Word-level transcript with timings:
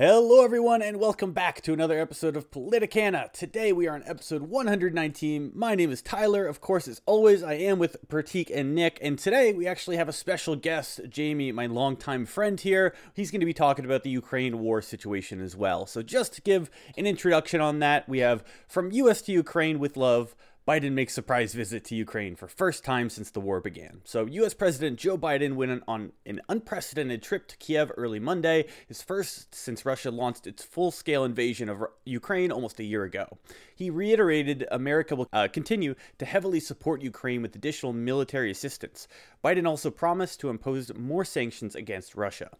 Hello, 0.00 0.44
everyone, 0.44 0.80
and 0.80 1.00
welcome 1.00 1.32
back 1.32 1.60
to 1.62 1.72
another 1.72 1.98
episode 1.98 2.36
of 2.36 2.52
Politicana. 2.52 3.32
Today 3.32 3.72
we 3.72 3.88
are 3.88 3.96
on 3.96 4.04
episode 4.06 4.42
119. 4.42 5.50
My 5.56 5.74
name 5.74 5.90
is 5.90 6.02
Tyler. 6.02 6.46
Of 6.46 6.60
course, 6.60 6.86
as 6.86 7.02
always, 7.04 7.42
I 7.42 7.54
am 7.54 7.80
with 7.80 7.96
Prateek 8.06 8.48
and 8.54 8.76
Nick, 8.76 9.00
and 9.02 9.18
today 9.18 9.52
we 9.52 9.66
actually 9.66 9.96
have 9.96 10.08
a 10.08 10.12
special 10.12 10.54
guest, 10.54 11.00
Jamie, 11.08 11.50
my 11.50 11.66
longtime 11.66 12.26
friend 12.26 12.60
here. 12.60 12.94
He's 13.12 13.32
going 13.32 13.40
to 13.40 13.44
be 13.44 13.52
talking 13.52 13.84
about 13.84 14.04
the 14.04 14.10
Ukraine 14.10 14.60
war 14.60 14.80
situation 14.82 15.40
as 15.40 15.56
well. 15.56 15.84
So, 15.84 16.00
just 16.00 16.32
to 16.34 16.42
give 16.42 16.70
an 16.96 17.04
introduction 17.04 17.60
on 17.60 17.80
that, 17.80 18.08
we 18.08 18.20
have 18.20 18.44
From 18.68 18.92
US 18.92 19.20
to 19.22 19.32
Ukraine 19.32 19.80
with 19.80 19.96
Love. 19.96 20.36
Biden 20.68 20.92
makes 20.92 21.14
surprise 21.14 21.54
visit 21.54 21.82
to 21.86 21.94
Ukraine 21.94 22.36
for 22.36 22.46
first 22.46 22.84
time 22.84 23.08
since 23.08 23.30
the 23.30 23.40
war 23.40 23.58
began. 23.58 24.02
So, 24.04 24.26
US 24.26 24.52
President 24.52 24.98
Joe 24.98 25.16
Biden 25.16 25.54
went 25.54 25.82
on 25.88 26.12
an 26.26 26.42
unprecedented 26.50 27.22
trip 27.22 27.48
to 27.48 27.56
Kiev 27.56 27.90
early 27.96 28.20
Monday, 28.20 28.66
his 28.86 29.00
first 29.00 29.54
since 29.54 29.86
Russia 29.86 30.10
launched 30.10 30.46
its 30.46 30.62
full-scale 30.62 31.24
invasion 31.24 31.70
of 31.70 31.84
Ukraine 32.04 32.52
almost 32.52 32.80
a 32.80 32.84
year 32.84 33.04
ago. 33.04 33.38
He 33.74 33.88
reiterated 33.88 34.66
America 34.70 35.16
will 35.16 35.26
uh, 35.32 35.48
continue 35.50 35.94
to 36.18 36.26
heavily 36.26 36.60
support 36.60 37.00
Ukraine 37.00 37.40
with 37.40 37.56
additional 37.56 37.94
military 37.94 38.50
assistance. 38.50 39.08
Biden 39.42 39.66
also 39.66 39.90
promised 39.90 40.38
to 40.40 40.50
impose 40.50 40.92
more 40.94 41.24
sanctions 41.24 41.76
against 41.76 42.14
Russia. 42.14 42.50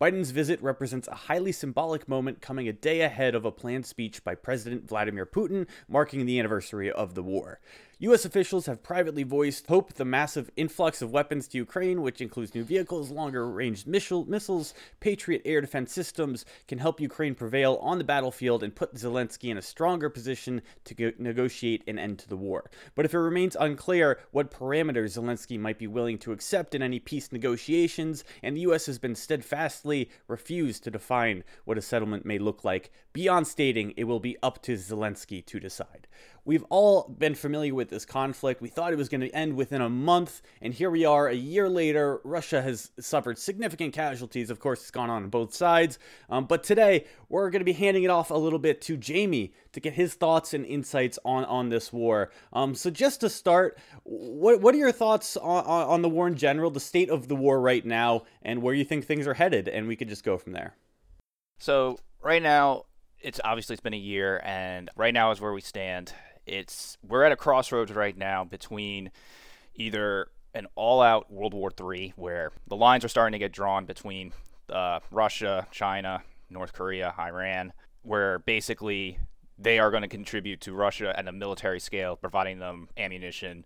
Biden's 0.00 0.30
visit 0.30 0.62
represents 0.62 1.08
a 1.08 1.14
highly 1.14 1.50
symbolic 1.50 2.08
moment 2.08 2.40
coming 2.40 2.68
a 2.68 2.72
day 2.72 3.00
ahead 3.00 3.34
of 3.34 3.44
a 3.44 3.50
planned 3.50 3.86
speech 3.86 4.22
by 4.22 4.34
President 4.34 4.86
Vladimir 4.86 5.26
Putin 5.26 5.66
marking 5.88 6.26
the 6.26 6.38
anniversary 6.38 6.92
of 6.92 7.14
the 7.14 7.22
war. 7.22 7.55
U.S. 8.00 8.26
officials 8.26 8.66
have 8.66 8.82
privately 8.82 9.22
voiced 9.22 9.68
hope 9.68 9.94
the 9.94 10.04
massive 10.04 10.50
influx 10.54 11.00
of 11.00 11.12
weapons 11.12 11.48
to 11.48 11.56
Ukraine, 11.56 12.02
which 12.02 12.20
includes 12.20 12.54
new 12.54 12.62
vehicles, 12.62 13.10
longer 13.10 13.48
range 13.48 13.86
missile, 13.86 14.28
missiles, 14.28 14.74
Patriot 15.00 15.40
air 15.46 15.62
defense 15.62 15.94
systems, 15.94 16.44
can 16.68 16.76
help 16.76 17.00
Ukraine 17.00 17.34
prevail 17.34 17.78
on 17.80 17.96
the 17.96 18.04
battlefield 18.04 18.62
and 18.62 18.74
put 18.74 18.96
Zelensky 18.96 19.48
in 19.48 19.56
a 19.56 19.62
stronger 19.62 20.10
position 20.10 20.60
to 20.84 20.94
go- 20.94 21.12
negotiate 21.16 21.84
an 21.86 21.98
end 21.98 22.18
to 22.18 22.28
the 22.28 22.36
war. 22.36 22.70
But 22.94 23.06
if 23.06 23.14
it 23.14 23.18
remains 23.18 23.56
unclear 23.58 24.18
what 24.30 24.50
parameters 24.50 25.16
Zelensky 25.16 25.58
might 25.58 25.78
be 25.78 25.86
willing 25.86 26.18
to 26.18 26.32
accept 26.32 26.74
in 26.74 26.82
any 26.82 26.98
peace 26.98 27.32
negotiations, 27.32 28.24
and 28.42 28.54
the 28.54 28.60
U.S. 28.62 28.84
has 28.84 28.98
been 28.98 29.14
steadfastly 29.14 30.10
refused 30.28 30.84
to 30.84 30.90
define 30.90 31.44
what 31.64 31.78
a 31.78 31.82
settlement 31.82 32.26
may 32.26 32.38
look 32.38 32.62
like, 32.62 32.90
beyond 33.14 33.46
stating 33.46 33.94
it 33.96 34.04
will 34.04 34.20
be 34.20 34.36
up 34.42 34.60
to 34.64 34.74
Zelensky 34.74 35.42
to 35.46 35.58
decide. 35.58 36.06
We've 36.46 36.64
all 36.70 37.08
been 37.08 37.34
familiar 37.34 37.74
with 37.74 37.88
this 37.88 38.06
conflict. 38.06 38.62
We 38.62 38.68
thought 38.68 38.92
it 38.92 38.96
was 38.96 39.08
going 39.08 39.22
to 39.22 39.34
end 39.34 39.56
within 39.56 39.80
a 39.80 39.88
month, 39.88 40.42
and 40.62 40.72
here 40.72 40.92
we 40.92 41.04
are 41.04 41.26
a 41.26 41.34
year 41.34 41.68
later. 41.68 42.20
Russia 42.22 42.62
has 42.62 42.92
suffered 43.00 43.36
significant 43.36 43.92
casualties. 43.92 44.48
Of 44.48 44.60
course, 44.60 44.80
it's 44.82 44.92
gone 44.92 45.10
on 45.10 45.28
both 45.28 45.52
sides. 45.52 45.98
Um, 46.30 46.44
but 46.44 46.62
today, 46.62 47.06
we're 47.28 47.50
going 47.50 47.62
to 47.62 47.64
be 47.64 47.72
handing 47.72 48.04
it 48.04 48.10
off 48.10 48.30
a 48.30 48.34
little 48.34 48.60
bit 48.60 48.80
to 48.82 48.96
Jamie 48.96 49.54
to 49.72 49.80
get 49.80 49.94
his 49.94 50.14
thoughts 50.14 50.54
and 50.54 50.64
insights 50.64 51.18
on, 51.24 51.44
on 51.46 51.68
this 51.68 51.92
war. 51.92 52.30
Um, 52.52 52.76
so, 52.76 52.90
just 52.90 53.22
to 53.22 53.28
start, 53.28 53.76
what, 54.04 54.60
what 54.60 54.72
are 54.72 54.78
your 54.78 54.92
thoughts 54.92 55.36
on, 55.36 55.64
on 55.64 56.02
the 56.02 56.08
war 56.08 56.28
in 56.28 56.36
general, 56.36 56.70
the 56.70 56.78
state 56.78 57.10
of 57.10 57.26
the 57.26 57.34
war 57.34 57.60
right 57.60 57.84
now, 57.84 58.22
and 58.42 58.62
where 58.62 58.72
you 58.72 58.84
think 58.84 59.04
things 59.04 59.26
are 59.26 59.34
headed? 59.34 59.66
And 59.66 59.88
we 59.88 59.96
could 59.96 60.08
just 60.08 60.22
go 60.22 60.38
from 60.38 60.52
there. 60.52 60.76
So, 61.58 61.98
right 62.22 62.40
now, 62.42 62.84
it's 63.18 63.40
obviously 63.42 63.74
it's 63.74 63.82
been 63.82 63.94
a 63.94 63.98
year, 63.98 64.40
and 64.44 64.90
right 64.94 65.12
now 65.12 65.32
is 65.32 65.40
where 65.40 65.52
we 65.52 65.60
stand 65.60 66.12
it's 66.46 66.96
we're 67.06 67.24
at 67.24 67.32
a 67.32 67.36
crossroads 67.36 67.92
right 67.92 68.16
now 68.16 68.44
between 68.44 69.10
either 69.74 70.28
an 70.54 70.66
all-out 70.74 71.30
World 71.30 71.52
War 71.52 71.70
III, 71.78 72.14
where 72.16 72.50
the 72.66 72.76
lines 72.76 73.04
are 73.04 73.08
starting 73.08 73.32
to 73.32 73.38
get 73.38 73.52
drawn 73.52 73.84
between 73.84 74.32
uh, 74.70 75.00
Russia, 75.10 75.66
China, 75.70 76.22
North 76.48 76.72
Korea, 76.72 77.14
Iran, 77.18 77.72
where 78.02 78.38
basically 78.38 79.18
they 79.58 79.78
are 79.78 79.90
going 79.90 80.02
to 80.02 80.08
contribute 80.08 80.60
to 80.62 80.72
Russia 80.72 81.14
at 81.18 81.28
a 81.28 81.32
military 81.32 81.80
scale, 81.80 82.16
providing 82.16 82.58
them 82.58 82.88
ammunition, 82.96 83.64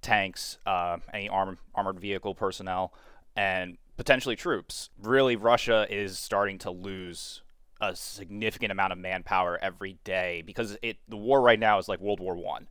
tanks, 0.00 0.58
uh, 0.66 0.98
any 1.12 1.28
arm, 1.28 1.58
armored 1.74 2.00
vehicle 2.00 2.34
personnel, 2.34 2.92
and 3.36 3.78
potentially 3.96 4.36
troops. 4.36 4.90
Really, 5.00 5.36
Russia 5.36 5.86
is 5.88 6.18
starting 6.18 6.58
to 6.58 6.70
lose 6.70 7.42
a 7.82 7.96
significant 7.96 8.70
amount 8.70 8.92
of 8.92 8.98
manpower 8.98 9.58
every 9.60 9.98
day 10.04 10.42
because 10.46 10.78
it 10.82 10.98
the 11.08 11.16
war 11.16 11.42
right 11.42 11.58
now 11.58 11.78
is 11.78 11.88
like 11.88 12.00
World 12.00 12.20
War 12.20 12.36
One. 12.36 12.68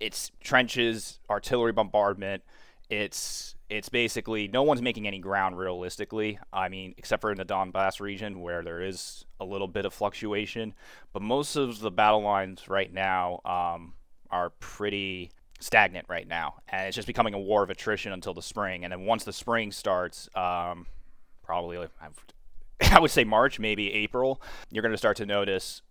It's 0.00 0.32
trenches, 0.40 1.20
artillery 1.30 1.72
bombardment. 1.72 2.42
It's 2.88 3.54
it's 3.68 3.90
basically 3.90 4.48
no 4.48 4.62
one's 4.62 4.80
making 4.80 5.06
any 5.06 5.18
ground 5.18 5.58
realistically. 5.58 6.38
I 6.52 6.70
mean, 6.70 6.94
except 6.96 7.20
for 7.20 7.30
in 7.30 7.38
the 7.38 7.44
Donbass 7.44 8.00
region 8.00 8.40
where 8.40 8.62
there 8.62 8.80
is 8.80 9.26
a 9.38 9.44
little 9.44 9.68
bit 9.68 9.84
of 9.84 9.92
fluctuation, 9.92 10.72
but 11.12 11.20
most 11.20 11.56
of 11.56 11.80
the 11.80 11.90
battle 11.90 12.22
lines 12.22 12.68
right 12.68 12.92
now 12.92 13.40
um, 13.44 13.92
are 14.30 14.50
pretty 14.50 15.32
stagnant 15.60 16.06
right 16.08 16.26
now, 16.26 16.54
and 16.68 16.86
it's 16.86 16.96
just 16.96 17.06
becoming 17.06 17.34
a 17.34 17.38
war 17.38 17.62
of 17.62 17.68
attrition 17.68 18.12
until 18.12 18.32
the 18.32 18.42
spring. 18.42 18.84
And 18.84 18.92
then 18.92 19.02
once 19.02 19.24
the 19.24 19.32
spring 19.32 19.70
starts, 19.70 20.30
um, 20.34 20.86
probably 21.42 21.78
I 22.92 23.00
would 23.00 23.10
say 23.10 23.24
March, 23.24 23.58
maybe 23.58 23.92
April, 23.92 24.40
you're 24.70 24.82
going 24.82 24.92
to 24.92 24.98
start 24.98 25.16
to 25.18 25.26
notice 25.26 25.82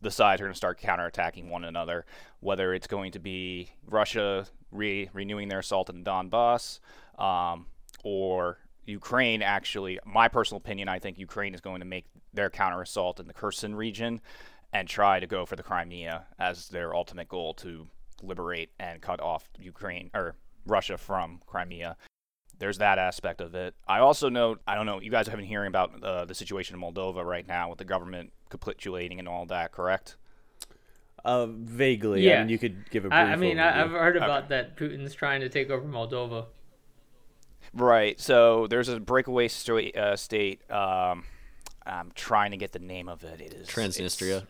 the 0.00 0.10
sides 0.10 0.40
are 0.40 0.44
going 0.44 0.52
to 0.52 0.56
start 0.56 0.80
counterattacking 0.80 1.48
one 1.48 1.64
another, 1.64 2.04
whether 2.40 2.74
it's 2.74 2.86
going 2.86 3.12
to 3.12 3.20
be 3.20 3.70
Russia 3.86 4.46
re- 4.70 5.08
renewing 5.12 5.48
their 5.48 5.60
assault 5.60 5.88
in 5.90 6.02
Donbass 6.02 6.80
um, 7.18 7.66
or 8.02 8.58
Ukraine 8.84 9.42
actually, 9.42 10.00
my 10.04 10.28
personal 10.28 10.58
opinion, 10.58 10.88
I 10.88 10.98
think 10.98 11.18
Ukraine 11.18 11.54
is 11.54 11.60
going 11.60 11.80
to 11.80 11.86
make 11.86 12.06
their 12.34 12.50
counter 12.50 12.82
assault 12.82 13.20
in 13.20 13.28
the 13.28 13.32
Kherson 13.32 13.74
region 13.74 14.20
and 14.72 14.88
try 14.88 15.20
to 15.20 15.26
go 15.26 15.46
for 15.46 15.54
the 15.54 15.62
Crimea 15.62 16.24
as 16.38 16.68
their 16.68 16.94
ultimate 16.94 17.28
goal 17.28 17.54
to 17.54 17.86
liberate 18.22 18.70
and 18.80 19.00
cut 19.00 19.20
off 19.20 19.48
Ukraine 19.60 20.10
or 20.14 20.34
Russia 20.66 20.96
from 20.96 21.40
Crimea 21.46 21.96
there's 22.62 22.78
that 22.78 22.96
aspect 22.96 23.40
of 23.40 23.56
it. 23.56 23.74
I 23.88 23.98
also 23.98 24.28
know, 24.28 24.56
I 24.68 24.76
don't 24.76 24.86
know, 24.86 25.00
you 25.00 25.10
guys 25.10 25.26
have 25.26 25.36
been 25.36 25.44
hearing 25.44 25.66
about 25.66 26.00
uh, 26.00 26.26
the 26.26 26.34
situation 26.34 26.76
in 26.76 26.80
Moldova 26.80 27.24
right 27.24 27.44
now 27.44 27.68
with 27.68 27.78
the 27.78 27.84
government 27.84 28.32
capitulating 28.50 29.18
and 29.18 29.26
all 29.26 29.46
that, 29.46 29.72
correct? 29.72 30.14
Uh, 31.24 31.46
vaguely. 31.46 32.24
Yeah. 32.24 32.36
I 32.36 32.38
mean, 32.42 32.50
you 32.50 32.58
could 32.60 32.88
give 32.88 33.04
a 33.04 33.08
brief 33.08 33.18
I, 33.18 33.32
I 33.32 33.34
mean, 33.34 33.58
I, 33.58 33.72
have 33.72 33.90
heard 33.90 34.16
about 34.16 34.44
okay. 34.44 34.48
that 34.50 34.76
Putin's 34.76 35.12
trying 35.12 35.40
to 35.40 35.48
take 35.48 35.70
over 35.70 35.84
Moldova. 35.84 36.46
Right. 37.74 38.20
So 38.20 38.68
there's 38.68 38.88
a 38.88 39.00
breakaway 39.00 39.48
st- 39.48 39.96
uh, 39.96 40.14
state. 40.14 40.60
Um, 40.70 41.24
I'm 41.84 42.12
trying 42.14 42.52
to 42.52 42.56
get 42.56 42.70
the 42.70 42.78
name 42.78 43.08
of 43.08 43.24
it. 43.24 43.40
It 43.40 43.54
is 43.54 43.66
Transnistria. 43.66 44.46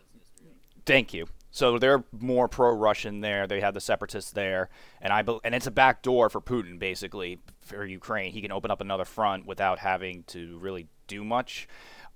Thank 0.85 1.15
you. 1.15 1.25
So 1.53 1.77
they're 1.77 2.03
more 2.11 2.47
pro-Russian 2.47 3.21
there. 3.21 3.45
They 3.45 3.61
have 3.61 3.75
the 3.75 3.79
separatists 3.79 4.31
there, 4.31 4.69
and 4.99 5.13
I 5.13 5.21
be- 5.21 5.39
and 5.43 5.53
it's 5.53 5.67
a 5.67 5.71
back 5.71 6.01
door 6.01 6.27
for 6.27 6.41
Putin 6.41 6.79
basically 6.79 7.41
for 7.61 7.85
Ukraine. 7.85 8.31
He 8.31 8.41
can 8.41 8.51
open 8.51 8.71
up 8.71 8.81
another 8.81 9.05
front 9.05 9.45
without 9.45 9.77
having 9.77 10.23
to 10.23 10.57
really 10.57 10.87
do 11.05 11.23
much. 11.23 11.67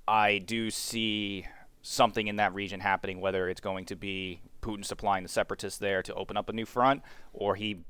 I 0.07 0.39
do 0.39 0.71
see 0.71 1.45
something 1.83 2.25
in 2.25 2.37
that 2.37 2.55
region 2.55 2.79
happening, 2.79 3.21
whether 3.21 3.47
it's 3.47 3.61
going 3.61 3.85
to 3.85 3.95
be 3.95 4.41
Putin 4.63 4.83
supplying 4.83 5.21
the 5.21 5.29
separatists 5.29 5.77
there 5.77 6.01
to 6.01 6.15
open 6.15 6.35
up 6.35 6.49
a 6.49 6.53
new 6.53 6.65
front, 6.65 7.03
or 7.31 7.53
he 7.53 7.83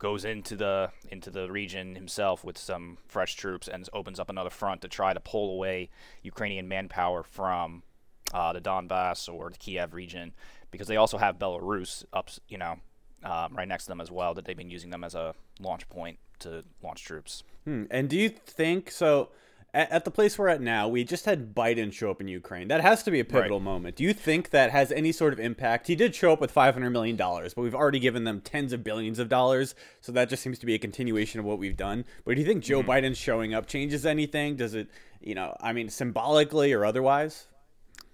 goes 0.00 0.24
into 0.24 0.56
the 0.56 0.90
into 1.08 1.30
the 1.30 1.52
region 1.52 1.94
himself 1.94 2.42
with 2.42 2.58
some 2.58 2.98
fresh 3.06 3.34
troops 3.36 3.68
and 3.68 3.88
opens 3.92 4.18
up 4.18 4.28
another 4.28 4.50
front 4.50 4.80
to 4.80 4.88
try 4.88 5.14
to 5.14 5.20
pull 5.20 5.52
away 5.52 5.88
Ukrainian 6.22 6.66
manpower 6.66 7.22
from 7.22 7.84
uh, 8.32 8.52
the 8.52 8.60
Donbass 8.60 9.32
or 9.32 9.50
the 9.50 9.58
Kiev 9.58 9.94
region, 9.94 10.32
because 10.70 10.86
they 10.88 10.96
also 10.96 11.18
have 11.18 11.38
Belarus 11.38 12.04
up, 12.12 12.30
you 12.48 12.58
know, 12.58 12.76
um, 13.24 13.56
right 13.56 13.68
next 13.68 13.84
to 13.84 13.88
them 13.88 14.00
as 14.00 14.10
well. 14.10 14.34
That 14.34 14.44
they've 14.44 14.56
been 14.56 14.70
using 14.70 14.90
them 14.90 15.04
as 15.04 15.14
a 15.14 15.34
launch 15.60 15.88
point 15.88 16.18
to 16.40 16.64
launch 16.82 17.04
troops. 17.04 17.42
Hmm. 17.64 17.84
And 17.90 18.08
do 18.08 18.16
you 18.16 18.28
think 18.28 18.90
so? 18.90 19.30
At, 19.74 19.92
at, 19.92 20.04
the 20.06 20.10
place 20.10 20.38
we're 20.38 20.48
at 20.48 20.62
now, 20.62 20.88
we 20.88 21.04
just 21.04 21.26
had 21.26 21.54
Biden 21.54 21.92
show 21.92 22.10
up 22.10 22.22
in 22.22 22.28
Ukraine. 22.28 22.68
That 22.68 22.80
has 22.80 23.02
to 23.02 23.10
be 23.10 23.20
a 23.20 23.24
pivotal 23.24 23.58
right. 23.58 23.64
moment. 23.64 23.96
Do 23.96 24.04
you 24.04 24.14
think 24.14 24.48
that 24.48 24.70
has 24.70 24.90
any 24.90 25.12
sort 25.12 25.34
of 25.34 25.40
impact? 25.40 25.88
He 25.88 25.94
did 25.94 26.14
show 26.14 26.32
up 26.32 26.40
with 26.40 26.50
five 26.50 26.72
hundred 26.72 26.90
million 26.90 27.16
dollars, 27.16 27.52
but 27.52 27.62
we've 27.62 27.74
already 27.74 27.98
given 27.98 28.24
them 28.24 28.40
tens 28.40 28.72
of 28.72 28.82
billions 28.82 29.18
of 29.18 29.28
dollars. 29.28 29.74
So 30.00 30.10
that 30.12 30.30
just 30.30 30.42
seems 30.42 30.58
to 30.60 30.66
be 30.66 30.74
a 30.74 30.78
continuation 30.78 31.38
of 31.38 31.44
what 31.44 31.58
we've 31.58 31.76
done. 31.76 32.06
But 32.24 32.36
do 32.36 32.40
you 32.40 32.46
think 32.46 32.64
Joe 32.64 32.80
mm-hmm. 32.80 32.90
Biden 32.90 33.14
showing 33.14 33.52
up 33.52 33.66
changes 33.66 34.06
anything? 34.06 34.56
Does 34.56 34.74
it, 34.74 34.88
you 35.20 35.34
know, 35.34 35.54
I 35.60 35.74
mean, 35.74 35.90
symbolically 35.90 36.72
or 36.72 36.86
otherwise? 36.86 37.47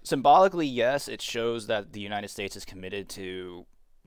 Symbolically, 0.05 0.67
yes, 0.67 1.07
it 1.07 1.19
shows 1.19 1.65
that 1.65 1.91
the 1.91 1.99
United 1.99 2.27
States 2.27 2.55
is 2.55 2.63
committed 2.63 3.09
to 3.09 3.65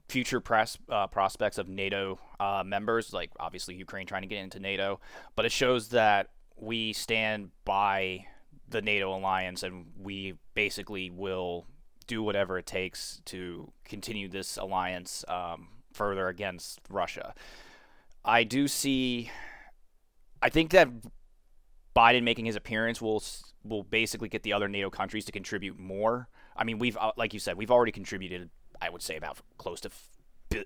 future 0.09 0.41
press, 0.41 0.79
uh, 0.89 1.09
prospects 1.09 1.59
of 1.59 1.69
NATO 1.69 2.21
uh, 2.39 2.63
members, 2.65 3.13
like 3.13 3.31
obviously 3.41 3.75
Ukraine 3.75 4.07
trying 4.07 4.23
to 4.23 4.29
get 4.29 4.39
into 4.39 4.61
NATO, 4.61 5.01
but 5.35 5.45
it 5.45 5.51
shows 5.51 5.89
that 5.89 6.29
we 6.57 6.93
stand 6.93 7.51
by 7.65 8.27
the 8.69 8.81
NATO 8.81 9.13
alliance 9.13 9.65
and 9.65 9.87
we 9.99 10.35
basically 10.55 11.11
will 11.11 11.67
do 12.07 12.23
whatever 12.23 12.59
it 12.59 12.67
takes 12.67 13.21
to 13.25 13.73
continue 13.85 14.29
this 14.29 14.57
alliance 14.57 15.25
um, 15.27 15.67
further 15.93 16.29
against 16.29 16.81
Russia. 16.89 17.35
I 18.25 18.45
do 18.45 18.69
see. 18.69 19.33
I 20.41 20.49
think 20.49 20.71
that 20.71 20.89
Biden 21.97 22.23
making 22.23 22.45
his 22.45 22.55
appearance 22.55 23.03
will 23.03 23.21
will 23.65 23.83
basically 23.83 24.29
get 24.29 24.43
the 24.43 24.53
other 24.53 24.69
NATO 24.69 24.91
countries 24.91 25.25
to 25.27 25.33
contribute 25.33 25.79
more. 25.79 26.29
I 26.57 26.65
mean, 26.65 26.79
we've 26.79 26.97
uh, 26.97 27.13
like 27.17 27.35
you 27.35 27.41
said, 27.41 27.57
we've 27.57 27.71
already 27.71 27.93
contributed, 27.93 28.51
I 28.81 28.91
would 28.91 29.03
say, 29.03 29.17
about 29.17 29.39
close 29.59 29.81
to 29.83 29.91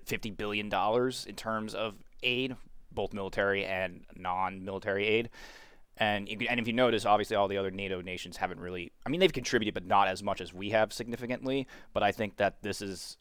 fifty 0.05 0.31
billion 0.31 0.69
dollars 0.69 1.25
in 1.25 1.35
terms 1.35 1.75
of 1.75 1.95
aid, 2.21 2.55
both 2.91 3.13
military 3.13 3.65
and 3.65 4.05
non-military 4.15 5.05
aid. 5.05 5.29
And 5.97 6.27
and 6.49 6.59
if 6.59 6.67
you 6.67 6.73
notice, 6.73 7.05
obviously 7.05 7.35
all 7.35 7.47
the 7.47 7.57
other 7.57 7.71
NATO 7.71 8.01
nations 8.01 8.37
haven't 8.37 8.59
really. 8.59 8.91
I 9.05 9.09
mean, 9.09 9.19
they've 9.19 9.31
contributed, 9.31 9.73
but 9.73 9.85
not 9.85 10.07
as 10.07 10.23
much 10.23 10.41
as 10.41 10.53
we 10.53 10.71
have 10.71 10.91
significantly. 10.91 11.67
But 11.93 12.03
I 12.03 12.11
think 12.11 12.37
that 12.37 12.63
this 12.63 12.81
is 12.81 13.17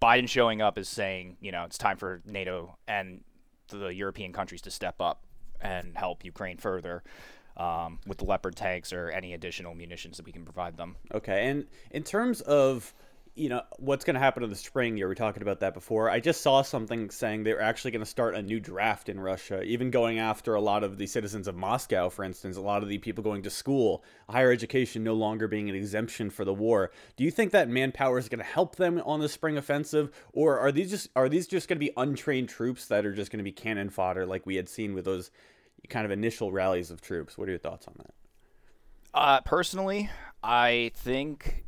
Biden 0.00 0.28
showing 0.28 0.60
up 0.60 0.78
is 0.78 0.88
saying, 0.88 1.36
you 1.40 1.52
know, 1.52 1.62
it's 1.64 1.78
time 1.78 1.96
for 1.96 2.22
NATO 2.26 2.76
and 2.88 3.22
the 3.68 3.88
European 3.88 4.32
countries 4.32 4.60
to 4.62 4.70
step 4.70 5.00
up 5.00 5.24
and 5.60 5.96
help 5.96 6.24
Ukraine 6.24 6.58
further 6.58 7.04
um, 7.56 7.98
with 8.06 8.18
the 8.18 8.24
Leopard 8.24 8.56
tanks 8.56 8.92
or 8.92 9.10
any 9.10 9.34
additional 9.34 9.74
munitions 9.74 10.16
that 10.16 10.26
we 10.26 10.32
can 10.32 10.44
provide 10.44 10.76
them. 10.76 10.96
Okay, 11.14 11.48
and 11.48 11.66
in 11.90 12.02
terms 12.02 12.40
of 12.42 12.94
you 13.34 13.48
know 13.48 13.62
what's 13.78 14.04
going 14.04 14.14
to 14.14 14.20
happen 14.20 14.42
in 14.42 14.50
the 14.50 14.56
spring 14.56 14.96
you 14.98 15.06
were 15.06 15.14
talking 15.14 15.42
about 15.42 15.60
that 15.60 15.72
before 15.72 16.10
i 16.10 16.20
just 16.20 16.42
saw 16.42 16.60
something 16.60 17.08
saying 17.08 17.42
they're 17.42 17.62
actually 17.62 17.90
going 17.90 18.04
to 18.04 18.06
start 18.06 18.34
a 18.34 18.42
new 18.42 18.60
draft 18.60 19.08
in 19.08 19.18
russia 19.18 19.62
even 19.62 19.90
going 19.90 20.18
after 20.18 20.54
a 20.54 20.60
lot 20.60 20.84
of 20.84 20.98
the 20.98 21.06
citizens 21.06 21.48
of 21.48 21.54
moscow 21.54 22.10
for 22.10 22.24
instance 22.24 22.58
a 22.58 22.60
lot 22.60 22.82
of 22.82 22.90
the 22.90 22.98
people 22.98 23.24
going 23.24 23.42
to 23.42 23.48
school 23.48 24.04
higher 24.28 24.52
education 24.52 25.02
no 25.02 25.14
longer 25.14 25.48
being 25.48 25.70
an 25.70 25.74
exemption 25.74 26.28
for 26.28 26.44
the 26.44 26.52
war 26.52 26.90
do 27.16 27.24
you 27.24 27.30
think 27.30 27.52
that 27.52 27.70
manpower 27.70 28.18
is 28.18 28.28
going 28.28 28.38
to 28.38 28.44
help 28.44 28.76
them 28.76 29.00
on 29.06 29.20
the 29.20 29.28
spring 29.28 29.56
offensive 29.56 30.10
or 30.34 30.58
are 30.58 30.70
these 30.70 30.90
just 30.90 31.08
are 31.16 31.28
these 31.30 31.46
just 31.46 31.68
going 31.68 31.78
to 31.78 31.84
be 31.84 31.92
untrained 31.96 32.50
troops 32.50 32.86
that 32.86 33.06
are 33.06 33.14
just 33.14 33.32
going 33.32 33.38
to 33.38 33.44
be 33.44 33.52
cannon 33.52 33.88
fodder 33.88 34.26
like 34.26 34.44
we 34.44 34.56
had 34.56 34.68
seen 34.68 34.92
with 34.92 35.06
those 35.06 35.30
kind 35.88 36.04
of 36.04 36.10
initial 36.10 36.52
rallies 36.52 36.90
of 36.90 37.00
troops 37.00 37.36
what 37.36 37.48
are 37.48 37.52
your 37.52 37.58
thoughts 37.58 37.86
on 37.86 37.94
that 37.98 38.14
uh, 39.14 39.40
personally 39.42 40.08
i 40.42 40.90
think 40.94 41.64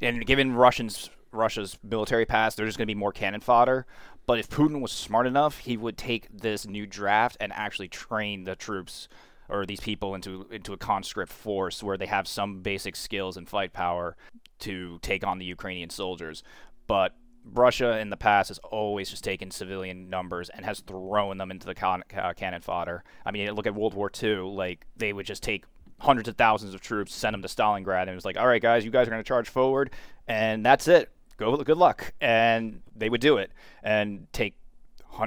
and 0.00 0.24
given 0.24 0.54
Russians 0.54 1.10
Russia's 1.32 1.78
military 1.82 2.26
past, 2.26 2.56
there's 2.56 2.76
going 2.76 2.86
to 2.86 2.94
be 2.94 2.98
more 2.98 3.12
cannon 3.12 3.40
fodder. 3.40 3.86
But 4.26 4.38
if 4.38 4.48
Putin 4.48 4.80
was 4.80 4.92
smart 4.92 5.26
enough, 5.26 5.58
he 5.58 5.76
would 5.76 5.96
take 5.96 6.28
this 6.32 6.66
new 6.66 6.86
draft 6.86 7.36
and 7.40 7.52
actually 7.52 7.88
train 7.88 8.44
the 8.44 8.56
troops 8.56 9.08
or 9.48 9.66
these 9.66 9.80
people 9.80 10.14
into 10.14 10.46
into 10.50 10.72
a 10.72 10.76
conscript 10.76 11.32
force 11.32 11.82
where 11.82 11.96
they 11.96 12.06
have 12.06 12.28
some 12.28 12.60
basic 12.60 12.94
skills 12.94 13.36
and 13.36 13.48
fight 13.48 13.72
power 13.72 14.16
to 14.60 14.98
take 15.02 15.26
on 15.26 15.38
the 15.38 15.44
Ukrainian 15.44 15.90
soldiers. 15.90 16.42
But 16.86 17.14
Russia 17.44 17.98
in 17.98 18.10
the 18.10 18.16
past 18.16 18.48
has 18.48 18.58
always 18.58 19.10
just 19.10 19.24
taken 19.24 19.50
civilian 19.50 20.08
numbers 20.10 20.48
and 20.50 20.64
has 20.64 20.80
thrown 20.80 21.38
them 21.38 21.50
into 21.50 21.66
the 21.66 21.74
con- 21.74 22.04
uh, 22.16 22.32
cannon 22.34 22.60
fodder. 22.60 23.02
I 23.24 23.30
mean, 23.30 23.50
look 23.52 23.66
at 23.66 23.74
World 23.74 23.94
War 23.94 24.10
II. 24.22 24.36
Like 24.36 24.86
they 24.96 25.12
would 25.12 25.26
just 25.26 25.42
take 25.42 25.64
hundreds 25.98 26.28
of 26.28 26.36
thousands 26.36 26.74
of 26.74 26.80
troops, 26.80 27.14
send 27.14 27.34
them 27.34 27.42
to 27.42 27.48
Stalingrad, 27.48 28.02
and 28.02 28.10
it 28.10 28.14
was 28.14 28.24
like, 28.24 28.36
all 28.36 28.46
right, 28.46 28.62
guys, 28.62 28.84
you 28.84 28.90
guys 28.90 29.06
are 29.06 29.10
going 29.10 29.22
to 29.22 29.28
charge 29.28 29.48
forward, 29.48 29.90
and 30.26 30.64
that's 30.64 30.88
it. 30.88 31.10
Go, 31.36 31.56
good 31.58 31.78
luck. 31.78 32.12
And 32.20 32.82
they 32.94 33.08
would 33.08 33.20
do 33.20 33.38
it 33.38 33.50
and 33.82 34.26
take, 34.32 34.54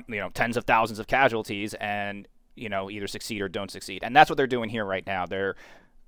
you 0.07 0.19
know, 0.19 0.29
tens 0.29 0.57
of 0.57 0.65
thousands 0.65 0.99
of 0.99 1.07
casualties, 1.07 1.73
and 1.75 2.27
you 2.55 2.69
know, 2.69 2.89
either 2.91 3.07
succeed 3.07 3.41
or 3.41 3.49
don't 3.49 3.71
succeed. 3.71 4.03
And 4.03 4.15
that's 4.15 4.29
what 4.29 4.37
they're 4.37 4.47
doing 4.47 4.69
here 4.69 4.85
right 4.85 5.05
now. 5.05 5.25
They're 5.25 5.55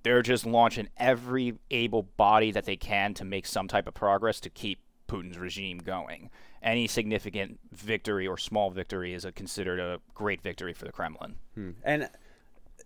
they're 0.04 0.22
just 0.22 0.46
launching 0.46 0.88
every 0.98 1.56
able 1.72 2.04
body 2.04 2.52
that 2.52 2.66
they 2.66 2.76
can 2.76 3.16
to 3.16 3.26
make 3.26 3.48
some 3.48 3.68
type 3.68 3.88
of 3.88 3.96
progress 3.96 4.40
to 4.42 4.52
keep 4.52 4.80
Putin's 5.08 5.38
regime 5.38 5.78
going. 5.80 6.30
Any 6.62 6.88
significant 6.88 7.60
victory 7.72 8.28
or 8.28 8.38
small 8.38 8.72
victory 8.72 9.14
is 9.14 9.26
a, 9.26 9.32
considered 9.32 9.80
a 9.80 10.00
great 10.14 10.42
victory 10.42 10.74
for 10.74 10.86
the 10.86 10.92
Kremlin. 10.92 11.36
Hmm. 11.54 11.72
And 11.84 12.10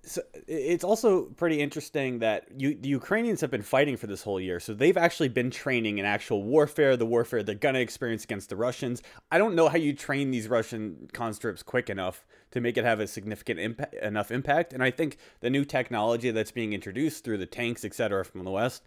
so 0.04 0.22
it's 0.48 0.84
also 0.84 1.24
pretty 1.24 1.62
interesting 1.62 2.20
that 2.20 2.46
you, 2.56 2.76
the 2.76 2.90
Ukrainians 2.90 3.42
have 3.42 3.52
been 3.52 3.62
fighting 3.62 3.98
for 3.98 4.08
this 4.08 4.24
whole 4.24 4.40
year. 4.40 4.60
So 4.60 4.74
they've 4.74 4.98
actually 4.98 5.30
been 5.30 5.52
training 5.52 5.98
in 5.98 6.06
actual 6.06 6.44
warfare, 6.44 6.96
the 6.96 7.06
warfare 7.06 7.44
they're 7.44 7.56
going 7.56 7.76
to 7.76 7.82
experience 7.82 8.24
against 8.24 8.50
the 8.50 8.56
Russians. 8.56 9.04
I 9.32 9.38
don't 9.38 9.56
know 9.56 9.68
how 9.68 9.78
you 9.78 9.94
train 9.94 10.32
these 10.32 10.48
Russian 10.48 11.10
conscripts 11.14 11.64
quick 11.64 11.90
enough 11.90 12.26
to 12.52 12.62
make 12.62 12.78
it 12.78 12.86
have 12.86 13.00
a 13.00 13.08
significant 13.08 13.60
impact, 13.60 13.94
enough 13.96 14.32
impact. 14.32 14.74
And 14.74 14.84
I 14.84 14.92
think 14.92 15.18
the 15.42 15.50
new 15.50 15.66
technology 15.66 16.32
that's 16.32 16.52
being 16.52 16.74
introduced 16.74 17.24
through 17.24 17.38
the 17.38 17.46
tanks, 17.46 17.84
etc., 17.84 18.24
from 18.26 18.44
the 18.46 18.52
West, 18.52 18.84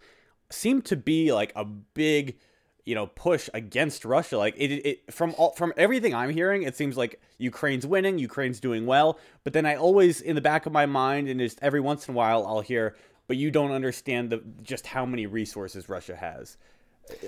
seem 0.49 0.81
to 0.83 0.95
be 0.95 1.31
like 1.31 1.51
a 1.55 1.65
big 1.65 2.37
you 2.85 2.95
know 2.95 3.07
push 3.07 3.49
against 3.53 4.05
Russia. 4.05 4.37
Like 4.37 4.55
it, 4.57 4.71
it 4.71 5.13
from 5.13 5.33
all, 5.37 5.51
from 5.51 5.73
everything 5.77 6.13
I'm 6.13 6.29
hearing, 6.29 6.63
it 6.63 6.75
seems 6.75 6.97
like 6.97 7.21
Ukraine's 7.37 7.85
winning, 7.85 8.19
Ukraine's 8.19 8.59
doing 8.59 8.85
well. 8.85 9.19
But 9.43 9.53
then 9.53 9.65
I 9.65 9.75
always 9.75 10.21
in 10.21 10.35
the 10.35 10.41
back 10.41 10.65
of 10.65 10.71
my 10.71 10.85
mind, 10.85 11.27
and 11.27 11.39
just 11.39 11.59
every 11.61 11.79
once 11.79 12.07
in 12.07 12.13
a 12.13 12.17
while, 12.17 12.45
I'll 12.45 12.61
hear, 12.61 12.95
"But 13.27 13.37
you 13.37 13.51
don't 13.51 13.71
understand 13.71 14.29
the 14.29 14.43
just 14.61 14.87
how 14.87 15.05
many 15.05 15.25
resources 15.25 15.89
Russia 15.89 16.15
has." 16.15 16.57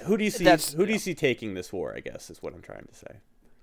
Who 0.03 0.17
do 0.17 0.23
you 0.23 0.31
see? 0.31 0.43
That's, 0.43 0.73
who 0.73 0.85
do 0.85 0.93
you 0.93 0.99
see 0.99 1.13
taking 1.13 1.53
this 1.53 1.73
war? 1.73 1.93
I 1.95 1.99
guess 1.99 2.29
is 2.29 2.41
what 2.41 2.53
I'm 2.53 2.61
trying 2.61 2.85
to 2.85 2.95
say. 2.95 3.17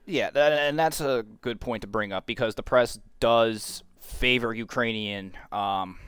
Yeah, 0.04 0.30
and 0.34 0.78
that's 0.78 1.00
a 1.00 1.24
good 1.40 1.60
point 1.60 1.82
to 1.82 1.86
bring 1.86 2.12
up 2.12 2.26
because 2.26 2.54
the 2.54 2.62
press 2.62 2.98
does 3.20 3.84
favor 4.00 4.52
Ukrainian. 4.52 5.32
Um, 5.52 5.98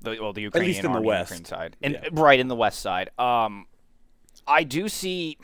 the, 0.00 0.18
well, 0.20 0.32
the 0.32 0.42
Ukrainian 0.42 0.70
At 0.70 0.76
least 0.76 0.84
in 0.84 0.92
the 0.92 1.00
west 1.00 1.46
side, 1.46 1.76
and 1.82 1.94
yeah. 1.94 2.08
right 2.12 2.38
in 2.38 2.48
the 2.48 2.56
west 2.56 2.80
side. 2.80 3.10
Um, 3.18 3.66
I 4.46 4.64
do 4.64 4.88
see, 4.88 5.38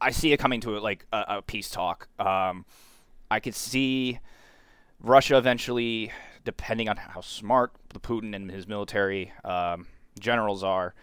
I 0.00 0.10
see 0.10 0.32
it 0.32 0.38
coming 0.38 0.60
to 0.62 0.76
it 0.76 0.82
like 0.82 1.06
a, 1.12 1.24
a 1.28 1.42
peace 1.42 1.70
talk. 1.70 2.08
Um, 2.18 2.64
I 3.30 3.40
could 3.40 3.54
see 3.54 4.18
Russia 5.00 5.36
eventually, 5.36 6.12
depending 6.44 6.88
on 6.88 6.96
how 6.96 7.20
smart 7.20 7.72
the 7.92 8.00
Putin 8.00 8.34
and 8.34 8.50
his 8.50 8.66
military 8.68 9.32
um, 9.44 9.86
generals 10.18 10.62
are, 10.62 10.94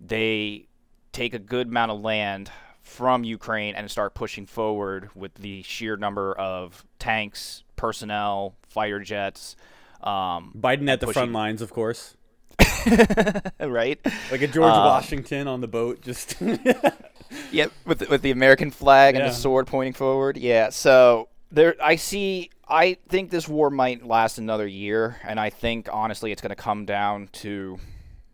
they 0.00 0.66
take 1.12 1.34
a 1.34 1.38
good 1.38 1.68
amount 1.68 1.90
of 1.90 2.00
land 2.00 2.50
from 2.82 3.24
Ukraine 3.24 3.74
and 3.74 3.90
start 3.90 4.14
pushing 4.14 4.44
forward 4.44 5.10
with 5.14 5.34
the 5.34 5.62
sheer 5.62 5.96
number 5.96 6.32
of 6.34 6.84
tanks, 6.98 7.62
personnel, 7.76 8.56
fighter 8.68 9.00
jets. 9.00 9.56
Um, 10.02 10.52
Biden 10.58 10.90
at 10.90 11.00
the 11.00 11.12
front 11.12 11.32
lines, 11.32 11.62
of 11.62 11.70
course. 11.70 12.16
right? 13.60 13.98
Like 14.30 14.42
a 14.42 14.46
George 14.46 14.72
um, 14.72 14.84
Washington 14.84 15.48
on 15.48 15.60
the 15.60 15.68
boat, 15.68 16.02
just. 16.02 16.36
yep, 17.52 17.72
with 17.86 18.00
the, 18.00 18.06
with 18.08 18.22
the 18.22 18.30
American 18.30 18.70
flag 18.70 19.14
and 19.14 19.24
the 19.24 19.32
sword 19.32 19.66
pointing 19.66 19.94
forward. 19.94 20.36
Yeah, 20.36 20.70
so 20.70 21.28
there, 21.50 21.76
I 21.82 21.96
see. 21.96 22.50
I 22.68 22.96
think 23.08 23.30
this 23.30 23.46
war 23.46 23.70
might 23.70 24.06
last 24.06 24.38
another 24.38 24.66
year, 24.66 25.16
and 25.24 25.38
I 25.38 25.50
think 25.50 25.88
honestly, 25.92 26.32
it's 26.32 26.40
going 26.40 26.50
to 26.50 26.56
come 26.56 26.86
down 26.86 27.28
to 27.32 27.78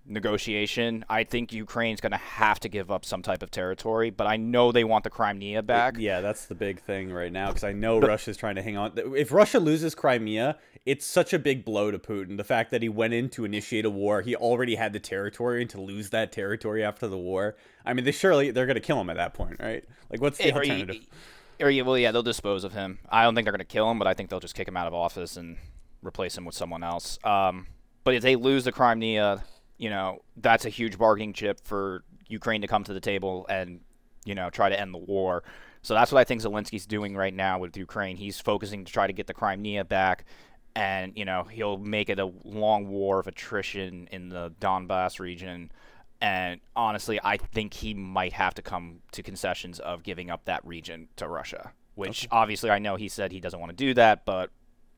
negotiation. 0.09 1.05
I 1.09 1.25
think 1.25 1.53
Ukraine's 1.53 2.01
going 2.01 2.13
to 2.13 2.19
have 2.19 2.61
to 2.61 2.69
give 2.69 2.91
up 2.91 3.05
some 3.05 3.23
type 3.23 3.43
of 3.43 3.51
territory, 3.51 4.11
but 4.11 4.27
I 4.27 4.37
know 4.37 4.73
they 4.73 4.85
want 4.85 5.05
the 5.05 5.11
Crimea 5.11 5.63
back. 5.63 5.97
Yeah, 5.99 6.21
that's 6.21 6.47
the 6.47 6.55
big 6.55 6.81
thing 6.81 7.13
right 7.13 7.33
now 7.33 7.49
because 7.49 7.65
I 7.65 7.73
know 7.73 8.01
but, 8.01 8.09
Russia's 8.09 8.37
trying 8.37 8.57
to 8.57 8.63
hang 8.63 8.77
on. 8.77 8.93
If 8.97 9.33
Russia 9.33 9.61
loses 9.61 9.95
Crimea, 9.95 10.59
it's 10.87 11.05
such 11.05 11.33
a 11.33 11.39
big 11.39 11.65
blow 11.65 11.91
to 11.91 11.99
Putin. 11.99 12.37
The 12.37 12.45
fact 12.45 12.71
that 12.71 12.83
he 12.83 12.89
went 12.89 13.15
in 13.15 13.29
to 13.31 13.45
initiate 13.45 13.85
a 13.85 13.91
war, 13.91 14.23
he 14.23 14.35
already 14.35 14.77
had 14.77 14.93
the 14.93 15.01
territory, 15.01 15.61
and 15.61 15.71
to 15.71 15.81
lose 15.81 16.11
that 16.11 16.33
territory 16.33 16.83
after 16.83 17.07
the 17.07 17.19
war, 17.19 17.57
I 17.85 17.95
mean, 17.95 18.05
they 18.05 18.13
surely 18.13 18.51
they're 18.51 18.67
going 18.67 18.75
to 18.75 18.81
kill 18.81 19.01
him 19.01 19.11
at 19.11 19.17
that 19.17 19.35
point, 19.35 19.61
right? 19.61 19.85
Like, 20.11 20.21
what's 20.21 20.39
the 20.39 20.53
alternative? 20.53 21.07
or 21.61 21.71
yeah, 21.71 21.83
well, 21.83 21.99
yeah, 21.99 22.13
they'll 22.13 22.23
dispose 22.23 22.65
of 22.65 22.73
him. 22.73 22.99
I 23.09 23.25
don't 23.25 23.35
think 23.35 23.45
they're 23.45 23.53
going 23.53 23.59
to 23.59 23.65
kill 23.65 23.91
him, 23.91 23.99
but 23.99 24.07
I 24.07 24.15
think 24.15 24.31
they'll 24.31 24.41
just 24.41 24.55
kick 24.55 24.69
him 24.69 24.77
out 24.77 24.87
of 24.87 24.95
office 24.95 25.37
and 25.37 25.57
replace 26.03 26.37
him 26.37 26.45
with 26.45 26.55
someone 26.55 26.83
else. 26.83 27.19
Um, 27.25 27.67
but 28.05 28.15
if 28.15 28.23
they 28.23 28.37
lose 28.37 28.65
the 28.65 28.73
Crimea, 28.73 29.43
you 29.79 29.91
know, 29.91 30.23
that's 30.37 30.65
a 30.65 30.69
huge 30.69 30.99
bargaining 30.99 31.33
chip 31.33 31.61
for 31.65 32.05
Ukraine 32.29 32.61
to 32.63 32.69
come 32.69 32.85
to 32.85 32.93
the 32.93 33.01
table 33.01 33.47
and, 33.49 33.81
you 34.25 34.35
know, 34.35 34.51
try 34.51 34.69
to 34.69 34.79
end 34.79 34.93
the 34.93 34.99
war. 34.99 35.43
So 35.83 35.95
that's 35.95 36.13
what 36.13 36.19
I 36.19 36.25
think 36.25 36.43
Zelensky's 36.43 36.87
doing 36.87 37.17
right 37.17 37.33
now 37.33 37.59
with 37.59 37.77
Ukraine. 37.77 38.17
He's 38.17 38.41
focusing 38.41 38.85
to 38.85 38.93
try 38.93 39.07
to 39.07 39.13
get 39.13 39.27
the 39.27 39.35
Crimea 39.35 39.85
back, 39.85 40.25
and 40.75 41.13
you 41.17 41.25
know 41.25 41.45
he'll 41.45 41.79
make 41.79 42.11
it 42.11 42.19
a 42.19 42.31
long 42.45 42.89
war 42.89 43.21
of 43.21 43.27
attrition 43.27 44.09
in 44.11 44.29
the 44.29 44.53
Donbass 44.61 45.19
region. 45.21 45.73
And 46.21 46.61
honestly, 46.75 47.21
I 47.23 47.37
think 47.37 47.75
he 47.75 47.95
might 47.95 48.33
have 48.33 48.55
to 48.55 48.63
come 48.63 49.01
to 49.13 49.23
concessions 49.23 49.79
of 49.79 50.03
giving 50.03 50.31
up 50.31 50.45
that 50.47 50.65
region 50.67 51.09
to 51.17 51.29
Russia. 51.29 51.73
Which 51.95 52.25
okay. 52.25 52.37
obviously 52.37 52.71
I 52.71 52.81
know 52.81 52.97
he 52.97 53.09
said 53.09 53.33
he 53.33 53.41
doesn't 53.41 53.59
want 53.59 53.71
to 53.71 53.77
do 53.77 53.95
that, 53.95 54.25
but 54.25 54.51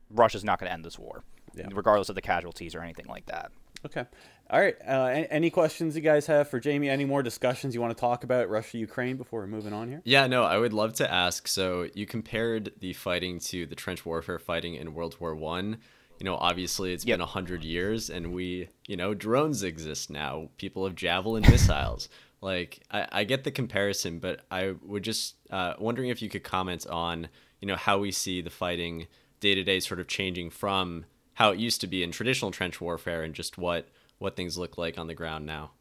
Russia's 0.09 0.43
not 0.43 0.59
going 0.59 0.67
to 0.67 0.73
end 0.73 0.83
this 0.83 0.97
war, 0.97 1.23
yeah. 1.55 1.67
regardless 1.71 2.09
of 2.09 2.15
the 2.15 2.21
casualties 2.21 2.75
or 2.75 2.81
anything 2.81 3.05
like 3.07 3.27
that. 3.27 3.51
Okay. 3.85 4.05
All 4.49 4.59
right. 4.59 4.75
Uh, 4.85 5.25
any 5.29 5.49
questions 5.49 5.95
you 5.95 6.01
guys 6.01 6.27
have 6.27 6.49
for 6.49 6.59
Jamie? 6.59 6.89
Any 6.89 7.05
more 7.05 7.23
discussions 7.23 7.73
you 7.73 7.81
want 7.81 7.95
to 7.95 7.99
talk 7.99 8.23
about 8.23 8.49
Russia 8.49 8.77
Ukraine 8.77 9.17
before 9.17 9.41
we're 9.41 9.47
moving 9.47 9.73
on 9.73 9.87
here? 9.87 10.01
Yeah, 10.03 10.27
no, 10.27 10.43
I 10.43 10.57
would 10.57 10.73
love 10.73 10.93
to 10.95 11.11
ask. 11.11 11.47
So 11.47 11.87
you 11.93 12.05
compared 12.05 12.73
the 12.79 12.93
fighting 12.93 13.39
to 13.39 13.65
the 13.65 13.75
trench 13.75 14.05
warfare 14.05 14.39
fighting 14.39 14.75
in 14.75 14.93
World 14.93 15.15
War 15.19 15.35
One. 15.35 15.77
You 16.19 16.25
know, 16.25 16.35
obviously 16.35 16.93
it's 16.93 17.05
yep. 17.05 17.15
been 17.15 17.21
a 17.21 17.27
hundred 17.27 17.63
years, 17.63 18.09
and 18.09 18.33
we, 18.33 18.69
you 18.87 18.95
know, 18.95 19.15
drones 19.15 19.63
exist 19.63 20.11
now. 20.11 20.49
People 20.57 20.85
have 20.85 20.95
javelin 20.95 21.43
missiles. 21.49 22.09
Like, 22.41 22.83
I, 22.91 23.07
I 23.11 23.23
get 23.23 23.43
the 23.43 23.51
comparison, 23.51 24.19
but 24.19 24.41
I 24.51 24.75
would 24.83 25.03
just 25.03 25.35
uh, 25.49 25.73
wondering 25.79 26.09
if 26.09 26.21
you 26.21 26.29
could 26.29 26.43
comment 26.43 26.85
on, 26.87 27.29
you 27.59 27.67
know, 27.67 27.75
how 27.75 27.99
we 27.99 28.11
see 28.11 28.41
the 28.41 28.49
fighting 28.49 29.07
day 29.39 29.55
to 29.55 29.63
day 29.63 29.79
sort 29.79 29.99
of 29.99 30.07
changing 30.07 30.51
from 30.51 31.05
how 31.35 31.51
it 31.51 31.59
used 31.59 31.81
to 31.81 31.87
be 31.87 32.03
in 32.03 32.11
traditional 32.11 32.51
trench 32.51 32.81
warfare 32.81 33.23
and 33.23 33.33
just 33.33 33.57
what 33.57 33.87
what 34.19 34.35
things 34.35 34.57
look 34.57 34.77
like 34.77 34.97
on 34.97 35.07
the 35.07 35.15
ground 35.15 35.45
now. 35.45 35.71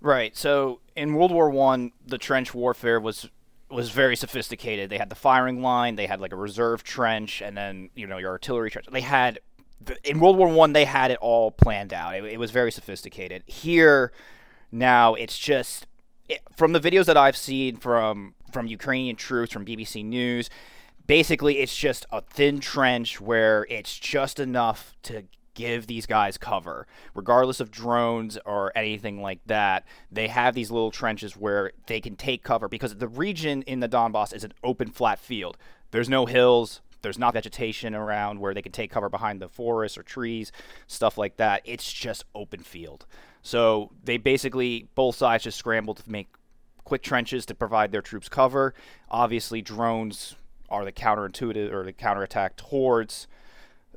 Right. 0.00 0.36
So 0.36 0.80
in 0.96 1.14
World 1.14 1.32
War 1.32 1.50
One, 1.50 1.92
the 2.06 2.18
trench 2.18 2.54
warfare 2.54 3.00
was 3.00 3.28
was 3.70 3.90
very 3.90 4.16
sophisticated. 4.16 4.90
They 4.90 4.98
had 4.98 5.10
the 5.10 5.14
firing 5.14 5.62
line, 5.62 5.94
they 5.94 6.06
had 6.06 6.20
like 6.20 6.32
a 6.32 6.36
reserve 6.36 6.82
trench, 6.82 7.40
and 7.40 7.56
then 7.56 7.90
you 7.94 8.06
know 8.06 8.18
your 8.18 8.30
artillery 8.30 8.70
trench. 8.70 8.86
They 8.90 9.00
had 9.00 9.40
in 10.04 10.20
World 10.20 10.36
War 10.36 10.48
One, 10.48 10.72
they 10.72 10.84
had 10.84 11.10
it 11.10 11.18
all 11.18 11.50
planned 11.50 11.92
out. 11.92 12.14
It, 12.14 12.24
it, 12.24 12.38
was 12.38 12.50
very 12.50 12.70
sophisticated. 12.70 13.42
Here, 13.46 14.12
now 14.70 15.14
it's 15.14 15.38
just 15.38 15.86
it, 16.28 16.40
from 16.56 16.72
the 16.72 16.80
videos 16.80 17.06
that 17.06 17.16
I've 17.16 17.36
seen 17.36 17.76
from 17.76 18.34
from 18.52 18.66
Ukrainian 18.66 19.16
troops, 19.16 19.52
from 19.52 19.64
BBC 19.64 20.04
News. 20.04 20.50
Basically, 21.10 21.58
it's 21.58 21.76
just 21.76 22.06
a 22.12 22.20
thin 22.20 22.60
trench 22.60 23.20
where 23.20 23.66
it's 23.68 23.98
just 23.98 24.38
enough 24.38 24.94
to 25.02 25.24
give 25.54 25.88
these 25.88 26.06
guys 26.06 26.38
cover, 26.38 26.86
regardless 27.16 27.58
of 27.58 27.72
drones 27.72 28.38
or 28.46 28.70
anything 28.76 29.20
like 29.20 29.40
that. 29.46 29.84
They 30.12 30.28
have 30.28 30.54
these 30.54 30.70
little 30.70 30.92
trenches 30.92 31.36
where 31.36 31.72
they 31.88 32.00
can 32.00 32.14
take 32.14 32.44
cover 32.44 32.68
because 32.68 32.94
the 32.94 33.08
region 33.08 33.62
in 33.62 33.80
the 33.80 33.88
Donbass 33.88 34.32
is 34.32 34.44
an 34.44 34.52
open, 34.62 34.92
flat 34.92 35.18
field. 35.18 35.58
There's 35.90 36.08
no 36.08 36.26
hills. 36.26 36.80
There's 37.02 37.18
not 37.18 37.34
vegetation 37.34 37.92
around 37.92 38.38
where 38.38 38.54
they 38.54 38.62
can 38.62 38.70
take 38.70 38.92
cover 38.92 39.08
behind 39.08 39.42
the 39.42 39.48
forests 39.48 39.98
or 39.98 40.04
trees, 40.04 40.52
stuff 40.86 41.18
like 41.18 41.38
that. 41.38 41.62
It's 41.64 41.92
just 41.92 42.24
open 42.36 42.60
field. 42.60 43.06
So 43.42 43.90
they 44.04 44.16
basically, 44.16 44.86
both 44.94 45.16
sides 45.16 45.42
just 45.42 45.58
scramble 45.58 45.96
to 45.96 46.08
make 46.08 46.28
quick 46.84 47.02
trenches 47.02 47.46
to 47.46 47.54
provide 47.56 47.90
their 47.90 48.00
troops 48.00 48.28
cover. 48.28 48.74
Obviously, 49.10 49.60
drones 49.60 50.36
are 50.70 50.84
the 50.84 50.92
counterintuitive 50.92 51.72
or 51.72 51.84
the 51.84 51.92
counterattack 51.92 52.56
towards 52.56 53.26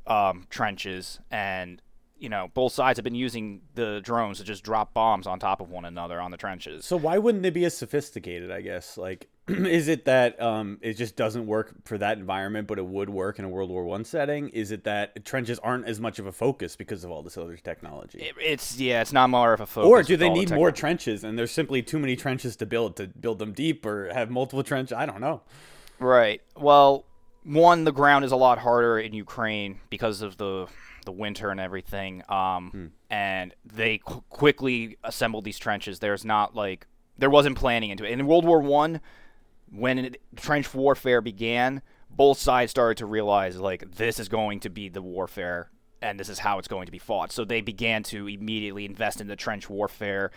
um, 0.06 0.46
trenches, 0.50 1.20
and 1.30 1.80
you 2.18 2.28
know 2.28 2.50
both 2.54 2.72
sides 2.72 2.98
have 2.98 3.04
been 3.04 3.14
using 3.14 3.62
the 3.74 4.00
drones 4.02 4.38
to 4.38 4.44
just 4.44 4.62
drop 4.62 4.94
bombs 4.94 5.26
on 5.26 5.38
top 5.38 5.60
of 5.60 5.70
one 5.70 5.84
another 5.84 6.20
on 6.20 6.30
the 6.30 6.36
trenches. 6.36 6.84
So 6.84 6.96
why 6.96 7.18
wouldn't 7.18 7.42
they 7.42 7.50
be 7.50 7.64
as 7.64 7.76
sophisticated? 7.76 8.50
I 8.50 8.60
guess 8.60 8.96
like 8.96 9.28
is 9.48 9.88
it 9.88 10.06
that 10.06 10.40
um, 10.40 10.78
it 10.80 10.94
just 10.94 11.16
doesn't 11.16 11.46
work 11.46 11.74
for 11.84 11.98
that 11.98 12.16
environment, 12.16 12.66
but 12.66 12.78
it 12.78 12.86
would 12.86 13.10
work 13.10 13.38
in 13.38 13.44
a 13.44 13.48
World 13.48 13.68
War 13.68 13.84
One 13.84 14.04
setting? 14.04 14.48
Is 14.50 14.70
it 14.70 14.84
that 14.84 15.24
trenches 15.26 15.58
aren't 15.58 15.86
as 15.86 16.00
much 16.00 16.18
of 16.18 16.26
a 16.26 16.32
focus 16.32 16.76
because 16.76 17.04
of 17.04 17.10
all 17.10 17.22
this 17.22 17.36
other 17.36 17.56
technology? 17.56 18.20
It, 18.20 18.34
it's 18.40 18.78
yeah, 18.78 19.02
it's 19.02 19.12
not 19.12 19.28
more 19.28 19.52
of 19.52 19.60
a 19.60 19.66
focus. 19.66 19.88
Or 19.88 20.02
do 20.02 20.16
they 20.16 20.30
need 20.30 20.48
the 20.48 20.54
more 20.54 20.72
trenches, 20.72 21.24
and 21.24 21.38
there's 21.38 21.50
simply 21.50 21.82
too 21.82 21.98
many 21.98 22.16
trenches 22.16 22.56
to 22.56 22.66
build 22.66 22.96
to 22.96 23.06
build 23.06 23.38
them 23.38 23.52
deep, 23.52 23.84
or 23.84 24.12
have 24.14 24.30
multiple 24.30 24.62
trenches? 24.62 24.96
I 24.96 25.04
don't 25.04 25.20
know. 25.20 25.42
Right. 25.98 26.40
Well, 26.56 27.04
one, 27.44 27.84
the 27.84 27.92
ground 27.92 28.24
is 28.24 28.32
a 28.32 28.36
lot 28.36 28.58
harder 28.58 28.98
in 28.98 29.12
Ukraine 29.12 29.80
because 29.90 30.22
of 30.22 30.36
the 30.36 30.66
the 31.04 31.12
winter 31.12 31.50
and 31.50 31.60
everything. 31.60 32.22
Um, 32.28 32.70
hmm. 32.70 32.86
and 33.10 33.54
they 33.64 33.98
qu- 33.98 34.24
quickly 34.30 34.96
assembled 35.04 35.44
these 35.44 35.58
trenches. 35.58 35.98
There's 35.98 36.24
not 36.24 36.54
like 36.54 36.86
there 37.18 37.30
wasn't 37.30 37.56
planning 37.56 37.90
into 37.90 38.04
it. 38.04 38.10
In 38.10 38.26
World 38.26 38.44
War 38.44 38.60
One, 38.60 39.00
when 39.70 39.98
it, 39.98 40.22
trench 40.36 40.72
warfare 40.74 41.20
began, 41.20 41.82
both 42.10 42.38
sides 42.38 42.70
started 42.70 42.98
to 42.98 43.06
realize 43.06 43.58
like 43.58 43.96
this 43.96 44.18
is 44.18 44.28
going 44.28 44.60
to 44.60 44.70
be 44.70 44.88
the 44.88 45.02
warfare 45.02 45.70
and 46.00 46.20
this 46.20 46.28
is 46.28 46.38
how 46.38 46.58
it's 46.58 46.68
going 46.68 46.86
to 46.86 46.92
be 46.92 46.98
fought. 46.98 47.32
So 47.32 47.44
they 47.44 47.60
began 47.60 48.02
to 48.04 48.28
immediately 48.28 48.84
invest 48.84 49.20
in 49.20 49.26
the 49.26 49.36
trench 49.36 49.70
warfare 49.70 50.30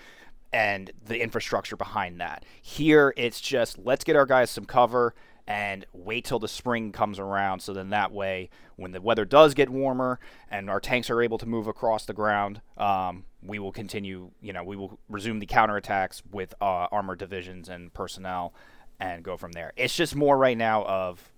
and 0.54 0.92
the 1.06 1.22
infrastructure 1.22 1.76
behind 1.76 2.22
that. 2.22 2.46
Here, 2.62 3.14
it's 3.18 3.42
just 3.42 3.78
let's 3.78 4.04
get 4.04 4.16
our 4.16 4.26
guys 4.26 4.50
some 4.50 4.66
cover 4.66 5.14
and 5.48 5.86
wait 5.94 6.25
till 6.25 6.39
the 6.39 6.48
spring 6.48 6.92
comes 6.92 7.20
around. 7.20 7.62
So 7.62 7.74
then 7.74 7.89
that 7.89 8.12
way, 8.12 8.50
when 8.75 8.92
the 8.92 9.00
weather 9.00 9.24
does 9.24 9.54
get 9.54 9.70
warmer 9.70 10.20
and 10.51 10.70
our 10.70 10.82
tanks 10.82 11.10
are 11.10 11.22
able 11.22 11.38
to 11.38 11.46
move 11.46 11.68
across 11.68 12.06
the 12.06 12.13
ground, 12.13 12.62
um, 12.77 13.24
we 13.42 13.58
will 13.58 13.72
continue. 13.72 14.32
You 14.42 14.54
know, 14.54 14.63
we 14.63 14.75
will 14.75 15.00
resume 15.08 15.39
the 15.39 15.46
counterattacks 15.46 16.22
with 16.30 16.54
uh, 16.62 16.88
armored 16.92 17.20
divisions 17.20 17.70
and 17.70 17.94
personnel, 17.94 18.54
and 19.00 19.24
go 19.24 19.38
from 19.38 19.54
there. 19.54 19.72
It's 19.77 19.96
just 19.96 20.16
more 20.16 20.38
right 20.38 20.58
now 20.58 20.84
of 20.84 21.32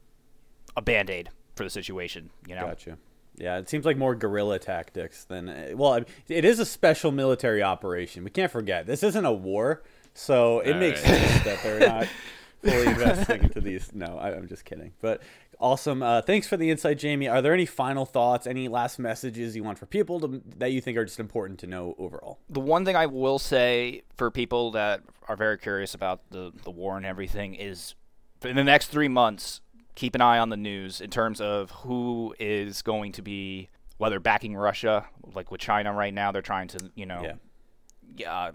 a 0.75 0.81
band 0.81 1.09
aid 1.09 1.29
for 1.55 1.63
the 1.63 1.69
situation. 1.69 2.31
You 2.47 2.55
know. 2.55 2.61
Gotcha. 2.67 2.97
Yeah, 3.37 3.57
it 3.57 3.69
seems 3.69 3.85
like 3.85 3.95
more 3.95 4.15
guerrilla 4.15 4.59
tactics 4.59 5.23
than 5.23 5.47
uh, 5.47 5.69
well, 5.75 6.03
it 6.27 6.43
is 6.43 6.59
a 6.59 6.65
special 6.65 7.11
military 7.11 7.63
operation. 7.63 8.23
We 8.23 8.31
can't 8.31 8.51
forget 8.51 8.85
this 8.85 9.03
isn't 9.03 9.25
a 9.25 9.31
war, 9.31 9.83
so 10.13 10.59
it 10.59 10.73
All 10.73 10.79
makes 10.79 11.01
right. 11.05 11.21
sense 11.21 11.43
that 11.45 11.63
they're 11.63 11.79
not 11.87 12.07
fully 12.63 12.87
investing 12.87 13.43
into 13.43 13.61
these. 13.61 13.91
No, 13.93 14.17
I, 14.17 14.35
am 14.35 14.47
just 14.47 14.65
kidding. 14.65 14.93
But 15.01 15.21
awesome. 15.59 16.03
Uh, 16.03 16.21
thanks 16.21 16.47
for 16.47 16.57
the 16.57 16.69
insight, 16.69 16.97
Jamie. 16.97 17.27
Are 17.27 17.41
there 17.41 17.53
any 17.53 17.65
final 17.65 18.05
thoughts, 18.05 18.47
any 18.47 18.67
last 18.67 18.99
messages 18.99 19.55
you 19.55 19.63
want 19.63 19.77
for 19.77 19.85
people 19.85 20.19
to, 20.21 20.41
that 20.57 20.71
you 20.71 20.81
think 20.81 20.97
are 20.97 21.05
just 21.05 21.19
important 21.19 21.59
to 21.59 21.67
know 21.67 21.95
overall? 21.97 22.39
The 22.49 22.59
one 22.59 22.85
thing 22.85 22.95
I 22.95 23.05
will 23.05 23.39
say 23.39 24.03
for 24.15 24.31
people 24.31 24.71
that 24.71 25.01
are 25.27 25.35
very 25.35 25.57
curious 25.57 25.93
about 25.93 26.21
the, 26.31 26.51
the 26.63 26.71
war 26.71 26.97
and 26.97 27.05
everything 27.05 27.55
is 27.55 27.95
in 28.43 28.55
the 28.55 28.63
next 28.63 28.87
three 28.87 29.07
months, 29.07 29.61
keep 29.95 30.15
an 30.15 30.21
eye 30.21 30.39
on 30.39 30.49
the 30.49 30.57
news 30.57 31.01
in 31.01 31.09
terms 31.09 31.41
of 31.41 31.71
who 31.71 32.33
is 32.39 32.81
going 32.81 33.11
to 33.13 33.21
be 33.21 33.69
whether 33.97 34.19
backing 34.19 34.55
Russia, 34.55 35.05
like 35.35 35.51
with 35.51 35.59
China 35.59 35.93
right 35.93 36.13
now, 36.13 36.31
they're 36.31 36.41
trying 36.41 36.69
to, 36.69 36.91
you 36.95 37.05
know, 37.05 37.21
yeah. 37.21 37.33
Uh, 38.27 38.51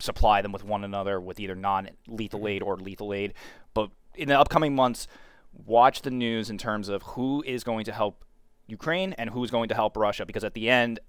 supply 0.00 0.42
them 0.42 0.52
with 0.52 0.64
one 0.64 0.84
another 0.84 1.20
with 1.20 1.38
either 1.38 1.54
non-lethal 1.54 2.48
aid 2.48 2.62
or 2.62 2.76
lethal 2.76 3.12
aid. 3.12 3.34
But 3.74 3.90
in 4.14 4.28
the 4.28 4.38
upcoming 4.38 4.74
months, 4.74 5.06
watch 5.52 6.02
the 6.02 6.10
news 6.10 6.50
in 6.50 6.58
terms 6.58 6.88
of 6.88 7.02
who 7.02 7.42
is 7.46 7.64
going 7.64 7.84
to 7.84 7.92
help 7.92 8.24
Ukraine 8.66 9.12
and 9.14 9.30
who's 9.30 9.50
going 9.50 9.68
to 9.68 9.74
help 9.74 9.96
Russia. 9.96 10.26
Because 10.26 10.44
at 10.44 10.54
the 10.54 10.68
end, 10.68 11.00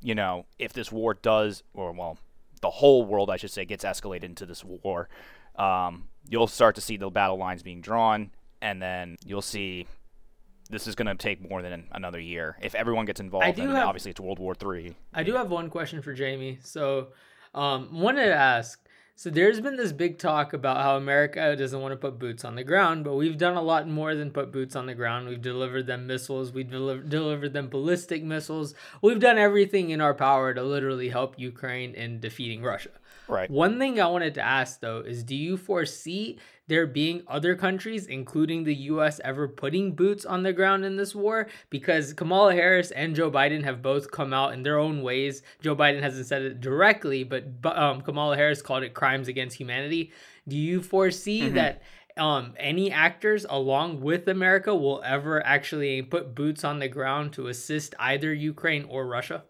you 0.00 0.14
know, 0.14 0.46
if 0.58 0.72
this 0.72 0.90
war 0.90 1.14
does, 1.14 1.62
or 1.74 1.92
well, 1.92 2.18
the 2.60 2.70
whole 2.70 3.04
world, 3.04 3.30
I 3.30 3.36
should 3.36 3.50
say, 3.50 3.64
gets 3.64 3.84
escalated 3.84 4.24
into 4.24 4.46
this 4.46 4.64
war, 4.64 5.08
um, 5.56 6.08
you'll 6.28 6.46
start 6.46 6.74
to 6.76 6.80
see 6.80 6.96
the 6.96 7.10
battle 7.10 7.36
lines 7.36 7.62
being 7.62 7.80
drawn, 7.80 8.30
and 8.60 8.80
then 8.80 9.16
you'll 9.24 9.42
see 9.42 9.86
this 10.70 10.86
is 10.86 10.94
going 10.94 11.06
to 11.06 11.14
take 11.14 11.48
more 11.48 11.60
than 11.60 11.88
another 11.92 12.18
year 12.18 12.56
if 12.62 12.74
everyone 12.74 13.04
gets 13.04 13.20
involved. 13.20 13.46
I 13.46 13.50
do 13.50 13.68
have, 13.68 13.86
obviously, 13.86 14.10
it's 14.10 14.20
World 14.20 14.38
War 14.38 14.54
Three. 14.54 14.94
I 15.12 15.22
do 15.22 15.34
have 15.34 15.50
one 15.50 15.68
question 15.68 16.00
for 16.02 16.14
Jamie. 16.14 16.58
So 16.62 17.08
um, 17.54 18.00
wanted 18.00 18.26
to 18.26 18.34
ask. 18.34 18.78
So 19.14 19.30
there's 19.30 19.60
been 19.60 19.76
this 19.76 19.92
big 19.92 20.18
talk 20.18 20.52
about 20.52 20.78
how 20.78 20.96
America 20.96 21.54
doesn't 21.54 21.80
want 21.80 21.92
to 21.92 21.96
put 21.96 22.18
boots 22.18 22.44
on 22.44 22.56
the 22.56 22.64
ground, 22.64 23.04
but 23.04 23.14
we've 23.14 23.38
done 23.38 23.56
a 23.56 23.62
lot 23.62 23.86
more 23.86 24.14
than 24.14 24.30
put 24.30 24.50
boots 24.50 24.74
on 24.74 24.86
the 24.86 24.94
ground. 24.94 25.28
We've 25.28 25.40
delivered 25.40 25.86
them 25.86 26.06
missiles, 26.06 26.50
we've 26.50 26.70
delivered 26.70 27.08
delivered 27.08 27.52
them 27.52 27.68
ballistic 27.68 28.24
missiles. 28.24 28.74
We've 29.00 29.20
done 29.20 29.38
everything 29.38 29.90
in 29.90 30.00
our 30.00 30.14
power 30.14 30.52
to 30.54 30.62
literally 30.62 31.10
help 31.10 31.38
Ukraine 31.38 31.94
in 31.94 32.20
defeating 32.20 32.62
Russia. 32.62 32.90
Right. 33.28 33.48
One 33.48 33.78
thing 33.78 34.00
I 34.00 34.08
wanted 34.08 34.34
to 34.34 34.42
ask 34.42 34.80
though 34.80 35.00
is 35.00 35.22
do 35.22 35.36
you 35.36 35.56
foresee 35.56 36.38
there 36.72 36.86
being 36.86 37.22
other 37.28 37.54
countries, 37.54 38.06
including 38.06 38.64
the 38.64 38.74
US, 38.74 39.20
ever 39.22 39.46
putting 39.46 39.94
boots 39.94 40.24
on 40.24 40.42
the 40.42 40.54
ground 40.54 40.86
in 40.86 40.96
this 40.96 41.14
war? 41.14 41.46
Because 41.68 42.14
Kamala 42.14 42.54
Harris 42.54 42.90
and 42.90 43.14
Joe 43.14 43.30
Biden 43.30 43.62
have 43.64 43.82
both 43.82 44.10
come 44.10 44.32
out 44.32 44.54
in 44.54 44.62
their 44.62 44.78
own 44.78 45.02
ways. 45.02 45.42
Joe 45.60 45.76
Biden 45.76 46.00
hasn't 46.00 46.26
said 46.26 46.40
it 46.40 46.60
directly, 46.62 47.24
but 47.24 47.44
um, 47.64 48.00
Kamala 48.00 48.36
Harris 48.36 48.62
called 48.62 48.84
it 48.84 48.94
crimes 48.94 49.28
against 49.28 49.58
humanity. 49.58 50.12
Do 50.48 50.56
you 50.56 50.80
foresee 50.80 51.42
mm-hmm. 51.42 51.56
that 51.56 51.82
um, 52.16 52.54
any 52.56 52.90
actors 52.90 53.44
along 53.48 54.00
with 54.00 54.26
America 54.26 54.74
will 54.74 55.02
ever 55.04 55.44
actually 55.44 56.00
put 56.00 56.34
boots 56.34 56.64
on 56.64 56.78
the 56.78 56.88
ground 56.88 57.34
to 57.34 57.48
assist 57.48 57.94
either 57.98 58.32
Ukraine 58.32 58.84
or 58.88 59.06
Russia? 59.06 59.44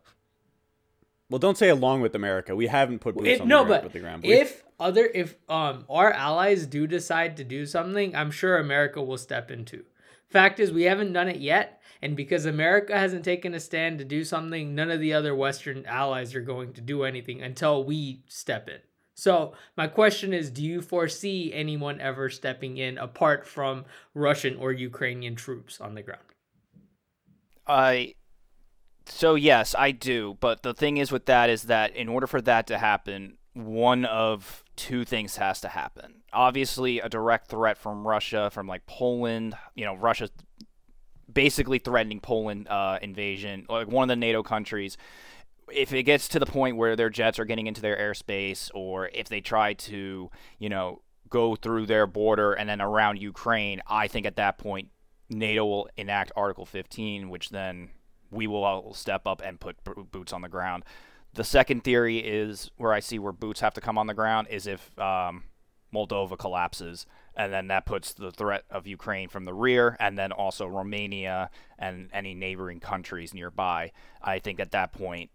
Well, 1.32 1.38
don't 1.38 1.56
say 1.56 1.70
along 1.70 2.02
with 2.02 2.14
America. 2.14 2.54
We 2.54 2.66
haven't 2.66 2.98
put 2.98 3.16
boots 3.16 3.28
it, 3.28 3.40
on 3.40 3.48
no, 3.48 3.64
the, 3.64 3.80
but 3.80 3.92
the 3.92 4.00
ground. 4.00 4.24
If 4.24 4.64
other 4.82 5.10
if 5.14 5.36
um 5.48 5.84
our 5.88 6.12
allies 6.12 6.66
do 6.66 6.86
decide 6.86 7.36
to 7.36 7.44
do 7.44 7.64
something, 7.64 8.14
I'm 8.14 8.30
sure 8.30 8.58
America 8.58 9.02
will 9.02 9.18
step 9.18 9.50
into. 9.50 9.84
Fact 10.28 10.58
is, 10.60 10.72
we 10.72 10.84
haven't 10.84 11.12
done 11.12 11.28
it 11.28 11.40
yet, 11.40 11.82
and 12.00 12.16
because 12.16 12.46
America 12.46 12.98
hasn't 12.98 13.24
taken 13.24 13.54
a 13.54 13.60
stand 13.60 13.98
to 13.98 14.04
do 14.04 14.24
something, 14.24 14.74
none 14.74 14.90
of 14.90 14.98
the 14.98 15.12
other 15.12 15.34
Western 15.34 15.84
allies 15.84 16.34
are 16.34 16.40
going 16.40 16.72
to 16.72 16.80
do 16.80 17.04
anything 17.04 17.42
until 17.42 17.84
we 17.84 18.22
step 18.28 18.68
in. 18.68 18.78
So, 19.14 19.52
my 19.76 19.86
question 19.88 20.32
is 20.32 20.50
do 20.50 20.64
you 20.64 20.80
foresee 20.80 21.52
anyone 21.52 22.00
ever 22.00 22.30
stepping 22.30 22.78
in 22.78 22.96
apart 22.96 23.46
from 23.46 23.84
Russian 24.14 24.56
or 24.56 24.72
Ukrainian 24.72 25.36
troops 25.36 25.80
on 25.80 25.94
the 25.94 26.02
ground? 26.02 26.22
I 27.66 28.14
so 29.06 29.34
yes, 29.34 29.74
I 29.78 29.90
do. 29.90 30.36
But 30.40 30.62
the 30.62 30.74
thing 30.74 30.96
is 30.96 31.12
with 31.12 31.26
that 31.26 31.50
is 31.50 31.64
that 31.64 31.94
in 31.94 32.08
order 32.08 32.26
for 32.26 32.40
that 32.42 32.66
to 32.68 32.78
happen, 32.78 33.36
one 33.54 34.04
of 34.04 34.64
two 34.76 35.04
things 35.04 35.36
has 35.36 35.60
to 35.60 35.68
happen. 35.68 36.22
Obviously, 36.32 37.00
a 37.00 37.08
direct 37.08 37.48
threat 37.48 37.76
from 37.76 38.06
Russia, 38.06 38.50
from 38.50 38.66
like 38.66 38.86
Poland. 38.86 39.54
You 39.74 39.84
know, 39.84 39.96
Russia 39.96 40.28
basically 41.32 41.78
threatening 41.78 42.20
Poland 42.20 42.68
uh, 42.68 42.98
invasion, 43.02 43.66
like 43.68 43.88
one 43.88 44.04
of 44.04 44.08
the 44.08 44.16
NATO 44.16 44.42
countries. 44.42 44.96
If 45.72 45.92
it 45.92 46.02
gets 46.02 46.28
to 46.28 46.38
the 46.38 46.46
point 46.46 46.76
where 46.76 46.96
their 46.96 47.10
jets 47.10 47.38
are 47.38 47.44
getting 47.44 47.66
into 47.66 47.80
their 47.80 47.96
airspace, 47.96 48.70
or 48.74 49.08
if 49.08 49.28
they 49.28 49.40
try 49.40 49.74
to, 49.74 50.30
you 50.58 50.68
know, 50.68 51.02
go 51.28 51.56
through 51.56 51.86
their 51.86 52.06
border 52.06 52.52
and 52.52 52.68
then 52.68 52.80
around 52.80 53.18
Ukraine, 53.18 53.80
I 53.86 54.08
think 54.08 54.26
at 54.26 54.36
that 54.36 54.58
point 54.58 54.88
NATO 55.30 55.64
will 55.64 55.88
enact 55.96 56.32
Article 56.36 56.66
15, 56.66 57.30
which 57.30 57.50
then 57.50 57.90
we 58.30 58.46
will 58.46 58.64
all 58.64 58.94
step 58.94 59.26
up 59.26 59.42
and 59.44 59.60
put 59.60 59.76
boots 60.10 60.32
on 60.32 60.42
the 60.42 60.48
ground. 60.48 60.84
The 61.34 61.44
second 61.44 61.82
theory 61.84 62.18
is 62.18 62.70
where 62.76 62.92
I 62.92 63.00
see 63.00 63.18
where 63.18 63.32
boots 63.32 63.60
have 63.60 63.74
to 63.74 63.80
come 63.80 63.96
on 63.96 64.06
the 64.06 64.14
ground 64.14 64.48
is 64.50 64.66
if 64.66 64.98
um, 64.98 65.44
Moldova 65.92 66.38
collapses, 66.38 67.06
and 67.34 67.52
then 67.52 67.68
that 67.68 67.86
puts 67.86 68.12
the 68.12 68.30
threat 68.30 68.64
of 68.70 68.86
Ukraine 68.86 69.28
from 69.28 69.44
the 69.44 69.54
rear, 69.54 69.96
and 69.98 70.18
then 70.18 70.32
also 70.32 70.66
Romania 70.66 71.50
and 71.78 72.10
any 72.12 72.34
neighboring 72.34 72.80
countries 72.80 73.32
nearby. 73.32 73.92
I 74.20 74.38
think 74.38 74.60
at 74.60 74.72
that 74.72 74.92
point 74.92 75.30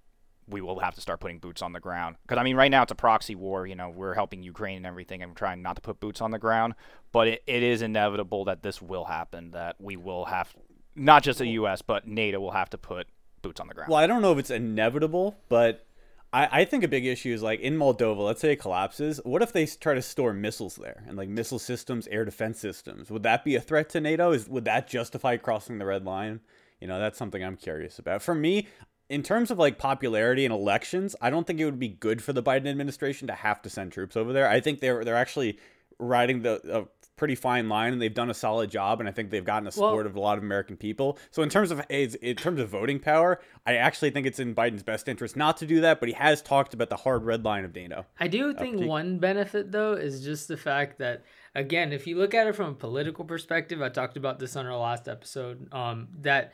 we 0.47 0.61
will 0.61 0.79
have 0.79 0.95
to 0.95 1.01
start 1.01 1.19
putting 1.19 1.39
boots 1.39 1.61
on 1.61 1.73
the 1.73 1.79
ground. 1.79 2.15
Because 2.21 2.37
I 2.37 2.43
mean, 2.43 2.55
right 2.55 2.71
now 2.71 2.83
it's 2.83 2.91
a 2.91 2.95
proxy 2.95 3.35
war. 3.35 3.67
You 3.67 3.75
know, 3.75 3.89
we're 3.89 4.13
helping 4.13 4.43
Ukraine 4.43 4.77
and 4.77 4.85
everything, 4.85 5.21
and 5.21 5.31
we're 5.31 5.35
trying 5.35 5.61
not 5.61 5.75
to 5.75 5.81
put 5.81 5.99
boots 5.99 6.21
on 6.21 6.31
the 6.31 6.39
ground. 6.39 6.75
But 7.11 7.27
it, 7.27 7.43
it 7.47 7.63
is 7.63 7.81
inevitable 7.81 8.45
that 8.45 8.63
this 8.63 8.81
will 8.81 9.05
happen. 9.05 9.51
That 9.51 9.75
we 9.79 9.97
will 9.97 10.25
have, 10.25 10.55
not 10.95 11.23
just 11.23 11.39
the 11.39 11.47
U.S. 11.47 11.81
but 11.81 12.07
NATO 12.07 12.39
will 12.39 12.51
have 12.51 12.69
to 12.69 12.77
put 12.77 13.07
boots 13.41 13.59
on 13.59 13.67
the 13.67 13.73
ground. 13.73 13.89
Well, 13.89 13.99
I 13.99 14.07
don't 14.07 14.21
know 14.21 14.31
if 14.31 14.37
it's 14.37 14.51
inevitable, 14.51 15.35
but 15.49 15.86
I, 16.33 16.61
I 16.61 16.65
think 16.65 16.83
a 16.83 16.87
big 16.87 17.05
issue 17.05 17.33
is 17.33 17.41
like 17.41 17.59
in 17.59 17.77
Moldova. 17.77 18.25
Let's 18.25 18.41
say 18.41 18.51
it 18.51 18.59
collapses. 18.59 19.19
What 19.23 19.41
if 19.41 19.53
they 19.53 19.65
try 19.65 19.93
to 19.93 20.01
store 20.01 20.33
missiles 20.33 20.75
there 20.75 21.03
and 21.07 21.17
like 21.17 21.29
missile 21.29 21.59
systems, 21.59 22.07
air 22.07 22.25
defense 22.25 22.59
systems? 22.59 23.09
Would 23.09 23.23
that 23.23 23.43
be 23.43 23.55
a 23.55 23.61
threat 23.61 23.89
to 23.89 24.01
NATO? 24.01 24.31
Is 24.31 24.47
would 24.47 24.65
that 24.65 24.87
justify 24.87 25.37
crossing 25.37 25.77
the 25.77 25.85
red 25.85 26.05
line? 26.05 26.41
You 26.81 26.87
know, 26.87 26.99
that's 26.99 27.17
something 27.17 27.43
I'm 27.43 27.55
curious 27.55 27.97
about. 27.97 28.21
For 28.21 28.35
me, 28.35 28.67
in 29.09 29.23
terms 29.23 29.51
of 29.51 29.57
like 29.57 29.77
popularity 29.77 30.45
and 30.45 30.53
elections, 30.53 31.15
I 31.21 31.29
don't 31.29 31.47
think 31.47 31.59
it 31.59 31.65
would 31.65 31.79
be 31.79 31.87
good 31.87 32.21
for 32.21 32.33
the 32.33 32.43
Biden 32.43 32.67
administration 32.67 33.27
to 33.27 33.33
have 33.33 33.61
to 33.61 33.69
send 33.69 33.91
troops 33.91 34.17
over 34.17 34.33
there. 34.33 34.49
I 34.49 34.59
think 34.59 34.79
they're 34.79 35.03
they're 35.03 35.15
actually 35.15 35.57
riding 35.99 36.41
the 36.41 36.61
a 36.79 36.96
pretty 37.17 37.35
fine 37.35 37.67
line 37.67 37.91
and 37.91 38.01
they've 38.01 38.13
done 38.13 38.29
a 38.29 38.33
solid 38.33 38.69
job 38.69 38.99
and 38.99 39.09
I 39.09 39.11
think 39.11 39.31
they've 39.31 39.43
gotten 39.43 39.65
the 39.65 39.71
support 39.71 40.05
well, 40.05 40.05
of 40.05 40.15
a 40.15 40.19
lot 40.19 40.37
of 40.37 40.43
American 40.43 40.77
people. 40.77 41.17
So 41.31 41.41
in 41.41 41.49
terms 41.49 41.71
of 41.71 41.81
in 41.89 42.35
terms 42.35 42.61
of 42.61 42.69
voting 42.69 42.99
power, 42.99 43.41
I 43.65 43.75
actually 43.75 44.11
think 44.11 44.25
it's 44.27 44.39
in 44.39 44.55
Biden's 44.55 44.83
best 44.83 45.07
interest 45.09 45.35
not 45.35 45.57
to 45.57 45.65
do 45.65 45.81
that, 45.81 45.99
but 45.99 46.07
he 46.07 46.15
has 46.15 46.41
talked 46.41 46.73
about 46.73 46.89
the 46.89 46.95
hard 46.95 47.23
red 47.23 47.43
line 47.43 47.65
of 47.65 47.75
NATO. 47.75 48.05
I 48.19 48.27
do 48.27 48.53
think 48.53 48.79
one 48.79 49.17
benefit 49.17 49.71
though 49.71 49.93
is 49.93 50.23
just 50.23 50.47
the 50.47 50.57
fact 50.57 50.99
that 50.99 51.23
again, 51.55 51.91
if 51.91 52.07
you 52.07 52.17
look 52.17 52.33
at 52.33 52.47
it 52.47 52.55
from 52.55 52.69
a 52.69 52.75
political 52.75 53.25
perspective, 53.25 53.81
I 53.81 53.89
talked 53.89 54.15
about 54.15 54.39
this 54.39 54.55
on 54.55 54.67
our 54.67 54.77
last 54.77 55.07
episode, 55.07 55.73
um, 55.73 56.07
that 56.21 56.53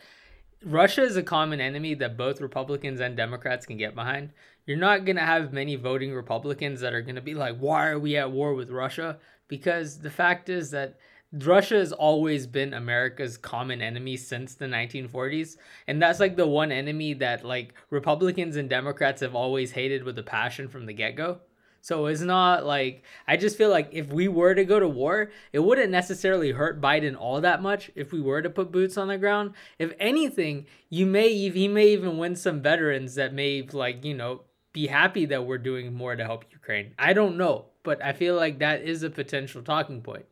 Russia 0.66 1.04
is 1.04 1.18
a 1.18 1.24
common 1.24 1.60
enemy 1.60 1.94
that 1.96 2.16
both 2.16 2.40
Republicans 2.40 3.02
and 3.02 3.18
Democrats 3.18 3.66
can 3.66 3.78
get 3.78 3.96
behind. 3.96 4.32
You're 4.66 4.78
not 4.78 5.04
going 5.04 5.18
to 5.18 5.24
have 5.24 5.52
many 5.52 5.76
voting 5.76 6.14
Republicans 6.14 6.80
that 6.82 6.94
are 6.94 7.02
going 7.02 7.16
to 7.16 7.22
be 7.22 7.34
like, 7.34 7.58
why 7.58 7.88
are 7.88 8.00
we 8.00 8.16
at 8.16 8.32
war 8.32 8.54
with 8.54 8.70
Russia? 8.70 9.20
Because 9.48 10.00
the 10.00 10.10
fact 10.10 10.50
is 10.50 10.72
that 10.72 10.98
Russia 11.34 11.76
has 11.76 11.92
always 11.92 12.46
been 12.46 12.76
America's 12.76 13.38
common 13.38 13.82
enemy 13.82 14.18
since 14.18 14.54
the 14.54 14.66
1940s. 14.66 15.58
And 15.88 16.02
that's 16.02 16.20
like 16.20 16.36
the 16.36 16.48
one 16.48 16.72
enemy 16.72 17.14
that 17.16 17.44
like 17.44 17.74
Republicans 17.90 18.56
and 18.56 18.70
Democrats 18.70 19.22
have 19.22 19.34
always 19.34 19.72
hated 19.72 20.04
with 20.04 20.18
a 20.20 20.24
passion 20.24 20.68
from 20.68 20.86
the 20.86 20.94
get 20.94 21.16
go. 21.16 21.40
So 21.82 22.06
it's 22.06 22.22
not 22.22 22.66
like 22.66 23.04
I 23.28 23.36
just 23.36 23.58
feel 23.58 23.70
like 23.70 23.90
if 23.92 24.08
we 24.08 24.30
were 24.30 24.56
to 24.56 24.64
go 24.64 24.80
to 24.80 24.88
war, 24.88 25.32
it 25.52 25.60
wouldn't 25.60 25.92
necessarily 25.92 26.52
hurt 26.52 26.80
Biden 26.80 27.20
all 27.20 27.42
that 27.42 27.62
much 27.62 27.92
if 27.94 28.14
we 28.14 28.22
were 28.22 28.42
to 28.42 28.50
put 28.50 28.72
boots 28.72 28.96
on 28.96 29.10
the 29.10 29.18
ground. 29.18 29.54
If 29.80 29.92
anything, 30.00 30.68
you 30.90 31.06
may 31.06 31.50
he 31.50 31.68
may 31.68 31.88
even 31.90 32.18
win 32.18 32.38
some 32.38 32.62
veterans 32.62 33.16
that 33.16 33.34
may 33.34 33.64
like, 33.64 34.06
you 34.06 34.14
know, 34.14 34.44
be 34.74 34.88
happy 34.88 35.26
that 35.28 35.46
we're 35.46 35.60
doing 35.60 35.94
more 35.94 36.16
to 36.16 36.24
help 36.24 36.46
Ukraine. 36.52 36.94
I 37.00 37.14
don't 37.14 37.38
know, 37.38 37.66
but 37.84 38.04
I 38.04 38.14
feel 38.14 38.36
like 38.36 38.60
that 38.60 38.82
is 38.82 39.04
a 39.04 39.10
potential 39.10 39.62
talking 39.62 40.02
point. 40.02 40.26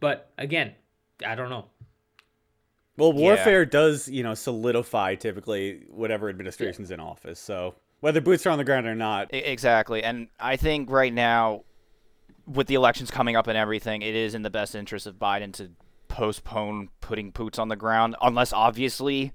But 0.00 0.32
again, 0.38 0.74
I 1.24 1.34
don't 1.34 1.50
know. 1.50 1.66
Well, 2.96 3.12
warfare 3.12 3.62
yeah. 3.62 3.68
does, 3.70 4.08
you 4.08 4.22
know, 4.22 4.34
solidify 4.34 5.14
typically 5.14 5.84
whatever 5.88 6.28
administration's 6.28 6.90
yeah. 6.90 6.94
in 6.94 7.00
office. 7.00 7.38
So 7.38 7.74
whether 8.00 8.20
boots 8.20 8.46
are 8.46 8.50
on 8.50 8.58
the 8.58 8.64
ground 8.64 8.86
or 8.86 8.94
not. 8.94 9.28
Exactly. 9.32 10.02
And 10.02 10.28
I 10.40 10.56
think 10.56 10.90
right 10.90 11.12
now, 11.12 11.64
with 12.46 12.66
the 12.66 12.74
elections 12.74 13.10
coming 13.10 13.36
up 13.36 13.46
and 13.46 13.56
everything, 13.56 14.02
it 14.02 14.16
is 14.16 14.34
in 14.34 14.42
the 14.42 14.50
best 14.50 14.74
interest 14.74 15.06
of 15.06 15.14
Biden 15.14 15.52
to 15.54 15.70
postpone 16.08 16.88
putting 17.00 17.30
boots 17.30 17.58
on 17.58 17.68
the 17.68 17.76
ground, 17.76 18.16
unless 18.20 18.52
obviously 18.52 19.32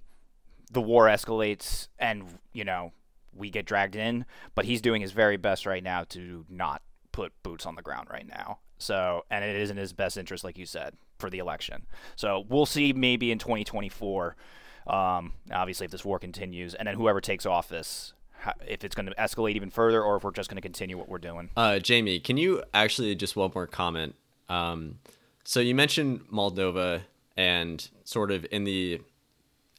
the 0.72 0.82
war 0.82 1.08
escalates 1.08 1.88
and, 1.98 2.26
you 2.52 2.66
know, 2.66 2.92
we 3.38 3.50
get 3.50 3.66
dragged 3.66 3.96
in. 3.96 4.26
But 4.56 4.66
he's 4.66 4.82
doing 4.82 5.02
his 5.02 5.12
very 5.12 5.38
best 5.38 5.66
right 5.66 5.84
now 5.84 6.04
to 6.10 6.46
not 6.50 6.82
put 7.12 7.32
boots 7.44 7.66
on 7.66 7.76
the 7.76 7.82
ground 7.82 8.08
right 8.12 8.28
now. 8.28 8.60
So, 8.78 9.26
and 9.32 9.44
it 9.44 9.56
is 9.56 9.70
in 9.70 9.78
his 9.78 9.94
best 9.94 10.18
interest, 10.18 10.44
like 10.44 10.58
you 10.58 10.66
said, 10.66 10.94
for 11.18 11.30
the 11.30 11.40
election. 11.40 11.86
So 12.16 12.46
we'll 12.48 12.66
see 12.66 12.94
maybe 12.94 13.32
in 13.32 13.40
2024. 13.40 14.36
Um, 14.86 15.34
obviously, 15.52 15.86
if 15.86 15.92
this 15.92 16.06
war 16.06 16.20
continues, 16.20 16.74
and 16.74 16.88
then 16.88 16.96
whoever 16.96 17.20
takes 17.20 17.46
office, 17.46 18.14
if 18.66 18.84
it's 18.84 18.96
going 18.96 19.08
to 19.08 19.16
escalate 19.16 19.56
even 19.56 19.70
further 19.70 20.02
or 20.02 20.18
if 20.18 20.24
we're 20.24 20.32
just 20.32 20.50
going 20.50 20.58
to 20.58 20.62
continue 20.62 20.98
what 20.98 21.10
we're 21.10 21.18
doing. 21.18 21.50
Uh, 21.58 21.80
Jamie, 21.80 22.20
can 22.20 22.38
you 22.38 22.64
actually 22.74 23.16
just 23.16 23.36
one 23.36 23.52
more 23.54 23.68
comment? 23.68 24.16
Um, 24.48 25.00
so 25.44 25.60
you 25.60 25.76
mentioned 25.76 26.22
Moldova 26.32 27.02
and 27.36 27.90
sort 28.04 28.32
of 28.32 28.46
in 28.52 28.64
the 28.64 29.02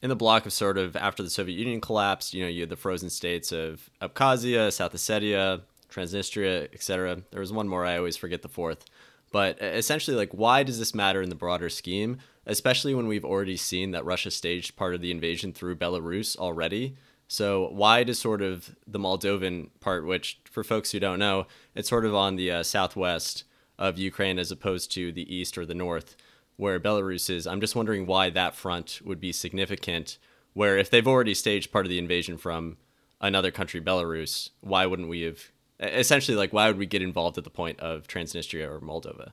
in 0.01 0.09
the 0.09 0.15
block 0.15 0.45
of 0.45 0.53
sort 0.53 0.77
of 0.77 0.95
after 0.95 1.23
the 1.23 1.29
Soviet 1.29 1.57
Union 1.57 1.81
collapsed, 1.81 2.33
you 2.33 2.43
know, 2.43 2.49
you 2.49 2.61
had 2.61 2.69
the 2.69 2.75
frozen 2.75 3.09
states 3.09 3.51
of 3.51 3.89
Abkhazia, 4.01 4.71
South 4.71 4.93
Ossetia, 4.93 5.61
Transnistria, 5.91 6.73
etc. 6.73 7.23
There 7.31 7.41
was 7.41 7.51
one 7.51 7.67
more 7.67 7.85
I 7.85 7.97
always 7.97 8.17
forget 8.17 8.41
the 8.41 8.49
fourth. 8.49 8.85
But 9.31 9.61
essentially, 9.61 10.17
like, 10.17 10.31
why 10.31 10.63
does 10.63 10.79
this 10.79 10.95
matter 10.95 11.21
in 11.21 11.29
the 11.29 11.35
broader 11.35 11.69
scheme, 11.69 12.17
especially 12.45 12.95
when 12.95 13.07
we've 13.07 13.25
already 13.25 13.57
seen 13.57 13.91
that 13.91 14.05
Russia 14.05 14.31
staged 14.31 14.75
part 14.75 14.95
of 14.95 15.01
the 15.01 15.11
invasion 15.11 15.53
through 15.53 15.75
Belarus 15.75 16.35
already? 16.37 16.95
So 17.27 17.69
why 17.71 18.03
does 18.03 18.17
sort 18.17 18.41
of 18.41 18.75
the 18.87 18.97
Moldovan 18.97 19.69
part, 19.81 20.05
which 20.05 20.39
for 20.45 20.63
folks 20.63 20.91
who 20.91 20.99
don't 20.99 21.19
know, 21.19 21.45
it's 21.75 21.89
sort 21.89 22.05
of 22.05 22.15
on 22.15 22.37
the 22.37 22.51
uh, 22.51 22.63
southwest 22.63 23.43
of 23.77 23.99
Ukraine 23.99 24.39
as 24.39 24.51
opposed 24.51 24.91
to 24.93 25.11
the 25.11 25.33
east 25.33 25.57
or 25.57 25.65
the 25.65 25.75
north, 25.75 26.15
where 26.59 26.79
Belarus 26.79 27.29
is. 27.29 27.47
I'm 27.47 27.61
just 27.61 27.75
wondering 27.75 28.05
why 28.05 28.29
that 28.29 28.55
front 28.55 29.01
would 29.03 29.19
be 29.19 29.31
significant. 29.31 30.17
Where 30.53 30.77
if 30.77 30.89
they've 30.89 31.07
already 31.07 31.33
staged 31.33 31.71
part 31.71 31.85
of 31.85 31.89
the 31.89 31.99
invasion 31.99 32.37
from 32.37 32.77
another 33.21 33.51
country, 33.51 33.79
Belarus, 33.79 34.49
why 34.61 34.85
wouldn't 34.85 35.09
we 35.09 35.21
have? 35.21 35.39
Essentially, 35.79 36.35
like 36.35 36.51
why 36.51 36.67
would 36.67 36.77
we 36.77 36.85
get 36.85 37.01
involved 37.01 37.37
at 37.37 37.43
the 37.43 37.49
point 37.49 37.79
of 37.79 38.07
Transnistria 38.07 38.69
or 38.69 38.81
Moldova? 38.81 39.31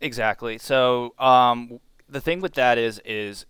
Exactly. 0.00 0.58
So 0.58 1.14
um, 1.18 1.80
the 2.08 2.20
thing 2.20 2.40
with 2.40 2.54
that 2.54 2.78
is, 2.78 3.00
is 3.04 3.44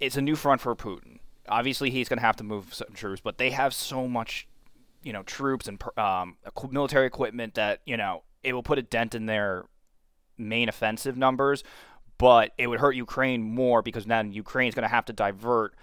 it's 0.00 0.16
a 0.16 0.22
new 0.22 0.34
front 0.34 0.60
for 0.60 0.74
Putin 0.74 1.20
obviously 1.48 1.90
he's 1.90 2.08
going 2.08 2.18
to 2.18 2.24
have 2.24 2.36
to 2.36 2.44
move 2.44 2.72
some 2.74 2.88
troops, 2.94 3.20
but 3.20 3.38
they 3.38 3.50
have 3.50 3.74
so 3.74 4.08
much, 4.08 4.46
you 5.02 5.12
know, 5.12 5.22
troops 5.22 5.68
and 5.68 5.82
um, 5.96 6.36
military 6.70 7.06
equipment 7.06 7.54
that 7.54 7.80
you 7.84 7.96
know 7.96 8.22
it 8.42 8.52
will 8.52 8.62
put 8.62 8.78
a 8.78 8.82
dent 8.82 9.14
in 9.14 9.26
their 9.26 9.64
main 10.38 10.68
offensive 10.68 11.16
numbers, 11.16 11.64
but 12.18 12.52
it 12.58 12.66
would 12.66 12.80
hurt 12.80 12.96
Ukraine 12.96 13.42
more 13.42 13.82
because 13.82 14.06
then 14.06 14.32
Ukraine 14.32 14.68
is 14.68 14.74
going 14.74 14.82
to 14.82 14.88
have 14.88 15.04
to 15.06 15.12
divert 15.12 15.74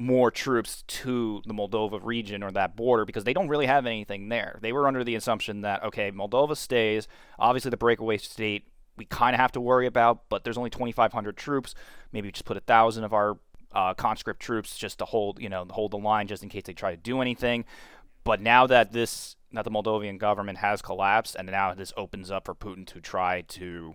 more 0.00 0.30
troops 0.30 0.84
to 0.86 1.42
the 1.46 1.52
Moldova 1.52 1.98
region 2.02 2.42
or 2.42 2.52
that 2.52 2.76
border 2.76 3.04
because 3.04 3.24
they 3.24 3.32
don't 3.32 3.48
really 3.48 3.66
have 3.66 3.84
anything 3.84 4.28
there. 4.28 4.58
They 4.62 4.72
were 4.72 4.86
under 4.86 5.02
the 5.02 5.16
assumption 5.16 5.62
that 5.62 5.82
okay, 5.84 6.12
Moldova 6.12 6.56
stays. 6.56 7.08
Obviously, 7.38 7.70
the 7.70 7.76
breakaway 7.76 8.18
state 8.18 8.68
we 8.98 9.04
kind 9.04 9.34
of 9.34 9.40
have 9.40 9.52
to 9.52 9.60
worry 9.60 9.86
about, 9.86 10.28
but 10.28 10.44
there's 10.44 10.58
only 10.58 10.70
2,500 10.70 11.36
troops. 11.36 11.74
Maybe 12.12 12.30
just 12.30 12.44
put 12.44 12.56
a 12.56 12.60
thousand 12.60 13.04
of 13.04 13.14
our 13.14 13.38
uh, 13.72 13.94
conscript 13.94 14.40
troops 14.40 14.76
just 14.76 14.98
to 14.98 15.04
hold, 15.04 15.40
you 15.40 15.48
know, 15.48 15.66
hold 15.70 15.92
the 15.92 15.98
line 15.98 16.26
just 16.26 16.42
in 16.42 16.48
case 16.48 16.64
they 16.64 16.72
try 16.72 16.90
to 16.90 16.96
do 16.96 17.20
anything. 17.20 17.64
But 18.24 18.40
now 18.40 18.66
that 18.66 18.92
this, 18.92 19.36
that 19.52 19.64
the 19.64 19.70
Moldovan 19.70 20.18
government 20.18 20.58
has 20.58 20.82
collapsed, 20.82 21.36
and 21.36 21.48
now 21.50 21.74
this 21.74 21.92
opens 21.96 22.30
up 22.30 22.44
for 22.44 22.54
Putin 22.54 22.86
to 22.86 23.00
try 23.00 23.42
to 23.42 23.94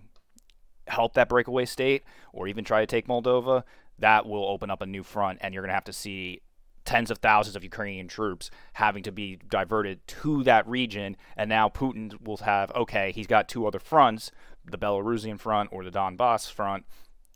help 0.87 1.13
that 1.13 1.29
breakaway 1.29 1.65
state 1.65 2.03
or 2.33 2.47
even 2.47 2.63
try 2.63 2.81
to 2.81 2.87
take 2.87 3.07
Moldova, 3.07 3.63
that 3.99 4.25
will 4.25 4.45
open 4.45 4.69
up 4.69 4.81
a 4.81 4.85
new 4.85 5.03
front, 5.03 5.39
and 5.41 5.53
you're 5.53 5.63
going 5.63 5.69
to 5.69 5.75
have 5.75 5.83
to 5.85 5.93
see 5.93 6.41
tens 6.85 7.09
of 7.09 7.19
thousands 7.19 7.55
of 7.55 7.63
Ukrainian 7.63 8.07
troops 8.07 8.51
having 8.73 9.03
to 9.03 9.11
be 9.11 9.39
diverted 9.47 10.05
to 10.05 10.43
that 10.43 10.67
region. 10.67 11.15
And 11.37 11.47
now 11.49 11.69
Putin 11.69 12.21
will 12.21 12.37
have, 12.37 12.71
okay, 12.71 13.11
he's 13.13 13.27
got 13.27 13.47
two 13.47 13.65
other 13.65 13.79
fronts 13.79 14.31
the 14.65 14.77
Belarusian 14.77 15.37
front 15.37 15.69
or 15.73 15.83
the 15.83 15.91
Donbass 15.91 16.49
front, 16.49 16.85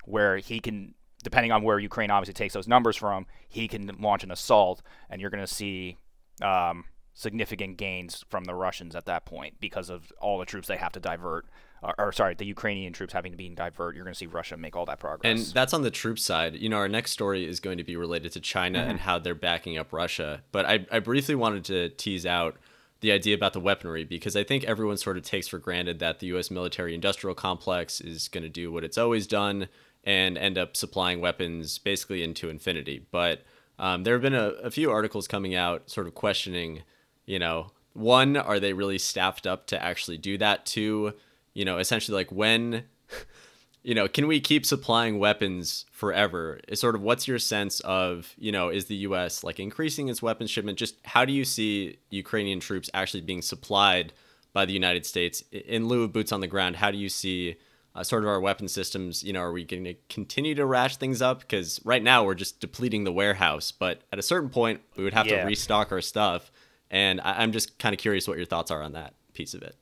where 0.06 0.38
he 0.38 0.60
can 0.60 0.95
depending 1.23 1.51
on 1.51 1.63
where 1.63 1.80
Ukraine 1.80 2.12
obviously 2.12 2.34
takes 2.34 2.53
those 2.53 2.67
numbers 2.67 2.95
from, 2.95 3.25
he 3.49 3.67
can 3.67 3.91
launch 3.99 4.23
an 4.23 4.32
assault, 4.32 4.82
and 5.10 5.19
you're 5.19 5.30
going 5.30 5.45
to 5.45 5.53
see 5.53 5.97
um, 6.41 6.86
significant 7.17 7.77
gains 7.77 8.23
from 8.30 8.43
the 8.45 8.53
Russians 8.53 8.95
at 8.95 9.06
that 9.06 9.25
point 9.25 9.56
because 9.60 9.89
of 9.89 10.13
all 10.21 10.38
the 10.38 10.45
troops 10.45 10.67
they 10.67 10.77
have 10.77 10.91
to 10.91 10.99
divert. 10.99 11.47
Or, 11.82 11.93
or 11.97 12.12
sorry, 12.12 12.36
the 12.36 12.45
Ukrainian 12.45 12.93
troops 12.93 13.12
having 13.12 13.32
to 13.32 13.38
be 13.38 13.49
divert. 13.49 13.95
You're 13.95 14.03
going 14.06 14.13
to 14.13 14.17
see 14.17 14.27
Russia 14.27 14.56
make 14.56 14.75
all 14.75 14.86
that 14.86 14.99
progress. 14.99 15.47
And 15.47 15.53
that's 15.53 15.73
on 15.73 15.82
the 15.82 15.89
troop 15.89 16.19
side. 16.19 16.56
You 16.56 16.69
know, 16.69 16.77
our 16.77 16.88
next 16.88 17.12
story 17.12 17.47
is 17.47 17.60
going 17.60 17.80
to 17.80 17.84
be 17.84 17.95
related 17.95 18.32
to 18.34 18.39
China 18.39 18.80
mm-hmm. 18.80 18.89
and 18.91 18.99
how 18.99 19.17
they're 19.17 19.34
backing 19.36 19.80
up 19.80 19.91
Russia. 19.91 20.43
But 20.51 20.65
I, 20.67 20.86
I 20.91 20.99
briefly 20.99 21.34
wanted 21.34 21.65
to 21.65 21.89
tease 21.89 22.25
out 22.25 22.58
the 23.01 23.12
idea 23.12 23.34
about 23.36 23.53
the 23.53 23.60
weaponry 23.60 24.03
because 24.03 24.36
I 24.36 24.43
think 24.43 24.63
everyone 24.65 24.97
sort 24.97 25.17
of 25.17 25.23
takes 25.23 25.47
for 25.47 25.58
granted 25.58 25.97
that 25.99 26.19
the 26.19 26.27
U.S. 26.27 26.51
military 26.51 26.93
industrial 26.93 27.36
complex 27.36 27.99
is 27.99 28.27
going 28.27 28.43
to 28.43 28.49
do 28.49 28.71
what 28.71 28.84
it's 28.84 28.97
always 28.97 29.25
done 29.27 29.69
and 30.03 30.38
end 30.38 30.58
up 30.58 30.77
supplying 30.77 31.19
weapons 31.19 31.80
basically 31.80 32.21
into 32.21 32.47
infinity. 32.49 33.08
But 33.12 33.43
Um, 33.80 34.03
there 34.03 34.15
have 34.15 34.23
been 34.23 34.34
a, 34.34 34.49
a 34.63 34.71
few 34.71 34.89
articles 34.89 35.27
coming 35.27 35.53
out 35.53 35.89
sort 35.89 36.08
of 36.08 36.15
questioning, 36.15 36.82
you 37.28 37.38
know, 37.38 37.68
one, 37.94 38.36
are 38.38 38.60
they 38.60 38.74
really 38.74 38.98
staffed 38.98 39.46
up 39.46 39.68
to 39.68 39.82
actually 39.84 40.18
do 40.18 40.38
that? 40.40 40.66
Two, 40.66 41.13
you 41.54 41.66
know, 41.66 41.78
essentially 41.78 42.16
like 42.16 42.32
when, 42.32 42.86
you 43.84 43.94
know, 43.96 44.08
can 44.08 44.28
we 44.28 44.40
keep 44.40 44.66
supplying 44.66 45.20
weapons 45.20 45.86
forever? 45.92 46.60
Is 46.68 46.80
sort 46.80 46.96
of 46.96 47.02
what's 47.02 47.28
your 47.28 47.40
sense 47.40 47.80
of, 47.82 48.34
you 48.38 48.52
know, 48.52 48.70
is 48.70 48.86
the 48.86 48.96
U.S. 48.98 49.44
like 49.44 49.60
increasing 49.60 50.10
its 50.10 50.22
weapons 50.22 50.50
shipment? 50.50 50.78
Just 50.78 50.96
how 51.06 51.26
do 51.26 51.34
you 51.34 51.46
see 51.46 51.98
Ukrainian 52.10 52.60
troops 52.60 52.90
actually 52.94 53.22
being 53.22 53.42
supplied 53.42 54.13
by 54.54 54.66
the 54.66 54.74
United 54.74 55.06
States 55.06 55.44
in 55.52 55.88
lieu 55.88 56.04
of 56.04 56.13
boots 56.13 56.32
on 56.32 56.42
the 56.42 56.48
ground? 56.48 56.76
How 56.78 56.92
do 56.92 56.98
you 56.98 57.10
see 57.10 57.56
uh, 57.96 58.04
sort 58.04 58.24
of 58.24 58.30
our 58.30 58.40
weapon 58.40 58.68
systems? 58.68 59.24
You 59.24 59.34
know, 59.34 59.42
are 59.42 59.52
we 59.52 59.63
going 59.63 59.86
to 59.86 59.96
continue 60.10 60.54
to 60.56 60.66
rash 60.66 60.98
things 60.98 61.22
up? 61.22 61.40
Because 61.40 61.82
right 61.84 62.04
now 62.04 62.24
we're 62.24 62.36
just 62.36 62.60
depleting 62.60 63.06
the 63.06 63.12
warehouse, 63.12 63.72
but 63.72 64.02
at 64.13 64.20
a 64.20 64.24
certain 64.24 64.50
point 64.50 64.82
we 64.96 65.04
would 65.04 65.13
have 65.13 65.26
Yeah. 65.28 65.42
to 65.42 65.46
restock 65.48 65.92
our 65.92 66.02
stuff. 66.02 66.52
And 66.89 67.19
I- 67.21 67.41
I'm 67.41 67.52
just 67.52 67.78
kind 67.80 67.93
of 67.93 68.00
curious 68.00 68.28
what 68.28 68.38
your 68.38 68.45
thoughts 68.45 68.71
are 68.71 68.82
on 68.82 68.93
that 68.93 69.13
piece 69.34 69.54
of 69.54 69.62
it. 69.62 69.76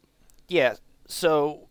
Yeah. 0.48 0.76
So, 1.08 1.70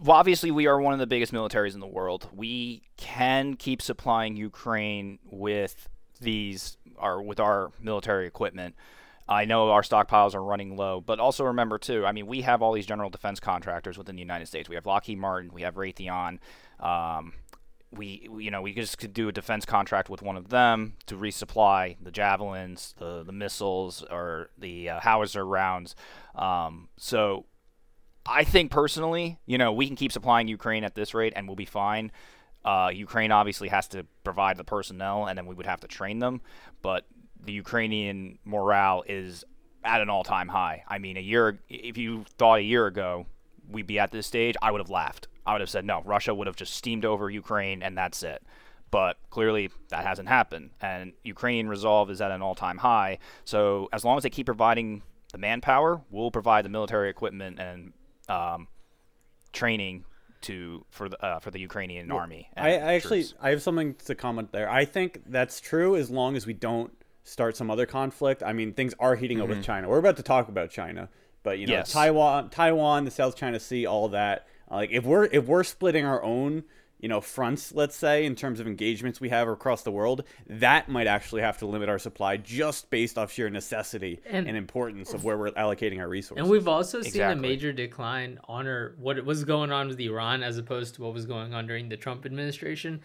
well, 0.00 0.16
obviously, 0.16 0.50
we 0.50 0.66
are 0.66 0.80
one 0.80 0.92
of 0.92 0.98
the 0.98 1.06
biggest 1.06 1.32
militaries 1.32 1.74
in 1.74 1.80
the 1.80 1.86
world. 1.86 2.28
We 2.34 2.82
can 2.96 3.54
keep 3.54 3.80
supplying 3.82 4.36
Ukraine 4.36 5.18
with 5.24 5.88
these, 6.20 6.76
or 6.96 7.22
with 7.22 7.40
our 7.40 7.72
military 7.80 8.26
equipment. 8.26 8.74
I 9.28 9.44
know 9.44 9.70
our 9.70 9.82
stockpiles 9.82 10.34
are 10.34 10.42
running 10.42 10.76
low, 10.76 11.00
but 11.00 11.18
also 11.18 11.44
remember 11.44 11.78
too. 11.78 12.06
I 12.06 12.12
mean, 12.12 12.26
we 12.26 12.42
have 12.42 12.62
all 12.62 12.72
these 12.72 12.86
general 12.86 13.10
defense 13.10 13.40
contractors 13.40 13.98
within 13.98 14.14
the 14.14 14.22
United 14.22 14.46
States. 14.46 14.68
We 14.68 14.76
have 14.76 14.86
Lockheed 14.86 15.18
Martin, 15.18 15.50
we 15.52 15.62
have 15.62 15.74
Raytheon. 15.74 16.38
Um, 16.78 17.32
we, 17.96 18.28
you 18.38 18.50
know, 18.50 18.62
we 18.62 18.72
just 18.74 18.98
could 18.98 19.12
do 19.12 19.28
a 19.28 19.32
defense 19.32 19.64
contract 19.64 20.08
with 20.08 20.22
one 20.22 20.36
of 20.36 20.48
them 20.48 20.94
to 21.06 21.16
resupply 21.16 21.96
the 22.00 22.10
javelins, 22.10 22.94
the 22.98 23.22
the 23.22 23.32
missiles, 23.32 24.04
or 24.10 24.50
the 24.58 24.90
uh, 24.90 25.00
howitzer 25.00 25.46
rounds. 25.46 25.94
Um, 26.34 26.88
so 26.96 27.46
I 28.28 28.44
think 28.44 28.70
personally, 28.70 29.38
you 29.46 29.58
know, 29.58 29.72
we 29.72 29.86
can 29.86 29.96
keep 29.96 30.12
supplying 30.12 30.48
Ukraine 30.48 30.84
at 30.84 30.94
this 30.94 31.14
rate 31.14 31.32
and 31.36 31.46
we'll 31.46 31.56
be 31.56 31.64
fine. 31.64 32.10
Uh, 32.64 32.90
Ukraine 32.92 33.30
obviously 33.30 33.68
has 33.68 33.86
to 33.88 34.04
provide 34.24 34.56
the 34.56 34.64
personnel 34.64 35.26
and 35.26 35.38
then 35.38 35.46
we 35.46 35.54
would 35.54 35.66
have 35.66 35.80
to 35.80 35.86
train 35.86 36.18
them. 36.18 36.40
But 36.82 37.06
the 37.44 37.52
Ukrainian 37.52 38.38
morale 38.44 39.04
is 39.06 39.44
at 39.84 40.00
an 40.00 40.10
all 40.10 40.24
time 40.24 40.48
high. 40.48 40.82
I 40.88 40.98
mean, 40.98 41.16
a 41.16 41.20
year, 41.20 41.60
if 41.68 41.96
you 41.96 42.24
thought 42.38 42.58
a 42.58 42.62
year 42.62 42.86
ago 42.86 43.26
we'd 43.68 43.86
be 43.86 43.98
at 43.98 44.10
this 44.10 44.26
stage, 44.26 44.56
I 44.60 44.72
would 44.72 44.80
have 44.80 44.90
laughed. 44.90 45.28
I 45.46 45.52
would 45.52 45.60
have 45.60 45.70
said, 45.70 45.84
no, 45.84 46.02
Russia 46.04 46.34
would 46.34 46.46
have 46.46 46.56
just 46.56 46.74
steamed 46.74 47.04
over 47.04 47.30
Ukraine 47.30 47.82
and 47.82 47.96
that's 47.96 48.22
it. 48.22 48.42
But 48.90 49.18
clearly 49.30 49.70
that 49.88 50.04
hasn't 50.06 50.28
happened. 50.28 50.70
And 50.80 51.12
Ukrainian 51.24 51.68
resolve 51.68 52.10
is 52.10 52.20
at 52.20 52.30
an 52.30 52.40
all 52.42 52.54
time 52.54 52.78
high. 52.78 53.18
So 53.44 53.88
as 53.92 54.04
long 54.04 54.16
as 54.16 54.22
they 54.22 54.30
keep 54.30 54.46
providing 54.46 55.02
the 55.32 55.38
manpower, 55.38 56.02
we'll 56.10 56.30
provide 56.30 56.64
the 56.64 56.68
military 56.68 57.10
equipment 57.10 57.58
and 57.58 57.92
um, 58.28 58.68
training 59.52 60.04
to 60.42 60.84
for 60.90 61.08
the 61.08 61.24
uh, 61.24 61.38
for 61.40 61.50
the 61.50 61.58
Ukrainian 61.58 62.10
army. 62.12 62.48
and 62.54 62.66
I, 62.66 62.70
I 62.70 62.94
actually. 62.94 63.24
I 63.40 63.50
have 63.50 63.62
something 63.62 63.94
to 64.04 64.14
comment 64.14 64.52
there. 64.52 64.70
I 64.70 64.84
think 64.84 65.22
that's 65.26 65.60
true 65.60 65.96
as 65.96 66.10
long 66.10 66.36
as 66.36 66.46
we 66.46 66.52
don't 66.52 66.92
start 67.24 67.56
some 67.56 67.70
other 67.70 67.86
conflict. 67.86 68.42
I 68.42 68.52
mean, 68.52 68.72
things 68.72 68.94
are 69.00 69.16
heating 69.16 69.40
up 69.40 69.48
with 69.48 69.64
China. 69.64 69.88
We're 69.88 69.98
about 69.98 70.16
to 70.18 70.22
talk 70.22 70.48
about 70.48 70.70
China, 70.70 71.08
but 71.42 71.58
you 71.58 71.66
know, 71.66 71.72
Mm-hmm. 71.72 71.78
Yes. 71.80 71.92
Taiwan, 71.92 72.50
Taiwan, 72.50 73.04
the 73.04 73.10
South 73.10 73.36
China 73.36 73.58
Sea, 73.58 73.86
all 73.86 74.08
that. 74.10 74.46
Like 74.70 74.90
if 74.90 75.04
we're 75.04 75.24
if 75.24 75.46
we're 75.46 75.64
splitting 75.64 76.04
our 76.04 76.22
own, 76.22 76.64
you 76.98 77.08
know, 77.08 77.20
fronts, 77.20 77.72
let's 77.72 77.94
say, 77.94 78.24
in 78.24 78.34
terms 78.34 78.58
of 78.58 78.66
engagements 78.66 79.20
we 79.20 79.28
have 79.28 79.48
across 79.48 79.82
the 79.82 79.90
world, 79.90 80.24
that 80.48 80.88
might 80.88 81.06
actually 81.06 81.42
have 81.42 81.58
to 81.58 81.66
limit 81.66 81.88
our 81.88 81.98
supply 81.98 82.38
just 82.38 82.88
based 82.88 83.18
off 83.18 83.30
sheer 83.30 83.50
necessity 83.50 84.20
and, 84.24 84.48
And- 84.48 84.56
importance 84.56 85.12
of 85.12 85.22
where 85.22 85.36
we're 85.36 85.50
allocating 85.52 86.00
our 86.00 86.08
resources. 86.08 86.42
And 86.42 86.50
we've 86.50 86.66
also 86.66 87.02
seen 87.02 87.22
a 87.22 87.36
major 87.36 87.72
decline 87.72 88.40
on 88.48 88.66
our 88.66 88.94
what 88.98 89.22
was 89.24 89.44
going 89.44 89.72
on 89.72 89.88
with 89.88 90.00
Iran 90.00 90.42
as 90.42 90.56
opposed 90.58 90.94
to 90.96 91.02
what 91.02 91.12
was 91.12 91.26
going 91.26 91.52
on 91.54 91.66
during 91.66 91.88
the 91.90 91.96
Trump 91.98 92.24
administration. 92.24 93.02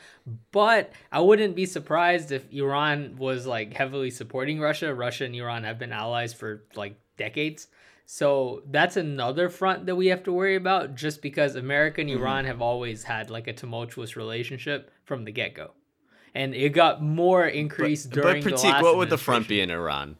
But 0.52 0.93
I 1.12 1.19
wouldn't 1.19 1.56
be 1.56 1.65
surprised 1.65 2.32
if 2.32 2.52
Iran 2.52 3.17
was 3.17 3.45
like 3.45 3.74
heavily 3.74 4.10
supporting 4.10 4.60
Russia. 4.60 4.95
Russia 4.95 5.26
and 5.26 5.36
Iran 5.36 5.63
have 5.65 5.78
been 5.78 5.91
allies 5.91 6.34
for 6.34 6.63
like 6.76 6.95
decades. 7.17 7.67
So 8.13 8.62
that's 8.69 8.97
another 8.97 9.47
front 9.47 9.86
that 9.86 9.95
we 9.95 10.08
have 10.08 10.21
to 10.24 10.34
worry 10.34 10.58
about 10.58 10.95
just 10.95 11.21
because 11.21 11.56
America 11.56 12.02
and 12.02 12.10
Mm-hmm. 12.10 12.19
Iran 12.19 12.43
have 12.43 12.62
always 12.62 13.06
had 13.06 13.30
like 13.30 13.47
a 13.47 13.54
tumultuous 13.54 14.17
relationship 14.17 14.91
from 15.06 15.24
the 15.24 15.32
get 15.32 15.56
go. 15.56 15.71
And 16.36 16.54
it 16.54 16.74
got 16.74 17.02
more 17.02 17.45
increased 17.47 18.10
during 18.10 18.43
but 18.43 18.50
the 18.50 18.58
Prateek, 18.58 18.82
what 18.82 18.97
would 18.97 19.10
the 19.10 19.17
front 19.17 19.47
be 19.47 19.62
in 19.62 19.71
Iran? 19.71 20.17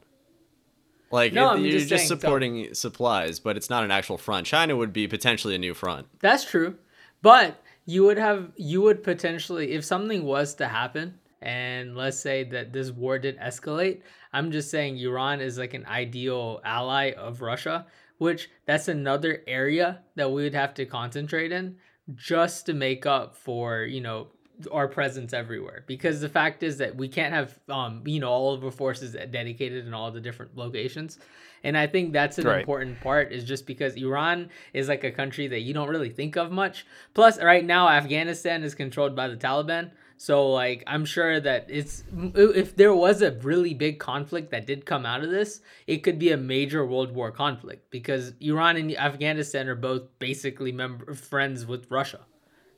Like 1.10 1.34
No, 1.34 1.52
it- 1.52 1.60
you're 1.60 1.72
just 1.72 1.90
just, 1.90 2.06
saying, 2.06 2.08
so- 2.08 2.14
supporting 2.18 2.72
supplies, 2.72 3.40
but 3.40 3.58
it's 3.58 3.68
not 3.68 3.84
an 3.84 3.90
actual 3.90 4.16
front. 4.16 4.46
China 4.46 4.74
would 4.74 4.94
be 4.94 5.06
potentially 5.06 5.54
a 5.54 5.58
new 5.58 5.74
front. 5.74 6.06
That's 6.20 6.46
true. 6.46 6.78
But 7.20 7.62
you 7.84 8.04
would 8.04 8.16
have 8.16 8.52
you 8.56 8.80
would 8.80 9.02
potentially 9.04 9.72
if 9.72 9.84
something 9.84 10.24
was 10.24 10.54
to 10.54 10.66
happen 10.68 11.18
and 11.42 11.96
let's 11.96 12.18
say 12.18 12.44
that 12.44 12.72
this 12.72 12.90
war 12.90 13.18
did 13.18 13.38
escalate, 13.38 14.02
I'm 14.32 14.50
just 14.50 14.70
saying 14.70 14.98
Iran 14.98 15.40
is 15.40 15.58
like 15.58 15.74
an 15.74 15.86
ideal 15.86 16.60
ally 16.64 17.12
of 17.12 17.40
Russia, 17.42 17.86
which 18.18 18.48
that's 18.66 18.88
another 18.88 19.42
area 19.46 20.00
that 20.16 20.30
we 20.30 20.42
would 20.44 20.54
have 20.54 20.74
to 20.74 20.86
concentrate 20.86 21.52
in 21.52 21.76
just 22.14 22.66
to 22.66 22.72
make 22.74 23.06
up 23.06 23.36
for, 23.36 23.82
you 23.82 24.00
know, 24.00 24.28
our 24.70 24.86
presence 24.86 25.32
everywhere. 25.32 25.82
Because 25.86 26.20
the 26.20 26.28
fact 26.28 26.62
is 26.62 26.78
that 26.78 26.94
we 26.96 27.08
can't 27.08 27.34
have 27.34 27.58
um 27.68 28.02
you 28.06 28.20
know 28.20 28.28
all 28.30 28.54
of 28.54 28.64
our 28.64 28.70
forces 28.70 29.16
dedicated 29.30 29.86
in 29.86 29.94
all 29.94 30.10
the 30.12 30.20
different 30.20 30.56
locations. 30.56 31.18
And 31.64 31.76
i 31.76 31.86
think 31.86 32.12
that's 32.12 32.38
an 32.38 32.46
Right. 32.46 32.60
important 32.60 33.00
part 33.00 33.32
is 33.32 33.44
just 33.44 33.66
because 33.66 33.94
iran 33.96 34.50
is 34.72 34.88
like 34.88 35.04
a 35.04 35.10
country 35.10 35.46
that 35.48 35.60
you 35.60 35.72
don't 35.74 35.88
really 35.88 36.10
think 36.10 36.36
of 36.36 36.52
much. 36.52 36.86
Plus 37.14 37.40
right 37.42 37.64
now 37.64 37.88
afghanistan 37.88 38.62
is 38.62 38.74
controlled 38.74 39.16
by 39.16 39.26
the 39.28 39.36
taliban 39.36 39.90
so 40.26 40.48
like 40.50 40.84
i'm 40.86 41.04
sure 41.04 41.40
that 41.40 41.66
it's 41.68 42.04
if 42.34 42.76
there 42.76 42.94
was 42.94 43.22
a 43.22 43.32
really 43.48 43.74
big 43.74 43.98
conflict 43.98 44.52
that 44.52 44.66
did 44.66 44.86
come 44.86 45.04
out 45.04 45.24
of 45.24 45.30
this 45.30 45.60
it 45.88 45.98
could 46.04 46.16
be 46.16 46.30
a 46.30 46.36
major 46.36 46.86
world 46.86 47.10
war 47.12 47.30
conflict 47.32 47.90
because 47.90 48.32
iran 48.40 48.76
and 48.76 48.96
afghanistan 48.96 49.66
are 49.68 49.74
both 49.74 50.02
basically 50.20 50.70
member 50.70 51.12
friends 51.14 51.66
with 51.66 51.90
russia 51.90 52.20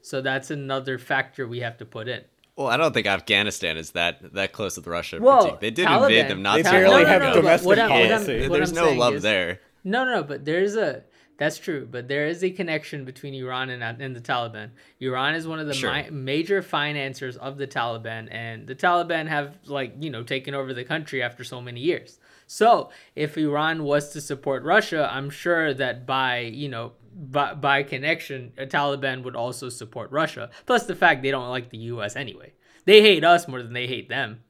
so 0.00 0.22
that's 0.22 0.50
another 0.50 0.98
factor 0.98 1.46
we 1.46 1.61
have 1.61 1.78
to 1.78 1.87
put 1.87 2.09
in. 2.09 2.22
Well, 2.57 2.66
I 2.66 2.76
don't 2.76 2.92
think 2.92 3.07
Afghanistan 3.07 3.78
is 3.78 3.92
that 3.92 4.35
that 4.35 4.52
close 4.52 4.76
with 4.76 4.87
Russia. 4.87 5.16
Well, 5.18 5.57
they 5.62 5.70
did 5.70 5.88
Taliban- 5.88 6.02
invade 6.11 6.28
them 6.28 6.42
not 6.42 6.57
They 6.57 6.62
too 6.62 6.70
barely 6.70 6.90
long 7.04 7.07
have 7.07 7.22
ago. 7.22 7.35
domestic 7.40 7.66
what 7.66 7.78
I'm- 7.78 7.88
what 7.90 7.98
I'm- 8.02 8.11
policy. 8.11 8.48
what 8.48 8.57
There's 8.59 8.68
I'm 8.76 8.85
no 8.85 8.92
love 8.92 9.14
is- 9.14 9.22
there. 9.22 9.61
No, 9.83 10.04
no, 10.04 10.22
but 10.22 10.44
there's 10.44 10.76
a 10.76 11.04
that's 11.36 11.58
true, 11.58 11.86
but 11.90 12.06
there 12.08 12.26
is 12.26 12.44
a 12.44 12.50
connection 12.50 13.04
between 13.04 13.34
Iran 13.34 13.70
and, 13.70 13.82
and 14.02 14.14
the 14.14 14.20
Taliban. 14.20 14.70
Iran 15.00 15.34
is 15.34 15.46
one 15.48 15.58
of 15.58 15.66
the 15.66 15.74
Sure. 15.74 15.92
mi- 15.92 16.10
major 16.10 16.62
financiers 16.62 17.36
of 17.36 17.58
the 17.58 17.66
Taliban, 17.66 18.28
and 18.30 18.66
the 18.66 18.74
Taliban 18.74 19.26
have 19.26 19.58
like 19.66 19.94
you 20.00 20.10
know 20.10 20.22
taken 20.22 20.54
over 20.54 20.72
the 20.72 20.84
country 20.84 21.22
after 21.22 21.42
so 21.44 21.60
many 21.60 21.80
years. 21.80 22.18
So 22.46 22.90
if 23.16 23.36
Iran 23.38 23.84
was 23.84 24.10
to 24.12 24.20
support 24.20 24.62
Russia, 24.62 25.08
I'm 25.10 25.30
sure 25.30 25.74
that 25.74 26.06
by 26.06 26.38
you 26.40 26.68
know 26.68 26.92
by, 27.16 27.54
by 27.54 27.82
connection, 27.84 28.52
a 28.58 28.66
Taliban 28.66 29.22
would 29.24 29.36
also 29.36 29.68
support 29.68 30.10
Russia. 30.10 30.50
Plus 30.66 30.84
the 30.86 30.96
fact 30.96 31.22
they 31.22 31.30
don't 31.30 31.48
like 31.50 31.70
the 31.70 31.78
U.S. 31.94 32.16
anyway. 32.16 32.52
They 32.84 33.00
hate 33.02 33.24
us 33.24 33.48
more 33.48 33.62
than 33.62 33.72
they 33.72 33.86
hate 33.86 34.08
them. 34.08 34.42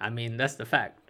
I 0.00 0.08
mean 0.10 0.36
that's 0.36 0.54
the 0.54 0.66
fact. 0.66 1.00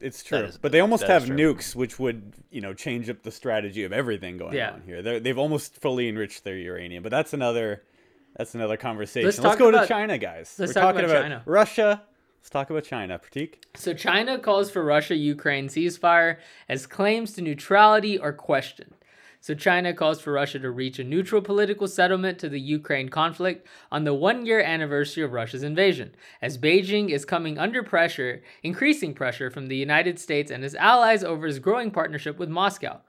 It's 0.00 0.22
true, 0.22 0.38
is- 0.38 0.56
but 0.58 0.72
they 0.72 0.80
almost 0.80 1.04
have 1.04 1.24
nukes, 1.24 1.74
which 1.76 1.98
would 1.98 2.32
you 2.50 2.60
know 2.60 2.72
change 2.74 3.08
up 3.10 3.22
the 3.22 3.30
strategy 3.30 3.84
of 3.84 3.92
everything 3.92 4.38
going 4.38 4.54
Yeah. 4.56 4.72
on 4.72 4.82
here. 4.86 5.02
They're, 5.02 5.20
they've 5.20 5.38
almost 5.38 5.76
fully 5.80 6.08
enriched 6.08 6.44
their 6.44 6.56
uranium, 6.56 7.02
but 7.02 7.10
that's 7.10 7.32
another 7.34 7.82
that's 8.36 8.54
another 8.54 8.76
conversation. 8.76 9.26
Let's, 9.26 9.38
talk 9.38 9.58
go 9.58 9.68
about- 9.68 9.82
to 9.82 9.88
China, 9.88 10.16
guys. 10.16 10.54
let's 10.58 10.70
We're 10.70 10.74
talk 10.80 10.94
talking 10.94 11.04
about 11.04 11.10
about, 11.16 11.22
China. 11.22 11.42
Russia. 11.46 12.02
Let's 12.40 12.48
talk 12.50 12.70
about 12.70 12.84
China, 12.84 13.18
Prateek. 13.18 13.56
So 13.74 13.92
China 13.92 14.38
calls 14.38 14.70
for 14.70 14.82
Russia 14.82 15.14
Ukraine 15.14 15.68
ceasefire 15.68 16.38
as 16.70 16.86
claims 16.86 17.34
to 17.34 17.42
neutrality 17.42 18.18
are 18.18 18.32
questioned. 18.32 18.94
So 19.40 19.54
China 19.54 19.94
calls 19.94 20.20
for 20.20 20.34
Russia 20.34 20.58
to 20.58 20.70
reach 20.70 20.98
a 20.98 21.04
neutral 21.04 21.40
political 21.40 21.88
settlement 21.88 22.38
to 22.40 22.48
the 22.50 22.60
Ukraine 22.60 23.08
conflict 23.08 23.66
on 23.90 24.04
the 24.04 24.14
1-year 24.14 24.60
anniversary 24.60 25.24
of 25.24 25.32
Russia's 25.32 25.62
invasion, 25.62 26.14
as 26.42 26.58
Beijing 26.58 27.08
is 27.08 27.24
coming 27.24 27.58
under 27.58 27.82
pressure, 27.82 28.42
increasing 28.62 29.14
pressure 29.14 29.50
from 29.50 29.68
the 29.68 29.76
United 29.76 30.18
States 30.18 30.50
and 30.50 30.62
its 30.62 30.74
allies 30.74 31.24
over 31.24 31.46
its 31.46 31.58
growing 31.58 31.90
partnership 31.90 32.38
with 32.38 32.50
Moscow. 32.50 33.00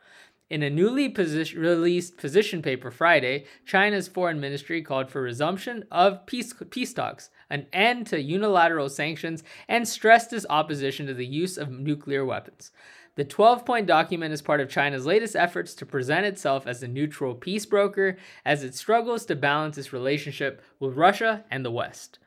In 0.50 0.64
a 0.64 0.70
newly 0.70 1.08
released 1.08 2.18
position 2.18 2.62
paper 2.62 2.92
Friday, 2.92 3.46
China's 3.66 4.10
foreign 4.10 4.40
ministry 4.40 4.82
called 4.82 5.10
for 5.10 5.22
resumption 5.22 5.86
of 5.92 6.26
peace, 6.26 6.54
peace 6.70 6.94
talks, 6.94 7.30
an 7.50 7.68
end 7.72 8.08
to 8.08 8.22
unilateral 8.22 8.90
sanctions, 8.90 9.44
and 9.70 9.88
stressed 9.88 10.34
its 10.34 10.46
opposition 10.50 11.08
to 11.08 11.14
the 11.14 11.26
use 11.26 11.58
of 11.58 11.70
nuclear 11.72 12.26
weapons. 12.26 12.72
The 13.16 13.26
12 13.26 13.66
point 13.66 13.88
document 13.88 14.34
is 14.34 14.42
part 14.42 14.62
of 14.62 14.70
China's 14.70 15.06
latest 15.06 15.36
efforts 15.36 15.74
to 15.76 15.86
present 15.86 16.26
itself 16.26 16.66
as 16.66 16.82
a 16.82 16.88
neutral 16.88 17.36
peace 17.36 17.66
broker 17.66 18.18
as 18.46 18.64
it 18.64 18.74
struggles 18.74 19.26
to 19.26 19.36
balance 19.36 19.78
its 19.78 19.92
relationship 19.92 20.62
with 20.80 20.96
Russia 20.96 21.44
and 21.52 21.66
the 21.66 21.72
West. 21.72 22.20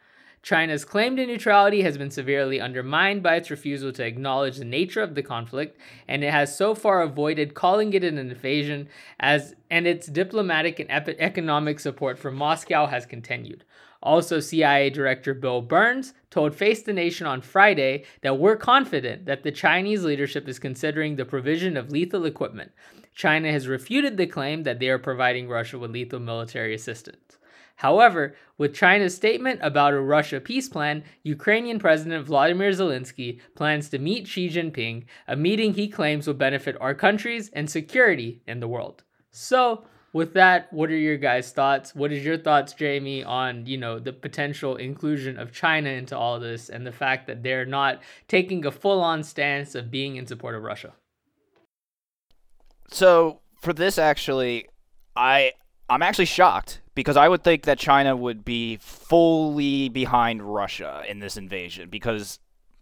China's 0.44 0.84
claim 0.84 1.16
to 1.16 1.26
neutrality 1.26 1.80
has 1.80 1.96
been 1.96 2.10
severely 2.10 2.60
undermined 2.60 3.22
by 3.22 3.34
its 3.34 3.50
refusal 3.50 3.90
to 3.90 4.04
acknowledge 4.04 4.58
the 4.58 4.64
nature 4.66 5.00
of 5.00 5.14
the 5.14 5.22
conflict, 5.22 5.80
and 6.06 6.22
it 6.22 6.30
has 6.30 6.54
so 6.54 6.74
far 6.74 7.00
avoided 7.00 7.54
calling 7.54 7.94
it 7.94 8.04
an 8.04 8.18
invasion 8.18 8.86
as 9.18 9.54
and 9.70 9.86
its 9.86 10.06
diplomatic 10.06 10.78
and 10.78 10.90
ep- 10.90 11.08
economic 11.18 11.80
support 11.80 12.18
for 12.18 12.30
Moscow 12.30 12.84
has 12.84 13.06
continued. 13.06 13.64
Also, 14.02 14.38
CIA 14.38 14.90
Director 14.90 15.32
Bill 15.32 15.62
Burns 15.62 16.12
told 16.28 16.54
Face 16.54 16.82
the 16.82 16.92
Nation 16.92 17.26
on 17.26 17.40
Friday 17.40 18.04
that 18.20 18.38
we're 18.38 18.56
confident 18.56 19.24
that 19.24 19.44
the 19.44 19.50
Chinese 19.50 20.04
leadership 20.04 20.46
is 20.46 20.58
considering 20.58 21.16
the 21.16 21.24
provision 21.24 21.74
of 21.74 21.90
lethal 21.90 22.26
equipment. 22.26 22.70
China 23.14 23.50
has 23.50 23.66
refuted 23.66 24.18
the 24.18 24.26
claim 24.26 24.64
that 24.64 24.78
they 24.78 24.90
are 24.90 24.98
providing 24.98 25.48
Russia 25.48 25.78
with 25.78 25.90
lethal 25.90 26.20
military 26.20 26.74
assistance. 26.74 27.38
However, 27.76 28.36
with 28.56 28.74
China's 28.74 29.14
statement 29.14 29.60
about 29.62 29.94
a 29.94 30.00
Russia 30.00 30.40
peace 30.40 30.68
plan, 30.68 31.02
Ukrainian 31.22 31.78
President 31.78 32.24
Vladimir 32.24 32.70
Zelensky 32.70 33.40
plans 33.56 33.88
to 33.90 33.98
meet 33.98 34.28
Xi 34.28 34.48
Jinping, 34.48 35.04
a 35.26 35.36
meeting 35.36 35.74
he 35.74 35.88
claims 35.88 36.26
will 36.26 36.34
benefit 36.34 36.76
our 36.80 36.94
countries 36.94 37.50
and 37.52 37.68
security 37.68 38.42
in 38.46 38.60
the 38.60 38.68
world. 38.68 39.02
So, 39.30 39.84
with 40.12 40.34
that, 40.34 40.72
what 40.72 40.90
are 40.90 40.96
your 40.96 41.16
guys' 41.16 41.50
thoughts? 41.50 41.92
What 41.92 42.12
is 42.12 42.24
your 42.24 42.38
thoughts, 42.38 42.72
Jamie, 42.72 43.24
on 43.24 43.66
you 43.66 43.76
know 43.76 43.98
the 43.98 44.12
potential 44.12 44.76
inclusion 44.76 45.36
of 45.36 45.50
China 45.50 45.90
into 45.90 46.16
all 46.16 46.38
this 46.38 46.68
and 46.68 46.86
the 46.86 46.92
fact 46.92 47.26
that 47.26 47.42
they're 47.42 47.66
not 47.66 48.00
taking 48.28 48.64
a 48.64 48.70
full-on 48.70 49.24
stance 49.24 49.74
of 49.74 49.90
being 49.90 50.14
in 50.14 50.28
support 50.28 50.54
of 50.54 50.62
Russia? 50.62 50.92
So 52.92 53.40
for 53.60 53.72
this, 53.72 53.98
actually, 53.98 54.68
I 55.16 55.52
I'm 55.88 56.02
actually 56.02 56.24
shocked 56.24 56.80
because 56.94 57.16
I 57.16 57.28
would 57.28 57.44
think 57.44 57.64
that 57.64 57.78
China 57.78 58.16
would 58.16 58.44
be 58.44 58.78
fully 58.78 59.88
behind 59.88 60.42
Russia 60.42 61.02
in 61.08 61.18
this 61.18 61.36
invasion 61.36 61.90
because 61.90 62.38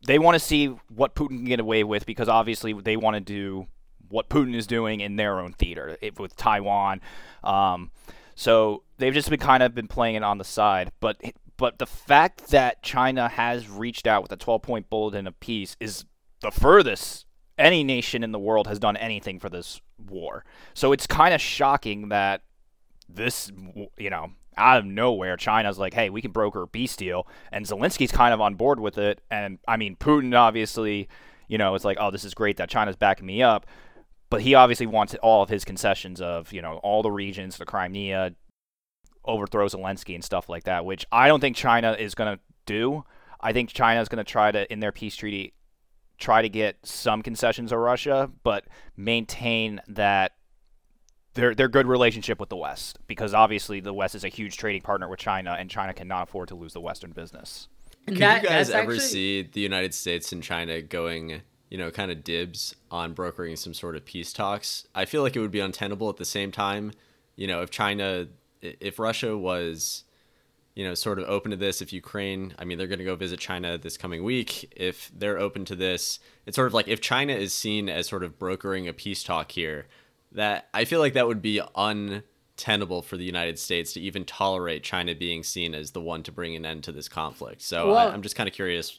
they 0.07 0.19
want 0.19 0.35
to 0.35 0.39
see 0.39 0.67
what 0.89 1.15
Putin 1.15 1.39
can 1.39 1.45
get 1.45 1.61
away 1.61 1.85
with 1.85 2.07
because 2.07 2.29
obviously 2.29 2.73
they 2.73 2.97
want 2.97 3.15
to 3.15 3.21
do 3.21 3.67
what 4.09 4.29
Putin 4.29 4.55
is 4.55 4.67
doing 4.67 5.01
in 5.01 5.17
their 5.17 5.41
own 5.41 5.53
theater 5.53 5.97
it, 6.01 6.19
with 6.19 6.37
Taiwan. 6.37 7.01
Um, 7.43 7.91
so 8.35 8.83
they've 8.99 9.15
just 9.15 9.31
been 9.31 9.41
kind 9.41 9.63
of 9.63 9.75
been 9.75 9.89
playing 9.89 10.17
it 10.17 10.23
on 10.23 10.39
the 10.39 10.45
side, 10.45 10.93
but 11.01 11.21
but 11.57 11.79
the 11.79 11.87
fact 11.87 12.49
that 12.49 12.83
China 12.83 13.29
has 13.29 13.69
reached 13.69 14.07
out 14.07 14.23
with 14.23 14.33
a 14.33 14.37
12 14.37 14.63
point 14.63 14.91
bulletin 14.91 15.27
apiece 15.27 15.77
is 15.81 16.05
the 16.41 16.51
furthest 16.51 17.27
any 17.59 17.85
nation 17.85 18.25
in 18.25 18.33
the 18.33 18.39
world 18.39 18.67
has 18.67 18.79
done 18.79 18.97
anything 18.97 19.39
for 19.39 19.49
this 19.49 19.81
war. 20.09 20.45
So 20.75 20.93
it's 20.93 21.07
kind 21.07 21.35
of 21.35 21.41
shocking 21.41 22.09
that 22.09 22.43
this, 23.15 23.51
you 23.99 24.11
know, 24.11 24.33
out 24.57 24.79
of 24.79 24.85
nowhere, 24.85 25.37
China's 25.37 25.79
like, 25.79 25.95
hey, 25.95 26.11
we 26.11 26.23
can 26.23 26.31
broker 26.31 26.63
a 26.63 26.69
peace 26.69 26.97
deal. 26.97 27.27
And 27.51 27.67
Zelensky's 27.67 28.13
kind 28.13 28.35
of 28.35 28.41
on 28.41 28.55
board 28.55 28.81
with 28.81 28.99
it. 28.99 29.21
And 29.31 29.59
I 29.67 29.77
mean, 29.77 29.97
Putin 29.97 30.37
obviously, 30.37 31.09
you 31.49 31.59
know, 31.59 31.75
it's 31.75 31.85
like, 31.85 31.99
oh, 32.01 32.11
this 32.11 32.25
is 32.25 32.35
great 32.35 32.57
that 32.59 32.69
China's 32.69 32.97
backing 32.97 33.27
me 33.27 33.43
up. 33.43 33.67
But 34.31 34.43
he 34.43 34.55
obviously 34.55 34.87
wants 34.87 35.15
all 35.17 35.43
of 35.43 35.51
his 35.51 35.65
concessions 35.65 36.21
of, 36.21 36.53
you 36.53 36.63
know, 36.63 36.77
all 36.79 37.03
the 37.03 37.11
regions, 37.11 37.59
the 37.59 37.67
Crimea, 37.67 38.35
overthrow 39.25 39.67
Zelensky 39.67 40.15
and 40.15 40.25
stuff 40.25 40.49
like 40.49 40.65
that, 40.65 40.85
which 40.85 41.07
I 41.13 41.29
don't 41.29 41.41
think 41.41 41.57
China 41.57 41.93
is 41.93 42.15
going 42.15 42.37
to 42.37 42.43
do. 42.67 43.05
I 43.41 43.53
think 43.53 43.71
China 43.71 44.01
is 44.01 44.09
going 44.09 44.25
to 44.25 44.31
try 44.31 44.51
to, 44.51 44.71
in 44.73 44.81
their 44.81 44.93
peace 44.93 45.17
treaty, 45.17 45.53
try 46.19 46.43
to 46.43 46.49
get 46.49 46.77
some 46.83 47.23
concessions 47.23 47.73
of 47.73 47.79
Russia, 47.79 48.31
but 48.43 48.65
maintain 48.97 49.81
that 49.89 50.33
their 51.35 51.55
their 51.55 51.69
good 51.69 51.87
relationship 51.87 52.39
with 52.39 52.49
the 52.49 52.57
West, 52.57 52.99
because 53.07 53.35
obviously 53.35 53.81
the 53.81 53.93
West 53.93 54.15
is 54.15 54.25
a 54.25 54.29
huge 54.29 54.57
trading 54.57 54.83
partner 54.83 55.09
with 55.09 55.19
China, 55.19 55.57
and 55.59 55.71
China 55.71 55.93
cannot 55.93 56.29
afford 56.29 56.49
to 56.49 56.55
lose 56.55 56.73
the 56.73 56.81
Western 56.81 57.13
business. 57.13 57.69
Can 58.07 58.17
that, 58.17 58.43
you 58.43 58.49
guys 58.49 58.71
ever 58.71 58.93
actually... 58.93 59.07
see 59.07 59.43
the 59.43 59.61
United 59.61 59.95
States 59.95 60.33
and 60.33 60.43
China 60.43 60.83
going, 60.83 61.43
you 61.71 61.79
know, 61.79 61.91
kind 61.91 62.11
of 62.11 62.25
dibs 62.25 62.75
on 62.91 63.13
brokering 63.13 63.57
some 63.57 63.75
sort 63.75 63.97
of 63.97 64.05
peace 64.05 64.33
talks? 64.33 64.87
I 64.95 65.05
feel 65.05 65.23
like 65.23 65.37
it 65.37 65.41
would 65.41 65.53
be 65.53 65.61
untenable 65.61 66.09
at 66.09 66.17
the 66.17 66.25
same 66.25 66.51
time. 66.51 66.93
You 67.37 67.47
know, 67.47 67.63
if 67.63 67.71
China, 67.71 68.27
if 68.61 68.99
Russia 68.99 69.39
was 69.39 70.05
you 70.75 70.85
know, 70.85 70.95
sort 70.95 71.19
of 71.19 71.29
open 71.29 71.51
to 71.51 71.57
this. 71.57 71.83
If 71.83 71.93
Ukraine, 71.93 72.55
I 72.59 72.65
mean, 72.65 72.79
they're 72.79 72.87
going 72.87 72.99
to 72.99 73.05
go 73.05 73.17
visit 73.17 73.39
China 73.39 73.77
this 73.77 73.97
coming 73.97 74.25
week. 74.25 74.73
If 74.77 75.11
they're 75.15 75.39
open 75.39 75.65
to 75.67 75.77
this, 75.77 76.19
it's 76.47 76.57
sort 76.57 76.67
of 76.67 76.75
like 76.75 76.89
if 76.89 77.01
China 77.01 77.35
is 77.35 77.53
seen 77.53 77.89
as 77.89 78.09
sort 78.09 78.25
of 78.25 78.39
brokering 78.39 78.89
a 78.89 78.93
peace 78.93 79.23
talk 79.23 79.53
here, 79.53 79.87
that 80.35 80.69
I 80.75 80.85
feel 80.85 81.01
like 81.01 81.15
that 81.15 81.27
would 81.27 81.43
be 81.43 81.61
untenable 81.75 83.03
for 83.03 83.17
the 83.17 83.25
United 83.25 83.59
States 83.59 83.93
to 83.95 84.01
even 84.01 84.25
tolerate 84.25 84.83
China 84.83 85.15
being 85.15 85.43
seen 85.43 85.75
as 85.75 85.93
the 85.93 86.01
one 86.01 86.23
to 86.25 86.33
bring 86.33 86.57
an 86.57 86.65
end 86.65 86.85
to 86.85 86.93
this 86.93 87.09
conflict. 87.09 87.63
So 87.63 87.89
well, 87.89 88.11
I, 88.11 88.15
am 88.15 88.23
just 88.23 88.37
kind 88.37 88.49
of 88.49 88.55
curious. 88.55 88.99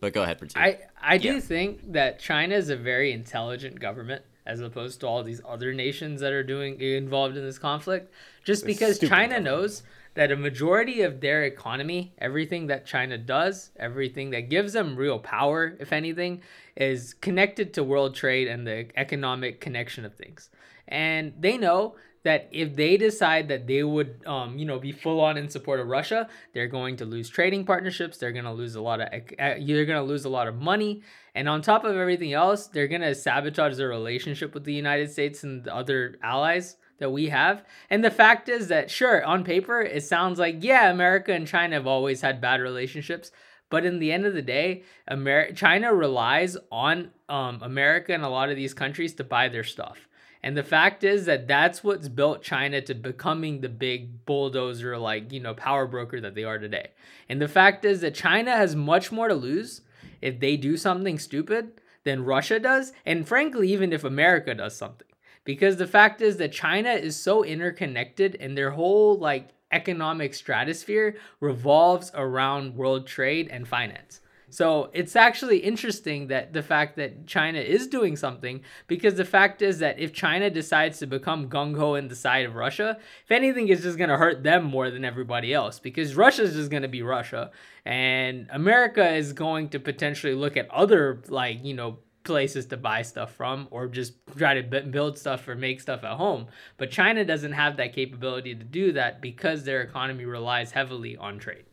But 0.00 0.12
go 0.12 0.22
ahead, 0.22 0.38
Prateek. 0.38 0.56
I 0.56 0.78
I 1.00 1.18
do 1.18 1.34
yeah. 1.34 1.40
think 1.40 1.92
that 1.92 2.18
China 2.18 2.54
is 2.54 2.68
a 2.68 2.76
very 2.76 3.12
intelligent 3.12 3.80
government 3.80 4.22
as 4.46 4.60
opposed 4.60 5.00
to 5.00 5.06
all 5.06 5.22
these 5.22 5.40
other 5.46 5.74
nations 5.74 6.20
that 6.20 6.32
are 6.32 6.44
doing 6.44 6.80
involved 6.80 7.36
in 7.36 7.44
this 7.44 7.58
conflict. 7.58 8.12
Just 8.44 8.64
because 8.64 8.98
China 8.98 9.10
government. 9.10 9.44
knows 9.44 9.82
that 10.16 10.32
a 10.32 10.36
majority 10.36 11.02
of 11.02 11.20
their 11.20 11.44
economy, 11.44 12.14
everything 12.18 12.66
that 12.66 12.86
China 12.86 13.18
does, 13.18 13.70
everything 13.78 14.30
that 14.30 14.48
gives 14.48 14.72
them 14.72 14.96
real 14.96 15.18
power, 15.18 15.76
if 15.78 15.92
anything, 15.92 16.40
is 16.74 17.14
connected 17.14 17.74
to 17.74 17.84
world 17.84 18.14
trade 18.14 18.48
and 18.48 18.66
the 18.66 18.88
economic 18.96 19.60
connection 19.60 20.04
of 20.06 20.14
things. 20.14 20.48
And 20.88 21.34
they 21.38 21.58
know 21.58 21.96
that 22.22 22.48
if 22.50 22.74
they 22.74 22.96
decide 22.96 23.48
that 23.48 23.66
they 23.66 23.84
would, 23.84 24.26
um, 24.26 24.58
you 24.58 24.64
know, 24.64 24.78
be 24.78 24.90
full 24.90 25.20
on 25.20 25.36
in 25.36 25.48
support 25.50 25.80
of 25.80 25.86
Russia, 25.86 26.28
they're 26.54 26.66
going 26.66 26.96
to 26.96 27.04
lose 27.04 27.28
trading 27.28 27.64
partnerships. 27.64 28.16
They're 28.16 28.32
going 28.32 28.46
to 28.46 28.52
lose 28.52 28.74
a 28.74 28.80
lot 28.80 29.00
of, 29.00 29.08
they're 29.38 29.84
going 29.84 29.88
to 29.88 30.02
lose 30.02 30.24
a 30.24 30.30
lot 30.30 30.48
of 30.48 30.56
money, 30.56 31.02
and 31.34 31.48
on 31.48 31.60
top 31.60 31.84
of 31.84 31.94
everything 31.94 32.32
else, 32.32 32.66
they're 32.68 32.88
going 32.88 33.02
to 33.02 33.14
sabotage 33.14 33.76
their 33.76 33.88
relationship 33.88 34.54
with 34.54 34.64
the 34.64 34.72
United 34.72 35.12
States 35.12 35.44
and 35.44 35.68
other 35.68 36.16
allies 36.22 36.76
that 36.98 37.10
we 37.10 37.28
have. 37.28 37.64
And 37.90 38.04
the 38.04 38.10
fact 38.10 38.48
is 38.48 38.68
that, 38.68 38.90
sure, 38.90 39.24
on 39.24 39.44
paper, 39.44 39.80
it 39.80 40.02
sounds 40.02 40.38
like, 40.38 40.62
yeah, 40.62 40.90
America 40.90 41.32
and 41.32 41.46
China 41.46 41.76
have 41.76 41.86
always 41.86 42.20
had 42.20 42.40
bad 42.40 42.60
relationships. 42.60 43.30
But 43.68 43.84
in 43.84 43.98
the 43.98 44.12
end 44.12 44.26
of 44.26 44.34
the 44.34 44.42
day, 44.42 44.84
Amer- 45.10 45.52
China 45.52 45.92
relies 45.92 46.56
on 46.70 47.10
um, 47.28 47.60
America 47.62 48.14
and 48.14 48.22
a 48.22 48.28
lot 48.28 48.50
of 48.50 48.56
these 48.56 48.74
countries 48.74 49.14
to 49.14 49.24
buy 49.24 49.48
their 49.48 49.64
stuff. 49.64 50.08
And 50.42 50.56
the 50.56 50.62
fact 50.62 51.02
is 51.02 51.26
that 51.26 51.48
that's 51.48 51.82
what's 51.82 52.08
built 52.08 52.42
China 52.42 52.80
to 52.82 52.94
becoming 52.94 53.60
the 53.60 53.68
big 53.68 54.24
bulldozer, 54.24 54.96
like, 54.96 55.32
you 55.32 55.40
know, 55.40 55.54
power 55.54 55.86
broker 55.86 56.20
that 56.20 56.36
they 56.36 56.44
are 56.44 56.58
today. 56.58 56.90
And 57.28 57.42
the 57.42 57.48
fact 57.48 57.84
is 57.84 58.00
that 58.02 58.14
China 58.14 58.52
has 58.52 58.76
much 58.76 59.10
more 59.10 59.26
to 59.26 59.34
lose 59.34 59.80
if 60.22 60.38
they 60.38 60.56
do 60.56 60.76
something 60.76 61.18
stupid 61.18 61.80
than 62.04 62.24
Russia 62.24 62.60
does. 62.60 62.92
And 63.04 63.26
frankly, 63.26 63.72
even 63.72 63.92
if 63.92 64.04
America 64.04 64.54
does 64.54 64.76
something 64.76 65.08
because 65.46 65.76
the 65.76 65.86
fact 65.86 66.20
is 66.20 66.36
that 66.36 66.52
China 66.52 66.90
is 66.90 67.16
so 67.16 67.42
interconnected 67.42 68.36
and 68.38 68.58
their 68.58 68.72
whole 68.72 69.16
like 69.16 69.48
economic 69.72 70.34
stratosphere 70.34 71.16
revolves 71.40 72.10
around 72.14 72.74
world 72.74 73.06
trade 73.06 73.48
and 73.50 73.66
finance. 73.66 74.20
So 74.48 74.90
it's 74.92 75.16
actually 75.16 75.58
interesting 75.58 76.28
that 76.28 76.52
the 76.52 76.62
fact 76.62 76.96
that 76.96 77.26
China 77.26 77.58
is 77.58 77.88
doing 77.88 78.16
something 78.16 78.62
because 78.86 79.14
the 79.16 79.24
fact 79.24 79.60
is 79.60 79.80
that 79.80 79.98
if 79.98 80.12
China 80.12 80.50
decides 80.50 80.98
to 81.00 81.06
become 81.06 81.48
gung 81.48 81.76
ho 81.76 81.94
in 81.94 82.08
the 82.08 82.14
side 82.14 82.46
of 82.46 82.54
Russia, 82.54 82.96
if 83.24 83.30
anything, 83.30 83.68
it's 83.68 83.82
just 83.82 83.98
going 83.98 84.10
to 84.10 84.16
hurt 84.16 84.44
them 84.44 84.64
more 84.64 84.90
than 84.90 85.04
everybody 85.04 85.52
else 85.52 85.80
because 85.80 86.14
Russia 86.14 86.42
is 86.42 86.54
just 86.54 86.70
going 86.70 86.84
to 86.84 86.88
be 86.88 87.02
Russia. 87.02 87.50
And 87.84 88.48
America 88.50 89.08
is 89.14 89.32
going 89.32 89.68
to 89.70 89.80
potentially 89.80 90.34
look 90.34 90.56
at 90.56 90.70
other, 90.70 91.22
like, 91.28 91.64
you 91.64 91.74
know, 91.74 91.98
places 92.26 92.66
to 92.66 92.76
buy 92.76 93.00
stuff 93.02 93.34
from 93.34 93.68
or 93.70 93.86
just 93.86 94.14
try 94.36 94.60
to 94.60 94.82
build 94.82 95.16
stuff 95.18 95.48
or 95.48 95.54
make 95.54 95.80
stuff 95.80 96.04
at 96.04 96.16
home. 96.16 96.46
But 96.76 96.90
China 96.90 97.24
doesn't 97.24 97.52
have 97.52 97.78
that 97.78 97.94
capability 97.94 98.54
to 98.54 98.64
do 98.64 98.92
that 98.92 99.22
because 99.22 99.64
their 99.64 99.80
economy 99.80 100.26
relies 100.26 100.72
heavily 100.72 101.16
on 101.16 101.38
trade. 101.38 101.64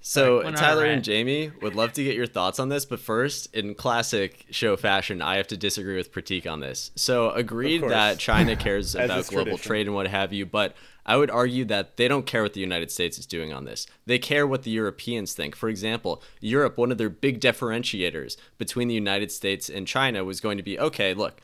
So 0.00 0.50
Tyler 0.52 0.84
and 0.84 1.02
Jamie 1.02 1.50
would 1.60 1.74
love 1.74 1.92
to 1.94 2.04
get 2.04 2.14
your 2.14 2.26
thoughts 2.26 2.58
on 2.58 2.68
this, 2.68 2.84
but 2.84 3.00
first, 3.00 3.54
in 3.54 3.74
classic 3.74 4.46
show 4.50 4.76
fashion, 4.76 5.20
I 5.20 5.36
have 5.36 5.48
to 5.48 5.56
disagree 5.56 5.96
with 5.96 6.12
Prateek 6.12 6.50
on 6.50 6.60
this. 6.60 6.92
So 6.94 7.30
agreed 7.30 7.82
that 7.82 8.18
China 8.18 8.56
cares 8.56 8.94
about 8.94 9.26
global 9.26 9.44
tradition. 9.44 9.68
trade 9.68 9.86
and 9.86 9.94
what 9.94 10.06
have 10.06 10.32
you, 10.32 10.46
but 10.46 10.76
I 11.04 11.16
would 11.16 11.30
argue 11.30 11.64
that 11.64 11.96
they 11.96 12.06
don't 12.06 12.26
care 12.26 12.42
what 12.42 12.52
the 12.52 12.60
United 12.60 12.90
States 12.90 13.18
is 13.18 13.24
doing 13.26 13.52
on 13.52 13.64
this. 13.64 13.86
They 14.04 14.18
care 14.18 14.46
what 14.46 14.62
the 14.62 14.70
Europeans 14.70 15.32
think. 15.32 15.56
For 15.56 15.70
example, 15.70 16.22
Europe, 16.40 16.76
one 16.76 16.92
of 16.92 16.98
their 16.98 17.08
big 17.08 17.40
differentiators 17.40 18.36
between 18.58 18.88
the 18.88 18.94
United 18.94 19.32
States 19.32 19.70
and 19.70 19.86
China 19.86 20.22
was 20.22 20.40
going 20.40 20.58
to 20.58 20.62
be 20.62 20.78
okay, 20.78 21.14
look, 21.14 21.40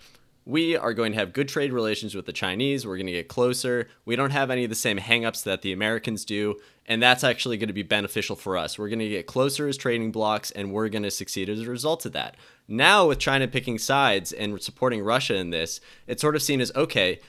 we 0.46 0.76
are 0.76 0.92
going 0.92 1.12
to 1.12 1.18
have 1.18 1.32
good 1.32 1.48
trade 1.48 1.72
relations 1.72 2.14
with 2.14 2.26
the 2.26 2.32
Chinese. 2.32 2.86
We're 2.86 2.96
going 2.96 3.06
to 3.06 3.12
get 3.12 3.28
closer. 3.28 3.88
We 4.04 4.14
don't 4.14 4.30
have 4.30 4.50
any 4.50 4.64
of 4.64 4.70
the 4.70 4.76
same 4.76 4.98
hangups 4.98 5.42
that 5.44 5.62
the 5.62 5.72
Americans 5.72 6.24
do. 6.24 6.56
And 6.86 7.02
that's 7.02 7.24
actually 7.24 7.56
going 7.56 7.68
to 7.68 7.74
be 7.74 7.82
beneficial 7.82 8.36
for 8.36 8.58
us. 8.58 8.78
We're 8.78 8.90
going 8.90 8.98
to 8.98 9.08
get 9.08 9.26
closer 9.26 9.66
as 9.66 9.78
trading 9.78 10.12
blocks, 10.12 10.50
and 10.50 10.70
we're 10.70 10.90
going 10.90 11.02
to 11.02 11.10
succeed 11.10 11.48
as 11.48 11.62
a 11.62 11.70
result 11.70 12.04
of 12.04 12.12
that. 12.12 12.36
Now, 12.68 13.08
with 13.08 13.18
China 13.18 13.48
picking 13.48 13.78
sides 13.78 14.32
and 14.32 14.60
supporting 14.60 15.02
Russia 15.02 15.34
in 15.36 15.48
this, 15.48 15.80
it's 16.06 16.20
sort 16.20 16.36
of 16.36 16.42
seen 16.42 16.60
as 16.60 16.70
okay, 16.76 17.20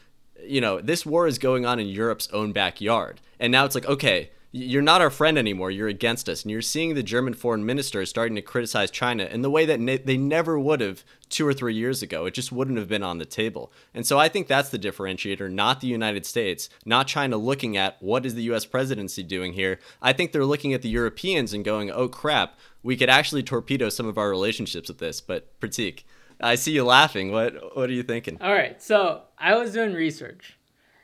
you 0.43 0.59
know, 0.59 0.81
this 0.81 1.05
war 1.05 1.25
is 1.25 1.37
going 1.37 1.65
on 1.65 1.79
in 1.79 1.87
Europe's 1.87 2.27
own 2.33 2.51
backyard. 2.51 3.21
And 3.39 3.51
now 3.51 3.63
it's 3.63 3.75
like, 3.75 3.87
okay, 3.87 4.31
you're 4.55 4.81
not 4.81 5.01
our 5.01 5.09
friend 5.09 5.37
anymore. 5.37 5.69
You're 5.69 5.89
against 5.89 6.29
us. 6.29 6.43
And 6.43 6.51
you're 6.51 6.61
seeing 6.61 6.95
the 6.95 7.03
German 7.03 7.33
foreign 7.33 7.65
minister 7.65 8.05
starting 8.05 8.35
to 8.35 8.41
criticize 8.41 8.89
China 8.89 9.25
in 9.25 9.41
the 9.41 9.49
way 9.49 9.65
that 9.65 9.81
ne- 9.81 9.97
they 9.97 10.15
never 10.15 10.57
would 10.57 10.79
have 10.79 11.03
two 11.27 11.45
or 11.45 11.53
three 11.53 11.73
years 11.73 12.01
ago. 12.01 12.25
It 12.25 12.33
just 12.33 12.53
wouldn't 12.53 12.77
have 12.77 12.87
been 12.87 13.03
on 13.03 13.17
the 13.17 13.25
table. 13.25 13.73
And 13.93 14.07
so 14.07 14.17
I 14.17 14.29
think 14.29 14.47
that's 14.47 14.69
the 14.69 14.79
differentiator, 14.79 15.51
not 15.51 15.81
the 15.81 15.87
United 15.87 16.25
States, 16.25 16.69
not 16.85 17.05
China 17.05 17.35
looking 17.35 17.75
at 17.75 18.01
what 18.01 18.25
is 18.25 18.33
the 18.33 18.43
US 18.43 18.65
presidency 18.65 19.23
doing 19.23 19.53
here. 19.53 19.77
I 20.01 20.13
think 20.13 20.31
they're 20.31 20.45
looking 20.45 20.73
at 20.73 20.81
the 20.81 20.89
Europeans 20.89 21.53
and 21.53 21.65
going, 21.65 21.91
oh 21.91 22.07
crap, 22.07 22.57
we 22.81 22.95
could 22.95 23.09
actually 23.09 23.43
torpedo 23.43 23.89
some 23.89 24.07
of 24.07 24.17
our 24.17 24.29
relationships 24.29 24.87
with 24.87 24.99
this. 24.99 25.19
But 25.19 25.59
Prateek, 25.59 26.03
I 26.39 26.55
see 26.55 26.71
you 26.71 26.85
laughing. 26.85 27.33
What 27.33 27.75
what 27.75 27.89
are 27.89 27.93
you 27.93 28.03
thinking? 28.03 28.37
All 28.39 28.53
right. 28.53 28.81
So 28.81 29.23
I 29.37 29.57
was 29.57 29.73
doing 29.73 29.91
research. 29.91 30.57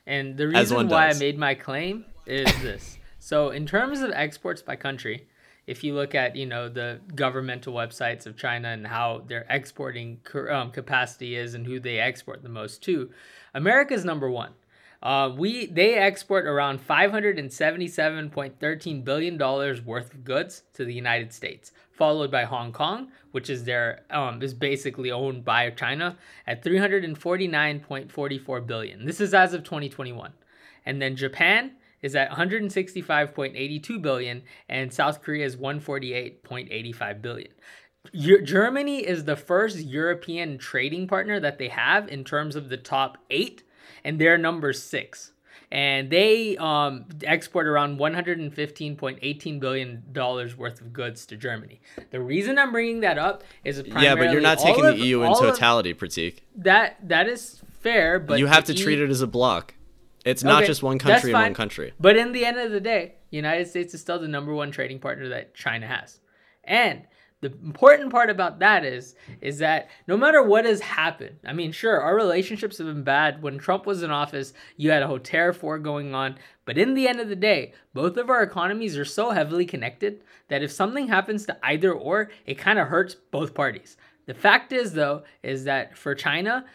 And 0.08 0.38
the 0.38 0.48
reason 0.48 0.88
why 0.88 1.10
I 1.10 1.14
made 1.16 1.38
my 1.38 1.54
claim 1.54 2.06
is 2.26 2.46
this. 2.62 2.98
So 3.24 3.52
in 3.52 3.68
terms 3.68 4.02
of 4.02 4.10
exports 4.16 4.64
by 4.64 4.76
country, 4.76 5.28
if 5.68 5.84
you 5.84 5.94
look 5.94 6.16
at 6.16 6.36
you 6.36 6.48
know 6.48 6.68
the 6.68 7.02
governmental 7.14 7.72
websites 7.72 8.26
of 8.26 8.36
China 8.36 8.70
and 8.70 8.88
how 8.88 9.22
their 9.28 9.46
exporting 9.48 10.22
um, 10.50 10.72
capacity 10.72 11.36
is 11.36 11.54
and 11.54 11.68
who 11.68 11.80
they 11.80 12.00
export 12.00 12.42
the 12.42 12.50
most 12.50 12.82
to, 12.86 13.12
America 13.54 13.94
is 13.94 14.04
number 14.04 14.28
one. 14.28 14.54
Uh, 15.04 15.32
we 15.38 15.68
they 15.68 15.94
export 15.94 16.48
around 16.48 16.80
577.13 16.80 19.04
billion 19.04 19.38
dollars 19.38 19.84
worth 19.84 20.16
of 20.16 20.24
goods 20.24 20.64
to 20.74 20.84
the 20.84 20.96
United 20.96 21.32
States, 21.32 21.72
followed 21.92 22.32
by 22.32 22.46
Hong 22.46 22.74
Kong, 22.74 23.12
which 23.34 23.52
is 23.52 23.66
their 23.66 24.02
um, 24.10 24.42
is 24.42 24.56
basically 24.56 25.12
owned 25.12 25.46
by 25.46 25.70
China 25.70 26.18
at 26.48 26.64
349.44 26.64 28.66
billion. 28.66 29.06
This 29.06 29.22
is 29.22 29.36
as 29.36 29.54
of 29.54 29.64
2021, 29.64 30.34
and 30.88 31.00
then 31.00 31.16
Japan 31.16 31.74
is 32.02 32.16
at 32.16 32.32
165.82 32.32 34.02
billion, 34.02 34.44
and 34.68 34.92
South 34.92 35.22
Korea 35.22 35.46
is 35.46 35.56
148.85 35.56 37.22
billion. 37.22 37.52
Germany 38.44 39.00
is 39.00 39.26
the 39.26 39.36
first 39.36 39.80
European 39.80 40.58
trading 40.58 41.08
partner 41.08 41.40
that 41.40 41.60
they 41.60 41.68
have 41.68 42.08
in 42.08 42.24
terms 42.24 42.56
of 42.56 42.70
the 42.70 42.78
top 42.78 43.18
eight 43.30 43.64
and 44.04 44.20
they're 44.20 44.38
number 44.38 44.74
six. 44.74 45.32
And 45.72 46.10
they 46.10 46.58
um, 46.58 47.06
export 47.24 47.66
around 47.66 47.98
115.18 47.98 49.60
billion 49.60 50.04
dollars 50.12 50.58
worth 50.58 50.82
of 50.82 50.92
goods 50.92 51.26
to 51.28 51.38
Germany. 51.38 51.80
The 52.10 52.20
reason 52.20 52.60
I'm 52.60 52.74
bringing 52.74 53.00
that 53.02 53.18
up 53.18 53.46
is 53.64 53.82
yeah, 53.86 54.16
but 54.16 54.34
you're 54.34 54.42
not 54.42 54.60
taking 54.60 54.86
of, 54.86 54.98
the 54.98 55.06
EU 55.06 55.22
in 55.22 55.34
totality, 55.34 55.94
Prateek. 55.94 56.40
That 56.58 57.08
that 57.08 57.28
is 57.28 57.62
fair, 57.80 58.20
but 58.20 58.38
you 58.38 58.48
have 58.48 58.66
to 58.66 58.74
treat 58.74 59.00
it 59.00 59.10
as 59.10 59.22
a 59.22 59.28
block. 59.28 59.76
It's 60.26 60.44
not 60.44 60.64
okay, 60.64 60.68
just 60.68 60.84
one 60.84 61.00
country 61.00 61.32
in 61.32 61.38
one 61.38 61.54
country. 61.54 61.94
But 62.00 62.16
in 62.16 62.32
the 62.32 62.46
end 62.46 62.58
of 62.58 62.72
the 62.72 62.80
day, 62.80 63.16
United 63.32 63.68
States 63.68 63.94
is 63.94 64.02
still 64.02 64.20
the 64.20 64.28
number 64.28 64.54
one 64.54 64.72
trading 64.72 65.00
partner 65.00 65.30
that 65.30 65.56
China 65.56 65.88
has, 65.88 66.20
and 66.64 67.08
the 67.42 67.52
important 67.64 68.12
part 68.12 68.30
about 68.30 68.60
that 68.60 68.86
is 68.86 69.16
is 69.42 69.58
that 69.58 69.90
no 70.08 70.16
matter 70.16 70.42
what 70.42 70.64
has 70.64 70.80
happened 70.80 71.38
i 71.46 71.52
mean 71.52 71.72
sure 71.72 72.00
our 72.00 72.16
relationships 72.16 72.78
have 72.78 72.88
been 72.88 73.04
bad. 73.04 73.42
When 73.42 73.58
trump 73.58 73.86
was 73.86 74.04
in 74.04 74.12
office 74.12 74.54
you 74.78 74.92
had 74.92 75.04
a 75.04 75.08
whole 75.08 75.20
tariff 75.20 75.62
war 75.62 75.80
going 75.80 76.16
on. 76.16 76.38
But 76.66 76.78
in 76.78 76.94
the 76.94 77.08
end 77.08 77.20
of 77.20 77.30
the 77.30 77.36
day 77.36 77.74
both 77.94 78.16
of 78.18 78.30
our 78.30 78.44
economies 78.44 78.98
are 78.98 79.06
so 79.06 79.32
heavily 79.32 79.66
connected 79.66 80.24
that 80.48 80.64
if 80.64 80.72
something 80.72 81.08
happens 81.08 81.46
to 81.48 81.58
either 81.64 81.92
or 81.92 82.30
it 82.46 82.58
kind 82.58 82.80
of 82.80 82.88
hurts 82.88 83.16
both 83.16 83.54
parties. 83.54 83.98
The 84.28 84.34
fact 84.36 84.72
is 84.72 84.94
though 84.94 85.24
is 85.42 85.64
that 85.64 85.98
for 85.98 86.14
china 86.14 86.66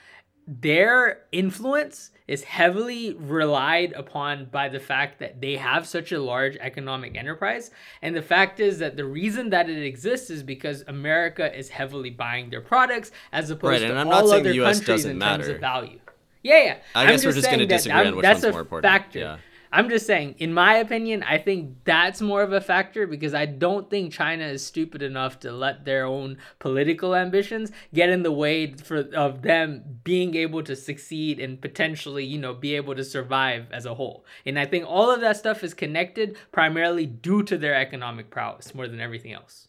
their 0.49 1.23
influence 1.33 2.11
is 2.29 2.45
heavily 2.45 3.15
relied 3.15 3.93
upon 3.93 4.47
by 4.47 4.69
the 4.69 4.81
fact 4.81 5.19
that 5.21 5.41
they 5.41 5.57
have 5.57 5.87
such 5.87 6.13
a 6.13 6.19
large 6.21 6.57
economic 6.57 7.17
enterprise. 7.17 7.71
And 8.03 8.17
the 8.17 8.23
fact 8.23 8.61
is 8.61 8.79
that 8.81 8.97
the 8.97 9.05
reason 9.05 9.51
that 9.51 9.71
it 9.71 9.83
exists 9.85 10.31
is 10.31 10.43
because 10.43 10.83
America 10.89 11.57
is 11.57 11.69
heavily 11.69 12.11
buying 12.11 12.51
their 12.51 12.61
products 12.61 13.13
as 13.33 13.51
opposed 13.51 13.83
right, 13.83 13.89
to 13.89 14.11
all 14.11 14.33
other 14.33 14.55
countries 14.55 15.05
in 15.05 15.19
matter. 15.19 15.45
terms 15.45 15.55
of 15.55 15.61
value. 15.61 16.01
Yeah, 16.43 16.63
yeah. 16.63 16.77
I 16.95 17.03
I'm 17.03 17.09
guess 17.09 17.25
we're 17.25 17.33
just 17.33 17.47
going 17.47 17.59
to 17.59 17.67
disagree 17.67 18.07
on 18.07 18.17
which 18.17 18.25
one's 18.25 18.43
more 18.43 18.61
important. 18.61 18.93
Factor. 18.93 19.19
Yeah. 19.19 19.37
I'm 19.73 19.89
just 19.89 20.07
saying, 20.07 20.37
in 20.39 20.53
my 20.53 20.77
opinion, 20.77 21.23
I 21.23 21.39
think 21.39 21.85
that's 21.85 22.21
more 22.21 22.43
of 22.43 22.53
a 22.53 22.61
factor 22.61 23.07
because 23.07 23.35
I 23.35 23.47
don't 23.47 23.91
think 23.91 24.13
China 24.13 24.45
is 24.45 24.65
stupid 24.65 25.03
enough 25.03 25.41
to 25.41 25.53
let 25.53 25.85
their 25.85 26.05
own 26.05 26.39
political 26.59 27.15
ambitions 27.15 27.73
get 27.93 28.09
in 28.09 28.23
the 28.23 28.33
way 28.33 28.75
for 28.75 29.09
of 29.15 29.43
them 29.43 30.01
being 30.05 30.35
able 30.35 30.63
to 30.63 30.77
succeed 30.77 31.41
and 31.41 31.61
potentially, 31.61 32.25
you 32.25 32.39
know, 32.39 32.55
be 32.55 32.75
able 32.77 32.95
to 32.95 33.05
survive 33.05 33.67
as 33.73 33.87
a 33.87 33.95
whole. 33.95 34.25
And 34.45 34.59
I 34.59 34.67
think 34.67 34.85
all 34.87 35.11
of 35.11 35.21
that 35.21 35.37
stuff 35.37 35.65
is 35.65 35.75
connected 35.75 36.37
primarily 36.53 37.07
due 37.07 37.43
to 37.45 37.59
their 37.59 37.75
economic 37.75 38.31
prowess 38.31 38.75
more 38.75 38.89
than 38.89 39.01
everything 39.01 39.33
else. 39.33 39.69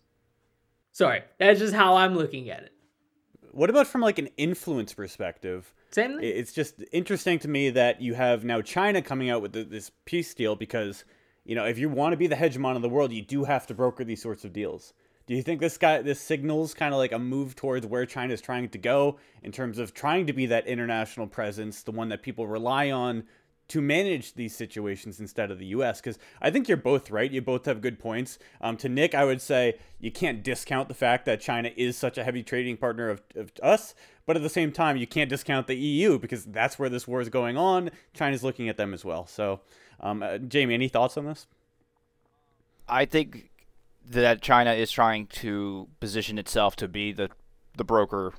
Sorry, 0.92 1.24
that's 1.38 1.60
just 1.60 1.76
how 1.76 1.96
I'm 1.96 2.16
looking 2.16 2.50
at 2.50 2.64
it. 2.64 2.74
What 3.52 3.70
about 3.70 3.88
from 3.88 4.02
like 4.02 4.20
an 4.20 4.30
influence 4.38 4.94
perspective? 4.94 5.74
Same. 5.92 6.20
It's 6.22 6.52
just 6.52 6.84
interesting 6.92 7.40
to 7.40 7.48
me 7.48 7.70
that 7.72 8.02
you 8.02 8.14
have 8.14 8.44
now 8.44 8.62
China 8.62 9.02
coming 9.02 9.30
out 9.30 9.42
with 9.42 9.54
this 9.54 9.92
peace 10.06 10.34
deal 10.34 10.56
because, 10.56 11.06
you 11.46 11.56
know, 11.56 11.66
if 11.66 11.78
you 11.78 11.90
want 11.90 12.14
to 12.14 12.18
be 12.18 12.28
the 12.28 12.36
hegemon 12.36 12.76
of 12.76 12.82
the 12.82 12.90
world, 12.90 13.12
you 13.12 13.22
do 13.22 13.46
have 13.46 13.66
to 13.68 13.74
broker 13.74 14.04
these 14.04 14.22
sorts 14.22 14.44
of 14.44 14.54
deals. 14.54 14.94
Do 15.28 15.36
you 15.36 15.42
think 15.42 15.60
this 15.60 15.78
guy 15.78 16.02
this 16.02 16.22
signals 16.22 16.74
kind 16.74 16.94
of 16.94 16.98
like 16.98 17.12
a 17.12 17.20
move 17.20 17.56
towards 17.56 17.86
where 17.86 18.06
China 18.06 18.34
is 18.34 18.42
trying 18.42 18.70
to 18.70 18.78
go 18.78 19.18
in 19.44 19.52
terms 19.52 19.78
of 19.78 19.94
trying 19.94 20.26
to 20.28 20.34
be 20.34 20.46
that 20.46 20.68
international 20.68 21.28
presence, 21.28 21.84
the 21.84 21.92
one 21.92 22.10
that 22.10 22.24
people 22.24 22.48
rely 22.48 22.92
on 22.92 23.24
to 23.70 23.82
manage 23.82 24.34
these 24.34 24.56
situations 24.56 25.20
instead 25.20 25.52
of 25.52 25.60
the 25.60 25.66
U.S. 25.68 26.00
Because 26.00 26.18
I 26.42 26.50
think 26.50 26.68
you're 26.68 26.78
both 26.78 27.12
right. 27.12 27.30
You 27.30 27.42
both 27.42 27.66
have 27.66 27.82
good 27.82 28.00
points. 28.00 28.40
Um, 28.62 28.78
to 28.78 28.90
Nick, 28.90 29.14
I 29.14 29.26
would 29.26 29.42
say 29.42 29.78
you 30.00 30.12
can't 30.12 30.44
discount 30.44 30.88
the 30.88 30.94
fact 30.94 31.26
that 31.26 31.42
China 31.42 31.72
is 31.76 31.98
such 31.98 32.18
a 32.18 32.24
heavy 32.24 32.44
trading 32.44 32.78
partner 32.78 33.10
of, 33.10 33.22
of 33.36 33.52
us, 33.62 33.94
but 34.26 34.36
at 34.36 34.42
the 34.42 34.50
same 34.50 34.72
time, 34.72 34.98
you 34.98 35.08
can't 35.08 35.30
discount 35.30 35.68
the 35.68 35.76
EU 35.76 36.18
because 36.18 36.46
that's 36.46 36.80
where 36.80 36.90
this 36.90 37.08
war 37.08 37.22
is 37.22 37.30
going 37.30 37.58
on. 37.58 37.92
China's 38.14 38.44
looking 38.44 38.70
at 38.70 38.78
them 38.78 38.94
as 38.94 39.04
well. 39.04 39.26
So, 39.28 39.62
um, 40.00 40.24
uh, 40.24 40.38
Jamie, 40.38 40.74
any 40.74 40.88
thoughts 40.88 41.18
on 41.18 41.26
this? 41.26 41.48
I 42.88 43.06
think 43.06 43.50
that 44.10 44.42
China 44.42 44.74
is 44.74 44.92
trying 44.92 45.28
to 45.28 45.90
position 46.00 46.38
itself 46.38 46.76
to 46.78 46.88
be 46.88 47.12
the 47.12 47.30
the 47.76 47.84
broker 47.84 48.34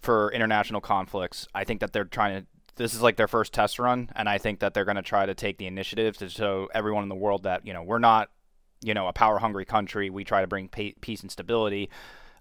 for 0.00 0.32
international 0.32 0.80
conflicts. 0.80 1.46
I 1.54 1.64
think 1.64 1.80
that 1.80 1.92
they're 1.92 2.04
trying 2.04 2.40
to 2.40 2.46
this 2.80 2.94
is 2.94 3.02
like 3.02 3.16
their 3.16 3.28
first 3.28 3.52
test 3.52 3.78
run, 3.78 4.08
and 4.16 4.28
I 4.28 4.38
think 4.38 4.60
that 4.60 4.72
they're 4.72 4.86
going 4.86 4.96
to 4.96 5.02
try 5.02 5.26
to 5.26 5.34
take 5.34 5.58
the 5.58 5.66
initiative 5.66 6.16
to 6.18 6.28
show 6.28 6.68
everyone 6.74 7.02
in 7.02 7.08
the 7.10 7.14
world 7.14 7.42
that 7.42 7.66
you 7.66 7.72
know 7.72 7.82
we're 7.82 7.98
not, 7.98 8.30
you 8.82 8.94
know, 8.94 9.06
a 9.06 9.12
power 9.12 9.38
hungry 9.38 9.66
country. 9.66 10.08
We 10.08 10.24
try 10.24 10.40
to 10.40 10.46
bring 10.46 10.68
peace 10.68 11.20
and 11.20 11.30
stability. 11.30 11.90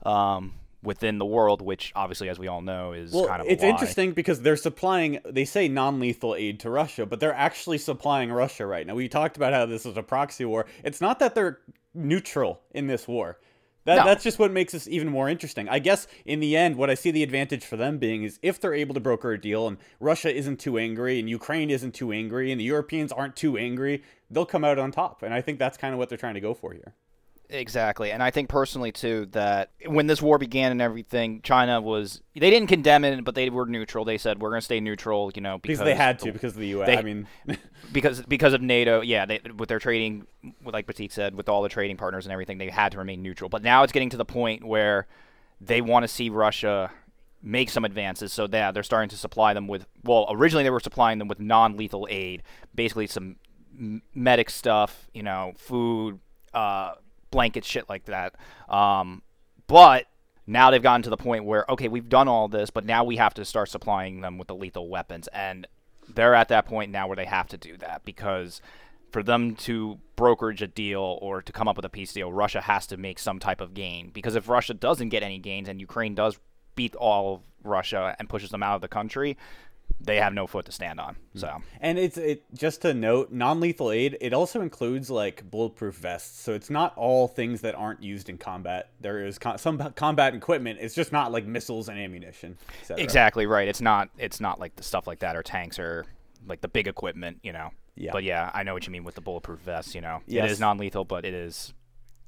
Um, 0.04 0.54
within 0.82 1.18
the 1.18 1.26
world, 1.26 1.62
which 1.62 1.92
obviously, 1.94 2.30
as 2.30 2.40
we 2.40 2.48
all 2.48 2.62
know, 2.62 2.94
is 2.94 3.12
well, 3.12 3.28
kind 3.28 3.42
of 3.42 3.50
it's 3.50 3.64
interesting 3.64 4.14
because 4.14 4.42
they're 4.42 4.56
supplying. 4.56 5.20
They 5.26 5.44
say 5.44 5.68
non-lethal 5.68 6.36
aid 6.36 6.62
to 6.62 6.70
Russia, 6.70 7.06
but 7.06 7.20
they're 7.20 7.34
actually 7.34 7.78
supplying 7.78 8.32
Russia 8.32 8.66
right 8.66 8.88
now. 8.88 8.96
We 8.96 9.10
talked 9.10 9.36
about 9.36 9.52
how 9.52 9.66
this 9.66 9.86
is 9.86 9.98
a 9.98 10.04
proxy 10.04 10.46
war. 10.46 10.68
It's 10.86 11.02
not 11.02 11.20
that 11.20 11.36
they're 11.36 11.60
neutral 11.94 12.62
in 12.72 12.88
this 12.88 13.10
war. 13.10 13.40
That, 13.86 13.96
no. 13.98 14.06
That's 14.06 14.24
just 14.24 14.40
what 14.40 14.52
makes 14.52 14.74
this 14.74 14.88
even 14.88 15.08
more 15.08 15.30
interesting. 15.30 15.70
I 15.70 15.80
guess 15.80 16.08
in 16.26 16.40
the 16.40 16.56
end, 16.56 16.76
what 16.76 16.90
I 16.90 16.96
see 16.96 17.12
the 17.12 17.24
advantage 17.24 17.66
for 17.66 17.78
them 17.78 17.98
being 17.98 18.24
is 18.24 18.40
if 18.42 18.60
they're 18.60 18.74
able 18.74 18.94
to 18.94 19.00
broker 19.00 19.32
a 19.32 19.40
deal 19.40 19.68
and 19.68 19.78
Russia 20.00 20.36
isn't 20.36 20.60
too 20.60 20.78
angry 20.78 21.20
and 21.20 21.30
Ukraine 21.30 21.70
isn't 21.70 21.94
too 21.94 22.12
angry 22.12 22.52
and 22.52 22.60
the 22.60 22.66
Europeans 22.66 23.12
aren't 23.12 23.36
too 23.36 23.58
angry, 23.58 24.04
they'll 24.30 24.46
come 24.46 24.64
out 24.64 24.78
on 24.78 24.92
top. 24.92 25.24
And 25.24 25.34
I 25.34 25.42
think 25.42 25.60
that's 25.60 25.78
kind 25.78 25.94
of 25.94 25.98
what 25.98 26.10
they're 26.10 26.18
trying 26.18 26.36
to 26.36 26.42
go 26.42 26.54
for 26.54 26.74
here. 26.74 26.94
Exactly. 27.52 28.12
And 28.12 28.22
I 28.22 28.30
think 28.30 28.48
personally, 28.48 28.92
too, 28.92 29.28
that 29.32 29.72
when 29.88 30.06
this 30.06 30.22
war 30.22 30.38
began 30.38 30.72
and 30.72 30.82
everything, 30.82 31.42
China 31.42 31.82
was. 31.82 32.22
They 32.36 32.52
didn't 32.52 32.68
condemn 32.68 33.04
it, 33.04 33.24
but 33.24 33.34
they 33.34 33.50
were 33.50 33.66
neutral. 33.66 34.06
They 34.06 34.20
said, 34.20 34.40
we're 34.40 34.52
going 34.52 34.62
to 34.62 34.66
stay 34.66 34.80
neutral, 34.80 35.32
you 35.36 35.42
know, 35.42 35.58
because, 35.58 35.80
because 35.80 35.86
they 35.86 35.96
had 35.96 36.20
to, 36.20 36.26
the, 36.26 36.32
because 36.32 36.54
of 36.54 36.60
the 36.60 36.68
U.S. 36.68 36.88
They, 36.88 36.98
I 36.98 37.02
mean. 37.02 37.28
because 37.92 38.22
because 38.22 38.54
of 38.54 38.62
NATO, 38.62 39.02
yeah, 39.02 39.26
they, 39.26 39.40
with 39.58 39.68
their 39.68 39.80
trading, 39.80 40.28
like 40.64 40.86
Prateek 40.86 41.12
said, 41.12 41.34
with 41.34 41.50
all 41.50 41.64
the 41.64 41.70
trading 41.70 41.98
partners 41.98 42.26
and 42.28 42.34
everything, 42.34 42.60
they 42.60 42.70
had 42.70 42.92
to 42.92 43.00
remain 43.00 43.24
neutral. 43.24 43.50
But 43.50 43.64
now 43.64 43.82
it's 43.84 43.94
getting 43.94 44.12
to 44.12 44.18
the 44.18 44.26
point 44.26 44.64
where 44.64 45.08
they 45.60 45.82
want 45.82 46.04
to 46.04 46.08
see 46.08 46.30
Russia 46.30 46.92
make 47.42 47.72
some 47.72 47.84
advances. 47.84 48.32
So 48.32 48.48
yeah, 48.52 48.72
they're 48.72 48.84
starting 48.84 49.10
to 49.10 49.18
supply 49.18 49.56
them 49.56 49.68
with. 49.68 49.88
Well, 50.04 50.28
originally 50.30 50.64
they 50.64 50.70
were 50.70 50.80
supplying 50.80 51.18
them 51.18 51.28
with 51.28 51.40
non-lethal 51.40 52.08
aid, 52.12 52.44
basically 52.76 53.08
some 53.08 53.38
medic 54.14 54.52
stuff, 54.52 55.08
you 55.14 55.24
know, 55.24 55.54
food, 55.58 56.20
uh, 56.54 56.94
blanket 57.32 57.66
shit 57.66 57.88
like 57.90 58.06
that. 58.06 58.36
Um, 58.68 59.22
but 59.68 60.06
now 60.48 60.72
they've 60.72 60.82
gotten 60.82 61.04
to 61.04 61.10
the 61.10 61.18
point 61.18 61.46
where 61.46 61.66
okay, 61.70 61.88
we've 61.88 62.10
done 62.10 62.28
all 62.28 62.48
this, 62.48 62.70
but 62.70 62.86
now 62.86 63.04
we 63.04 63.18
have 63.18 63.34
to 63.36 63.46
start 63.46 63.70
supplying 63.70 64.22
them 64.22 64.38
with 64.38 64.48
the 64.48 64.56
lethal 64.56 64.90
weapons, 64.90 65.28
and 65.30 65.68
they're 66.08 66.36
at 66.36 66.48
that 66.50 66.66
point 66.66 66.92
now 66.92 67.08
where 67.08 67.16
they 67.16 67.26
have 67.26 67.48
to 67.48 67.58
do 67.58 67.78
that 67.78 68.04
because 68.04 68.62
for 69.12 69.24
them 69.24 69.56
to 69.56 70.00
brokerage 70.16 70.62
a 70.62 70.68
deal 70.68 71.18
or 71.22 71.42
to 71.42 71.52
come 71.52 71.68
up 71.68 71.76
with 71.76 71.86
a 71.86 71.90
peace 71.90 72.14
deal, 72.14 72.32
Russia 72.32 72.62
has 72.62 72.88
to 72.88 72.98
make 72.98 73.20
some 73.20 73.40
type 73.40 73.62
of 73.62 73.74
gain. 73.74 74.10
Because 74.10 74.36
if 74.36 74.50
Russia 74.50 74.74
doesn't 74.74 75.10
get 75.10 75.24
any 75.24 75.40
gains 75.40 75.68
and 75.68 75.80
Ukraine 75.80 76.16
does 76.16 76.40
beat 76.76 76.96
all 76.96 77.36
of 77.36 77.42
Russia 77.64 78.16
and 78.20 78.30
pushes 78.30 78.52
them 78.52 78.64
out 78.64 78.76
of 78.76 78.82
the 78.82 78.88
country, 78.88 79.38
they 80.02 80.18
have 80.18 80.34
no 80.34 80.48
foot 80.48 80.66
to 80.66 80.72
stand 80.72 81.00
on. 81.00 81.18
So, 81.36 81.62
And 81.82 82.00
it's 82.00 82.18
it 82.18 82.44
just 82.54 82.82
to 82.84 82.94
note, 82.94 83.32
non-lethal 83.32 83.92
aid. 83.92 84.18
It 84.22 84.34
also 84.34 84.62
includes 84.62 85.10
like 85.10 85.50
bulletproof 85.50 85.96
vests, 85.96 86.40
so 86.42 86.54
it's 86.54 86.70
not 86.70 86.98
all 86.98 87.28
things 87.28 87.62
that 87.62 87.76
aren't 87.76 88.02
used 88.02 88.30
in 88.30 88.38
combat. 88.38 88.90
There 89.02 89.26
is 89.26 89.38
co- 89.38 89.58
some 89.58 89.78
combat 89.96 90.34
equipment. 90.36 90.80
It's 90.82 90.96
just 90.96 91.12
not 91.12 91.32
like 91.32 91.46
missiles 91.46 91.90
and 91.90 92.00
ammunition. 92.00 92.58
exactly 92.98 93.46
right. 93.46 93.68
It's 93.68 93.82
not 93.82 94.10
it's 94.18 94.40
not 94.40 94.60
like 94.60 94.76
the 94.76 94.84
stuff 94.84 95.06
like 95.08 95.20
that 95.20 95.36
or 95.36 95.44
tanks 95.44 95.80
or 95.80 96.06
like 96.48 96.62
the 96.62 96.68
big 96.70 96.88
equipment, 96.88 97.40
you 97.44 97.52
know. 97.54 97.72
Yeah. 97.96 98.12
But 98.14 98.24
yeah, 98.24 98.50
I 98.54 98.64
know 98.64 98.74
what 98.74 98.88
you 98.88 98.92
mean 98.92 99.04
with 99.04 99.16
the 99.16 99.22
bulletproof 99.22 99.60
vests. 99.60 99.94
You 99.94 100.00
know, 100.02 100.22
it 100.28 100.34
Yes. 100.34 100.52
is 100.52 100.60
non-lethal, 100.62 101.04
but 101.04 101.26
it 101.26 101.34
is 101.34 101.74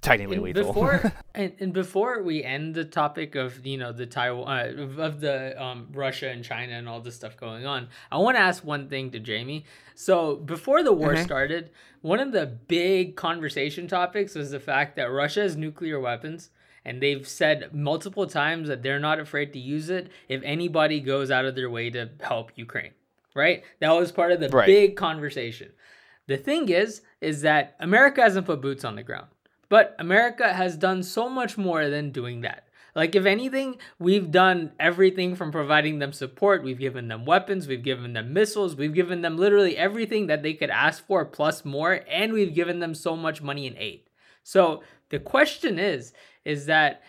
technically 0.02 0.36
And 0.38 0.44
lethal. 0.46 0.66
Before 0.74 1.14
and, 1.36 1.54
and 1.60 1.74
before 1.74 2.24
we 2.24 2.44
end 2.44 2.76
the 2.76 2.86
topic 2.86 3.36
of 3.36 3.66
you 3.66 3.78
know 3.78 3.92
the 3.92 4.06
Taiwan 4.06 4.48
uh, 4.48 5.02
of- 5.04 5.20
the 5.22 5.62
um, 5.62 5.88
Russia 5.94 6.30
and 6.30 6.44
China 6.44 6.74
and 6.74 6.88
all 6.90 7.00
this 7.02 7.16
stuff 7.16 7.38
going 7.38 7.66
on, 7.66 7.88
I 8.12 8.18
want 8.18 8.36
to 8.38 8.42
ask 8.42 8.64
one 8.64 8.90
thing 8.90 9.12
to 9.12 9.20
Jamie. 9.20 9.66
So 9.96 10.36
before 10.36 10.84
the 10.84 10.94
war 10.94 11.16
started, 11.18 11.70
one 12.02 12.20
of 12.20 12.32
the 12.32 12.46
big 12.48 13.16
conversation 13.16 13.88
topics 13.88 14.36
was 14.36 14.52
the 14.52 14.60
fact 14.60 14.96
that 14.96 15.12
Russia 15.12 15.42
has 15.42 15.56
nuclear 15.56 16.00
weapons. 16.00 16.50
And 16.84 17.00
they've 17.00 17.28
said 17.28 17.76
multiple 17.76 18.26
times 18.26 18.68
that 18.68 18.82
they're 18.82 19.00
not 19.00 19.20
afraid 19.20 19.54
to 19.54 19.60
use 19.60 19.92
it 19.92 20.10
if 20.28 20.42
anybody 20.44 21.00
goes 21.00 21.30
out 21.30 21.46
of 21.46 21.54
their 21.54 21.70
way 21.70 21.92
to 21.92 22.10
help 22.22 22.52
Ukraine. 22.56 22.94
Right? 23.36 23.64
That 23.82 23.92
was 23.92 24.12
part 24.12 24.32
of 24.32 24.40
the 24.40 24.50
Right. 24.50 24.66
big 24.66 24.96
conversation. 24.96 25.74
The 26.26 26.38
thing 26.38 26.70
is, 26.70 27.04
is 27.22 27.42
that 27.44 27.76
America 27.80 28.22
hasn't 28.24 28.48
put 28.48 28.62
boots 28.62 28.84
on 28.84 28.96
the 28.96 29.04
ground. 29.04 29.28
But 29.72 29.96
America 30.00 30.52
has 30.52 30.76
done 30.76 31.02
so 31.02 31.30
much 31.30 31.58
more 31.58 31.90
than 31.90 32.12
doing 32.12 32.42
that. 32.42 32.68
Like, 32.94 33.16
if 33.16 33.26
anything, 33.26 33.78
we've 34.00 34.30
done 34.30 34.74
everything 34.78 35.34
from 35.34 35.50
providing 35.50 36.00
them 36.00 36.12
support, 36.12 36.62
we've 36.62 36.78
given 36.78 37.08
them 37.08 37.24
weapons, 37.24 37.70
we've 37.70 37.82
given 37.82 38.12
them 38.12 38.34
missiles, 38.34 38.76
we've 38.76 38.94
given 38.94 39.22
them 39.22 39.38
literally 39.38 39.78
everything 39.78 40.28
that 40.28 40.44
they 40.44 40.56
could 40.56 40.72
ask 40.72 41.08
for 41.08 41.24
plus 41.24 41.64
more, 41.64 42.02
and 42.10 42.34
we've 42.34 42.54
given 42.54 42.80
them 42.80 42.94
so 42.94 43.16
much 43.16 43.42
money 43.42 43.66
in 43.66 43.78
aid. 43.78 44.02
So 44.44 44.84
the 45.08 45.20
question 45.20 45.80
is, 45.80 46.12
is 46.44 46.66
that 46.66 47.02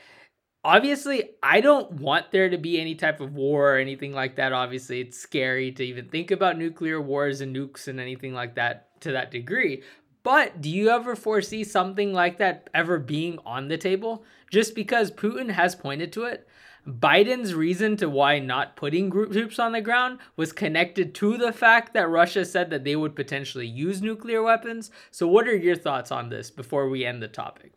obviously 0.62 1.30
I 1.42 1.62
don't 1.62 1.90
want 1.94 2.30
there 2.30 2.48
to 2.48 2.58
be 2.58 2.80
any 2.80 2.94
type 2.94 3.20
of 3.20 3.34
war 3.34 3.74
or 3.74 3.78
anything 3.78 4.12
like 4.12 4.36
that. 4.36 4.52
Obviously, 4.52 5.00
it's 5.00 5.18
scary 5.18 5.72
to 5.72 5.82
even 5.82 6.08
think 6.08 6.30
about 6.30 6.58
nuclear 6.58 7.02
wars 7.02 7.40
and 7.40 7.56
nukes 7.56 7.88
and 7.88 7.98
anything 7.98 8.34
like 8.34 8.54
that 8.54 9.00
to 9.00 9.10
that 9.10 9.32
degree. 9.32 9.82
But 10.22 10.60
do 10.60 10.70
you 10.70 10.90
ever 10.90 11.16
foresee 11.16 11.64
something 11.64 12.12
like 12.12 12.38
that 12.38 12.70
ever 12.72 12.98
being 12.98 13.38
on 13.44 13.68
the 13.68 13.78
table? 13.78 14.24
Just 14.50 14.74
because 14.74 15.10
Putin 15.10 15.50
has 15.50 15.74
pointed 15.74 16.12
to 16.12 16.24
it. 16.24 16.48
Biden's 16.86 17.54
reason 17.54 17.96
to 17.98 18.08
why 18.08 18.40
not 18.40 18.74
putting 18.74 19.08
group 19.08 19.32
troops 19.32 19.60
on 19.60 19.70
the 19.70 19.80
ground 19.80 20.18
was 20.36 20.52
connected 20.52 21.14
to 21.14 21.36
the 21.36 21.52
fact 21.52 21.94
that 21.94 22.08
Russia 22.08 22.44
said 22.44 22.70
that 22.70 22.82
they 22.82 22.96
would 22.96 23.14
potentially 23.14 23.66
use 23.66 24.02
nuclear 24.02 24.42
weapons. 24.42 24.90
So, 25.12 25.28
what 25.28 25.46
are 25.46 25.56
your 25.56 25.76
thoughts 25.76 26.10
on 26.10 26.28
this 26.28 26.50
before 26.50 26.88
we 26.88 27.04
end 27.04 27.22
the 27.22 27.28
topic? 27.28 27.72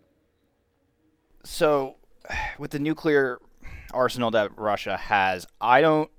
so, 1.46 1.96
with 2.58 2.72
the 2.72 2.80
nuclear 2.80 3.40
arsenal 3.94 4.32
that 4.32 4.58
Russia 4.58 4.98
has, 4.98 5.46
I 5.62 5.82
don't 5.82 6.10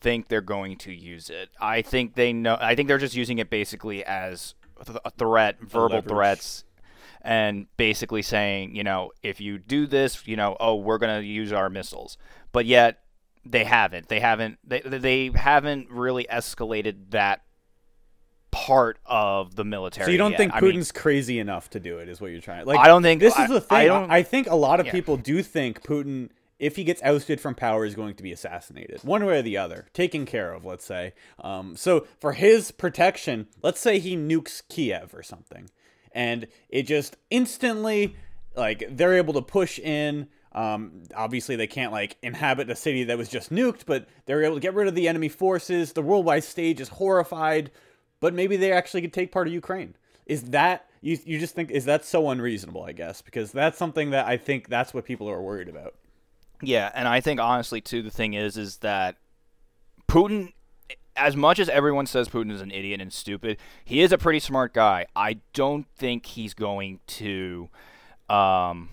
think 0.00 0.28
they're 0.28 0.42
going 0.42 0.76
to 0.76 0.92
use 0.92 1.30
it. 1.30 1.48
I 1.60 1.82
think 1.82 2.14
they 2.14 2.32
know. 2.32 2.58
I 2.60 2.74
think 2.74 2.88
they're 2.88 2.98
just 2.98 3.16
using 3.16 3.38
it 3.38 3.48
basically 3.50 4.04
as 4.04 4.54
a 4.88 4.92
th- 4.92 5.02
a 5.04 5.10
threat, 5.10 5.60
verbal 5.60 5.96
leverage. 5.96 6.08
threats, 6.08 6.64
and 7.22 7.66
basically 7.76 8.22
saying, 8.22 8.74
you 8.76 8.84
know, 8.84 9.10
if 9.22 9.40
you 9.40 9.58
do 9.58 9.86
this, 9.86 10.26
you 10.26 10.36
know, 10.36 10.56
oh, 10.60 10.76
we're 10.76 10.98
gonna 10.98 11.20
use 11.20 11.52
our 11.52 11.68
missiles. 11.70 12.16
But 12.52 12.66
yet 12.66 13.00
they 13.44 13.64
haven't. 13.64 14.08
They 14.08 14.20
haven't. 14.20 14.58
They 14.64 14.80
they 14.80 15.30
haven't 15.34 15.90
really 15.90 16.26
escalated 16.30 17.10
that 17.10 17.42
part 18.50 18.98
of 19.04 19.56
the 19.56 19.64
military. 19.64 20.06
So 20.06 20.12
you 20.12 20.18
don't 20.18 20.30
yet. 20.32 20.38
think 20.38 20.54
I 20.54 20.60
mean, 20.60 20.74
Putin's 20.74 20.92
crazy 20.92 21.38
enough 21.40 21.70
to 21.70 21.80
do 21.80 21.98
it? 21.98 22.08
Is 22.08 22.20
what 22.20 22.30
you're 22.30 22.40
trying? 22.40 22.64
Like 22.66 22.78
I 22.78 22.86
don't 22.86 23.02
think- 23.02 23.20
this 23.20 23.36
I- 23.36 23.44
is 23.44 23.50
the 23.50 23.60
thing. 23.60 23.76
I, 23.78 23.86
don't- 23.86 24.26
think 24.26 24.46
a 24.48 24.54
lot 24.54 24.78
of 24.80 24.86
Yeah. 24.86 24.92
people 24.92 25.16
do 25.16 25.42
think 25.42 25.82
Putin, 25.82 26.30
if 26.58 26.76
he 26.76 26.84
gets 26.84 27.02
ousted 27.02 27.40
from 27.40 27.54
power, 27.54 27.84
is 27.84 27.94
going 27.94 28.14
to 28.14 28.22
be 28.22 28.32
assassinated, 28.32 29.00
one 29.02 29.24
way 29.24 29.38
or 29.38 29.42
the 29.42 29.56
other, 29.56 29.86
taken 29.92 30.26
care 30.26 30.52
of. 30.52 30.64
Let's 30.64 30.84
say. 30.84 31.12
Um, 31.40 31.76
so 31.76 32.06
for 32.20 32.32
his 32.32 32.70
protection, 32.70 33.48
let's 33.62 33.80
say 33.80 33.98
he 33.98 34.16
nukes 34.16 34.62
Kiev 34.68 35.14
or 35.14 35.22
something, 35.22 35.68
and 36.12 36.46
it 36.68 36.84
just 36.84 37.16
instantly, 37.30 38.16
like, 38.56 38.84
they're 38.90 39.14
able 39.14 39.34
to 39.34 39.42
push 39.42 39.78
in. 39.78 40.28
Um, 40.52 41.02
obviously, 41.16 41.56
they 41.56 41.66
can't 41.66 41.90
like 41.90 42.16
inhabit 42.22 42.70
a 42.70 42.76
city 42.76 43.04
that 43.04 43.18
was 43.18 43.28
just 43.28 43.52
nuked, 43.52 43.84
but 43.86 44.06
they're 44.26 44.44
able 44.44 44.54
to 44.54 44.60
get 44.60 44.74
rid 44.74 44.86
of 44.86 44.94
the 44.94 45.08
enemy 45.08 45.28
forces. 45.28 45.92
The 45.92 46.02
worldwide 46.02 46.44
stage 46.44 46.80
is 46.80 46.88
horrified, 46.88 47.72
but 48.20 48.34
maybe 48.34 48.56
they 48.56 48.70
actually 48.70 49.02
could 49.02 49.12
take 49.12 49.32
part 49.32 49.48
of 49.48 49.52
Ukraine. 49.52 49.96
Is 50.26 50.44
that 50.44 50.88
you? 51.00 51.18
You 51.24 51.40
just 51.40 51.56
think 51.56 51.70
is 51.72 51.86
that 51.86 52.04
so 52.04 52.30
unreasonable? 52.30 52.84
I 52.84 52.92
guess 52.92 53.20
because 53.20 53.50
that's 53.50 53.76
something 53.76 54.10
that 54.10 54.26
I 54.26 54.36
think 54.36 54.68
that's 54.68 54.94
what 54.94 55.04
people 55.04 55.28
are 55.28 55.42
worried 55.42 55.68
about. 55.68 55.94
Yeah, 56.66 56.90
and 56.94 57.06
I 57.08 57.20
think 57.20 57.40
honestly 57.40 57.80
too 57.80 58.02
the 58.02 58.10
thing 58.10 58.34
is 58.34 58.56
is 58.56 58.78
that 58.78 59.16
Putin 60.08 60.52
as 61.16 61.36
much 61.36 61.58
as 61.58 61.68
everyone 61.68 62.06
says 62.06 62.28
Putin 62.28 62.50
is 62.50 62.60
an 62.60 62.70
idiot 62.70 63.00
and 63.00 63.12
stupid, 63.12 63.58
he 63.84 64.00
is 64.00 64.12
a 64.12 64.18
pretty 64.18 64.40
smart 64.40 64.74
guy. 64.74 65.06
I 65.14 65.38
don't 65.52 65.86
think 65.96 66.26
he's 66.26 66.54
going 66.54 67.00
to 67.06 67.68
um, 68.28 68.90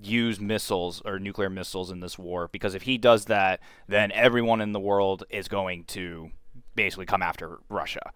use 0.00 0.40
missiles 0.40 1.02
or 1.04 1.18
nuclear 1.18 1.50
missiles 1.50 1.90
in 1.90 2.00
this 2.00 2.18
war 2.18 2.48
because 2.52 2.74
if 2.74 2.82
he 2.82 2.98
does 2.98 3.24
that, 3.26 3.60
then 3.88 4.12
everyone 4.12 4.60
in 4.60 4.72
the 4.72 4.80
world 4.80 5.24
is 5.30 5.48
going 5.48 5.84
to 5.84 6.30
basically 6.74 7.06
come 7.06 7.22
after 7.22 7.58
Russia. 7.68 8.12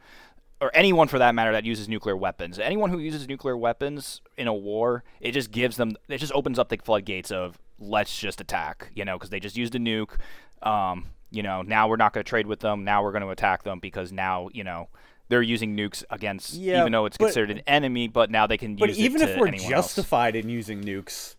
Or 0.61 0.71
anyone 0.75 1.07
for 1.07 1.19
that 1.21 1.35
matter 1.37 1.53
that 1.53 1.65
uses 1.65 1.89
nuclear 1.89 2.17
weapons. 2.17 2.59
Anyone 2.59 2.91
who 2.91 2.99
uses 2.99 3.29
nuclear 3.29 3.57
weapons 3.57 4.21
in 4.37 4.49
a 4.49 4.55
war, 4.55 5.05
it 5.21 5.31
just 5.33 5.53
gives 5.53 5.77
them, 5.77 5.97
it 6.09 6.19
just 6.19 6.33
opens 6.33 6.59
up 6.59 6.69
the 6.69 6.79
floodgates 6.79 7.31
of 7.31 7.59
let's 7.79 8.19
just 8.19 8.41
attack, 8.41 8.91
you 8.95 9.05
know, 9.05 9.17
because 9.17 9.31
they 9.31 9.39
just 9.39 9.57
used 9.57 9.75
a 9.77 9.79
nuke. 9.79 10.17
Um, 10.63 11.07
you 11.31 11.45
know, 11.45 11.63
now 11.63 11.87
we're 11.87 11.97
not 11.97 12.13
going 12.13 12.25
to 12.25 12.29
trade 12.29 12.47
with 12.49 12.59
them. 12.61 12.83
Now 12.85 13.05
we're 13.05 13.13
going 13.13 13.23
to 13.23 13.29
attack 13.31 13.63
them 13.63 13.79
because 13.79 14.11
now, 14.11 14.49
you 14.53 14.65
know, 14.65 14.89
they're 15.29 15.43
using 15.43 15.77
nukes 15.77 16.03
against, 16.11 16.55
Yeah, 16.55 16.81
even 16.81 16.91
though 16.91 17.05
it's 17.05 17.19
but- 17.19 17.27
considered 17.27 17.51
an 17.51 17.61
enemy, 17.67 18.09
but 18.09 18.31
now 18.31 18.47
they 18.49 18.57
can 18.57 18.73
use. 18.73 18.81
But 18.81 18.91
even 18.91 19.23
if 19.23 19.37
we're 19.39 19.47
anyone 19.47 19.73
else. 19.73 19.87
justified 19.95 20.35
in 20.35 20.49
using 20.49 20.83
nukes, 20.83 21.37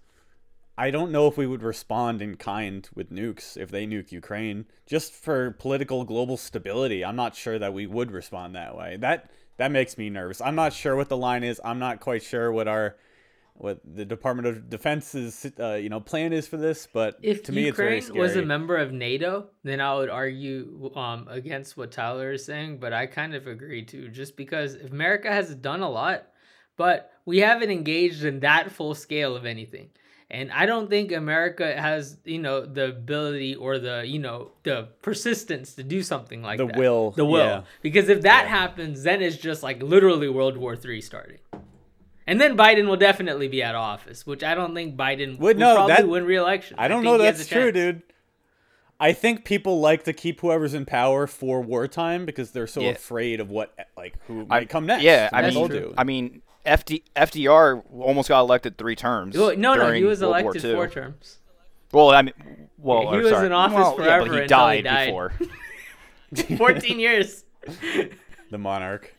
I 0.80 0.92
don't 0.92 1.12
know 1.12 1.28
if 1.28 1.36
we 1.36 1.46
would 1.46 1.62
respond 1.62 2.22
in 2.22 2.38
kind 2.38 2.88
with 2.96 3.12
nukes 3.12 3.58
if 3.58 3.70
they 3.70 3.86
nuke 3.86 4.14
Ukraine. 4.14 4.66
Just 4.86 5.12
for 5.12 5.52
political 5.52 6.06
global 6.06 6.38
stability, 6.38 7.04
I'm 7.04 7.18
not 7.18 7.36
sure 7.36 7.60
that 7.60 7.74
we 7.74 7.86
would 7.86 8.12
respond 8.12 8.56
that 8.56 8.78
way. 8.78 8.96
That 8.96 9.30
that 9.58 9.72
makes 9.72 9.98
me 9.98 10.10
nervous. 10.10 10.40
I'm 10.40 10.56
not 10.56 10.72
sure 10.72 10.96
what 10.96 11.10
the 11.10 11.18
line 11.18 11.44
is. 11.44 11.60
I'm 11.66 11.80
not 11.80 12.00
quite 12.00 12.24
sure 12.24 12.50
what 12.50 12.70
our 12.70 12.96
what 13.56 13.82
the 13.84 14.06
Department 14.06 14.48
of 14.48 14.70
Defense's 14.70 15.52
uh, 15.60 15.74
you 15.74 15.90
know 15.90 16.00
plan 16.00 16.32
is 16.32 16.48
for 16.48 16.56
this. 16.56 16.88
But 16.92 17.20
If 17.22 17.44
to 17.44 17.52
me, 17.52 17.64
it's 17.64 17.78
Ukraine 17.78 18.02
scary. 18.02 18.20
was 18.20 18.38
a 18.38 18.42
member 18.42 18.78
of 18.78 18.94
NATO, 18.94 19.50
then 19.66 19.82
I 19.82 19.96
would 19.96 20.10
argue 20.10 20.92
um, 20.96 21.28
against 21.30 21.76
what 21.76 21.92
Tyler 21.92 22.32
is 22.32 22.46
saying, 22.46 22.78
but 22.80 22.94
I 22.94 23.06
kind 23.06 23.36
of 23.36 23.48
agree 23.48 23.84
too, 23.84 24.08
just 24.08 24.38
because 24.38 24.76
America 24.76 25.30
has 25.30 25.54
done 25.56 25.82
a 25.82 25.90
lot, 25.90 26.28
but 26.78 27.12
we 27.26 27.40
haven't 27.40 27.70
engaged 27.70 28.24
in 28.24 28.40
that 28.40 28.72
full 28.72 28.96
scale 28.96 29.36
of 29.36 29.46
anything. 29.46 29.90
And 30.32 30.52
I 30.52 30.68
don't 30.68 30.90
think 30.92 31.12
America 31.12 31.76
has, 31.76 32.18
you 32.24 32.38
know, 32.38 32.64
the 32.64 32.90
ability 32.90 33.56
or 33.56 33.80
the, 33.80 34.04
you 34.06 34.20
know, 34.20 34.52
the 34.62 34.90
persistence 35.02 35.74
to 35.74 35.84
do 35.84 36.04
something 36.04 36.44
like 36.44 36.60
The 36.60 36.68
that. 36.68 36.76
will, 36.78 37.12
The 37.12 37.26
will. 37.26 37.40
yeah. 37.46 37.62
Because 37.82 38.10
if 38.10 38.22
that 38.22 38.48
happens, 38.48 39.02
then 39.02 39.24
it's 39.24 39.38
just 39.38 39.64
like 39.64 39.82
literally 39.82 40.30
World 40.30 40.56
War 40.56 40.76
Three 40.76 41.02
starting. 41.02 41.40
And 42.28 42.40
then 42.40 42.56
Biden 42.56 42.86
will 42.88 42.96
definitely 42.96 43.48
be 43.48 43.64
out 43.64 43.74
of 43.74 43.82
office, 43.82 44.28
which 44.28 44.44
I 44.44 44.54
don't 44.54 44.76
think 44.76 44.96
Biden 44.96 45.32
Would- 45.40 45.42
would 45.42 45.58
no, 45.58 45.74
probably 45.74 45.96
that- 45.96 46.08
win 46.08 46.26
re-election. 46.26 46.76
I 46.80 46.88
don't 46.88 47.02
think 47.02 47.18
know 47.18 47.24
that's 47.24 47.48
true, 47.48 47.72
dude. 47.72 48.04
I 49.00 49.14
think 49.14 49.46
people 49.46 49.80
like 49.80 50.04
to 50.04 50.14
keep 50.14 50.42
whoever's 50.42 50.76
in 50.76 50.86
power 50.86 51.26
for 51.26 51.62
wartime 51.62 52.26
because 52.28 52.52
they're 52.52 52.68
so 52.68 52.82
Yeah. 52.82 52.90
afraid 52.90 53.40
of 53.40 53.50
what 53.50 53.74
like 53.98 54.14
who 54.28 54.46
might 54.46 54.62
I- 54.64 54.66
come 54.66 54.86
next. 54.86 55.04
Yeah, 55.04 55.30
I 55.34 55.50
mean, 55.50 55.68
do. 55.70 55.94
I 55.98 56.04
mean, 56.04 56.42
FD, 56.70 57.04
FDR 57.16 57.84
almost 58.00 58.30
got 58.30 58.40
elected 58.42 58.78
three 58.78 58.96
terms. 58.96 59.38
Well, 59.38 59.56
no, 59.58 59.74
no, 59.76 59.92
he 59.92 60.04
was 60.04 60.22
World 60.22 60.36
elected 60.42 60.62
four 60.76 60.88
terms. 60.88 61.38
Well, 61.92 62.12
I 62.12 62.22
mean, 62.22 62.34
well, 62.78 63.04
Yeah, 63.04 63.12
he 63.12 63.18
was 63.18 63.30
sorry. 63.32 63.46
in 63.48 63.52
office 63.52 63.76
well, 63.76 63.96
yeah, 64.00 64.06
forever 64.06 64.26
but 64.26 64.36
he 64.36 64.42
until 64.44 64.68
he 64.70 64.82
died, 64.82 64.84
died. 64.84 65.06
before. 65.08 66.58
14 66.58 67.00
years. 67.00 67.44
the 68.52 68.58
monarch. 68.58 69.14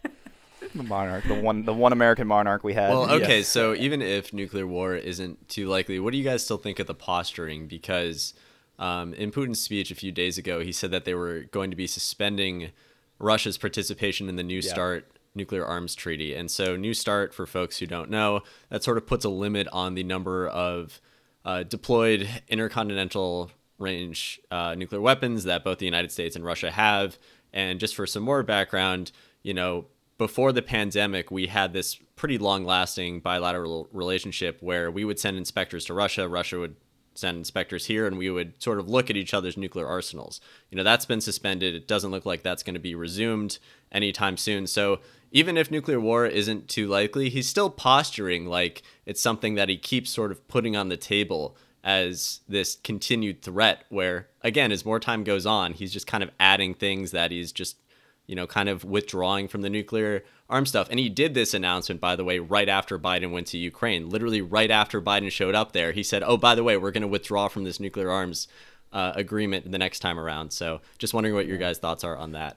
the 0.74 0.82
monarch, 0.84 1.24
the 1.24 1.34
one, 1.34 1.64
the 1.64 1.74
one 1.74 1.92
American 1.92 2.28
monarch 2.28 2.62
we 2.62 2.74
had. 2.74 2.90
Well, 2.90 3.11
okay, 3.11 3.38
Yes. 3.38 3.48
so 3.48 3.74
even 3.74 4.01
if 4.03 4.32
nuclear 4.32 4.66
war 4.66 4.94
isn't 4.94 5.48
too 5.48 5.66
likely, 5.68 5.98
what 5.98 6.12
do 6.12 6.18
you 6.18 6.24
guys 6.24 6.44
still 6.44 6.59
think 6.59 6.78
of 6.78 6.86
the 6.86 6.94
posturing? 6.94 7.66
Because 7.66 8.34
um, 8.78 9.12
in 9.14 9.32
Putin's 9.32 9.61
speech 9.61 9.90
a 9.90 9.94
few 9.96 10.12
days 10.12 10.38
ago, 10.38 10.61
he 10.61 10.70
said 10.72 10.90
that 10.92 11.05
they 11.05 11.14
were 11.14 11.40
going 11.51 11.70
to 11.70 11.76
be 11.76 11.88
suspending 11.88 12.70
Russia's 13.18 13.59
participation 13.59 14.28
in 14.28 14.36
the 14.36 14.42
New 14.44 14.62
START 14.62 15.11
nuclear 15.34 15.64
arms 15.64 15.94
treaty. 15.94 16.34
And 16.34 16.50
so, 16.50 16.76
New 16.76 16.94
START, 16.94 17.32
for 17.32 17.46
folks 17.46 17.78
who 17.78 17.86
don't 17.86 18.10
know, 18.10 18.40
that 18.68 18.82
sort 18.82 18.96
of 18.96 19.06
puts 19.06 19.24
a 19.24 19.28
limit 19.28 19.68
on 19.72 19.94
the 19.94 20.02
number 20.02 20.48
of 20.48 21.00
uh, 21.44 21.62
deployed 21.62 22.28
intercontinental 22.48 23.50
range 23.78 24.40
uh, 24.50 24.74
nuclear 24.74 25.00
weapons 25.00 25.44
that 25.44 25.64
both 25.64 25.78
the 25.78 25.86
United 25.86 26.12
States 26.12 26.36
and 26.36 26.44
Russia 26.44 26.70
have. 26.70 27.18
And 27.52 27.80
just 27.80 27.94
for 27.94 28.06
some 28.06 28.22
more 28.22 28.42
background, 28.42 29.12
you 29.42 29.54
know, 29.54 29.86
before 30.18 30.52
the 30.52 30.62
pandemic, 30.62 31.30
we 31.30 31.46
had 31.46 31.72
this 31.72 31.98
pretty 32.14 32.36
long 32.36 32.64
lasting 32.64 33.20
bilateral 33.20 33.88
relationship 33.92 34.58
where 34.60 34.90
we 34.90 35.04
would 35.04 35.18
send 35.18 35.38
inspectors 35.38 35.86
to 35.86 35.94
Russia, 35.94 36.28
Russia 36.28 36.58
would 36.58 36.76
send 37.14 37.38
inspectors 37.38 37.86
here, 37.86 38.06
and 38.06 38.18
we 38.18 38.30
would 38.30 38.62
sort 38.62 38.78
of 38.78 38.88
look 38.88 39.10
at 39.10 39.16
each 39.16 39.34
other's 39.34 39.56
nuclear 39.56 39.86
arsenals. 39.86 40.40
You 40.70 40.76
know, 40.76 40.84
that's 40.84 41.06
been 41.06 41.20
suspended. 41.20 41.74
It 41.74 41.88
doesn't 41.88 42.10
look 42.10 42.26
like 42.26 42.42
that's 42.42 42.62
going 42.62 42.74
to 42.74 42.80
be 42.80 42.94
resumed 42.94 43.58
anytime 43.90 44.36
soon. 44.36 44.66
So 44.66 45.00
even 45.32 45.56
if 45.56 45.70
nuclear 45.70 46.00
war 46.00 46.26
isn't 46.26 46.68
too 46.68 46.86
likely, 46.86 47.28
he's 47.28 47.48
still 47.48 47.70
posturing 47.70 48.46
like 48.46 48.82
it's 49.06 49.20
something 49.20 49.54
that 49.54 49.68
he 49.68 49.76
keeps 49.76 50.10
sort 50.10 50.32
of 50.32 50.46
putting 50.48 50.76
on 50.76 50.88
the 50.88 50.96
table 50.96 51.56
as 51.82 52.40
this 52.48 52.76
continued 52.84 53.40
threat 53.40 53.84
where 53.88 54.28
again 54.42 54.70
as 54.70 54.84
more 54.84 55.00
time 55.00 55.24
goes 55.24 55.46
on 55.46 55.72
he's 55.72 55.90
just 55.90 56.06
kind 56.06 56.22
of 56.22 56.30
adding 56.38 56.74
things 56.74 57.10
that 57.10 57.30
he's 57.30 57.50
just 57.52 57.78
you 58.26 58.36
know 58.36 58.46
kind 58.46 58.68
of 58.68 58.84
withdrawing 58.84 59.48
from 59.48 59.62
the 59.62 59.70
nuclear 59.70 60.22
arm 60.48 60.66
stuff. 60.66 60.88
And 60.90 60.98
he 60.98 61.08
did 61.08 61.34
this 61.34 61.54
announcement 61.54 62.00
by 62.00 62.16
the 62.16 62.24
way 62.24 62.38
right 62.38 62.68
after 62.68 62.98
Biden 62.98 63.32
went 63.32 63.48
to 63.48 63.58
Ukraine. 63.58 64.08
Literally 64.08 64.40
right 64.40 64.70
after 64.70 65.00
Biden 65.00 65.30
showed 65.32 65.54
up 65.54 65.72
there 65.72 65.92
he 65.92 66.02
said 66.02 66.22
oh 66.22 66.36
by 66.36 66.54
the 66.54 66.62
way 66.62 66.76
we're 66.76 66.92
going 66.92 67.02
to 67.02 67.08
withdraw 67.08 67.48
from 67.48 67.64
this 67.64 67.80
nuclear 67.80 68.10
arms 68.10 68.46
uh, 68.92 69.12
agreement 69.16 69.70
the 69.70 69.78
next 69.78 70.00
time 70.00 70.18
around. 70.18 70.52
So 70.52 70.80
just 70.98 71.14
wondering 71.14 71.34
what 71.34 71.46
your 71.46 71.58
guys 71.58 71.78
thoughts 71.78 72.04
are 72.04 72.16
on 72.16 72.32
that 72.32 72.56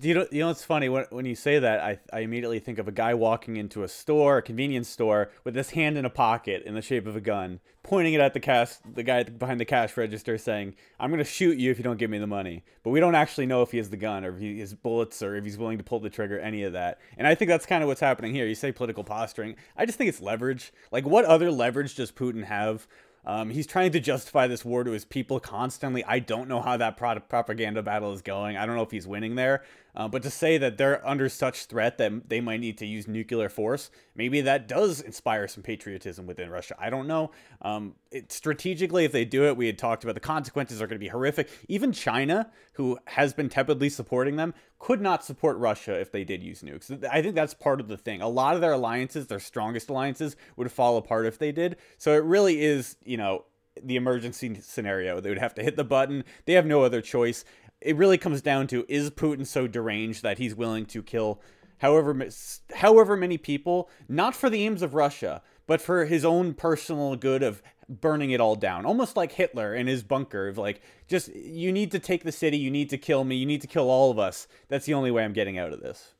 you 0.00 0.14
know, 0.14 0.26
you 0.30 0.40
know 0.40 0.48
what's 0.48 0.64
funny 0.64 0.88
when, 0.88 1.06
when 1.10 1.24
you 1.24 1.34
say 1.34 1.58
that 1.58 1.80
I, 1.80 1.98
I 2.12 2.20
immediately 2.20 2.58
think 2.58 2.78
of 2.78 2.88
a 2.88 2.92
guy 2.92 3.14
walking 3.14 3.56
into 3.56 3.82
a 3.82 3.88
store 3.88 4.38
a 4.38 4.42
convenience 4.42 4.88
store 4.88 5.30
with 5.44 5.54
his 5.54 5.70
hand 5.70 5.96
in 5.96 6.04
a 6.04 6.10
pocket 6.10 6.62
in 6.64 6.74
the 6.74 6.82
shape 6.82 7.06
of 7.06 7.16
a 7.16 7.20
gun 7.20 7.60
pointing 7.82 8.12
it 8.12 8.20
at 8.20 8.34
the 8.34 8.40
cash 8.40 8.74
the 8.84 9.02
guy 9.02 9.22
behind 9.22 9.58
the 9.58 9.64
cash 9.64 9.96
register 9.96 10.36
saying 10.36 10.74
i'm 11.00 11.10
going 11.10 11.18
to 11.18 11.24
shoot 11.24 11.56
you 11.56 11.70
if 11.70 11.78
you 11.78 11.84
don't 11.84 11.98
give 11.98 12.10
me 12.10 12.18
the 12.18 12.26
money. 12.26 12.64
But 12.82 12.90
we 12.90 13.00
don't 13.00 13.14
actually 13.14 13.46
know 13.46 13.62
if 13.62 13.70
he 13.70 13.78
has 13.78 13.90
the 13.90 13.96
gun 13.96 14.24
or 14.24 14.34
if 14.34 14.40
he 14.40 14.60
has 14.60 14.74
bullets 14.74 15.22
or 15.22 15.36
if 15.36 15.44
he's 15.44 15.58
willing 15.58 15.78
to 15.78 15.84
pull 15.84 16.00
the 16.00 16.10
trigger 16.10 16.38
any 16.38 16.62
of 16.62 16.74
that. 16.74 16.98
And 17.16 17.26
i 17.26 17.34
think 17.34 17.48
that's 17.48 17.66
kind 17.66 17.82
of 17.82 17.88
what's 17.88 18.00
happening 18.00 18.34
here. 18.34 18.46
You 18.46 18.54
say 18.54 18.72
political 18.72 19.04
posturing. 19.04 19.56
I 19.76 19.86
just 19.86 19.96
think 19.96 20.08
it's 20.08 20.20
leverage. 20.20 20.72
Like 20.92 21.06
what 21.06 21.24
other 21.24 21.50
leverage 21.50 21.94
does 21.94 22.12
putin 22.12 22.44
have 22.44 22.86
um, 23.24 23.50
he's 23.50 23.66
trying 23.66 23.92
to 23.92 24.00
justify 24.00 24.46
this 24.46 24.64
war 24.64 24.84
to 24.84 24.90
his 24.92 25.04
people 25.04 25.40
constantly. 25.40 26.04
I 26.04 26.18
don't 26.18 26.48
know 26.48 26.60
how 26.60 26.76
that 26.76 26.96
pro- 26.96 27.20
propaganda 27.20 27.82
battle 27.82 28.12
is 28.12 28.22
going. 28.22 28.56
I 28.56 28.66
don't 28.66 28.76
know 28.76 28.82
if 28.82 28.90
he's 28.90 29.06
winning 29.06 29.34
there. 29.34 29.64
Uh, 29.98 30.06
but 30.06 30.22
to 30.22 30.30
say 30.30 30.56
that 30.56 30.78
they're 30.78 31.06
under 31.06 31.28
such 31.28 31.64
threat 31.64 31.98
that 31.98 32.28
they 32.28 32.40
might 32.40 32.60
need 32.60 32.78
to 32.78 32.86
use 32.86 33.08
nuclear 33.08 33.48
force, 33.48 33.90
maybe 34.14 34.40
that 34.40 34.68
does 34.68 35.00
inspire 35.00 35.48
some 35.48 35.60
patriotism 35.60 36.24
within 36.24 36.48
Russia. 36.48 36.76
I 36.78 36.88
don't 36.88 37.08
know. 37.08 37.32
Um, 37.62 37.96
it, 38.12 38.30
strategically, 38.30 39.04
if 39.04 39.10
they 39.10 39.24
do 39.24 39.46
it, 39.46 39.56
we 39.56 39.66
had 39.66 39.76
talked 39.76 40.04
about 40.04 40.14
the 40.14 40.20
consequences 40.20 40.80
are 40.80 40.86
going 40.86 41.00
to 41.00 41.04
be 41.04 41.08
horrific. 41.08 41.50
Even 41.66 41.90
China, 41.90 42.48
who 42.74 42.96
has 43.08 43.34
been 43.34 43.48
tepidly 43.48 43.88
supporting 43.88 44.36
them, 44.36 44.54
could 44.78 45.00
not 45.00 45.24
support 45.24 45.58
Russia 45.58 45.98
if 45.98 46.12
they 46.12 46.22
did 46.22 46.44
use 46.44 46.62
nukes. 46.62 47.04
I 47.10 47.20
think 47.20 47.34
that's 47.34 47.52
part 47.52 47.80
of 47.80 47.88
the 47.88 47.96
thing. 47.96 48.22
A 48.22 48.28
lot 48.28 48.54
of 48.54 48.60
their 48.60 48.72
alliances, 48.72 49.26
their 49.26 49.40
strongest 49.40 49.90
alliances, 49.90 50.36
would 50.56 50.70
fall 50.70 50.96
apart 50.96 51.26
if 51.26 51.38
they 51.38 51.50
did. 51.50 51.76
So 51.98 52.12
it 52.12 52.22
really 52.22 52.62
is, 52.62 52.96
you 53.04 53.16
know, 53.16 53.46
the 53.82 53.96
emergency 53.96 54.58
scenario. 54.60 55.20
They 55.20 55.28
would 55.28 55.38
have 55.38 55.54
to 55.54 55.62
hit 55.62 55.76
the 55.76 55.84
button. 55.84 56.24
They 56.44 56.54
have 56.54 56.66
no 56.66 56.82
other 56.82 57.00
choice 57.00 57.44
it 57.80 57.96
really 57.96 58.18
comes 58.18 58.42
down 58.42 58.66
to 58.68 58.84
is 58.88 59.10
Putin 59.10 59.46
so 59.46 59.66
deranged 59.66 60.22
that 60.22 60.38
he's 60.38 60.54
willing 60.54 60.86
to 60.86 61.02
kill 61.02 61.40
however 61.78 62.28
however 62.74 63.16
many 63.16 63.38
people, 63.38 63.88
not 64.08 64.34
for 64.34 64.50
the 64.50 64.64
aims 64.64 64.82
of 64.82 64.94
Russia, 64.94 65.42
but 65.66 65.80
for 65.80 66.04
his 66.06 66.24
own 66.24 66.54
personal 66.54 67.16
good 67.16 67.42
of 67.42 67.62
burning 67.88 68.30
it 68.30 68.40
all 68.40 68.56
down. 68.56 68.84
Almost 68.84 69.16
like 69.16 69.32
Hitler 69.32 69.74
in 69.74 69.86
his 69.86 70.02
bunker 70.02 70.48
of 70.48 70.58
like 70.58 70.82
just 71.06 71.34
you 71.34 71.72
need 71.72 71.90
to 71.92 71.98
take 71.98 72.24
the 72.24 72.32
city, 72.32 72.58
you 72.58 72.70
need 72.70 72.90
to 72.90 72.98
kill 72.98 73.24
me, 73.24 73.36
you 73.36 73.46
need 73.46 73.60
to 73.62 73.66
kill 73.66 73.90
all 73.90 74.10
of 74.10 74.18
us. 74.18 74.46
That's 74.68 74.86
the 74.86 74.94
only 74.94 75.10
way 75.10 75.24
I'm 75.24 75.32
getting 75.32 75.58
out 75.58 75.72
of 75.72 75.80
this. 75.80 76.14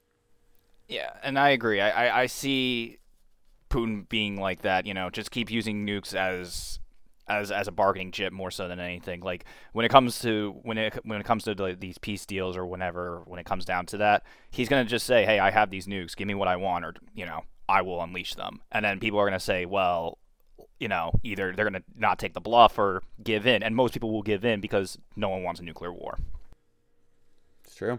Yeah, 0.86 1.10
and 1.22 1.38
I 1.38 1.50
agree. 1.50 1.80
I, 1.80 2.06
I, 2.06 2.20
I 2.22 2.26
see 2.26 2.98
Putin 3.68 4.08
being 4.08 4.40
like 4.40 4.62
that, 4.62 4.86
you 4.86 4.94
know, 4.94 5.10
just 5.10 5.30
keep 5.30 5.50
using 5.50 5.86
nukes 5.86 6.14
as 6.14 6.78
as 7.28 7.50
as 7.50 7.68
a 7.68 7.72
bargaining 7.72 8.10
chip 8.10 8.32
more 8.32 8.50
so 8.50 8.68
than 8.68 8.80
anything. 8.80 9.20
Like 9.20 9.44
when 9.72 9.84
it 9.84 9.90
comes 9.90 10.18
to 10.20 10.56
when 10.62 10.78
it 10.78 10.98
when 11.04 11.20
it 11.20 11.24
comes 11.24 11.44
to 11.44 11.54
the, 11.54 11.76
these 11.78 11.98
peace 11.98 12.26
deals 12.26 12.56
or 12.56 12.66
whenever 12.66 13.22
when 13.26 13.38
it 13.38 13.46
comes 13.46 13.64
down 13.64 13.86
to 13.86 13.98
that, 13.98 14.24
he's 14.50 14.68
gonna 14.68 14.84
just 14.84 15.06
say, 15.06 15.24
"Hey, 15.24 15.38
I 15.38 15.50
have 15.50 15.70
these 15.70 15.86
nukes. 15.86 16.16
Give 16.16 16.26
me 16.26 16.34
what 16.34 16.48
I 16.48 16.56
want," 16.56 16.84
or 16.84 16.94
you 17.14 17.26
know, 17.26 17.42
I 17.68 17.82
will 17.82 18.02
unleash 18.02 18.34
them. 18.34 18.60
And 18.72 18.84
then 18.84 19.00
people 19.00 19.18
are 19.18 19.26
gonna 19.26 19.40
say, 19.40 19.66
"Well." 19.66 20.18
You 20.80 20.86
know, 20.86 21.10
either 21.24 21.52
they're 21.52 21.68
going 21.68 21.82
to 21.82 21.82
not 21.96 22.20
take 22.20 22.34
the 22.34 22.40
bluff 22.40 22.78
or 22.78 23.02
give 23.20 23.48
in, 23.48 23.64
and 23.64 23.74
most 23.74 23.94
people 23.94 24.12
will 24.12 24.22
give 24.22 24.44
in 24.44 24.60
because 24.60 24.96
no 25.16 25.28
one 25.28 25.42
wants 25.42 25.58
a 25.58 25.64
nuclear 25.64 25.92
war. 25.92 26.20
It's 27.64 27.74
true, 27.74 27.98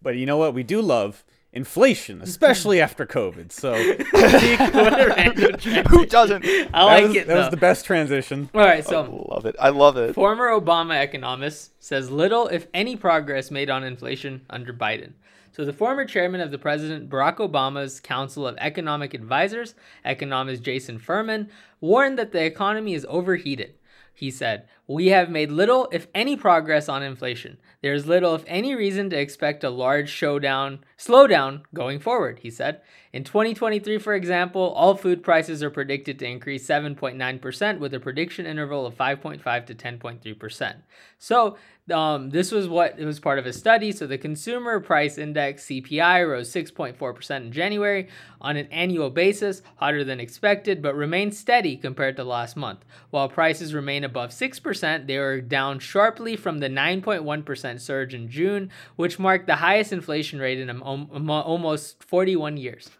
but 0.00 0.14
you 0.14 0.26
know 0.26 0.36
what 0.36 0.54
we 0.54 0.62
do 0.62 0.80
love 0.80 1.24
inflation, 1.52 2.16
mm-hmm. 2.16 2.24
especially 2.24 2.80
after 2.80 3.06
COVID. 3.06 3.52
So, 3.52 3.74
who 5.88 6.06
doesn't? 6.06 6.44
I 6.72 6.84
like 6.84 7.08
was, 7.08 7.16
it. 7.16 7.26
That 7.26 7.34
though. 7.34 7.40
was 7.40 7.50
the 7.50 7.56
best 7.56 7.84
transition. 7.84 8.50
All 8.54 8.60
right, 8.60 8.84
so 8.84 9.02
I 9.02 9.34
love 9.34 9.46
it. 9.46 9.56
I 9.58 9.70
love 9.70 9.96
it. 9.96 10.14
Former 10.14 10.48
Obama 10.48 11.02
economist 11.02 11.72
says 11.82 12.10
little, 12.10 12.48
if 12.48 12.66
any, 12.72 12.96
progress 12.96 13.50
made 13.50 13.70
on 13.70 13.84
inflation 13.84 14.42
under 14.50 14.72
Biden. 14.72 15.12
So, 15.52 15.64
the 15.64 15.72
former 15.72 16.04
chairman 16.04 16.40
of 16.40 16.52
the 16.52 16.58
President 16.58 17.10
Barack 17.10 17.38
Obama's 17.38 17.98
Council 17.98 18.46
of 18.46 18.56
Economic 18.58 19.14
Advisors, 19.14 19.74
economist 20.04 20.62
Jason 20.62 20.98
Furman, 20.98 21.50
warned 21.80 22.18
that 22.18 22.32
the 22.32 22.44
economy 22.44 22.94
is 22.94 23.06
overheated. 23.08 23.74
He 24.14 24.30
said, 24.30 24.68
We 24.90 25.06
have 25.10 25.30
made 25.30 25.52
little, 25.52 25.88
if 25.92 26.08
any, 26.16 26.34
progress 26.34 26.88
on 26.88 27.04
inflation. 27.04 27.58
There 27.80 27.94
is 27.94 28.08
little, 28.08 28.34
if 28.34 28.42
any, 28.48 28.74
reason 28.74 29.08
to 29.10 29.16
expect 29.16 29.62
a 29.62 29.70
large 29.70 30.10
showdown, 30.10 30.80
slowdown 30.98 31.62
going 31.72 32.00
forward, 32.00 32.40
he 32.42 32.50
said. 32.50 32.80
In 33.12 33.22
2023, 33.22 33.98
for 33.98 34.14
example, 34.14 34.72
all 34.76 34.96
food 34.96 35.22
prices 35.22 35.62
are 35.62 35.70
predicted 35.70 36.18
to 36.18 36.26
increase 36.26 36.66
7.9%, 36.66 37.78
with 37.78 37.94
a 37.94 38.00
prediction 38.00 38.46
interval 38.46 38.84
of 38.84 38.96
5.5 38.96 39.66
to 39.66 39.74
10.3%. 39.76 40.74
So, 41.18 41.56
um, 41.92 42.30
this 42.30 42.52
was 42.52 42.68
what 42.68 42.96
it 42.98 43.04
was 43.04 43.18
part 43.18 43.38
of 43.38 43.46
a 43.46 43.52
study. 43.52 43.90
So, 43.90 44.06
the 44.06 44.18
consumer 44.18 44.78
price 44.78 45.18
index 45.18 45.66
CPI 45.66 46.28
rose 46.28 46.52
6.4% 46.52 47.36
in 47.36 47.52
January 47.52 48.08
on 48.40 48.56
an 48.56 48.66
annual 48.66 49.10
basis, 49.10 49.62
hotter 49.76 50.04
than 50.04 50.20
expected, 50.20 50.82
but 50.82 50.94
remained 50.94 51.34
steady 51.34 51.76
compared 51.76 52.16
to 52.16 52.24
last 52.24 52.56
month. 52.56 52.84
While 53.10 53.28
prices 53.28 53.74
remain 53.74 54.04
above 54.04 54.30
6%, 54.30 54.79
they 54.80 55.18
were 55.18 55.40
down 55.40 55.78
sharply 55.78 56.36
from 56.36 56.58
the 56.58 56.68
9.1% 56.68 57.80
surge 57.80 58.14
in 58.14 58.28
June, 58.28 58.70
which 58.96 59.18
marked 59.18 59.46
the 59.46 59.56
highest 59.56 59.92
inflation 59.92 60.38
rate 60.38 60.58
in 60.58 60.80
almost 60.80 62.02
41 62.04 62.56
years. 62.56 62.90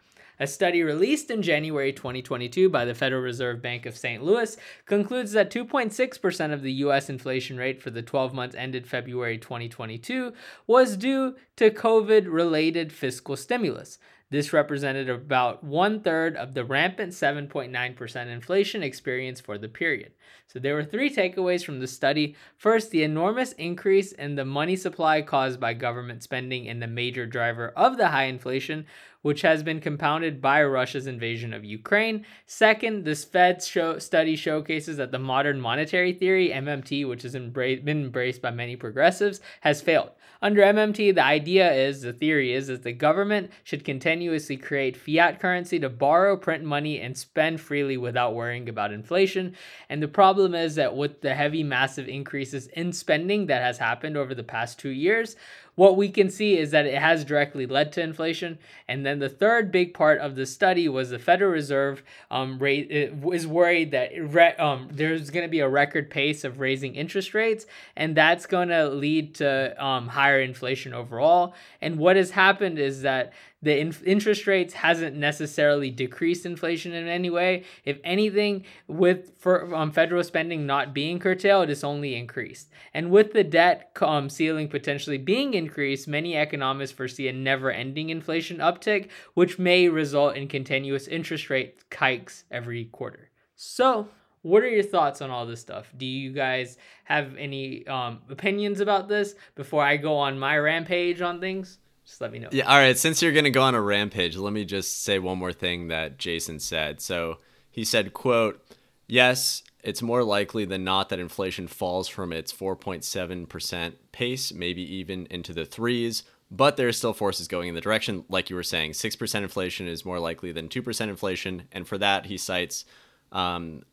A 0.43 0.47
study 0.47 0.83
released 0.83 1.31
in 1.31 1.43
January 1.43 1.93
2022 1.93 2.71
by 2.71 2.87
the 2.87 2.95
Federal 2.95 3.21
Reserve 3.21 3.61
Bank 3.61 3.85
of 3.85 3.95
St. 3.95 4.23
Louis 4.23 4.57
concludes 4.87 5.33
that 5.33 5.51
2.6% 5.51 6.53
of 6.55 6.63
the 6.63 6.73
US 6.73 7.11
inflation 7.11 7.59
rate 7.59 7.83
for 7.83 7.91
the 7.91 8.01
12 8.01 8.33
months 8.33 8.57
ended 8.57 8.87
February 8.87 9.37
2022 9.37 10.33
was 10.67 10.97
due 10.97 11.37
to 11.57 11.71
COVID 11.71 12.25
related 12.27 12.91
fiscal 12.91 13.37
stimulus. 13.37 13.99
This 14.31 14.53
represented 14.53 15.11
about 15.11 15.65
one 15.65 16.03
third 16.03 16.37
of 16.37 16.55
the 16.55 16.65
rampant 16.65 17.13
7.9% 17.13 18.27
inflation 18.29 18.83
experienced 18.83 19.45
for 19.45 19.59
the 19.59 19.69
period. 19.69 20.13
So 20.47 20.61
there 20.61 20.75
were 20.75 20.85
three 20.85 21.13
takeaways 21.13 21.65
from 21.65 21.81
the 21.81 21.89
study. 21.89 22.37
First, 22.57 22.93
the 22.93 23.03
enormous 23.03 23.53
increase 23.53 24.13
in 24.13 24.37
the 24.37 24.45
money 24.45 24.77
supply 24.77 25.23
caused 25.23 25.59
by 25.59 25.75
government 25.75 26.23
spending 26.23 26.69
and 26.69 26.81
the 26.81 26.87
major 26.87 27.27
driver 27.27 27.73
of 27.77 27.97
the 27.97 28.09
high 28.09 28.25
inflation, 28.25 28.87
which 29.23 29.43
has 29.43 29.65
been 29.65 29.81
compounded 29.81 30.41
by 30.41 30.63
Russia's 30.63 31.09
invasion 31.09 31.53
of 31.53 31.65
Ukraine. 31.65 32.25
Second, 32.47 33.05
this 33.05 33.25
Fed 33.25 33.63
show, 33.63 33.99
study 33.99 34.37
showcases 34.37 34.97
that 34.97 35.11
the 35.11 35.19
modern 35.19 35.61
monetary 35.61 36.13
theory, 36.13 36.51
MMT, 36.51 37.09
which 37.09 37.23
has 37.23 37.33
been 37.33 37.87
embraced 37.87 38.43
by 38.43 38.51
many 38.51 38.77
progressives, 38.77 39.41
has 39.61 39.83
failed. 39.83 40.11
Under 40.43 40.63
MMT, 40.63 41.15
the 41.15 41.23
idea 41.23 41.71
is, 41.71 42.01
the 42.01 42.15
theory 42.15 42.55
is, 42.55 42.69
that 42.69 42.83
the 42.83 42.93
government 42.93 43.51
should 43.63 43.85
continuously 43.85 44.57
create 44.57 44.97
fiat 44.97 45.39
currency 45.39 45.79
to 45.79 45.91
borrow, 45.91 46.35
print 46.35 46.65
money, 46.65 46.99
and 46.99 47.17
spend 47.17 47.61
freely 47.61 47.99
without 47.99 48.35
worrying 48.35 48.67
about 48.69 48.91
inflation. 48.91 49.55
And 49.91 50.03
the 50.03 50.09
problem 50.09 50.55
is 50.55 50.77
that 50.77 50.97
with 50.97 51.21
the 51.21 51.35
heavy, 51.35 51.63
massive 51.63 52.09
increases 52.09 52.69
in 52.69 52.95
spending 52.95 53.47
that 53.47 53.61
has 53.61 53.77
happened 53.77 54.17
over 54.17 54.35
the 54.35 54.43
past 54.43 54.79
two 54.79 54.89
years, 54.89 55.37
what 55.81 55.97
we 55.97 56.11
can 56.11 56.29
see 56.29 56.59
is 56.59 56.73
that 56.73 56.85
it 56.85 56.99
has 57.01 57.25
directly 57.25 57.65
led 57.65 57.91
to 57.91 58.03
inflation. 58.03 58.59
And 58.87 59.07
then 59.07 59.19
the 59.19 59.31
third 59.31 59.73
big 59.73 59.95
part 59.95 60.21
of 60.21 60.37
the 60.37 60.45
study 60.45 60.91
was 60.91 61.09
the 61.09 61.19
Federal 61.19 61.51
Reserve 61.51 62.03
um, 62.31 62.59
rate 62.59 62.89
is 62.91 63.47
worried 63.47 63.91
that 63.93 64.11
re- 64.15 64.55
um, 64.57 64.91
there's 64.93 65.31
going 65.31 65.47
to 65.47 65.49
be 65.49 65.61
a 65.61 65.69
record 65.71 66.11
pace 66.11 66.45
of 66.45 66.61
raising 66.61 66.97
interest 66.97 67.33
rates, 67.33 67.65
and 67.97 68.15
that's 68.15 68.45
going 68.45 68.69
to 68.69 68.91
lead 68.91 69.37
to 69.37 69.83
um, 69.83 70.09
higher 70.09 70.43
inflation 70.43 70.93
overall. 70.93 71.55
And 71.81 71.97
what 71.97 72.17
has 72.17 72.33
happened 72.33 72.79
is 72.79 73.01
that 73.01 73.33
the 73.63 73.79
inf- 73.79 74.03
interest 74.05 74.47
rates 74.47 74.75
hasn't 74.75 75.17
necessarily 75.17 75.91
decreased 75.91 76.47
inflation 76.47 76.93
in 76.93 77.07
any 77.09 77.29
way. 77.29 77.65
If 77.85 77.99
anything, 78.05 78.65
with 78.87 79.33
for 79.39 79.75
um, 79.75 79.93
federal 79.93 80.25
spending 80.25 80.67
not 80.67 80.95
being 80.95 81.19
curtailed, 81.19 81.69
it's 81.69 81.85
only 81.85 82.15
increased. 82.15 82.71
And 82.95 83.11
with 83.11 83.33
the 83.33 83.45
debt 83.45 83.91
um, 84.01 84.31
ceiling 84.31 84.69
potentially 84.69 85.19
being 85.19 85.55
increased, 85.55 86.09
many 86.09 86.37
economists 86.37 86.93
foresee 86.93 87.29
a 87.29 87.33
never-ending 87.33 88.11
inflation 88.11 88.59
uptick, 88.59 89.09
which 89.35 89.59
may 89.59 89.89
result 89.89 90.37
in 90.37 90.49
continuous 90.49 91.07
interest 91.07 91.51
rate 91.51 91.81
hikes 91.93 92.45
every 92.51 92.87
quarter. 92.87 93.31
So, 93.57 94.09
what 94.43 94.63
are 94.63 94.69
your 94.69 94.83
thoughts 94.83 95.21
on 95.21 95.29
all 95.29 95.45
this 95.45 95.61
stuff? 95.61 95.93
Do 95.99 96.07
you 96.07 96.33
guys 96.33 96.79
have 97.05 97.37
any 97.37 97.87
um, 97.87 98.21
opinions 98.31 98.81
about 98.81 99.07
this 99.07 99.35
before 99.55 99.83
I 99.85 99.99
go 99.99 100.17
on 100.17 100.39
my 100.39 100.57
rampage 100.57 101.21
on 101.21 101.41
things? 101.41 101.79
Just 102.11 102.21
let 102.21 102.33
me 102.33 102.41
know. 102.41 102.49
Yeah, 102.51 102.67
all 102.67 102.77
right. 102.77 102.99
Since 102.99 103.23
you're 103.23 103.31
gonna 103.31 103.51
go 103.51 103.63
on 103.63 103.77
a 103.77 103.81
rampage, 103.81 104.37
let 104.37 104.53
me 104.53 104.65
just 104.65 105.05
say 105.05 105.21
one 105.21 105.39
more 105.39 105.53
thing 105.53 105.87
that 105.89 106.19
Jason 106.19 106.59
said. 106.59 107.01
So 107.01 107.39
he 107.71 107.85
said, 107.85 108.13
"quote 108.13 108.61
Yes, 109.07 109.63
it's 109.83 110.03
more 110.03 110.25
likely 110.25 110.65
than 110.65 110.85
not 110.85 111.09
that 111.09 111.19
inflation 111.19 111.67
falls 111.69 112.09
from 112.09 112.33
its 112.33 112.53
4.7% 112.53 113.95
pace, 114.13 114.53
maybe 114.53 114.83
even 114.83 115.27
into 115.31 115.53
the 115.53 115.65
threes, 115.65 116.23
But 116.53 116.77
there 116.77 116.89
are 116.89 116.93
still 116.93 117.13
forces 117.13 117.47
going 117.47 117.69
in 117.69 117.77
the 117.77 117.81
direction, 117.81 118.25
like 118.29 118.51
you 118.51 118.57
were 118.57 118.65
saying. 118.65 118.93
6% 118.95 119.43
inflation 119.43 119.87
is 119.87 120.05
more 120.05 120.19
likely 120.19 120.51
than 120.51 120.69
2% 120.69 121.09
inflation. 121.09 121.69
And 121.71 121.87
for 121.87 121.97
that, 121.99 122.27
he 122.27 122.37
cites, 122.37 122.85
um, 123.31 123.85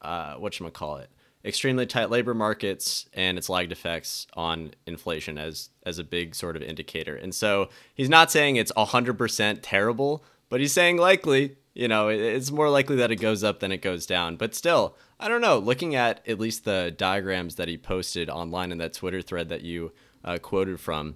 uh, 0.00 0.38
call 0.72 0.96
it? 0.96 1.10
Extremely 1.46 1.86
tight 1.86 2.10
labor 2.10 2.34
markets 2.34 3.06
and 3.14 3.38
its 3.38 3.48
lagged 3.48 3.70
effects 3.70 4.26
on 4.34 4.72
inflation 4.86 5.38
as 5.38 5.70
as 5.84 5.98
a 5.98 6.04
big 6.04 6.34
sort 6.34 6.56
of 6.56 6.62
indicator. 6.62 7.14
And 7.14 7.32
so 7.34 7.68
he's 7.94 8.08
not 8.08 8.32
saying 8.32 8.56
it's 8.56 8.72
100% 8.72 9.60
terrible, 9.62 10.24
but 10.48 10.60
he's 10.60 10.72
saying 10.72 10.96
likely, 10.96 11.56
you 11.74 11.86
know, 11.86 12.08
it's 12.08 12.50
more 12.50 12.68
likely 12.68 12.96
that 12.96 13.12
it 13.12 13.16
goes 13.16 13.44
up 13.44 13.60
than 13.60 13.70
it 13.70 13.82
goes 13.82 14.04
down. 14.04 14.36
But 14.36 14.54
still, 14.56 14.96
I 15.20 15.28
don't 15.28 15.40
know, 15.40 15.58
looking 15.58 15.94
at 15.94 16.26
at 16.26 16.40
least 16.40 16.64
the 16.64 16.92
diagrams 16.96 17.54
that 17.54 17.68
he 17.68 17.78
posted 17.78 18.28
online 18.28 18.72
in 18.72 18.78
that 18.78 18.92
Twitter 18.92 19.22
thread 19.22 19.48
that 19.50 19.62
you 19.62 19.92
uh, 20.24 20.38
quoted 20.38 20.80
from, 20.80 21.14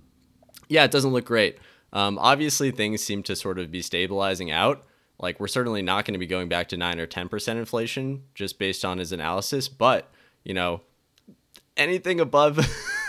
yeah, 0.68 0.84
it 0.84 0.92
doesn't 0.92 1.12
look 1.12 1.24
great. 1.24 1.58
Um, 1.92 2.18
obviously, 2.20 2.70
things 2.70 3.02
seem 3.02 3.24
to 3.24 3.34
sort 3.34 3.58
of 3.58 3.72
be 3.72 3.82
stabilizing 3.82 4.52
out. 4.52 4.84
Like, 5.18 5.40
we're 5.40 5.48
certainly 5.48 5.82
not 5.82 6.04
going 6.04 6.14
to 6.14 6.18
be 6.18 6.26
going 6.26 6.48
back 6.48 6.68
to 6.68 6.76
9 6.76 7.00
or 7.00 7.06
10% 7.06 7.48
inflation 7.56 8.22
just 8.34 8.58
based 8.58 8.84
on 8.84 8.98
his 8.98 9.10
analysis, 9.10 9.68
but 9.68 10.10
you 10.44 10.54
know, 10.54 10.82
anything 11.76 12.20
above 12.20 12.58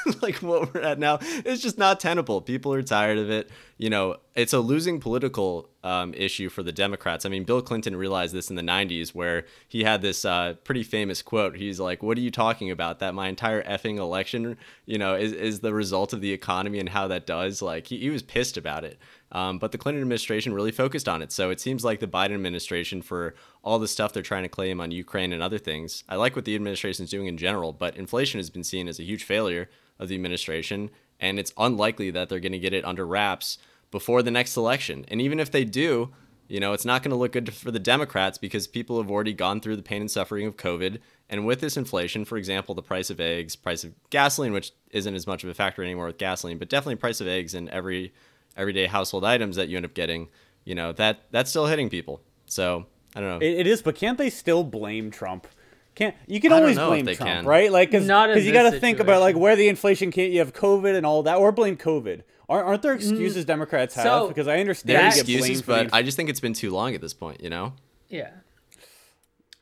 like 0.21 0.35
what 0.37 0.73
we're 0.73 0.81
at 0.81 0.99
now 0.99 1.19
is 1.45 1.61
just 1.61 1.77
not 1.77 1.99
tenable. 1.99 2.41
People 2.41 2.73
are 2.73 2.81
tired 2.81 3.17
of 3.17 3.29
it. 3.29 3.49
You 3.81 3.89
know, 3.89 4.17
it's 4.35 4.53
a 4.53 4.59
losing 4.59 4.99
political 4.99 5.67
um, 5.83 6.13
issue 6.13 6.49
for 6.49 6.61
the 6.61 6.71
Democrats. 6.71 7.25
I 7.25 7.29
mean, 7.29 7.45
Bill 7.45 7.63
Clinton 7.63 7.95
realized 7.95 8.31
this 8.31 8.51
in 8.51 8.55
the 8.55 8.61
90s 8.61 9.15
where 9.15 9.45
he 9.67 9.83
had 9.83 10.03
this 10.03 10.23
uh, 10.23 10.53
pretty 10.63 10.83
famous 10.83 11.23
quote. 11.23 11.55
He's 11.55 11.79
like, 11.79 12.03
What 12.03 12.15
are 12.15 12.21
you 12.21 12.29
talking 12.29 12.69
about? 12.69 12.99
That 12.99 13.15
my 13.15 13.27
entire 13.27 13.63
effing 13.63 13.97
election, 13.97 14.57
you 14.85 14.99
know, 14.99 15.15
is, 15.15 15.33
is 15.33 15.61
the 15.61 15.73
result 15.73 16.13
of 16.13 16.21
the 16.21 16.31
economy 16.31 16.77
and 16.77 16.89
how 16.89 17.07
that 17.07 17.25
does. 17.25 17.63
Like, 17.63 17.87
he, 17.87 17.97
he 17.97 18.11
was 18.11 18.21
pissed 18.21 18.55
about 18.55 18.83
it. 18.83 18.99
Um, 19.31 19.57
but 19.57 19.71
the 19.71 19.79
Clinton 19.79 20.03
administration 20.03 20.53
really 20.53 20.71
focused 20.71 21.09
on 21.09 21.23
it. 21.23 21.31
So 21.31 21.49
it 21.49 21.59
seems 21.59 21.83
like 21.83 22.01
the 22.01 22.07
Biden 22.07 22.35
administration, 22.35 23.01
for 23.01 23.33
all 23.63 23.79
the 23.79 23.87
stuff 23.87 24.13
they're 24.13 24.21
trying 24.21 24.43
to 24.43 24.49
claim 24.49 24.79
on 24.79 24.91
Ukraine 24.91 25.33
and 25.33 25.41
other 25.41 25.57
things, 25.57 26.03
I 26.07 26.17
like 26.17 26.35
what 26.35 26.45
the 26.45 26.53
administration 26.53 27.05
is 27.05 27.09
doing 27.09 27.25
in 27.25 27.37
general, 27.37 27.73
but 27.73 27.97
inflation 27.97 28.37
has 28.37 28.51
been 28.51 28.63
seen 28.63 28.87
as 28.87 28.99
a 28.99 29.03
huge 29.03 29.23
failure 29.23 29.71
of 29.97 30.07
the 30.07 30.13
administration. 30.13 30.91
And 31.19 31.39
it's 31.39 31.53
unlikely 31.57 32.11
that 32.11 32.29
they're 32.29 32.39
going 32.39 32.51
to 32.51 32.59
get 32.59 32.73
it 32.73 32.85
under 32.85 33.07
wraps 33.07 33.57
before 33.91 34.23
the 34.23 34.31
next 34.31 34.57
election. 34.57 35.05
And 35.09 35.21
even 35.21 35.39
if 35.39 35.51
they 35.51 35.65
do, 35.65 36.11
you 36.47 36.59
know, 36.59 36.73
it's 36.73 36.83
not 36.83 37.01
going 37.01 37.11
to 37.11 37.17
look 37.17 37.31
good 37.31 37.53
for 37.53 37.71
the 37.71 37.79
Democrats 37.79 38.37
because 38.37 38.67
people 38.67 39.01
have 39.01 39.09
already 39.09 39.31
gone 39.31 39.61
through 39.61 39.77
the 39.77 39.81
pain 39.81 40.01
and 40.01 40.11
suffering 40.11 40.45
of 40.47 40.57
COVID. 40.57 40.99
And 41.29 41.45
with 41.45 41.61
this 41.61 41.77
inflation, 41.77 42.25
for 42.25 42.37
example, 42.37 42.75
the 42.75 42.81
price 42.81 43.09
of 43.09 43.21
eggs, 43.21 43.55
price 43.55 43.85
of 43.85 43.93
gasoline, 44.09 44.51
which 44.51 44.73
isn't 44.89 45.15
as 45.15 45.25
much 45.25 45.45
of 45.45 45.49
a 45.49 45.53
factor 45.53 45.81
anymore 45.81 46.07
with 46.07 46.17
gasoline, 46.17 46.57
but 46.57 46.67
definitely 46.67 46.95
price 46.95 47.21
of 47.21 47.27
eggs 47.27 47.53
and 47.53 47.69
every 47.69 48.13
everyday 48.57 48.85
household 48.87 49.23
items 49.23 49.55
that 49.55 49.69
you 49.69 49.77
end 49.77 49.85
up 49.85 49.93
getting, 49.93 50.27
you 50.65 50.75
know, 50.75 50.91
that 50.91 51.21
that's 51.31 51.49
still 51.49 51.67
hitting 51.67 51.89
people. 51.89 52.21
So 52.47 52.85
I 53.15 53.21
don't 53.21 53.29
know. 53.29 53.45
it, 53.45 53.59
it 53.59 53.67
is, 53.67 53.81
but 53.81 53.95
can't 53.95 54.17
they 54.17 54.29
still 54.29 54.65
blame 54.65 55.09
Trump? 55.09 55.47
Can't 55.95 56.15
you 56.27 56.41
can 56.41 56.51
always 56.51 56.77
blame 56.77 57.05
Trump, 57.05 57.19
can. 57.19 57.45
right? 57.45 57.71
Like 57.71 57.91
because 57.91 58.45
you 58.45 58.53
got 58.53 58.69
to 58.69 58.79
think 58.79 58.99
about 58.99 59.21
like 59.21 59.37
where 59.37 59.55
the 59.55 59.69
inflation 59.69 60.11
came. 60.11 60.31
You 60.31 60.39
have 60.39 60.53
COVID 60.53 60.95
and 60.95 61.05
all 61.05 61.23
that, 61.23 61.37
or 61.37 61.53
blame 61.53 61.77
COVID. 61.77 62.23
Aren't, 62.51 62.67
aren't 62.67 62.81
there 62.81 62.93
excuses 62.93 63.45
mm, 63.45 63.47
Democrats 63.47 63.95
have? 63.95 64.03
So, 64.03 64.27
because 64.27 64.47
I 64.47 64.59
understand 64.59 64.89
there 64.89 65.03
are 65.03 65.07
excuses, 65.07 65.61
but 65.61 65.93
I 65.93 66.03
just 66.03 66.17
think 66.17 66.29
it's 66.29 66.39
been 66.39 66.53
too 66.53 66.69
long 66.69 66.93
at 66.93 67.01
this 67.01 67.13
point. 67.13 67.41
You 67.41 67.49
know? 67.49 67.73
Yeah. 68.09 68.31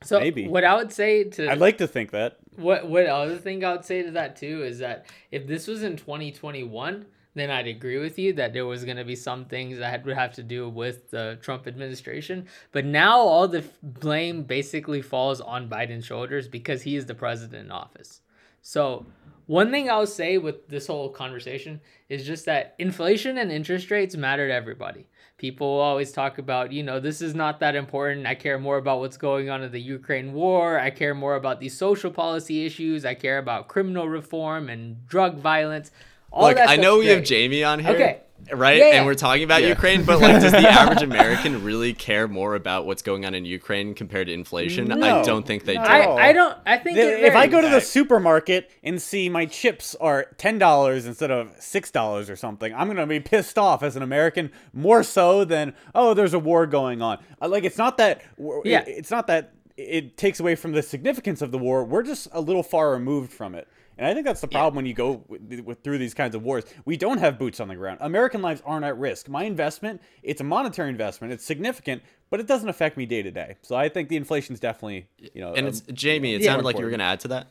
So 0.03 0.19
Maybe. 0.19 0.47
what 0.47 0.63
I 0.63 0.75
would 0.75 0.91
say 0.91 1.25
to 1.25 1.51
I'd 1.51 1.59
like 1.59 1.77
to 1.79 1.87
think 1.87 2.11
that. 2.11 2.37
What 2.55 2.87
what 2.87 3.05
other 3.05 3.37
thing 3.37 3.63
I 3.63 3.73
would 3.73 3.85
say 3.85 4.01
to 4.01 4.11
that 4.11 4.37
too 4.37 4.63
is 4.63 4.79
that 4.79 5.05
if 5.29 5.45
this 5.45 5.67
was 5.67 5.83
in 5.83 5.97
2021 5.97 7.05
then 7.35 7.51
I'd 7.51 7.67
agree 7.67 7.99
with 7.99 8.17
you 8.17 8.33
that 8.33 8.53
there 8.53 8.65
was 8.65 8.83
going 8.83 8.97
to 8.97 9.05
be 9.05 9.15
some 9.15 9.45
things 9.45 9.77
that 9.77 10.05
would 10.05 10.15
have 10.15 10.33
to 10.33 10.43
do 10.43 10.67
with 10.67 11.11
the 11.11 11.37
Trump 11.41 11.67
administration. 11.67 12.47
But 12.71 12.85
now 12.85 13.19
all 13.19 13.47
the 13.47 13.63
blame 13.83 14.43
basically 14.43 15.01
falls 15.01 15.39
on 15.39 15.69
Biden's 15.69 16.05
shoulders 16.05 16.47
because 16.47 16.81
he 16.81 16.95
is 16.95 17.05
the 17.05 17.15
president 17.15 17.65
in 17.65 17.71
office. 17.71 18.21
So, 18.61 19.05
one 19.49 19.71
thing 19.71 19.89
I'll 19.89 20.05
say 20.05 20.37
with 20.37 20.67
this 20.67 20.85
whole 20.85 21.09
conversation 21.09 21.81
is 22.07 22.23
just 22.23 22.45
that 22.45 22.75
inflation 22.77 23.39
and 23.39 23.51
interest 23.51 23.89
rates 23.89 24.15
matter 24.15 24.47
to 24.47 24.53
everybody. 24.53 25.07
People 25.39 25.65
always 25.65 26.11
talk 26.11 26.37
about, 26.37 26.71
you 26.71 26.83
know, 26.83 26.99
this 26.99 27.19
is 27.19 27.33
not 27.33 27.59
that 27.61 27.75
important. 27.75 28.27
I 28.27 28.35
care 28.35 28.59
more 28.59 28.77
about 28.77 28.99
what's 28.99 29.17
going 29.17 29.49
on 29.49 29.63
in 29.63 29.71
the 29.71 29.81
Ukraine 29.81 30.33
war. 30.33 30.79
I 30.79 30.91
care 30.91 31.15
more 31.15 31.33
about 31.33 31.59
these 31.59 31.75
social 31.75 32.11
policy 32.11 32.63
issues. 32.63 33.05
I 33.05 33.15
care 33.15 33.39
about 33.39 33.67
criminal 33.67 34.07
reform 34.07 34.69
and 34.69 35.07
drug 35.07 35.39
violence. 35.39 35.89
All 36.31 36.47
Look, 36.47 36.57
I 36.59 36.75
know 36.75 36.97
we 36.97 37.05
great. 37.05 37.15
have 37.15 37.23
Jamie 37.25 37.63
on 37.63 37.79
here. 37.79 37.91
Okay. 37.91 38.21
Right? 38.51 38.77
Yeah, 38.77 38.87
yeah. 38.87 38.95
And 38.95 39.05
we're 39.05 39.15
talking 39.15 39.43
about 39.43 39.61
yeah. 39.61 39.69
Ukraine, 39.69 40.03
but 40.05 40.19
like 40.19 40.41
does 40.41 40.51
the 40.51 40.57
average 40.69 41.03
American 41.03 41.63
really 41.63 41.93
care 41.93 42.27
more 42.27 42.55
about 42.55 42.85
what's 42.85 43.01
going 43.01 43.25
on 43.25 43.35
in 43.35 43.45
Ukraine 43.45 43.93
compared 43.93 44.27
to 44.27 44.33
inflation? 44.33 44.87
No, 44.87 44.95
I 45.19 45.23
don't 45.23 45.45
think 45.45 45.65
they 45.65 45.75
do. 45.75 45.81
I, 45.81 46.29
I 46.29 46.33
don't 46.33 46.57
I 46.65 46.77
think 46.77 46.97
if 46.97 47.35
I 47.35 47.45
go 47.47 47.61
to 47.61 47.69
the 47.69 47.81
supermarket 47.81 48.71
and 48.81 48.99
see 48.99 49.29
my 49.29 49.45
chips 49.45 49.93
are 49.95 50.27
ten 50.37 50.57
dollars 50.57 51.05
instead 51.05 51.29
of 51.29 51.51
six 51.59 51.91
dollars 51.91 52.29
or 52.29 52.35
something, 52.35 52.73
I'm 52.73 52.87
gonna 52.87 53.05
be 53.05 53.19
pissed 53.19 53.59
off 53.59 53.83
as 53.83 53.95
an 53.95 54.01
American 54.01 54.51
more 54.73 55.03
so 55.03 55.45
than 55.45 55.75
oh 55.93 56.15
there's 56.15 56.33
a 56.33 56.39
war 56.39 56.65
going 56.65 57.01
on. 57.03 57.19
Uh, 57.41 57.49
like 57.49 57.65
it's 57.65 57.77
not 57.77 57.97
that 57.97 58.23
yeah. 58.63 58.83
it's 58.87 59.11
not 59.11 59.27
that 59.27 59.53
it 59.77 60.17
takes 60.17 60.39
away 60.39 60.55
from 60.55 60.71
the 60.71 60.81
significance 60.81 61.41
of 61.41 61.51
the 61.51 61.57
war. 61.57 61.83
We're 61.83 62.03
just 62.03 62.27
a 62.31 62.41
little 62.41 62.63
far 62.63 62.91
removed 62.91 63.31
from 63.31 63.55
it. 63.55 63.67
And 63.99 64.07
I 64.07 64.13
think 64.13 64.25
that's 64.25 64.39
the 64.39 64.47
problem 64.47 64.73
yeah. 64.73 64.77
when 64.77 64.85
you 64.85 64.93
go 64.93 65.25
with, 65.27 65.59
with, 65.59 65.83
through 65.83 65.97
these 65.97 66.13
kinds 66.13 66.33
of 66.33 66.41
wars. 66.41 66.63
We 66.85 66.95
don't 66.95 67.17
have 67.17 67.37
boots 67.37 67.59
on 67.59 67.67
the 67.67 67.75
ground. 67.75 67.97
American 67.99 68.41
lives 68.41 68.63
aren't 68.65 68.85
at 68.85 68.97
risk. 68.97 69.27
My 69.27 69.43
investment, 69.43 70.01
it's 70.23 70.39
a 70.39 70.43
monetary 70.45 70.89
investment. 70.89 71.33
It's 71.33 71.43
significant, 71.43 72.01
but 72.29 72.39
it 72.39 72.47
doesn't 72.47 72.69
affect 72.69 72.95
me 72.95 73.05
day 73.05 73.21
to 73.21 73.29
day. 73.29 73.57
So 73.61 73.75
I 73.75 73.89
think 73.89 74.07
the 74.07 74.15
inflation 74.15 74.53
is 74.53 74.61
definitely, 74.61 75.09
you 75.33 75.41
know. 75.41 75.53
And 75.53 75.67
it's 75.67 75.81
Jamie. 75.81 76.33
It 76.33 76.41
yeah, 76.41 76.51
sounded 76.51 76.63
like 76.63 76.77
you 76.77 76.85
were 76.85 76.89
going 76.89 76.99
to 76.99 77.05
add 77.05 77.19
to 77.21 77.27
that. 77.27 77.47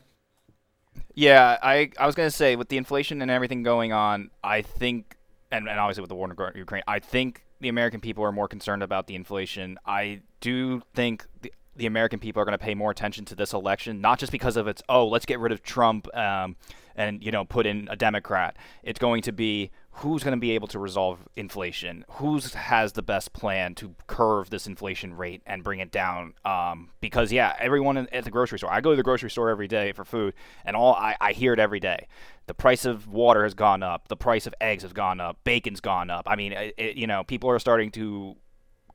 Yeah, 1.13 1.57
I 1.61 1.91
I 1.99 2.07
was 2.07 2.15
going 2.15 2.27
to 2.27 2.35
say 2.35 2.55
with 2.55 2.69
the 2.69 2.77
inflation 2.77 3.21
and 3.21 3.29
everything 3.29 3.61
going 3.61 3.93
on, 3.93 4.31
I 4.43 4.63
think, 4.63 5.17
and, 5.51 5.69
and 5.69 5.79
obviously 5.79 6.01
with 6.01 6.09
the 6.09 6.15
war 6.15 6.27
in 6.31 6.57
Ukraine, 6.57 6.83
I 6.87 6.97
think 6.97 7.43
the 7.61 7.69
American 7.69 8.01
people 8.01 8.23
are 8.23 8.31
more 8.31 8.47
concerned 8.47 8.81
about 8.81 9.05
the 9.05 9.13
inflation. 9.13 9.77
I 9.85 10.21
do 10.41 10.81
think 10.95 11.27
the, 11.41 11.53
the 11.79 11.85
American 11.85 12.19
people 12.19 12.41
are 12.41 12.45
going 12.45 12.57
to 12.57 12.63
pay 12.63 12.75
more 12.75 12.91
attention 12.91 13.25
to 13.25 13.35
this 13.35 13.53
election, 13.53 14.01
not 14.01 14.19
just 14.19 14.31
because 14.31 14.57
of 14.57 14.67
its 14.67 14.83
oh 14.87 15.07
let's 15.07 15.25
get 15.25 15.39
rid 15.39 15.51
of 15.51 15.63
Trump 15.63 16.13
um, 16.15 16.55
and 16.95 17.23
you 17.23 17.31
know 17.31 17.45
put 17.45 17.65
in 17.65 17.87
a 17.89 17.95
Democrat. 17.95 18.55
It's 18.83 18.99
going 18.99 19.21
to 19.23 19.31
be 19.31 19.71
who's 19.91 20.23
going 20.23 20.35
to 20.35 20.39
be 20.39 20.51
able 20.51 20.67
to 20.67 20.79
resolve 20.79 21.27
inflation, 21.35 22.05
who 22.11 22.39
has 22.53 22.93
the 22.93 23.01
best 23.01 23.33
plan 23.33 23.75
to 23.75 23.95
curve 24.07 24.49
this 24.49 24.67
inflation 24.67 25.13
rate 25.15 25.41
and 25.45 25.63
bring 25.63 25.79
it 25.79 25.91
down. 25.91 26.33
Um, 26.45 26.91
because 27.01 27.31
yeah, 27.31 27.55
everyone 27.59 27.97
at 27.97 28.23
the 28.23 28.31
grocery 28.31 28.59
store, 28.59 28.71
I 28.71 28.81
go 28.81 28.91
to 28.91 28.95
the 28.95 29.03
grocery 29.03 29.31
store 29.31 29.49
every 29.49 29.67
day 29.67 29.91
for 29.93 30.05
food, 30.05 30.33
and 30.65 30.75
all 30.75 30.93
I, 30.93 31.15
I 31.19 31.31
hear 31.33 31.53
it 31.53 31.59
every 31.59 31.79
day. 31.79 32.07
The 32.47 32.53
price 32.53 32.85
of 32.85 33.07
water 33.07 33.43
has 33.43 33.53
gone 33.53 33.83
up. 33.83 34.07
The 34.07 34.17
price 34.17 34.47
of 34.47 34.53
eggs 34.59 34.83
has 34.83 34.93
gone 34.93 35.19
up. 35.19 35.37
Bacon's 35.43 35.81
gone 35.81 36.09
up. 36.09 36.25
I 36.27 36.35
mean, 36.35 36.53
it, 36.53 36.95
you 36.95 37.07
know, 37.07 37.23
people 37.23 37.49
are 37.49 37.59
starting 37.59 37.91
to 37.91 38.35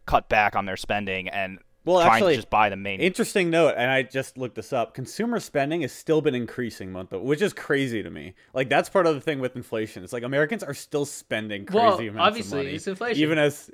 cut 0.07 0.29
back 0.29 0.55
on 0.55 0.67
their 0.67 0.77
spending 0.77 1.29
and 1.29 1.59
well, 1.85 2.01
actually, 2.01 2.37
just 2.37 2.51
buy 2.51 2.71
the 2.71 2.77
main. 2.77 3.01
Interesting 3.01 3.51
note, 3.51 3.75
and 3.77 3.91
I 3.91 4.03
just 4.03 4.39
looked 4.39 4.55
this 4.55 4.73
up. 4.73 4.95
Consumer 4.95 5.39
spending 5.39 5.83
has 5.83 5.93
still 5.93 6.23
been 6.23 6.35
increasing 6.35 6.91
month, 6.91 7.13
which 7.13 7.43
is 7.43 7.53
crazy 7.53 8.03
to 8.03 8.11
me. 8.11 8.35
Like 8.55 8.69
that's 8.69 8.89
part 8.89 9.07
of 9.07 9.15
the 9.15 9.21
thing 9.21 9.39
with 9.39 9.55
inflation. 9.55 10.03
It's 10.03 10.13
like 10.13 10.23
Americans 10.23 10.63
are 10.63 10.75
still 10.75 11.05
spending 11.05 11.67
crazy 11.67 11.81
well, 11.81 11.99
amounts 11.99 12.17
obviously, 12.19 12.59
of 12.59 12.65
money, 12.65 12.77
it's 12.77 12.87
inflation. 12.87 13.23
even 13.23 13.39
as. 13.39 13.71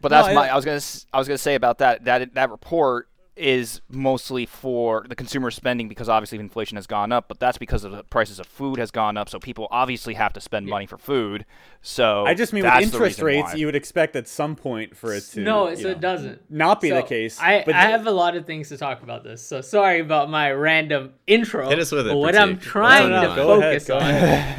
But 0.00 0.10
that's 0.10 0.28
no, 0.28 0.34
my. 0.34 0.48
I, 0.48 0.52
I 0.52 0.56
was 0.56 0.64
gonna. 0.64 0.80
I 1.12 1.18
was 1.18 1.28
gonna 1.28 1.38
say 1.38 1.54
about 1.54 1.78
that. 1.78 2.04
That 2.04 2.34
that 2.34 2.50
report 2.50 3.07
is 3.38 3.80
mostly 3.88 4.44
for 4.44 5.06
the 5.08 5.14
consumer 5.14 5.50
spending 5.50 5.88
because 5.88 6.08
obviously 6.08 6.38
inflation 6.38 6.76
has 6.76 6.86
gone 6.86 7.12
up, 7.12 7.28
but 7.28 7.38
that's 7.38 7.56
because 7.56 7.84
of 7.84 7.92
the 7.92 8.02
prices 8.04 8.40
of 8.40 8.46
food 8.46 8.78
has 8.78 8.90
gone 8.90 9.16
up. 9.16 9.28
So 9.28 9.38
people 9.38 9.68
obviously 9.70 10.14
have 10.14 10.32
to 10.34 10.40
spend 10.40 10.66
money 10.66 10.86
for 10.86 10.98
food. 10.98 11.46
So 11.80 12.26
I 12.26 12.34
just 12.34 12.52
mean 12.52 12.64
with 12.64 12.82
interest 12.82 13.22
rates, 13.22 13.52
why. 13.52 13.54
you 13.54 13.66
would 13.66 13.76
expect 13.76 14.16
at 14.16 14.26
some 14.26 14.56
point 14.56 14.96
for 14.96 15.14
it 15.14 15.20
to 15.32 15.40
no, 15.40 15.74
so 15.74 15.82
know, 15.82 15.88
it 15.90 16.00
doesn't 16.00 16.50
not 16.50 16.80
be 16.80 16.88
so 16.88 16.96
the 16.96 17.02
case. 17.02 17.38
I, 17.40 17.64
I 17.66 17.86
have 17.86 18.06
a 18.06 18.10
lot 18.10 18.36
of 18.36 18.44
things 18.44 18.68
to 18.70 18.76
talk 18.76 19.02
about 19.02 19.22
this, 19.22 19.46
so 19.46 19.60
sorry 19.60 20.00
about 20.00 20.28
my 20.28 20.50
random 20.50 21.14
intro. 21.26 21.68
Hit 21.68 21.78
us 21.78 21.92
with 21.92 22.08
it. 22.08 22.14
what 22.14 22.36
I'm 22.36 22.58
trying 22.58 23.10
to 23.10 23.34
focus 23.34 23.88
on 23.88 24.02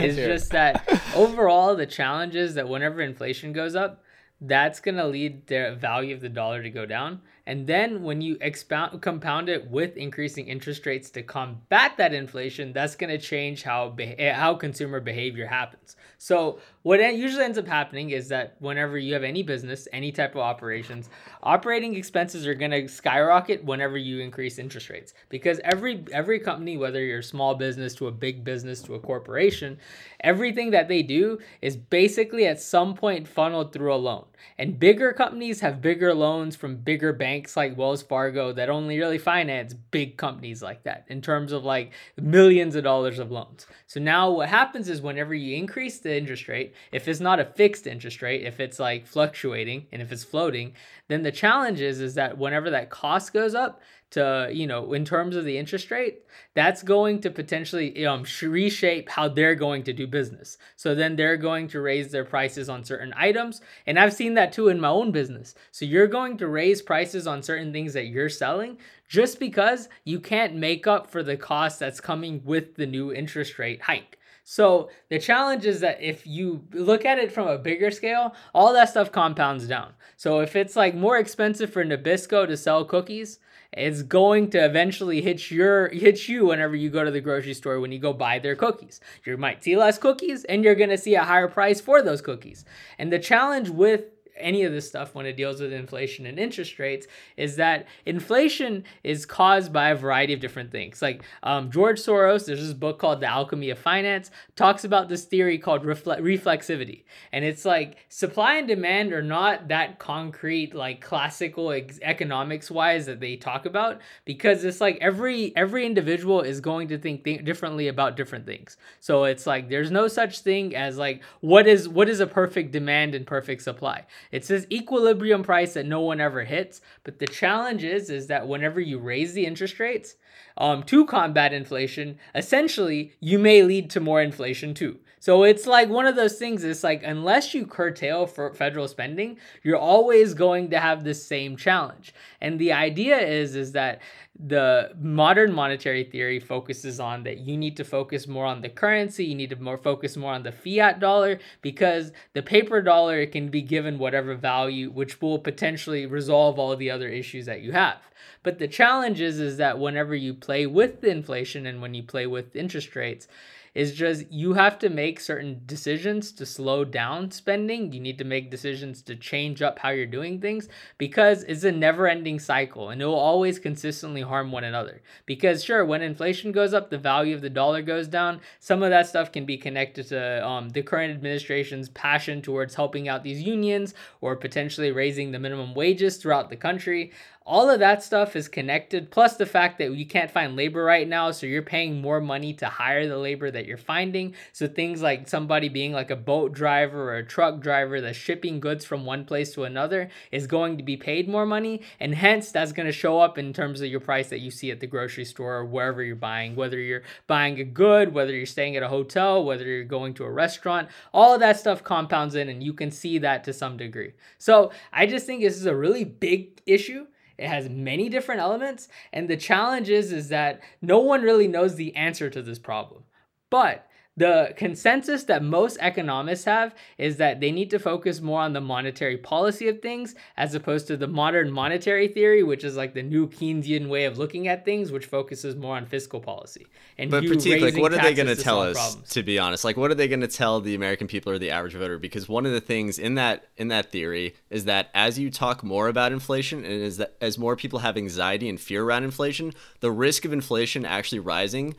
is 0.01 0.15
just 0.15 0.51
that 0.51 0.87
overall 1.15 1.75
the 1.75 1.85
challenges 1.85 2.55
that 2.55 2.67
whenever 2.67 3.01
inflation 3.01 3.51
goes 3.51 3.75
up, 3.75 4.03
that's 4.41 4.79
gonna 4.79 5.05
lead 5.05 5.47
the 5.47 5.75
value 5.79 6.13
of 6.15 6.21
the 6.21 6.29
dollar 6.29 6.63
to 6.63 6.69
go 6.69 6.85
down 6.85 7.21
and 7.49 7.65
then 7.65 8.03
when 8.03 8.21
you 8.21 8.37
expound, 8.41 9.01
compound 9.01 9.49
it 9.49 9.71
with 9.71 9.97
increasing 9.97 10.47
interest 10.47 10.85
rates 10.85 11.09
to 11.09 11.23
combat 11.23 11.93
that 11.97 12.13
inflation, 12.13 12.73
that's 12.73 12.95
going 12.95 13.09
to 13.09 13.17
change 13.17 13.63
how 13.63 13.95
eh, 13.97 14.31
how 14.31 14.53
consumer 14.53 14.99
behavior 14.99 15.47
happens. 15.47 15.95
So 16.19 16.59
what 16.83 16.99
usually 17.13 17.43
ends 17.43 17.57
up 17.57 17.67
happening 17.67 18.11
is 18.11 18.29
that 18.29 18.55
whenever 18.59 18.97
you 18.97 19.13
have 19.13 19.23
any 19.23 19.43
business, 19.43 19.87
any 19.91 20.13
type 20.13 20.35
of 20.35 20.41
operations, 20.41 21.09
operating 21.43 21.95
expenses 21.95 22.47
are 22.47 22.53
going 22.53 22.71
to 22.71 22.87
skyrocket 22.87 23.65
whenever 23.65 23.97
you 23.97 24.19
increase 24.19 24.57
interest 24.57 24.89
rates 24.89 25.13
because 25.27 25.59
every 25.65 26.05
every 26.13 26.39
company, 26.39 26.77
whether 26.77 27.03
you're 27.03 27.19
a 27.19 27.23
small 27.23 27.53
business 27.55 27.93
to 27.95 28.07
a 28.07 28.11
big 28.11 28.45
business 28.45 28.81
to 28.83 28.95
a 28.95 28.99
corporation, 28.99 29.77
everything 30.21 30.71
that 30.71 30.87
they 30.87 31.03
do 31.03 31.39
is 31.61 31.75
basically 31.75 32.47
at 32.47 32.61
some 32.61 32.93
point 32.93 33.27
funneled 33.27 33.73
through 33.73 33.93
a 33.93 33.97
loan. 33.97 34.25
And 34.57 34.79
bigger 34.79 35.11
companies 35.11 35.59
have 35.59 35.81
bigger 35.81 36.13
loans 36.13 36.55
from 36.55 36.77
bigger 36.77 37.11
banks 37.11 37.57
like 37.57 37.77
Wells 37.77 38.01
Fargo 38.01 38.53
that 38.53 38.69
only 38.69 38.97
really 38.97 39.17
finance 39.17 39.73
big 39.73 40.17
companies 40.17 40.61
like 40.61 40.83
that 40.83 41.05
in 41.09 41.21
terms 41.21 41.51
of 41.51 41.65
like 41.65 41.91
millions 42.17 42.75
of 42.75 42.83
dollars 42.83 43.19
of 43.19 43.31
loans. 43.31 43.67
So 43.87 43.99
now 43.99 44.31
what 44.31 44.49
happens 44.49 44.89
is 44.89 45.01
whenever 45.01 45.33
you 45.33 45.57
increase 45.57 45.99
the 45.99 46.15
interest 46.15 46.47
rate, 46.47 46.68
if 46.91 47.07
it's 47.07 47.19
not 47.19 47.39
a 47.39 47.45
fixed 47.45 47.87
interest 47.87 48.21
rate, 48.21 48.43
if 48.43 48.59
it's 48.59 48.79
like 48.79 49.07
fluctuating 49.07 49.87
and 49.91 50.01
if 50.01 50.11
it's 50.11 50.23
floating, 50.23 50.73
then 51.07 51.23
the 51.23 51.31
challenge 51.31 51.81
is 51.81 52.01
is 52.01 52.15
that 52.15 52.37
whenever 52.37 52.69
that 52.69 52.89
cost 52.89 53.33
goes 53.33 53.55
up, 53.55 53.81
to 54.11 54.49
you 54.51 54.65
know 54.65 54.93
in 54.93 55.05
terms 55.05 55.35
of 55.35 55.45
the 55.45 55.57
interest 55.57 55.91
rate 55.91 56.23
that's 56.55 56.81
going 56.81 57.21
to 57.21 57.29
potentially 57.29 58.05
um, 58.05 58.25
reshape 58.41 59.09
how 59.09 59.27
they're 59.27 59.55
going 59.55 59.83
to 59.83 59.93
do 59.93 60.07
business. 60.07 60.57
So 60.75 60.95
then 60.95 61.15
they're 61.15 61.37
going 61.37 61.67
to 61.69 61.81
raise 61.81 62.11
their 62.11 62.25
prices 62.25 62.69
on 62.69 62.83
certain 62.83 63.13
items 63.15 63.61
and 63.85 63.99
i've 63.99 64.13
seen 64.13 64.33
that 64.35 64.51
too 64.51 64.69
in 64.69 64.79
my 64.79 64.89
own 64.89 65.11
business. 65.11 65.55
So 65.71 65.85
you're 65.85 66.07
going 66.07 66.37
to 66.37 66.47
raise 66.47 66.81
prices 66.81 67.27
on 67.27 67.43
certain 67.43 67.71
things 67.71 67.93
that 67.93 68.07
you're 68.07 68.29
selling 68.29 68.77
just 69.07 69.39
because 69.39 69.89
you 70.03 70.19
can't 70.19 70.55
make 70.55 70.87
up 70.87 71.09
for 71.09 71.23
the 71.23 71.37
cost 71.37 71.79
that's 71.79 72.01
coming 72.01 72.41
with 72.43 72.75
the 72.75 72.85
new 72.85 73.13
interest 73.13 73.59
rate 73.59 73.81
hike 73.81 74.18
so 74.49 74.89
the 75.09 75.19
challenge 75.19 75.67
is 75.67 75.79
that 75.81 76.01
if 76.01 76.25
you 76.25 76.65
look 76.73 77.05
at 77.05 77.19
it 77.19 77.31
from 77.31 77.47
a 77.47 77.59
bigger 77.59 77.91
scale, 77.91 78.33
all 78.51 78.73
that 78.73 78.89
stuff 78.89 79.11
compounds 79.11 79.67
down. 79.67 79.93
So 80.17 80.39
if 80.39 80.55
it's 80.55 80.75
like 80.75 80.95
more 80.95 81.19
expensive 81.19 81.71
for 81.71 81.85
Nabisco 81.85 82.47
to 82.47 82.57
sell 82.57 82.83
cookies, 82.83 83.37
it's 83.71 84.01
going 84.01 84.49
to 84.49 84.65
eventually 84.65 85.21
hit 85.21 85.51
your 85.51 85.89
hit 85.89 86.27
you 86.27 86.47
whenever 86.47 86.75
you 86.75 86.89
go 86.89 87.03
to 87.03 87.11
the 87.11 87.21
grocery 87.21 87.53
store 87.53 87.79
when 87.79 87.91
you 87.91 87.99
go 87.99 88.11
buy 88.11 88.39
their 88.39 88.55
cookies. 88.55 88.99
You 89.23 89.37
might 89.37 89.63
see 89.63 89.77
less 89.77 89.99
cookies 89.99 90.45
and 90.45 90.63
you're 90.63 90.73
going 90.73 90.89
to 90.89 90.97
see 90.97 91.13
a 91.13 91.23
higher 91.23 91.47
price 91.47 91.79
for 91.79 92.01
those 92.01 92.19
cookies. 92.19 92.65
And 92.97 93.13
the 93.13 93.19
challenge 93.19 93.69
with 93.69 94.05
any 94.39 94.63
of 94.63 94.71
this 94.71 94.87
stuff 94.87 95.15
when 95.15 95.25
it 95.25 95.37
deals 95.37 95.61
with 95.61 95.73
inflation 95.73 96.25
and 96.25 96.39
interest 96.39 96.79
rates 96.79 97.07
is 97.37 97.55
that 97.57 97.85
inflation 98.05 98.83
is 99.03 99.25
caused 99.25 99.71
by 99.71 99.89
a 99.89 99.95
variety 99.95 100.33
of 100.33 100.39
different 100.39 100.71
things. 100.71 101.01
Like 101.01 101.23
um, 101.43 101.71
George 101.71 101.99
Soros, 101.99 102.45
there's 102.45 102.65
this 102.65 102.73
book 102.73 102.99
called 102.99 103.21
The 103.21 103.27
Alchemy 103.27 103.69
of 103.69 103.79
Finance, 103.79 104.31
talks 104.55 104.83
about 104.83 105.09
this 105.09 105.25
theory 105.25 105.57
called 105.57 105.83
refle- 105.83 106.21
reflexivity. 106.21 107.03
And 107.31 107.45
it's 107.45 107.65
like 107.65 107.97
supply 108.09 108.55
and 108.55 108.67
demand 108.67 109.13
are 109.13 109.21
not 109.21 109.67
that 109.69 109.99
concrete, 109.99 110.73
like 110.73 111.01
classical 111.01 111.71
ex- 111.71 111.99
economics 112.01 112.71
wise 112.71 113.05
that 113.05 113.19
they 113.19 113.35
talk 113.35 113.65
about 113.65 113.99
because 114.25 114.63
it's 114.63 114.81
like 114.81 114.97
every 115.01 115.55
every 115.55 115.85
individual 115.85 116.41
is 116.41 116.61
going 116.61 116.87
to 116.89 116.97
think 116.97 117.23
th- 117.23 117.43
differently 117.43 117.87
about 117.87 118.15
different 118.15 118.45
things. 118.45 118.77
So 118.99 119.23
it's 119.25 119.45
like 119.45 119.69
there's 119.69 119.91
no 119.91 120.07
such 120.07 120.39
thing 120.39 120.75
as 120.75 120.97
like 120.97 121.21
what 121.41 121.67
is 121.67 121.87
what 121.87 122.09
is 122.09 122.19
a 122.19 122.27
perfect 122.27 122.71
demand 122.71 123.15
and 123.15 123.25
perfect 123.25 123.61
supply 123.61 124.05
it's 124.31 124.47
this 124.47 124.67
equilibrium 124.71 125.43
price 125.43 125.73
that 125.73 125.85
no 125.85 126.01
one 126.01 126.21
ever 126.21 126.43
hits. 126.43 126.81
But 127.03 127.19
the 127.19 127.27
challenge 127.27 127.83
is, 127.83 128.09
is 128.09 128.27
that 128.27 128.47
whenever 128.47 128.79
you 128.79 128.99
raise 128.99 129.33
the 129.33 129.45
interest 129.45 129.79
rates 129.79 130.15
um, 130.57 130.83
to 130.83 131.05
combat 131.05 131.53
inflation, 131.53 132.19
essentially 132.35 133.13
you 133.19 133.39
may 133.39 133.63
lead 133.63 133.89
to 133.91 133.99
more 133.99 134.21
inflation 134.21 134.73
too. 134.73 134.99
So 135.19 135.43
it's 135.43 135.67
like 135.67 135.89
one 135.89 136.05
of 136.05 136.15
those 136.15 136.37
things. 136.37 136.63
It's 136.63 136.83
like 136.83 137.03
unless 137.03 137.53
you 137.53 137.65
curtail 137.65 138.25
for 138.25 138.53
federal 138.53 138.87
spending, 138.87 139.37
you're 139.63 139.77
always 139.77 140.33
going 140.33 140.69
to 140.69 140.79
have 140.79 141.03
the 141.03 141.13
same 141.13 141.57
challenge. 141.57 142.13
And 142.41 142.59
the 142.59 142.73
idea 142.73 143.17
is 143.17 143.55
is 143.55 143.73
that 143.73 144.01
the 144.41 144.91
modern 144.97 145.51
monetary 145.51 146.05
theory 146.05 146.39
focuses 146.39 146.97
on 146.97 147.23
that 147.23 147.39
you 147.39 147.57
need 147.57 147.75
to 147.75 147.83
focus 147.83 148.25
more 148.25 148.45
on 148.45 148.61
the 148.61 148.69
currency 148.69 149.25
you 149.25 149.35
need 149.35 149.49
to 149.49 149.57
more 149.57 149.77
focus 149.77 150.15
more 150.15 150.31
on 150.31 150.43
the 150.43 150.51
fiat 150.51 150.97
dollar 151.01 151.37
because 151.61 152.13
the 152.31 152.41
paper 152.41 152.81
dollar 152.81 153.25
can 153.25 153.49
be 153.49 153.61
given 153.61 153.99
whatever 153.99 154.35
value 154.35 154.89
which 154.91 155.21
will 155.21 155.39
potentially 155.39 156.05
resolve 156.05 156.57
all 156.57 156.73
the 156.77 156.89
other 156.89 157.09
issues 157.09 157.45
that 157.45 157.59
you 157.59 157.73
have 157.73 157.97
but 158.41 158.59
the 158.59 158.67
challenge 158.67 159.19
is 159.19 159.41
is 159.41 159.57
that 159.57 159.77
whenever 159.77 160.15
you 160.15 160.33
play 160.33 160.65
with 160.65 161.01
the 161.01 161.09
inflation 161.09 161.65
and 161.65 161.81
when 161.81 161.93
you 161.93 162.01
play 162.01 162.25
with 162.25 162.55
interest 162.55 162.95
rates 162.95 163.27
is 163.73 163.93
just 163.93 164.31
you 164.31 164.53
have 164.53 164.79
to 164.79 164.89
make 164.89 165.19
certain 165.19 165.61
decisions 165.65 166.31
to 166.33 166.45
slow 166.45 166.83
down 166.83 167.31
spending. 167.31 167.91
You 167.91 167.99
need 167.99 168.17
to 168.17 168.23
make 168.23 168.51
decisions 168.51 169.01
to 169.03 169.15
change 169.15 169.61
up 169.61 169.79
how 169.79 169.89
you're 169.89 170.05
doing 170.05 170.39
things 170.39 170.67
because 170.97 171.43
it's 171.43 171.63
a 171.63 171.71
never 171.71 172.07
ending 172.07 172.39
cycle 172.39 172.89
and 172.89 173.01
it 173.01 173.05
will 173.05 173.15
always 173.15 173.59
consistently 173.59 174.21
harm 174.21 174.51
one 174.51 174.63
another. 174.63 175.01
Because, 175.25 175.63
sure, 175.63 175.85
when 175.85 176.01
inflation 176.01 176.51
goes 176.51 176.73
up, 176.73 176.89
the 176.89 176.97
value 176.97 177.35
of 177.35 177.41
the 177.41 177.49
dollar 177.49 177.81
goes 177.81 178.07
down. 178.07 178.41
Some 178.59 178.83
of 178.83 178.89
that 178.89 179.07
stuff 179.07 179.31
can 179.31 179.45
be 179.45 179.57
connected 179.57 180.07
to 180.07 180.45
um, 180.45 180.69
the 180.69 180.81
current 180.81 181.13
administration's 181.13 181.89
passion 181.89 182.41
towards 182.41 182.75
helping 182.75 183.07
out 183.07 183.23
these 183.23 183.41
unions 183.41 183.93
or 184.21 184.35
potentially 184.35 184.91
raising 184.91 185.31
the 185.31 185.39
minimum 185.39 185.73
wages 185.73 186.17
throughout 186.17 186.49
the 186.49 186.55
country 186.55 187.11
all 187.45 187.69
of 187.69 187.79
that 187.79 188.03
stuff 188.03 188.35
is 188.35 188.47
connected 188.47 189.09
plus 189.09 189.35
the 189.35 189.45
fact 189.45 189.79
that 189.79 189.91
you 189.95 190.05
can't 190.05 190.29
find 190.29 190.55
labor 190.55 190.83
right 190.83 191.07
now 191.07 191.31
so 191.31 191.47
you're 191.47 191.63
paying 191.63 191.99
more 191.99 192.21
money 192.21 192.53
to 192.53 192.67
hire 192.67 193.07
the 193.07 193.17
labor 193.17 193.49
that 193.49 193.65
you're 193.65 193.77
finding. 193.77 194.35
So 194.53 194.67
things 194.67 195.01
like 195.01 195.27
somebody 195.27 195.67
being 195.67 195.91
like 195.91 196.11
a 196.11 196.15
boat 196.15 196.53
driver 196.53 197.09
or 197.09 197.17
a 197.17 197.25
truck 197.25 197.59
driver 197.59 198.01
that's 198.01 198.17
shipping 198.17 198.59
goods 198.59 198.85
from 198.85 199.03
one 199.03 199.25
place 199.25 199.51
to 199.53 199.63
another 199.63 200.09
is 200.31 200.45
going 200.45 200.77
to 200.77 200.83
be 200.83 200.95
paid 200.95 201.27
more 201.27 201.45
money 201.45 201.81
and 201.99 202.13
hence 202.13 202.51
that's 202.51 202.71
going 202.71 202.85
to 202.85 202.91
show 202.91 203.19
up 203.19 203.37
in 203.37 203.51
terms 203.51 203.81
of 203.81 203.87
your 203.87 203.99
price 203.99 204.29
that 204.29 204.41
you 204.41 204.51
see 204.51 204.69
at 204.69 204.79
the 204.79 204.87
grocery 204.87 205.25
store 205.25 205.55
or 205.55 205.65
wherever 205.65 206.03
you're 206.03 206.15
buying 206.15 206.55
whether 206.55 206.79
you're 206.79 207.03
buying 207.25 207.59
a 207.59 207.63
good 207.63 208.13
whether 208.13 208.33
you're 208.33 208.45
staying 208.45 208.75
at 208.75 208.83
a 208.83 208.87
hotel 208.87 209.43
whether 209.43 209.65
you're 209.65 209.83
going 209.83 210.13
to 210.13 210.23
a 210.23 210.31
restaurant 210.31 210.87
all 211.13 211.33
of 211.33 211.39
that 211.39 211.59
stuff 211.59 211.83
compounds 211.83 212.35
in 212.35 212.49
and 212.49 212.61
you 212.61 212.73
can 212.73 212.91
see 212.91 213.17
that 213.17 213.43
to 213.43 213.53
some 213.53 213.75
degree. 213.75 214.13
So 214.37 214.71
i 214.93 215.07
just 215.07 215.25
think 215.25 215.41
this 215.41 215.57
is 215.57 215.65
a 215.65 215.75
really 215.75 216.03
big 216.03 216.61
issue 216.65 217.07
it 217.39 217.47
has 217.47 217.69
many 217.69 218.09
different 218.09 218.41
elements, 218.41 218.87
and 219.13 219.27
the 219.27 219.37
challenge 219.37 219.89
is 219.89 220.11
is 220.11 220.29
that 220.29 220.61
no 220.81 220.99
one 220.99 221.21
really 221.21 221.47
knows 221.47 221.75
the 221.75 221.95
answer 221.95 222.29
to 222.29 222.41
this 222.41 222.59
problem. 222.59 223.03
But 223.49 223.88
the 224.19 224.53
consensus 224.57 225.23
that 225.23 225.41
most 225.41 225.77
economists 225.79 226.43
have 226.43 226.75
is 226.97 227.15
that 227.17 227.39
they 227.39 227.51
need 227.51 227.69
to 227.69 227.79
focus 227.79 228.19
more 228.19 228.41
on 228.41 228.51
the 228.51 228.59
monetary 228.59 229.15
policy 229.15 229.69
of 229.69 229.81
things 229.81 230.13
as 230.35 230.53
opposed 230.53 230.87
to 230.87 230.97
the 230.97 231.07
modern 231.07 231.49
monetary 231.49 232.09
theory, 232.09 232.43
which 232.43 232.65
is 232.65 232.75
like 232.75 232.93
the 232.93 233.01
new 233.01 233.29
Keynesian 233.29 233.87
way 233.87 234.03
of 234.03 234.17
looking 234.17 234.49
at 234.49 234.65
things, 234.65 234.91
which 234.91 235.05
focuses 235.05 235.55
more 235.55 235.77
on 235.77 235.85
fiscal 235.85 236.19
policy. 236.19 236.67
And 236.97 237.09
but 237.09 237.23
Prateek, 237.23 237.61
like, 237.61 237.77
what 237.77 237.93
are 237.93 238.01
they 238.01 238.13
going 238.13 238.27
to 238.27 238.35
tell 238.35 238.61
us? 238.61 238.73
Problems. 238.75 239.09
To 239.11 239.23
be 239.23 239.39
honest, 239.39 239.63
like, 239.63 239.77
what 239.77 239.89
are 239.89 239.95
they 239.95 240.09
going 240.09 240.19
to 240.19 240.27
tell 240.27 240.59
the 240.59 240.75
American 240.75 241.07
people 241.07 241.31
or 241.31 241.39
the 241.39 241.51
average 241.51 241.75
voter? 241.75 241.97
Because 241.97 242.27
one 242.27 242.45
of 242.45 242.51
the 242.51 242.61
things 242.61 242.99
in 242.99 243.15
that 243.15 243.47
in 243.55 243.69
that 243.69 243.89
theory 243.89 244.35
is 244.49 244.65
that 244.65 244.89
as 244.93 245.17
you 245.17 245.31
talk 245.31 245.63
more 245.63 245.87
about 245.87 246.11
inflation, 246.11 246.65
and 246.65 246.83
as 246.83 246.97
that 246.97 247.15
as 247.21 247.37
more 247.37 247.55
people 247.55 247.79
have 247.79 247.95
anxiety 247.95 248.49
and 248.49 248.59
fear 248.59 248.83
around 248.83 249.05
inflation, 249.05 249.53
the 249.79 249.91
risk 249.91 250.25
of 250.25 250.33
inflation 250.33 250.83
actually 250.83 251.19
rising 251.19 251.73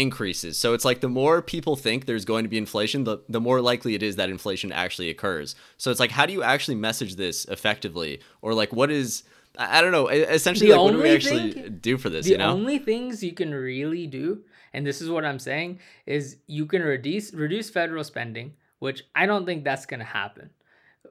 increases. 0.00 0.56
So 0.56 0.72
it's 0.72 0.84
like 0.84 1.00
the 1.00 1.08
more 1.08 1.42
people 1.42 1.76
think 1.76 2.06
there's 2.06 2.24
going 2.24 2.44
to 2.44 2.48
be 2.48 2.56
inflation, 2.56 3.04
the, 3.04 3.18
the 3.28 3.40
more 3.40 3.60
likely 3.60 3.94
it 3.94 4.02
is 4.02 4.16
that 4.16 4.30
inflation 4.30 4.72
actually 4.72 5.10
occurs. 5.10 5.54
So 5.76 5.90
it's 5.90 6.00
like, 6.00 6.10
how 6.10 6.24
do 6.24 6.32
you 6.32 6.42
actually 6.42 6.76
message 6.76 7.16
this 7.16 7.44
effectively? 7.44 8.20
Or 8.40 8.54
like, 8.54 8.72
what 8.72 8.90
is, 8.90 9.24
I 9.58 9.82
don't 9.82 9.92
know, 9.92 10.08
essentially, 10.08 10.70
like, 10.70 10.80
what 10.80 10.92
do 10.92 11.02
we 11.02 11.10
actually 11.10 11.52
thing, 11.52 11.78
do 11.82 11.98
for 11.98 12.08
this? 12.08 12.24
The 12.24 12.32
you 12.32 12.38
know? 12.38 12.50
only 12.50 12.78
things 12.78 13.22
you 13.22 13.32
can 13.32 13.52
really 13.52 14.06
do, 14.06 14.42
and 14.72 14.86
this 14.86 15.02
is 15.02 15.10
what 15.10 15.24
I'm 15.24 15.38
saying, 15.38 15.80
is 16.06 16.38
you 16.46 16.64
can 16.64 16.82
reduce 16.82 17.34
reduce 17.34 17.68
federal 17.68 18.04
spending, 18.04 18.54
which 18.78 19.02
I 19.14 19.26
don't 19.26 19.44
think 19.44 19.64
that's 19.64 19.84
going 19.84 20.00
to 20.00 20.06
happen 20.06 20.50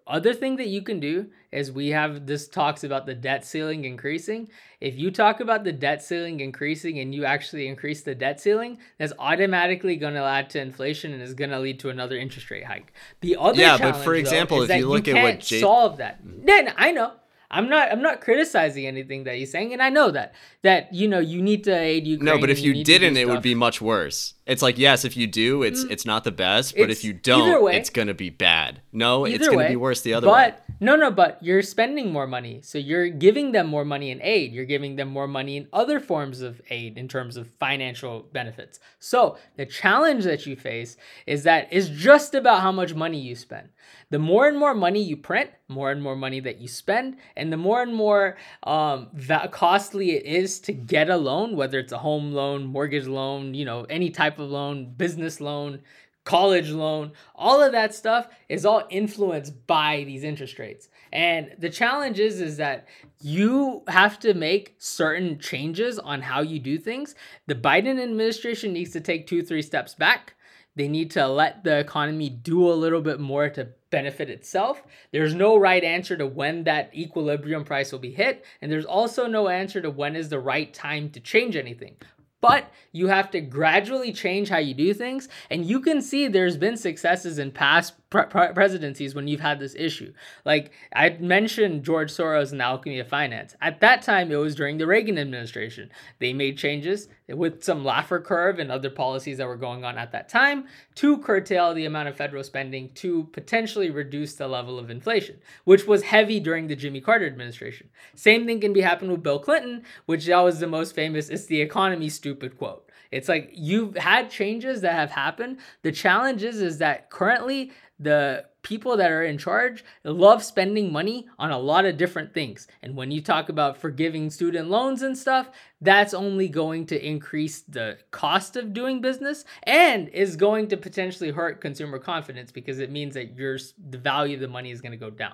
other 0.10 0.34
thing 0.34 0.56
that 0.58 0.68
you 0.68 0.82
can 0.82 1.00
do 1.00 1.28
is 1.52 1.72
we 1.72 1.90
have 1.90 2.26
this 2.26 2.48
talks 2.48 2.84
about 2.84 3.06
the 3.06 3.16
debt 3.16 3.46
ceiling 3.46 3.86
increasing. 3.86 4.50
If 4.82 4.98
you 4.98 5.12
talk 5.12 5.40
about 5.40 5.64
the 5.64 5.72
debt 5.72 6.02
ceiling 6.04 6.40
increasing 6.40 7.00
and 7.00 7.14
you 7.14 7.26
actually 7.26 7.68
increase 7.68 8.02
the 8.02 8.16
debt 8.16 8.40
ceiling, 8.40 8.78
that's 8.98 9.14
automatically 9.20 9.96
going 9.96 10.14
to 10.14 10.24
add 10.24 10.50
to 10.52 10.62
inflation 10.62 11.14
and 11.14 11.22
is 11.22 11.34
going 11.34 11.50
to 11.52 11.60
lead 11.60 11.80
to 11.82 11.90
another 11.90 12.18
interest 12.18 12.50
rate 12.52 12.66
hike. 12.66 12.94
The 13.22 13.36
other 13.38 13.60
Yeah, 13.60 13.78
but 13.78 13.94
for 13.98 14.14
though, 14.14 14.20
example, 14.20 14.58
is 14.58 14.64
if 14.64 14.68
that 14.70 14.80
you 14.80 14.88
look 14.90 15.08
at 15.08 15.16
can't 15.16 15.38
what 15.38 15.40
J- 15.40 15.62
solve 15.62 15.98
that. 15.98 16.20
Then 16.24 16.74
I 16.78 16.92
know. 16.92 17.14
I'm 17.52 17.68
not. 17.68 17.92
I'm 17.92 18.02
not 18.02 18.22
criticizing 18.22 18.86
anything 18.86 19.24
that 19.24 19.36
he's 19.36 19.52
saying, 19.52 19.74
and 19.74 19.82
I 19.82 19.90
know 19.90 20.12
that 20.12 20.36
that 20.62 20.94
you 20.94 21.08
know 21.08 21.20
you 21.20 21.42
need 21.42 21.64
to 21.64 21.72
aid 21.72 22.06
Ukraine. 22.06 22.26
No, 22.26 22.40
but 22.40 22.52
if 22.52 22.60
you 22.60 22.76
do 22.76 22.84
didn't, 22.84 23.18
it 23.18 23.28
would 23.28 23.42
be 23.42 23.56
much 23.56 23.82
worse. 23.82 24.36
It's 24.46 24.62
like 24.62 24.78
yes, 24.78 25.04
if 25.04 25.18
you 25.18 25.26
do, 25.26 25.64
it's 25.64 25.84
mm. 25.84 25.90
it's 25.90 26.06
not 26.06 26.24
the 26.24 26.32
best, 26.32 26.76
but 26.78 26.92
if 26.92 27.04
you 27.04 27.14
don't, 27.14 27.64
way- 27.64 27.76
it's 27.76 27.90
gonna 27.90 28.14
be 28.14 28.30
bad. 28.30 28.82
No, 28.92 29.26
it's 29.26 29.48
gonna 29.48 29.58
way, 29.58 29.70
be 29.70 29.76
worse 29.76 30.02
the 30.02 30.14
other 30.14 30.28
but, 30.28 30.34
way. 30.34 30.54
But 30.68 30.80
no, 30.80 30.96
no, 30.96 31.10
but 31.10 31.42
you're 31.42 31.64
spending 31.64 32.12
more 32.12 32.28
money. 32.28 32.62
So 32.64 32.78
you're 32.78 33.10
giving 33.10 33.52
them 33.52 33.68
more 33.68 33.86
money 33.86 34.12
in 34.12 34.22
aid. 34.22 34.54
You're 34.54 34.66
giving 34.66 34.96
them 34.96 35.10
more 35.10 35.28
money 35.28 35.58
in 35.58 35.68
other 35.74 36.00
forms 36.00 36.42
of 36.42 36.62
aid 36.70 36.98
in 36.98 37.08
terms 37.08 37.36
of 37.36 37.50
financial 37.60 38.28
benefits. 38.32 38.80
So 39.00 39.38
the 39.58 39.66
challenge 39.66 40.24
that 40.26 40.46
you 40.46 40.56
face 40.56 40.98
is 41.26 41.44
that 41.44 41.68
it's 41.72 41.90
just 41.90 42.36
about 42.36 42.62
how 42.62 42.72
much 42.72 42.94
money 42.94 43.20
you 43.20 43.36
spend. 43.36 43.70
The 44.12 44.20
more 44.20 44.48
and 44.48 44.58
more 44.58 44.74
money 44.74 45.04
you 45.04 45.16
print, 45.18 45.52
more 45.68 45.92
and 45.92 46.02
more 46.02 46.16
money 46.16 46.40
that 46.40 46.60
you 46.60 46.68
spend, 46.68 47.18
and 47.38 47.54
the 47.54 47.58
more 47.58 47.84
and 47.84 47.94
more 47.94 48.38
um, 48.64 49.10
va- 49.14 49.50
costly 49.52 50.12
it 50.12 50.26
is 50.26 50.60
to 50.62 50.74
get 50.74 51.10
a 51.10 51.18
loan, 51.18 51.56
whether 51.56 51.78
it's 51.78 51.92
a 51.92 52.00
home 52.00 52.32
loan, 52.32 52.66
mortgage 52.66 53.06
loan, 53.06 53.54
you 53.54 53.66
know, 53.66 53.84
any 53.84 54.10
type 54.10 54.40
of 54.40 54.50
loan, 54.50 54.94
business 54.98 55.40
loan, 55.40 55.82
college 56.24 56.70
loan, 56.70 57.12
all 57.36 57.62
of 57.62 57.72
that 57.72 57.94
stuff 57.94 58.28
is 58.50 58.66
all 58.66 58.84
influenced 58.90 59.66
by 59.68 60.04
these 60.06 60.24
interest 60.24 60.60
rates. 60.60 60.90
And 61.12 61.56
the 61.58 61.70
challenge 61.70 62.20
is 62.20 62.42
is 62.42 62.58
that 62.58 62.88
you 63.22 63.84
have 63.88 64.20
to 64.20 64.34
make 64.34 64.76
certain 64.78 65.40
changes 65.40 65.98
on 65.98 66.22
how 66.22 66.42
you 66.42 66.60
do 66.60 66.78
things. 66.78 67.16
The 67.48 67.56
Biden 67.56 68.02
administration 68.02 68.74
needs 68.74 68.92
to 68.92 69.02
take 69.02 69.28
2-3 69.28 69.64
steps 69.64 69.94
back. 69.96 70.36
They 70.76 70.88
need 70.88 71.12
to 71.12 71.28
let 71.28 71.64
the 71.64 71.80
economy 71.80 72.30
do 72.30 72.72
a 72.72 72.74
little 72.74 73.02
bit 73.02 73.20
more 73.20 73.50
to 73.50 73.70
benefit 73.90 74.30
itself. 74.30 74.84
There's 75.12 75.34
no 75.34 75.58
right 75.58 75.84
answer 75.84 76.16
to 76.18 76.28
when 76.28 76.64
that 76.66 76.94
equilibrium 76.96 77.64
price 77.64 77.92
will 77.92 78.00
be 78.00 78.12
hit, 78.12 78.46
and 78.62 78.72
there's 78.72 78.86
also 78.86 79.28
no 79.28 79.48
answer 79.48 79.82
to 79.82 79.90
when 79.90 80.16
is 80.16 80.30
the 80.30 80.40
right 80.40 80.74
time 80.74 81.10
to 81.12 81.20
change 81.20 81.56
anything. 81.56 81.96
But 82.42 82.72
you 82.92 83.08
have 83.08 83.32
to 83.32 83.42
gradually 83.42 84.14
change 84.14 84.50
how 84.50 84.60
you 84.60 84.74
do 84.74 84.94
things. 84.94 85.28
And 85.50 85.66
you 85.66 85.82
can 85.82 86.02
see 86.02 86.28
there's 86.28 86.58
been 86.58 86.78
successes 86.78 87.38
in 87.38 87.52
past 87.52 87.94
pre- 88.10 88.26
pre- 88.26 88.54
presidencies 88.54 89.14
when 89.16 89.28
you've 89.28 89.40
had 89.40 89.60
this 89.60 89.76
issue. 89.76 90.14
Like 90.46 90.72
I 90.94 91.10
mentioned 91.20 91.84
George 91.84 92.12
Soros 92.12 92.52
and 92.52 92.60
the 92.60 92.66
alchemy 92.66 93.00
of 93.00 93.08
finance. 93.08 93.56
At 93.62 93.80
that 93.82 94.02
time, 94.02 94.32
it 94.32 94.36
was 94.36 94.56
during 94.56 94.78
the 94.78 94.88
Reagan 94.88 95.18
administration. 95.18 95.90
They 96.20 96.34
made 96.34 96.58
changes 96.58 97.08
with 97.28 97.64
some 97.64 97.84
Laffer 97.84 98.24
curve 98.24 98.60
and 98.60 98.72
other 98.72 98.90
policies 98.90 99.38
that 99.38 99.48
were 99.48 99.56
going 99.56 99.84
on 99.84 99.98
at 99.98 100.12
that 100.12 100.30
time 100.30 100.66
to 100.96 101.18
curtail 101.20 101.74
the 101.74 101.86
amount 101.86 102.10
of 102.10 102.18
federal 102.18 102.44
spending 102.44 102.90
to 102.96 103.26
potentially 103.32 103.90
reduce 103.90 104.34
the 104.34 104.48
level 104.48 104.80
of 104.80 104.90
inflation, 104.90 105.38
which 105.66 105.86
was 105.86 106.04
heavy 106.04 106.40
during 106.40 106.68
the 106.68 106.76
Jimmy 106.76 107.02
Carter 107.02 107.28
administration. 107.28 107.90
Same 108.16 108.46
thing 108.46 108.60
can 108.60 108.74
be 108.74 108.82
happened 108.82 109.12
with 109.12 109.24
Bill 109.24 109.40
Clinton, 109.40 109.84
which 110.06 110.26
that 110.26 110.40
was 110.40 110.60
the 110.60 110.68
most 110.68 110.96
famous. 110.96 111.30
It's 111.30 111.46
the 111.46 111.62
economy 111.62 112.10
stupid 112.10 112.58
quote. 112.58 112.90
It's 113.12 113.28
like 113.28 113.52
you've 113.54 113.98
had 113.98 114.30
changes 114.30 114.82
that 114.82 114.94
have 114.94 115.12
happened. 115.12 115.58
The 115.82 115.92
challenge 115.92 116.44
is, 116.44 116.62
is 116.62 116.78
that 116.78 117.10
currently 117.10 117.72
the 118.00 118.46
people 118.62 118.98
that 118.98 119.12
are 119.12 119.24
in 119.24 119.38
charge 119.38 119.84
love 120.04 120.44
spending 120.44 120.92
money 120.92 121.28
on 121.38 121.52
a 121.52 121.58
lot 121.58 121.86
of 121.86 121.98
different 121.98 122.34
things. 122.34 122.68
And 122.82 122.96
when 122.96 123.12
you 123.12 123.22
talk 123.22 123.50
about 123.50 123.78
forgiving 123.78 124.30
student 124.30 124.70
loans 124.70 125.02
and 125.02 125.18
stuff, 125.18 125.50
that's 125.82 126.14
only 126.14 126.50
going 126.50 126.86
to 126.88 127.06
increase 127.06 127.62
the 127.62 127.98
cost 128.12 128.56
of 128.56 128.74
doing 128.74 129.02
business 129.02 129.46
and 129.64 130.10
is 130.10 130.36
going 130.36 130.68
to 130.70 130.78
potentially 130.78 131.32
hurt 131.32 131.62
consumer 131.62 132.00
confidence 132.00 132.52
because 132.52 132.80
it 132.80 132.92
means 132.92 133.14
that 133.14 133.36
your 133.36 133.58
the 133.90 133.98
value 133.98 134.36
of 134.36 134.42
the 134.42 134.48
money 134.48 134.72
is 134.72 134.82
going 134.82 134.92
to 134.92 134.98
go 134.98 135.10
down. 135.10 135.34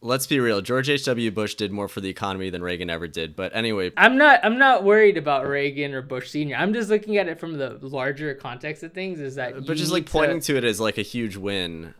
Let's 0.00 0.28
be 0.28 0.38
real. 0.38 0.60
George 0.60 0.88
H.W. 0.88 1.32
Bush 1.32 1.56
did 1.56 1.72
more 1.72 1.88
for 1.88 2.00
the 2.00 2.08
economy 2.08 2.50
than 2.50 2.62
Reagan 2.62 2.88
ever 2.88 3.08
did. 3.08 3.34
But 3.34 3.54
anyway, 3.54 3.90
I'm 3.96 4.16
not 4.16 4.40
I'm 4.44 4.58
not 4.58 4.84
worried 4.84 5.16
about 5.16 5.48
Reagan 5.48 5.92
or 5.92 6.02
Bush 6.02 6.30
senior. 6.30 6.56
I'm 6.56 6.72
just 6.72 6.88
looking 6.88 7.16
at 7.16 7.28
it 7.28 7.40
from 7.40 7.58
the 7.58 7.78
larger 7.82 8.34
context 8.34 8.84
of 8.84 8.92
things 8.92 9.18
is 9.18 9.34
that 9.34 9.66
but 9.66 9.76
just 9.76 9.90
like 9.90 10.06
pointing 10.06 10.40
to 10.40 10.56
it 10.56 10.62
as 10.62 10.78
like 10.78 10.98
a 10.98 11.02
huge 11.02 11.36
win. 11.36 11.94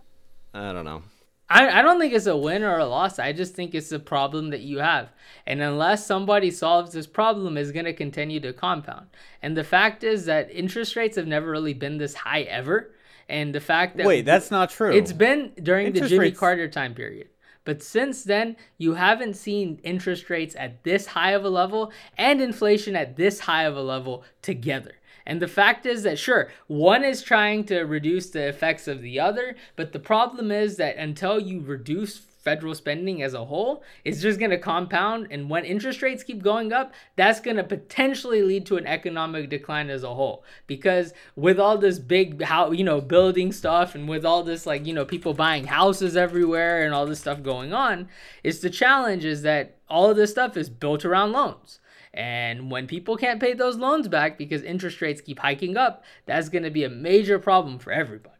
I 0.55 0.73
don't 0.73 0.85
know. 0.85 1.03
I, 1.51 1.81
I 1.81 1.83
don't 1.83 1.99
think 1.99 2.13
it's 2.13 2.27
a 2.27 2.37
win 2.37 2.63
or 2.63 2.79
a 2.79 2.85
loss. 2.85 3.19
I 3.19 3.33
just 3.33 3.55
think 3.55 3.75
it's 3.75 3.91
a 3.91 3.99
problem 3.99 4.51
that 4.51 4.61
you 4.61 4.79
have. 4.79 5.09
And 5.47 5.63
unless 5.63 6.07
somebody 6.07 6.51
solves 6.51 6.93
this 6.93 7.07
problem, 7.07 7.57
it's 7.57 7.71
going 7.71 7.87
to 7.87 7.95
continue 7.95 8.39
to 8.41 8.53
compound. 8.53 9.07
And 9.41 9.57
the 9.57 9.65
fact 9.65 10.05
is 10.05 10.27
that 10.27 10.51
interest 10.51 10.95
rates 10.95 11.17
have 11.17 11.27
never 11.27 11.51
really 11.51 11.73
been 11.73 11.97
this 11.97 12.13
high 12.13 12.43
ever. 12.43 12.93
And 13.31 13.55
the 13.55 13.61
fact 13.61 13.97
that 13.97 14.07
Wait, 14.07 14.27
that's 14.27 14.51
not 14.51 14.71
true. 14.71 14.93
it's 14.93 15.13
been 15.13 15.53
during 15.63 15.93
the 15.93 16.03
Jimmy 16.03 16.19
rates- 16.27 16.39
Carter 16.39 16.69
time 16.69 16.95
period. 16.95 17.29
But 17.69 17.83
since 17.83 18.25
then, 18.25 18.57
you 18.79 18.95
haven't 18.95 19.37
seen 19.37 19.79
interest 19.83 20.31
rates 20.31 20.57
at 20.59 20.85
this 20.85 21.09
high 21.09 21.33
of 21.33 21.45
a 21.45 21.51
level 21.51 21.93
and 22.17 22.41
inflation 22.41 22.97
at 22.97 23.17
this 23.17 23.41
high 23.41 23.65
of 23.65 23.77
a 23.77 23.83
level 23.83 24.25
together. 24.41 24.95
And 25.27 25.43
the 25.43 25.49
fact 25.49 25.85
is 25.85 26.03
that, 26.05 26.19
sure, 26.19 26.51
one 26.67 27.05
is 27.05 27.21
trying 27.21 27.65
to 27.65 27.81
reduce 27.81 28.31
the 28.31 28.49
effects 28.49 28.89
of 28.89 29.03
the 29.03 29.21
other, 29.21 29.55
but 29.77 29.93
the 29.93 29.99
problem 29.99 30.51
is 30.51 30.79
that 30.79 30.97
until 30.97 31.39
you 31.39 31.61
reduce 31.61 32.17
federal 32.39 32.75
spending 32.75 33.23
as 33.23 33.35
a 33.35 33.45
whole, 33.45 33.83
is 34.05 34.23
just 34.23 34.39
going 34.39 34.51
to 34.51 34.59
compound. 34.59 35.27
And 35.31 35.51
when 35.51 35.65
interest 35.65 36.03
rates 36.03 36.23
keep 36.23 36.43
going 36.43 36.73
up, 36.73 36.93
that's 37.17 37.41
going 37.41 37.57
to 37.57 37.65
potentially 37.65 38.43
lead 38.43 38.65
to 38.67 38.77
an 38.77 38.87
economic 38.87 39.51
decline 39.51 39.91
as 39.91 40.03
a 40.03 40.15
whole. 40.15 40.45
Because 40.67 41.13
with 41.37 41.59
all 41.59 41.77
this 41.77 41.99
big, 41.99 42.43
how 42.43 42.71
you 42.71 42.85
know, 42.85 43.01
building 43.01 43.53
stuff, 43.53 43.95
and 43.95 44.09
with 44.09 44.25
all 44.25 44.43
this 44.43 44.67
like 44.67 44.87
you 44.87 44.95
know, 44.95 45.05
people 45.05 45.35
buying 45.35 45.67
houses 45.67 46.17
everywhere 46.17 46.85
and 46.85 46.95
all 46.95 47.07
this 47.07 47.21
stuff 47.21 47.43
going 47.43 47.73
on, 47.73 48.09
it's 48.43 48.61
the 48.61 48.71
challenge 48.71 49.25
is 49.25 49.43
that 49.43 49.77
all 49.89 50.11
of 50.11 50.17
this 50.17 50.31
stuff 50.31 50.57
is 50.57 50.69
built 50.69 51.05
around 51.05 51.33
loans. 51.33 51.81
And 52.15 52.71
when 52.71 52.87
people 52.87 53.17
can't 53.17 53.41
pay 53.41 53.53
those 53.53 53.77
loans 53.77 54.09
back 54.09 54.39
because 54.39 54.63
interest 54.63 55.01
rates 55.01 55.21
keep 55.21 55.39
hiking 55.39 55.77
up, 55.77 56.05
that's 56.27 56.49
going 56.49 56.65
to 56.65 56.71
be 56.71 56.85
a 56.85 56.89
major 56.89 57.39
problem 57.39 57.79
for 57.79 57.93
everybody. 57.93 58.38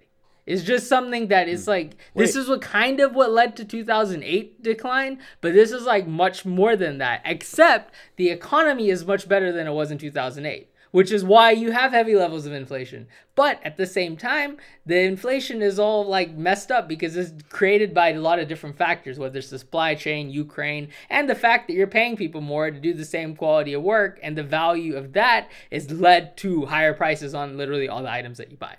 It's 0.49 0.63
just 0.63 0.89
something 0.89 1.29
that 1.29 1.47
is 1.47 1.67
hmm. 1.67 1.73
like 1.73 1.97
this 2.15 2.35
is 2.35 2.49
what 2.49 2.63
kind 2.63 3.01
of 3.01 3.15
what 3.15 3.31
led 3.31 3.55
to 3.57 3.67
2008 3.67 4.63
decline, 4.63 5.19
but 5.43 5.53
this 5.53 5.71
is 5.73 5.85
like 5.85 6.07
much 6.07 6.47
more 6.47 6.75
than 6.75 6.97
that. 6.99 7.21
Except 7.27 7.95
the 8.17 8.31
economy 8.31 8.89
is 8.89 9.05
much 9.05 9.29
better 9.29 9.53
than 9.53 9.67
it 9.67 9.73
was 9.73 9.91
in 9.91 9.99
2008, 9.99 10.73
which 10.91 11.13
is 11.13 11.23
why 11.23 11.51
you 11.51 11.73
have 11.73 11.93
heavy 11.93 12.15
levels 12.15 12.47
of 12.47 12.55
inflation. 12.55 13.09
But 13.35 13.61
at 13.63 13.77
the 13.77 13.85
same 13.85 14.17
time, 14.17 14.57
the 14.87 15.01
inflation 15.01 15.61
is 15.61 15.79
all 15.79 16.07
like 16.07 16.35
messed 16.35 16.71
up 16.71 16.89
because 16.89 17.15
it's 17.15 17.43
created 17.51 17.93
by 17.93 18.09
a 18.09 18.19
lot 18.19 18.39
of 18.39 18.49
different 18.49 18.79
factors, 18.79 19.19
whether 19.19 19.41
it's 19.41 19.51
the 19.51 19.59
supply 19.59 19.95
chain, 19.97 20.31
Ukraine, 20.31 20.89
and 21.11 21.29
the 21.29 21.35
fact 21.35 21.69
that 21.69 21.75
you're 21.75 21.87
paying 21.87 22.17
people 22.17 22.41
more 22.41 22.71
to 22.71 22.81
do 22.81 22.95
the 22.95 23.05
same 23.05 23.37
quality 23.37 23.75
of 23.75 23.83
work, 23.83 24.19
and 24.23 24.35
the 24.35 24.43
value 24.43 24.97
of 24.97 25.13
that 25.13 25.51
is 25.71 25.91
led 25.91 26.39
to 26.39 26.65
higher 26.65 26.95
prices 26.95 27.35
on 27.35 27.59
literally 27.59 27.87
all 27.87 28.03
the 28.03 28.11
items 28.11 28.39
that 28.39 28.51
you 28.51 28.57
buy. 28.57 28.77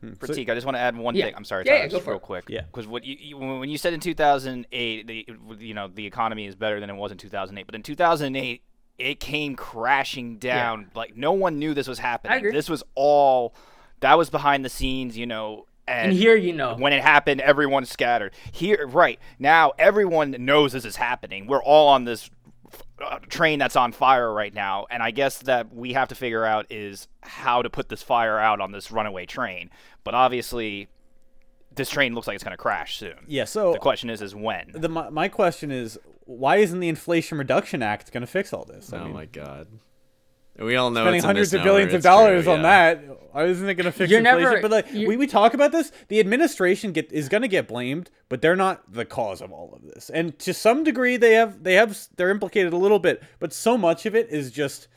Hmm. 0.00 0.12
Prateek, 0.12 0.48
I 0.50 0.54
just 0.54 0.66
want 0.66 0.76
to 0.76 0.80
add 0.80 0.96
one 0.96 1.14
Yeah. 1.14 1.26
thing. 1.26 1.34
I'm 1.36 1.44
sorry, 1.44 1.64
Yeah, 1.66 1.72
Tyler, 1.72 1.84
yeah, 1.84 1.88
just 1.90 2.06
real 2.06 2.16
it. 2.16 2.22
quick. 2.22 2.44
Yeah. 2.48 2.62
Because 2.62 2.86
what 2.86 3.04
you, 3.04 3.16
you 3.18 3.36
when 3.38 3.68
you 3.70 3.78
said 3.78 3.92
in 3.94 4.00
2008, 4.00 5.06
the 5.06 5.26
you 5.58 5.74
know 5.74 5.88
the 5.88 6.06
economy 6.06 6.46
is 6.46 6.54
better 6.54 6.80
than 6.80 6.90
it 6.90 6.94
was 6.96 7.12
in 7.12 7.18
2008, 7.18 7.64
but 7.66 7.74
in 7.74 7.82
2008 7.82 8.62
it 8.98 9.20
came 9.20 9.54
crashing 9.56 10.38
down. 10.38 10.90
Like 10.94 11.16
no 11.16 11.32
one 11.32 11.58
knew 11.58 11.74
this 11.74 11.88
was 11.88 11.98
happening. 11.98 12.38
agree. 12.38 12.52
This 12.52 12.68
was 12.68 12.82
all 12.94 13.54
that 14.00 14.16
was 14.18 14.30
behind 14.30 14.64
the 14.64 14.68
scenes, 14.70 15.16
you 15.16 15.26
know. 15.26 15.66
And, 15.88 16.10
And 16.10 16.18
here 16.18 16.34
you 16.34 16.52
know. 16.52 16.74
when 16.74 16.92
it 16.92 17.00
happened, 17.00 17.40
everyone 17.40 17.84
scattered. 17.84 18.32
Here, 18.50 18.88
right 18.88 19.20
now, 19.38 19.72
everyone 19.78 20.32
knows 20.40 20.72
this 20.72 20.84
is 20.84 20.96
happening. 20.96 21.46
We're 21.46 21.62
all 21.62 21.88
on 21.88 22.04
this 22.04 22.28
Uh, 22.98 23.18
train 23.28 23.58
that's 23.58 23.76
on 23.76 23.92
fire 23.92 24.32
right 24.32 24.54
now, 24.54 24.86
and 24.90 25.02
I 25.02 25.10
guess 25.10 25.40
that 25.40 25.70
we 25.74 25.92
have 25.92 26.08
to 26.08 26.14
figure 26.14 26.46
out 26.46 26.64
is 26.70 27.08
how 27.20 27.60
to 27.60 27.68
put 27.68 27.90
this 27.90 28.02
fire 28.02 28.38
out 28.38 28.58
on 28.60 28.72
this 28.72 28.90
runaway 28.90 29.26
train. 29.26 29.68
But 30.02 30.14
obviously, 30.14 30.88
this 31.74 31.90
train 31.90 32.14
looks 32.14 32.26
like 32.26 32.36
it's 32.36 32.44
going 32.44 32.56
to 32.56 32.62
crash 32.62 32.96
soon. 32.96 33.18
yeah. 33.26 33.44
So 33.44 33.72
The 33.74 33.78
question 33.78 34.08
is, 34.08 34.22
is 34.22 34.34
when? 34.34 34.70
the 34.72 34.88
my, 34.88 35.10
my 35.10 35.28
question 35.28 35.70
is, 35.70 35.98
why 36.24 36.56
isn't 36.56 36.80
the 36.80 36.88
Inflation 36.88 37.36
Reduction 37.36 37.82
Act 37.82 38.10
going 38.12 38.22
to 38.22 38.26
fix 38.26 38.52
all 38.54 38.64
this? 38.64 38.90
I 38.94 38.98
Oh 39.00 39.04
mean, 39.04 39.12
my 39.12 39.26
god. 39.26 39.68
We 40.58 40.76
all 40.76 40.90
know 40.90 41.02
spending 41.02 41.16
it's 41.18 41.24
hundreds 41.24 41.54
of 41.54 41.62
billions 41.62 41.92
of 41.92 42.02
dollars 42.02 42.44
true, 42.44 42.54
on 42.54 42.60
yeah. 42.62 42.94
that. 42.94 43.32
Why 43.32 43.44
isn't 43.44 43.68
it 43.68 43.74
going 43.74 43.84
to 43.84 43.92
fix 43.92 44.10
You're 44.10 44.20
inflation? 44.20 44.42
never- 44.42 44.62
but 44.62 44.70
like 44.70 44.90
we, 44.92 45.16
we 45.16 45.26
talk 45.26 45.52
about 45.52 45.70
this, 45.72 45.92
the 46.08 46.18
administration 46.20 46.92
get 46.92 47.12
is 47.12 47.28
going 47.28 47.42
to 47.42 47.48
get 47.48 47.68
blamed, 47.68 48.10
but 48.30 48.40
they're 48.40 48.56
not 48.56 48.92
the 48.92 49.04
cause 49.04 49.42
of 49.42 49.52
all 49.52 49.74
of 49.74 49.82
this. 49.82 50.08
And 50.08 50.38
to 50.40 50.54
some 50.54 50.82
degree, 50.84 51.16
they 51.18 51.34
have 51.34 51.62
they 51.62 51.74
have 51.74 51.98
they're 52.16 52.30
implicated 52.30 52.72
a 52.72 52.76
little 52.78 52.98
bit, 52.98 53.22
but 53.38 53.52
so 53.52 53.76
much 53.76 54.06
of 54.06 54.14
it 54.14 54.30
is 54.30 54.50
just 54.50 54.88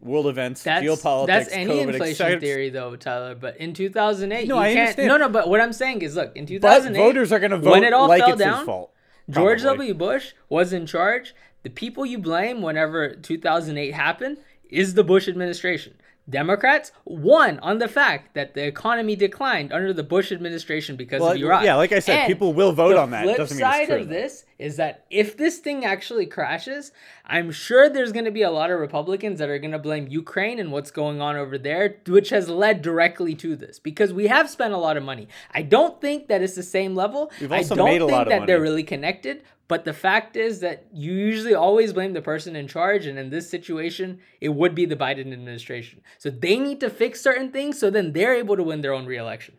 world 0.00 0.26
events, 0.26 0.62
That's 0.62 0.84
geopolitics, 0.84 1.26
that's 1.26 1.48
any 1.52 1.72
COVID, 1.72 1.88
inflation 1.94 2.26
etc. 2.26 2.40
theory 2.40 2.70
though, 2.70 2.94
Tyler. 2.94 3.34
But 3.34 3.56
in 3.56 3.72
2008, 3.72 4.46
No, 4.46 4.54
you 4.56 4.60
I 4.60 4.66
can't. 4.68 4.78
understand. 4.80 5.08
No, 5.08 5.16
no. 5.16 5.28
But 5.28 5.48
what 5.48 5.60
I'm 5.60 5.72
saying 5.72 6.02
is, 6.02 6.14
look, 6.14 6.36
in 6.36 6.44
But 6.44 6.48
2008, 6.50 6.98
voters 7.02 7.32
are 7.32 7.38
going 7.40 7.50
to 7.50 7.58
vote 7.58 7.70
when 7.72 7.84
it 7.84 7.92
all 7.92 8.06
like 8.08 8.20
fell 8.20 8.32
it's 8.32 8.38
down, 8.38 8.58
his 8.58 8.66
fault. 8.66 8.92
George 9.30 9.62
probably. 9.62 9.88
W. 9.88 9.94
Bush 9.94 10.32
was 10.48 10.72
in 10.72 10.86
charge. 10.86 11.34
The 11.64 11.70
people 11.70 12.06
you 12.06 12.18
blame 12.18 12.62
whenever 12.62 13.14
2008 13.14 13.92
happened 13.92 14.38
is 14.68 14.94
the 14.94 15.04
Bush 15.04 15.28
administration. 15.28 15.94
Democrats 16.28 16.92
won 17.04 17.58
on 17.60 17.78
the 17.78 17.88
fact 17.88 18.34
that 18.34 18.54
the 18.54 18.66
economy 18.66 19.16
declined 19.16 19.72
under 19.72 19.92
the 19.92 20.02
Bush 20.02 20.30
administration 20.30 20.96
because 20.96 21.20
Well, 21.22 21.32
of 21.32 21.38
Iraq. 21.38 21.64
yeah, 21.64 21.74
like 21.76 21.92
I 21.92 22.00
said, 22.00 22.18
And 22.20 22.26
people 22.28 22.52
will 22.52 22.72
vote 22.72 22.96
on 22.96 23.10
that. 23.12 23.24
Flip 23.24 23.36
Doesn't 23.38 23.56
mean 23.56 23.66
it's 23.66 23.76
side 23.76 23.86
true, 23.88 23.96
of 23.96 24.08
this 24.08 24.44
is 24.58 24.76
that 24.76 25.04
if 25.10 25.36
this 25.36 25.58
thing 25.58 25.84
actually 25.84 26.26
crashes, 26.26 26.92
I'm 27.24 27.50
sure 27.50 27.88
there's 27.88 28.12
going 28.12 28.24
to 28.24 28.30
be 28.30 28.42
a 28.42 28.50
lot 28.50 28.70
of 28.70 28.80
Republicans 28.80 29.38
that 29.38 29.48
are 29.48 29.58
going 29.58 29.72
to 29.72 29.78
blame 29.78 30.08
Ukraine 30.08 30.58
and 30.58 30.72
what's 30.72 30.90
going 30.90 31.20
on 31.20 31.36
over 31.36 31.56
there, 31.58 31.98
which 32.06 32.30
has 32.30 32.48
led 32.48 32.82
directly 32.82 33.34
to 33.36 33.54
this 33.54 33.78
because 33.78 34.12
we 34.12 34.26
have 34.26 34.50
spent 34.50 34.74
a 34.74 34.78
lot 34.78 34.96
of 34.96 35.02
money. 35.02 35.28
I 35.52 35.62
don't 35.62 36.00
think 36.00 36.28
that 36.28 36.42
it's 36.42 36.56
the 36.56 36.62
same 36.62 36.96
level. 36.96 37.30
We've 37.40 37.52
I 37.52 37.58
also 37.58 37.76
don't 37.76 37.86
made 37.86 38.02
a 38.02 38.06
think 38.06 38.12
lot 38.12 38.26
of 38.26 38.30
that 38.30 38.46
they're 38.46 38.60
really 38.60 38.82
connected. 38.82 39.42
But 39.68 39.84
the 39.84 39.92
fact 39.92 40.34
is 40.34 40.60
that 40.60 40.86
you 40.94 41.12
usually 41.12 41.54
always 41.54 41.92
blame 41.92 42.14
the 42.14 42.22
person 42.22 42.56
in 42.56 42.66
charge, 42.66 43.04
and 43.04 43.18
in 43.18 43.28
this 43.28 43.50
situation, 43.50 44.18
it 44.40 44.48
would 44.48 44.74
be 44.74 44.86
the 44.86 44.96
Biden 44.96 45.30
administration. 45.30 46.00
So 46.16 46.30
they 46.30 46.58
need 46.58 46.80
to 46.80 46.88
fix 46.88 47.20
certain 47.20 47.52
things 47.52 47.78
so 47.78 47.90
then 47.90 48.14
they're 48.14 48.34
able 48.34 48.56
to 48.56 48.62
win 48.62 48.80
their 48.80 48.94
own 48.94 49.04
reelection. 49.04 49.56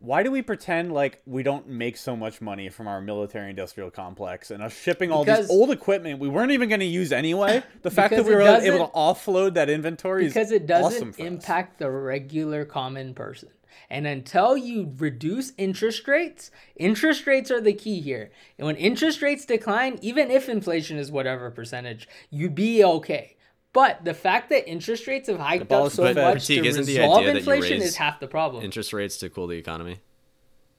Why 0.00 0.22
do 0.22 0.30
we 0.30 0.42
pretend 0.42 0.92
like 0.92 1.20
we 1.26 1.42
don't 1.42 1.68
make 1.68 1.96
so 1.96 2.14
much 2.16 2.40
money 2.40 2.68
from 2.68 2.86
our 2.86 3.00
military 3.00 3.50
industrial 3.50 3.90
complex 3.90 4.50
and 4.52 4.62
us 4.62 4.72
shipping 4.72 5.10
all 5.10 5.24
Because- 5.24 5.48
these 5.48 5.50
old 5.50 5.70
equipment 5.72 6.20
we 6.20 6.28
weren't 6.28 6.52
even 6.52 6.68
going 6.68 6.80
to 6.80 6.86
use 6.86 7.10
anyway? 7.12 7.62
The 7.82 7.90
fact 7.90 8.14
that 8.14 8.24
we 8.24 8.34
were 8.34 8.42
able 8.42 8.86
to 8.86 8.92
offload 8.92 9.54
that 9.54 9.68
inventory 9.68 10.26
because 10.28 10.52
it 10.52 10.66
doesn't 10.66 10.92
awesome 10.98 11.12
for 11.12 11.22
us. 11.22 11.26
impact 11.26 11.78
the 11.78 11.90
regular 11.90 12.64
common 12.64 13.12
person. 13.14 13.48
And 13.90 14.06
until 14.06 14.56
you 14.56 14.94
reduce 14.98 15.52
interest 15.56 16.06
rates, 16.06 16.50
interest 16.76 17.26
rates 17.26 17.50
are 17.50 17.60
the 17.60 17.72
key 17.72 18.00
here. 18.00 18.30
And 18.58 18.66
when 18.66 18.76
interest 18.76 19.22
rates 19.22 19.44
decline, 19.46 19.98
even 20.02 20.30
if 20.30 20.48
inflation 20.48 20.98
is 20.98 21.10
whatever 21.10 21.50
percentage, 21.50 22.08
you'd 22.30 22.54
be 22.54 22.84
okay. 22.84 23.36
But 23.78 24.04
the 24.04 24.12
fact 24.12 24.48
that 24.48 24.68
interest 24.68 25.06
rates 25.06 25.28
have 25.28 25.38
hiked 25.38 25.70
up 25.70 25.92
so 25.92 26.02
much 26.02 26.16
Prateek, 26.16 26.62
to 26.62 26.66
isn't 26.66 26.86
resolve 26.86 27.18
idea 27.18 27.32
that 27.32 27.32
you 27.34 27.52
inflation 27.52 27.80
is 27.80 27.94
half 27.94 28.18
the 28.18 28.26
problem. 28.26 28.64
Interest 28.64 28.92
rates 28.92 29.18
to 29.18 29.30
cool 29.30 29.46
the 29.46 29.56
economy. 29.56 30.00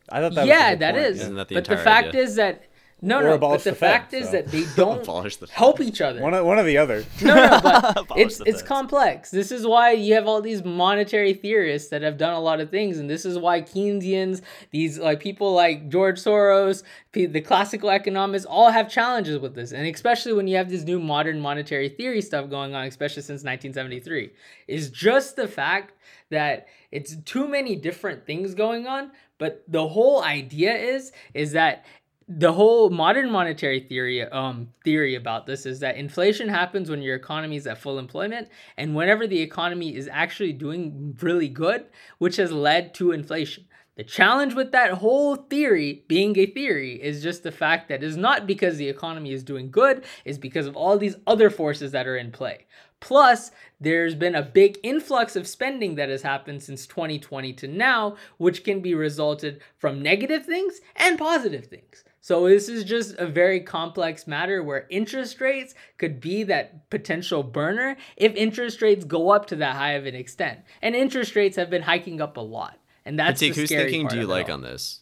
I 0.09 0.19
thought 0.19 0.35
that 0.35 0.41
was 0.41 0.43
the 0.43 0.47
yeah, 0.47 0.67
whole 0.67 0.77
that 0.79 0.95
point, 0.95 1.05
is. 1.05 1.17
yeah. 1.17 1.23
Isn't 1.23 1.35
that 1.35 1.47
the 1.47 1.55
but 1.55 1.63
the 1.63 1.77
fact 1.77 2.07
idea? 2.09 2.21
is 2.23 2.35
that 2.35 2.63
no, 3.01 3.19
Or 3.19 3.23
no. 3.23 3.29
But 3.29 3.35
abolish 3.35 3.63
the 3.63 3.69
the 3.71 3.75
Fed, 3.75 3.91
fact 3.91 4.13
is 4.13 4.25
so. 4.25 4.31
that 4.33 4.47
they 4.47 4.65
don't 4.75 5.01
Abolish 5.03 5.37
the 5.37 5.47
Fed. 5.47 5.55
help 5.55 5.79
each 5.81 6.01
other. 6.01 6.21
One, 6.21 6.33
or, 6.35 6.43
one 6.43 6.59
or 6.59 6.63
the 6.63 6.77
other. 6.77 7.05
No, 7.21 7.33
no, 7.35 7.59
but 8.07 8.07
it's 8.17 8.39
it's 8.41 8.59
feds. 8.59 8.63
complex. 8.63 9.31
This 9.31 9.51
is 9.51 9.65
why 9.65 9.91
you 9.91 10.13
have 10.15 10.27
all 10.27 10.41
these 10.41 10.63
monetary 10.63 11.33
theorists 11.33 11.89
that 11.89 12.01
have 12.01 12.17
done 12.17 12.33
a 12.33 12.39
lot 12.39 12.59
of 12.59 12.69
things, 12.69 12.97
and 12.99 13.09
this 13.09 13.25
is 13.25 13.37
why 13.37 13.61
Keynesians, 13.61 14.41
these 14.71 14.97
like 14.99 15.19
people 15.19 15.53
like 15.53 15.89
George 15.89 16.19
Soros, 16.19 16.83
the 17.13 17.41
classical 17.41 17.89
economists, 17.89 18.45
all 18.45 18.69
have 18.69 18.89
challenges 18.89 19.39
with 19.39 19.55
this, 19.55 19.71
and 19.71 19.87
especially 19.87 20.33
when 20.33 20.47
you 20.47 20.57
have 20.57 20.69
this 20.69 20.83
new 20.83 20.99
modern 20.99 21.39
monetary 21.39 21.89
theory 21.89 22.21
stuff 22.21 22.49
going 22.49 22.75
on, 22.75 22.85
especially 22.85 23.21
since 23.21 23.43
1973, 23.43 24.31
is 24.67 24.89
just 24.89 25.35
the 25.35 25.47
fact 25.47 25.93
that 26.29 26.67
it's 26.91 27.15
too 27.17 27.47
many 27.47 27.75
different 27.75 28.25
things 28.25 28.53
going 28.53 28.87
on. 28.87 29.11
But 29.37 29.63
the 29.67 29.87
whole 29.87 30.21
idea 30.21 30.73
is 30.75 31.11
is 31.33 31.53
that 31.53 31.85
the 32.31 32.53
whole 32.53 32.91
modern 32.91 33.31
monetary 33.31 33.79
theory 33.79 34.21
um 34.21 34.69
theory 34.83 35.15
about 35.15 35.47
this 35.47 35.65
is 35.65 35.79
that 35.79 35.97
inflation 35.97 36.47
happens 36.47 36.87
when 36.87 37.01
your 37.01 37.15
economy 37.15 37.55
is 37.55 37.65
at 37.65 37.79
full 37.79 37.97
employment 37.97 38.47
and 38.77 38.95
whenever 38.95 39.25
the 39.25 39.41
economy 39.41 39.95
is 39.95 40.07
actually 40.11 40.53
doing 40.53 41.17
really 41.21 41.49
good 41.49 41.85
which 42.19 42.35
has 42.35 42.51
led 42.51 42.93
to 42.93 43.11
inflation 43.11 43.65
the 43.95 44.03
challenge 44.03 44.53
with 44.53 44.71
that 44.71 44.91
whole 44.91 45.35
theory 45.35 46.05
being 46.07 46.37
a 46.37 46.45
theory 46.45 47.01
is 47.01 47.23
just 47.23 47.41
the 47.41 47.51
fact 47.51 47.89
that 47.89 48.03
it's 48.03 48.15
not 48.15 48.45
because 48.45 48.77
the 48.77 48.87
economy 48.87 49.31
is 49.31 49.43
doing 49.43 49.71
good 49.71 50.05
it's 50.23 50.37
because 50.37 50.67
of 50.67 50.77
all 50.77 50.99
these 50.99 51.15
other 51.25 51.49
forces 51.49 51.91
that 51.91 52.07
are 52.07 52.17
in 52.17 52.31
play 52.31 52.67
Plus, 53.01 53.51
there's 53.79 54.13
been 54.13 54.35
a 54.35 54.41
big 54.41 54.77
influx 54.83 55.37
of 55.37 55.47
spending 55.47 55.95
that 55.95 56.09
has 56.09 56.21
happened 56.21 56.61
since 56.61 56.85
2020 56.85 57.53
to 57.53 57.65
now, 57.65 58.17
which 58.37 58.65
can 58.65 58.81
be 58.81 58.93
resulted 58.93 59.61
from 59.77 60.01
negative 60.01 60.45
things 60.45 60.81
and 60.97 61.17
positive 61.17 61.67
things. 61.67 62.03
So 62.21 62.47
this 62.47 62.67
is 62.67 62.83
just 62.83 63.15
a 63.17 63.25
very 63.25 63.61
complex 63.61 64.27
matter 64.27 64.61
where 64.61 64.85
interest 64.89 65.39
rates 65.39 65.73
could 65.97 66.19
be 66.19 66.43
that 66.43 66.89
potential 66.89 67.43
burner 67.43 67.95
if 68.17 68.35
interest 68.35 68.81
rates 68.81 69.05
go 69.05 69.29
up 69.29 69.45
to 69.47 69.55
that 69.57 69.75
high 69.75 69.93
of 69.93 70.05
an 70.05 70.15
extent. 70.15 70.59
And 70.81 70.95
interest 70.95 71.35
rates 71.35 71.55
have 71.55 71.69
been 71.69 71.83
hiking 71.83 72.19
up 72.19 72.35
a 72.37 72.41
lot. 72.41 72.77
And 73.05 73.17
that's 73.17 73.41
Prateek, 73.41 73.55
the 73.55 73.61
who's 73.61 73.69
scary 73.69 73.83
thinking 73.85 74.01
part 74.03 74.13
do 74.13 74.19
you 74.19 74.27
like 74.27 74.47
all. 74.49 74.55
on 74.55 74.61
this? 74.61 74.99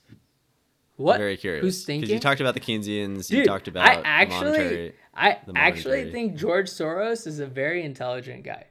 What? 0.98 1.18
Very 1.18 1.38
curious. 1.38 1.62
Who's 1.62 1.76
Because 1.76 1.86
thinking? 1.86 2.10
you 2.10 2.20
talked 2.20 2.42
about 2.42 2.54
the 2.54 2.60
Keynesians, 2.60 3.30
you 3.30 3.46
talked 3.46 3.68
about 3.68 3.88
I 3.88 4.02
actually, 4.04 4.52
monetary. 4.52 4.96
I 5.14 5.38
the 5.46 5.54
actually 5.56 6.12
think 6.12 6.36
George 6.36 6.70
Soros 6.70 7.28
is 7.28 7.40
a 7.40 7.48
very 7.48 7.84
intelligent 7.84 8.44
guy. 8.44 8.66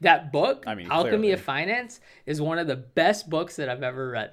That 0.00 0.30
book, 0.30 0.64
I 0.66 0.74
mean, 0.74 0.90
Alchemy 0.90 1.10
clearly. 1.10 1.32
of 1.32 1.40
Finance, 1.40 2.00
is 2.24 2.40
one 2.40 2.58
of 2.58 2.68
the 2.68 2.76
best 2.76 3.28
books 3.28 3.56
that 3.56 3.68
I've 3.68 3.82
ever 3.82 4.10
read. 4.10 4.32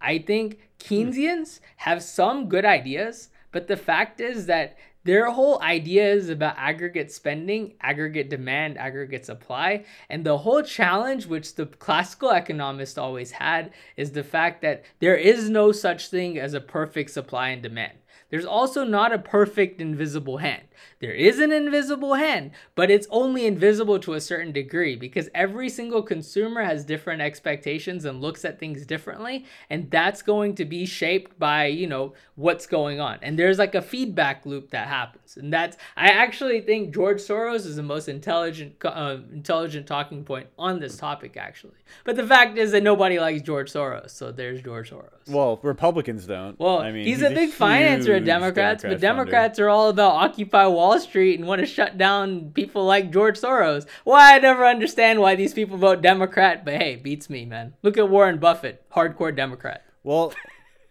I 0.00 0.18
think 0.18 0.58
hmm. 0.82 0.94
Keynesians 0.94 1.60
have 1.76 2.02
some 2.02 2.48
good 2.48 2.64
ideas, 2.64 3.30
but 3.52 3.68
the 3.68 3.76
fact 3.76 4.20
is 4.20 4.46
that 4.46 4.76
their 5.04 5.30
whole 5.30 5.58
idea 5.62 6.12
is 6.12 6.28
about 6.28 6.58
aggregate 6.58 7.10
spending, 7.10 7.72
aggregate 7.80 8.28
demand, 8.28 8.76
aggregate 8.76 9.24
supply. 9.24 9.86
And 10.10 10.22
the 10.22 10.36
whole 10.36 10.62
challenge, 10.62 11.24
which 11.24 11.54
the 11.54 11.64
classical 11.64 12.28
economists 12.30 12.98
always 12.98 13.30
had, 13.30 13.72
is 13.96 14.12
the 14.12 14.22
fact 14.22 14.60
that 14.60 14.84
there 14.98 15.16
is 15.16 15.48
no 15.48 15.72
such 15.72 16.08
thing 16.08 16.38
as 16.38 16.52
a 16.52 16.60
perfect 16.60 17.10
supply 17.10 17.48
and 17.48 17.62
demand. 17.62 17.94
There's 18.28 18.44
also 18.44 18.84
not 18.84 19.14
a 19.14 19.18
perfect 19.18 19.80
invisible 19.80 20.36
hand. 20.36 20.67
There 21.00 21.12
is 21.12 21.38
an 21.38 21.52
invisible 21.52 22.14
hand, 22.14 22.50
but 22.74 22.90
it's 22.90 23.06
only 23.10 23.46
invisible 23.46 23.98
to 24.00 24.14
a 24.14 24.20
certain 24.20 24.52
degree 24.52 24.96
because 24.96 25.28
every 25.34 25.68
single 25.68 26.02
consumer 26.02 26.62
has 26.62 26.84
different 26.84 27.22
expectations 27.22 28.04
and 28.04 28.20
looks 28.20 28.44
at 28.44 28.58
things 28.58 28.84
differently. 28.84 29.44
And 29.70 29.90
that's 29.90 30.22
going 30.22 30.54
to 30.56 30.64
be 30.64 30.86
shaped 30.86 31.38
by, 31.38 31.66
you 31.66 31.86
know, 31.86 32.14
what's 32.34 32.66
going 32.66 33.00
on. 33.00 33.18
And 33.22 33.38
there's 33.38 33.58
like 33.58 33.74
a 33.74 33.82
feedback 33.82 34.44
loop 34.46 34.70
that 34.70 34.88
happens. 34.88 35.36
And 35.36 35.52
that's, 35.52 35.76
I 35.96 36.08
actually 36.08 36.60
think 36.60 36.94
George 36.94 37.18
Soros 37.18 37.66
is 37.66 37.76
the 37.76 37.82
most 37.82 38.08
intelligent, 38.08 38.76
uh, 38.84 39.18
intelligent 39.32 39.86
talking 39.86 40.24
point 40.24 40.48
on 40.58 40.80
this 40.80 40.96
topic, 40.96 41.36
actually. 41.36 41.72
But 42.04 42.16
the 42.16 42.26
fact 42.26 42.58
is 42.58 42.72
that 42.72 42.82
nobody 42.82 43.18
likes 43.18 43.42
George 43.42 43.72
Soros. 43.72 44.10
So 44.10 44.32
there's 44.32 44.62
George 44.62 44.90
Soros. 44.90 45.28
Well, 45.28 45.58
Republicans 45.62 46.26
don't. 46.26 46.58
Well, 46.58 46.78
I 46.78 46.92
mean, 46.92 47.06
he's, 47.06 47.22
a 47.22 47.30
big 47.30 47.50
financer 47.50 48.16
of 48.16 48.24
Democrats, 48.24 48.82
but 48.82 49.00
Democrat 49.00 49.00
funder. 49.00 49.18
Democrats 49.28 49.58
are 49.58 49.68
all 49.68 49.88
about 49.88 50.12
Occupy 50.12 50.66
Wall 50.70 50.98
Street 51.00 51.38
and 51.38 51.48
want 51.48 51.60
to 51.60 51.66
shut 51.66 51.98
down 51.98 52.50
people 52.50 52.84
like 52.84 53.12
George 53.12 53.38
Soros. 53.38 53.86
Why 54.04 54.34
I 54.34 54.38
never 54.38 54.66
understand 54.66 55.20
why 55.20 55.34
these 55.34 55.54
people 55.54 55.76
vote 55.76 56.02
Democrat, 56.02 56.64
but 56.64 56.74
hey, 56.74 56.96
beats 56.96 57.28
me, 57.30 57.44
man. 57.44 57.74
Look 57.82 57.98
at 57.98 58.08
Warren 58.08 58.38
Buffett, 58.38 58.84
hardcore 58.90 59.34
Democrat. 59.34 59.84
Well, 60.02 60.32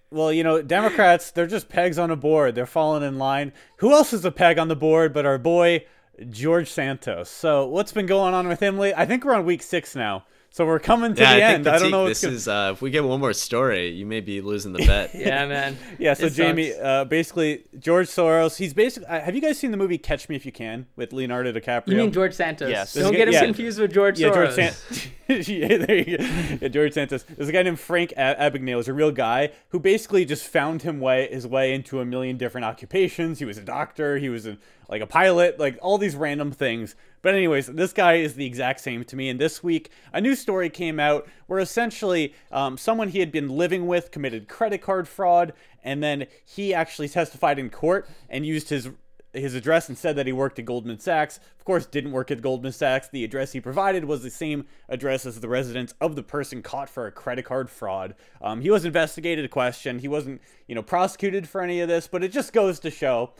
well, 0.10 0.32
you 0.32 0.44
know, 0.44 0.62
Democrats, 0.62 1.32
they're 1.32 1.48
just 1.48 1.70
pegs 1.70 2.00
on 2.00 2.12
a 2.12 2.16
board. 2.16 2.56
They're 2.56 2.66
falling 2.66 3.04
in 3.04 3.18
line. 3.18 3.52
Who 3.78 3.92
else 3.92 4.14
is 4.14 4.24
a 4.26 4.32
peg 4.32 4.58
on 4.58 4.68
the 4.68 4.76
board 4.76 5.14
but 5.14 5.26
our 5.26 5.38
boy 5.38 5.86
George 6.30 6.70
Santos? 6.70 7.30
So, 7.30 7.68
what's 7.68 7.92
been 7.92 8.06
going 8.06 8.34
on 8.34 8.48
with 8.48 8.62
him 8.62 8.78
lately? 8.78 8.96
I 9.02 9.06
think 9.06 9.26
we're 9.26 9.34
on 9.34 9.46
week 9.46 9.64
six 9.64 9.96
now. 9.96 10.26
So 10.50 10.66
we're 10.66 10.80
coming 10.80 11.14
to 11.14 11.22
Yeah, 11.22 11.36
the 11.36 11.44
I 11.44 11.48
end. 11.50 11.64
think 11.66 11.76
I 11.76 11.80
don't 11.80 11.88
Prateek, 11.90 11.92
know. 11.92 12.08
This 12.08 12.24
what's 12.24 12.34
is 12.36 12.48
uh, 12.48 12.72
if 12.74 12.82
we 12.82 12.90
get 12.90 13.04
one 13.04 13.20
more 13.20 13.34
story, 13.34 13.90
you 13.90 14.08
may 14.08 14.22
be 14.22 14.42
losing 14.42 14.74
the 14.74 14.80
bet. 14.86 15.12
Yeah, 15.14 15.46
man. 15.46 15.78
yeah. 16.00 16.14
So 16.16 16.26
It 16.26 16.34
Jamie, 16.34 16.74
uh, 16.74 17.06
basically 17.06 17.66
George 17.78 18.08
Soros. 18.08 18.58
He's 18.58 18.74
basically. 18.74 19.08
Uh, 19.08 19.20
have 19.22 19.36
you 19.36 19.42
guys 19.42 19.60
seen 19.60 19.70
the 19.72 19.78
movie 19.78 19.98
Catch 20.00 20.30
Me 20.30 20.36
If 20.36 20.46
You 20.48 20.52
Can 20.52 20.88
with 20.96 21.14
Leonardo 21.14 21.52
DiCaprio? 21.54 21.88
You 21.90 21.98
mean 21.98 22.12
George 22.12 22.34
Santos? 22.34 22.70
Yes. 22.70 22.94
Don't 22.94 23.12
This 23.12 23.18
get 23.18 23.28
him 23.28 23.34
yeah. 23.36 23.46
confused 23.46 23.80
with 23.80 23.94
George 23.94 24.20
Yeah, 24.20 24.30
Soros. 24.30 24.34
George 24.34 24.54
Santos. 24.56 25.08
yeah, 25.50 25.78
there 25.78 25.96
you 25.98 26.18
go. 26.18 26.24
Yeah, 26.62 26.68
George 26.70 26.94
Santos. 26.94 27.24
There's 27.24 27.50
a 27.50 27.52
guy 27.52 27.62
named 27.64 27.80
Frank 27.80 28.14
A- 28.18 28.36
Abagnale. 28.50 28.78
He's 28.78 28.88
a 28.88 28.94
real 28.94 29.12
guy 29.12 29.52
who 29.70 29.80
basically 29.80 30.26
just 30.26 30.48
found 30.48 30.82
him 30.82 31.00
way 31.00 31.28
his 31.32 31.46
way 31.46 31.74
into 31.74 32.00
a 32.00 32.06
million 32.06 32.38
different 32.38 32.66
occupations. 32.66 33.40
He 33.40 33.46
was 33.46 33.58
a 33.58 33.62
doctor. 33.64 34.18
He 34.18 34.30
was 34.30 34.48
a, 34.48 34.58
like 34.90 35.02
a 35.02 35.08
pilot. 35.08 35.60
Like 35.60 35.78
all 35.82 35.98
these 35.98 36.16
random 36.16 36.52
things. 36.52 36.96
But 37.22 37.36
anyways, 37.36 37.68
this 37.68 37.94
guy 37.94 38.16
is 38.16 38.36
the 38.36 38.46
exact 38.46 38.80
same 38.80 39.04
to 39.06 39.16
me. 39.16 39.30
And 39.30 39.40
this 39.40 39.64
week, 39.64 39.90
a 40.14 40.22
new 40.22 40.36
story 40.36 40.70
came 40.70 41.00
out 41.00 41.28
where 41.48 41.60
essentially 41.60 42.34
um, 42.52 42.78
someone 42.78 43.10
he 43.10 43.20
had 43.20 43.32
been 43.32 43.50
living 43.50 43.88
with 43.88 44.12
committed 44.12 44.48
credit 44.48 44.82
card 44.82 45.08
fraud, 45.08 45.54
and 45.84 46.02
then 46.02 46.28
he 46.46 46.74
actually 46.74 47.10
testified 47.10 47.60
in 47.60 47.70
court 47.70 48.08
and 48.30 48.46
used 48.46 48.70
his 48.70 48.90
his 49.34 49.56
address 49.56 49.90
and 49.90 49.98
said 49.98 50.16
that 50.16 50.26
he 50.26 50.34
worked 50.34 50.60
at 50.60 50.66
Goldman 50.66 51.00
Sachs. 51.00 51.40
Of 51.60 51.66
course, 51.66 51.86
didn't 51.86 52.12
work 52.12 52.32
at 52.32 52.42
Goldman 52.42 52.72
Sachs. 52.72 53.10
The 53.10 53.24
address 53.24 53.52
he 53.52 53.62
provided 53.62 54.06
was 54.06 54.24
the 54.24 54.30
same 54.30 54.66
address 54.90 55.26
as 55.26 55.40
the 55.40 55.50
residence 55.50 55.94
of 56.02 56.16
the 56.16 56.24
person 56.24 56.62
caught 56.62 56.90
for 56.90 57.08
a 57.08 57.12
credit 57.12 57.46
card 57.46 57.70
fraud. 57.70 58.16
Um, 58.42 58.62
he 58.62 58.70
was 58.70 58.86
investigated, 58.86 59.50
questioned. 59.52 60.02
He 60.02 60.08
wasn't, 60.08 60.42
you 60.68 60.76
know, 60.76 60.82
prosecuted 60.82 61.48
for 61.48 61.62
any 61.62 61.82
of 61.82 61.88
this, 61.88 62.08
but 62.08 62.24
it 62.24 62.32
just 62.32 62.54
goes 62.54 62.80
to 62.80 62.90
show 62.90 63.32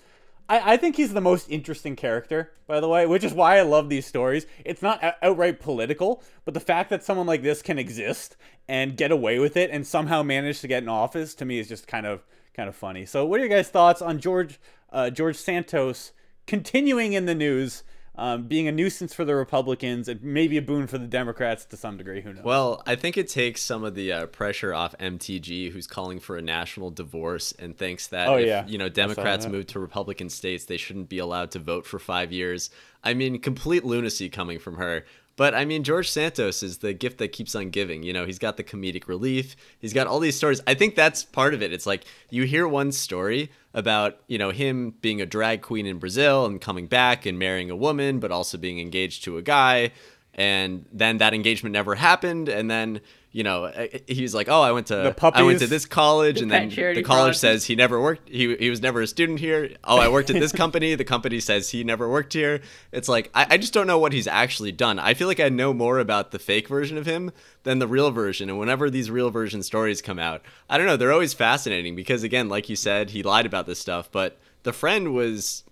I, 0.50 0.74
I 0.74 0.78
think 0.78 0.96
he's 0.96 1.14
the 1.14 1.22
most 1.22 1.50
interesting 1.50 1.96
character, 1.96 2.52
by 2.68 2.80
the 2.80 2.88
way, 2.88 3.06
which 3.06 3.24
is 3.24 3.34
why 3.34 3.58
I 3.58 3.62
love 3.62 3.90
these 3.90 4.06
stories. 4.06 4.46
It's 4.66 4.82
not 4.82 5.04
outright 5.22 5.60
political, 5.60 6.24
but 6.46 6.54
the 6.54 6.60
fact 6.60 6.90
that 6.90 7.04
someone 7.04 7.28
like 7.28 7.44
this 7.44 7.62
can 7.62 7.78
exist 7.78 8.38
and 8.68 8.98
get 8.98 9.12
away 9.12 9.40
with 9.40 9.58
it 9.58 9.70
and 9.72 9.86
somehow 9.86 10.24
manage 10.24 10.62
to 10.62 10.68
get 10.68 10.84
in 10.84 10.90
office 10.90 11.34
to 11.36 11.46
me 11.46 11.60
is 11.60 11.68
just 11.68 11.88
kind 11.88 12.06
of 12.06 12.24
kind 12.54 12.70
of 12.70 12.76
funny. 12.76 13.06
So, 13.06 13.26
what 13.26 13.40
are 13.40 13.46
your 13.46 13.56
guys' 13.56 13.70
thoughts 13.70 14.02
on 14.02 14.20
George 14.20 14.60
uh, 14.92 15.10
George 15.10 15.36
Santos 15.36 16.12
continuing 16.46 17.14
in 17.14 17.26
the 17.26 17.36
news? 17.36 17.84
Um, 18.18 18.48
being 18.48 18.68
a 18.68 18.72
nuisance 18.72 19.14
for 19.14 19.24
the 19.26 19.36
Republicans 19.36 20.08
and 20.08 20.22
maybe 20.24 20.58
a 20.58 20.62
boon 20.62 20.88
for 20.88 20.98
the 20.98 21.08
Democrats 21.08 21.66
to 21.66 21.78
some 21.78 21.98
degree. 21.98 22.22
Who 22.22 22.34
knows? 22.34 22.44
Well, 22.44 22.82
I 22.88 22.96
think 22.96 23.18
it 23.18 23.30
takes 23.30 23.62
some 23.62 23.84
of 23.84 23.94
the 23.94 24.12
uh, 24.12 24.26
pressure 24.28 24.74
off 24.74 24.96
MTG, 25.00 25.72
who's 25.72 25.86
calling 25.86 26.20
for 26.20 26.36
a 26.36 26.42
national 26.42 26.90
divorce 26.90 27.52
and 27.54 27.78
thinks 27.78 28.08
that 28.08 28.28
oh, 28.28 28.38
if 28.38 28.48
yeah. 28.48 28.66
you 28.68 28.78
know 28.78 28.90
Democrats 28.90 29.46
move 29.48 29.68
to 29.68 29.80
Republican 29.80 30.30
states, 30.30 30.66
they 30.66 30.78
shouldn't 30.78 31.10
be 31.10 31.20
allowed 31.20 31.52
to 31.52 31.60
vote 31.60 31.86
for 31.86 32.00
five 32.00 32.32
years. 32.32 32.70
I 33.04 33.14
mean, 33.14 33.40
complete 33.40 33.86
lunacy 33.86 34.30
coming 34.30 34.60
from 34.60 34.78
her. 34.78 35.06
But 35.38 35.54
I 35.54 35.66
mean, 35.66 35.84
George 35.84 36.10
Santos 36.10 36.64
is 36.64 36.80
the 36.80 36.94
gift 36.94 37.20
that 37.20 37.30
keeps 37.30 37.56
on 37.56 37.70
giving. 37.70 38.04
You 38.04 38.12
know, 38.12 38.26
he's 38.26 38.40
got 38.40 38.58
the 38.58 38.64
comedic 38.64 39.08
relief. 39.08 39.56
He's 39.80 39.94
got 39.94 40.08
all 40.08 40.20
these 40.20 40.36
stories. 40.36 40.60
I 40.68 40.74
think 40.74 40.96
that's 40.96 41.24
part 41.24 41.54
of 41.54 41.62
it. 41.62 41.72
It's 41.72 41.86
like 41.86 42.04
you 42.30 42.44
hear 42.44 42.68
one 42.68 42.92
story 42.92 43.52
about, 43.74 44.20
you 44.28 44.40
know, 44.40 44.50
him 44.50 44.96
being 45.00 45.22
a 45.22 45.28
drag 45.28 45.62
queen 45.62 45.86
in 45.86 46.00
Brazil 46.00 46.46
and 46.48 46.60
coming 46.60 46.88
back 46.88 47.28
and 47.28 47.38
marrying 47.38 47.70
a 47.70 47.76
woman, 47.76 48.20
but 48.20 48.32
also 48.32 48.58
being 48.58 48.80
engaged 48.80 49.24
to 49.26 49.38
a 49.38 49.44
guy. 49.44 49.92
And 50.34 50.86
then 50.92 51.20
that 51.20 51.36
engagement 51.36 51.74
never 51.74 51.96
happened. 51.96 52.50
And 52.50 52.70
then 52.70 53.02
you 53.32 53.44
know, 53.44 53.66
uh, 53.66 53.88
he's 54.08 54.34
like, 54.34 54.48
"Oh, 54.50 54.62
I 54.62 54.72
went 54.72 54.88
to 54.88 55.14
I 55.34 55.44
went 55.44 55.60
to 55.60 55.68
this 55.68 55.86
college, 55.86 56.38
the 56.38 56.44
and 56.44 56.52
then 56.52 56.70
the 56.70 57.04
college 57.04 57.36
says 57.36 57.66
he 57.66 57.76
never 57.76 58.02
worked. 58.02 58.30
He 58.30 58.56
he 58.56 58.70
was 58.70 58.82
never 58.82 59.02
a 59.02 59.08
student 59.08 59.40
here. 59.40 59.72
Oh, 59.84 59.98
I 59.98 60.08
worked 60.08 60.30
at 60.30 60.40
this 60.40 60.52
company. 60.64 60.96
The 60.96 61.04
company 61.04 61.40
says 61.40 61.70
he 61.70 61.84
never 61.84 62.10
worked 62.10 62.34
here. 62.34 62.62
It's 62.92 63.10
like 63.10 63.30
I, 63.36 63.48
I 63.52 63.58
just 63.58 63.74
don't 63.74 63.86
know 63.86 64.00
what 64.00 64.14
he's 64.14 64.28
actually 64.28 64.72
done. 64.72 64.98
I 64.98 65.14
feel 65.14 65.28
like 65.28 65.40
I 65.40 65.50
know 65.50 65.74
more 65.74 66.00
about 66.00 66.32
the 66.32 66.40
fake 66.40 66.68
version 66.68 66.98
of 66.98 67.06
him 67.06 67.32
than 67.64 67.80
the 67.80 67.88
real 67.88 68.12
version. 68.12 68.50
And 68.50 68.58
whenever 68.58 68.90
these 68.90 69.12
real 69.12 69.30
version 69.30 69.62
stories 69.62 70.02
come 70.02 70.20
out, 70.20 70.42
I 70.70 70.78
don't 70.78 70.88
know, 70.88 70.98
they're 70.98 71.14
always 71.14 71.34
fascinating 71.34 71.96
because 71.96 72.24
again, 72.24 72.48
like 72.48 72.70
you 72.70 72.76
said, 72.76 73.10
he 73.10 73.24
lied 73.24 73.46
about 73.46 73.66
this 73.66 73.80
stuff, 73.80 74.10
but 74.12 74.38
the 74.64 74.74
friend 74.74 75.14
was 75.14 75.64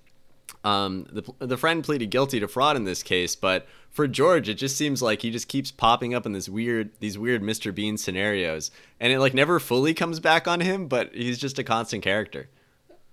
um, 0.65 1.05
the, 1.11 1.23
the 1.45 1.57
friend 1.57 1.83
pleaded 1.83 2.09
guilty 2.09 2.39
to 2.39 2.47
fraud 2.47 2.75
in 2.75 2.85
this 2.85 3.03
case, 3.03 3.35
but 3.35 3.67
for 3.91 4.07
George, 4.07 4.49
it 4.49 4.55
just 4.55 4.75
seems 4.75 5.01
like 5.01 5.21
he 5.21 5.29
just 5.29 5.47
keeps 5.47 5.71
popping 5.71 6.15
up 6.15 6.25
in 6.25 6.31
this 6.31 6.49
weird 6.49 6.89
these 6.99 7.17
weird 7.17 7.43
Mr. 7.43 7.73
Bean 7.73 7.97
scenarios, 7.97 8.71
and 8.99 9.13
it 9.13 9.19
like 9.19 9.35
never 9.35 9.59
fully 9.59 9.93
comes 9.93 10.19
back 10.19 10.47
on 10.47 10.61
him, 10.61 10.87
but 10.87 11.13
he's 11.13 11.37
just 11.37 11.59
a 11.59 11.63
constant 11.63 12.03
character. 12.03 12.49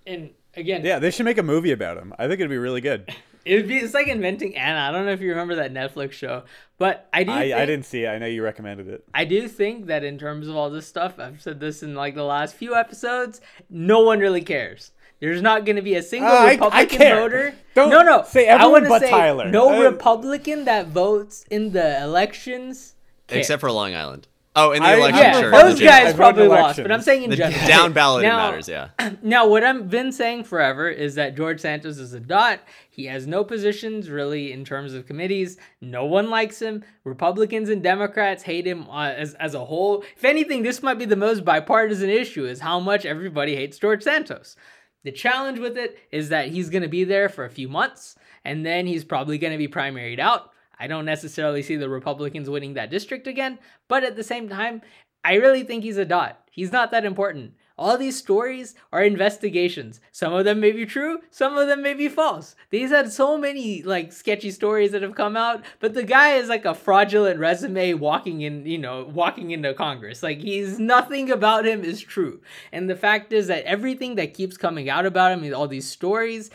And 0.07 0.30
again, 0.57 0.82
yeah, 0.84 0.98
they 0.98 1.11
should 1.11 1.26
make 1.26 1.36
a 1.36 1.42
movie 1.42 1.72
about 1.72 1.98
him. 1.98 2.14
I 2.18 2.22
think 2.22 2.40
it'd 2.40 2.50
be 2.50 2.59
really 2.59 2.80
good. 2.80 3.14
It 3.44 3.57
would 3.57 3.66
be 3.66 3.78
it's 3.78 3.92
like 3.92 4.07
inventing 4.07 4.57
Anna. 4.57 4.78
I 4.78 4.92
don't 4.92 5.05
know 5.05 5.11
if 5.11 5.20
you 5.20 5.30
remember 5.30 5.57
that 5.57 5.72
Netflix 5.72 6.12
show, 6.12 6.44
but 6.78 7.09
I 7.12 7.24
do. 7.24 7.32
I, 7.32 7.40
think, 7.40 7.55
I 7.55 7.66
didn't 7.66 7.86
see 7.86 8.05
it. 8.05 8.09
I 8.09 8.18
know 8.18 8.26
you 8.26 8.40
recommended 8.40 8.86
it. 8.86 9.05
I 9.12 9.24
do 9.24 9.48
think 9.48 9.86
that 9.86 10.05
in 10.05 10.16
terms 10.16 10.46
of 10.46 10.55
all 10.55 10.70
this 10.70 10.86
stuff, 10.86 11.18
I've 11.18 11.42
said 11.42 11.59
this 11.59 11.82
in 11.82 11.96
like 11.96 12.14
the 12.14 12.22
last 12.22 12.55
few 12.55 12.76
episodes. 12.76 13.40
No 13.68 13.98
one 13.98 14.20
really 14.20 14.42
cares. 14.42 14.92
There's 15.22 15.40
not 15.40 15.64
going 15.64 15.76
to 15.76 15.82
be 15.82 15.94
a 15.94 16.02
single 16.02 16.32
uh, 16.32 16.48
Republican 16.48 17.00
I, 17.00 17.10
I 17.10 17.14
voter. 17.14 17.54
Don't 17.76 17.90
no, 17.90 18.02
no. 18.02 18.24
Say 18.24 18.46
everyone 18.46 18.88
but 18.88 19.02
say 19.02 19.10
Tyler. 19.10 19.48
No 19.48 19.72
uh, 19.72 19.88
Republican 19.88 20.64
that 20.64 20.88
votes 20.88 21.44
in 21.48 21.70
the 21.70 22.02
elections. 22.02 22.96
Cares. 23.28 23.38
Except 23.38 23.60
for 23.60 23.70
Long 23.70 23.94
Island. 23.94 24.26
Oh, 24.56 24.72
in 24.72 24.82
the 24.82 24.88
I, 24.88 24.96
election, 24.96 25.22
yeah, 25.22 25.40
sure. 25.40 25.50
Those 25.52 25.80
guys 25.80 26.12
probably 26.14 26.48
lost, 26.48 26.82
but 26.82 26.90
I'm 26.90 27.00
saying 27.02 27.22
in 27.22 27.30
the 27.30 27.36
general. 27.36 27.68
Down 27.68 27.92
ballot 27.92 28.24
now, 28.24 28.50
matters, 28.50 28.68
yeah. 28.68 28.88
Now, 29.22 29.46
what 29.46 29.62
I've 29.62 29.88
been 29.88 30.10
saying 30.10 30.44
forever 30.44 30.90
is 30.90 31.14
that 31.14 31.36
George 31.36 31.60
Santos 31.60 31.98
is 31.98 32.12
a 32.12 32.20
dot. 32.20 32.60
He 32.90 33.06
has 33.06 33.24
no 33.24 33.44
positions 33.44 34.10
really 34.10 34.52
in 34.52 34.64
terms 34.64 34.92
of 34.92 35.06
committees. 35.06 35.56
No 35.80 36.04
one 36.04 36.30
likes 36.30 36.60
him. 36.60 36.84
Republicans 37.04 37.68
and 37.70 37.80
Democrats 37.80 38.42
hate 38.42 38.66
him 38.66 38.90
uh, 38.90 39.12
as, 39.12 39.34
as 39.34 39.54
a 39.54 39.64
whole. 39.64 40.04
If 40.16 40.24
anything, 40.24 40.64
this 40.64 40.82
might 40.82 40.98
be 40.98 41.06
the 41.06 41.16
most 41.16 41.44
bipartisan 41.44 42.10
issue 42.10 42.44
is 42.44 42.60
how 42.60 42.80
much 42.80 43.06
everybody 43.06 43.54
hates 43.54 43.78
George 43.78 44.02
Santos. 44.02 44.56
The 45.05 45.12
challenge 45.12 45.59
with 45.59 45.76
it 45.76 45.98
is 46.11 46.28
that 46.28 46.48
he's 46.48 46.70
going 46.70 46.82
to 46.82 46.88
be 46.88 47.05
there 47.05 47.28
for 47.28 47.44
a 47.44 47.50
few 47.50 47.68
months 47.68 48.16
and 48.44 48.64
then 48.64 48.86
he's 48.86 49.05
probably 49.05 49.38
going 49.38 49.53
to 49.53 49.59
be 49.59 49.68
primaried 49.68 50.18
out. 50.18 50.50
I 50.78 50.86
don't 50.86 51.05
necessarily 51.05 51.62
see 51.62 51.76
the 51.76 51.88
Republicans 51.88 52.50
winning 52.50 52.74
that 52.74 52.90
district 52.90 53.26
again, 53.26 53.59
but 53.88 54.05
at 54.05 54.16
the 54.16 54.24
same 54.24 54.48
time, 54.48 54.82
I 55.24 55.34
really 55.34 55.62
think 55.62 55.84
he's 55.84 55.98
a 55.98 56.05
dot. 56.05 56.40
He's 56.50 56.72
not 56.72 56.90
that 56.90 57.05
important. 57.05 57.55
All 57.82 57.98
these 57.98 58.16
stories 58.16 58.76
are 58.92 59.02
investigations. 59.02 60.00
Some 60.12 60.32
of 60.32 60.44
them 60.44 60.60
may 60.60 60.70
be 60.70 60.86
true, 60.86 61.18
some 61.32 61.58
of 61.58 61.66
them 61.66 61.82
may 61.82 61.94
be 61.94 62.08
false. 62.08 62.54
These 62.70 62.90
had 62.90 63.10
so 63.10 63.36
many 63.36 63.82
like 63.82 64.12
sketchy 64.12 64.52
stories 64.52 64.92
that 64.92 65.02
have 65.02 65.16
come 65.16 65.36
out, 65.36 65.64
but 65.80 65.92
the 65.92 66.04
guy 66.04 66.34
is 66.34 66.48
like 66.48 66.64
a 66.64 66.74
fraudulent 66.74 67.40
resume 67.40 67.94
walking 67.94 68.42
in, 68.42 68.64
you 68.66 68.78
know, 68.78 69.10
walking 69.12 69.50
into 69.50 69.74
Congress. 69.74 70.22
Like 70.22 70.38
he's 70.38 70.78
nothing 70.78 71.28
about 71.28 71.66
him 71.66 71.82
is 71.82 72.00
true. 72.00 72.40
And 72.70 72.88
the 72.88 72.94
fact 72.94 73.32
is 73.32 73.48
that 73.48 73.64
everything 73.64 74.14
that 74.14 74.32
keeps 74.32 74.56
coming 74.56 74.88
out 74.88 75.04
about 75.04 75.32
him, 75.32 75.52
all 75.52 75.66
these 75.66 75.90
stories, 75.90 76.50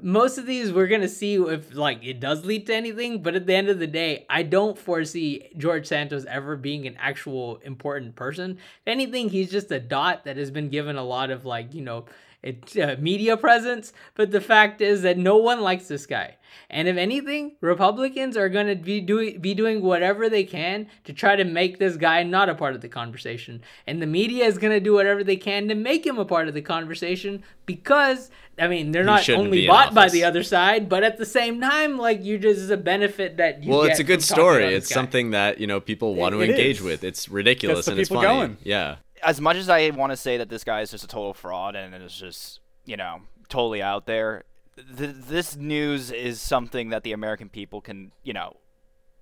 most 0.00 0.38
of 0.38 0.46
these 0.46 0.72
we're 0.72 0.86
gonna 0.86 1.08
see 1.08 1.34
if 1.34 1.74
like 1.74 2.02
it 2.02 2.18
does 2.18 2.46
lead 2.46 2.66
to 2.66 2.74
anything 2.74 3.22
but 3.22 3.34
at 3.34 3.46
the 3.46 3.54
end 3.54 3.68
of 3.68 3.78
the 3.78 3.86
day 3.86 4.24
i 4.30 4.42
don't 4.42 4.78
foresee 4.78 5.50
george 5.58 5.86
santos 5.86 6.24
ever 6.26 6.56
being 6.56 6.86
an 6.86 6.96
actual 6.98 7.56
important 7.58 8.16
person. 8.16 8.52
If 8.52 8.58
anything 8.86 9.28
he's 9.28 9.50
just 9.50 9.70
a 9.70 9.80
dot 9.80 10.24
that 10.24 10.36
has 10.36 10.50
been 10.50 10.70
given 10.70 10.96
a 10.96 11.02
lot 11.04 11.30
of 11.30 11.44
like 11.44 11.74
you 11.74 11.82
know 11.82 12.06
it, 12.42 12.76
uh, 12.76 12.96
media 12.98 13.36
presence 13.36 13.92
but 14.14 14.30
the 14.30 14.40
fact 14.40 14.80
is 14.80 15.02
that 15.02 15.18
no 15.18 15.36
one 15.36 15.60
likes 15.60 15.88
this 15.88 16.06
guy 16.06 16.36
and 16.72 16.88
if 16.88 16.96
anything, 16.96 17.56
Republicans 17.60 18.34
are 18.36 18.48
going 18.48 18.66
to 18.66 18.74
be 18.74 19.00
doing 19.00 19.38
be 19.40 19.52
doing 19.52 19.82
whatever 19.82 20.30
they 20.30 20.44
can 20.44 20.86
to 21.04 21.12
try 21.12 21.36
to 21.36 21.44
make 21.44 21.78
this 21.78 21.96
guy 21.96 22.22
not 22.22 22.48
a 22.48 22.54
part 22.54 22.74
of 22.74 22.80
the 22.80 22.88
conversation. 22.88 23.62
And 23.86 24.00
the 24.00 24.06
media 24.06 24.46
is 24.46 24.56
going 24.56 24.72
to 24.72 24.80
do 24.80 24.94
whatever 24.94 25.22
they 25.22 25.36
can 25.36 25.68
to 25.68 25.74
make 25.74 26.06
him 26.06 26.18
a 26.18 26.24
part 26.24 26.48
of 26.48 26.54
the 26.54 26.62
conversation 26.62 27.42
because 27.66 28.30
I 28.58 28.68
mean, 28.68 28.92
they're 28.92 29.04
not 29.04 29.28
only 29.30 29.66
bought 29.66 29.94
by 29.94 30.08
the 30.08 30.24
other 30.24 30.42
side, 30.42 30.88
but 30.88 31.02
at 31.02 31.18
the 31.18 31.26
same 31.26 31.60
time, 31.60 31.98
like 31.98 32.22
you 32.24 32.38
just 32.38 32.60
is 32.60 32.70
a 32.70 32.76
benefit 32.76 33.38
that 33.38 33.62
you 33.62 33.70
Well, 33.70 33.82
it's 33.82 33.98
a 33.98 34.04
good 34.04 34.22
story. 34.22 34.74
It's 34.74 34.88
guy. 34.88 34.94
something 34.94 35.30
that, 35.30 35.58
you 35.58 35.66
know, 35.66 35.80
people 35.80 36.14
want 36.14 36.34
it, 36.34 36.38
to 36.38 36.44
engage 36.44 36.76
is. 36.76 36.82
with. 36.82 37.04
It's 37.04 37.28
ridiculous 37.28 37.88
and 37.88 37.98
it's 37.98 38.10
funny. 38.10 38.22
Going. 38.22 38.56
Yeah. 38.62 38.96
As 39.22 39.40
much 39.40 39.56
as 39.56 39.68
I 39.68 39.90
want 39.90 40.12
to 40.12 40.16
say 40.16 40.36
that 40.38 40.48
this 40.48 40.64
guy 40.64 40.80
is 40.80 40.90
just 40.90 41.04
a 41.04 41.08
total 41.08 41.34
fraud 41.34 41.76
and 41.76 41.94
is 41.94 42.14
just, 42.14 42.60
you 42.84 42.96
know, 42.96 43.22
totally 43.48 43.82
out 43.82 44.06
there, 44.06 44.44
th- 44.76 45.14
this 45.28 45.56
news 45.56 46.10
is 46.10 46.40
something 46.40 46.90
that 46.90 47.02
the 47.02 47.12
American 47.12 47.48
people 47.48 47.80
can, 47.80 48.12
you 48.22 48.32
know, 48.32 48.56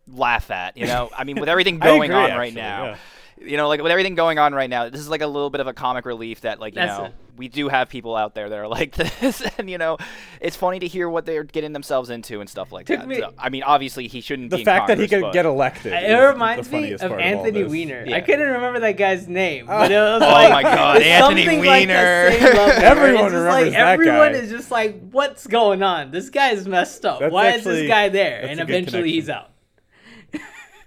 laugh 0.06 0.50
at. 0.50 0.76
You 0.76 0.86
know, 0.86 1.10
I 1.16 1.24
mean, 1.24 1.38
with 1.38 1.48
everything 1.48 1.78
going 1.80 2.10
agree, 2.10 2.16
on 2.16 2.30
actually, 2.30 2.38
right 2.38 2.54
now, 2.54 2.84
yeah. 2.84 2.96
You 3.40 3.56
know, 3.56 3.68
like 3.68 3.82
with 3.82 3.90
everything 3.92 4.14
going 4.14 4.38
on 4.38 4.54
right 4.54 4.68
now, 4.70 4.88
this 4.88 5.00
is 5.00 5.08
like 5.08 5.22
a 5.22 5.26
little 5.26 5.50
bit 5.50 5.60
of 5.60 5.66
a 5.66 5.72
comic 5.72 6.04
relief 6.04 6.42
that, 6.42 6.60
like, 6.60 6.74
you 6.74 6.80
That's 6.82 6.98
know, 6.98 7.04
it. 7.06 7.14
we 7.36 7.48
do 7.48 7.68
have 7.68 7.88
people 7.88 8.14
out 8.14 8.34
there 8.34 8.48
that 8.50 8.58
are 8.58 8.68
like 8.68 8.94
this, 9.20 9.42
and 9.56 9.70
you 9.70 9.78
know, 9.78 9.96
it's 10.42 10.56
funny 10.56 10.78
to 10.80 10.86
hear 10.86 11.08
what 11.08 11.24
they're 11.24 11.44
getting 11.44 11.72
themselves 11.72 12.10
into 12.10 12.40
and 12.40 12.50
stuff 12.50 12.70
like 12.70 12.86
Took 12.86 13.00
that. 13.00 13.08
me- 13.08 13.18
So, 13.18 13.32
I 13.38 13.48
mean, 13.48 13.62
obviously, 13.62 14.08
he 14.08 14.20
shouldn't 14.20 14.50
The 14.50 14.56
be 14.56 14.62
in 14.62 14.66
fact 14.66 14.88
that 14.88 14.98
he 14.98 15.04
Congress, 15.08 15.20
could 15.20 15.26
but- 15.28 15.32
get 15.32 15.46
elected. 15.46 15.92
It 15.94 16.02
is 16.04 16.20
the 16.20 16.26
reminds 16.28 16.70
me 16.70 16.92
of 16.92 17.02
Anthony 17.12 17.62
this. 17.62 17.70
Weiner. 17.70 18.04
Yeah. 18.06 18.16
I 18.16 18.20
couldn't 18.20 18.46
remember 18.50 18.80
that 18.80 18.96
guy's 18.98 19.26
name, 19.26 19.66
but 19.66 19.90
it 19.90 19.94
was 19.94 20.22
Oh 20.24 20.50
my 20.50 20.62
God, 20.62 21.00
Anthony 21.02 21.44
something 21.44 21.58
like 21.60 21.66
Weiner. 21.88 22.30
same 22.32 22.42
level, 22.42 22.66
right? 22.66 22.82
Everyone 22.82 23.24
It's 23.24 23.32
just 23.32 23.34
remembers 23.34 23.64
like, 23.64 23.72
that 23.72 23.88
Everyone 23.92 24.32
guy. 24.32 24.38
is 24.38 24.50
just 24.50 24.70
like, 24.70 25.00
what's 25.10 25.46
going 25.46 25.82
on? 25.82 26.10
This 26.10 26.28
guy's 26.28 26.68
messed 26.68 27.06
up. 27.06 27.20
That's 27.20 27.32
Why 27.32 27.52
is 27.52 27.64
this 27.64 27.88
guy 27.88 28.10
there? 28.10 28.42
And 28.42 28.60
a 28.60 28.64
good 28.66 28.74
eventually 28.74 29.12
he's 29.12 29.30
out. 29.30 29.46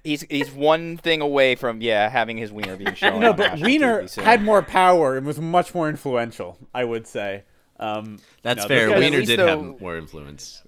He's 0.04 0.24
he's 0.30 0.51
one 0.51 0.97
thing 0.97 1.22
away 1.22 1.56
from 1.56 1.82
yeah 1.82 2.10
having 2.10 2.38
his 2.38 2.51
wiener 2.51 2.76
being 2.76 2.93
shown. 2.95 3.22
No, 3.22 3.32
on 3.32 3.38
but 3.38 3.60
Weiner 3.62 4.06
had 4.18 4.41
more 4.43 4.62
power 4.62 5.16
and 5.16 5.26
was 5.26 5.39
much 5.39 5.74
more 5.74 5.88
influential. 5.89 6.57
I 6.73 6.84
would 6.84 7.07
say. 7.07 7.44
Um, 7.80 8.19
That's 8.44 8.61
no, 8.64 8.68
fair. 8.68 8.86
this 8.88 8.91
at 8.95 8.99
guy- 8.99 8.99
Weiner 9.10 9.26
did 9.26 9.40
though- 9.40 9.48
have 9.48 9.82
more 9.82 9.98
influence. 9.98 10.61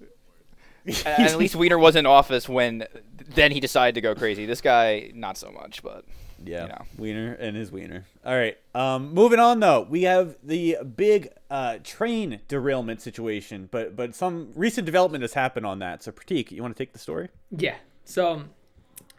At 1.04 1.36
least 1.36 1.56
Weiner 1.56 1.78
was 1.78 1.96
in 1.96 2.06
office 2.06 2.48
when 2.48 2.86
then 3.34 3.50
he 3.50 3.58
decided 3.60 3.96
to 3.96 4.00
go 4.00 4.14
crazy. 4.14 4.46
This 4.46 4.60
guy, 4.60 5.10
not 5.14 5.36
so 5.36 5.50
much, 5.50 5.82
but 5.82 6.04
Yeah, 6.44 6.62
you 6.62 6.68
know. 6.68 6.82
Weiner 6.96 7.32
and 7.34 7.56
his 7.56 7.72
Wiener. 7.72 8.04
All 8.24 8.34
right. 8.36 8.56
Um, 8.74 9.12
moving 9.12 9.40
on 9.40 9.58
though, 9.58 9.80
we 9.88 10.02
have 10.04 10.36
the 10.44 10.78
big 10.96 11.30
uh, 11.50 11.78
train 11.82 12.40
derailment 12.48 13.02
situation, 13.02 13.68
but 13.72 13.96
but 13.96 14.14
some 14.14 14.52
recent 14.54 14.86
development 14.86 15.22
has 15.22 15.34
happened 15.34 15.66
on 15.66 15.80
that. 15.80 16.04
So 16.04 16.12
Prateek, 16.12 16.52
you 16.52 16.62
want 16.62 16.76
to 16.76 16.80
take 16.82 16.92
the 16.92 16.98
story? 17.00 17.28
Yeah. 17.50 17.74
So, 18.04 18.44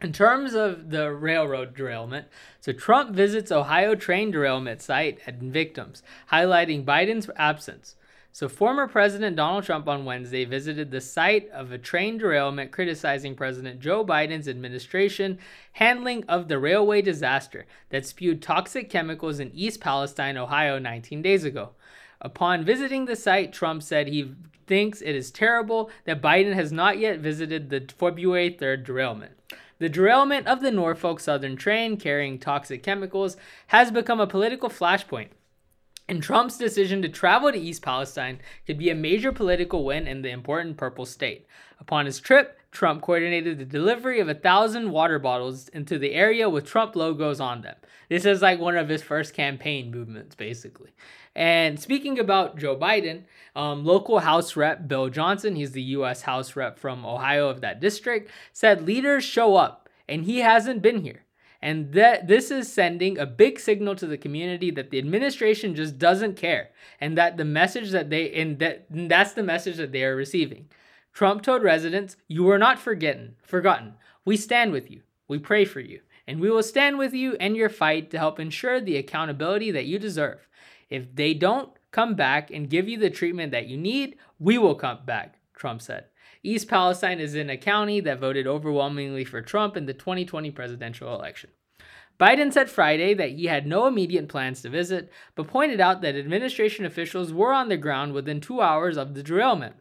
in 0.01 0.13
terms 0.13 0.53
of 0.53 0.91
the 0.91 1.11
railroad 1.11 1.75
derailment, 1.75 2.27
so 2.59 2.71
Trump 2.71 3.15
visits 3.15 3.51
Ohio 3.51 3.95
train 3.95 4.29
derailment 4.29 4.81
site 4.81 5.19
and 5.25 5.51
victims, 5.51 6.03
highlighting 6.31 6.85
Biden's 6.85 7.29
absence. 7.35 7.95
So, 8.31 8.47
former 8.47 8.87
President 8.87 9.35
Donald 9.35 9.63
Trump 9.63 9.87
on 9.87 10.05
Wednesday 10.05 10.45
visited 10.45 10.91
the 10.91 11.01
site 11.01 11.49
of 11.49 11.71
a 11.71 11.79
train 11.79 12.19
derailment, 12.19 12.71
criticizing 12.71 13.33
President 13.33 13.79
Joe 13.79 14.05
Biden's 14.05 14.47
administration 14.47 15.39
handling 15.71 16.23
of 16.25 16.47
the 16.47 16.59
railway 16.59 17.01
disaster 17.01 17.65
that 17.89 18.05
spewed 18.05 18.43
toxic 18.43 18.91
chemicals 18.91 19.39
in 19.39 19.49
East 19.55 19.81
Palestine, 19.81 20.37
Ohio, 20.37 20.77
19 20.77 21.23
days 21.23 21.43
ago. 21.43 21.71
Upon 22.21 22.63
visiting 22.63 23.05
the 23.05 23.15
site, 23.15 23.53
Trump 23.53 23.81
said 23.81 24.07
he 24.07 24.35
thinks 24.67 25.01
it 25.01 25.15
is 25.15 25.31
terrible 25.31 25.89
that 26.05 26.21
Biden 26.21 26.53
has 26.53 26.71
not 26.71 26.99
yet 26.99 27.17
visited 27.17 27.71
the 27.71 27.87
February 27.97 28.51
3rd 28.51 28.83
derailment. 28.83 29.31
The 29.79 29.89
derailment 29.89 30.47
of 30.47 30.61
the 30.61 30.71
Norfolk 30.71 31.19
Southern 31.19 31.55
train 31.55 31.97
carrying 31.97 32.39
toxic 32.39 32.81
chemicals 32.81 33.37
has 33.67 33.91
become 33.91 34.19
a 34.19 34.25
political 34.25 34.69
flashpoint. 34.69 35.29
And 36.09 36.23
Trump's 36.23 36.57
decision 36.57 37.01
to 37.01 37.09
travel 37.09 37.51
to 37.51 37.59
East 37.59 37.81
Palestine 37.81 38.39
could 38.65 38.77
be 38.77 38.89
a 38.89 38.95
major 38.95 39.31
political 39.31 39.83
win 39.83 40.07
in 40.07 40.21
the 40.21 40.29
important 40.29 40.77
purple 40.77 41.05
state. 41.05 41.45
Upon 41.79 42.05
his 42.05 42.19
trip, 42.19 42.57
Trump 42.71 43.01
coordinated 43.01 43.57
the 43.57 43.65
delivery 43.65 44.19
of 44.19 44.29
a 44.29 44.33
thousand 44.33 44.91
water 44.91 45.19
bottles 45.19 45.67
into 45.69 45.99
the 45.99 46.13
area 46.13 46.49
with 46.49 46.65
Trump 46.65 46.95
logos 46.95 47.39
on 47.39 47.61
them. 47.61 47.75
This 48.09 48.25
is 48.25 48.41
like 48.41 48.59
one 48.59 48.77
of 48.77 48.89
his 48.89 49.03
first 49.03 49.33
campaign 49.33 49.91
movements, 49.91 50.33
basically. 50.33 50.91
And 51.37 51.79
speaking 51.79 52.17
about 52.17 52.57
Joe 52.57 52.75
Biden, 52.75 53.25
um, 53.55 53.85
local 53.85 54.17
House 54.17 54.55
Rep 54.55 54.87
Bill 54.87 55.07
Johnson, 55.07 55.55
he's 55.55 55.71
the 55.71 55.83
U.S. 55.83 56.23
House 56.23 56.55
Rep 56.55 56.79
from 56.79 57.05
Ohio 57.05 57.47
of 57.47 57.61
that 57.61 57.79
district, 57.79 58.31
said 58.53 58.87
leaders 58.87 59.23
show 59.23 59.55
up, 59.55 59.87
and 60.09 60.23
he 60.23 60.39
hasn't 60.39 60.81
been 60.81 61.03
here. 61.03 61.25
And 61.61 61.93
that 61.93 62.27
this 62.27 62.49
is 62.49 62.73
sending 62.73 63.19
a 63.19 63.27
big 63.27 63.59
signal 63.59 63.95
to 63.97 64.07
the 64.07 64.17
community 64.17 64.71
that 64.71 64.89
the 64.89 64.97
administration 64.97 65.75
just 65.75 65.99
doesn't 65.99 66.37
care, 66.37 66.69
and 66.99 67.15
that 67.19 67.37
the 67.37 67.45
message 67.45 67.91
that 67.91 68.09
they 68.09 68.33
and 68.33 68.57
that 68.57 68.87
that's 68.89 69.33
the 69.33 69.43
message 69.43 69.77
that 69.77 69.91
they 69.91 70.03
are 70.03 70.15
receiving. 70.15 70.69
Trump 71.13 71.43
told 71.43 71.61
residents, 71.61 72.17
"You 72.27 72.49
are 72.49 72.59
not 72.59 72.79
forgotten. 72.79 73.35
Forgotten. 73.43 73.93
We 74.25 74.37
stand 74.37 74.71
with 74.71 74.89
you. 74.89 75.01
We 75.27 75.37
pray 75.37 75.65
for 75.65 75.81
you, 75.81 76.01
and 76.25 76.39
we 76.39 76.49
will 76.49 76.63
stand 76.63 76.97
with 76.97 77.13
you 77.13 77.35
and 77.39 77.55
your 77.55 77.69
fight 77.69 78.09
to 78.11 78.17
help 78.17 78.39
ensure 78.39 78.81
the 78.81 78.97
accountability 78.97 79.69
that 79.69 79.85
you 79.85 79.99
deserve. 79.99 80.46
If 80.89 81.15
they 81.15 81.33
don't 81.33 81.71
come 81.91 82.15
back 82.15 82.51
and 82.51 82.69
give 82.69 82.87
you 82.87 82.97
the 82.97 83.09
treatment 83.09 83.51
that 83.51 83.67
you 83.67 83.77
need, 83.77 84.17
we 84.39 84.57
will 84.57 84.75
come 84.75 84.99
back." 85.05 85.39
Trump 85.55 85.81
said. 85.81 86.05
East 86.43 86.67
Palestine 86.67 87.19
is 87.19 87.35
in 87.35 87.49
a 87.49 87.57
county 87.57 87.99
that 87.99 88.19
voted 88.19 88.47
overwhelmingly 88.47 89.25
for 89.25 89.41
Trump 89.41 89.75
in 89.75 89.85
the 89.85 89.93
2020 89.93 90.51
presidential 90.51 91.13
election. 91.13 91.49
Biden 92.19 92.51
said 92.51 92.69
Friday 92.69 93.13
that 93.13 93.31
he 93.31 93.45
had 93.45 93.67
no 93.67 93.85
immediate 93.85 94.27
plans 94.27 94.61
to 94.61 94.69
visit, 94.69 95.11
but 95.35 95.47
pointed 95.47 95.79
out 95.79 96.01
that 96.01 96.15
administration 96.15 96.85
officials 96.85 97.31
were 97.31 97.53
on 97.53 97.69
the 97.69 97.77
ground 97.77 98.13
within 98.13 98.41
two 98.41 98.61
hours 98.61 98.97
of 98.97 99.13
the 99.13 99.21
derailment. 99.21 99.75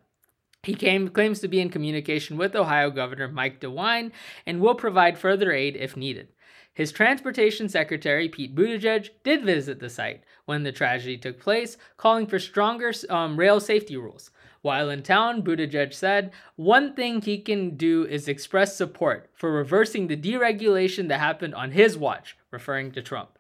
He 0.63 0.75
came, 0.75 1.09
claims 1.09 1.41
to 1.41 1.49
be 1.49 1.61
in 1.61 1.71
communication 1.71 2.37
with 2.37 2.57
Ohio 2.57 2.91
Governor 2.91 3.29
Mike 3.29 3.61
DeWine 3.61 4.11
and 4.45 4.61
will 4.61 4.75
provide 4.75 5.17
further 5.17 5.53
aid 5.53 5.77
if 5.77 5.97
needed. 5.97 6.29
His 6.77 6.93
transportation 6.93 7.71
secretary, 7.71 8.29
Pete 8.29 8.55
Buttigieg, 8.55 9.09
did 9.25 9.47
visit 9.47 9.81
the 9.81 9.89
site 9.89 10.23
when 10.45 10.63
the 10.63 10.73
tragedy 10.73 11.17
took 11.17 11.41
place, 11.41 11.79
calling 11.97 12.27
for 12.27 12.39
stronger 12.39 12.93
um, 13.09 13.39
rail 13.39 13.61
safety 13.61 13.97
rules. 13.97 14.31
While 14.61 14.91
in 14.91 15.03
town, 15.03 15.41
Buttigieg 15.43 15.95
said, 15.95 16.33
one 16.57 16.93
thing 16.93 17.23
he 17.23 17.39
can 17.39 17.79
do 17.79 18.05
is 18.05 18.29
express 18.29 18.77
support 18.77 19.31
for 19.33 19.51
reversing 19.51 20.07
the 20.07 20.19
deregulation 20.19 21.09
that 21.09 21.19
happened 21.19 21.55
on 21.55 21.71
his 21.71 21.97
watch, 21.97 22.37
referring 22.51 22.93
to 22.93 23.01
Trump. 23.01 23.39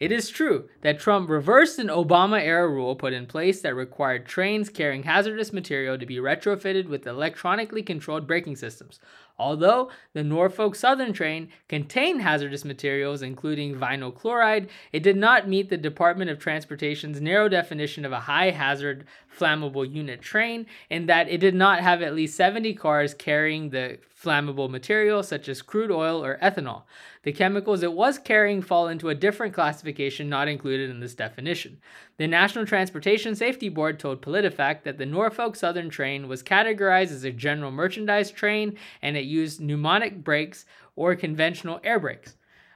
It 0.00 0.10
is 0.10 0.30
true 0.30 0.70
that 0.82 1.00
Trump 1.00 1.28
reversed 1.28 1.80
an 1.80 1.88
Obama 1.88 2.40
era 2.40 2.68
rule 2.68 2.94
put 2.94 3.12
in 3.12 3.26
place 3.26 3.60
that 3.62 3.74
required 3.74 4.26
trains 4.26 4.70
carrying 4.70 5.02
hazardous 5.02 5.52
material 5.52 5.98
to 5.98 6.06
be 6.06 6.16
retrofitted 6.16 6.88
with 6.88 7.06
electronically 7.06 7.82
controlled 7.82 8.26
braking 8.26 8.54
systems. 8.54 9.00
Although 9.38 9.90
the 10.14 10.24
Norfolk 10.24 10.74
Southern 10.74 11.12
train 11.12 11.50
contained 11.68 12.22
hazardous 12.22 12.64
materials, 12.64 13.22
including 13.22 13.76
vinyl 13.76 14.14
chloride, 14.14 14.68
it 14.92 15.04
did 15.04 15.16
not 15.16 15.48
meet 15.48 15.68
the 15.70 15.76
Department 15.76 16.30
of 16.30 16.40
Transportation's 16.40 17.20
narrow 17.20 17.48
definition 17.48 18.04
of 18.04 18.10
a 18.10 18.20
high 18.20 18.50
hazard 18.50 19.06
flammable 19.38 19.88
unit 19.88 20.20
train, 20.20 20.66
in 20.90 21.06
that 21.06 21.28
it 21.28 21.38
did 21.38 21.54
not 21.54 21.80
have 21.80 22.02
at 22.02 22.14
least 22.14 22.36
70 22.36 22.74
cars 22.74 23.14
carrying 23.14 23.70
the 23.70 23.98
flammable 24.20 24.68
material, 24.68 25.22
such 25.22 25.48
as 25.48 25.62
crude 25.62 25.92
oil 25.92 26.24
or 26.24 26.38
ethanol. 26.42 26.82
The 27.22 27.32
chemicals 27.32 27.82
it 27.84 27.92
was 27.92 28.18
carrying 28.18 28.62
fall 28.62 28.88
into 28.88 29.08
a 29.08 29.14
different 29.14 29.54
classification 29.54 30.28
not 30.28 30.48
included 30.48 30.90
in 30.90 30.98
this 30.98 31.14
definition. 31.14 31.78
The 32.18 32.26
National 32.26 32.66
Transportation 32.66 33.36
Safety 33.36 33.68
Board 33.68 34.00
told 34.00 34.22
PolitiFact 34.22 34.82
that 34.82 34.98
the 34.98 35.06
Norfolk 35.06 35.54
Southern 35.54 35.88
train 35.88 36.26
was 36.26 36.42
categorized 36.42 37.12
as 37.12 37.22
a 37.22 37.30
general 37.30 37.70
merchandise 37.70 38.32
train 38.32 38.76
and 39.00 39.16
it 39.16 39.24
used 39.24 39.60
pneumatic 39.60 40.24
brakes 40.24 40.64
or 40.96 41.14
conventional 41.14 41.78
air 41.84 42.00
brakes. 42.00 42.34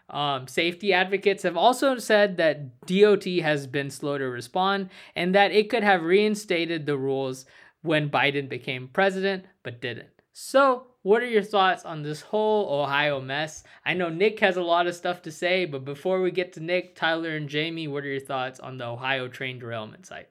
Um, 0.08 0.46
safety 0.46 0.92
advocates 0.92 1.42
have 1.42 1.56
also 1.56 1.98
said 1.98 2.36
that 2.36 2.86
DOT 2.86 3.24
has 3.42 3.66
been 3.66 3.90
slow 3.90 4.16
to 4.16 4.26
respond 4.26 4.90
and 5.16 5.34
that 5.34 5.50
it 5.50 5.68
could 5.68 5.82
have 5.82 6.02
reinstated 6.02 6.86
the 6.86 6.96
rules 6.96 7.44
when 7.82 8.10
Biden 8.10 8.48
became 8.48 8.90
president, 8.92 9.46
but 9.64 9.80
didn't. 9.80 10.10
So, 10.32 10.86
what 11.02 11.22
are 11.22 11.26
your 11.26 11.42
thoughts 11.42 11.84
on 11.84 12.02
this 12.02 12.20
whole 12.20 12.80
Ohio 12.80 13.20
mess? 13.20 13.64
I 13.84 13.94
know 13.94 14.08
Nick 14.08 14.38
has 14.40 14.56
a 14.56 14.62
lot 14.62 14.86
of 14.86 14.94
stuff 14.94 15.22
to 15.22 15.32
say, 15.32 15.64
but 15.64 15.84
before 15.84 16.20
we 16.20 16.30
get 16.30 16.52
to 16.54 16.60
Nick, 16.60 16.94
Tyler, 16.94 17.36
and 17.36 17.48
Jamie, 17.48 17.88
what 17.88 18.04
are 18.04 18.08
your 18.08 18.20
thoughts 18.20 18.60
on 18.60 18.78
the 18.78 18.86
Ohio 18.86 19.26
train 19.28 19.58
derailment 19.58 20.06
site? 20.06 20.28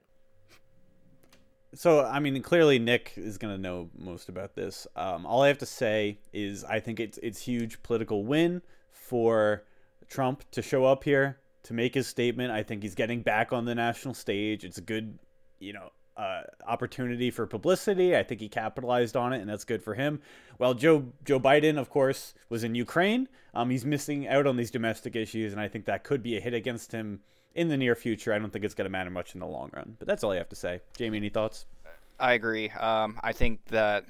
So, 1.74 2.06
I 2.06 2.20
mean, 2.20 2.42
clearly 2.42 2.80
Nick 2.80 3.14
is 3.16 3.38
going 3.38 3.56
to 3.56 3.62
know 3.62 3.90
most 3.98 4.30
about 4.30 4.56
this. 4.56 4.88
Um, 4.96 5.26
all 5.26 5.42
I 5.42 5.48
have 5.48 5.58
to 5.60 5.66
say 5.66 6.20
is 6.34 6.64
I 6.66 6.80
think 6.80 7.00
it's 7.00 7.18
it's 7.20 7.42
huge 7.42 7.82
political 7.82 8.26
win 8.26 8.62
for 8.92 9.64
Trump 10.10 10.44
to 10.52 10.62
show 10.62 10.84
up 10.84 11.06
here 11.06 11.40
to 11.64 11.74
make 11.74 11.94
his 11.94 12.08
statement. 12.08 12.52
I 12.52 12.64
think 12.64 12.84
he's 12.84 12.96
getting 12.96 13.22
back 13.22 13.54
on 13.54 13.64
the 13.64 13.76
national 13.76 14.14
stage. 14.14 14.66
It's 14.66 14.78
a 14.78 14.82
good, 14.82 15.18
you 15.60 15.72
know, 15.72 15.92
opportunity 16.68 17.32
for 17.32 17.46
publicity. 17.48 18.16
I 18.16 18.24
think 18.24 18.42
he 18.42 18.50
capitalized 18.50 19.16
on 19.16 19.34
it, 19.34 19.42
and 19.42 19.50
that's 19.50 19.64
good 19.64 19.84
for 19.84 19.94
him. 19.94 20.22
Well, 20.58 20.74
Joe 20.74 21.06
Joe 21.26 21.40
Biden, 21.40 21.78
of 21.78 21.90
course, 21.90 22.34
was 22.50 22.64
in 22.64 22.76
Ukraine. 22.76 23.28
Um, 23.54 23.70
he's 23.70 23.86
missing 23.86 24.28
out 24.28 24.48
on 24.48 24.58
these 24.58 24.72
domestic 24.72 25.16
issues, 25.16 25.52
and 25.52 25.62
I 25.62 25.68
think 25.68 25.86
that 25.86 26.04
could 26.04 26.24
be 26.24 26.38
a 26.38 26.40
hit 26.40 26.54
against 26.54 26.92
him 26.92 27.22
in 27.56 27.68
the 27.68 27.78
near 27.78 27.96
future. 27.96 28.34
I 28.34 28.40
don't 28.40 28.52
think 28.52 28.66
it's 28.66 28.74
going 28.74 28.86
to 28.86 28.92
matter 28.92 29.10
much 29.10 29.34
in 29.34 29.40
the 29.40 29.48
long 29.48 29.70
run. 29.74 29.96
But 30.00 30.08
that's 30.08 30.24
all 30.24 30.32
I 30.32 30.38
have 30.38 30.50
to 30.50 30.56
say. 30.56 30.82
Jamie, 30.98 31.18
any 31.18 31.30
thoughts? 31.30 31.66
I 32.20 32.34
agree. 32.34 32.70
Um, 32.70 33.20
I 33.24 33.34
think 33.34 33.66
that 33.66 34.06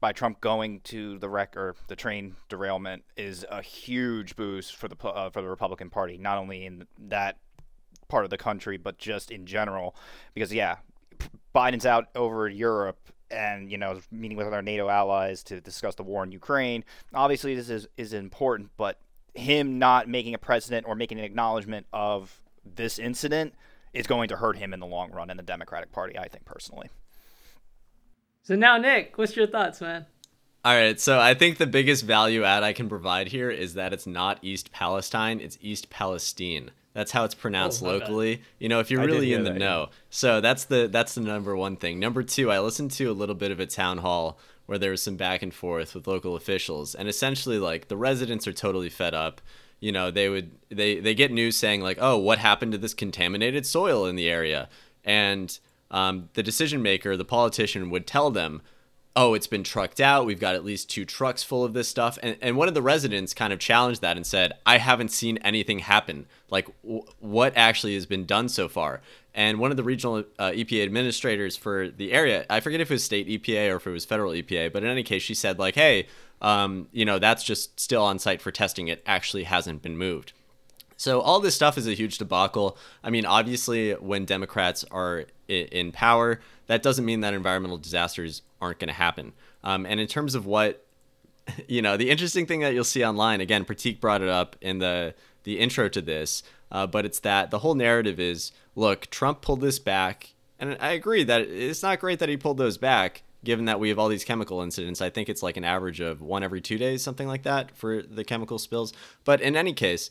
by 0.00 0.12
Trump 0.12 0.40
going 0.40 0.80
to 0.80 1.18
the 1.18 1.28
wreck 1.28 1.56
or 1.56 1.76
the 1.86 1.94
train 1.94 2.34
derailment 2.48 3.04
is 3.16 3.46
a 3.48 3.62
huge 3.62 4.34
boost 4.34 4.74
for 4.74 4.88
the 4.88 4.96
uh, 5.06 5.30
for 5.30 5.40
the 5.40 5.48
Republican 5.48 5.90
Party, 5.90 6.18
not 6.18 6.38
only 6.38 6.66
in 6.66 6.86
that 6.98 7.38
part 8.08 8.24
of 8.24 8.30
the 8.30 8.36
country, 8.36 8.76
but 8.76 8.98
just 8.98 9.30
in 9.30 9.46
general. 9.46 9.94
Because 10.34 10.52
yeah, 10.52 10.78
Biden's 11.54 11.86
out 11.86 12.06
over 12.14 12.48
Europe 12.48 12.98
and 13.30 13.70
you 13.70 13.78
know 13.78 14.00
meeting 14.10 14.36
with 14.36 14.52
our 14.52 14.62
NATO 14.62 14.88
allies 14.88 15.42
to 15.44 15.60
discuss 15.60 15.94
the 15.94 16.02
war 16.02 16.22
in 16.22 16.32
Ukraine. 16.32 16.84
Obviously, 17.14 17.54
this 17.54 17.70
is 17.70 17.88
is 17.96 18.12
important, 18.12 18.70
but 18.76 19.00
him 19.34 19.78
not 19.78 20.08
making 20.08 20.34
a 20.34 20.38
president 20.38 20.86
or 20.86 20.94
making 20.94 21.18
an 21.18 21.24
acknowledgement 21.24 21.86
of 21.92 22.42
this 22.64 22.98
incident 22.98 23.54
is 23.92 24.06
going 24.06 24.28
to 24.28 24.36
hurt 24.36 24.56
him 24.56 24.72
in 24.72 24.80
the 24.80 24.86
long 24.86 25.10
run 25.10 25.30
in 25.30 25.36
the 25.36 25.42
Democratic 25.42 25.92
Party. 25.92 26.18
I 26.18 26.28
think 26.28 26.44
personally. 26.44 26.88
So 28.42 28.56
now, 28.56 28.76
Nick, 28.76 29.16
what's 29.16 29.36
your 29.36 29.46
thoughts, 29.46 29.80
man? 29.80 30.06
All 30.64 30.74
right, 30.74 31.00
so 31.00 31.18
I 31.18 31.34
think 31.34 31.58
the 31.58 31.66
biggest 31.66 32.04
value 32.04 32.44
add 32.44 32.62
I 32.62 32.72
can 32.72 32.88
provide 32.88 33.28
here 33.28 33.50
is 33.50 33.74
that 33.74 33.92
it's 33.92 34.06
not 34.06 34.38
East 34.42 34.70
Palestine, 34.70 35.40
it's 35.40 35.58
East 35.60 35.90
Palestine. 35.90 36.70
That's 36.94 37.10
how 37.10 37.24
it's 37.24 37.34
pronounced 37.34 37.82
oh, 37.82 37.86
locally. 37.86 38.36
Bad. 38.36 38.44
You 38.58 38.68
know, 38.68 38.80
if 38.80 38.90
you're 38.90 39.04
really 39.04 39.32
in 39.32 39.44
the 39.44 39.52
that, 39.52 39.58
know. 39.58 39.86
Yeah. 39.88 39.96
So 40.10 40.40
that's 40.40 40.64
the 40.64 40.88
that's 40.90 41.14
the 41.14 41.22
number 41.22 41.56
one 41.56 41.76
thing. 41.76 41.98
Number 41.98 42.22
two, 42.22 42.50
I 42.50 42.60
listened 42.60 42.90
to 42.92 43.10
a 43.10 43.12
little 43.12 43.34
bit 43.34 43.50
of 43.50 43.60
a 43.60 43.66
town 43.66 43.98
hall 43.98 44.38
where 44.66 44.78
there 44.78 44.90
was 44.90 45.02
some 45.02 45.16
back 45.16 45.42
and 45.42 45.52
forth 45.52 45.94
with 45.94 46.06
local 46.06 46.36
officials, 46.36 46.94
and 46.94 47.08
essentially 47.08 47.58
like 47.58 47.88
the 47.88 47.96
residents 47.96 48.46
are 48.46 48.52
totally 48.52 48.90
fed 48.90 49.14
up. 49.14 49.40
You 49.80 49.90
know, 49.90 50.10
they 50.10 50.28
would 50.28 50.52
they 50.68 51.00
they 51.00 51.14
get 51.14 51.32
news 51.32 51.56
saying 51.56 51.80
like, 51.80 51.98
oh, 52.00 52.18
what 52.18 52.38
happened 52.38 52.72
to 52.72 52.78
this 52.78 52.94
contaminated 52.94 53.66
soil 53.66 54.06
in 54.06 54.16
the 54.16 54.28
area, 54.28 54.68
and 55.04 55.58
um, 55.90 56.28
the 56.34 56.42
decision 56.42 56.82
maker, 56.82 57.16
the 57.16 57.24
politician, 57.24 57.90
would 57.90 58.06
tell 58.06 58.30
them, 58.30 58.62
oh, 59.14 59.34
it's 59.34 59.46
been 59.46 59.62
trucked 59.62 60.00
out. 60.00 60.24
We've 60.24 60.40
got 60.40 60.54
at 60.54 60.64
least 60.64 60.88
two 60.88 61.04
trucks 61.04 61.42
full 61.42 61.64
of 61.64 61.74
this 61.74 61.88
stuff. 61.88 62.18
And, 62.22 62.36
and 62.40 62.56
one 62.56 62.68
of 62.68 62.74
the 62.74 62.82
residents 62.82 63.34
kind 63.34 63.52
of 63.52 63.58
challenged 63.58 64.00
that 64.00 64.16
and 64.16 64.26
said, 64.26 64.54
I 64.64 64.78
haven't 64.78 65.10
seen 65.10 65.36
anything 65.38 65.80
happen. 65.80 66.26
Like, 66.50 66.68
w- 66.82 67.04
what 67.20 67.52
actually 67.56 67.94
has 67.94 68.06
been 68.06 68.24
done 68.24 68.48
so 68.48 68.68
far? 68.68 69.02
And 69.34 69.58
one 69.58 69.70
of 69.70 69.76
the 69.76 69.82
regional 69.82 70.24
uh, 70.38 70.50
EPA 70.50 70.84
administrators 70.84 71.56
for 71.56 71.88
the 71.88 72.12
area, 72.12 72.46
I 72.48 72.60
forget 72.60 72.80
if 72.80 72.90
it 72.90 72.94
was 72.94 73.04
state 73.04 73.28
EPA 73.28 73.72
or 73.72 73.76
if 73.76 73.86
it 73.86 73.90
was 73.90 74.04
federal 74.04 74.32
EPA, 74.32 74.72
but 74.72 74.82
in 74.82 74.88
any 74.88 75.02
case, 75.02 75.22
she 75.22 75.34
said, 75.34 75.58
like, 75.58 75.74
hey, 75.74 76.06
um, 76.40 76.88
you 76.92 77.04
know, 77.04 77.18
that's 77.18 77.44
just 77.44 77.78
still 77.78 78.02
on 78.02 78.18
site 78.18 78.40
for 78.40 78.50
testing. 78.50 78.88
It 78.88 79.02
actually 79.06 79.44
hasn't 79.44 79.82
been 79.82 79.96
moved. 79.96 80.32
So 80.96 81.20
all 81.20 81.40
this 81.40 81.54
stuff 81.54 81.76
is 81.76 81.88
a 81.88 81.94
huge 81.94 82.18
debacle. 82.18 82.76
I 83.02 83.10
mean, 83.10 83.26
obviously, 83.26 83.92
when 83.92 84.24
Democrats 84.24 84.84
are 84.90 85.24
in 85.48 85.92
power, 85.92 86.40
that 86.66 86.82
doesn't 86.82 87.04
mean 87.04 87.20
that 87.20 87.34
environmental 87.34 87.78
disasters 87.78 88.42
aren't 88.62 88.78
going 88.78 88.88
to 88.88 88.94
happen. 88.94 89.32
Um, 89.64 89.84
and 89.84 90.00
in 90.00 90.06
terms 90.06 90.34
of 90.34 90.46
what, 90.46 90.86
you 91.68 91.82
know, 91.82 91.96
the 91.96 92.08
interesting 92.08 92.46
thing 92.46 92.60
that 92.60 92.72
you'll 92.72 92.84
see 92.84 93.04
online, 93.04 93.40
again, 93.40 93.64
Prateek 93.64 94.00
brought 94.00 94.22
it 94.22 94.28
up 94.28 94.56
in 94.62 94.78
the 94.78 95.14
the 95.44 95.58
intro 95.58 95.88
to 95.88 96.00
this, 96.00 96.44
uh, 96.70 96.86
but 96.86 97.04
it's 97.04 97.18
that 97.18 97.50
the 97.50 97.58
whole 97.58 97.74
narrative 97.74 98.20
is, 98.20 98.52
look, 98.76 99.10
Trump 99.10 99.42
pulled 99.42 99.60
this 99.60 99.80
back 99.80 100.34
And 100.60 100.76
I 100.80 100.92
agree 100.92 101.24
that 101.24 101.40
it's 101.40 101.82
not 101.82 101.98
great 101.98 102.20
that 102.20 102.28
he 102.28 102.36
pulled 102.36 102.58
those 102.58 102.78
back, 102.78 103.24
given 103.42 103.64
that 103.64 103.80
we 103.80 103.88
have 103.88 103.98
all 103.98 104.08
these 104.08 104.24
chemical 104.24 104.60
incidents. 104.62 105.02
I 105.02 105.10
think 105.10 105.28
it's 105.28 105.42
like 105.42 105.56
an 105.56 105.64
average 105.64 105.98
of 105.98 106.22
one 106.22 106.44
every 106.44 106.60
two 106.60 106.78
days, 106.78 107.02
something 107.02 107.26
like 107.26 107.42
that, 107.42 107.76
for 107.76 108.02
the 108.02 108.22
chemical 108.22 108.60
spills. 108.60 108.92
But 109.24 109.40
in 109.40 109.56
any 109.56 109.72
case, 109.72 110.10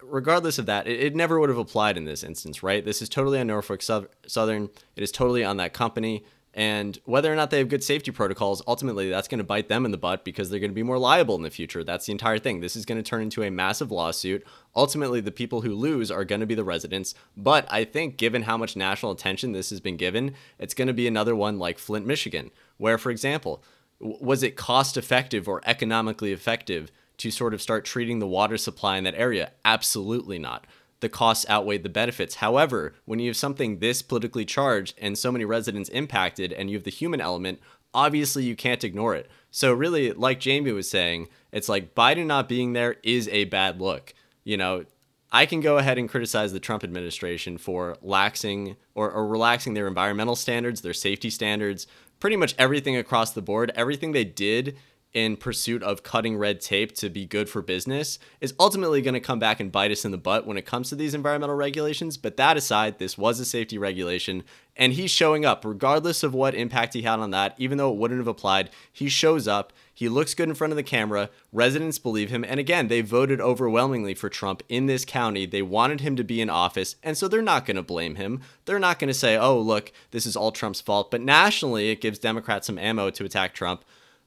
regardless 0.00 0.58
of 0.58 0.66
that, 0.66 0.86
it, 0.86 1.00
it 1.00 1.16
never 1.16 1.40
would 1.40 1.48
have 1.48 1.58
applied 1.58 1.96
in 1.96 2.04
this 2.04 2.22
instance, 2.22 2.62
right? 2.62 2.84
This 2.84 3.02
is 3.02 3.08
totally 3.08 3.40
on 3.40 3.48
Norfolk 3.48 3.82
Southern. 3.82 4.70
It 4.94 5.02
is 5.02 5.10
totally 5.10 5.42
on 5.42 5.56
that 5.56 5.72
company. 5.72 6.24
And 6.54 6.98
whether 7.04 7.32
or 7.32 7.36
not 7.36 7.50
they 7.50 7.58
have 7.58 7.68
good 7.68 7.82
safety 7.82 8.10
protocols, 8.10 8.62
ultimately 8.66 9.08
that's 9.08 9.28
going 9.28 9.38
to 9.38 9.44
bite 9.44 9.68
them 9.68 9.86
in 9.86 9.90
the 9.90 9.96
butt 9.96 10.22
because 10.22 10.50
they're 10.50 10.60
going 10.60 10.70
to 10.70 10.74
be 10.74 10.82
more 10.82 10.98
liable 10.98 11.34
in 11.34 11.42
the 11.42 11.50
future. 11.50 11.82
That's 11.82 12.06
the 12.06 12.12
entire 12.12 12.38
thing. 12.38 12.60
This 12.60 12.76
is 12.76 12.84
going 12.84 13.02
to 13.02 13.08
turn 13.08 13.22
into 13.22 13.42
a 13.42 13.50
massive 13.50 13.90
lawsuit. 13.90 14.44
Ultimately, 14.76 15.20
the 15.20 15.32
people 15.32 15.62
who 15.62 15.74
lose 15.74 16.10
are 16.10 16.24
going 16.24 16.40
to 16.40 16.46
be 16.46 16.54
the 16.54 16.64
residents. 16.64 17.14
But 17.36 17.66
I 17.70 17.84
think, 17.84 18.18
given 18.18 18.42
how 18.42 18.58
much 18.58 18.76
national 18.76 19.12
attention 19.12 19.52
this 19.52 19.70
has 19.70 19.80
been 19.80 19.96
given, 19.96 20.34
it's 20.58 20.74
going 20.74 20.88
to 20.88 20.94
be 20.94 21.06
another 21.06 21.34
one 21.34 21.58
like 21.58 21.78
Flint, 21.78 22.06
Michigan, 22.06 22.50
where, 22.76 22.98
for 22.98 23.10
example, 23.10 23.62
was 23.98 24.42
it 24.42 24.56
cost 24.56 24.96
effective 24.96 25.48
or 25.48 25.62
economically 25.64 26.32
effective 26.32 26.92
to 27.18 27.30
sort 27.30 27.54
of 27.54 27.62
start 27.62 27.84
treating 27.84 28.18
the 28.18 28.26
water 28.26 28.58
supply 28.58 28.98
in 28.98 29.04
that 29.04 29.14
area? 29.14 29.52
Absolutely 29.64 30.38
not 30.38 30.66
the 31.02 31.08
costs 31.10 31.44
outweighed 31.50 31.82
the 31.82 31.88
benefits. 31.90 32.36
However, 32.36 32.94
when 33.04 33.18
you 33.18 33.28
have 33.28 33.36
something 33.36 33.80
this 33.80 34.00
politically 34.00 34.46
charged 34.46 34.96
and 34.98 35.18
so 35.18 35.30
many 35.30 35.44
residents 35.44 35.90
impacted 35.90 36.52
and 36.52 36.70
you 36.70 36.76
have 36.76 36.84
the 36.84 36.90
human 36.90 37.20
element, 37.20 37.60
obviously 37.92 38.44
you 38.44 38.56
can't 38.56 38.84
ignore 38.84 39.14
it. 39.14 39.28
So 39.50 39.74
really, 39.74 40.12
like 40.12 40.40
Jamie 40.40 40.72
was 40.72 40.88
saying, 40.88 41.28
it's 41.50 41.68
like 41.68 41.94
Biden 41.94 42.26
not 42.26 42.48
being 42.48 42.72
there 42.72 42.96
is 43.02 43.28
a 43.28 43.44
bad 43.44 43.80
look. 43.80 44.14
You 44.44 44.56
know, 44.56 44.84
I 45.32 45.44
can 45.44 45.60
go 45.60 45.76
ahead 45.76 45.98
and 45.98 46.08
criticize 46.08 46.52
the 46.52 46.60
Trump 46.60 46.84
administration 46.84 47.58
for 47.58 47.96
laxing 48.02 48.76
or, 48.94 49.10
or 49.10 49.26
relaxing 49.26 49.74
their 49.74 49.88
environmental 49.88 50.36
standards, 50.36 50.82
their 50.82 50.94
safety 50.94 51.30
standards, 51.30 51.86
pretty 52.20 52.36
much 52.36 52.54
everything 52.58 52.96
across 52.96 53.32
the 53.32 53.42
board. 53.42 53.72
Everything 53.74 54.12
they 54.12 54.24
did 54.24 54.76
in 55.14 55.36
pursuit 55.36 55.82
of 55.82 56.02
cutting 56.02 56.36
red 56.36 56.60
tape 56.60 56.94
to 56.94 57.10
be 57.10 57.26
good 57.26 57.48
for 57.48 57.60
business 57.60 58.18
is 58.40 58.54
ultimately 58.58 59.02
going 59.02 59.14
to 59.14 59.20
come 59.20 59.38
back 59.38 59.60
and 59.60 59.70
bite 59.70 59.90
us 59.90 60.04
in 60.04 60.10
the 60.10 60.18
butt 60.18 60.46
when 60.46 60.56
it 60.56 60.64
comes 60.64 60.88
to 60.88 60.96
these 60.96 61.14
environmental 61.14 61.54
regulations. 61.54 62.16
But 62.16 62.36
that 62.38 62.56
aside, 62.56 62.98
this 62.98 63.18
was 63.18 63.38
a 63.38 63.44
safety 63.44 63.76
regulation, 63.76 64.42
and 64.74 64.94
he's 64.94 65.10
showing 65.10 65.44
up 65.44 65.64
regardless 65.64 66.22
of 66.22 66.32
what 66.32 66.54
impact 66.54 66.94
he 66.94 67.02
had 67.02 67.20
on 67.20 67.30
that, 67.32 67.54
even 67.58 67.76
though 67.76 67.92
it 67.92 67.98
wouldn't 67.98 68.20
have 68.20 68.26
applied. 68.26 68.70
He 68.90 69.08
shows 69.08 69.46
up. 69.46 69.72
He 69.92 70.08
looks 70.08 70.34
good 70.34 70.48
in 70.48 70.54
front 70.54 70.72
of 70.72 70.76
the 70.78 70.82
camera. 70.82 71.28
Residents 71.52 71.98
believe 71.98 72.30
him. 72.30 72.44
And 72.44 72.58
again, 72.58 72.88
they 72.88 73.02
voted 73.02 73.40
overwhelmingly 73.40 74.14
for 74.14 74.30
Trump 74.30 74.62
in 74.70 74.86
this 74.86 75.04
county. 75.04 75.44
They 75.44 75.60
wanted 75.60 76.00
him 76.00 76.16
to 76.16 76.24
be 76.24 76.40
in 76.40 76.48
office. 76.48 76.96
And 77.02 77.18
so 77.18 77.28
they're 77.28 77.42
not 77.42 77.66
going 77.66 77.76
to 77.76 77.82
blame 77.82 78.14
him. 78.14 78.40
They're 78.64 78.78
not 78.78 78.98
going 78.98 79.08
to 79.08 79.14
say, 79.14 79.36
oh, 79.36 79.60
look, 79.60 79.92
this 80.10 80.24
is 80.24 80.34
all 80.34 80.50
Trump's 80.52 80.80
fault. 80.80 81.10
But 81.10 81.20
nationally, 81.20 81.90
it 81.90 82.00
gives 82.00 82.18
Democrats 82.18 82.66
some 82.66 82.78
ammo 82.78 83.10
to 83.10 83.24
attack 83.24 83.52
Trump. 83.54 83.84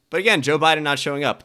But 0.09 0.19
again, 0.19 0.41
Joe 0.41 0.59
Biden 0.59 0.83
not 0.83 0.99
showing 0.99 1.23
up, 1.23 1.43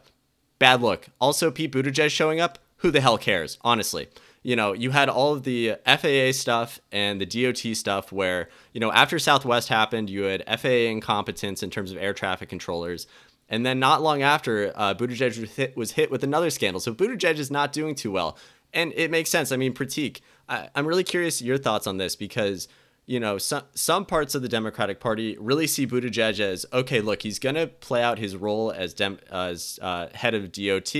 bad 0.59 0.81
look. 0.81 1.07
Also, 1.19 1.51
Pete 1.51 1.71
Buttigieg 1.71 2.09
showing 2.09 2.39
up, 2.39 2.59
who 2.77 2.91
the 2.91 3.01
hell 3.01 3.17
cares, 3.17 3.57
honestly? 3.61 4.07
You 4.43 4.55
know, 4.55 4.73
you 4.73 4.91
had 4.91 5.07
all 5.07 5.33
of 5.33 5.43
the 5.43 5.75
FAA 5.85 6.31
stuff 6.31 6.79
and 6.91 7.21
the 7.21 7.25
DOT 7.25 7.75
stuff 7.75 8.11
where, 8.11 8.49
you 8.73 8.79
know, 8.79 8.91
after 8.91 9.19
Southwest 9.19 9.69
happened, 9.69 10.09
you 10.09 10.23
had 10.23 10.43
FAA 10.59 10.89
incompetence 10.89 11.61
in 11.61 11.69
terms 11.69 11.91
of 11.91 11.97
air 11.97 12.13
traffic 12.13 12.49
controllers. 12.49 13.05
And 13.49 13.65
then 13.65 13.79
not 13.79 14.01
long 14.01 14.23
after, 14.23 14.71
uh, 14.75 14.95
Buttigieg 14.95 15.39
was 15.39 15.51
hit, 15.51 15.77
was 15.77 15.91
hit 15.91 16.09
with 16.09 16.23
another 16.23 16.49
scandal. 16.49 16.79
So 16.79 16.93
Buttigieg 16.93 17.37
is 17.37 17.51
not 17.51 17.71
doing 17.71 17.93
too 17.93 18.11
well. 18.11 18.37
And 18.73 18.93
it 18.95 19.11
makes 19.11 19.29
sense. 19.29 19.51
I 19.51 19.57
mean, 19.57 19.73
Prateek, 19.73 20.21
I, 20.49 20.69
I'm 20.73 20.87
really 20.87 21.03
curious 21.03 21.41
your 21.41 21.57
thoughts 21.57 21.85
on 21.87 21.97
this 21.97 22.15
because– 22.15 22.67
you 23.11 23.19
know, 23.19 23.37
some 23.37 23.63
some 23.75 24.05
parts 24.05 24.35
of 24.35 24.41
the 24.41 24.47
Democratic 24.47 25.01
Party 25.01 25.35
really 25.37 25.67
see 25.67 25.85
Buttigieg 25.85 26.39
as 26.39 26.65
okay. 26.71 27.01
Look, 27.01 27.23
he's 27.23 27.39
going 27.39 27.55
to 27.55 27.67
play 27.67 28.01
out 28.01 28.19
his 28.19 28.37
role 28.37 28.71
as 28.71 28.93
dem- 28.93 29.19
as 29.29 29.79
uh, 29.81 30.07
head 30.13 30.33
of 30.33 30.53
DOT, 30.53 30.95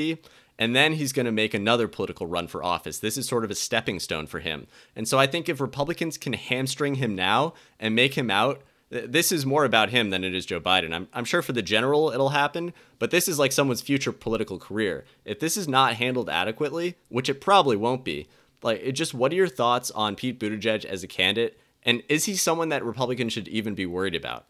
and 0.59 0.75
then 0.75 0.91
he's 0.91 1.13
going 1.13 1.25
to 1.25 1.31
make 1.31 1.53
another 1.53 1.87
political 1.87 2.27
run 2.27 2.49
for 2.49 2.61
office. 2.61 2.99
This 2.99 3.17
is 3.17 3.29
sort 3.29 3.45
of 3.45 3.49
a 3.49 3.55
stepping 3.55 3.97
stone 3.97 4.27
for 4.27 4.39
him. 4.39 4.67
And 4.93 5.07
so 5.07 5.17
I 5.17 5.25
think 5.25 5.47
if 5.47 5.61
Republicans 5.61 6.17
can 6.17 6.33
hamstring 6.33 6.95
him 6.95 7.15
now 7.15 7.53
and 7.79 7.95
make 7.95 8.15
him 8.15 8.29
out, 8.29 8.61
this 8.89 9.31
is 9.31 9.45
more 9.45 9.63
about 9.63 9.91
him 9.91 10.09
than 10.09 10.25
it 10.25 10.35
is 10.35 10.45
Joe 10.45 10.59
Biden. 10.59 10.93
I'm 10.93 11.07
I'm 11.13 11.23
sure 11.23 11.41
for 11.41 11.53
the 11.53 11.61
general 11.61 12.11
it'll 12.11 12.29
happen, 12.29 12.73
but 12.99 13.11
this 13.11 13.29
is 13.29 13.39
like 13.39 13.53
someone's 13.53 13.79
future 13.79 14.11
political 14.11 14.59
career. 14.59 15.05
If 15.23 15.39
this 15.39 15.55
is 15.55 15.65
not 15.65 15.93
handled 15.93 16.29
adequately, 16.29 16.97
which 17.07 17.29
it 17.29 17.39
probably 17.39 17.77
won't 17.77 18.03
be, 18.03 18.27
like 18.61 18.81
it 18.83 18.91
just 18.91 19.13
what 19.13 19.31
are 19.31 19.35
your 19.35 19.47
thoughts 19.47 19.91
on 19.91 20.17
Pete 20.17 20.41
Buttigieg 20.41 20.83
as 20.83 21.05
a 21.05 21.07
candidate? 21.07 21.57
And 21.83 22.03
is 22.09 22.25
he 22.25 22.35
someone 22.35 22.69
that 22.69 22.83
Republicans 22.83 23.33
should 23.33 23.47
even 23.47 23.75
be 23.75 23.85
worried 23.85 24.15
about? 24.15 24.45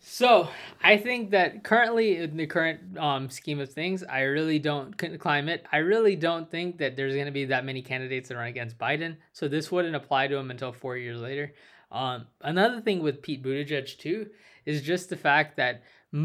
So 0.00 0.48
I 0.82 0.96
think 0.96 1.30
that 1.30 1.64
currently 1.64 2.18
in 2.18 2.36
the 2.36 2.46
current 2.46 2.96
um, 2.98 3.30
scheme 3.30 3.60
of 3.60 3.72
things, 3.72 4.04
I 4.04 4.20
really 4.20 4.58
don't 4.58 4.96
climate. 5.18 5.66
I 5.72 5.78
really 5.78 6.16
don't 6.16 6.50
think 6.50 6.78
that 6.78 6.96
there's 6.96 7.14
going 7.14 7.26
to 7.26 7.32
be 7.32 7.46
that 7.46 7.64
many 7.64 7.82
candidates 7.82 8.28
that 8.28 8.36
run 8.36 8.46
against 8.46 8.78
Biden. 8.78 9.16
So 9.32 9.48
this 9.48 9.70
wouldn't 9.70 9.96
apply 9.96 10.28
to 10.28 10.36
him 10.36 10.50
until 10.50 10.72
four 10.72 10.96
years 10.96 11.20
later. 11.20 11.52
Um, 11.90 12.26
another 12.42 12.80
thing 12.80 13.02
with 13.02 13.22
Pete 13.22 13.42
Buttigieg 13.42 13.98
too 13.98 14.28
is 14.66 14.82
just 14.82 15.08
the 15.08 15.16
fact 15.16 15.56
that 15.56 15.82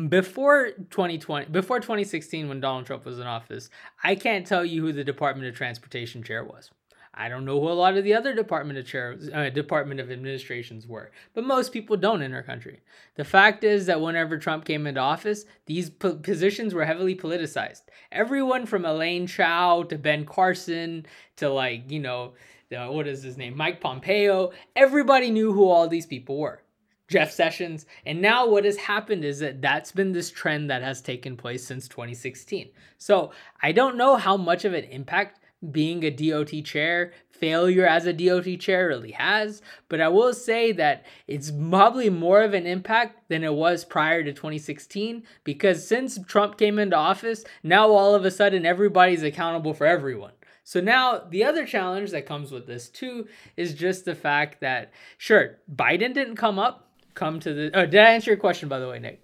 before 0.08 0.72
2020 0.92 1.48
before 1.48 1.78
2016 1.78 2.48
when 2.48 2.62
donald 2.62 2.86
trump 2.86 3.04
was 3.04 3.20
in 3.20 3.28
office 3.28 3.70
i 4.02 4.16
can't 4.16 4.48
tell 4.48 4.64
you 4.64 4.82
who 4.82 4.94
the 4.94 5.04
department 5.04 5.46
of 5.46 5.54
transportation 5.54 6.24
chair 6.24 6.46
was 6.46 6.72
I 7.15 7.30
don't 7.30 7.45
know 7.45 7.60
who 7.60 7.69
a 7.69 7.73
lot 7.73 7.95
of 7.95 8.03
the 8.03 8.15
other 8.15 8.34
Department 8.34 8.80
of 8.80 8.88
Chairs, 8.88 9.30
uh, 9.31 9.49
Department 9.49 9.99
of 9.99 10.11
Administrations 10.11 10.88
were, 10.88 11.11
but 11.34 11.44
most 11.44 11.72
people 11.72 11.95
don't 11.95 12.23
in 12.23 12.34
our 12.34 12.41
country. 12.41 12.81
The 13.15 13.23
fact 13.23 13.64
is 13.64 13.85
that 13.85 14.02
whenever 14.02 14.38
Trump 14.38 14.65
came 14.65 14.88
into 14.88 14.99
office, 14.99 15.45
these 15.68 15.91
po- 15.91 16.15
positions 16.15 16.73
were 16.73 16.85
heavily 16.85 17.15
politicized. 17.15 17.84
Everyone 18.11 18.65
from 18.65 18.84
Elaine 18.84 19.27
Chao 19.27 19.84
to 19.84 19.98
Ben 19.98 20.26
Carson 20.26 21.06
to 21.35 21.49
like 21.49 21.91
you 21.91 21.99
know, 21.99 22.34
what 22.69 23.07
is 23.07 23.22
his 23.22 23.38
name, 23.38 23.56
Mike 23.56 23.80
Pompeo. 23.80 24.52
Everybody 24.76 25.30
knew 25.30 25.53
who 25.53 25.69
all 25.69 25.88
these 25.88 26.07
people 26.07 26.40
were. 26.40 26.64
Jeff 27.10 27.31
Sessions. 27.31 27.85
And 28.07 28.22
now 28.22 28.48
what 28.48 28.65
has 28.65 28.77
happened 28.77 29.23
is 29.23 29.38
that 29.40 29.61
that's 29.61 29.91
been 29.91 30.14
this 30.14 30.31
trend 30.31 30.72
that 30.72 30.81
has 30.81 30.99
taken 31.02 31.38
place 31.38 31.64
since 31.64 31.88
2016. 31.88 32.69
So 32.98 33.31
I 33.61 33.72
don't 33.72 33.98
know 33.98 34.15
how 34.15 34.35
much 34.35 34.65
of 34.65 34.73
an 34.73 34.85
impact 34.85 35.40
being 35.72 36.03
a 36.03 36.10
DOT 36.10 36.64
chair, 36.64 37.14
failure 37.30 37.85
as 37.85 38.06
a 38.06 38.14
DOT 38.14 38.60
chair 38.60 38.88
really 38.88 39.11
has. 39.11 39.61
But 39.90 40.02
I 40.02 40.07
will 40.07 40.34
say 40.34 40.72
that 40.73 41.06
it's 41.27 41.52
probably 41.52 42.10
more 42.10 42.41
of 42.41 42.53
an 42.53 42.65
impact 42.65 43.30
than 43.30 43.44
it 43.44 43.53
was 43.53 43.84
prior 43.84 44.23
to 44.23 44.31
2016 44.31 45.23
because 45.44 45.88
since 45.88 46.19
Trump 46.26 46.57
came 46.57 46.80
into 46.80 46.95
office, 46.95 47.44
now 47.61 47.90
all 47.90 48.15
of 48.15 48.26
a 48.26 48.31
sudden 48.31 48.65
everybody's 48.65 49.23
accountable 49.23 49.73
for 49.73 49.85
everyone. 49.85 50.34
So 50.64 50.80
now 50.80 51.19
the 51.30 51.44
other 51.44 51.65
challenge 51.65 52.11
that 52.11 52.26
comes 52.26 52.52
with 52.52 52.68
this 52.68 52.88
too 52.88 53.27
is 53.57 53.73
just 53.73 54.06
the 54.06 54.15
fact 54.15 54.61
that 54.61 54.91
sure, 55.18 55.60
Biden 55.73 56.14
didn't 56.14 56.38
come 56.38 56.57
up, 56.57 56.88
come 57.14 57.40
to 57.41 57.53
the 57.53 57.72
Oh, 57.73 57.85
did 57.85 57.99
I 57.99 58.11
answer 58.11 58.31
your 58.31 58.40
question 58.40 58.69
by 58.69 58.80
the 58.80 58.88
way, 58.88 58.99
Nick? 58.99 59.22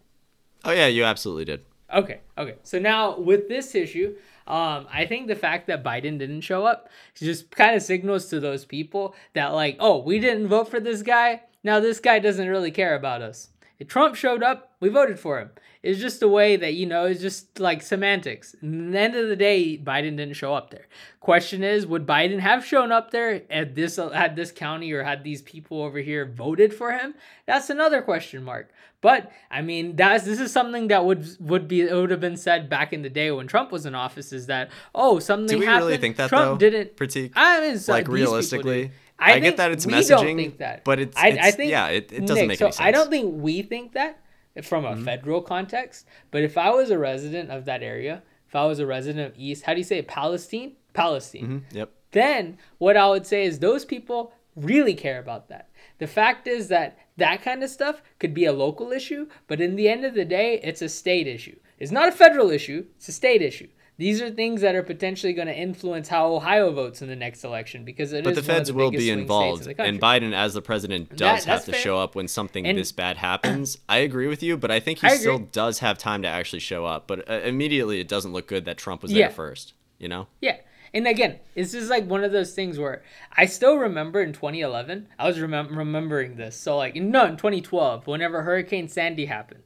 Oh 0.65 0.71
yeah, 0.71 0.87
you 0.87 1.05
absolutely 1.05 1.45
did. 1.45 1.61
Okay, 1.93 2.19
okay. 2.37 2.55
So 2.63 2.77
now 2.77 3.17
with 3.17 3.47
this 3.47 3.73
issue, 3.73 4.15
um, 4.49 4.87
I 4.91 5.05
think 5.05 5.27
the 5.27 5.35
fact 5.35 5.67
that 5.67 5.83
Biden 5.83 6.17
didn't 6.17 6.41
show 6.41 6.65
up 6.65 6.89
just 7.15 7.51
kind 7.51 7.75
of 7.75 7.83
signals 7.83 8.25
to 8.27 8.39
those 8.39 8.65
people 8.65 9.15
that, 9.33 9.49
like, 9.49 9.77
oh, 9.79 9.99
we 9.99 10.19
didn't 10.19 10.47
vote 10.47 10.69
for 10.69 10.79
this 10.79 11.03
guy. 11.03 11.43
Now 11.63 11.79
this 11.79 11.99
guy 11.99 12.19
doesn't 12.19 12.47
really 12.47 12.71
care 12.71 12.95
about 12.95 13.21
us. 13.21 13.49
Trump 13.87 14.15
showed 14.15 14.43
up, 14.43 14.73
we 14.79 14.89
voted 14.89 15.19
for 15.19 15.39
him. 15.39 15.51
It's 15.81 15.99
just 16.01 16.21
a 16.21 16.27
way 16.27 16.57
that, 16.57 16.73
you 16.73 16.85
know, 16.85 17.05
it's 17.05 17.21
just 17.21 17.57
like 17.59 17.81
semantics. 17.81 18.53
And 18.61 18.93
the 18.93 18.99
end 18.99 19.15
of 19.15 19.29
the 19.29 19.37
day, 19.37 19.77
Biden 19.77 20.17
didn't 20.17 20.33
show 20.33 20.53
up 20.53 20.71
there. 20.71 20.87
Question 21.21 21.63
is, 21.63 21.87
would 21.87 22.05
Biden 22.05 22.39
have 22.39 22.65
shown 22.65 22.91
up 22.91 23.11
there 23.11 23.43
at 23.49 23.75
this 23.75 23.97
at 23.97 24.35
this 24.35 24.51
county 24.51 24.91
or 24.91 25.03
had 25.03 25.23
these 25.23 25.41
people 25.41 25.81
over 25.81 25.99
here 25.99 26.25
voted 26.25 26.73
for 26.73 26.91
him? 26.91 27.15
That's 27.45 27.69
another 27.69 28.01
question 28.01 28.43
mark. 28.43 28.69
But 29.01 29.31
I 29.49 29.61
mean, 29.61 29.95
that's 29.95 30.25
this 30.25 30.41
is 30.41 30.51
something 30.51 30.89
that 30.89 31.05
would 31.05 31.25
would 31.39 31.69
be 31.69 31.79
it 31.81 31.93
would 31.93 32.11
have 32.11 32.19
been 32.19 32.35
said 32.35 32.69
back 32.69 32.91
in 32.91 33.01
the 33.01 33.09
day 33.09 33.31
when 33.31 33.47
Trump 33.47 33.71
was 33.71 33.85
in 33.85 33.95
office. 33.95 34.33
Is 34.33 34.47
that 34.47 34.69
oh 34.93 35.19
something 35.19 35.47
Do 35.47 35.59
we 35.59 35.65
happened? 35.65 35.85
really 35.85 35.97
think 35.97 36.17
that 36.17 36.27
Trump 36.27 36.45
though? 36.45 36.57
didn't. 36.69 36.97
critique. 36.97 37.31
I 37.35 37.61
mean, 37.61 37.79
like 37.87 38.09
realistically. 38.09 38.91
I, 39.19 39.33
I 39.33 39.39
get 39.39 39.57
that 39.57 39.71
it's 39.71 39.85
messaging, 39.85 40.57
that. 40.57 40.83
but 40.83 40.99
it's, 40.99 41.15
it's 41.23 41.37
I 41.47 41.51
think 41.51 41.71
yeah, 41.71 41.87
it, 41.87 42.11
it 42.11 42.21
doesn't 42.21 42.35
Nick, 42.35 42.47
make 42.47 42.59
so 42.59 42.65
any 42.67 42.71
sense. 42.73 42.79
I 42.87 42.91
don't 42.91 43.09
think 43.09 43.33
we 43.43 43.61
think 43.61 43.93
that 43.93 44.21
from 44.63 44.85
a 44.85 44.91
Mm-hmm. 44.91 45.05
federal 45.05 45.41
context. 45.41 46.05
But 46.31 46.43
if 46.43 46.57
I 46.57 46.69
was 46.71 46.89
a 46.89 46.97
resident 46.97 47.51
of 47.51 47.65
that 47.65 47.83
area, 47.83 48.23
if 48.47 48.55
I 48.55 48.65
was 48.65 48.79
a 48.79 48.85
resident 48.85 49.31
of 49.31 49.39
East, 49.39 49.63
how 49.63 49.73
do 49.73 49.79
you 49.79 49.83
say 49.83 49.99
it? 49.99 50.07
Palestine? 50.07 50.73
Palestine. 50.93 51.63
Mhm, 51.69 51.75
Yep. 51.75 51.91
Then 52.11 52.57
what 52.79 52.97
I 52.97 53.07
would 53.07 53.27
say 53.27 53.45
is 53.45 53.59
those 53.59 53.85
people 53.85 54.33
really 54.55 54.95
care 54.95 55.19
about 55.19 55.47
that. 55.49 55.69
The 55.99 56.07
fact 56.07 56.47
is 56.47 56.67
that 56.69 56.97
that 57.17 57.41
kind 57.43 57.63
of 57.63 57.69
stuff 57.69 58.01
could 58.19 58.33
be 58.33 58.45
a 58.45 58.51
local 58.53 58.91
issue, 58.91 59.27
but 59.47 59.61
in 59.61 59.75
the 59.75 59.87
end 59.87 60.03
of 60.05 60.13
the 60.15 60.25
day, 60.25 60.59
it's 60.63 60.81
a 60.81 60.89
state 60.89 61.27
issue. 61.27 61.57
It's 61.77 61.91
not 61.91 62.09
a 62.09 62.11
federal 62.11 62.49
issue, 62.49 62.85
it's 62.97 63.07
a 63.09 63.11
state 63.13 63.41
issue. 63.41 63.67
These 63.99 64.21
are 64.21 64.31
things 64.31 64.61
that 64.61 64.73
are 64.75 64.81
potentially 64.81 65.33
going 65.33 65.47
to 65.49 65.55
influence 65.55 66.07
how 66.07 66.33
Ohio 66.33 66.71
votes 66.71 67.01
in 67.01 67.09
the 67.09 67.15
next 67.15 67.43
election 67.43 67.83
because 67.83 68.13
it 68.13 68.23
but 68.23 68.31
is 68.31 68.37
the 68.37 68.41
feds 68.41 68.69
the 68.69 68.73
feds 68.73 68.73
will 68.73 68.91
be 68.91 69.09
involved, 69.09 69.67
in 69.67 69.79
and. 69.79 70.01
Biden, 70.01 70.33
as 70.33 70.53
the 70.53 70.61
president, 70.61 71.09
does 71.09 71.19
that's 71.19 71.45
have 71.45 71.65
to 71.65 71.73
fair. 71.73 71.81
show 71.81 71.97
up 71.99 72.15
when 72.15 72.27
something 72.27 72.65
And- 72.65 72.77
this 72.77 72.91
bad 72.93 73.17
happens. 73.17 73.77
I 73.89 73.97
agree 73.97 74.27
with 74.27 74.41
you, 74.41 74.55
but 74.57 74.71
I 74.71 74.79
think 74.79 74.99
he 74.99 75.07
I 75.07 75.17
still 75.17 75.39
does 75.39 75.79
have 75.79 75.97
time 75.97 76.21
to 76.21 76.27
actually 76.29 76.61
show 76.61 76.85
up. 76.85 77.07
But 77.07 77.29
uh, 77.29 77.41
immediately, 77.43 77.99
it 77.99 78.07
doesn't 78.07 78.31
look 78.31 78.47
good 78.47 78.63
that 78.65 78.77
Trump 78.77 79.01
was 79.03 79.11
Yeah. 79.11 79.27
there 79.27 79.35
first. 79.35 79.73
You 79.99 80.07
know? 80.07 80.27
Yeah. 80.41 80.55
And 80.93 81.05
again, 81.05 81.39
this 81.53 81.73
is 81.73 81.89
like 81.89 82.05
one 82.07 82.23
of 82.23 82.31
those 82.31 82.53
things 82.53 82.79
where 82.79 83.03
I 83.37 83.45
still 83.45 83.75
remember 83.77 84.21
in 84.23 84.31
2011, 84.33 85.07
I 85.19 85.27
was 85.27 85.37
remem- 85.37 85.75
remembering 85.75 86.37
this. 86.37 86.55
So, 86.55 86.77
like, 86.77 86.95
no, 86.95 87.25
in 87.25 87.37
2012, 87.37 88.07
whenever 88.07 88.41
Hurricane 88.43 88.87
Sandy 88.87 89.25
happened. 89.25 89.63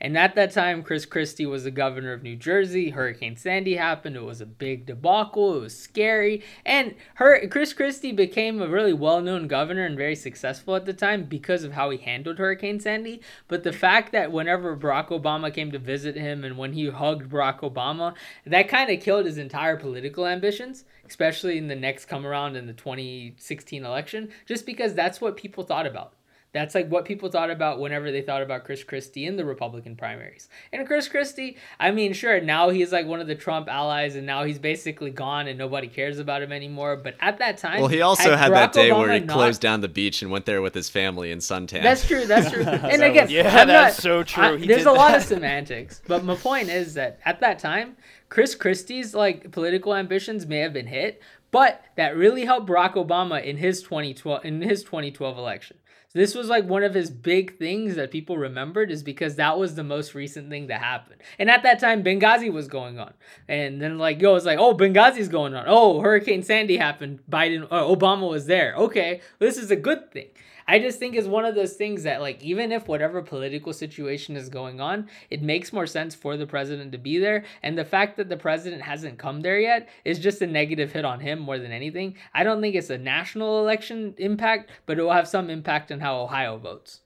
And 0.00 0.18
at 0.18 0.34
that 0.34 0.52
time, 0.52 0.82
Chris 0.82 1.06
Christie 1.06 1.46
was 1.46 1.64
the 1.64 1.70
governor 1.70 2.12
of 2.12 2.22
New 2.22 2.36
Jersey. 2.36 2.90
Hurricane 2.90 3.36
Sandy 3.36 3.76
happened. 3.76 4.16
It 4.16 4.24
was 4.24 4.40
a 4.40 4.46
big 4.46 4.86
debacle. 4.86 5.56
It 5.56 5.60
was 5.60 5.78
scary. 5.78 6.42
And 6.64 6.94
her, 7.14 7.46
Chris 7.48 7.72
Christie 7.72 8.12
became 8.12 8.60
a 8.60 8.68
really 8.68 8.92
well 8.92 9.20
known 9.20 9.48
governor 9.48 9.84
and 9.86 9.96
very 9.96 10.16
successful 10.16 10.76
at 10.76 10.84
the 10.84 10.92
time 10.92 11.24
because 11.24 11.64
of 11.64 11.72
how 11.72 11.90
he 11.90 11.98
handled 11.98 12.38
Hurricane 12.38 12.80
Sandy. 12.80 13.20
But 13.48 13.62
the 13.62 13.72
fact 13.72 14.12
that 14.12 14.32
whenever 14.32 14.76
Barack 14.76 15.08
Obama 15.08 15.52
came 15.52 15.70
to 15.72 15.78
visit 15.78 16.16
him 16.16 16.44
and 16.44 16.58
when 16.58 16.72
he 16.72 16.88
hugged 16.88 17.30
Barack 17.30 17.60
Obama, 17.60 18.14
that 18.46 18.68
kind 18.68 18.90
of 18.90 19.00
killed 19.00 19.26
his 19.26 19.38
entire 19.38 19.76
political 19.76 20.26
ambitions, 20.26 20.84
especially 21.06 21.58
in 21.58 21.68
the 21.68 21.76
next 21.76 22.06
come 22.06 22.26
around 22.26 22.56
in 22.56 22.66
the 22.66 22.72
2016 22.72 23.84
election, 23.84 24.30
just 24.46 24.66
because 24.66 24.94
that's 24.94 25.20
what 25.20 25.36
people 25.36 25.64
thought 25.64 25.86
about. 25.86 26.14
That's 26.54 26.74
like 26.74 26.88
what 26.88 27.04
people 27.04 27.28
thought 27.30 27.50
about 27.50 27.80
whenever 27.80 28.10
they 28.12 28.22
thought 28.22 28.40
about 28.40 28.64
Chris 28.64 28.82
Christie 28.84 29.26
in 29.26 29.36
the 29.36 29.44
Republican 29.44 29.96
primaries. 29.96 30.48
And 30.72 30.86
Chris 30.86 31.08
Christie, 31.08 31.56
I 31.80 31.90
mean, 31.90 32.12
sure, 32.12 32.40
now 32.40 32.70
he's 32.70 32.92
like 32.92 33.06
one 33.06 33.20
of 33.20 33.26
the 33.26 33.34
Trump 33.34 33.68
allies, 33.68 34.14
and 34.14 34.24
now 34.24 34.44
he's 34.44 34.60
basically 34.60 35.10
gone, 35.10 35.48
and 35.48 35.58
nobody 35.58 35.88
cares 35.88 36.20
about 36.20 36.42
him 36.42 36.52
anymore. 36.52 36.94
But 36.96 37.16
at 37.20 37.38
that 37.38 37.58
time, 37.58 37.80
Well, 37.80 37.88
he 37.88 38.00
also 38.02 38.36
had, 38.36 38.52
Barack 38.52 38.54
that 38.54 38.72
day 38.72 38.92
where 38.92 39.12
he 39.12 39.18
not- 39.20 39.34
closed 39.34 39.60
down 39.60 39.80
the 39.80 39.88
beach 39.88 40.22
and 40.22 40.30
went 40.30 40.46
there 40.46 40.62
with 40.62 40.74
his 40.74 40.88
family 40.88 41.32
in 41.32 41.38
suntan. 41.40 41.82
That's 41.82 42.06
true. 42.06 42.24
That's 42.24 42.50
true. 42.52 42.62
And 42.94 43.02
again, 43.02 43.28
Yeah, 43.30 43.48
I'm 43.48 43.66
that's 43.66 43.96
not- 43.98 44.02
so 44.02 44.22
true. 44.22 44.44
I- 44.44 44.56
He 44.56 44.66
there's 44.68 44.82
did 44.84 44.86
a 44.86 44.92
lot 44.92 45.16
of 45.16 45.24
semantics, 45.24 46.00
but 46.06 46.22
my 46.24 46.36
point 46.36 46.68
is 46.68 46.94
that 46.94 47.18
at 47.24 47.40
that 47.40 47.58
time, 47.58 47.96
Chris 48.28 48.54
Christie's 48.54 49.12
like 49.12 49.50
political 49.50 49.92
ambitions 49.92 50.46
may 50.46 50.58
have 50.58 50.72
been 50.72 50.86
hit, 50.86 51.20
but 51.50 51.82
that 51.96 52.16
really 52.16 52.44
helped 52.44 52.68
Barack 52.68 52.94
Obama 52.94 53.42
in 53.42 53.56
his 53.56 53.82
2012 53.82 54.44
in 54.44 54.62
his 54.62 54.84
2012 54.84 55.36
election. 55.36 55.78
This 56.14 56.32
was 56.32 56.48
like 56.48 56.64
one 56.64 56.84
of 56.84 56.94
his 56.94 57.10
big 57.10 57.58
things 57.58 57.96
that 57.96 58.12
people 58.12 58.38
remembered 58.38 58.92
is 58.92 59.02
because 59.02 59.34
that 59.34 59.58
was 59.58 59.74
the 59.74 59.82
most 59.82 60.14
recent 60.14 60.48
thing 60.48 60.68
that 60.68 60.80
happened. 60.80 61.20
And 61.40 61.50
at 61.50 61.64
that 61.64 61.80
time, 61.80 62.04
Benghazi 62.04 62.52
was 62.52 62.68
going 62.68 63.00
on, 63.00 63.14
and 63.48 63.82
then 63.82 63.98
like 63.98 64.22
yo, 64.22 64.36
it's 64.36 64.46
like 64.46 64.58
oh 64.60 64.76
Benghazi's 64.76 65.28
going 65.28 65.54
on. 65.54 65.64
Oh, 65.66 66.00
Hurricane 66.00 66.44
Sandy 66.44 66.76
happened. 66.76 67.18
Biden, 67.28 67.64
uh, 67.64 67.82
Obama 67.82 68.30
was 68.30 68.46
there. 68.46 68.74
Okay, 68.76 69.22
this 69.40 69.58
is 69.58 69.72
a 69.72 69.76
good 69.76 70.12
thing. 70.12 70.28
I 70.66 70.78
just 70.78 70.98
think 70.98 71.14
it's 71.14 71.26
one 71.26 71.44
of 71.44 71.54
those 71.54 71.74
things 71.74 72.02
that 72.04 72.20
like 72.20 72.42
even 72.42 72.72
if 72.72 72.88
whatever 72.88 73.22
political 73.22 73.72
situation 73.72 74.36
is 74.36 74.48
going 74.48 74.80
on, 74.80 75.08
it 75.30 75.42
makes 75.42 75.72
more 75.72 75.86
sense 75.86 76.14
for 76.14 76.36
the 76.36 76.46
president 76.46 76.92
to 76.92 76.98
be 76.98 77.18
there. 77.18 77.44
And 77.62 77.76
the 77.76 77.84
fact 77.84 78.16
that 78.16 78.28
the 78.28 78.36
president 78.36 78.82
hasn't 78.82 79.18
come 79.18 79.40
there 79.42 79.58
yet 79.58 79.88
is 80.04 80.18
just 80.18 80.42
a 80.42 80.46
negative 80.46 80.92
hit 80.92 81.04
on 81.04 81.20
him 81.20 81.38
more 81.38 81.58
than 81.58 81.72
anything. 81.72 82.16
I 82.32 82.44
don't 82.44 82.60
think 82.60 82.74
it's 82.74 82.90
a 82.90 82.98
national 82.98 83.60
election 83.60 84.14
impact, 84.18 84.70
but 84.86 84.98
it 84.98 85.02
will 85.02 85.12
have 85.12 85.28
some 85.28 85.50
impact 85.50 85.92
on 85.92 86.00
how 86.00 86.20
Ohio 86.22 86.56
votes. 86.58 87.00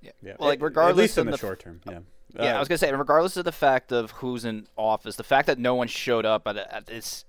Yeah. 0.00 0.12
Well, 0.38 0.48
like, 0.48 0.62
regardless 0.62 0.94
at 0.94 1.02
least 1.02 1.18
in 1.18 1.20
of 1.22 1.26
the, 1.26 1.30
the- 1.32 1.38
short 1.38 1.60
term. 1.60 1.80
Yeah. 1.88 1.98
Yeah, 2.34 2.52
Uh, 2.52 2.56
I 2.56 2.58
was 2.58 2.68
gonna 2.68 2.76
say, 2.78 2.92
regardless 2.92 3.38
of 3.38 3.46
the 3.46 3.52
fact 3.52 3.90
of 3.90 4.10
who's 4.10 4.44
in 4.44 4.68
office, 4.76 5.16
the 5.16 5.24
fact 5.24 5.46
that 5.46 5.58
no 5.58 5.74
one 5.74 5.88
showed 5.88 6.26
up 6.26 6.46
at, 6.46 6.58
at 6.58 6.84
this 6.86 7.24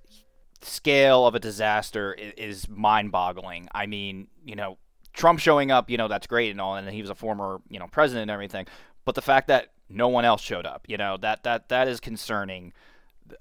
scale 0.62 1.26
of 1.26 1.36
a 1.36 1.40
disaster 1.40 2.14
is, 2.14 2.34
is 2.36 2.68
mind-boggling. 2.70 3.70
I 3.74 3.86
mean, 3.86 4.28
you 4.44 4.58
know, 4.58 4.78
Trump 5.14 5.40
showing 5.40 5.72
up, 5.72 5.90
you 5.90 5.98
know, 5.98 6.07
that's 6.07 6.27
great 6.27 6.52
and 6.52 6.61
all, 6.61 6.76
and 6.76 6.90
he 6.90 7.02
was 7.02 7.10
a 7.10 7.15
former, 7.15 7.61
you 7.69 7.80
know, 7.80 7.88
president 7.88 8.23
and 8.23 8.31
everything. 8.31 8.68
But 9.06 9.15
the 9.15 9.22
fact 9.22 9.48
that 9.48 9.72
no 9.90 10.07
one 10.07 10.26
else 10.26 10.41
showed 10.41 10.65
up, 10.65 10.86
you 10.88 10.98
know, 10.98 11.18
that 11.18 11.44
that 11.44 11.69
that 11.69 11.88
is 11.88 11.99
concerning. 11.99 12.73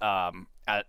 Um, 0.01 0.47
at 0.67 0.85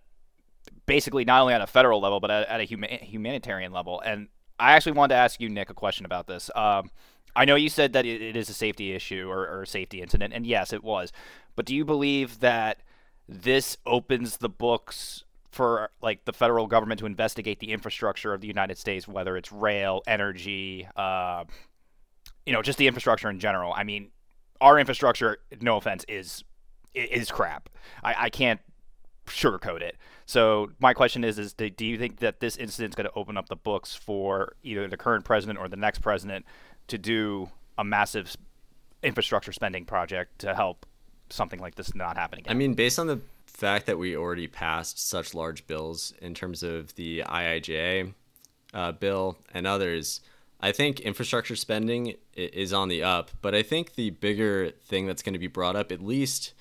basically 0.85 1.25
not 1.25 1.41
only 1.41 1.53
on 1.53 1.61
a 1.61 1.67
federal 1.67 1.99
level, 1.99 2.19
but 2.19 2.31
at, 2.31 2.47
at 2.47 2.59
a 2.61 2.67
huma- 2.67 3.01
humanitarian 3.01 3.71
level. 3.71 4.01
And 4.01 4.27
I 4.59 4.73
actually 4.73 4.93
wanted 4.93 5.15
to 5.15 5.19
ask 5.19 5.39
you, 5.39 5.49
Nick, 5.49 5.69
a 5.69 5.73
question 5.73 6.05
about 6.05 6.27
this. 6.27 6.51
Um, 6.55 6.91
I 7.35 7.45
know 7.45 7.55
you 7.55 7.69
said 7.69 7.93
that 7.93 8.05
it, 8.05 8.21
it 8.21 8.35
is 8.35 8.49
a 8.49 8.53
safety 8.53 8.93
issue 8.93 9.27
or, 9.29 9.47
or 9.47 9.63
a 9.63 9.67
safety 9.67 10.01
incident, 10.01 10.33
and 10.33 10.45
yes, 10.45 10.73
it 10.73 10.83
was. 10.83 11.11
But 11.55 11.65
do 11.65 11.75
you 11.75 11.85
believe 11.85 12.39
that 12.39 12.81
this 13.27 13.77
opens 13.85 14.37
the 14.37 14.49
books 14.49 15.23
for 15.51 15.89
like 16.01 16.25
the 16.25 16.33
federal 16.33 16.67
government 16.67 16.99
to 16.99 17.05
investigate 17.05 17.59
the 17.59 17.71
infrastructure 17.71 18.33
of 18.33 18.41
the 18.41 18.47
United 18.47 18.77
States, 18.77 19.07
whether 19.07 19.35
it's 19.35 19.51
rail, 19.51 20.01
energy, 20.07 20.87
uh, 20.95 21.43
you 22.45 22.53
know, 22.53 22.61
just 22.61 22.77
the 22.77 22.87
infrastructure 22.87 23.29
in 23.29 23.39
general? 23.39 23.73
I 23.73 23.83
mean, 23.83 24.11
our 24.61 24.79
infrastructure, 24.79 25.39
no 25.59 25.77
offense, 25.77 26.05
is 26.07 26.43
is 26.93 27.31
crap. 27.31 27.69
I, 28.03 28.15
I 28.17 28.29
can't 28.29 28.59
sugarcoat 29.27 29.81
it. 29.81 29.97
So 30.25 30.71
my 30.79 30.93
question 30.93 31.23
is: 31.23 31.37
is 31.37 31.53
do 31.53 31.85
you 31.85 31.97
think 31.97 32.19
that 32.19 32.39
this 32.39 32.55
incident 32.55 32.93
is 32.93 32.95
going 32.95 33.07
to 33.07 33.13
open 33.15 33.37
up 33.37 33.49
the 33.49 33.55
books 33.55 33.93
for 33.93 34.55
either 34.63 34.87
the 34.87 34.97
current 34.97 35.25
president 35.25 35.59
or 35.59 35.67
the 35.67 35.77
next 35.77 35.99
president 35.99 36.45
to 36.87 36.97
do 36.97 37.49
a 37.77 37.83
massive 37.83 38.35
infrastructure 39.03 39.51
spending 39.51 39.85
project 39.85 40.39
to 40.39 40.55
help 40.55 40.85
something 41.29 41.59
like 41.59 41.75
this 41.75 41.93
not 41.95 42.17
happen 42.17 42.39
again? 42.39 42.51
I 42.51 42.53
mean, 42.53 42.73
based 42.73 42.99
on 42.99 43.07
the 43.07 43.19
fact 43.53 43.85
that 43.85 43.97
we 43.97 44.15
already 44.15 44.47
passed 44.47 45.07
such 45.07 45.33
large 45.33 45.67
bills 45.67 46.13
in 46.21 46.33
terms 46.33 46.63
of 46.63 46.95
the 46.95 47.23
IIJA 47.25 48.13
uh, 48.73 48.91
bill 48.93 49.37
and 49.53 49.67
others, 49.67 50.21
I 50.59 50.71
think 50.71 50.99
infrastructure 50.99 51.55
spending 51.55 52.15
is 52.35 52.71
on 52.73 52.87
the 52.87 53.03
up. 53.03 53.31
But 53.41 53.55
I 53.55 53.63
think 53.63 53.95
the 53.95 54.11
bigger 54.11 54.71
thing 54.71 55.07
that's 55.07 55.23
going 55.23 55.33
to 55.33 55.39
be 55.39 55.47
brought 55.47 55.75
up, 55.75 55.91
at 55.91 56.01
least, 56.01 56.53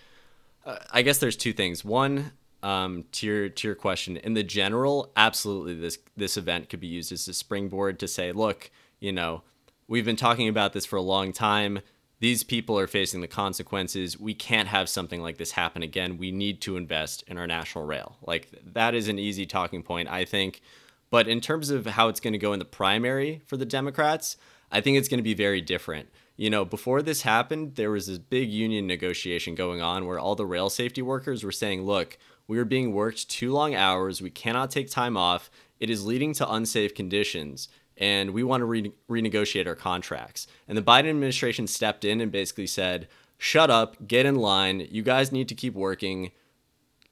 uh, 0.64 0.78
I 0.90 1.02
guess 1.02 1.18
there's 1.18 1.36
two 1.36 1.52
things. 1.52 1.84
One, 1.84 2.32
um, 2.62 3.04
to 3.12 3.26
your 3.26 3.48
to 3.48 3.68
your 3.68 3.74
question, 3.74 4.16
in 4.16 4.34
the 4.34 4.42
general, 4.42 5.12
absolutely, 5.16 5.74
this 5.74 5.98
this 6.16 6.36
event 6.36 6.68
could 6.68 6.80
be 6.80 6.86
used 6.86 7.12
as 7.12 7.28
a 7.28 7.34
springboard 7.34 7.98
to 8.00 8.08
say, 8.08 8.32
look, 8.32 8.70
you 8.98 9.12
know, 9.12 9.42
we've 9.88 10.04
been 10.04 10.16
talking 10.16 10.48
about 10.48 10.72
this 10.72 10.86
for 10.86 10.96
a 10.96 11.02
long 11.02 11.32
time. 11.32 11.80
These 12.20 12.42
people 12.42 12.78
are 12.78 12.86
facing 12.86 13.22
the 13.22 13.26
consequences. 13.26 14.20
We 14.20 14.34
can't 14.34 14.68
have 14.68 14.88
something 14.88 15.22
like 15.22 15.38
this 15.38 15.52
happen 15.52 15.82
again. 15.82 16.18
We 16.18 16.30
need 16.30 16.60
to 16.62 16.76
invest 16.76 17.24
in 17.26 17.38
our 17.38 17.46
national 17.46 17.86
rail. 17.86 18.16
Like 18.22 18.50
that 18.74 18.94
is 18.94 19.08
an 19.08 19.18
easy 19.18 19.46
talking 19.46 19.82
point, 19.82 20.08
I 20.10 20.26
think. 20.26 20.60
But 21.08 21.28
in 21.28 21.40
terms 21.40 21.70
of 21.70 21.86
how 21.86 22.08
it's 22.08 22.20
going 22.20 22.34
to 22.34 22.38
go 22.38 22.52
in 22.52 22.58
the 22.58 22.64
primary 22.64 23.40
for 23.46 23.56
the 23.56 23.64
Democrats, 23.64 24.36
I 24.70 24.80
think 24.80 24.98
it's 24.98 25.08
going 25.08 25.18
to 25.18 25.24
be 25.24 25.34
very 25.34 25.60
different. 25.60 26.08
You 26.36 26.50
know, 26.50 26.64
before 26.64 27.02
this 27.02 27.22
happened, 27.22 27.74
there 27.74 27.90
was 27.90 28.06
this 28.06 28.18
big 28.18 28.50
union 28.50 28.86
negotiation 28.86 29.54
going 29.54 29.80
on 29.80 30.06
where 30.06 30.18
all 30.18 30.34
the 30.34 30.46
rail 30.46 30.70
safety 30.70 31.02
workers 31.02 31.42
were 31.42 31.52
saying, 31.52 31.84
look, 31.84 32.18
we 32.46 32.58
are 32.58 32.64
being 32.64 32.92
worked 32.92 33.28
too 33.28 33.52
long 33.52 33.74
hours. 33.74 34.22
We 34.22 34.30
cannot 34.30 34.70
take 34.70 34.90
time 34.90 35.16
off. 35.16 35.50
It 35.80 35.90
is 35.90 36.04
leading 36.04 36.34
to 36.34 36.50
unsafe 36.50 36.94
conditions. 36.94 37.68
And 38.00 38.30
we 38.30 38.42
want 38.42 38.62
to 38.62 38.64
re- 38.64 38.92
renegotiate 39.08 39.66
our 39.66 39.76
contracts. 39.76 40.46
And 40.66 40.76
the 40.76 40.82
Biden 40.82 41.10
administration 41.10 41.66
stepped 41.66 42.04
in 42.04 42.20
and 42.20 42.32
basically 42.32 42.66
said, 42.66 43.06
shut 43.38 43.70
up, 43.70 44.08
get 44.08 44.26
in 44.26 44.36
line. 44.36 44.88
You 44.90 45.02
guys 45.02 45.30
need 45.30 45.48
to 45.48 45.54
keep 45.54 45.74
working 45.74 46.32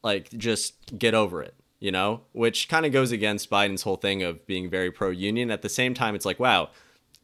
like 0.02 0.30
just 0.30 0.74
get 0.98 1.14
over 1.14 1.42
it 1.42 1.54
you 1.80 1.90
know 1.90 2.22
which 2.32 2.68
kind 2.68 2.86
of 2.86 2.92
goes 2.92 3.12
against 3.12 3.50
biden's 3.50 3.82
whole 3.82 3.96
thing 3.96 4.22
of 4.22 4.44
being 4.46 4.68
very 4.70 4.90
pro-union 4.90 5.50
at 5.50 5.62
the 5.62 5.68
same 5.68 5.94
time 5.94 6.14
it's 6.14 6.26
like 6.26 6.40
wow 6.40 6.70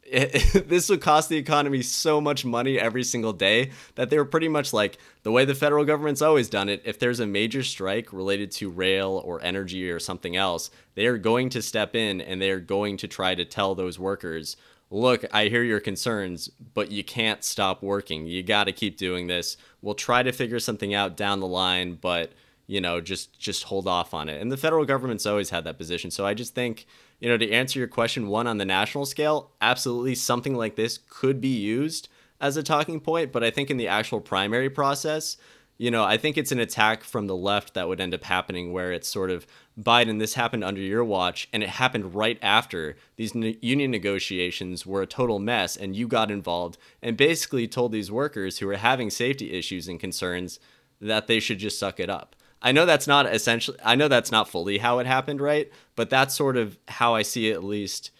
it, 0.05 0.67
this 0.69 0.89
would 0.89 1.01
cost 1.01 1.29
the 1.29 1.37
economy 1.37 1.81
so 1.81 2.21
much 2.21 2.45
money 2.45 2.79
every 2.79 3.03
single 3.03 3.33
day 3.33 3.71
that 3.95 4.09
they 4.09 4.17
were 4.17 4.25
pretty 4.25 4.47
much 4.47 4.71
like 4.71 4.97
the 5.23 5.31
way 5.31 5.45
the 5.45 5.55
federal 5.55 5.83
government's 5.83 6.21
always 6.21 6.49
done 6.49 6.69
it 6.69 6.81
if 6.85 6.99
there's 6.99 7.19
a 7.19 7.27
major 7.27 7.63
strike 7.63 8.13
related 8.13 8.51
to 8.51 8.69
rail 8.69 9.21
or 9.25 9.43
energy 9.43 9.89
or 9.89 9.99
something 9.99 10.35
else 10.35 10.69
they 10.93 11.07
are 11.07 11.17
going 11.17 11.49
to 11.49 11.61
step 11.61 11.95
in 11.95 12.21
and 12.21 12.41
they 12.41 12.51
are 12.51 12.59
going 12.59 12.97
to 12.97 13.07
try 13.07 13.33
to 13.33 13.45
tell 13.45 13.75
those 13.75 13.99
workers 13.99 14.57
look, 14.91 15.25
I 15.33 15.45
hear 15.45 15.63
your 15.63 15.79
concerns, 15.79 16.47
but 16.47 16.91
you 16.91 17.03
can't 17.03 17.43
stop 17.43 17.81
working. 17.81 18.27
You 18.27 18.43
got 18.43 18.65
to 18.65 18.71
keep 18.71 18.97
doing 18.97 19.27
this. 19.27 19.57
We'll 19.81 19.95
try 19.95 20.23
to 20.23 20.31
figure 20.31 20.59
something 20.59 20.93
out 20.93 21.17
down 21.17 21.39
the 21.39 21.47
line, 21.47 21.97
but 21.99 22.31
you 22.67 22.81
know, 22.81 23.01
just 23.01 23.37
just 23.39 23.63
hold 23.63 23.87
off 23.87 24.13
on 24.13 24.29
it. 24.29 24.41
And 24.41 24.51
the 24.51 24.57
federal 24.57 24.85
government's 24.85 25.25
always 25.25 25.49
had 25.49 25.63
that 25.65 25.77
position. 25.77 26.11
So 26.11 26.25
I 26.25 26.33
just 26.33 26.55
think, 26.55 26.85
you 27.19 27.29
know, 27.29 27.37
to 27.37 27.51
answer 27.51 27.79
your 27.79 27.87
question, 27.87 28.27
one 28.27 28.47
on 28.47 28.57
the 28.57 28.65
national 28.65 29.05
scale, 29.05 29.51
absolutely 29.61 30.15
something 30.15 30.55
like 30.55 30.75
this 30.75 30.99
could 31.09 31.39
be 31.39 31.55
used 31.55 32.09
as 32.41 32.57
a 32.57 32.63
talking 32.63 32.99
point, 32.99 33.31
but 33.31 33.43
I 33.43 33.49
think 33.49 33.69
in 33.69 33.77
the 33.77 33.87
actual 33.87 34.19
primary 34.19 34.69
process, 34.69 35.37
you 35.77 35.91
know, 35.91 36.03
I 36.03 36.17
think 36.17 36.37
it's 36.37 36.51
an 36.51 36.59
attack 36.59 37.03
from 37.03 37.27
the 37.27 37.35
left 37.35 37.73
that 37.73 37.87
would 37.87 37.99
end 37.99 38.13
up 38.13 38.23
happening 38.23 38.71
where 38.71 38.93
it's 38.93 39.07
sort 39.07 39.29
of 39.29 39.45
Biden, 39.79 40.19
this 40.19 40.35
happened 40.35 40.63
under 40.63 40.79
your 40.79 41.03
watch, 41.03 41.49
and 41.51 41.61
it 41.61 41.69
happened 41.69 42.15
right 42.15 42.39
after 42.41 42.95
these 43.17 43.35
ne- 43.35 43.57
union 43.61 43.91
negotiations 43.91 44.85
were 44.85 45.01
a 45.01 45.07
total 45.07 45.37
mess, 45.37 45.75
and 45.75 45.95
you 45.95 46.07
got 46.07 46.31
involved 46.31 46.77
and 47.01 47.17
basically 47.17 47.67
told 47.67 47.91
these 47.91 48.11
workers 48.11 48.59
who 48.59 48.67
were 48.67 48.77
having 48.77 49.09
safety 49.09 49.51
issues 49.51 49.89
and 49.89 49.99
concerns 49.99 50.59
that 51.01 51.27
they 51.27 51.41
should 51.41 51.59
just 51.59 51.77
suck 51.77 51.99
it 51.99 52.09
up. 52.09 52.37
I 52.61 52.71
know 52.71 52.85
that's 52.85 53.07
not 53.07 53.31
essentially. 53.33 53.77
I 53.83 53.95
know 53.95 54.07
that's 54.07 54.31
not 54.31 54.49
fully 54.49 54.77
how 54.77 54.99
it 54.99 55.07
happened, 55.07 55.41
right? 55.41 55.71
But 55.95 56.09
that's 56.09 56.35
sort 56.35 56.57
of 56.57 56.77
how 56.87 57.15
I 57.15 57.21
see 57.21 57.49
it, 57.49 57.53
at 57.53 57.63
least. 57.63 58.11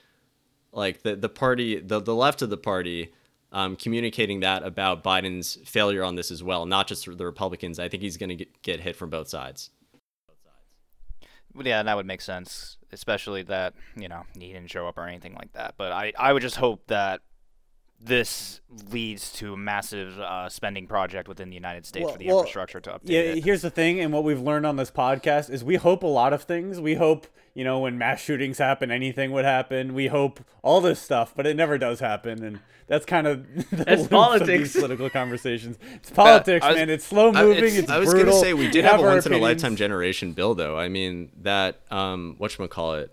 Like 0.71 1.03
the 1.03 1.15
the 1.15 1.29
party, 1.29 1.79
the 1.79 1.99
the 1.99 2.15
left 2.15 2.41
of 2.41 2.49
the 2.49 2.57
party, 2.57 3.11
um, 3.51 3.75
communicating 3.75 4.41
that 4.41 4.63
about 4.63 5.03
Biden's 5.03 5.57
failure 5.65 6.03
on 6.03 6.15
this 6.15 6.31
as 6.31 6.43
well, 6.43 6.65
not 6.65 6.87
just 6.87 7.05
the 7.05 7.25
Republicans. 7.25 7.79
I 7.79 7.87
think 7.87 8.03
he's 8.03 8.17
going 8.17 8.37
to 8.37 8.45
get 8.61 8.81
hit 8.81 8.95
from 8.95 9.09
both 9.09 9.29
sides. 9.29 9.69
Yeah, 11.63 11.81
that 11.81 11.95
would 11.95 12.05
make 12.05 12.19
sense, 12.19 12.77
especially 12.91 13.43
that 13.43 13.73
you 13.95 14.09
know 14.09 14.23
he 14.37 14.51
didn't 14.51 14.69
show 14.69 14.87
up 14.87 14.97
or 14.97 15.07
anything 15.07 15.33
like 15.35 15.53
that. 15.53 15.75
But 15.77 15.93
I 15.93 16.11
I 16.19 16.33
would 16.33 16.41
just 16.41 16.57
hope 16.57 16.85
that 16.87 17.21
this 17.99 18.61
leads 18.91 19.31
to 19.33 19.53
a 19.53 19.57
massive 19.57 20.19
uh, 20.19 20.47
spending 20.49 20.85
project 20.85 21.27
within 21.27 21.49
the 21.49 21.55
United 21.55 21.85
States 21.85 22.03
Well- 22.03 22.13
for 22.13 22.19
the 22.19 22.27
well, 22.27 22.37
infrastructure 22.39 22.79
to 22.81 22.89
update 22.91 22.99
Yeah, 23.05 23.19
it. 23.19 23.43
here's 23.43 23.61
the 23.61 23.69
thing, 23.71 23.99
and 23.99 24.13
what 24.13 24.23
we've 24.23 24.41
learned 24.41 24.65
on 24.65 24.75
this 24.75 24.91
podcast 24.91 25.49
is 25.49 25.63
we 25.63 25.75
hope 25.75 26.03
a 26.03 26.07
lot 26.07 26.33
of 26.33 26.43
things. 26.43 26.79
We 26.79 26.95
hope, 26.95 27.25
you 27.53 27.63
know, 27.63 27.79
when 27.79 27.97
mass 27.97 28.21
shootings 28.21 28.57
happen, 28.59 28.91
anything 28.91 29.31
would 29.31 29.45
happen. 29.45 29.93
We 29.93 30.07
hope 30.07 30.39
all 30.61 30.81
this 30.81 30.99
stuff, 30.99 31.33
but 31.35 31.47
it 31.47 31.55
never 31.55 31.77
does 31.77 31.99
happen, 31.99 32.43
and 32.43 32.59
that's 32.87 33.05
kind 33.05 33.25
of 33.25 33.47
the 33.71 33.77
That's 33.85 34.01
loop 34.01 34.05
of 34.05 34.09
politics. 34.11 34.73
these 34.73 34.73
political 34.73 35.09
conversations. 35.09 35.79
It's 35.95 36.11
politics, 36.11 36.63
I 36.63 36.69
was- 36.69 36.77
man. 36.77 36.89
It's 36.91 37.05
slow 37.05 37.29
I- 37.33 37.41
moving. 37.43 37.63
it's- 37.63 37.77
it's, 37.79 37.89
I 37.89 37.97
was 37.97 38.09
brutal. 38.11 38.33
gonna 38.33 38.43
say 38.43 38.53
we 38.53 38.65
We 38.65 38.71
did 38.71 38.85
have 38.85 38.99
a 38.99 39.03
once 39.03 39.25
in 39.25 39.33
a 39.33 39.37
lifetime 39.37 39.75
generation 39.77 40.33
bill, 40.33 40.53
though. 40.53 40.77
I 40.77 40.89
mean 40.89 41.31
that 41.41 41.79
um, 41.89 42.35
what 42.37 42.55
call 42.69 42.95
it? 42.95 43.11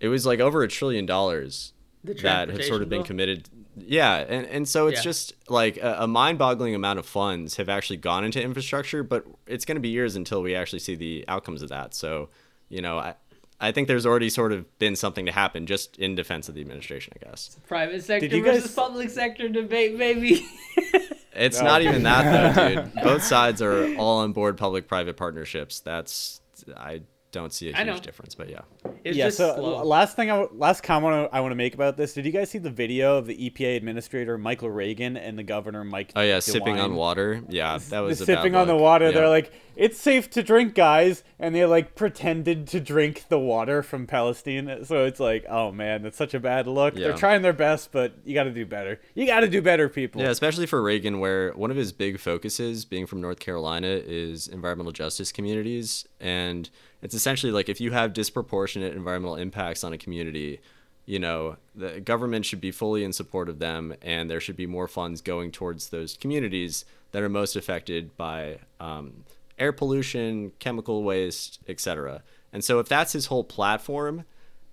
It 0.00 0.08
was 0.08 0.26
like 0.26 0.40
over 0.40 0.62
a 0.64 0.68
trillion 0.68 1.06
dollars 1.06 1.72
that 2.04 2.48
had 2.50 2.64
sort 2.64 2.82
of 2.82 2.88
been 2.88 3.00
bill? 3.00 3.06
committed. 3.06 3.48
Yeah, 3.76 4.16
and 4.16 4.46
and 4.46 4.68
so 4.68 4.86
it's 4.86 4.98
Yeah. 5.00 5.02
just 5.04 5.34
like 5.48 5.76
a, 5.76 5.96
a 6.00 6.06
mind-boggling 6.06 6.74
amount 6.74 6.98
of 6.98 7.06
funds 7.06 7.56
have 7.56 7.68
actually 7.68 7.98
gone 7.98 8.24
into 8.24 8.42
infrastructure, 8.42 9.02
but 9.02 9.26
it's 9.46 9.64
going 9.64 9.76
to 9.76 9.80
be 9.80 9.90
years 9.90 10.16
until 10.16 10.42
we 10.42 10.54
actually 10.54 10.78
see 10.78 10.94
the 10.94 11.24
outcomes 11.28 11.60
of 11.62 11.68
that. 11.68 11.94
So, 11.94 12.28
you 12.68 12.80
know, 12.82 12.98
I. 12.98 13.14
I 13.58 13.72
think 13.72 13.88
there's 13.88 14.04
already 14.04 14.28
sort 14.28 14.52
of 14.52 14.78
been 14.78 14.96
something 14.96 15.24
to 15.24 15.32
happen 15.32 15.64
just 15.64 15.96
in 15.96 16.14
defense 16.14 16.50
of 16.50 16.54
the 16.54 16.60
administration, 16.60 17.14
I 17.16 17.24
guess. 17.30 17.56
Private 17.66 18.04
sector 18.04 18.26
you 18.26 18.42
versus 18.44 18.64
guys- 18.64 18.74
public 18.74 19.08
sector 19.08 19.48
debate, 19.48 19.96
baby. 19.96 20.46
It's 21.32 21.60
not 21.60 21.80
even 21.82 22.02
that 22.04 22.54
though, 22.54 22.82
dude. 22.82 22.94
Both 23.02 23.22
sides 23.22 23.60
are 23.62 23.94
all 23.96 24.18
on 24.18 24.32
board 24.32 24.56
public-private 24.58 25.16
partnerships. 25.16 25.80
That's 25.80 26.40
I 26.76 27.00
don't 27.36 27.52
see 27.52 27.70
a 27.70 27.76
huge 27.76 28.00
difference, 28.00 28.34
but 28.34 28.48
yeah. 28.48 28.60
it's 29.04 29.16
yeah. 29.16 29.26
just 29.26 29.38
So 29.38 29.54
slow. 29.54 29.84
last 29.84 30.16
thing, 30.16 30.30
I 30.30 30.38
w- 30.38 30.58
last 30.58 30.82
comment 30.82 31.28
I 31.32 31.40
want 31.40 31.52
to 31.52 31.56
make 31.56 31.74
about 31.74 31.96
this. 31.96 32.12
Did 32.14 32.26
you 32.26 32.32
guys 32.32 32.50
see 32.50 32.58
the 32.58 32.70
video 32.70 33.16
of 33.16 33.26
the 33.26 33.50
EPA 33.50 33.76
administrator 33.76 34.38
Michael 34.38 34.70
Regan 34.70 35.16
and 35.16 35.38
the 35.38 35.42
governor 35.42 35.84
Mike? 35.84 36.12
Oh 36.16 36.22
yeah, 36.22 36.40
sipping 36.40 36.80
on 36.80 36.94
water. 36.94 37.42
Yeah, 37.48 37.78
that 37.90 38.00
was 38.00 38.18
the 38.18 38.24
a 38.24 38.26
bad 38.26 38.36
sipping 38.36 38.54
on 38.56 38.66
the 38.66 38.76
water. 38.76 39.06
Yeah. 39.06 39.12
They're 39.12 39.28
like, 39.28 39.52
it's 39.76 40.00
safe 40.00 40.30
to 40.30 40.42
drink, 40.42 40.74
guys, 40.74 41.22
and 41.38 41.54
they 41.54 41.64
like 41.66 41.94
pretended 41.94 42.66
to 42.68 42.80
drink 42.80 43.24
the 43.28 43.38
water 43.38 43.82
from 43.82 44.06
Palestine. 44.06 44.84
So 44.84 45.04
it's 45.04 45.20
like, 45.20 45.44
oh 45.48 45.70
man, 45.70 46.02
that's 46.02 46.16
such 46.16 46.34
a 46.34 46.40
bad 46.40 46.66
look. 46.66 46.94
They're 46.94 47.12
trying 47.12 47.42
their 47.42 47.52
best, 47.52 47.92
but 47.92 48.14
you 48.24 48.34
got 48.34 48.44
to 48.44 48.52
do 48.52 48.64
better. 48.64 49.00
You 49.14 49.26
got 49.26 49.40
to 49.40 49.48
do 49.48 49.60
better, 49.60 49.88
people. 49.88 50.22
Yeah, 50.22 50.30
especially 50.30 50.66
for 50.66 50.82
Regan, 50.82 51.20
where 51.20 51.52
one 51.52 51.70
of 51.70 51.76
his 51.76 51.92
big 51.92 52.18
focuses, 52.18 52.84
being 52.84 53.06
from 53.06 53.20
North 53.20 53.38
Carolina, 53.38 53.88
is 53.88 54.48
environmental 54.48 54.92
justice 54.92 55.30
communities. 55.32 56.06
And 56.20 56.70
it's 57.02 57.14
essentially 57.14 57.52
like 57.52 57.68
if 57.68 57.80
you 57.80 57.92
have 57.92 58.12
disproportionate 58.12 58.94
environmental 58.94 59.36
impacts 59.36 59.84
on 59.84 59.92
a 59.92 59.98
community, 59.98 60.60
you 61.04 61.18
know, 61.18 61.56
the 61.74 62.00
government 62.00 62.44
should 62.44 62.60
be 62.60 62.70
fully 62.70 63.04
in 63.04 63.12
support 63.12 63.48
of 63.48 63.58
them, 63.58 63.94
and 64.02 64.28
there 64.28 64.40
should 64.40 64.56
be 64.56 64.66
more 64.66 64.88
funds 64.88 65.20
going 65.20 65.52
towards 65.52 65.90
those 65.90 66.16
communities 66.16 66.84
that 67.12 67.22
are 67.22 67.28
most 67.28 67.54
affected 67.54 68.16
by 68.16 68.58
um, 68.80 69.24
air 69.58 69.72
pollution, 69.72 70.52
chemical 70.58 71.04
waste, 71.04 71.60
etc. 71.68 72.22
And 72.52 72.64
so, 72.64 72.78
if 72.80 72.88
that's 72.88 73.12
his 73.12 73.26
whole 73.26 73.44
platform, 73.44 74.24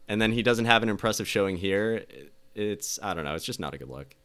and 0.07 0.21
then 0.21 0.31
he 0.31 0.41
doesn't 0.41 0.65
have 0.65 0.83
an 0.83 0.89
impressive 0.89 1.27
showing 1.27 1.57
here, 1.57 2.03
it's 2.55 2.99
I 3.01 3.13
don't 3.13 3.25
know, 3.25 3.35
it's 3.35 3.45
just 3.45 3.59
not 3.59 3.73
a 3.73 3.77
good 3.77 3.89
look. 3.89 4.15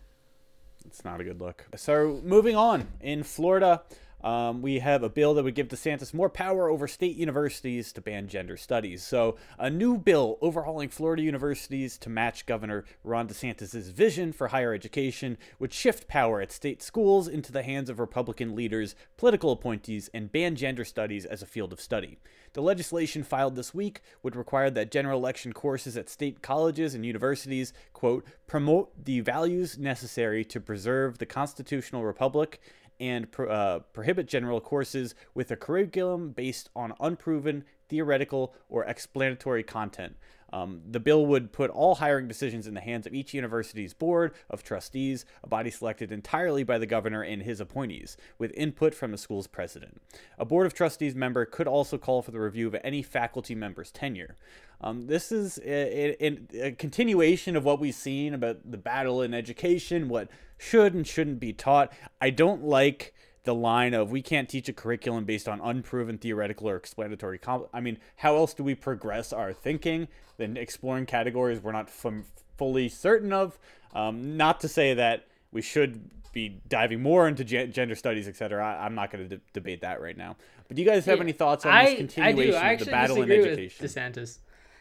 It's 0.87 1.05
not 1.05 1.21
a 1.21 1.25
good 1.25 1.41
look. 1.41 1.67
So 1.77 2.21
moving 2.25 2.57
on, 2.57 2.87
in 3.01 3.23
Florida, 3.23 3.83
um, 4.23 4.63
we 4.63 4.81
have 4.81 5.03
a 5.03 5.09
bill 5.09 5.35
that 5.35 5.45
would 5.45 5.55
give 5.55 5.69
DeSantis 5.69 6.13
more 6.13 6.29
power 6.29 6.69
over 6.69 6.89
state 6.89 7.17
universities 7.17 7.93
to 7.93 8.01
ban 8.01 8.29
gender 8.29 8.57
studies. 8.57 9.03
So 9.03 9.37
a 9.59 9.71
new 9.71 9.97
bill 9.97 10.39
overhauling 10.41 10.89
Florida 10.89 11.23
universities 11.23 11.97
to 11.99 12.11
match 12.11 12.47
Governor 12.47 12.85
Ron 13.05 13.29
DeSantis' 13.29 13.93
vision 13.93 14.33
for 14.33 14.49
higher 14.49 14.75
education 14.75 15.39
would 15.59 15.73
shift 15.73 16.09
power 16.09 16.41
at 16.41 16.53
state 16.53 16.83
schools 16.83 17.29
into 17.29 17.53
the 17.53 17.63
hands 17.63 17.89
of 17.89 18.01
Republican 18.01 18.55
leaders, 18.55 18.95
political 19.17 19.53
appointees, 19.53 20.11
and 20.13 20.33
ban 20.33 20.57
gender 20.57 20.85
studies 20.85 21.25
as 21.25 21.43
a 21.43 21.47
field 21.47 21.73
of 21.73 21.81
study. 21.81 22.19
The 22.55 22.63
legislation 22.63 23.23
filed 23.23 23.57
this 23.57 23.75
week 23.75 24.01
would 24.23 24.35
require 24.35 24.71
that 24.71 24.91
general 24.91 25.19
election 25.21 25.53
courses 25.53 25.97
at 25.97 26.09
state 26.09 26.43
colleges 26.43 26.95
and 26.95 27.05
universities, 27.05 27.73
quote, 27.93 28.25
promote 28.47 29.05
the 29.05 29.21
values 29.21 29.79
necessary 29.79 30.45
to 30.47 30.61
preserve 30.61 31.19
the 31.19 31.27
constitutional 31.27 32.05
republic 32.05 32.61
and 33.01 33.31
pro- 33.31 33.49
uh, 33.49 33.79
prohibit 33.93 34.27
general 34.27 34.61
courses 34.61 35.15
with 35.35 35.51
a 35.51 35.57
curriculum 35.57 36.31
based 36.31 36.69
on 36.75 36.95
unproven, 37.01 37.65
theoretical, 37.89 38.55
or 38.69 38.85
explanatory 38.85 39.63
content. 39.63 40.17
Um, 40.51 40.81
the 40.91 41.01
bill 41.01 41.27
would 41.27 41.53
put 41.53 41.71
all 41.71 41.97
hiring 41.97 42.27
decisions 42.27 42.67
in 42.67 42.73
the 42.73 42.81
hands 42.81 43.07
of 43.07 43.13
each 43.13 43.35
university's 43.35 43.93
board 43.93 44.33
of 44.49 44.63
trustees, 44.63 45.27
a 45.45 45.47
body 45.47 45.71
selected 45.71 46.11
entirely 46.11 46.65
by 46.65 46.79
the 46.79 46.87
governor 46.87 47.23
and 47.23 47.43
his 47.43 47.61
appointees, 47.61 48.17
with 48.39 48.53
input 48.57 48.95
from 48.95 49.11
the 49.11 49.19
school's 49.19 49.47
president. 49.47 50.01
A 50.39 50.47
board 50.47 50.67
of 50.67 50.73
trustees 50.73 51.15
member 51.15 51.45
could 51.45 51.67
also 51.67 51.99
call 51.99 52.23
for 52.23 52.31
the 52.31 52.41
review 52.41 52.67
of 52.67 52.77
any 52.83 53.03
faculty 53.03 53.55
member's 53.55 53.91
tenure. 53.91 54.37
Um, 54.81 55.07
this 55.07 55.33
is 55.33 55.59
a, 55.59 56.25
a, 56.25 56.39
a 56.69 56.73
continuation 56.73 57.57
of 57.57 57.65
what 57.65 57.81
we've 57.81 57.95
seen 57.95 58.33
about 58.33 58.71
the 58.71 58.79
battle 58.79 59.21
in 59.21 59.35
education, 59.35 60.09
what 60.09 60.29
should 60.59 60.93
and 60.95 61.07
shouldn't 61.07 61.41
be 61.41 61.53
taught. 61.53 61.93
I 62.21 62.31
don't 62.31 62.65
like 62.65 63.15
the 63.45 63.55
line 63.55 63.95
of 63.95 64.11
we 64.11 64.21
can't 64.21 64.47
teach 64.49 64.69
a 64.69 64.73
curriculum 64.75 65.25
based 65.25 65.49
on 65.49 65.59
unproven 65.63 66.19
theoretical 66.19 66.69
or 66.69 66.77
explanatory 66.77 67.39
com- 67.39 67.65
i 67.73 67.81
mean 67.81 67.97
how 68.17 68.37
else 68.37 68.53
do 68.53 68.63
we 68.63 68.75
progress 68.75 69.33
our 69.33 69.55
thinking 69.55 70.07
than 70.37 70.55
exploring 70.59 71.07
categories 71.07 71.59
we're 71.63 71.73
not 71.73 71.87
f- 71.87 72.13
fully 72.59 72.91
certain 72.91 73.33
of 73.33 73.59
um, 73.95 74.37
not 74.37 74.61
to 74.61 74.69
say 74.69 74.93
that 74.93 75.25
we 75.51 75.63
should 75.63 76.11
be 76.35 76.61
diving 76.69 77.01
more 77.01 77.27
into 77.27 77.43
ge- 77.43 77.73
gender 77.73 77.95
studies 77.95 78.29
etc 78.29 78.63
I- 78.63 78.85
i'm 78.85 78.95
not 78.95 79.11
going 79.11 79.27
to 79.27 79.37
de- 79.37 79.43
debate 79.55 79.81
that 79.81 80.03
right 80.03 80.17
now 80.19 80.37
but 80.67 80.77
do 80.77 80.83
you 80.83 80.89
guys 80.89 81.07
have 81.07 81.17
Yeah. 81.17 81.23
any 81.23 81.33
thoughts 81.33 81.65
on 81.65 81.73
I, 81.73 81.85
this 81.85 81.93
I 81.93 81.97
continuation 81.97 82.51
do. 82.53 82.57
I 82.59 82.73
of 82.73 82.79
the 82.81 82.85
battle 82.91 83.23
in 83.23 83.31
education 83.33 83.87
DeSantis. 83.87 84.39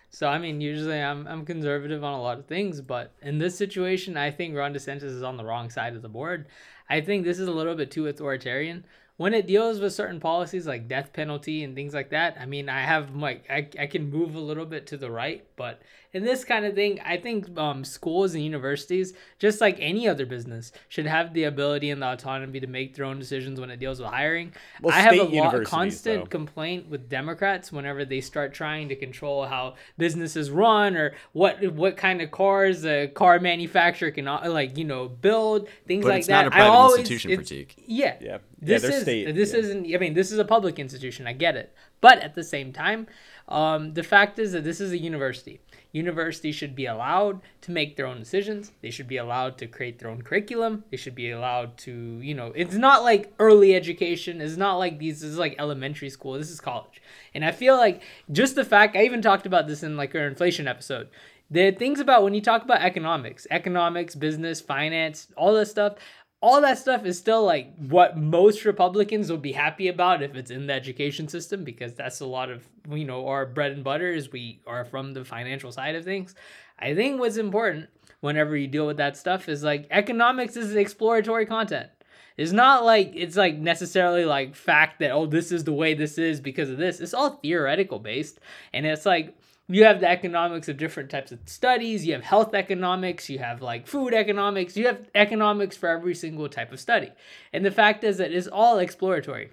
So 0.10 0.28
I 0.28 0.38
mean, 0.38 0.62
usually 0.62 1.00
I'm 1.00 1.28
I'm 1.28 1.46
conservative 1.46 2.04
on 2.04 2.14
a 2.14 2.22
lot 2.22 2.40
of 2.40 2.46
things, 2.46 2.82
but 2.82 3.12
in 3.22 3.38
this 3.38 3.58
situation, 3.58 4.18
I 4.18 4.32
think 4.32 4.56
Ron 4.56 4.74
DeSantis 4.74 5.04
is 5.04 5.24
on 5.24 5.38
the 5.38 5.46
wrong 5.46 5.70
side 5.70 5.96
of 5.96 6.02
the 6.02 6.10
board. 6.10 6.48
I 6.90 7.02
think 7.02 7.24
this 7.24 7.40
is 7.40 7.48
a 7.48 7.52
little 7.52 7.76
bit 7.76 7.92
too 7.92 8.08
authoritarian. 8.08 8.86
When 9.18 9.34
it 9.34 9.48
deals 9.48 9.80
with 9.80 9.94
certain 9.94 10.20
policies 10.20 10.68
like 10.68 10.88
death 10.88 11.12
penalty 11.12 11.64
and 11.64 11.74
things 11.76 11.94
like 11.94 12.12
that, 12.12 12.38
I 12.40 12.46
mean, 12.46 12.70
I 12.70 12.82
have 12.82 13.16
like 13.16 13.46
I, 13.50 13.68
I 13.80 13.88
can 13.88 14.10
move 14.10 14.36
a 14.36 14.40
little 14.40 14.66
bit 14.66 14.88
to 14.88 14.98
the 14.98 15.12
right, 15.12 15.46
but 15.56 15.82
in 16.18 16.24
this 16.26 16.44
kind 16.44 16.66
of 16.66 16.76
thing, 16.76 17.00
I 17.06 17.18
think 17.18 17.58
um, 17.58 17.84
schools 17.84 18.34
and 18.36 18.44
universities, 18.44 19.14
just 19.40 19.62
like 19.62 19.78
any 19.80 20.08
other 20.08 20.26
business, 20.26 20.72
should 20.90 21.06
have 21.06 21.34
the 21.34 21.44
ability 21.46 21.90
and 21.90 22.02
the 22.02 22.08
autonomy 22.12 22.60
to 22.60 22.68
make 22.68 22.96
their 22.96 23.06
own 23.06 23.20
decisions 23.20 23.60
when 23.60 23.70
it 23.70 23.80
deals 23.80 24.00
with 24.00 24.10
hiring. 24.10 24.52
Well, 24.82 24.94
I 24.96 25.00
have 25.02 25.14
a 25.14 25.28
state 25.28 25.34
lot, 25.34 25.64
constant 25.66 26.24
though. 26.24 26.28
complaint 26.28 26.90
with 26.90 27.10
Democrats 27.10 27.72
whenever 27.72 28.04
they 28.06 28.22
start 28.22 28.54
trying 28.54 28.90
to 28.90 28.96
control 28.96 29.46
how 29.46 29.76
businesses 29.98 30.50
run 30.52 30.96
or 30.96 31.14
what 31.34 31.62
what 31.74 31.98
kind 31.98 32.22
of 32.22 32.32
cars 32.32 32.86
a 32.86 33.08
car 33.08 33.40
manufacturer 33.40 34.12
can 34.12 34.28
uh, 34.28 34.42
like 34.48 34.78
you 34.78 34.84
know 34.86 35.08
build 35.08 35.68
things 35.88 36.04
But 36.04 36.10
like 36.10 36.20
it's 36.20 36.28
that. 36.28 36.44
not 36.46 36.54
a 36.54 36.56
I 36.56 36.60
private 36.60 36.72
always- 36.74 37.00
institution, 37.00 37.32
it's- 37.32 37.50
Prateek. 37.50 37.70
Yeah, 37.86 38.16
Yeah. 38.20 38.38
Yeah, 38.60 38.66
This 38.74 38.82
they're 38.82 38.92
is 38.92 39.02
state, 39.04 39.36
this 39.36 39.54
yeah. 39.54 39.60
isn't. 39.60 39.96
I 39.96 39.98
mean, 40.00 40.14
this 40.16 40.32
is 40.32 40.40
a 40.40 40.46
public 40.46 40.80
institution. 40.80 41.28
I 41.28 41.34
get 41.34 41.56
it, 41.56 41.76
but 42.02 42.18
at 42.24 42.34
the 42.34 42.44
same 42.44 42.74
time, 42.74 43.06
um, 43.48 43.94
the 43.94 44.02
fact 44.02 44.40
is 44.40 44.52
that 44.54 44.64
this 44.64 44.82
is 44.82 44.92
a 44.92 44.98
university. 44.98 45.62
Universities 45.98 46.56
should 46.56 46.76
be 46.76 46.86
allowed 46.86 47.42
to 47.62 47.72
make 47.72 47.96
their 47.96 48.06
own 48.06 48.20
decisions. 48.20 48.72
They 48.82 48.92
should 48.92 49.08
be 49.08 49.18
allowed 49.18 49.58
to 49.58 49.68
create 49.68 50.00
their 50.00 50.10
own 50.10 50.22
curriculum. 50.22 50.84
They 50.92 50.98
should 50.98 51.16
be 51.16 51.32
allowed 51.32 51.78
to, 51.80 51.92
you 52.22 52.34
know, 52.34 52.54
it's 52.56 52.76
not 52.76 53.04
like 53.04 53.34
early 53.40 53.76
education. 53.76 54.40
It's 54.40 54.58
not 54.58 54.76
like 54.78 55.00
these. 55.00 55.22
This 55.22 55.32
is 55.32 55.38
like 55.38 55.56
elementary 55.58 56.10
school. 56.10 56.34
This 56.34 56.52
is 56.52 56.62
college. 56.62 57.02
And 57.34 57.44
I 57.44 57.52
feel 57.52 57.76
like 57.76 58.02
just 58.32 58.56
the 58.56 58.64
fact 58.64 58.96
I 58.96 59.04
even 59.04 59.22
talked 59.22 59.46
about 59.46 59.68
this 59.68 59.84
in 59.84 59.98
like 59.98 60.16
our 60.16 60.28
inflation 60.28 60.68
episode. 60.68 61.10
The 61.50 61.72
things 61.72 62.00
about 62.00 62.24
when 62.24 62.34
you 62.34 62.42
talk 62.42 62.64
about 62.64 62.82
economics, 62.82 63.48
economics, 63.50 64.16
business, 64.16 64.60
finance, 64.60 65.28
all 65.38 65.54
this 65.54 65.72
stuff, 65.72 65.96
all 66.40 66.62
that 66.62 66.78
stuff 66.78 67.06
is 67.06 67.18
still 67.18 67.44
like 67.44 67.74
what 67.78 68.18
most 68.18 68.64
Republicans 68.64 69.30
will 69.30 69.38
be 69.38 69.52
happy 69.52 69.88
about 69.88 70.22
if 70.22 70.36
it's 70.36 70.52
in 70.52 70.68
the 70.68 70.74
education 70.74 71.28
system 71.28 71.64
because 71.64 71.94
that's 71.96 72.20
a 72.20 72.26
lot 72.26 72.50
of 72.50 72.68
you 72.90 73.06
know 73.06 73.28
our 73.28 73.46
bread 73.46 73.72
and 73.72 73.84
butter 73.84 74.12
is 74.12 74.32
we 74.32 74.62
are 74.68 74.86
from 74.86 75.14
the 75.14 75.26
financial 75.26 75.72
side 75.72 75.96
of 75.96 76.04
things. 76.04 76.36
I 76.80 76.94
think 76.94 77.20
what's 77.20 77.38
important 77.38 77.90
whenever 78.20 78.56
you 78.56 78.68
deal 78.68 78.86
with 78.86 78.98
that 78.98 79.18
stuff 79.18 79.50
is 79.50 79.64
like 79.64 79.88
economics 79.90 80.56
is 80.56 80.76
exploratory 80.76 81.46
content. 81.46 81.90
It's 82.38 82.52
not 82.52 82.86
like 82.86 83.14
it's 83.16 83.36
like 83.36 83.58
necessarily 83.58 84.24
like 84.24 84.56
fact 84.56 85.00
that 85.00 85.10
oh 85.10 85.26
this 85.26 85.52
is 85.52 85.64
the 85.64 85.74
way 85.74 85.96
this 85.96 86.20
is 86.20 86.40
because 86.40 86.70
of 86.70 86.78
this. 86.78 87.00
It's 87.00 87.16
all 87.16 87.32
theoretical 87.38 87.98
based, 87.98 88.40
and 88.74 88.86
it's 88.86 89.08
like 89.08 89.36
you 89.70 89.84
have 89.84 90.00
the 90.00 90.10
economics 90.10 90.70
of 90.70 90.78
different 90.78 91.10
types 91.10 91.32
of 91.32 91.40
studies. 91.46 92.06
You 92.06 92.14
have 92.14 92.24
health 92.24 92.54
economics. 92.54 93.30
You 93.30 93.40
have 93.40 93.62
like 93.62 93.88
food 93.88 94.14
economics. 94.14 94.78
You 94.78 94.88
have 94.88 95.10
economics 95.14 95.76
for 95.76 95.90
every 95.90 96.16
single 96.16 96.48
type 96.48 96.72
of 96.72 96.80
study, 96.80 97.12
and 97.54 97.66
the 97.66 97.72
fact 97.72 98.04
is 98.04 98.18
that 98.18 98.32
it's 98.32 98.48
all 98.48 98.80
exploratory. 98.80 99.52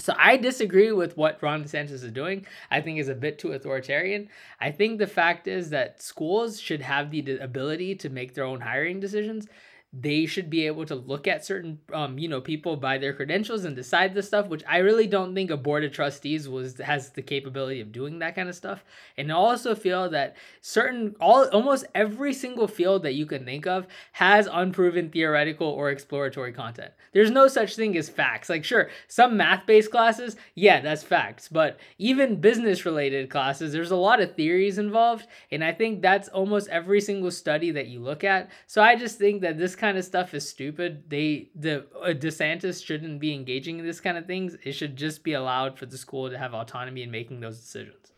So 0.00 0.14
I 0.16 0.36
disagree 0.36 0.92
with 0.92 1.16
what 1.16 1.42
Ron 1.42 1.64
DeSantis 1.64 1.90
is 1.90 2.12
doing. 2.12 2.46
I 2.70 2.80
think 2.80 3.00
is 3.00 3.08
a 3.08 3.16
bit 3.16 3.38
too 3.38 3.52
authoritarian. 3.52 4.28
I 4.60 4.70
think 4.70 4.98
the 4.98 5.08
fact 5.08 5.48
is 5.48 5.70
that 5.70 6.00
schools 6.00 6.60
should 6.60 6.82
have 6.82 7.10
the 7.10 7.38
ability 7.38 7.96
to 7.96 8.08
make 8.08 8.34
their 8.34 8.44
own 8.44 8.60
hiring 8.60 9.00
decisions 9.00 9.48
they 9.92 10.26
should 10.26 10.50
be 10.50 10.66
able 10.66 10.84
to 10.84 10.94
look 10.94 11.26
at 11.26 11.44
certain 11.44 11.78
um, 11.92 12.18
you 12.18 12.28
know 12.28 12.40
people 12.40 12.76
by 12.76 12.98
their 12.98 13.12
credentials 13.12 13.64
and 13.64 13.74
decide 13.74 14.14
this 14.14 14.26
stuff 14.26 14.46
which 14.48 14.62
i 14.68 14.78
really 14.78 15.06
don't 15.06 15.34
think 15.34 15.50
a 15.50 15.56
board 15.56 15.82
of 15.84 15.92
trustees 15.92 16.48
was 16.48 16.78
has 16.78 17.10
the 17.10 17.22
capability 17.22 17.80
of 17.80 17.92
doing 17.92 18.18
that 18.18 18.34
kind 18.34 18.48
of 18.48 18.54
stuff. 18.54 18.84
And 19.16 19.30
I 19.30 19.34
also 19.34 19.74
feel 19.74 20.08
that 20.10 20.36
certain 20.60 21.14
all 21.20 21.46
almost 21.48 21.86
every 21.94 22.32
single 22.32 22.68
field 22.68 23.02
that 23.02 23.14
you 23.14 23.26
can 23.26 23.44
think 23.44 23.66
of 23.66 23.86
has 24.12 24.48
unproven 24.50 25.10
theoretical 25.10 25.66
or 25.66 25.90
exploratory 25.90 26.52
content. 26.52 26.92
There's 27.12 27.30
no 27.30 27.48
such 27.48 27.76
thing 27.76 27.96
as 27.96 28.08
facts. 28.08 28.48
Like 28.48 28.64
sure 28.64 28.90
some 29.08 29.36
math 29.36 29.66
based 29.66 29.90
classes 29.90 30.36
yeah 30.54 30.80
that's 30.80 31.02
facts. 31.02 31.48
But 31.48 31.78
even 31.98 32.40
business 32.40 32.84
related 32.84 33.30
classes 33.30 33.72
there's 33.72 33.90
a 33.90 33.96
lot 33.96 34.20
of 34.20 34.34
theories 34.34 34.78
involved 34.78 35.26
and 35.50 35.64
i 35.64 35.72
think 35.72 36.02
that's 36.02 36.28
almost 36.28 36.68
every 36.68 37.00
single 37.00 37.30
study 37.30 37.70
that 37.72 37.88
you 37.88 38.00
look 38.00 38.24
at. 38.24 38.50
So 38.66 38.82
i 38.82 38.94
just 38.96 39.18
think 39.18 39.42
that 39.42 39.58
this 39.58 39.76
kind 39.78 39.96
of 39.96 40.04
stuff 40.04 40.34
is 40.34 40.46
stupid. 40.46 41.04
They 41.08 41.48
the 41.54 41.86
uh, 42.02 42.08
DeSantis 42.08 42.84
shouldn't 42.84 43.20
be 43.20 43.32
engaging 43.32 43.78
in 43.78 43.86
this 43.86 44.00
kind 44.00 44.18
of 44.18 44.26
things. 44.26 44.56
It 44.64 44.72
should 44.72 44.96
just 44.96 45.24
be 45.24 45.32
allowed 45.32 45.78
for 45.78 45.86
the 45.86 45.96
school 45.96 46.28
to 46.28 46.36
have 46.36 46.52
autonomy 46.52 47.02
in 47.02 47.10
making 47.10 47.40
those 47.40 47.58
decisions. 47.58 48.12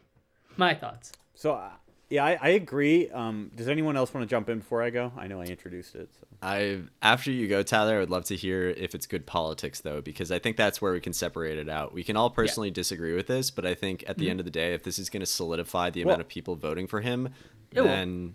My 0.56 0.74
thoughts. 0.74 1.12
So 1.34 1.52
uh, 1.52 1.70
yeah, 2.08 2.24
I, 2.24 2.38
I 2.42 2.48
agree. 2.48 3.08
Um, 3.10 3.52
does 3.54 3.68
anyone 3.68 3.96
else 3.96 4.12
want 4.12 4.28
to 4.28 4.28
jump 4.28 4.48
in 4.48 4.58
before 4.58 4.82
I 4.82 4.90
go? 4.90 5.12
I 5.16 5.28
know 5.28 5.40
I 5.40 5.44
introduced 5.44 5.94
it. 5.94 6.10
So. 6.18 6.26
I 6.42 6.80
after 7.02 7.30
you 7.30 7.46
go, 7.46 7.62
Tyler, 7.62 7.96
I 7.96 8.00
would 8.00 8.10
love 8.10 8.24
to 8.24 8.36
hear 8.36 8.70
if 8.70 8.96
it's 8.96 9.06
good 9.06 9.26
politics 9.26 9.80
though, 9.80 10.00
because 10.00 10.32
I 10.32 10.40
think 10.40 10.56
that's 10.56 10.82
where 10.82 10.92
we 10.92 11.00
can 11.00 11.12
separate 11.12 11.58
it 11.58 11.68
out. 11.68 11.94
We 11.94 12.02
can 12.02 12.16
all 12.16 12.30
personally 12.30 12.70
yeah. 12.70 12.74
disagree 12.74 13.14
with 13.14 13.28
this, 13.28 13.50
but 13.50 13.64
I 13.64 13.74
think 13.74 14.02
at 14.08 14.16
the 14.16 14.24
mm-hmm. 14.24 14.30
end 14.32 14.40
of 14.40 14.44
the 14.44 14.50
day, 14.50 14.74
if 14.74 14.82
this 14.82 14.98
is 14.98 15.08
going 15.08 15.20
to 15.20 15.26
solidify 15.26 15.90
the 15.90 16.04
well, 16.04 16.14
amount 16.14 16.22
of 16.22 16.28
people 16.28 16.56
voting 16.56 16.88
for 16.88 17.00
him, 17.00 17.28
then 17.70 18.34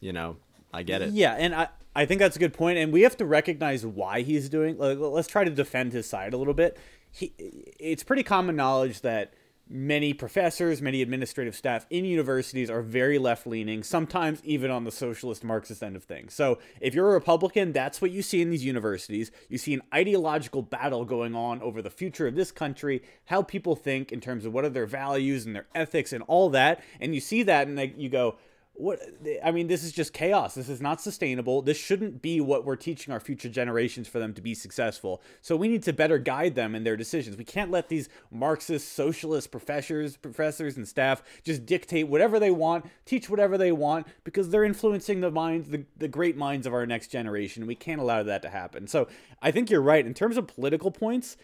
will. 0.00 0.06
you 0.06 0.12
know, 0.12 0.36
I 0.72 0.82
get 0.82 1.02
it. 1.02 1.10
Yeah, 1.10 1.34
and 1.34 1.54
I 1.54 1.68
I 1.94 2.06
think 2.06 2.20
that's 2.20 2.36
a 2.36 2.38
good 2.38 2.54
point, 2.54 2.78
and 2.78 2.92
we 2.92 3.02
have 3.02 3.16
to 3.18 3.26
recognize 3.26 3.84
why 3.84 4.22
he's 4.22 4.48
doing. 4.48 4.78
Like, 4.78 4.98
let's 4.98 5.28
try 5.28 5.44
to 5.44 5.50
defend 5.50 5.92
his 5.92 6.08
side 6.08 6.32
a 6.32 6.38
little 6.38 6.54
bit. 6.54 6.78
He, 7.10 7.34
it's 7.38 8.02
pretty 8.02 8.22
common 8.22 8.56
knowledge 8.56 9.02
that 9.02 9.34
many 9.68 10.12
professors, 10.12 10.82
many 10.82 11.02
administrative 11.02 11.54
staff 11.54 11.86
in 11.88 12.04
universities 12.04 12.70
are 12.70 12.82
very 12.82 13.18
left 13.18 13.46
leaning, 13.46 13.82
sometimes 13.82 14.40
even 14.44 14.70
on 14.70 14.84
the 14.84 14.90
socialist 14.90 15.44
Marxist 15.44 15.82
end 15.82 15.94
of 15.94 16.04
things. 16.04 16.32
So, 16.32 16.58
if 16.80 16.94
you're 16.94 17.10
a 17.10 17.12
Republican, 17.12 17.72
that's 17.72 18.00
what 18.00 18.10
you 18.10 18.22
see 18.22 18.40
in 18.40 18.48
these 18.48 18.64
universities. 18.64 19.30
You 19.50 19.58
see 19.58 19.74
an 19.74 19.82
ideological 19.94 20.62
battle 20.62 21.04
going 21.04 21.34
on 21.34 21.60
over 21.60 21.82
the 21.82 21.90
future 21.90 22.26
of 22.26 22.34
this 22.34 22.50
country, 22.50 23.02
how 23.26 23.42
people 23.42 23.76
think 23.76 24.12
in 24.12 24.20
terms 24.20 24.46
of 24.46 24.54
what 24.54 24.64
are 24.64 24.70
their 24.70 24.86
values 24.86 25.44
and 25.44 25.54
their 25.54 25.66
ethics 25.74 26.14
and 26.14 26.24
all 26.26 26.48
that. 26.50 26.82
And 27.00 27.14
you 27.14 27.20
see 27.20 27.42
that, 27.42 27.68
and 27.68 27.78
you 27.98 28.08
go, 28.08 28.36
what 28.74 29.00
I 29.44 29.50
mean, 29.50 29.66
this 29.66 29.84
is 29.84 29.92
just 29.92 30.12
chaos. 30.14 30.54
This 30.54 30.68
is 30.68 30.80
not 30.80 31.00
sustainable. 31.00 31.60
This 31.60 31.76
shouldn't 31.76 32.22
be 32.22 32.40
what 32.40 32.64
we're 32.64 32.76
teaching 32.76 33.12
our 33.12 33.20
future 33.20 33.50
generations 33.50 34.08
for 34.08 34.18
them 34.18 34.32
to 34.34 34.40
be 34.40 34.54
successful. 34.54 35.20
So 35.42 35.56
we 35.56 35.68
need 35.68 35.82
to 35.84 35.92
better 35.92 36.18
guide 36.18 36.54
them 36.54 36.74
in 36.74 36.82
their 36.82 36.96
decisions. 36.96 37.36
We 37.36 37.44
can't 37.44 37.70
let 37.70 37.88
these 37.88 38.08
Marxist, 38.30 38.92
socialist 38.92 39.50
professors, 39.50 40.16
professors 40.16 40.76
and 40.78 40.88
staff 40.88 41.22
just 41.42 41.66
dictate 41.66 42.08
whatever 42.08 42.40
they 42.40 42.50
want, 42.50 42.86
teach 43.04 43.28
whatever 43.28 43.58
they 43.58 43.72
want, 43.72 44.06
because 44.24 44.48
they're 44.48 44.64
influencing 44.64 45.20
the 45.20 45.30
minds, 45.30 45.68
the, 45.68 45.84
the 45.98 46.08
great 46.08 46.36
minds 46.36 46.66
of 46.66 46.72
our 46.72 46.86
next 46.86 47.08
generation. 47.08 47.66
We 47.66 47.74
can't 47.74 48.00
allow 48.00 48.22
that 48.22 48.42
to 48.42 48.48
happen. 48.48 48.86
So 48.86 49.06
I 49.42 49.50
think 49.50 49.70
you're 49.70 49.82
right. 49.82 50.06
In 50.06 50.14
terms 50.14 50.38
of 50.38 50.46
political 50.46 50.90
points, 50.90 51.36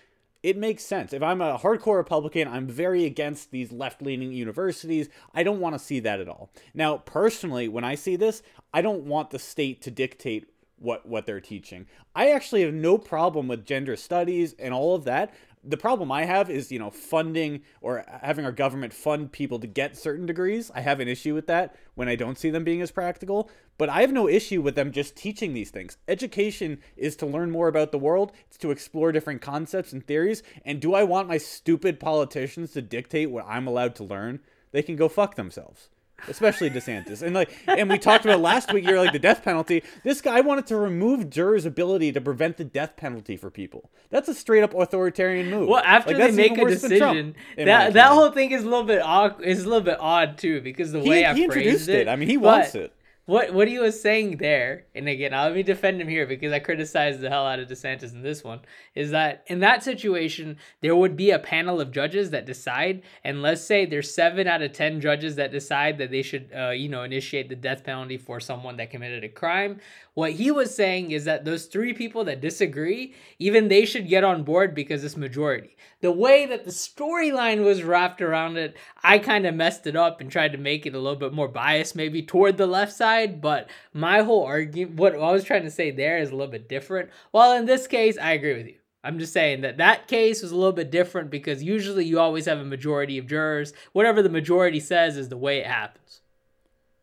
it 0.43 0.57
makes 0.57 0.85
sense. 0.85 1.13
If 1.13 1.23
I'm 1.23 1.41
a 1.41 1.59
hardcore 1.59 1.97
Republican, 1.97 2.47
I'm 2.49 2.67
very 2.67 3.05
against 3.05 3.51
these 3.51 3.73
left 3.73 4.03
leaning 4.03 4.33
universities. 4.33 5.09
I 5.35 5.43
don't 5.43 5.61
want 5.61 5.75
to 5.75 5.79
see 5.79 6.01
that 6.01 6.21
at 6.21 6.29
all. 6.29 6.51
Now, 6.75 6.99
personally, 6.99 7.69
when 7.69 7.85
I 7.85 7.97
see 7.97 8.17
this, 8.17 8.43
I 8.73 8.83
don't 8.83 9.05
want 9.05 9.31
the 9.31 9.39
state 9.39 9.83
to 9.83 9.91
dictate 9.91 10.49
what 10.79 11.07
what 11.07 11.27
they're 11.27 11.41
teaching. 11.41 11.87
I 12.15 12.31
actually 12.31 12.63
have 12.63 12.75
no 12.75 12.99
problem 12.99 13.49
with 13.49 13.67
gender 13.67 13.97
studies 13.97 14.55
and 14.59 14.73
all 14.73 14.95
of 14.95 15.05
that 15.05 15.35
the 15.65 15.77
problem 15.77 16.11
I 16.13 16.25
have 16.25 16.51
is, 16.51 16.73
you 16.73 16.79
know, 16.79 16.91
funding 16.91 17.63
or 17.81 18.05
having 18.23 18.45
our 18.45 18.53
government 18.53 18.93
fund 18.93 19.33
people 19.33 19.59
to 19.59 19.67
get 19.67 19.97
certain 19.97 20.27
degrees. 20.27 20.71
I 20.75 20.81
have 20.81 21.01
an 21.01 21.09
issue 21.09 21.35
with 21.35 21.47
that 21.47 21.75
when 21.95 22.09
I 22.09 22.17
don't 22.17 22.39
see 22.39 22.51
them 22.51 22.65
being 22.65 22.83
as 22.83 22.91
practical, 22.91 23.51
but 23.77 23.89
I 23.89 24.01
have 24.01 24.13
no 24.13 24.29
issue 24.29 24.63
with 24.63 24.75
them 24.75 24.93
just 24.93 25.17
teaching 25.17 25.55
these 25.55 25.71
things. 25.71 25.97
Education 26.07 26.81
is 26.97 27.17
to 27.17 27.27
learn 27.27 27.51
more 27.51 27.69
about 27.69 27.93
the 27.93 27.99
world, 27.99 28.33
it's 28.49 28.59
to 28.59 28.71
explore 28.71 29.13
different 29.13 29.43
concepts 29.43 29.93
and 29.93 30.07
theories. 30.07 30.43
And 30.65 30.81
do 30.81 30.95
I 30.95 31.05
want 31.05 31.29
my 31.29 31.39
stupid 31.39 32.01
politicians 32.01 32.73
to 32.73 32.83
dictate 32.83 33.31
what 33.31 33.47
I'm 33.47 33.67
allowed 33.67 33.95
to 33.97 34.05
learn? 34.05 34.41
They 34.73 34.83
can 34.83 34.97
go 34.97 35.09
fuck 35.09 35.35
themselves 35.35 35.89
especially 36.27 36.71
DeSantis. 36.71 37.23
And 37.23 37.35
like, 37.35 37.51
and 37.67 37.89
we 37.89 37.99
talked 37.99 38.25
about 38.25 38.41
last 38.41 38.73
week, 38.73 38.85
you're 38.85 38.99
like 38.99 39.13
the 39.13 39.19
death 39.19 39.43
penalty. 39.45 39.83
This 40.03 40.21
guy 40.21 40.41
wanted 40.41 40.67
to 40.67 40.77
remove 40.77 41.31
jurors' 41.31 41.65
ability 41.65 42.13
to 42.13 42.21
prevent 42.21 42.57
the 42.57 42.65
death 42.65 42.97
penalty 42.97 43.37
for 43.37 43.51
people. 43.51 43.91
That's 44.11 44.29
a 44.29 44.35
straight 44.35 44.63
up 44.63 44.75
authoritarian 44.75 45.51
move. 45.51 45.69
Well, 45.69 45.83
after 45.85 46.17
like, 46.17 46.31
they 46.31 46.37
make 46.37 46.59
a 46.59 46.65
decision, 46.65 46.99
Trump, 46.99 47.37
that 47.57 47.93
that 47.93 48.09
whole 48.09 48.31
thing 48.31 48.51
is 48.51 48.65
a 48.65 48.69
little 48.69 48.85
bit 48.85 49.03
odd. 49.03 49.43
Is 49.43 49.65
a 49.65 49.69
little 49.69 49.85
bit 49.85 49.99
odd 50.01 50.39
too 50.39 50.61
because 50.61 50.93
the 50.93 51.01
way 51.01 51.19
he, 51.19 51.25
I 51.25 51.35
he 51.35 51.45
introduced 51.45 51.89
it, 51.89 52.03
it. 52.03 52.09
I 52.09 52.17
mean, 52.17 52.29
he 52.29 52.37
wants 52.37 52.75
it 52.75 52.93
what 53.29 53.53
what 53.53 53.69
he 53.69 53.79
was 53.79 54.01
saying 54.01 54.39
there, 54.39 54.87
and 54.95 55.07
again, 55.07 55.35
I 55.35 55.45
let 55.45 55.55
me 55.55 55.63
defend 55.63 56.01
him 56.01 56.09
here 56.09 56.27
because 56.27 56.51
I 56.51 56.61
criticized 56.61 57.21
the 57.21 57.29
hell 57.29 57.47
out 57.47 57.59
of 57.59 57.69
DeSantis 57.69 58.15
in 58.15 58.23
this 58.23 58.43
one, 58.43 58.61
is 58.95 59.11
that 59.11 59.45
in 59.49 59.61
that 59.61 59.83
situation, 59.83 60.57
there 60.81 60.97
would 60.97 61.15
be 61.15 61.31
a 61.31 61.39
panel 61.39 61.79
of 61.79 61.93
judges 61.93 62.31
that 62.31 62.47
decide, 62.47 63.03
and 63.23 63.43
let's 63.43 63.61
say 63.61 63.85
there's 63.85 64.15
seven 64.15 64.47
out 64.47 64.63
of 64.63 64.73
ten 64.73 64.99
judges 64.99 65.37
that 65.37 65.53
decide 65.53 65.99
that 65.99 66.11
they 66.11 66.23
should, 66.23 66.49
uh, 66.57 66.71
you 66.71 66.89
know, 66.89 67.03
initiate 67.03 67.51
the 67.51 67.55
death 67.55 67.85
penalty 67.85 68.17
for 68.17 68.41
someone 68.41 68.79
that 68.79 68.91
committed 68.91 69.23
a 69.23 69.29
crime. 69.29 69.79
What 70.15 70.33
he 70.33 70.51
was 70.51 70.75
saying 70.75 71.11
is 71.11 71.27
that 71.27 71.45
those 71.45 71.67
three 71.67 71.93
people 71.93 72.25
that 72.25 72.41
disagree, 72.41 73.15
even 73.39 73.69
they 73.69 73.85
should 73.85 74.09
get 74.09 74.25
on 74.25 74.43
board 74.43 74.75
because 74.75 75.05
it's 75.05 75.19
majority. 75.19 75.77
The 76.01 76.13
way 76.13 76.47
that 76.47 76.65
the 76.65 76.71
storyline 76.71 77.65
was 77.65 77.83
wrapped 77.83 78.23
around 78.23 78.57
it, 78.57 78.77
I 79.03 79.19
kind 79.19 79.47
of 79.47 79.55
messed 79.55 79.87
it 79.87 79.97
up 79.97 80.21
and 80.21 80.31
tried 80.31 80.53
to 80.53 80.59
make 80.59 80.87
it 80.87 80.95
a 80.95 80.99
little 80.99 81.19
bit 81.19 81.33
more 81.33 81.49
biased, 81.49 81.97
maybe 81.97 82.23
toward 82.23 82.57
the 82.57 82.69
left 82.69 82.93
side. 82.93 83.41
But 83.41 83.69
my 83.93 84.23
whole 84.23 84.45
argument, 84.45 84.97
what 84.97 85.15
I 85.15 85.33
was 85.33 85.43
trying 85.43 85.65
to 85.65 85.71
say 85.71 85.91
there 85.91 86.19
is 86.19 86.31
a 86.31 86.37
little 86.37 86.53
bit 86.53 86.69
different. 86.69 87.11
While 87.33 87.53
in 87.53 87.67
this 87.67 87.89
case, 87.89 88.17
I 88.17 88.33
agree 88.33 88.55
with 88.55 88.67
you. 88.67 88.77
I'm 89.03 89.19
just 89.19 89.33
saying 89.33 89.63
that 89.63 89.79
that 89.79 90.07
case 90.07 90.43
was 90.43 90.53
a 90.53 90.57
little 90.57 90.73
bit 90.73 90.91
different 90.91 91.31
because 91.31 91.63
usually 91.63 92.05
you 92.05 92.21
always 92.21 92.47
have 92.47 92.59
a 92.59 92.65
majority 92.65 93.19
of 93.19 93.27
jurors. 93.27 93.73
Whatever 93.93 94.23
the 94.23 94.29
majority 94.29 94.81
says 94.81 95.17
is 95.17 95.29
the 95.29 95.37
way 95.37 95.59
it 95.59 95.67
happens. 95.67 96.21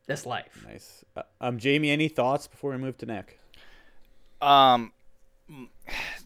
That's 0.05 0.25
life. 0.25 0.65
Nice. 0.67 1.03
Uh, 1.15 1.23
um, 1.41 1.57
Jamie, 1.57 1.89
any 1.89 2.07
thoughts 2.07 2.47
before 2.47 2.71
we 2.71 2.77
move 2.77 2.97
to 2.99 3.05
Nick? 3.05 3.39
Um, 4.41 4.91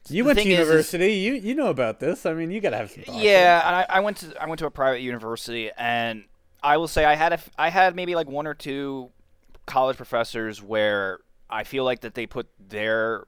you 0.10 0.26
went 0.26 0.40
to 0.40 0.48
university. 0.48 1.27
Is, 1.27 1.44
you 1.44 1.49
you 1.49 1.56
know 1.56 1.69
about 1.69 1.99
this. 1.99 2.26
I 2.26 2.34
mean, 2.34 2.52
you 2.52 2.61
gotta 2.61 2.77
have 2.77 2.91
some. 2.91 3.03
Yeah, 3.07 3.65
and 3.68 3.76
I, 3.76 3.86
I 3.90 3.99
went 3.99 4.18
to 4.18 4.41
I 4.41 4.48
went 4.48 4.60
to 4.60 4.65
a 4.65 4.72
private 4.72 5.02
university, 5.02 5.72
and 5.77 6.26
I 6.61 6.77
will 6.77 6.88
say 6.88 7.06
I 7.06 7.15
had 7.15 7.34
a 7.34 7.40
I 7.57 7.69
had 7.69 7.95
maybe 7.95 8.15
like 8.15 8.27
one 8.27 8.48
or 8.48 8.53
two 8.53 9.11
college 9.65 9.98
professors 9.98 10.61
where 10.61 11.19
I 11.49 11.64
feel 11.64 11.84
like 11.84 12.02
that 12.02 12.14
they 12.15 12.26
put 12.26 12.48
their 12.60 13.26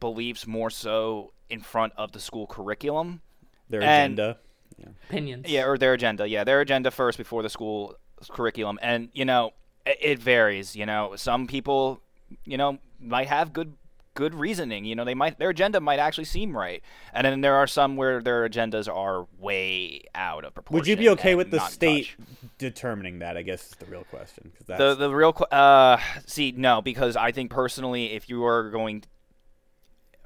beliefs 0.00 0.46
more 0.46 0.70
so 0.70 1.32
in 1.50 1.60
front 1.60 1.92
of 1.96 2.12
the 2.12 2.20
school 2.20 2.46
curriculum, 2.46 3.22
their 3.68 3.82
and, 3.82 4.18
agenda, 4.18 4.38
yeah. 4.78 4.86
opinions, 5.08 5.46
yeah, 5.48 5.64
or 5.64 5.78
their 5.78 5.94
agenda, 5.94 6.28
yeah, 6.28 6.44
their 6.44 6.60
agenda 6.60 6.90
first 6.90 7.18
before 7.18 7.42
the 7.42 7.50
school 7.50 7.96
curriculum, 8.30 8.78
and 8.82 9.08
you 9.12 9.24
know 9.24 9.52
it 9.86 10.18
varies. 10.18 10.76
You 10.76 10.86
know, 10.86 11.14
some 11.16 11.46
people, 11.46 12.00
you 12.44 12.56
know, 12.56 12.78
might 13.00 13.28
have 13.28 13.52
good 13.52 13.74
good 14.18 14.34
reasoning. 14.34 14.84
You 14.84 14.96
know, 14.96 15.04
they 15.04 15.14
might 15.14 15.38
their 15.38 15.50
agenda 15.50 15.80
might 15.80 16.00
actually 16.00 16.24
seem 16.24 16.56
right, 16.56 16.82
and 17.14 17.24
then 17.24 17.40
there 17.40 17.54
are 17.54 17.68
some 17.68 17.94
where 17.94 18.20
their 18.20 18.48
agendas 18.48 18.92
are 18.92 19.28
way 19.38 20.02
out 20.12 20.44
of 20.44 20.54
proportion. 20.54 20.80
Would 20.80 20.88
you 20.88 20.96
be 20.96 21.08
okay 21.10 21.36
with 21.36 21.52
the 21.52 21.60
state 21.60 22.16
determining 22.58 23.20
that? 23.20 23.36
I 23.36 23.42
guess 23.42 23.70
is 23.70 23.76
the 23.78 23.86
real 23.86 24.02
question. 24.10 24.50
The 24.66 24.96
the 24.96 25.14
real 25.14 25.36
uh, 25.52 25.98
see 26.26 26.50
no 26.50 26.82
because 26.82 27.14
I 27.14 27.30
think 27.30 27.52
personally, 27.52 28.12
if 28.12 28.28
you 28.28 28.44
are 28.44 28.70
going 28.70 29.04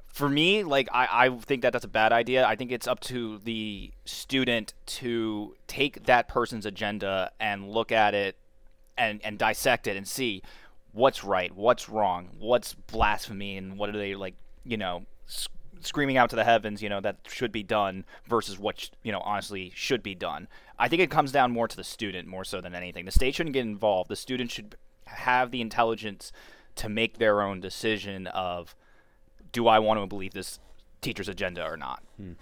for 0.07 0.27
me, 0.27 0.63
like 0.63 0.89
I, 0.91 1.27
I 1.27 1.29
think 1.29 1.61
that 1.61 1.71
that's 1.71 1.85
a 1.85 1.87
bad 1.87 2.11
idea. 2.11 2.47
I 2.47 2.55
think 2.55 2.71
it's 2.71 2.87
up 2.87 2.99
to 3.01 3.37
the 3.43 3.91
student 4.05 4.73
to 4.85 5.55
take 5.67 6.07
that 6.07 6.27
person's 6.27 6.65
agenda 6.65 7.31
and 7.39 7.69
look 7.69 7.91
at 7.91 8.15
it 8.15 8.37
and 8.97 9.21
and 9.23 9.37
dissect 9.37 9.85
it 9.85 9.97
and 9.97 10.07
see 10.07 10.41
what's 10.93 11.23
right, 11.23 11.53
what's 11.55 11.89
wrong, 11.89 12.29
what's 12.39 12.73
blasphemy, 12.73 13.57
and 13.57 13.77
what 13.77 13.89
are 13.89 13.97
they 13.97 14.15
like, 14.15 14.35
you 14.63 14.77
know, 14.77 15.05
screaming 15.81 16.17
out 16.17 16.29
to 16.29 16.35
the 16.35 16.43
heavens, 16.43 16.81
you 16.81 16.89
know, 16.89 17.01
that 17.01 17.17
should 17.27 17.51
be 17.51 17.63
done 17.63 18.05
versus 18.27 18.57
what, 18.57 18.89
you 19.03 19.11
know, 19.11 19.19
honestly 19.19 19.71
should 19.75 20.01
be 20.01 20.15
done. 20.15 20.47
I 20.79 20.87
think 20.87 21.01
it 21.01 21.11
comes 21.11 21.31
down 21.31 21.51
more 21.51 21.67
to 21.67 21.75
the 21.75 21.83
student 21.83 22.27
more 22.27 22.43
so 22.43 22.61
than 22.61 22.73
anything. 22.73 23.05
The 23.05 23.11
state 23.11 23.35
shouldn't 23.35 23.53
get 23.53 23.65
involved. 23.65 24.09
The 24.09 24.15
student 24.15 24.51
should 24.51 24.75
have 25.05 25.51
the 25.51 25.61
intelligence 25.61 26.31
to 26.75 26.89
make 26.89 27.17
their 27.17 27.41
own 27.41 27.59
decision 27.59 28.27
of 28.27 28.75
do 29.51 29.67
I 29.67 29.79
want 29.79 29.99
to 29.99 30.07
believe 30.07 30.33
this 30.33 30.59
teacher's 31.01 31.27
agenda 31.27 31.63
or 31.63 31.77
not. 31.77 32.01
Hmm. 32.17 32.33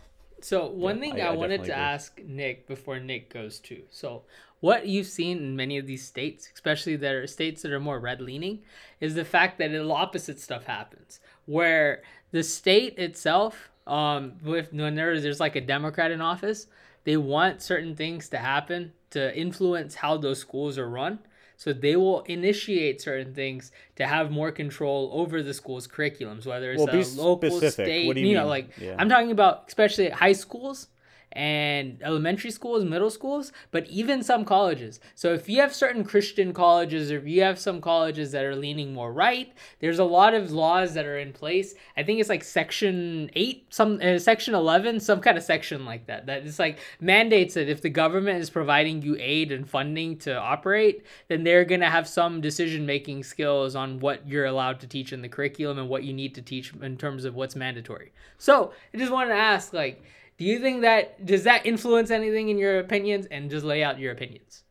So 0.41 0.68
one 0.68 0.99
yeah, 0.99 0.99
thing 0.99 1.22
I, 1.22 1.22
I, 1.22 1.27
I 1.27 1.31
wanted 1.31 1.63
to 1.65 1.72
agree. 1.72 1.73
ask 1.73 2.19
Nick 2.26 2.68
before 2.68 2.99
Nick 2.99 3.30
goes 3.31 3.59
to 3.59 3.84
so 3.89 4.23
what 4.59 4.88
you've 4.88 5.07
seen 5.07 5.38
in 5.39 5.55
many 5.55 5.77
of 5.77 5.88
these 5.88 6.05
states, 6.05 6.49
especially 6.53 6.95
that 6.97 7.13
are 7.13 7.27
states 7.27 7.63
that 7.63 7.72
are 7.72 7.80
more 7.80 7.99
red 7.99 8.22
leaning, 8.22 8.59
is 8.99 9.15
the 9.15 9.26
fact 9.26 9.57
that 9.57 9.72
the 9.72 9.84
opposite 9.89 10.39
stuff 10.39 10.65
happens 10.65 11.19
where 11.45 12.03
the 12.31 12.43
state 12.43 12.97
itself, 12.97 13.69
um, 13.88 14.34
with 14.43 14.72
when 14.72 14.95
there's 14.95 15.23
there's 15.23 15.39
like 15.39 15.55
a 15.55 15.61
Democrat 15.61 16.11
in 16.11 16.22
office, 16.22 16.68
they 17.03 17.18
want 17.18 17.61
certain 17.61 17.95
things 17.95 18.30
to 18.30 18.38
happen 18.38 18.93
to 19.11 19.35
influence 19.38 19.95
how 19.95 20.18
those 20.18 20.39
schools 20.39 20.77
are 20.77 20.89
run. 20.89 21.19
So 21.61 21.73
they 21.73 21.95
will 21.95 22.21
initiate 22.21 23.01
certain 23.03 23.35
things 23.35 23.71
to 23.97 24.07
have 24.07 24.31
more 24.31 24.51
control 24.51 25.11
over 25.13 25.43
the 25.43 25.53
school's 25.53 25.88
curriculums, 25.88 26.47
whether 26.47 26.71
it's 26.71 26.81
well, 26.81 26.89
a 26.89 27.05
local, 27.21 27.51
specific. 27.51 27.85
state, 27.85 28.17
you, 28.17 28.29
you 28.29 28.33
know, 28.33 28.47
like 28.47 28.71
yeah. 28.79 28.95
I'm 28.97 29.07
talking 29.07 29.29
about 29.29 29.65
especially 29.67 30.09
high 30.09 30.33
schools 30.33 30.88
and 31.33 31.97
elementary 32.01 32.51
schools, 32.51 32.83
middle 32.83 33.09
schools, 33.09 33.51
but 33.71 33.87
even 33.87 34.23
some 34.23 34.43
colleges. 34.43 34.99
So 35.15 35.33
if 35.33 35.47
you 35.47 35.61
have 35.61 35.73
certain 35.73 36.03
Christian 36.03 36.53
colleges 36.53 37.11
or 37.11 37.17
if 37.17 37.27
you 37.27 37.41
have 37.41 37.57
some 37.57 37.79
colleges 37.79 38.31
that 38.31 38.43
are 38.43 38.55
leaning 38.55 38.93
more 38.93 39.13
right, 39.13 39.53
there's 39.79 39.99
a 39.99 40.03
lot 40.03 40.33
of 40.33 40.51
laws 40.51 40.93
that 40.93 41.05
are 41.05 41.17
in 41.17 41.31
place. 41.31 41.75
I 41.95 42.03
think 42.03 42.19
it's 42.19 42.29
like 42.29 42.43
section 42.43 43.29
8, 43.33 43.65
some 43.69 43.99
uh, 44.01 44.19
section 44.19 44.53
11, 44.53 44.99
some 44.99 45.21
kind 45.21 45.37
of 45.37 45.43
section 45.43 45.85
like 45.85 46.07
that. 46.07 46.25
That 46.25 46.45
is 46.45 46.59
like 46.59 46.79
mandates 46.99 47.53
that 47.53 47.69
if 47.69 47.81
the 47.81 47.89
government 47.89 48.39
is 48.39 48.49
providing 48.49 49.01
you 49.01 49.15
aid 49.19 49.51
and 49.51 49.69
funding 49.69 50.17
to 50.19 50.37
operate, 50.37 51.05
then 51.29 51.43
they're 51.43 51.65
going 51.65 51.81
to 51.81 51.89
have 51.89 52.07
some 52.07 52.41
decision 52.41 52.85
making 52.85 53.23
skills 53.23 53.75
on 53.75 53.99
what 53.99 54.27
you're 54.27 54.45
allowed 54.45 54.79
to 54.81 54.87
teach 54.87 55.13
in 55.13 55.21
the 55.21 55.29
curriculum 55.29 55.79
and 55.79 55.89
what 55.89 56.03
you 56.03 56.13
need 56.13 56.35
to 56.35 56.41
teach 56.41 56.73
in 56.81 56.97
terms 56.97 57.25
of 57.25 57.35
what's 57.35 57.55
mandatory. 57.55 58.11
So, 58.37 58.73
I 58.93 58.97
just 58.97 59.11
wanted 59.11 59.29
to 59.29 59.39
ask 59.39 59.73
like 59.73 60.03
do 60.37 60.45
you 60.45 60.59
think 60.59 60.81
that 60.81 61.25
does 61.25 61.43
that 61.43 61.65
influence 61.65 62.11
anything 62.11 62.49
in 62.49 62.57
your 62.57 62.79
opinions? 62.79 63.25
And 63.27 63.49
just 63.49 63.65
lay 63.65 63.83
out 63.83 63.99
your 63.99 64.11
opinions. 64.11 64.63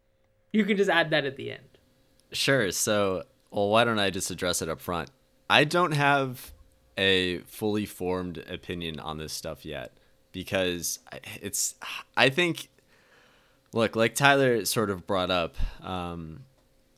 You 0.53 0.65
can 0.65 0.77
just 0.77 0.91
add 0.91 1.11
that 1.11 1.25
at 1.25 1.37
the 1.37 1.53
end. 1.53 1.79
Sure. 2.33 2.71
So, 2.73 3.25
well, 3.51 3.69
why 3.69 3.85
don't 3.85 3.99
I 3.99 4.11
just 4.11 4.31
address 4.31 4.63
it 4.63 4.69
up 4.69 4.81
front? 4.81 5.11
I 5.49 5.65
don't 5.65 5.93
have 5.93 6.53
a 6.97 7.39
fully 7.41 7.87
formed 7.87 8.39
opinion 8.39 8.99
on 9.01 9.19
this 9.19 9.33
stuff 9.33 9.65
yet 9.65 9.93
because 10.33 10.99
it's. 11.41 11.75
I 12.17 12.29
think. 12.29 12.69
Look, 13.73 13.95
like 13.95 14.17
Tyler 14.17 14.65
sort 14.65 14.91
of 14.91 15.07
brought 15.07 15.31
up, 15.31 15.55
um, 15.81 16.41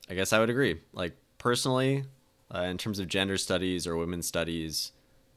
I 0.09 0.15
guess 0.15 0.33
I 0.33 0.41
would 0.41 0.49
agree. 0.49 0.81
Like 0.95 1.15
personally, 1.37 2.05
uh, 2.55 2.61
in 2.61 2.79
terms 2.79 2.99
of 2.99 3.09
gender 3.09 3.37
studies 3.37 3.87
or 3.87 3.97
women's 3.97 4.27
studies, 4.27 4.93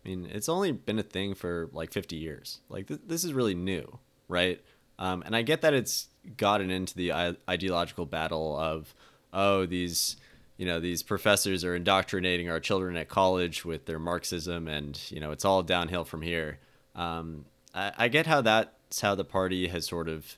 I 0.06 0.10
mean, 0.10 0.30
it's 0.32 0.50
only 0.50 0.72
been 0.72 1.00
a 1.00 1.04
thing 1.04 1.34
for 1.34 1.70
like 1.74 1.92
50 1.92 2.16
years. 2.16 2.60
Like 2.70 2.88
th- 2.88 3.02
this 3.08 3.24
is 3.24 3.34
really 3.34 3.56
new, 3.56 4.00
right? 4.28 4.62
Um, 5.00 5.24
and 5.26 5.36
I 5.36 5.42
get 5.42 5.62
that 5.62 5.74
it's 5.74 6.08
gotten 6.38 6.70
into 6.70 6.96
the 6.96 7.12
I- 7.12 7.36
ideological 7.50 8.06
battle 8.06 8.58
of, 8.58 8.94
oh, 9.34 9.66
these, 9.66 10.18
you 10.58 10.66
know, 10.66 10.80
these 10.80 11.02
professors 11.02 11.64
are 11.66 11.76
indoctrinating 11.76 12.50
our 12.50 12.60
children 12.60 12.96
at 12.96 13.10
college 13.10 13.66
with 13.66 13.88
their 13.88 14.00
Marxism, 14.00 14.68
and 14.68 15.00
you 15.10 15.20
know, 15.20 15.32
it's 15.32 15.44
all 15.44 15.64
downhill 15.64 16.06
from 16.06 16.22
here. 16.22 16.60
Um, 16.96 17.46
I-, 17.74 17.94
I 17.98 18.08
get 18.08 18.28
how 18.28 18.42
that's 18.42 19.02
how 19.02 19.16
the 19.16 19.26
party 19.26 19.68
has 19.68 19.86
sort 19.86 20.08
of, 20.08 20.38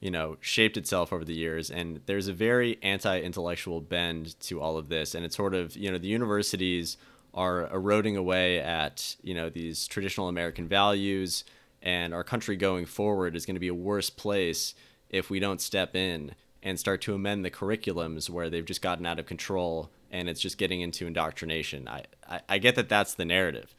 you 0.00 0.10
know, 0.10 0.38
shaped 0.40 0.76
itself 0.76 1.12
over 1.12 1.24
the 1.24 1.34
years, 1.34 1.70
and 1.70 2.00
there's 2.06 2.26
a 2.26 2.32
very 2.32 2.78
anti-intellectual 2.82 3.80
bend 3.80 4.38
to 4.40 4.60
all 4.60 4.76
of 4.76 4.88
this, 4.88 5.14
and 5.14 5.24
it's 5.24 5.36
sort 5.36 5.54
of, 5.54 5.76
you 5.76 5.92
know, 5.92 5.98
the 5.98 6.08
universities 6.08 6.96
are 7.34 7.66
eroding 7.72 8.16
away 8.16 8.60
at 8.60 9.16
you 9.22 9.34
know 9.34 9.50
these 9.50 9.86
traditional 9.86 10.28
American 10.28 10.68
values, 10.68 11.44
and 11.82 12.14
our 12.14 12.24
country 12.24 12.56
going 12.56 12.86
forward 12.86 13.36
is 13.36 13.44
going 13.44 13.56
to 13.56 13.60
be 13.60 13.68
a 13.68 13.74
worse 13.74 14.08
place 14.08 14.74
if 15.10 15.30
we 15.30 15.40
don't 15.40 15.60
step 15.60 15.94
in 15.94 16.34
and 16.62 16.80
start 16.80 17.02
to 17.02 17.14
amend 17.14 17.44
the 17.44 17.50
curriculums 17.50 18.30
where 18.30 18.48
they've 18.48 18.64
just 18.64 18.80
gotten 18.80 19.04
out 19.04 19.18
of 19.18 19.26
control 19.26 19.90
and 20.10 20.28
it's 20.28 20.40
just 20.40 20.58
getting 20.58 20.80
into 20.80 21.06
indoctrination. 21.06 21.86
I, 21.86 22.04
I, 22.28 22.40
I 22.48 22.58
get 22.58 22.74
that 22.76 22.88
that's 22.88 23.14
the 23.14 23.24
narrative. 23.24 23.74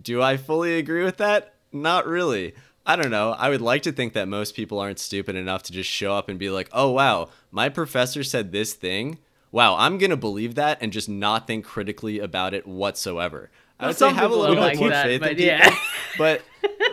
Do 0.00 0.20
I 0.20 0.36
fully 0.36 0.76
agree 0.78 1.02
with 1.02 1.16
that? 1.16 1.54
Not 1.72 2.06
really. 2.06 2.54
I 2.84 2.94
don't 2.94 3.10
know. 3.10 3.32
I 3.32 3.48
would 3.48 3.62
like 3.62 3.82
to 3.82 3.92
think 3.92 4.12
that 4.12 4.28
most 4.28 4.54
people 4.54 4.78
aren't 4.78 4.98
stupid 4.98 5.34
enough 5.34 5.62
to 5.64 5.72
just 5.72 5.90
show 5.90 6.12
up 6.12 6.28
and 6.28 6.38
be 6.38 6.50
like, 6.50 6.68
oh, 6.72 6.90
wow, 6.90 7.30
my 7.50 7.68
professor 7.68 8.22
said 8.22 8.52
this 8.52 8.74
thing 8.74 9.18
wow, 9.56 9.74
I'm 9.74 9.96
gonna 9.96 10.18
believe 10.18 10.56
that 10.56 10.78
and 10.82 10.92
just 10.92 11.08
not 11.08 11.46
think 11.46 11.64
critically 11.64 12.18
about 12.18 12.52
it 12.52 12.66
whatsoever. 12.66 13.48
I 13.80 13.86
would 13.86 13.96
say 13.96 14.12
have 14.12 14.30
a 14.30 14.34
little 14.34 14.54
bit 14.54 14.78
more 14.78 14.90
faith 14.90 15.20
but 15.20 15.32
in 15.32 15.38
yeah. 15.38 15.64
people, 15.64 15.78
but 16.18 16.42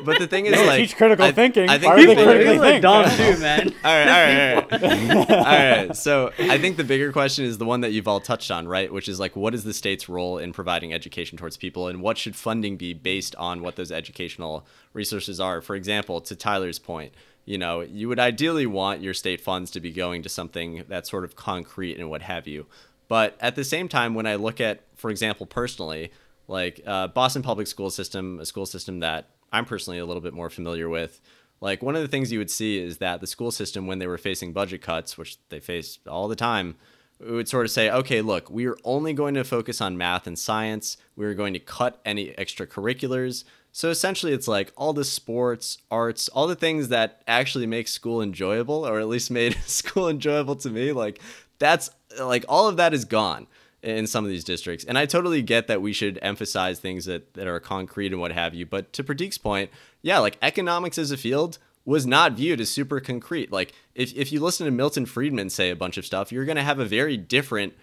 but 0.06 0.18
the 0.18 0.27
thing 0.27 0.45
is, 0.45 0.53
like, 0.65 0.80
teach 0.80 0.95
critical 0.95 1.26
I, 1.26 1.34
thinking. 1.34 1.69
I 1.69 1.77
think 1.77 1.95
people 1.95 2.15
critically 2.15 2.60
think. 2.60 2.81
Dumb 2.81 3.10
too, 3.10 3.38
man. 3.40 3.68
all 3.84 3.91
right, 3.91 4.07
all 4.07 4.80
right, 4.80 4.81
all 4.81 4.90
right. 4.90 5.30
all 5.30 5.88
right. 5.88 5.95
So 5.98 6.31
I 6.40 6.57
think 6.57 6.77
the 6.77 6.85
bigger 6.85 7.11
question 7.11 7.44
is 7.44 7.57
the 7.57 7.65
one 7.65 7.81
that 7.81 7.91
you've 7.91 8.07
all 8.07 8.22
touched 8.22 8.49
on, 8.49 8.65
right? 8.65 8.91
Which 8.91 9.10
is 9.10 9.19
like, 9.19 9.35
what 9.35 9.53
is 9.53 9.65
the 9.65 9.73
state's 9.73 10.07
role 10.07 10.38
in 10.38 10.53
providing 10.53 10.94
education 10.94 11.38
towards 11.38 11.57
people, 11.57 11.90
and 11.90 12.02
what 12.02 12.18
should 12.18 12.35
funding 12.35 12.77
be 12.77 12.94
based 12.94 13.35
on 13.35 13.61
what 13.61 13.76
those 13.76 13.91
educational 13.91 14.65
resources 14.94 15.40
are? 15.40 15.60
For 15.60 15.76
example, 15.76 16.22
to 16.22 16.35
Tyler's 16.35 16.80
point 16.80 17.14
you 17.45 17.57
know, 17.57 17.82
you 17.82 18.07
would 18.07 18.20
ideally 18.20 18.65
want 18.65 19.02
your 19.02 19.14
state 19.14 19.41
funds 19.41 19.72
to 19.72 19.80
be 19.80 19.91
going 19.91 20.24
to 20.24 20.30
something 20.30 20.84
that's 20.88 21.10
sort 21.10 21.24
of 21.24 21.36
concrete 21.36 21.98
and 21.98 22.10
what 22.10 22.22
have 22.22 22.48
you. 22.48 22.65
But 23.07 23.38
at 23.40 23.56
the 23.56 23.64
same 23.64 23.90
time, 23.90 24.14
when 24.14 24.26
I 24.26 24.36
look 24.36 24.61
at, 24.61 24.82
for 24.95 25.10
example, 25.10 25.45
personally, 25.45 26.11
like 26.48 26.82
uh, 26.86 27.07
Boston 27.07 27.41
public 27.41 27.68
school 27.68 27.90
system, 27.90 28.40
a 28.40 28.45
school 28.45 28.65
system 28.65 28.99
that 28.99 29.30
I'm 29.52 29.65
personally 29.65 29.99
a 29.99 30.06
little 30.06 30.22
bit 30.22 30.34
more 30.34 30.49
familiar 30.49 30.90
with, 30.90 31.20
like 31.61 31.82
one 31.82 31.95
of 31.95 32.02
the 32.02 32.07
things 32.07 32.32
you 32.32 32.40
would 32.40 32.52
see 32.52 32.80
is 32.80 32.98
that 32.98 33.22
the 33.22 33.28
school 33.28 33.52
system, 33.52 33.88
when 33.88 33.99
they 33.99 34.07
were 34.07 34.18
facing 34.18 34.52
budget 34.52 34.82
cuts, 34.82 35.18
which 35.18 35.38
they 35.49 35.60
faced 35.60 36.07
all 36.07 36.28
the 36.28 36.36
time, 36.36 36.76
would 37.20 37.48
sort 37.48 37.65
of 37.65 37.72
say, 37.72 37.90
okay, 37.90 38.22
look, 38.22 38.49
we 38.49 38.65
are 38.68 38.78
only 38.84 39.14
going 39.14 39.34
to 39.36 39.44
focus 39.44 39.80
on 39.80 39.98
math 39.98 40.28
and 40.28 40.38
science. 40.38 40.98
We're 41.15 41.34
going 41.34 41.53
to 41.53 41.60
cut 41.60 42.02
any 42.03 42.34
extracurriculars. 42.34 43.44
So 43.75 43.89
essentially, 43.89 44.33
it's 44.33 44.47
like 44.47 44.71
all 44.77 44.93
the 44.93 45.03
sports, 45.03 45.79
arts, 45.89 46.29
all 46.29 46.45
the 46.45 46.55
things 46.55 46.89
that 46.89 47.23
actually 47.27 47.65
make 47.65 47.87
school 47.87 48.21
enjoyable, 48.21 48.87
or 48.87 48.99
at 48.99 49.07
least 49.07 49.31
made 49.31 49.57
school 49.65 50.07
enjoyable 50.07 50.55
to 50.57 50.69
me. 50.69 50.91
Like 50.91 51.19
that's 51.57 51.89
like 52.19 52.45
all 52.47 52.69
of 52.69 52.77
that 52.77 52.93
is 52.93 53.03
gone 53.03 53.47
in 53.81 54.05
some 54.05 54.23
of 54.23 54.29
these 54.29 54.43
districts. 54.43 54.85
And 54.85 54.95
I 54.95 55.07
totally 55.07 55.41
get 55.41 55.67
that 55.67 55.81
we 55.81 55.91
should 55.91 56.19
emphasize 56.21 56.79
things 56.79 57.05
that, 57.05 57.33
that 57.33 57.47
are 57.47 57.59
concrete 57.59 58.13
and 58.13 58.21
what 58.21 58.31
have 58.31 58.53
you. 58.53 58.67
But 58.67 58.93
to 58.93 59.03
Prateek's 59.03 59.39
point, 59.39 59.71
yeah, 60.03 60.19
like 60.19 60.37
economics 60.41 60.99
as 60.99 61.11
a 61.11 61.17
field 61.17 61.57
was 61.83 62.05
not 62.05 62.33
viewed 62.33 62.61
as 62.61 62.69
super 62.69 62.99
concrete. 62.99 63.51
Like 63.51 63.73
if, 63.95 64.15
if 64.15 64.31
you 64.31 64.39
listen 64.39 64.65
to 64.65 64.71
Milton 64.71 65.07
Friedman 65.07 65.49
say 65.49 65.71
a 65.71 65.75
bunch 65.75 65.97
of 65.97 66.05
stuff, 66.05 66.31
you're 66.31 66.45
going 66.45 66.57
to 66.57 66.63
have 66.63 66.79
a 66.79 66.85
very 66.85 67.17
different 67.17 67.73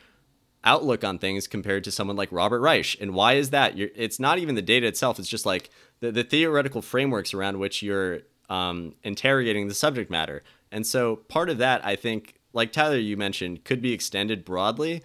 outlook 0.65 1.05
on 1.05 1.19
things 1.19 1.47
compared 1.47 1.85
to 1.85 1.91
someone 1.91 2.17
like 2.17 2.31
Robert 2.33 2.61
Reich. 2.61 2.97
And 3.01 3.15
why 3.15 3.35
is 3.35 3.51
that? 3.51 3.77
You're, 3.77 3.91
it's 3.95 4.21
not 4.21 4.39
even 4.39 4.55
the 4.55 4.63
data 4.63 4.87
itself. 4.87 5.19
It's 5.19 5.29
just 5.29 5.47
like 5.47 5.71
the, 6.01 6.13
the 6.13 6.25
theoretical 6.25 6.83
frameworks 6.83 7.33
around 7.33 7.59
which 7.59 7.83
you're 7.83 8.21
um, 8.49 8.95
interrogating 9.03 9.69
the 9.69 9.75
subject 9.75 10.11
matter. 10.11 10.43
And 10.71 10.87
so 10.87 11.17
part 11.17 11.51
of 11.51 11.59
that, 11.59 11.85
I 11.85 11.97
think, 11.97 12.35
like 12.53 12.73
Tyler, 12.73 12.99
you 12.99 13.17
mentioned, 13.17 13.65
could 13.65 13.81
be 13.81 13.93
extended 13.93 14.45
broadly. 14.45 15.03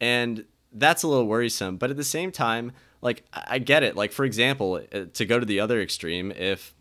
And 0.00 0.44
that's 0.72 1.02
a 1.02 1.08
little 1.08 1.26
worrisome. 1.26 1.76
But 1.76 1.90
at 1.90 1.96
the 1.96 2.04
same 2.04 2.32
time, 2.32 2.72
like, 3.02 3.24
I 3.32 3.58
get 3.58 3.82
it. 3.82 3.96
Like, 3.96 4.12
for 4.12 4.24
example, 4.24 4.80
uh, 4.92 5.04
to 5.12 5.26
go 5.26 5.38
to 5.38 5.46
the 5.46 5.60
other 5.60 5.80
extreme, 5.80 6.32
if, 6.32 6.74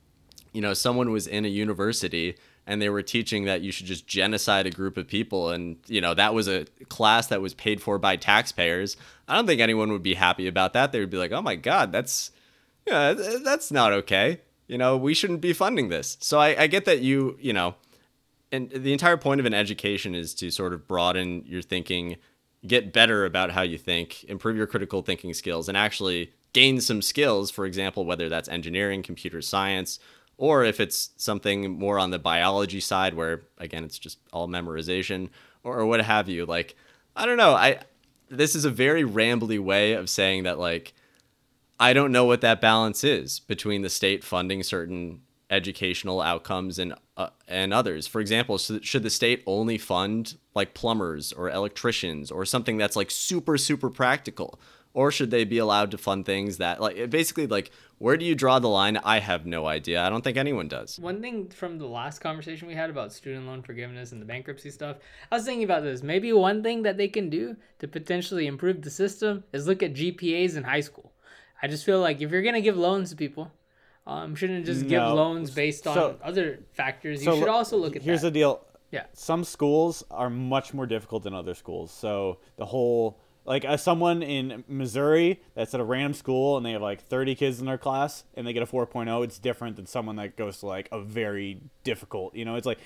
you 0.53 0.61
know, 0.61 0.73
someone 0.73 1.11
was 1.11 1.27
in 1.27 1.45
a 1.45 1.49
university 1.49 2.37
and 2.65 2.81
they 2.81 2.89
were 2.89 3.01
teaching 3.01 3.45
that 3.45 3.61
you 3.61 3.71
should 3.71 3.85
just 3.85 4.07
genocide 4.07 4.65
a 4.65 4.71
group 4.71 4.97
of 4.97 5.07
people. 5.07 5.49
And 5.49 5.77
you 5.87 6.01
know 6.01 6.13
that 6.13 6.33
was 6.33 6.47
a 6.47 6.65
class 6.89 7.27
that 7.27 7.41
was 7.41 7.53
paid 7.53 7.81
for 7.81 7.97
by 7.97 8.15
taxpayers. 8.15 8.97
I 9.27 9.35
don't 9.35 9.47
think 9.47 9.61
anyone 9.61 9.91
would 9.91 10.03
be 10.03 10.13
happy 10.13 10.47
about 10.47 10.73
that. 10.73 10.91
They 10.91 10.99
would 10.99 11.09
be 11.09 11.17
like 11.17 11.31
oh 11.31 11.41
my 11.41 11.55
god 11.55 11.91
that's 11.91 12.31
yeah 12.87 13.13
that's 13.13 13.71
not 13.71 13.93
okay. 13.93 14.41
You 14.67 14.77
know 14.77 14.97
we 14.97 15.13
shouldn't 15.13 15.41
be 15.41 15.53
funding 15.53 15.89
this. 15.89 16.17
So 16.21 16.39
i, 16.39 16.63
I 16.63 16.67
get 16.67 16.85
that 16.85 17.01
you 17.01 17.37
you 17.39 17.53
know 17.53 17.75
and 18.51 18.69
the 18.69 18.93
entire 18.93 19.17
point 19.17 19.39
of 19.39 19.45
an 19.45 19.53
education 19.53 20.13
is 20.13 20.33
to 20.35 20.51
sort 20.51 20.73
of 20.73 20.87
broaden 20.87 21.43
your 21.45 21.61
thinking 21.61 22.17
get 22.65 22.93
better 22.93 23.25
about 23.25 23.51
how 23.51 23.61
you 23.61 23.77
think 23.77 24.23
improve 24.25 24.55
your 24.55 24.67
critical 24.67 25.01
thinking 25.01 25.33
skills 25.33 25.67
and 25.67 25.77
actually 25.77 26.31
gain 26.53 26.79
some 26.79 27.01
skills. 27.01 27.51
For 27.51 27.65
example 27.65 28.05
whether 28.05 28.29
that's 28.29 28.47
engineering 28.47 29.03
computer 29.03 29.41
science 29.41 29.99
or 30.43 30.65
if 30.65 30.81
it's 30.81 31.11
something 31.15 31.79
more 31.79 31.97
on 31.97 32.11
the 32.11 32.19
biology 32.19 32.81
side 32.81 33.13
where 33.13 33.43
again 33.57 33.83
it's 33.83 33.97
just 33.97 34.17
all 34.33 34.47
memorization 34.47 35.29
or, 35.63 35.79
or 35.79 35.85
what 35.85 36.01
have 36.01 36.27
you 36.27 36.45
like 36.45 36.75
i 37.15 37.25
don't 37.25 37.37
know 37.37 37.53
i 37.53 37.79
this 38.29 38.55
is 38.55 38.65
a 38.65 38.69
very 38.69 39.03
rambly 39.03 39.59
way 39.59 39.93
of 39.93 40.09
saying 40.09 40.43
that 40.43 40.59
like 40.59 40.93
I 41.79 41.93
don't 41.93 42.11
know 42.11 42.25
what 42.25 42.41
that 42.41 42.61
balance 42.61 43.03
is 43.03 43.39
between 43.39 43.81
the 43.81 43.89
state 43.89 44.23
funding 44.23 44.63
certain 44.63 45.21
educational 45.49 46.21
outcomes 46.21 46.79
and 46.79 46.95
uh, 47.17 47.29
and 47.47 47.73
others. 47.73 48.07
For 48.07 48.21
example, 48.21 48.57
should 48.57 49.03
the 49.03 49.09
state 49.09 49.43
only 49.45 49.77
fund 49.77 50.37
like 50.55 50.73
plumbers 50.73 51.33
or 51.33 51.49
electricians 51.49 52.31
or 52.31 52.45
something 52.45 52.77
that's 52.77 52.95
like 52.95 53.11
super 53.11 53.57
super 53.57 53.89
practical? 53.89 54.59
Or 54.95 55.09
should 55.09 55.31
they 55.31 55.43
be 55.43 55.57
allowed 55.57 55.89
to 55.91 55.97
fund 55.97 56.25
things 56.25 56.57
that 56.57 56.79
like 56.79 57.09
basically 57.09 57.47
like 57.47 57.71
where 57.97 58.17
do 58.17 58.25
you 58.25 58.35
draw 58.35 58.59
the 58.59 58.67
line? 58.67 58.97
I 58.97 59.19
have 59.19 59.45
no 59.45 59.65
idea. 59.65 60.03
I 60.03 60.09
don't 60.09 60.23
think 60.23 60.37
anyone 60.37 60.67
does. 60.67 60.99
One 60.99 61.21
thing 61.21 61.49
from 61.49 61.79
the 61.79 61.87
last 61.87 62.19
conversation 62.19 62.67
we 62.67 62.75
had 62.75 62.89
about 62.89 63.13
student 63.13 63.47
loan 63.47 63.63
forgiveness 63.63 64.11
and 64.11 64.21
the 64.21 64.25
bankruptcy 64.25 64.69
stuff, 64.69 64.97
I 65.31 65.35
was 65.35 65.45
thinking 65.45 65.63
about 65.63 65.83
this. 65.83 66.03
Maybe 66.03 66.31
one 66.33 66.61
thing 66.61 66.83
that 66.83 66.97
they 66.97 67.07
can 67.07 67.29
do 67.29 67.55
to 67.79 67.87
potentially 67.87 68.45
improve 68.45 68.81
the 68.81 68.89
system 68.91 69.43
is 69.51 69.67
look 69.67 69.81
at 69.81 69.93
GPAs 69.93 70.57
in 70.57 70.63
high 70.63 70.81
school. 70.81 71.13
I 71.61 71.67
just 71.67 71.85
feel 71.85 72.01
like 72.01 72.21
if 72.21 72.29
you're 72.29 72.43
gonna 72.43 72.61
give 72.61 72.77
loans 72.77 73.09
to 73.11 73.15
people, 73.15 73.51
um, 74.05 74.35
shouldn't 74.35 74.65
just 74.65 74.87
give 74.87 75.01
loans 75.01 75.49
based 75.49 75.87
on 75.87 75.95
so, 75.95 76.19
other 76.21 76.59
factors. 76.73 77.23
You 77.23 77.31
so 77.31 77.39
should 77.39 77.47
also 77.47 77.77
look 77.77 77.95
at. 77.95 78.01
Here's 78.01 78.21
that. 78.21 78.27
the 78.27 78.39
deal. 78.39 78.65
Yeah. 78.91 79.05
Some 79.13 79.43
schools 79.43 80.03
are 80.11 80.29
much 80.29 80.73
more 80.73 80.85
difficult 80.85 81.23
than 81.23 81.33
other 81.33 81.55
schools. 81.55 81.89
So 81.89 82.37
the 82.57 82.65
whole 82.65 83.19
like 83.45 83.65
as 83.65 83.83
someone 83.83 84.23
in 84.23 84.63
Missouri 84.67 85.41
that's 85.55 85.73
at 85.73 85.79
a 85.79 85.83
random 85.83 86.13
school 86.13 86.57
and 86.57 86.65
they 86.65 86.71
have 86.71 86.81
like 86.81 87.05
30 87.07 87.35
kids 87.35 87.59
in 87.59 87.65
their 87.65 87.77
class 87.77 88.23
and 88.35 88.47
they 88.47 88.53
get 88.53 88.63
a 88.63 88.65
4.0, 88.65 89.23
it's 89.23 89.37
different 89.37 89.75
than 89.75 89.85
someone 89.85 90.15
that 90.15 90.37
goes 90.37 90.59
to 90.59 90.67
like 90.67 90.87
a 90.91 91.01
very 91.01 91.61
difficult. 91.83 92.35
You 92.35 92.45
know, 92.45 92.55
it's 92.55 92.65
like 92.65 92.79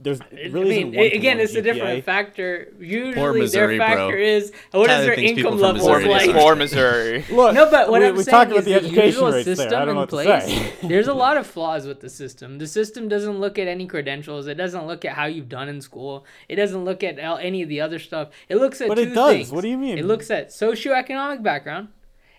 there's 0.00 0.20
really 0.50 0.82
I 0.82 0.84
mean, 0.84 1.12
again, 1.12 1.40
it's 1.40 1.54
GPA. 1.54 1.58
a 1.58 1.62
different 1.62 2.04
factor. 2.04 2.72
Usually, 2.78 3.40
Missouri, 3.40 3.78
their 3.78 3.86
factor 3.86 4.12
bro. 4.12 4.22
is 4.22 4.52
what 4.70 4.86
Tyler 4.86 5.00
is 5.00 5.06
their 5.06 5.14
income 5.14 5.58
level 5.58 5.86
like. 6.08 6.30
For 6.30 6.54
Missouri, 6.54 7.24
Look, 7.30 7.54
no, 7.54 7.70
but 7.70 7.90
what 7.90 8.00
we, 8.00 8.06
I'm 8.06 8.16
we 8.16 8.22
saying 8.22 8.52
is 8.52 8.64
the, 8.64 8.78
the 8.80 9.06
usual 9.06 9.32
system 9.42 9.88
in 9.88 10.06
place. 10.06 10.72
there's 10.82 11.08
a 11.08 11.14
lot 11.14 11.36
of 11.36 11.46
flaws 11.46 11.86
with 11.86 12.00
the 12.00 12.08
system. 12.08 12.58
The 12.58 12.66
system 12.66 13.08
doesn't 13.08 13.40
look 13.40 13.58
at 13.58 13.66
any 13.66 13.86
credentials. 13.86 14.46
It 14.46 14.54
doesn't 14.54 14.86
look 14.86 15.04
at 15.04 15.14
how 15.14 15.24
you've 15.24 15.48
done 15.48 15.68
in 15.68 15.80
school. 15.80 16.26
It 16.48 16.56
doesn't 16.56 16.84
look 16.84 17.02
at 17.02 17.18
uh, 17.18 17.36
any 17.36 17.62
of 17.62 17.68
the 17.68 17.80
other 17.80 17.98
stuff. 17.98 18.28
It 18.48 18.56
looks 18.56 18.80
at 18.80 18.88
but 18.88 18.96
two 18.96 19.02
it 19.02 19.14
does. 19.14 19.32
Things. 19.32 19.52
What 19.52 19.62
do 19.62 19.68
you 19.68 19.78
mean? 19.78 20.01
It 20.02 20.06
looks 20.06 20.32
at 20.32 20.48
socioeconomic 20.48 21.44
background, 21.44 21.88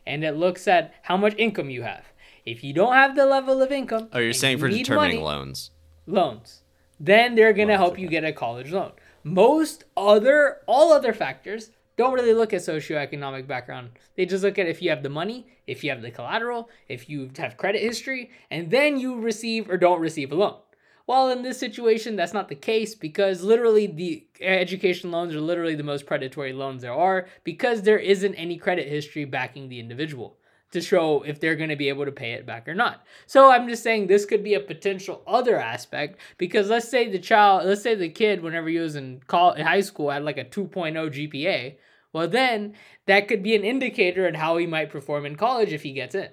and 0.05 0.25
it 0.25 0.33
looks 0.33 0.67
at 0.67 0.93
how 1.03 1.15
much 1.15 1.33
income 1.37 1.69
you 1.69 1.83
have. 1.83 2.03
If 2.45 2.61
you 2.61 2.73
don't 2.73 2.93
have 2.93 3.15
the 3.15 3.25
level 3.25 3.61
of 3.61 3.71
income, 3.71 4.09
oh, 4.11 4.19
you're 4.19 4.33
saying 4.33 4.57
you 4.57 4.63
for 4.65 4.67
determining 4.67 5.21
money, 5.21 5.37
loans. 5.37 5.71
Loans 6.05 6.63
then 6.99 7.35
they're 7.35 7.53
going 7.53 7.69
to 7.69 7.77
help 7.77 7.97
you 7.97 8.09
get 8.09 8.25
a 8.25 8.33
college 8.33 8.71
loan. 8.71 8.91
Most 9.23 9.85
other, 9.95 10.59
all 10.67 10.91
other 10.91 11.13
factors 11.13 11.71
don't 11.95 12.13
really 12.13 12.33
look 12.33 12.53
at 12.53 12.61
socioeconomic 12.61 13.47
background. 13.47 13.91
They 14.17 14.25
just 14.25 14.43
look 14.43 14.59
at 14.59 14.67
if 14.67 14.81
you 14.81 14.89
have 14.89 15.03
the 15.03 15.09
money, 15.09 15.47
if 15.65 15.83
you 15.83 15.89
have 15.91 16.01
the 16.01 16.11
collateral, 16.11 16.69
if 16.89 17.09
you 17.09 17.31
have 17.37 17.55
credit 17.55 17.81
history, 17.81 18.31
and 18.51 18.71
then 18.71 18.99
you 18.99 19.19
receive 19.19 19.69
or 19.69 19.77
don't 19.77 20.01
receive 20.01 20.31
a 20.31 20.35
loan. 20.35 20.57
While 21.05 21.29
in 21.31 21.41
this 21.41 21.59
situation, 21.59 22.15
that's 22.15 22.33
not 22.33 22.47
the 22.47 22.55
case 22.55 22.95
because 22.95 23.41
literally 23.41 23.87
the 23.87 24.25
education 24.39 25.11
loans 25.11 25.35
are 25.35 25.41
literally 25.41 25.75
the 25.75 25.83
most 25.83 26.05
predatory 26.05 26.53
loans 26.53 26.81
there 26.81 26.93
are 26.93 27.27
because 27.43 27.81
there 27.81 27.99
isn't 27.99 28.35
any 28.35 28.57
credit 28.57 28.87
history 28.87 29.25
backing 29.25 29.67
the 29.67 29.79
individual 29.79 30.37
to 30.71 30.81
show 30.81 31.21
if 31.23 31.39
they're 31.39 31.55
going 31.55 31.69
to 31.69 31.75
be 31.75 31.89
able 31.89 32.05
to 32.05 32.11
pay 32.11 32.33
it 32.33 32.45
back 32.45 32.67
or 32.67 32.73
not. 32.73 33.05
So 33.27 33.51
I'm 33.51 33.67
just 33.67 33.83
saying 33.83 34.07
this 34.07 34.25
could 34.25 34.43
be 34.43 34.55
a 34.55 34.59
potential 34.59 35.21
other 35.27 35.57
aspect 35.57 36.19
because 36.37 36.69
let's 36.69 36.89
say 36.89 37.09
the 37.09 37.19
child, 37.19 37.65
let's 37.65 37.83
say 37.83 37.95
the 37.95 38.09
kid, 38.09 38.41
whenever 38.41 38.69
he 38.69 38.79
was 38.79 38.95
in, 38.95 39.21
college, 39.27 39.61
high 39.61 39.81
school, 39.81 40.09
had 40.09 40.23
like 40.23 40.37
a 40.37 40.45
2.0 40.45 40.93
GPA. 40.95 41.75
Well, 42.11 42.27
then 42.27 42.73
that 43.07 43.27
could 43.27 43.43
be 43.43 43.55
an 43.55 43.63
indicator 43.63 44.25
on 44.25 44.35
how 44.35 44.57
he 44.57 44.67
might 44.67 44.89
perform 44.89 45.25
in 45.25 45.35
college 45.35 45.73
if 45.73 45.83
he 45.83 45.93
gets 45.93 46.15
in. 46.15 46.29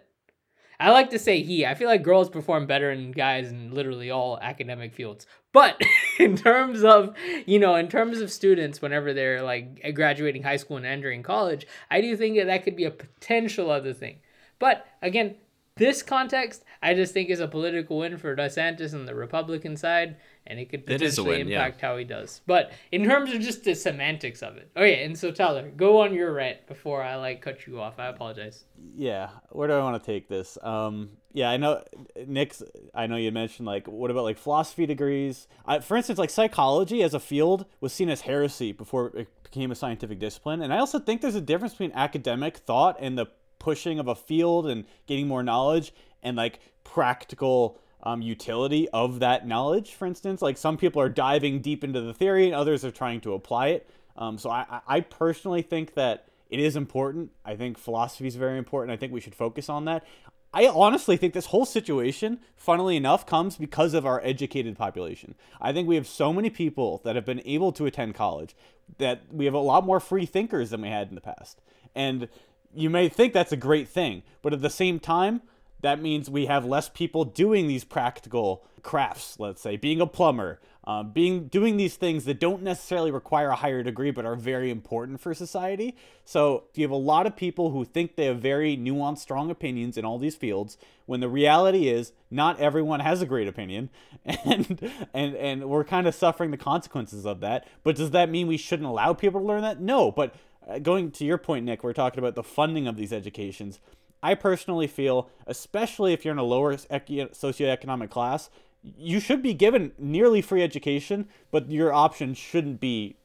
I 0.81 0.90
like 0.90 1.11
to 1.11 1.19
say 1.19 1.43
he. 1.43 1.66
I 1.66 1.74
feel 1.74 1.89
like 1.89 2.02
girls 2.02 2.31
perform 2.31 2.66
better 2.66 2.94
than 2.94 3.12
guys 3.12 3.51
in 3.51 3.70
literally 3.70 4.11
all 4.11 4.39
academic 4.40 4.94
fields. 4.94 5.27
But 5.52 5.78
in 6.19 6.36
terms 6.36 6.82
of, 6.82 7.15
you 7.47 7.59
know, 7.59 7.74
in 7.74 7.89
terms 7.89 8.20
of 8.20 8.32
students, 8.32 8.81
whenever 8.81 9.12
they're 9.12 9.43
like 9.43 9.94
graduating 9.94 10.43
high 10.43 10.57
school 10.57 10.78
and 10.78 10.86
entering 10.86 11.23
college, 11.23 11.66
I 11.90 12.01
do 12.01 12.16
think 12.16 12.39
that 12.39 12.47
that 12.47 12.65
could 12.65 12.77
be 12.77 12.85
a 12.85 12.90
potential 12.90 13.70
other 13.70 13.93
thing. 13.93 14.20
But 14.59 14.86
again, 15.02 15.36
this 15.77 16.03
context, 16.03 16.65
I 16.83 16.95
just 16.95 17.15
think 17.15 17.31
is 17.31 17.41
a 17.41 17.49
political 17.49 17.99
win 17.99 18.19
for 18.19 18.37
DeSantis 18.37 18.93
and 18.93 19.09
the 19.09 19.15
Republican 19.15 19.77
side, 19.77 20.17
and 20.47 20.59
it 20.59 20.69
could 20.69 20.85
potentially 20.85 21.37
it 21.37 21.39
win, 21.39 21.53
impact 21.53 21.81
yeah. 21.81 21.89
how 21.89 21.97
he 21.97 22.05
does. 22.05 22.41
But 22.47 22.73
in 22.93 23.05
terms 23.05 23.33
of 23.33 23.41
just 23.41 23.65
the 23.65 23.75
semantics 23.75 24.43
of 24.43 24.57
it, 24.57 24.71
okay. 24.77 25.05
And 25.05 25.17
so 25.17 25.31
Tyler, 25.31 25.71
go 25.71 26.01
on 26.01 26.15
your 26.15 26.33
rant 26.33 26.67
before 26.67 27.03
I 27.03 27.17
like 27.17 27.41
cut 27.41 27.67
you 27.67 27.81
off. 27.81 27.99
I 27.99 28.07
apologize. 28.07 28.65
Yeah, 28.95 29.31
where 29.51 29.69
do 29.69 29.75
I 29.75 29.83
want 29.83 30.03
to 30.03 30.07
take 30.07 30.29
this? 30.29 30.59
Um, 30.63 31.11
yeah, 31.33 31.51
I 31.51 31.57
know 31.57 31.83
Nick's. 32.27 32.63
I 32.95 33.07
know 33.07 33.17
you 33.17 33.31
mentioned 33.31 33.67
like 33.67 33.87
what 33.87 34.11
about 34.11 34.25
like 34.25 34.39
philosophy 34.39 34.87
degrees? 34.87 35.49
I, 35.65 35.79
for 35.79 35.97
instance, 35.97 36.19
like 36.19 36.31
psychology 36.31 37.03
as 37.03 37.15
a 37.15 37.21
field 37.21 37.67
was 37.81 37.93
seen 37.93 38.09
as 38.09 38.23
heresy 38.23 38.73
before 38.73 39.13
it 39.17 39.29
became 39.45 39.71
a 39.71 39.75
scientific 39.75 40.19
discipline, 40.19 40.63
and 40.63 40.73
I 40.75 40.79
also 40.79 40.99
think 40.99 41.21
there's 41.21 41.35
a 41.35 41.41
difference 41.41 41.75
between 41.75 41.93
academic 41.93 42.59
thought 42.59 42.97
and 43.01 43.17
the 43.17 43.27
pushing 43.61 44.01
of 44.01 44.09
a 44.09 44.16
field 44.16 44.66
and 44.66 44.85
getting 45.07 45.28
more 45.28 45.45
knowledge 45.45 45.93
and 46.23 46.37
like 46.37 46.59
practical 46.82 47.78
um, 48.03 48.23
utility 48.23 48.89
of 48.89 49.20
that 49.20 49.47
knowledge 49.47 49.95
for 49.95 50.07
instance. 50.07 50.43
Like 50.43 50.59
some 50.59 50.77
people 50.77 51.01
are 51.01 51.09
diving 51.09 51.61
deep 51.61 51.85
into 51.85 52.01
the 52.01 52.12
theory 52.12 52.47
and 52.47 52.55
others 52.55 52.85
are 52.85 52.91
trying 52.91 53.20
to 53.20 53.35
apply 53.35 53.69
it. 53.69 53.89
Um, 54.16 54.37
so 54.37 54.51
I, 54.51 54.81
I 54.89 55.01
personally 55.01 55.62
think 55.62 55.95
that 55.95 56.27
it 56.49 56.59
is 56.59 56.74
important. 56.74 57.31
I 57.45 57.55
think 57.55 57.78
philosophy 57.78 58.27
is 58.27 58.35
very 58.35 58.59
important. 58.59 58.93
I 58.93 58.97
think 58.97 59.12
we 59.12 59.20
should 59.20 59.37
focus 59.37 59.69
on 59.69 59.85
that. 59.85 60.05
I 60.53 60.66
honestly 60.66 61.16
think 61.16 61.32
this 61.32 61.47
whole 61.47 61.65
situation, 61.65 62.41
funnily 62.57 62.97
enough, 62.97 63.24
comes 63.24 63.57
because 63.57 63.95
of 63.95 64.05
our 64.05 64.20
educated 64.24 64.77
population. 64.77 65.37
I 65.61 65.73
think 65.73 65.87
we 65.87 65.95
have 65.95 66.09
so 66.09 66.32
many 66.32 66.51
people 66.51 67.01
that 67.05 67.15
have 67.15 67.24
been 67.24 67.41
able 67.45 67.70
to 67.73 67.87
attend 67.87 68.16
college 68.16 68.57
that 68.99 69.23
we 69.31 69.45
have 69.45 69.55
a 69.55 69.59
lot 69.59 69.87
more 69.87 70.01
free 70.01 70.27
thinkers 70.27 70.70
than 70.70 70.82
we 70.82 70.89
had 70.89 71.09
in 71.09 71.15
the 71.15 71.20
past. 71.20 71.61
And 71.95 72.28
you 72.75 72.91
may 72.91 73.09
think 73.09 73.33
that's 73.33 73.53
a 73.53 73.57
great 73.57 73.89
thing, 73.89 74.23
but 74.43 74.53
at 74.53 74.63
the 74.63 74.71
same 74.71 75.01
time, 75.01 75.43
that 75.83 76.01
means 76.01 76.29
we 76.29 76.47
have 76.47 76.65
less 76.65 76.89
people 76.89 77.25
doing 77.25 77.67
these 77.67 77.85
practical 77.85 78.65
crafts. 78.83 79.39
Let's 79.39 79.63
say 79.63 79.77
being 79.77 80.01
a 80.01 80.07
plumber, 80.07 80.61
um, 80.85 81.13
being 81.13 81.49
doing 81.49 81.77
these 81.77 81.97
things 81.97 82.25
that 82.25 82.41
don't 82.41 82.63
necessarily 82.63 83.11
require 83.11 83.51
a 83.51 83.57
higher 83.57 83.83
degree, 83.83 84.11
but 84.11 84.25
are 84.25 84.37
very 84.37 84.71
important 84.71 85.21
for 85.21 85.35
society. 85.35 85.95
So 86.25 86.65
you 86.75 86.85
have 86.85 86.91
a 86.91 86.97
lot 86.97 87.27
of 87.27 87.37
people 87.37 87.71
who 87.71 87.85
think 87.85 88.17
they 88.17 88.27
have 88.27 88.41
very 88.41 88.77
nuanced, 88.77 89.19
strong 89.19 89.51
opinions 89.51 89.97
in 89.97 90.05
all 90.05 90.19
these 90.19 90.37
fields, 90.37 90.79
when 91.07 91.21
the 91.21 91.29
reality 91.29 91.89
is 91.89 92.13
not 92.31 92.61
everyone 92.61 93.01
has 93.01 93.21
a 93.21 93.27
great 93.27 93.49
opinion, 93.49 93.91
and 94.25 94.91
and 95.13 95.35
and 95.35 95.69
we're 95.69 95.85
kind 95.85 96.07
of 96.07 96.15
suffering 96.15 96.51
the 96.51 96.57
consequences 96.57 97.27
of 97.27 97.41
that. 97.41 97.67
But 97.83 97.97
does 97.97 98.11
that 98.13 98.31
mean 98.31 98.47
we 98.47 98.57
shouldn't 98.57 98.89
allow 98.89 99.13
people 99.13 99.41
to 99.41 99.47
learn 99.47 99.63
that? 99.63 99.81
No, 99.81 100.11
but 100.11 100.35
going 100.82 101.11
to 101.12 101.24
your 101.24 101.39
point, 101.39 101.65
Nick, 101.65 101.82
we're 101.82 101.93
talking 101.93 102.19
about 102.19 102.35
the 102.35 102.43
funding 102.43 102.87
of 102.87 102.97
these 102.97 103.12
educations. 103.12 103.81
I 104.23 104.35
personally 104.35 104.87
feel, 104.87 105.31
especially 105.47 106.12
if 106.12 106.24
you're 106.24 106.32
in 106.32 106.39
a 106.39 106.45
lower 106.45 106.77
socioeconomic 106.77 108.11
class, 108.11 108.51
you 108.82 109.20
should 109.20 109.43
be 109.43 109.55
given 109.55 109.93
nearly 109.99 110.43
free 110.43 110.62
education, 110.62 111.28
but 111.51 111.70
your 111.70 111.93
options 111.93 112.39
shouldn't 112.39 112.81
be 112.81 113.16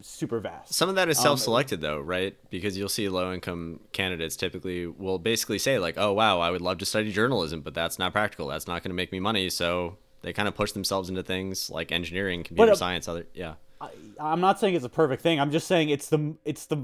super 0.00 0.40
vast. 0.40 0.74
Some 0.74 0.88
of 0.88 0.94
that 0.96 1.08
is 1.08 1.18
um, 1.18 1.22
self-selected 1.22 1.76
um, 1.76 1.80
though, 1.80 2.00
right? 2.00 2.36
Because 2.50 2.76
you'll 2.76 2.88
see 2.88 3.08
low-income 3.08 3.80
candidates 3.92 4.36
typically 4.36 4.86
will 4.86 5.18
basically 5.18 5.58
say 5.58 5.78
like, 5.78 5.94
"Oh 5.96 6.12
wow, 6.12 6.40
I 6.40 6.50
would 6.50 6.60
love 6.60 6.78
to 6.78 6.86
study 6.86 7.12
journalism, 7.12 7.60
but 7.60 7.74
that's 7.74 7.98
not 7.98 8.12
practical. 8.12 8.48
That's 8.48 8.66
not 8.66 8.82
going 8.82 8.90
to 8.90 8.94
make 8.94 9.12
me 9.12 9.20
money." 9.20 9.48
So 9.50 9.96
they 10.22 10.32
kind 10.32 10.48
of 10.48 10.54
push 10.54 10.72
themselves 10.72 11.08
into 11.08 11.22
things 11.22 11.70
like 11.70 11.92
engineering, 11.92 12.42
computer 12.42 12.70
but, 12.70 12.72
uh, 12.74 12.76
science, 12.76 13.08
other 13.08 13.26
yeah. 13.34 13.54
I, 13.82 14.32
am 14.32 14.40
not 14.40 14.60
saying 14.60 14.74
it's 14.74 14.84
a 14.84 14.90
perfect 14.90 15.22
thing. 15.22 15.40
I'm 15.40 15.50
just 15.50 15.66
saying 15.66 15.88
it's 15.88 16.08
the 16.08 16.34
it's 16.44 16.66
the 16.66 16.78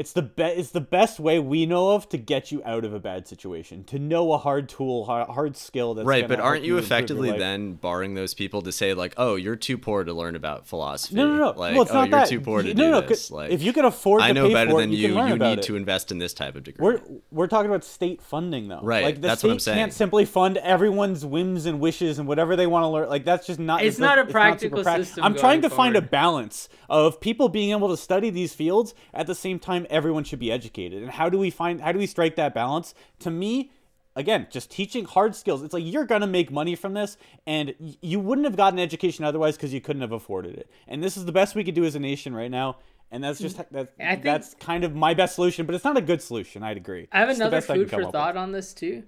it's 0.00 0.14
the 0.14 0.22
be- 0.22 0.44
it's 0.44 0.70
the 0.70 0.80
best 0.80 1.20
way 1.20 1.38
we 1.38 1.66
know 1.66 1.90
of 1.90 2.08
to 2.08 2.16
get 2.16 2.50
you 2.50 2.62
out 2.64 2.86
of 2.86 2.94
a 2.94 2.98
bad 2.98 3.28
situation. 3.28 3.84
To 3.84 3.98
know 3.98 4.32
a 4.32 4.38
hard 4.38 4.66
tool, 4.70 5.04
hard 5.04 5.58
skill 5.58 5.92
that's 5.92 6.06
right. 6.06 6.26
But 6.26 6.40
aren't 6.40 6.64
you, 6.64 6.76
you 6.76 6.78
effectively 6.78 7.36
then 7.36 7.74
barring 7.74 8.14
those 8.14 8.32
people 8.32 8.62
to 8.62 8.72
say 8.72 8.94
like, 8.94 9.12
"Oh, 9.18 9.34
you're 9.34 9.56
too 9.56 9.76
poor 9.76 10.02
to 10.02 10.14
learn 10.14 10.36
about 10.36 10.66
philosophy"? 10.66 11.16
No, 11.16 11.26
no, 11.28 11.36
no. 11.36 11.48
Like, 11.48 11.74
well, 11.74 11.82
it's 11.82 11.90
oh, 11.90 11.94
not 11.94 12.08
you're 12.08 12.18
that. 12.18 12.28
too 12.30 12.40
poor 12.40 12.62
to 12.62 12.72
no, 12.72 12.82
do 12.82 12.90
no, 12.92 13.00
this. 13.02 13.30
Like, 13.30 13.50
if 13.50 13.62
you 13.62 13.74
can 13.74 13.84
afford, 13.84 14.22
I 14.22 14.32
know 14.32 14.50
better 14.50 14.72
than 14.72 14.90
it, 14.90 14.96
you. 14.96 15.08
You, 15.08 15.26
you 15.26 15.36
need 15.36 15.58
it. 15.58 15.64
to 15.64 15.76
invest 15.76 16.10
in 16.10 16.16
this 16.16 16.32
type 16.32 16.56
of 16.56 16.64
degree. 16.64 16.82
We're 16.82 17.00
we're 17.30 17.46
talking 17.46 17.70
about 17.70 17.84
state 17.84 18.22
funding 18.22 18.68
though. 18.68 18.80
Right. 18.82 19.04
Like 19.04 19.16
the 19.16 19.20
that's 19.20 19.40
state 19.40 19.48
what 19.48 19.52
I'm 19.52 19.60
saying. 19.60 19.78
can't 19.80 19.92
simply 19.92 20.24
fund 20.24 20.56
everyone's 20.56 21.26
whims 21.26 21.66
and 21.66 21.78
wishes 21.78 22.18
and 22.18 22.26
whatever 22.26 22.56
they 22.56 22.66
want 22.66 22.84
to 22.84 22.88
learn. 22.88 23.10
Like 23.10 23.26
that's 23.26 23.46
just 23.46 23.60
not. 23.60 23.82
It's, 23.82 23.96
it's 23.96 23.98
not 23.98 24.18
a 24.18 24.24
practical 24.24 24.82
not 24.82 24.96
system. 24.96 25.24
I'm 25.24 25.34
trying 25.34 25.60
to 25.60 25.68
forward. 25.68 25.82
find 25.82 25.96
a 25.96 26.02
balance 26.02 26.70
of 26.88 27.20
people 27.20 27.50
being 27.50 27.72
able 27.72 27.90
to 27.90 27.98
study 27.98 28.30
these 28.30 28.54
fields 28.54 28.94
at 29.12 29.26
the 29.26 29.34
same 29.34 29.58
time 29.58 29.86
everyone 29.90 30.24
should 30.24 30.38
be 30.38 30.50
educated. 30.52 31.02
And 31.02 31.10
how 31.10 31.28
do 31.28 31.38
we 31.38 31.50
find 31.50 31.80
how 31.80 31.92
do 31.92 31.98
we 31.98 32.06
strike 32.06 32.36
that 32.36 32.54
balance? 32.54 32.94
To 33.20 33.30
me, 33.30 33.70
again, 34.16 34.46
just 34.50 34.70
teaching 34.70 35.04
hard 35.04 35.34
skills. 35.36 35.62
It's 35.62 35.74
like 35.74 35.84
you're 35.84 36.04
going 36.06 36.20
to 36.22 36.26
make 36.26 36.50
money 36.50 36.74
from 36.74 36.94
this, 36.94 37.16
and 37.46 37.74
you 38.00 38.20
wouldn't 38.20 38.46
have 38.46 38.56
gotten 38.56 38.78
education 38.78 39.24
otherwise 39.24 39.56
because 39.56 39.72
you 39.72 39.80
couldn't 39.80 40.02
have 40.02 40.12
afforded 40.12 40.56
it. 40.56 40.70
And 40.88 41.02
this 41.02 41.16
is 41.16 41.24
the 41.24 41.32
best 41.32 41.54
we 41.54 41.64
could 41.64 41.74
do 41.74 41.84
as 41.84 41.94
a 41.94 42.00
nation 42.00 42.34
right 42.34 42.50
now. 42.50 42.76
and 43.10 43.24
that's 43.24 43.40
just 43.40 43.56
that, 43.72 43.96
think, 43.96 44.22
that's 44.22 44.54
kind 44.54 44.84
of 44.84 44.94
my 44.94 45.14
best 45.14 45.34
solution. 45.34 45.66
But 45.66 45.74
it's 45.74 45.84
not 45.84 45.96
a 45.96 46.00
good 46.02 46.22
solution. 46.22 46.62
I'd 46.62 46.76
agree. 46.76 47.08
I 47.12 47.18
have 47.20 47.28
It's 47.28 47.38
another 47.40 47.56
best 47.56 47.70
I 47.70 47.74
can 47.74 47.82
food 47.88 47.90
for 47.90 48.10
thought 48.10 48.34
with. 48.34 48.42
on 48.42 48.52
this 48.52 48.72
too, 48.72 49.02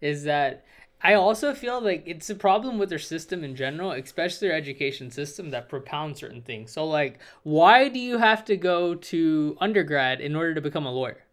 is 0.00 0.24
that 0.24 0.64
I 1.00 1.14
also 1.14 1.54
feel 1.54 1.80
like 1.80 2.02
it's 2.06 2.28
a 2.28 2.34
problem 2.34 2.76
with 2.78 2.88
their 2.88 2.98
system 2.98 3.44
in 3.44 3.54
general, 3.54 3.92
especially 3.92 4.48
their 4.48 4.56
education 4.56 5.10
system 5.10 5.50
that 5.50 5.68
propounds 5.68 6.18
certain 6.18 6.42
things. 6.42 6.72
So 6.72 6.84
like, 6.84 7.20
why 7.44 7.88
do 7.88 8.00
you 8.00 8.18
have 8.18 8.44
to 8.46 8.56
go 8.56 8.94
to 8.96 9.56
undergrad 9.60 10.20
in 10.20 10.34
order 10.34 10.54
to 10.54 10.60
become 10.60 10.86
a 10.86 10.92
lawyer? 10.92 11.24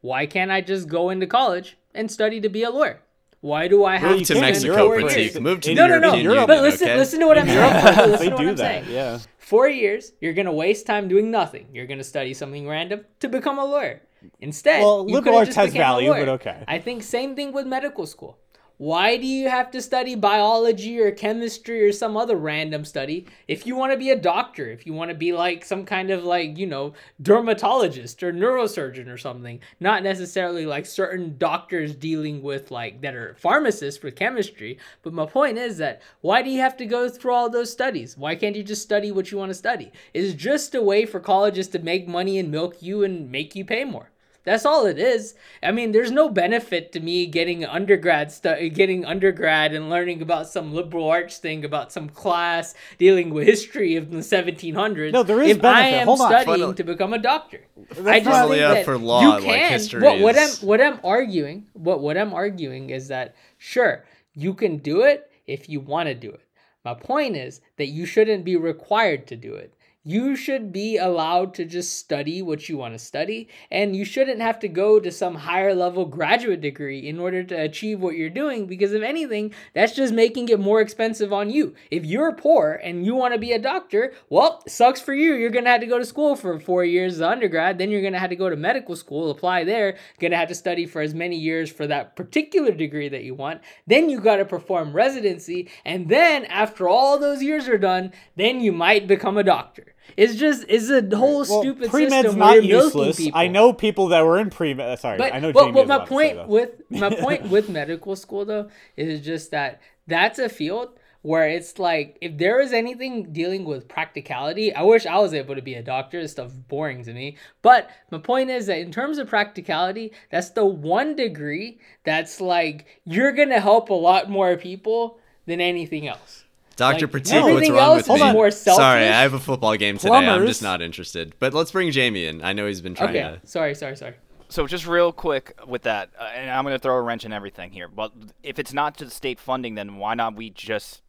Why 0.00 0.26
can't 0.26 0.50
I 0.52 0.60
just 0.60 0.88
go 0.88 1.10
into 1.10 1.26
college 1.26 1.76
and 1.94 2.10
study 2.10 2.40
to 2.40 2.48
be 2.48 2.62
a 2.62 2.70
lawyer? 2.70 3.00
Why 3.40 3.68
do 3.68 3.84
I 3.84 3.96
have 3.98 4.18
to 4.18 4.24
to 4.24 4.34
can. 4.34 4.36
spend 4.36 4.40
Mexico, 4.40 4.88
Prateek. 4.90 5.40
Move 5.40 5.60
to 5.60 5.74
No, 5.74 5.86
no, 5.86 5.98
no. 5.98 6.14
Europe, 6.14 6.46
But 6.48 6.62
listen, 6.62 6.88
okay? 6.88 6.96
listen 6.98 7.20
to 7.20 7.26
what 7.26 7.38
I'm 7.38 7.46
saying. 7.48 8.10
Listen 8.10 8.18
they 8.18 8.24
to 8.30 8.34
what 8.34 8.40
do 8.42 8.48
I'm 8.50 8.56
that. 8.56 8.84
saying. 8.84 8.84
Yeah. 8.90 9.18
Four 9.38 9.68
years, 9.68 10.12
you're 10.20 10.32
gonna 10.32 10.52
waste 10.52 10.86
time 10.86 11.08
doing 11.08 11.30
nothing. 11.30 11.66
You're 11.72 11.86
gonna 11.86 12.04
study 12.04 12.34
something 12.34 12.68
random 12.68 13.04
to 13.20 13.28
become 13.28 13.58
a 13.58 13.64
lawyer. 13.64 14.02
Instead, 14.40 14.80
Well, 14.82 15.04
liberal 15.04 15.36
arts 15.36 15.54
has 15.54 15.72
value, 15.72 16.10
but 16.10 16.28
okay. 16.28 16.64
I 16.66 16.78
think 16.80 17.02
same 17.04 17.36
thing 17.36 17.52
with 17.52 17.66
medical 17.66 18.06
school. 18.06 18.38
Why 18.78 19.16
do 19.16 19.26
you 19.26 19.48
have 19.48 19.72
to 19.72 19.82
study 19.82 20.14
biology 20.14 21.00
or 21.00 21.10
chemistry 21.10 21.82
or 21.82 21.90
some 21.90 22.16
other 22.16 22.36
random 22.36 22.84
study 22.84 23.26
if 23.48 23.66
you 23.66 23.74
want 23.74 23.90
to 23.90 23.98
be 23.98 24.10
a 24.10 24.16
doctor, 24.16 24.70
if 24.70 24.86
you 24.86 24.92
want 24.92 25.10
to 25.10 25.16
be 25.16 25.32
like 25.32 25.64
some 25.64 25.84
kind 25.84 26.12
of 26.12 26.22
like, 26.22 26.56
you 26.56 26.66
know, 26.68 26.92
dermatologist 27.20 28.22
or 28.22 28.32
neurosurgeon 28.32 29.08
or 29.08 29.18
something, 29.18 29.58
not 29.80 30.04
necessarily 30.04 30.64
like 30.64 30.86
certain 30.86 31.36
doctors 31.38 31.92
dealing 31.92 32.40
with 32.40 32.70
like 32.70 33.00
that 33.00 33.16
are 33.16 33.34
pharmacists 33.34 34.00
for 34.00 34.12
chemistry, 34.12 34.78
but 35.02 35.12
my 35.12 35.26
point 35.26 35.58
is 35.58 35.78
that 35.78 36.00
why 36.20 36.40
do 36.40 36.48
you 36.48 36.60
have 36.60 36.76
to 36.76 36.86
go 36.86 37.08
through 37.08 37.32
all 37.32 37.50
those 37.50 37.72
studies? 37.72 38.16
Why 38.16 38.36
can't 38.36 38.54
you 38.54 38.62
just 38.62 38.82
study 38.82 39.10
what 39.10 39.32
you 39.32 39.38
want 39.38 39.50
to 39.50 39.54
study? 39.54 39.90
It's 40.14 40.34
just 40.34 40.76
a 40.76 40.82
way 40.82 41.04
for 41.04 41.18
colleges 41.18 41.66
to 41.70 41.80
make 41.80 42.06
money 42.06 42.38
and 42.38 42.48
milk 42.48 42.80
you 42.80 43.02
and 43.02 43.28
make 43.28 43.56
you 43.56 43.64
pay 43.64 43.84
more. 43.84 44.12
That's 44.44 44.64
all 44.64 44.86
it 44.86 44.98
is. 44.98 45.34
I 45.62 45.72
mean, 45.72 45.92
there's 45.92 46.10
no 46.10 46.28
benefit 46.30 46.92
to 46.92 47.00
me 47.00 47.26
getting 47.26 47.64
undergrad 47.66 48.32
stu- 48.32 48.70
getting 48.70 49.04
undergrad 49.04 49.74
and 49.74 49.90
learning 49.90 50.22
about 50.22 50.48
some 50.48 50.72
liberal 50.72 51.08
arts 51.10 51.38
thing 51.38 51.64
about 51.64 51.92
some 51.92 52.08
class 52.08 52.74
dealing 52.98 53.30
with 53.30 53.46
history 53.46 53.96
of 53.96 54.10
the 54.10 54.18
1700s. 54.18 55.12
No, 55.12 55.22
there 55.22 55.42
is 55.42 55.56
if 55.56 55.64
I 55.64 55.88
am 55.88 56.06
Hold 56.06 56.20
studying 56.20 56.44
Funnily- 56.46 56.74
to 56.76 56.84
become 56.84 57.12
a 57.12 57.18
doctor. 57.18 57.60
That's 57.90 58.00
I 58.00 58.20
just 58.20 58.24
not- 58.24 58.24
think 58.24 58.24
Funnily, 58.24 58.58
that 58.60 58.84
for 58.84 58.96
law, 58.98 59.20
you 59.20 59.46
like, 59.46 59.60
history 59.70 60.02
what, 60.02 60.20
what 60.20 60.38
I'm 60.38 60.50
what 60.66 60.80
I'm 60.80 61.00
arguing, 61.04 61.66
what 61.74 62.00
what 62.00 62.16
I'm 62.16 62.32
arguing 62.32 62.90
is 62.90 63.08
that 63.08 63.34
sure 63.58 64.04
you 64.34 64.54
can 64.54 64.78
do 64.78 65.02
it 65.02 65.30
if 65.46 65.68
you 65.68 65.80
want 65.80 66.08
to 66.08 66.14
do 66.14 66.30
it. 66.30 66.40
My 66.84 66.94
point 66.94 67.36
is 67.36 67.60
that 67.76 67.88
you 67.88 68.06
shouldn't 68.06 68.44
be 68.44 68.56
required 68.56 69.26
to 69.26 69.36
do 69.36 69.54
it. 69.54 69.74
You 70.04 70.36
should 70.36 70.72
be 70.72 70.96
allowed 70.96 71.52
to 71.54 71.66
just 71.66 71.98
study 71.98 72.40
what 72.40 72.66
you 72.66 72.78
want 72.78 72.94
to 72.94 72.98
study, 72.98 73.48
and 73.70 73.94
you 73.94 74.06
shouldn't 74.06 74.40
have 74.40 74.58
to 74.60 74.68
go 74.68 74.98
to 74.98 75.12
some 75.12 75.34
higher 75.34 75.74
level 75.74 76.06
graduate 76.06 76.62
degree 76.62 77.06
in 77.06 77.20
order 77.20 77.42
to 77.42 77.54
achieve 77.54 78.00
what 78.00 78.16
you're 78.16 78.30
doing, 78.30 78.66
because 78.66 78.94
if 78.94 79.02
anything, 79.02 79.52
that's 79.74 79.94
just 79.94 80.14
making 80.14 80.48
it 80.48 80.60
more 80.60 80.80
expensive 80.80 81.30
on 81.30 81.50
you. 81.50 81.74
If 81.90 82.06
you're 82.06 82.32
poor 82.32 82.80
and 82.82 83.04
you 83.04 83.14
want 83.14 83.34
to 83.34 83.40
be 83.40 83.52
a 83.52 83.58
doctor, 83.58 84.14
well, 84.30 84.62
sucks 84.66 85.00
for 85.00 85.12
you. 85.12 85.34
You're 85.34 85.50
going 85.50 85.64
to 85.64 85.70
have 85.72 85.82
to 85.82 85.86
go 85.86 85.98
to 85.98 86.06
school 86.06 86.36
for 86.36 86.58
four 86.58 86.86
years 86.86 87.16
as 87.16 87.20
undergrad, 87.20 87.76
then 87.76 87.90
you're 87.90 88.00
going 88.00 88.14
to 88.14 88.18
have 88.18 88.30
to 88.30 88.36
go 88.36 88.48
to 88.48 88.56
medical 88.56 88.96
school, 88.96 89.30
apply 89.30 89.64
there, 89.64 89.98
going 90.20 90.30
to 90.30 90.38
have 90.38 90.48
to 90.48 90.54
study 90.54 90.86
for 90.86 91.02
as 91.02 91.12
many 91.12 91.36
years 91.36 91.70
for 91.70 91.86
that 91.86 92.16
particular 92.16 92.70
degree 92.70 93.10
that 93.10 93.24
you 93.24 93.34
want. 93.34 93.60
Then 93.86 94.08
you 94.08 94.20
got 94.20 94.36
to 94.36 94.46
perform 94.46 94.94
residency, 94.94 95.68
and 95.84 96.08
then 96.08 96.46
after 96.46 96.88
all 96.88 97.18
those 97.18 97.42
years 97.42 97.68
are 97.68 97.76
done, 97.76 98.12
then 98.36 98.60
you 98.60 98.72
might 98.72 99.06
become 99.06 99.36
a 99.36 99.44
doctor. 99.44 99.94
It's 100.16 100.34
just 100.34 100.64
it's 100.68 100.90
a 100.90 101.16
whole 101.16 101.38
Well, 101.38 101.60
stupid 101.60 101.90
pre-med's 101.90 102.26
system 102.26 102.38
not 102.38 102.64
useless. 102.64 103.16
people. 103.16 103.38
I 103.38 103.48
know 103.48 103.72
people 103.72 104.08
that 104.08 104.24
were 104.24 104.38
in 104.38 104.50
pre-med. 104.50 104.88
Uh, 104.88 104.96
sorry, 104.96 105.18
But 105.18 105.34
I 105.34 105.38
know. 105.38 105.52
well, 105.54 105.66
Jamie 105.66 105.76
well, 105.76 105.86
my 105.86 105.98
to 105.98 106.04
say, 106.04 106.08
point 106.34 106.48
with 106.48 106.70
my 106.90 107.10
point 107.20 107.48
with 107.50 107.68
medical 107.68 108.16
school 108.16 108.44
though 108.44 108.68
is 108.96 109.20
just 109.20 109.50
that 109.50 109.80
that's 110.06 110.38
a 110.38 110.48
field 110.48 110.90
where 111.22 111.48
it's 111.48 111.78
like 111.78 112.16
if 112.20 112.38
there 112.38 112.60
is 112.60 112.72
anything 112.72 113.32
dealing 113.32 113.64
with 113.64 113.88
practicality, 113.88 114.72
I 114.74 114.82
wish 114.82 115.04
I 115.04 115.18
was 115.18 115.34
able 115.34 115.54
to 115.56 115.62
be 115.62 115.74
a 115.74 115.82
doctor. 115.82 116.22
This 116.22 116.32
stuff's 116.32 116.54
boring 116.54 117.04
to 117.04 117.12
me. 117.12 117.36
But 117.60 117.90
my 118.10 118.18
point 118.18 118.50
is 118.50 118.66
that 118.66 118.78
in 118.78 118.92
terms 118.92 119.18
of 119.18 119.28
practicality, 119.28 120.12
that's 120.30 120.50
the 120.50 120.64
one 120.64 121.16
degree 121.16 121.80
that's 122.04 122.40
like 122.40 122.86
you're 123.04 123.32
gonna 123.32 123.60
help 123.60 123.90
a 123.90 123.94
lot 123.94 124.30
more 124.30 124.56
people 124.56 125.18
than 125.46 125.60
anything 125.60 126.06
else. 126.06 126.44
Dr. 126.78 127.06
Like, 127.06 127.24
Prateek, 127.24 127.54
what's 127.54 127.68
wrong 127.70 127.96
with 127.96 128.08
me? 128.08 128.32
more 128.32 128.50
Sorry. 128.52 129.02
I 129.02 129.22
have 129.22 129.34
a 129.34 129.38
football 129.40 129.76
game 129.76 129.98
today. 129.98 130.14
I'm 130.14 130.46
just 130.46 130.62
not 130.62 130.80
interested. 130.80 131.34
But 131.40 131.52
let's 131.52 131.72
bring 131.72 131.90
Jamie 131.90 132.26
in. 132.26 132.42
I 132.42 132.52
know 132.52 132.66
he's 132.66 132.80
been 132.80 132.94
trying 132.94 133.10
Okay, 133.10 133.38
to. 133.40 133.46
sorry, 133.46 133.74
sorry, 133.74 133.96
sorry. 133.96 134.14
So 134.48 134.66
just 134.66 134.86
real 134.86 135.12
quick 135.12 135.58
with 135.66 135.82
that, 135.82 136.10
uh, 136.18 136.22
and 136.34 136.50
I'm 136.50 136.64
going 136.64 136.74
to 136.74 136.78
throw 136.78 136.94
a 136.96 137.02
wrench 137.02 137.24
in 137.26 137.32
everything 137.34 137.70
here. 137.72 137.88
But 137.88 138.12
if 138.42 138.58
it's 138.58 138.72
not 138.72 138.96
just 138.96 139.14
state 139.14 139.38
funding, 139.38 139.74
then 139.74 139.96
why 139.96 140.14
not 140.14 140.36
we 140.36 140.48
just 140.50 141.02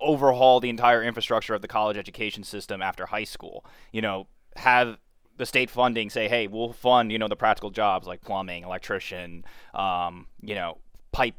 overhaul 0.00 0.60
the 0.60 0.68
entire 0.68 1.02
infrastructure 1.02 1.54
of 1.54 1.62
the 1.62 1.68
college 1.68 1.96
education 1.96 2.42
system 2.44 2.82
after 2.82 3.06
high 3.06 3.24
school? 3.24 3.64
You 3.92 4.02
know, 4.02 4.26
have 4.56 4.98
the 5.36 5.46
state 5.46 5.70
funding 5.70 6.10
say, 6.10 6.28
hey, 6.28 6.46
we'll 6.46 6.72
fund 6.74 7.10
you 7.12 7.18
know 7.18 7.28
the 7.28 7.36
practical 7.36 7.70
jobs 7.70 8.06
like 8.06 8.20
plumbing, 8.20 8.64
electrician, 8.64 9.44
um, 9.72 10.26
you 10.42 10.54
know, 10.54 10.76
pipe 11.12 11.36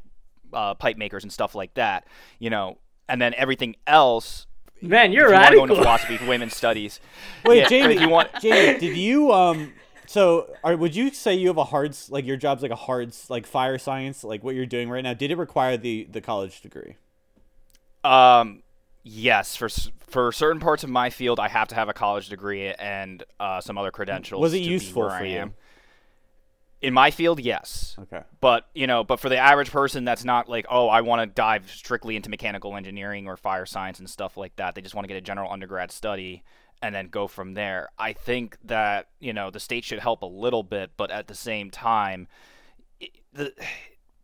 uh, 0.52 0.74
pipe 0.74 0.96
makers 0.96 1.22
and 1.22 1.32
stuff 1.32 1.54
like 1.54 1.74
that. 1.74 2.06
You 2.40 2.50
know, 2.50 2.78
and 3.08 3.20
then 3.20 3.34
everything 3.36 3.76
else. 3.86 4.46
Man, 4.80 5.12
you're 5.12 5.28
you 5.28 5.32
want 5.34 5.46
to 5.46 5.54
go 5.54 5.60
radical. 5.60 5.62
into 5.64 5.74
philosophy, 5.76 6.18
women's 6.26 6.56
studies. 6.56 6.98
Wait, 7.44 7.58
Yeah, 7.58 7.68
Jamie. 7.68 7.94
if 7.94 8.00
you 8.00 8.08
want, 8.08 8.30
Jamie, 8.40 8.78
did 8.80 8.96
you 8.96 9.32
um? 9.32 9.72
So, 10.06 10.52
are, 10.62 10.76
would 10.76 10.94
you 10.94 11.10
say 11.10 11.34
you 11.34 11.48
have 11.48 11.56
a 11.56 11.64
hard 11.64 11.96
like 12.10 12.26
your 12.26 12.36
job's 12.36 12.62
like 12.62 12.72
a 12.72 12.76
hard 12.76 13.14
like 13.30 13.46
fire 13.46 13.78
science 13.78 14.22
like 14.24 14.42
what 14.44 14.54
you're 14.54 14.66
doing 14.66 14.90
right 14.90 15.02
now? 15.02 15.14
Did 15.14 15.30
it 15.30 15.38
require 15.38 15.76
the 15.76 16.06
the 16.10 16.20
college 16.20 16.60
degree? 16.60 16.96
Um, 18.04 18.62
yes, 19.04 19.56
for 19.56 19.68
for 20.08 20.32
certain 20.32 20.60
parts 20.60 20.84
of 20.84 20.90
my 20.90 21.08
field, 21.10 21.38
I 21.40 21.48
have 21.48 21.68
to 21.68 21.74
have 21.74 21.88
a 21.88 21.92
college 21.94 22.28
degree 22.28 22.68
and 22.74 23.22
uh, 23.40 23.60
some 23.60 23.78
other 23.78 23.90
credentials. 23.90 24.40
Was 24.40 24.52
it 24.54 24.58
to 24.58 24.64
be 24.64 24.70
useful 24.70 25.02
where 25.02 25.10
for 25.10 25.16
I 25.16 25.26
you? 25.26 25.38
am. 25.38 25.54
In 26.82 26.92
my 26.92 27.10
field, 27.12 27.38
yes. 27.40 27.94
Okay. 27.98 28.22
But 28.40 28.68
you 28.74 28.86
know, 28.88 29.04
but 29.04 29.20
for 29.20 29.28
the 29.28 29.38
average 29.38 29.70
person, 29.70 30.04
that's 30.04 30.24
not 30.24 30.48
like, 30.48 30.66
oh, 30.68 30.88
I 30.88 31.00
want 31.02 31.22
to 31.22 31.26
dive 31.32 31.70
strictly 31.70 32.16
into 32.16 32.28
mechanical 32.28 32.76
engineering 32.76 33.28
or 33.28 33.36
fire 33.36 33.66
science 33.66 34.00
and 34.00 34.10
stuff 34.10 34.36
like 34.36 34.56
that. 34.56 34.74
They 34.74 34.80
just 34.82 34.94
want 34.94 35.04
to 35.04 35.08
get 35.08 35.16
a 35.16 35.20
general 35.20 35.50
undergrad 35.50 35.92
study 35.92 36.42
and 36.82 36.92
then 36.92 37.06
go 37.06 37.28
from 37.28 37.54
there. 37.54 37.88
I 37.98 38.12
think 38.12 38.58
that 38.64 39.08
you 39.20 39.32
know 39.32 39.50
the 39.50 39.60
state 39.60 39.84
should 39.84 40.00
help 40.00 40.22
a 40.22 40.26
little 40.26 40.64
bit, 40.64 40.90
but 40.96 41.12
at 41.12 41.28
the 41.28 41.34
same 41.36 41.70
time, 41.70 42.26
i- 43.00 43.08
the 43.32 43.52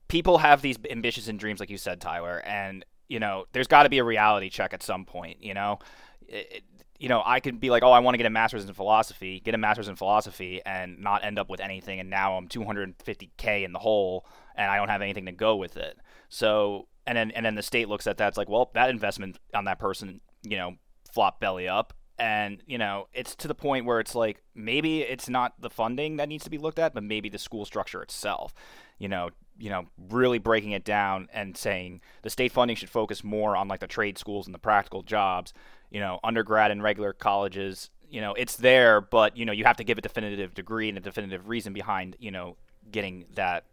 people 0.08 0.38
have 0.38 0.60
these 0.60 0.78
ambitious 0.90 1.28
and 1.28 1.38
dreams, 1.38 1.60
like 1.60 1.70
you 1.70 1.78
said, 1.78 2.00
Tyler, 2.00 2.42
and 2.44 2.84
you 3.08 3.20
know, 3.20 3.46
there's 3.52 3.68
got 3.68 3.84
to 3.84 3.88
be 3.88 3.98
a 3.98 4.04
reality 4.04 4.50
check 4.50 4.74
at 4.74 4.82
some 4.82 5.04
point. 5.04 5.42
You 5.42 5.54
know, 5.54 5.78
It- 6.26 6.48
it- 6.52 6.64
you 6.98 7.08
know, 7.08 7.22
I 7.24 7.40
could 7.40 7.60
be 7.60 7.70
like, 7.70 7.82
oh, 7.82 7.92
I 7.92 8.00
want 8.00 8.14
to 8.14 8.18
get 8.18 8.26
a 8.26 8.30
master's 8.30 8.64
in 8.64 8.74
philosophy, 8.74 9.40
get 9.40 9.54
a 9.54 9.58
master's 9.58 9.88
in 9.88 9.96
philosophy, 9.96 10.60
and 10.66 10.98
not 10.98 11.24
end 11.24 11.38
up 11.38 11.48
with 11.48 11.60
anything, 11.60 12.00
and 12.00 12.10
now 12.10 12.36
I'm 12.36 12.48
250k 12.48 13.64
in 13.64 13.72
the 13.72 13.78
hole, 13.78 14.26
and 14.56 14.70
I 14.70 14.76
don't 14.76 14.88
have 14.88 15.02
anything 15.02 15.26
to 15.26 15.32
go 15.32 15.56
with 15.56 15.76
it. 15.76 15.98
So, 16.28 16.88
and 17.06 17.16
then 17.16 17.30
and 17.30 17.46
then 17.46 17.54
the 17.54 17.62
state 17.62 17.88
looks 17.88 18.06
at 18.06 18.16
that, 18.18 18.28
it's 18.28 18.36
like, 18.36 18.48
well, 18.48 18.70
that 18.74 18.90
investment 18.90 19.38
on 19.54 19.64
that 19.64 19.78
person, 19.78 20.20
you 20.42 20.56
know, 20.56 20.74
flop 21.12 21.40
belly 21.40 21.68
up. 21.68 21.94
And 22.18 22.60
you 22.66 22.78
know, 22.78 23.06
it's 23.12 23.36
to 23.36 23.48
the 23.48 23.54
point 23.54 23.84
where 23.84 24.00
it's 24.00 24.16
like 24.16 24.42
maybe 24.52 25.02
it's 25.02 25.28
not 25.28 25.54
the 25.60 25.70
funding 25.70 26.16
that 26.16 26.28
needs 26.28 26.42
to 26.44 26.50
be 26.50 26.58
looked 26.58 26.80
at, 26.80 26.92
but 26.92 27.04
maybe 27.04 27.28
the 27.28 27.38
school 27.38 27.64
structure 27.64 28.02
itself. 28.02 28.52
You 28.98 29.08
know, 29.08 29.30
you 29.56 29.70
know, 29.70 29.84
really 30.10 30.38
breaking 30.38 30.72
it 30.72 30.84
down 30.84 31.28
and 31.32 31.56
saying 31.56 32.00
the 32.22 32.30
state 32.30 32.50
funding 32.50 32.76
should 32.76 32.90
focus 32.90 33.22
more 33.22 33.56
on 33.56 33.68
like 33.68 33.78
the 33.78 33.86
trade 33.86 34.18
schools 34.18 34.46
and 34.46 34.54
the 34.54 34.58
practical 34.58 35.02
jobs. 35.02 35.52
You 35.90 36.00
know, 36.00 36.20
undergrad 36.22 36.70
and 36.70 36.82
regular 36.82 37.12
colleges. 37.12 37.90
You 38.10 38.20
know, 38.20 38.34
it's 38.34 38.56
there, 38.56 39.00
but 39.00 39.36
you 39.36 39.44
know, 39.44 39.52
you 39.52 39.64
have 39.64 39.76
to 39.78 39.84
give 39.84 39.98
a 39.98 40.00
definitive 40.00 40.54
degree 40.54 40.88
and 40.88 40.96
a 40.96 41.00
definitive 41.00 41.48
reason 41.48 41.72
behind 41.72 42.16
you 42.18 42.30
know 42.30 42.56
getting 42.90 43.24
that 43.34 43.64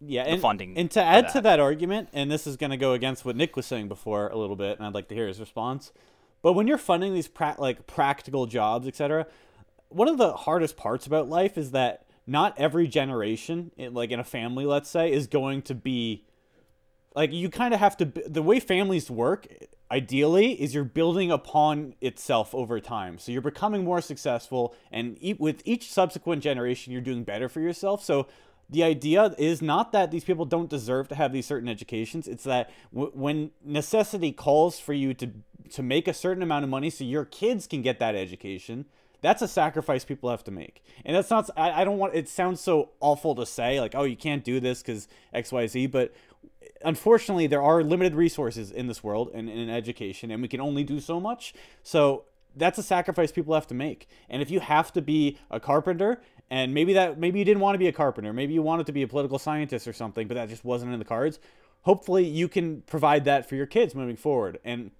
Yeah, 0.00 0.24
the 0.24 0.30
and, 0.30 0.40
funding 0.40 0.76
And 0.78 0.90
to 0.92 1.02
add 1.02 1.28
to 1.28 1.34
that. 1.34 1.42
that 1.44 1.60
argument, 1.60 2.08
and 2.12 2.30
this 2.30 2.46
is 2.46 2.56
going 2.56 2.70
to 2.70 2.76
go 2.76 2.92
against 2.92 3.24
what 3.24 3.34
Nick 3.36 3.56
was 3.56 3.66
saying 3.66 3.88
before 3.88 4.28
a 4.28 4.36
little 4.36 4.54
bit, 4.56 4.78
and 4.78 4.86
I'd 4.86 4.94
like 4.94 5.08
to 5.08 5.14
hear 5.16 5.26
his 5.26 5.40
response. 5.40 5.92
But 6.42 6.52
when 6.54 6.66
you're 6.68 6.78
funding 6.78 7.12
these 7.14 7.28
pra- 7.28 7.56
like 7.58 7.86
practical 7.86 8.46
jobs, 8.46 8.86
etc., 8.86 9.26
one 9.88 10.08
of 10.08 10.16
the 10.16 10.32
hardest 10.32 10.76
parts 10.76 11.06
about 11.06 11.28
life 11.28 11.58
is 11.58 11.72
that 11.72 12.04
not 12.26 12.54
every 12.58 12.86
generation, 12.88 13.72
in- 13.76 13.94
like 13.94 14.10
in 14.12 14.20
a 14.20 14.24
family, 14.24 14.64
let's 14.64 14.88
say, 14.88 15.10
is 15.12 15.26
going 15.26 15.62
to 15.62 15.74
be 15.74 16.24
like 17.16 17.32
you 17.32 17.48
kind 17.48 17.74
of 17.74 17.80
have 17.80 17.96
to. 17.98 18.04
The 18.04 18.42
way 18.42 18.58
families 18.60 19.10
work, 19.10 19.46
ideally, 19.92 20.60
is 20.60 20.74
you're 20.74 20.84
building 20.84 21.30
upon 21.30 21.94
itself 22.00 22.54
over 22.54 22.80
time. 22.80 23.18
So 23.18 23.30
you're 23.30 23.42
becoming 23.42 23.84
more 23.84 24.00
successful, 24.00 24.74
and 24.90 25.16
e- 25.20 25.36
with 25.38 25.62
each 25.64 25.92
subsequent 25.92 26.42
generation, 26.42 26.92
you're 26.92 27.02
doing 27.02 27.22
better 27.22 27.48
for 27.48 27.60
yourself. 27.60 28.02
So 28.02 28.26
the 28.70 28.82
idea 28.82 29.34
is 29.38 29.60
not 29.60 29.92
that 29.92 30.10
these 30.10 30.24
people 30.24 30.46
don't 30.46 30.70
deserve 30.70 31.08
to 31.08 31.14
have 31.14 31.32
these 31.32 31.46
certain 31.46 31.68
educations. 31.68 32.26
It's 32.26 32.44
that 32.44 32.70
w- 32.92 33.12
when 33.14 33.50
necessity 33.64 34.32
calls 34.32 34.80
for 34.80 34.94
you 34.94 35.14
to 35.14 35.30
to 35.70 35.82
make 35.82 36.06
a 36.08 36.14
certain 36.14 36.42
amount 36.42 36.64
of 36.64 36.70
money 36.70 36.90
so 36.90 37.04
your 37.04 37.24
kids 37.24 37.66
can 37.66 37.82
get 37.82 37.98
that 37.98 38.14
education, 38.14 38.84
that's 39.22 39.40
a 39.40 39.48
sacrifice 39.48 40.04
people 40.04 40.28
have 40.28 40.44
to 40.44 40.50
make. 40.50 40.84
And 41.04 41.16
that's 41.16 41.30
not, 41.30 41.48
I, 41.56 41.82
I 41.82 41.84
don't 41.84 41.96
want, 41.96 42.14
it 42.14 42.28
sounds 42.28 42.60
so 42.60 42.90
awful 43.00 43.34
to 43.36 43.46
say, 43.46 43.80
like, 43.80 43.94
oh, 43.94 44.02
you 44.02 44.16
can't 44.16 44.44
do 44.44 44.60
this 44.60 44.82
because 44.82 45.08
XYZ, 45.34 45.90
but 45.90 46.12
unfortunately, 46.84 47.46
there 47.46 47.62
are 47.62 47.82
limited 47.82 48.14
resources 48.14 48.70
in 48.70 48.86
this 48.86 49.02
world 49.02 49.30
and 49.34 49.48
in 49.48 49.68
education, 49.68 50.30
and 50.30 50.42
we 50.42 50.48
can 50.48 50.60
only 50.60 50.84
do 50.84 51.00
so 51.00 51.20
much. 51.20 51.54
So 51.82 52.24
that's 52.56 52.78
a 52.78 52.82
sacrifice 52.82 53.32
people 53.32 53.54
have 53.54 53.66
to 53.68 53.74
make. 53.74 54.08
And 54.28 54.42
if 54.42 54.50
you 54.50 54.60
have 54.60 54.92
to 54.92 55.02
be 55.02 55.38
a 55.50 55.60
carpenter, 55.60 56.20
and 56.50 56.74
maybe 56.74 56.92
that 56.92 57.18
maybe 57.18 57.38
you 57.38 57.44
didn't 57.44 57.60
want 57.60 57.74
to 57.74 57.78
be 57.78 57.88
a 57.88 57.92
carpenter, 57.92 58.32
maybe 58.32 58.52
you 58.52 58.62
wanted 58.62 58.86
to 58.86 58.92
be 58.92 59.02
a 59.02 59.08
political 59.08 59.38
scientist 59.38 59.88
or 59.88 59.92
something, 59.92 60.28
but 60.28 60.34
that 60.34 60.48
just 60.48 60.64
wasn't 60.64 60.92
in 60.92 60.98
the 60.98 61.04
cards. 61.04 61.38
Hopefully, 61.82 62.24
you 62.24 62.48
can 62.48 62.82
provide 62.82 63.24
that 63.24 63.48
for 63.48 63.56
your 63.56 63.66
kids 63.66 63.94
moving 63.94 64.16
forward. 64.16 64.58
And 64.64 64.90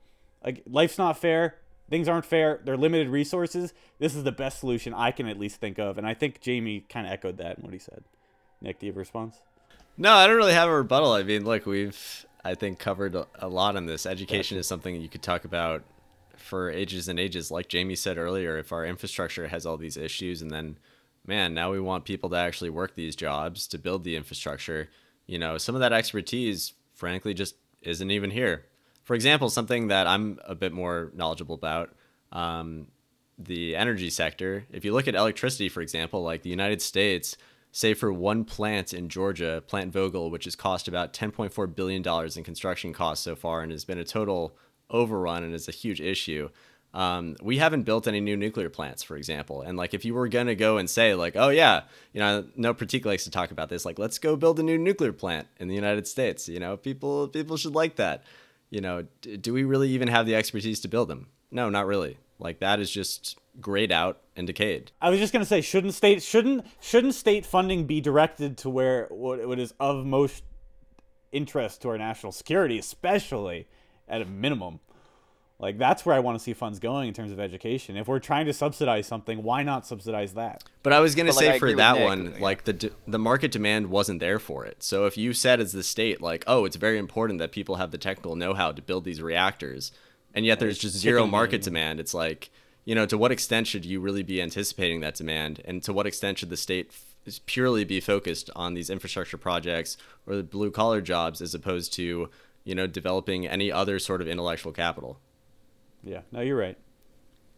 like, 0.44 0.62
life's 0.66 0.98
not 0.98 1.18
fair. 1.18 1.56
Things 1.90 2.08
aren't 2.08 2.24
fair. 2.24 2.60
They're 2.64 2.76
limited 2.76 3.08
resources. 3.08 3.74
This 3.98 4.14
is 4.16 4.24
the 4.24 4.32
best 4.32 4.60
solution 4.60 4.94
I 4.94 5.10
can 5.10 5.28
at 5.28 5.38
least 5.38 5.56
think 5.56 5.78
of. 5.78 5.98
And 5.98 6.06
I 6.06 6.14
think 6.14 6.40
Jamie 6.40 6.86
kind 6.88 7.06
of 7.06 7.12
echoed 7.12 7.36
that 7.36 7.58
in 7.58 7.64
what 7.64 7.72
he 7.72 7.78
said. 7.78 8.04
Nick, 8.60 8.78
do 8.78 8.86
you 8.86 8.92
have 8.92 8.96
a 8.96 9.00
response? 9.00 9.36
No, 9.96 10.12
I 10.12 10.26
don't 10.26 10.36
really 10.36 10.54
have 10.54 10.68
a 10.68 10.74
rebuttal. 10.74 11.12
I 11.12 11.22
mean, 11.22 11.44
look, 11.44 11.66
we've 11.66 12.26
I 12.44 12.54
think 12.54 12.78
covered 12.78 13.16
a 13.36 13.48
lot 13.48 13.76
on 13.76 13.86
this. 13.86 14.06
Education 14.06 14.58
is 14.58 14.66
something 14.66 15.00
you 15.00 15.08
could 15.08 15.22
talk 15.22 15.44
about 15.44 15.84
for 16.36 16.70
ages 16.70 17.08
and 17.08 17.20
ages. 17.20 17.50
Like 17.50 17.68
Jamie 17.68 17.94
said 17.94 18.18
earlier, 18.18 18.58
if 18.58 18.72
our 18.72 18.84
infrastructure 18.84 19.48
has 19.48 19.64
all 19.64 19.76
these 19.76 19.96
issues, 19.96 20.42
and 20.42 20.50
then, 20.50 20.78
man, 21.26 21.54
now 21.54 21.70
we 21.70 21.78
want 21.78 22.04
people 22.04 22.30
to 22.30 22.36
actually 22.36 22.70
work 22.70 22.94
these 22.94 23.14
jobs 23.14 23.66
to 23.68 23.78
build 23.78 24.02
the 24.02 24.16
infrastructure. 24.16 24.88
You 25.26 25.38
know, 25.38 25.56
some 25.56 25.74
of 25.74 25.80
that 25.80 25.92
expertise, 25.92 26.72
frankly, 26.94 27.32
just 27.32 27.54
isn't 27.82 28.10
even 28.10 28.30
here. 28.30 28.64
For 29.04 29.14
example, 29.14 29.50
something 29.50 29.88
that 29.88 30.06
I'm 30.06 30.40
a 30.44 30.54
bit 30.54 30.72
more 30.72 31.12
knowledgeable 31.14 31.54
about. 31.54 31.94
Um, 32.32 32.88
the 33.38 33.76
energy 33.76 34.10
sector. 34.10 34.66
If 34.70 34.84
you 34.84 34.92
look 34.92 35.08
at 35.08 35.14
electricity, 35.14 35.68
for 35.68 35.80
example, 35.80 36.22
like 36.22 36.42
the 36.42 36.50
United 36.50 36.82
States, 36.82 37.36
say 37.72 37.94
for 37.94 38.12
one 38.12 38.44
plant 38.44 38.92
in 38.92 39.08
Georgia, 39.08 39.62
Plant 39.66 39.92
Vogtle, 39.92 40.30
which 40.30 40.44
has 40.44 40.54
cost 40.54 40.86
about 40.86 41.14
$10.4 41.14 41.74
billion 41.74 42.06
in 42.36 42.44
construction 42.44 42.92
costs 42.92 43.24
so 43.24 43.34
far 43.34 43.62
and 43.62 43.72
has 43.72 43.84
been 43.84 43.98
a 43.98 44.04
total 44.04 44.54
overrun 44.90 45.42
and 45.42 45.54
is 45.54 45.68
a 45.68 45.72
huge 45.72 46.00
issue. 46.00 46.50
Um, 46.92 47.36
we 47.42 47.56
haven't 47.56 47.84
built 47.84 48.06
any 48.06 48.20
new 48.20 48.36
nuclear 48.36 48.68
plants, 48.68 49.02
for 49.02 49.16
example. 49.16 49.62
And 49.62 49.78
like, 49.78 49.94
if 49.94 50.04
you 50.04 50.12
were 50.12 50.28
gonna 50.28 50.54
go 50.54 50.76
and 50.76 50.88
say 50.88 51.14
like, 51.14 51.34
oh 51.34 51.48
yeah, 51.48 51.84
you 52.12 52.20
know, 52.20 52.44
no 52.54 52.74
Pratik 52.74 53.06
likes 53.06 53.24
to 53.24 53.30
talk 53.30 53.50
about 53.50 53.70
this. 53.70 53.86
Like, 53.86 53.98
let's 53.98 54.18
go 54.18 54.36
build 54.36 54.60
a 54.60 54.62
new 54.62 54.76
nuclear 54.76 55.12
plant 55.12 55.48
in 55.58 55.68
the 55.68 55.74
United 55.74 56.06
States. 56.06 56.48
You 56.48 56.60
know, 56.60 56.76
people 56.76 57.28
people 57.28 57.56
should 57.56 57.74
like 57.74 57.96
that. 57.96 58.24
You 58.68 58.82
know, 58.82 59.06
d- 59.22 59.38
do 59.38 59.54
we 59.54 59.64
really 59.64 59.88
even 59.90 60.08
have 60.08 60.26
the 60.26 60.34
expertise 60.34 60.80
to 60.80 60.88
build 60.88 61.08
them? 61.08 61.28
No, 61.50 61.70
not 61.70 61.86
really. 61.86 62.18
Like 62.38 62.60
that 62.60 62.78
is 62.78 62.90
just 62.90 63.38
grayed 63.60 63.92
out 63.92 64.20
and 64.36 64.46
decayed. 64.46 64.92
I 65.00 65.10
was 65.10 65.18
just 65.18 65.32
gonna 65.32 65.44
say, 65.44 65.60
shouldn't 65.60 65.94
state 65.94 66.22
shouldn't 66.22 66.66
shouldn't 66.80 67.14
state 67.14 67.44
funding 67.44 67.86
be 67.86 68.00
directed 68.00 68.56
to 68.58 68.70
where 68.70 69.06
what, 69.10 69.46
what 69.46 69.58
is 69.58 69.74
of 69.78 70.04
most 70.06 70.42
interest 71.32 71.82
to 71.82 71.88
our 71.88 71.98
national 71.98 72.32
security, 72.32 72.78
especially 72.78 73.68
at 74.08 74.22
a 74.22 74.24
minimum. 74.24 74.80
Like 75.58 75.78
that's 75.78 76.04
where 76.04 76.16
I 76.16 76.18
want 76.18 76.36
to 76.38 76.42
see 76.42 76.54
funds 76.54 76.80
going 76.80 77.06
in 77.06 77.14
terms 77.14 77.30
of 77.30 77.38
education. 77.38 77.96
If 77.96 78.08
we're 78.08 78.18
trying 78.18 78.46
to 78.46 78.52
subsidize 78.52 79.06
something, 79.06 79.44
why 79.44 79.62
not 79.62 79.86
subsidize 79.86 80.34
that? 80.34 80.64
But 80.82 80.92
I 80.92 80.98
was 80.98 81.14
gonna 81.14 81.32
say 81.32 81.50
like, 81.50 81.60
for 81.60 81.72
that 81.74 82.00
one, 82.00 82.40
like 82.40 82.64
the 82.64 82.72
de- 82.72 82.90
the 83.06 83.18
market 83.18 83.52
demand 83.52 83.88
wasn't 83.88 84.18
there 84.18 84.40
for 84.40 84.64
it. 84.64 84.82
So 84.82 85.06
if 85.06 85.16
you 85.16 85.32
said 85.32 85.60
as 85.60 85.72
the 85.72 85.84
state, 85.84 86.20
like, 86.20 86.42
oh, 86.46 86.64
it's 86.64 86.76
very 86.76 86.98
important 86.98 87.38
that 87.38 87.52
people 87.52 87.76
have 87.76 87.92
the 87.92 87.98
technical 87.98 88.34
know-how 88.34 88.72
to 88.72 88.82
build 88.82 89.04
these 89.04 89.22
reactors, 89.22 89.92
and 90.34 90.44
yet 90.44 90.58
there's 90.58 90.78
just 90.78 90.96
zero 90.96 91.26
market 91.26 91.62
demand, 91.62 92.00
it's 92.00 92.14
like 92.14 92.50
you 92.84 92.94
know, 92.94 93.06
to 93.06 93.16
what 93.16 93.32
extent 93.32 93.66
should 93.66 93.84
you 93.84 94.00
really 94.00 94.22
be 94.22 94.42
anticipating 94.42 95.00
that 95.00 95.14
demand, 95.14 95.62
and 95.64 95.82
to 95.84 95.92
what 95.92 96.06
extent 96.06 96.38
should 96.38 96.50
the 96.50 96.56
state 96.56 96.90
f- 97.26 97.40
purely 97.46 97.84
be 97.84 98.00
focused 98.00 98.50
on 98.56 98.74
these 98.74 98.90
infrastructure 98.90 99.36
projects 99.36 99.96
or 100.26 100.36
the 100.36 100.42
blue 100.42 100.70
collar 100.70 101.00
jobs 101.00 101.40
as 101.40 101.54
opposed 101.54 101.92
to 101.94 102.28
you 102.64 102.74
know 102.74 102.86
developing 102.86 103.46
any 103.46 103.70
other 103.70 103.98
sort 103.98 104.20
of 104.20 104.28
intellectual 104.28 104.72
capital? 104.72 105.20
Yeah, 106.02 106.22
no, 106.32 106.40
you're 106.40 106.56
right. 106.56 106.76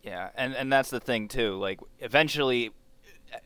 Yeah, 0.02 0.28
and 0.34 0.54
and 0.54 0.72
that's 0.72 0.90
the 0.90 1.00
thing 1.00 1.28
too. 1.28 1.56
Like 1.56 1.80
eventually, 2.00 2.72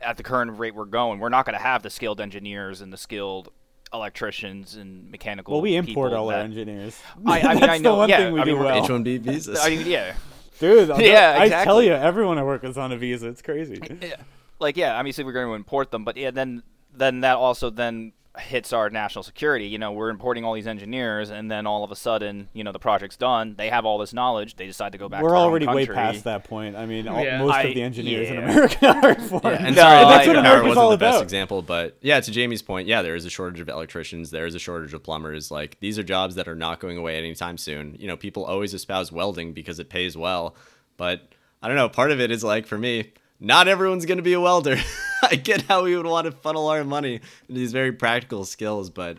at 0.00 0.16
the 0.16 0.24
current 0.24 0.58
rate 0.58 0.74
we're 0.74 0.84
going, 0.84 1.20
we're 1.20 1.28
not 1.28 1.46
going 1.46 1.56
to 1.56 1.62
have 1.62 1.82
the 1.82 1.90
skilled 1.90 2.20
engineers 2.20 2.80
and 2.80 2.92
the 2.92 2.96
skilled 2.96 3.52
electricians 3.92 4.74
and 4.74 5.10
mechanical. 5.10 5.54
Well, 5.54 5.62
we 5.62 5.76
import 5.76 6.12
all 6.12 6.26
that, 6.28 6.38
our 6.38 6.44
engineers. 6.44 7.00
I, 7.24 7.40
I 7.40 7.54
mean, 7.54 7.64
I 7.70 7.78
know. 7.78 8.04
yeah, 8.06 8.26
I 8.26 8.44
mean, 8.44 8.58
well. 8.58 8.84
H-1B 8.84 9.20
visas. 9.20 9.58
I 9.60 9.70
mean, 9.70 9.86
yeah. 9.86 10.14
Dude, 10.58 10.88
yeah, 10.98 11.42
exactly. 11.42 11.54
I 11.54 11.64
tell 11.64 11.82
you, 11.82 11.92
everyone 11.92 12.38
I 12.38 12.42
work 12.44 12.62
with 12.62 12.72
is 12.72 12.78
on 12.78 12.92
a 12.92 12.96
visa. 12.96 13.28
It's 13.28 13.42
crazy. 13.42 13.80
Yeah. 14.00 14.16
Like, 14.60 14.76
yeah, 14.76 14.98
obviously 14.98 15.22
we're 15.22 15.32
going 15.32 15.46
to 15.46 15.54
import 15.54 15.92
them, 15.92 16.04
but 16.04 16.16
yeah, 16.16 16.32
then 16.32 16.64
then 16.92 17.20
that 17.20 17.36
also 17.36 17.70
then 17.70 18.12
hits 18.38 18.72
our 18.72 18.90
national 18.90 19.22
security. 19.22 19.66
You 19.66 19.78
know, 19.78 19.92
we're 19.92 20.10
importing 20.10 20.44
all 20.44 20.54
these 20.54 20.66
engineers, 20.66 21.30
and 21.30 21.50
then 21.50 21.66
all 21.66 21.84
of 21.84 21.90
a 21.90 21.96
sudden, 21.96 22.48
you 22.52 22.64
know, 22.64 22.72
the 22.72 22.78
project's 22.78 23.16
done. 23.16 23.54
They 23.56 23.68
have 23.68 23.84
all 23.84 23.98
this 23.98 24.12
knowledge. 24.12 24.56
They 24.56 24.66
decide 24.66 24.92
to 24.92 24.98
go 24.98 25.08
back. 25.08 25.22
We're 25.22 25.36
already 25.36 25.66
way 25.66 25.86
past 25.86 26.24
that 26.24 26.44
point. 26.44 26.76
I 26.76 26.86
mean, 26.86 27.08
all, 27.08 27.24
most 27.38 27.54
I, 27.54 27.62
of 27.62 27.74
the 27.74 27.82
engineers 27.82 28.28
yeah. 28.28 28.34
in 28.34 28.44
America 28.44 28.86
are 29.04 29.14
foreign. 29.16 29.60
Yeah, 29.60 29.66
and 29.66 29.76
no, 29.76 29.82
sorry, 29.82 30.04
that's 30.04 30.26
what 30.26 30.36
America's 30.36 30.68
wasn't 30.68 30.78
all 30.78 30.88
the 30.90 30.94
about. 30.94 31.12
best 31.12 31.22
example, 31.22 31.62
but 31.62 31.96
yeah, 32.00 32.20
to 32.20 32.30
Jamie's 32.30 32.62
point, 32.62 32.88
yeah, 32.88 33.02
there 33.02 33.14
is 33.14 33.24
a 33.24 33.30
shortage 33.30 33.60
of 33.60 33.68
electricians. 33.68 34.30
There 34.30 34.46
is 34.46 34.54
a 34.54 34.58
shortage 34.58 34.94
of 34.94 35.02
plumbers. 35.02 35.50
Like 35.50 35.78
these 35.80 35.98
are 35.98 36.04
jobs 36.04 36.34
that 36.36 36.48
are 36.48 36.56
not 36.56 36.80
going 36.80 36.98
away 36.98 37.18
anytime 37.18 37.58
soon. 37.58 37.96
You 37.98 38.08
know, 38.08 38.16
people 38.16 38.44
always 38.44 38.74
espouse 38.74 39.12
welding 39.12 39.52
because 39.52 39.78
it 39.78 39.88
pays 39.88 40.16
well, 40.16 40.54
but 40.96 41.28
I 41.62 41.68
don't 41.68 41.76
know. 41.76 41.88
Part 41.88 42.10
of 42.10 42.20
it 42.20 42.30
is 42.30 42.44
like 42.44 42.66
for 42.66 42.78
me 42.78 43.12
not 43.40 43.68
everyone's 43.68 44.06
going 44.06 44.18
to 44.18 44.22
be 44.22 44.32
a 44.32 44.40
welder. 44.40 44.76
I 45.22 45.36
get 45.36 45.62
how 45.62 45.84
we 45.84 45.96
would 45.96 46.06
want 46.06 46.26
to 46.26 46.32
funnel 46.32 46.68
our 46.68 46.84
money 46.84 47.20
into 47.48 47.60
these 47.60 47.72
very 47.72 47.92
practical 47.92 48.44
skills, 48.44 48.90
but 48.90 49.18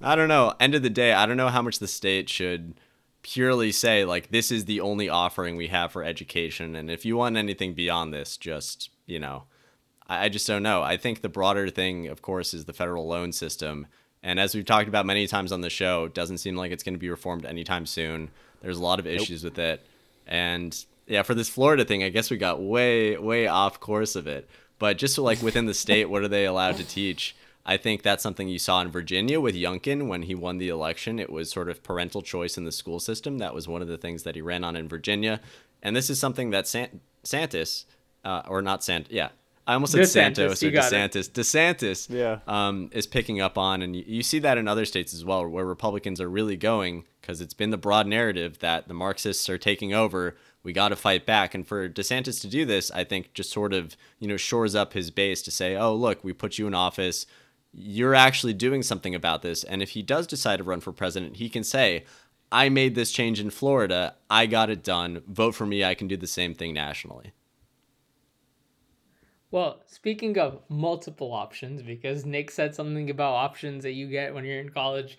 I 0.00 0.14
don't 0.14 0.28
know. 0.28 0.54
End 0.60 0.74
of 0.74 0.82
the 0.82 0.90
day, 0.90 1.12
I 1.12 1.26
don't 1.26 1.36
know 1.36 1.48
how 1.48 1.62
much 1.62 1.78
the 1.78 1.88
state 1.88 2.28
should 2.28 2.74
purely 3.22 3.72
say, 3.72 4.04
like, 4.04 4.30
this 4.30 4.50
is 4.50 4.66
the 4.66 4.80
only 4.80 5.08
offering 5.08 5.56
we 5.56 5.68
have 5.68 5.92
for 5.92 6.04
education. 6.04 6.76
And 6.76 6.90
if 6.90 7.04
you 7.04 7.16
want 7.16 7.36
anything 7.36 7.74
beyond 7.74 8.12
this, 8.12 8.36
just, 8.36 8.90
you 9.06 9.18
know, 9.18 9.44
I, 10.06 10.26
I 10.26 10.28
just 10.28 10.46
don't 10.46 10.62
know. 10.62 10.82
I 10.82 10.96
think 10.96 11.20
the 11.20 11.28
broader 11.28 11.70
thing, 11.70 12.08
of 12.08 12.22
course, 12.22 12.54
is 12.54 12.66
the 12.66 12.72
federal 12.72 13.06
loan 13.06 13.32
system. 13.32 13.86
And 14.22 14.38
as 14.38 14.54
we've 14.54 14.64
talked 14.64 14.88
about 14.88 15.06
many 15.06 15.26
times 15.26 15.52
on 15.52 15.62
the 15.62 15.70
show, 15.70 16.04
it 16.04 16.14
doesn't 16.14 16.38
seem 16.38 16.56
like 16.56 16.72
it's 16.72 16.82
going 16.82 16.94
to 16.94 16.98
be 16.98 17.10
reformed 17.10 17.44
anytime 17.44 17.86
soon. 17.86 18.30
There's 18.60 18.78
a 18.78 18.82
lot 18.82 18.98
of 18.98 19.06
issues 19.06 19.42
nope. 19.42 19.52
with 19.52 19.58
it. 19.58 19.86
And 20.26 20.84
yeah, 21.06 21.22
for 21.22 21.34
this 21.34 21.48
Florida 21.48 21.84
thing, 21.84 22.02
I 22.02 22.08
guess 22.08 22.30
we 22.30 22.36
got 22.36 22.62
way, 22.62 23.16
way 23.16 23.46
off 23.46 23.80
course 23.80 24.16
of 24.16 24.26
it. 24.26 24.48
But 24.78 24.98
just 24.98 25.14
so, 25.14 25.22
like 25.22 25.42
within 25.42 25.66
the 25.66 25.74
state, 25.74 26.06
what 26.06 26.22
are 26.22 26.28
they 26.28 26.46
allowed 26.46 26.76
to 26.76 26.84
teach? 26.84 27.36
I 27.66 27.76
think 27.76 28.02
that's 28.02 28.22
something 28.22 28.48
you 28.48 28.58
saw 28.58 28.82
in 28.82 28.90
Virginia 28.90 29.40
with 29.40 29.54
Youngkin 29.54 30.08
when 30.08 30.22
he 30.22 30.34
won 30.34 30.58
the 30.58 30.68
election. 30.68 31.18
It 31.18 31.30
was 31.30 31.50
sort 31.50 31.70
of 31.70 31.82
parental 31.82 32.20
choice 32.20 32.58
in 32.58 32.64
the 32.64 32.72
school 32.72 33.00
system. 33.00 33.38
That 33.38 33.54
was 33.54 33.66
one 33.66 33.80
of 33.80 33.88
the 33.88 33.96
things 33.96 34.24
that 34.24 34.34
he 34.34 34.42
ran 34.42 34.64
on 34.64 34.76
in 34.76 34.88
Virginia. 34.88 35.40
And 35.82 35.96
this 35.96 36.10
is 36.10 36.20
something 36.20 36.50
that 36.50 36.66
Sant- 36.66 37.00
Santis, 37.24 37.84
uh, 38.24 38.42
or 38.46 38.60
not 38.60 38.84
Sant, 38.84 39.06
yeah, 39.10 39.30
I 39.66 39.74
almost 39.74 39.92
said 39.92 40.02
DeSantis, 40.02 40.08
Santos 40.08 40.62
or 40.62 40.70
DeSantis. 40.70 41.28
It. 41.28 41.32
DeSantis 41.32 42.10
yeah. 42.10 42.40
um, 42.46 42.90
is 42.92 43.06
picking 43.06 43.40
up 43.40 43.56
on, 43.56 43.80
and 43.80 43.96
you, 43.96 44.04
you, 44.06 44.22
see 44.22 44.38
that 44.40 44.58
in 44.58 44.68
other 44.68 44.84
states 44.84 45.14
as 45.14 45.24
well, 45.24 45.46
where 45.48 45.64
Republicans 45.64 46.20
are 46.20 46.28
really 46.28 46.56
going 46.56 47.04
because 47.20 47.40
it's 47.40 47.54
been 47.54 47.70
the 47.70 47.78
broad 47.78 48.06
narrative 48.06 48.58
that 48.58 48.88
the 48.88 48.94
Marxists 48.94 49.48
are 49.48 49.56
taking 49.56 49.94
over 49.94 50.36
we 50.64 50.72
got 50.72 50.88
to 50.88 50.96
fight 50.96 51.24
back. 51.24 51.54
And 51.54 51.64
for 51.64 51.88
DeSantis 51.88 52.40
to 52.40 52.48
do 52.48 52.64
this, 52.64 52.90
I 52.90 53.04
think 53.04 53.32
just 53.34 53.52
sort 53.52 53.72
of, 53.72 53.96
you 54.18 54.26
know, 54.26 54.36
shores 54.36 54.74
up 54.74 54.94
his 54.94 55.12
base 55.12 55.42
to 55.42 55.52
say, 55.52 55.76
oh, 55.76 55.94
look, 55.94 56.24
we 56.24 56.32
put 56.32 56.58
you 56.58 56.66
in 56.66 56.74
office. 56.74 57.26
You're 57.72 58.14
actually 58.14 58.54
doing 58.54 58.82
something 58.82 59.14
about 59.14 59.42
this. 59.42 59.62
And 59.62 59.82
if 59.82 59.90
he 59.90 60.02
does 60.02 60.26
decide 60.26 60.56
to 60.56 60.64
run 60.64 60.80
for 60.80 60.90
president, 60.90 61.36
he 61.36 61.48
can 61.48 61.62
say, 61.62 62.04
I 62.50 62.68
made 62.68 62.94
this 62.94 63.12
change 63.12 63.40
in 63.40 63.50
Florida. 63.50 64.14
I 64.30 64.46
got 64.46 64.70
it 64.70 64.82
done. 64.82 65.22
Vote 65.28 65.54
for 65.54 65.66
me. 65.66 65.84
I 65.84 65.94
can 65.94 66.08
do 66.08 66.16
the 66.16 66.26
same 66.26 66.54
thing 66.54 66.72
nationally. 66.72 67.32
Well, 69.50 69.82
speaking 69.86 70.36
of 70.38 70.60
multiple 70.68 71.32
options, 71.32 71.82
because 71.82 72.24
Nick 72.24 72.50
said 72.50 72.74
something 72.74 73.10
about 73.10 73.34
options 73.34 73.84
that 73.84 73.92
you 73.92 74.08
get 74.08 74.34
when 74.34 74.44
you're 74.44 74.60
in 74.60 74.70
college, 74.70 75.18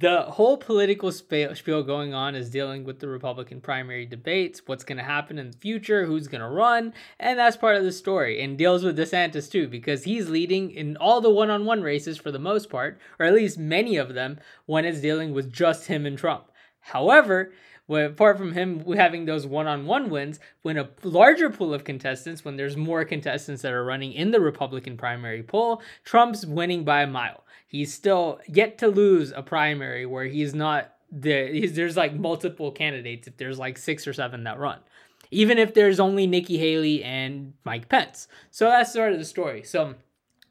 the 0.00 0.22
whole 0.22 0.56
political 0.56 1.12
spiel 1.12 1.82
going 1.82 2.14
on 2.14 2.34
is 2.34 2.48
dealing 2.48 2.84
with 2.84 3.00
the 3.00 3.08
Republican 3.08 3.60
primary 3.60 4.06
debates, 4.06 4.62
what's 4.64 4.82
going 4.82 4.96
to 4.96 5.04
happen 5.04 5.38
in 5.38 5.50
the 5.50 5.56
future, 5.58 6.06
who's 6.06 6.26
going 6.26 6.40
to 6.40 6.48
run, 6.48 6.94
and 7.18 7.38
that's 7.38 7.58
part 7.58 7.76
of 7.76 7.84
the 7.84 7.92
story. 7.92 8.42
And 8.42 8.56
deals 8.56 8.82
with 8.82 8.98
DeSantis 8.98 9.50
too, 9.50 9.68
because 9.68 10.04
he's 10.04 10.30
leading 10.30 10.70
in 10.70 10.96
all 10.96 11.20
the 11.20 11.28
one 11.28 11.50
on 11.50 11.66
one 11.66 11.82
races 11.82 12.16
for 12.16 12.32
the 12.32 12.38
most 12.38 12.70
part, 12.70 12.98
or 13.18 13.26
at 13.26 13.34
least 13.34 13.58
many 13.58 13.98
of 13.98 14.14
them, 14.14 14.40
when 14.64 14.86
it's 14.86 15.02
dealing 15.02 15.34
with 15.34 15.52
just 15.52 15.88
him 15.88 16.06
and 16.06 16.16
Trump. 16.16 16.50
However, 16.80 17.52
apart 17.90 18.38
from 18.38 18.52
him 18.52 18.90
having 18.94 19.26
those 19.26 19.46
one 19.46 19.66
on 19.66 19.84
one 19.84 20.08
wins, 20.08 20.40
when 20.62 20.78
a 20.78 20.88
larger 21.02 21.50
pool 21.50 21.74
of 21.74 21.84
contestants, 21.84 22.42
when 22.42 22.56
there's 22.56 22.76
more 22.76 23.04
contestants 23.04 23.60
that 23.60 23.72
are 23.74 23.84
running 23.84 24.14
in 24.14 24.30
the 24.30 24.40
Republican 24.40 24.96
primary 24.96 25.42
poll, 25.42 25.82
Trump's 26.04 26.46
winning 26.46 26.84
by 26.84 27.02
a 27.02 27.06
mile 27.06 27.44
he's 27.70 27.94
still 27.94 28.40
yet 28.46 28.76
to 28.78 28.88
lose 28.88 29.32
a 29.32 29.42
primary 29.42 30.04
where 30.04 30.24
he's 30.24 30.54
not 30.54 30.92
the 31.10 31.66
there's 31.68 31.96
like 31.96 32.14
multiple 32.14 32.70
candidates 32.70 33.26
if 33.26 33.36
there's 33.38 33.58
like 33.58 33.78
six 33.78 34.06
or 34.06 34.12
seven 34.12 34.44
that 34.44 34.58
run 34.58 34.78
even 35.30 35.58
if 35.58 35.74
there's 35.74 36.00
only 36.00 36.26
Nikki 36.26 36.58
Haley 36.58 37.04
and 37.04 37.54
Mike 37.64 37.88
Pence. 37.88 38.26
So 38.50 38.66
that's 38.66 38.92
sort 38.92 39.12
of 39.12 39.18
the 39.18 39.24
story. 39.24 39.62
So 39.62 39.94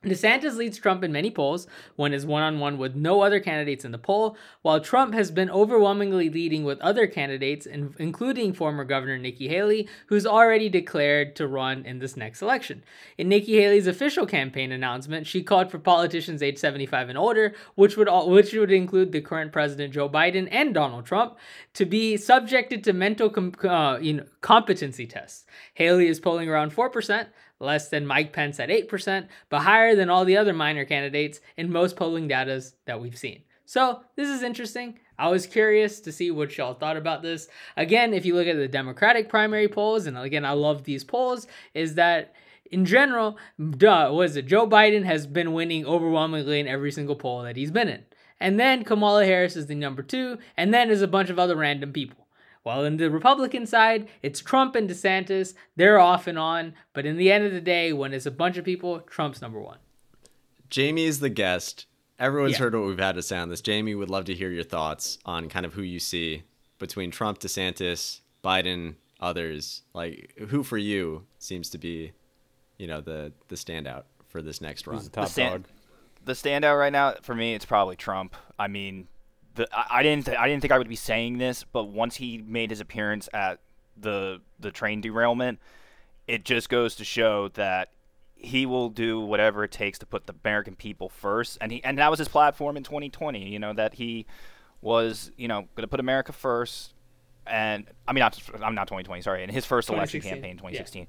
DeSantis 0.03 0.55
leads 0.55 0.77
Trump 0.77 1.03
in 1.03 1.11
many 1.11 1.29
polls 1.29 1.67
when 1.97 2.13
is 2.13 2.25
one 2.25 2.41
on 2.41 2.59
one 2.59 2.77
with 2.77 2.95
no 2.95 3.21
other 3.21 3.41
candidates 3.41 3.83
in 3.83 3.91
the 3.91 3.97
poll, 3.97 4.37
while 4.61 4.79
Trump 4.79 5.13
has 5.13 5.29
been 5.29 5.49
overwhelmingly 5.49 6.29
leading 6.29 6.63
with 6.63 6.79
other 6.79 7.05
candidates, 7.05 7.65
including 7.65 8.53
former 8.53 8.85
Governor 8.85 9.17
Nikki 9.17 9.49
Haley, 9.49 9.89
who's 10.07 10.25
already 10.25 10.69
declared 10.69 11.35
to 11.35 11.47
run 11.47 11.85
in 11.85 11.99
this 11.99 12.15
next 12.15 12.41
election. 12.41 12.81
In 13.17 13.27
Nikki 13.27 13.59
Haley's 13.59 13.87
official 13.87 14.25
campaign 14.25 14.71
announcement, 14.71 15.27
she 15.27 15.43
called 15.43 15.69
for 15.69 15.79
politicians 15.79 16.41
age 16.41 16.57
75 16.57 17.09
and 17.09 17.17
older, 17.17 17.53
which 17.75 17.97
would 17.97 18.07
all, 18.07 18.29
which 18.29 18.53
would 18.53 18.71
include 18.71 19.11
the 19.11 19.19
current 19.19 19.51
President 19.51 19.93
Joe 19.93 20.07
Biden 20.07 20.47
and 20.49 20.73
Donald 20.73 21.05
Trump, 21.05 21.37
to 21.73 21.85
be 21.85 22.15
subjected 22.15 22.85
to 22.85 22.93
mental 22.93 23.29
com- 23.29 23.53
uh, 23.67 23.97
you 23.99 24.13
know, 24.13 24.23
competency 24.39 25.05
tests. 25.05 25.45
Haley 25.73 26.07
is 26.07 26.21
polling 26.21 26.47
around 26.47 26.73
4%, 26.73 27.27
less 27.59 27.89
than 27.89 28.07
Mike 28.07 28.33
Pence 28.33 28.59
at 28.59 28.69
8%, 28.69 29.27
but 29.49 29.61
higher 29.61 29.95
than 29.95 30.09
all 30.09 30.25
the 30.25 30.37
other 30.37 30.53
minor 30.53 30.85
candidates 30.85 31.39
in 31.57 31.71
most 31.71 31.95
polling 31.95 32.27
data 32.27 32.63
that 32.85 33.01
we've 33.01 33.17
seen. 33.17 33.43
So 33.65 34.01
this 34.15 34.29
is 34.29 34.41
interesting. 34.41 34.99
I 35.17 35.29
was 35.29 35.45
curious 35.45 35.99
to 36.01 36.11
see 36.11 36.31
what 36.31 36.57
y'all 36.57 36.73
thought 36.73 36.97
about 36.97 37.21
this. 37.21 37.49
Again, 37.77 38.13
if 38.13 38.25
you 38.25 38.33
look 38.33 38.47
at 38.47 38.55
the 38.55 38.67
Democratic 38.67 39.29
primary 39.29 39.67
polls, 39.67 40.07
and 40.07 40.17
again, 40.17 40.45
I 40.45 40.53
love 40.53 40.85
these 40.85 41.03
polls, 41.03 41.45
is 41.73 41.95
that 41.95 42.33
in 42.71 42.85
general, 42.85 43.37
duh, 43.77 44.09
was 44.11 44.35
it 44.35 44.47
Joe 44.47 44.67
Biden 44.67 45.03
has 45.03 45.27
been 45.27 45.53
winning 45.53 45.85
overwhelmingly 45.85 46.59
in 46.59 46.67
every 46.67 46.91
single 46.91 47.15
poll 47.15 47.43
that 47.43 47.57
he's 47.57 47.71
been 47.71 47.89
in. 47.89 48.05
And 48.39 48.59
then 48.59 48.83
Kamala 48.85 49.25
Harris 49.25 49.55
is 49.55 49.67
the 49.67 49.75
number 49.75 50.01
two, 50.01 50.37
and 50.55 50.73
then 50.73 50.87
there's 50.87 51.01
a 51.01 51.07
bunch 51.07 51.29
of 51.29 51.37
other 51.37 51.57
random 51.57 51.91
people. 51.91 52.25
While 52.69 52.85
in 52.85 52.97
the 52.97 53.09
Republican 53.09 53.65
side, 53.65 54.07
it's 54.21 54.41
Trump 54.41 54.75
and 54.75 54.87
DeSantis. 54.87 55.55
They're 55.75 55.97
off 55.97 56.27
and 56.27 56.37
on. 56.37 56.75
But 56.93 57.07
in 57.07 57.17
the 57.17 57.31
end 57.31 57.43
of 57.43 57.51
the 57.51 57.61
day, 57.61 57.93
when 57.93 58.13
it's 58.13 58.27
a 58.27 58.31
bunch 58.31 58.57
of 58.57 58.63
people, 58.63 58.99
Trump's 58.99 59.41
number 59.41 59.59
one. 59.59 59.79
Jamie 60.69 61.05
is 61.05 61.19
the 61.19 61.31
guest. 61.31 61.87
Everyone's 62.19 62.51
yeah. 62.51 62.59
heard 62.59 62.75
what 62.75 62.85
we've 62.85 62.99
had 62.99 63.15
to 63.15 63.23
say 63.23 63.39
on 63.39 63.49
this. 63.49 63.61
Jamie 63.61 63.95
would 63.95 64.11
love 64.11 64.25
to 64.25 64.35
hear 64.35 64.51
your 64.51 64.63
thoughts 64.63 65.17
on 65.25 65.49
kind 65.49 65.65
of 65.65 65.73
who 65.73 65.81
you 65.81 65.97
see 65.97 66.43
between 66.77 67.09
Trump, 67.09 67.39
DeSantis, 67.39 68.19
Biden, 68.43 68.93
others. 69.19 69.81
Like 69.95 70.35
who 70.49 70.61
for 70.61 70.77
you 70.77 71.25
seems 71.39 71.71
to 71.71 71.79
be, 71.79 72.11
you 72.77 72.85
know, 72.85 73.01
the 73.01 73.33
the 73.47 73.55
standout 73.55 74.03
for 74.27 74.43
this 74.43 74.61
next 74.61 74.85
run. 74.85 75.03
the 75.03 75.09
top 75.09 75.25
the 75.25 75.31
stand- 75.31 75.63
dog. 75.63 75.73
The 76.25 76.33
standout 76.33 76.77
right 76.77 76.93
now 76.93 77.15
for 77.23 77.33
me, 77.33 77.55
it's 77.55 77.65
probably 77.65 77.95
Trump. 77.95 78.35
I 78.59 78.67
mean, 78.67 79.07
the 79.59 79.67
I, 79.77 79.99
I 79.99 80.03
didn't 80.03 80.25
th- 80.25 80.37
I 80.37 80.47
didn't 80.47 80.61
think 80.61 80.71
I 80.71 80.77
would 80.77 80.89
be 80.89 80.95
saying 80.95 81.37
this, 81.37 81.63
but 81.63 81.85
once 81.85 82.15
he 82.15 82.39
made 82.39 82.69
his 82.69 82.79
appearance 82.79 83.29
at 83.33 83.59
the 83.97 84.41
the 84.59 84.71
train 84.71 85.01
derailment, 85.01 85.59
it 86.27 86.45
just 86.45 86.69
goes 86.69 86.95
to 86.95 87.03
show 87.03 87.49
that 87.49 87.91
he 88.35 88.65
will 88.65 88.89
do 88.89 89.19
whatever 89.19 89.65
it 89.65 89.71
takes 89.71 89.99
to 89.99 90.05
put 90.05 90.25
the 90.27 90.33
American 90.43 90.75
people 90.75 91.09
first, 91.09 91.57
and 91.61 91.71
he 91.71 91.83
and 91.83 91.97
that 91.97 92.09
was 92.09 92.19
his 92.19 92.29
platform 92.29 92.77
in 92.77 92.83
2020. 92.83 93.47
You 93.49 93.59
know 93.59 93.73
that 93.73 93.95
he 93.95 94.25
was 94.81 95.31
you 95.37 95.47
know 95.47 95.67
going 95.75 95.81
to 95.81 95.87
put 95.87 95.99
America 95.99 96.31
first, 96.31 96.93
and 97.45 97.85
I 98.07 98.13
mean 98.13 98.21
not 98.21 98.41
I'm 98.63 98.75
not 98.75 98.87
2020 98.87 99.21
sorry 99.21 99.43
in 99.43 99.49
his 99.49 99.65
first 99.65 99.89
election 99.89 100.21
campaign 100.21 100.55
2016. 100.55 101.01
Yeah. 101.01 101.07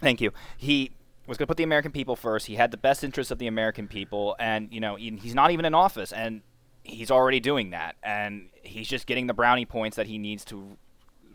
Thank 0.00 0.20
you. 0.20 0.32
He 0.58 0.90
was 1.28 1.38
going 1.38 1.46
to 1.46 1.50
put 1.50 1.56
the 1.56 1.64
American 1.64 1.92
people 1.92 2.16
first. 2.16 2.46
He 2.46 2.56
had 2.56 2.70
the 2.70 2.76
best 2.76 3.02
interests 3.02 3.30
of 3.30 3.38
the 3.38 3.46
American 3.46 3.86
people, 3.86 4.34
and 4.40 4.68
you 4.72 4.80
know 4.80 4.96
he's 4.96 5.34
not 5.34 5.52
even 5.52 5.64
in 5.64 5.74
office, 5.74 6.12
and 6.12 6.42
he's 6.86 7.10
already 7.10 7.40
doing 7.40 7.70
that, 7.70 7.96
and 8.02 8.48
he's 8.62 8.88
just 8.88 9.06
getting 9.06 9.26
the 9.26 9.34
brownie 9.34 9.66
points 9.66 9.96
that 9.96 10.06
he 10.06 10.18
needs 10.18 10.44
to 10.46 10.76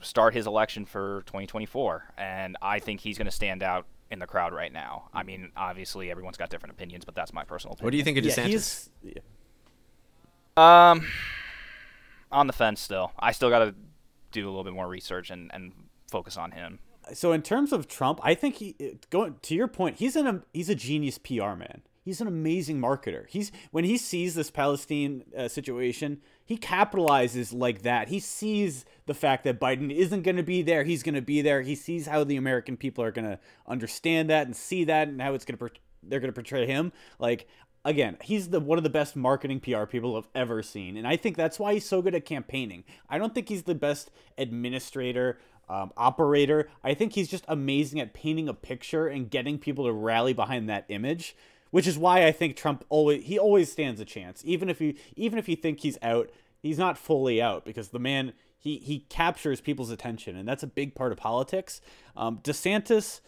start 0.02 0.34
his 0.34 0.48
election 0.48 0.86
for 0.86 1.24
2024. 1.28 2.14
And 2.18 2.58
I 2.62 2.80
think 2.80 3.02
he's 3.02 3.18
going 3.18 3.26
to 3.26 3.32
stand 3.32 3.62
out 3.62 3.86
in 4.10 4.20
the 4.20 4.28
crowd 4.28 4.54
right 4.54 4.72
now. 4.72 5.10
I 5.14 5.24
mean, 5.24 5.52
obviously 5.56 6.10
everyone's 6.12 6.38
got 6.38 6.50
different 6.50 6.74
opinions, 6.74 7.06
but 7.06 7.16
that's 7.16 7.34
my 7.34 7.44
personal 7.44 7.74
opinion. 7.74 7.86
What 7.86 7.92
do 7.92 7.98
you 7.98 8.04
think 8.04 8.18
of 8.18 8.24
DeSantis? 8.24 8.90
Yeah, 9.04 9.14
yeah. 10.58 10.92
Um, 10.92 11.08
on 12.32 12.48
the 12.48 12.54
fence 12.54 12.82
still. 12.82 13.12
I 13.20 13.32
still 13.32 13.50
got 13.50 13.60
to 13.60 13.76
do 14.32 14.46
a 14.46 14.50
little 14.50 14.64
bit 14.64 14.74
more 14.74 14.88
research 14.88 15.30
and, 15.30 15.52
and 15.54 15.72
focus 16.10 16.38
on 16.38 16.52
him. 16.52 16.80
So 17.14 17.32
in 17.32 17.42
terms 17.42 17.74
of 17.74 17.88
Trump, 17.88 18.20
I 18.24 18.36
think 18.36 18.56
he 18.56 18.76
going 19.10 19.36
to 19.42 19.56
your 19.56 19.68
point, 19.68 19.98
he's 19.98 20.16
an 20.16 20.44
he's 20.54 20.70
a 20.70 20.76
genius 20.76 21.18
PR 21.18 21.56
man 21.56 21.82
he's 22.04 22.22
an 22.22 22.28
amazing 22.28 22.80
marketer. 22.80 23.28
He's 23.28 23.52
when 23.72 23.84
he 23.84 23.98
sees 23.98 24.36
this 24.36 24.52
Palestine 24.52 25.24
uh, 25.38 25.48
situation, 25.48 26.22
he 26.44 26.58
capitalizes 26.58 27.54
like 27.54 27.84
that. 27.84 28.10
He 28.10 28.20
sees 28.20 28.86
the 29.06 29.14
fact 29.14 29.44
that 29.44 29.60
Biden 29.60 29.92
isn't 29.92 30.24
going 30.24 30.38
to 30.38 30.44
be 30.44 30.62
there. 30.62 30.84
He's 30.84 31.04
going 31.04 31.16
to 31.16 31.22
be 31.22 31.42
there. 31.42 31.62
He 31.62 31.76
sees 31.76 32.08
how 32.08 32.24
the 32.24 32.38
American 32.38 32.78
people 32.78 33.04
are 33.04 33.12
going 33.12 33.30
to 33.30 33.40
understand 33.68 34.30
that 34.30 34.46
and 34.48 34.56
see 34.56 34.84
that 34.86 35.08
and 35.08 35.22
how 35.22 35.34
it's 35.34 35.46
going 35.46 35.58
to 35.58 35.70
they're 36.04 36.20
going 36.20 36.30
to 36.30 36.36
portray 36.36 36.66
him. 36.66 36.92
Like 37.20 37.48
again, 37.86 38.18
he's 38.22 38.50
the 38.50 38.60
one 38.60 38.78
of 38.78 38.84
the 38.84 38.90
best 38.90 39.16
marketing 39.16 39.60
PR 39.60 39.86
people 39.86 40.18
I've 40.18 40.28
ever 40.36 40.64
seen, 40.64 40.98
and 40.98 41.08
I 41.08 41.16
think 41.16 41.38
that's 41.38 41.60
why 41.60 41.74
he's 41.74 41.88
so 41.88 42.02
good 42.02 42.16
at 42.16 42.26
campaigning. 42.26 42.84
I 43.10 43.18
don't 43.18 43.34
think 43.34 43.50
he's 43.50 43.64
the 43.64 43.76
best 43.76 44.12
administrator. 44.38 45.40
Um, 45.70 45.94
operator. 45.96 46.68
I 46.84 46.94
think 46.96 47.14
he's 47.14 47.30
just 47.30 47.46
amazing 47.48 48.02
at 48.02 48.14
painting 48.14 48.50
a 48.50 48.54
picture 48.54 49.08
and 49.08 49.30
getting 49.30 49.58
people 49.58 49.86
to 49.86 49.94
rally 49.94 50.34
behind 50.34 50.68
that 50.68 50.84
image 50.90 51.34
which 51.72 51.88
is 51.88 51.98
why 51.98 52.26
I 52.26 52.32
think 52.32 52.56
Trump 52.56 52.86
always 52.90 53.26
he 53.26 53.40
always 53.40 53.72
stands 53.72 54.00
a 54.00 54.06
chance, 54.06 54.44
even 54.46 54.70
if 54.70 54.80
you 54.80 54.94
even 55.16 55.40
if 55.40 55.50
you 55.50 55.56
think 55.56 55.80
he's 55.80 55.98
out, 56.02 56.30
he's 56.62 56.78
not 56.78 56.98
fully 56.98 57.42
out 57.42 57.66
because 57.66 57.90
the 57.90 58.00
man 58.00 58.34
he 58.58 58.78
he 58.78 59.00
captures 59.10 59.60
people's 59.60 59.90
attention, 59.90 60.36
and 60.36 60.48
that's 60.48 60.64
a 60.64 60.68
big 60.68 60.94
part 60.94 61.12
of 61.12 61.18
politics. 61.18 61.82
Um, 62.16 62.38
DeSantis. 62.44 63.22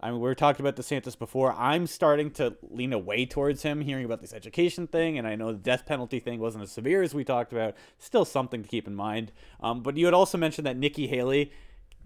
I 0.00 0.12
mean, 0.12 0.20
we 0.20 0.28
were 0.28 0.36
talking 0.36 0.64
about 0.64 0.80
DeSantis 0.80 1.18
before. 1.18 1.52
I'm 1.54 1.88
starting 1.88 2.30
to 2.32 2.56
lean 2.62 2.92
away 2.92 3.26
towards 3.26 3.64
him, 3.64 3.80
hearing 3.80 4.04
about 4.04 4.20
this 4.20 4.32
education 4.32 4.86
thing, 4.86 5.18
and 5.18 5.26
I 5.26 5.34
know 5.34 5.50
the 5.50 5.58
death 5.58 5.86
penalty 5.86 6.20
thing 6.20 6.38
wasn't 6.38 6.62
as 6.62 6.70
severe 6.70 7.02
as 7.02 7.14
we 7.14 7.24
talked 7.24 7.52
about. 7.52 7.74
Still 7.98 8.24
something 8.24 8.62
to 8.62 8.68
keep 8.68 8.86
in 8.86 8.94
mind. 8.94 9.32
Um, 9.60 9.82
but 9.82 9.96
you 9.96 10.04
had 10.04 10.14
also 10.14 10.38
mentioned 10.38 10.68
that 10.68 10.76
Nikki 10.76 11.08
Haley 11.08 11.50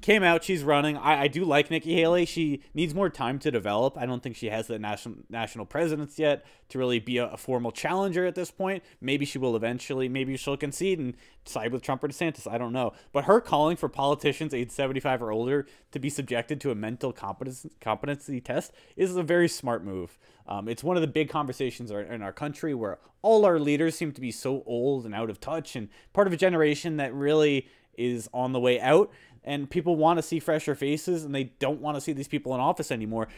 came 0.02 0.22
out. 0.22 0.44
She's 0.44 0.62
running. 0.62 0.96
I, 0.96 1.22
I 1.22 1.28
do 1.28 1.44
like 1.44 1.70
Nikki 1.70 1.94
Haley. 1.94 2.26
She 2.26 2.62
needs 2.74 2.94
more 2.94 3.08
time 3.08 3.38
to 3.40 3.50
develop. 3.50 3.96
I 3.96 4.04
don't 4.04 4.22
think 4.22 4.36
she 4.36 4.50
has 4.50 4.66
the 4.66 4.78
national 4.78 5.16
national 5.30 5.64
presence 5.64 6.18
yet 6.18 6.44
to 6.68 6.78
really 6.78 6.98
be 6.98 7.18
a, 7.18 7.26
a, 7.28 7.36
formal 7.36 7.72
challenger 7.72 8.26
at 8.26 8.34
this 8.34 8.50
point. 8.50 8.82
Maybe 9.00 9.24
she 9.24 9.38
will 9.38 9.56
eventually. 9.56 10.08
Maybe 10.08 10.36
she'll 10.36 10.56
concede 10.56 10.98
and 10.98 11.14
side 11.44 11.72
with 11.72 11.82
Trump 11.82 12.04
or 12.04 12.08
DeSantis. 12.08 12.50
I 12.50 12.58
don't 12.58 12.72
know. 12.72 12.92
But 13.12 13.24
her 13.24 13.40
calling 13.40 13.76
for 13.76 13.88
politicians 13.88 14.52
age 14.52 14.70
75 14.70 15.22
or 15.22 15.32
older 15.32 15.66
to 15.92 15.98
be 15.98 16.10
subjected 16.10 16.60
to 16.62 16.70
a 16.70 16.74
mental 16.74 17.12
competency, 17.12 17.70
competency 17.80 18.40
test 18.40 18.72
is 18.96 19.16
a 19.16 19.22
very 19.22 19.48
smart 19.48 19.84
move. 19.84 20.18
Um, 20.46 20.68
it's 20.68 20.82
one 20.82 20.96
of 20.96 21.02
the 21.02 21.08
big 21.08 21.28
conversations 21.28 21.90
in 21.90 22.22
our 22.22 22.32
country 22.32 22.74
where 22.74 22.98
all 23.22 23.44
our 23.44 23.60
leaders 23.60 23.96
seem 23.96 24.12
to 24.12 24.20
be 24.20 24.32
so 24.32 24.64
old 24.66 25.04
and 25.04 25.14
out 25.14 25.30
of 25.30 25.40
touch 25.40 25.76
and 25.76 25.88
part 26.12 26.26
of 26.26 26.32
a 26.32 26.36
generation 26.36 26.96
that 26.96 27.14
really 27.14 27.68
is 27.96 28.28
on 28.32 28.52
the 28.52 28.60
way 28.60 28.80
out 28.80 29.10
and 29.44 29.70
people 29.70 29.96
want 29.96 30.18
to 30.18 30.22
see 30.22 30.38
fresher 30.38 30.74
faces 30.74 31.24
and 31.24 31.34
they 31.34 31.44
don't 31.58 31.80
want 31.80 31.96
to 31.96 32.00
see 32.00 32.12
these 32.12 32.28
people 32.28 32.54
in 32.54 32.60
office 32.60 32.90
anymore. 32.90 33.28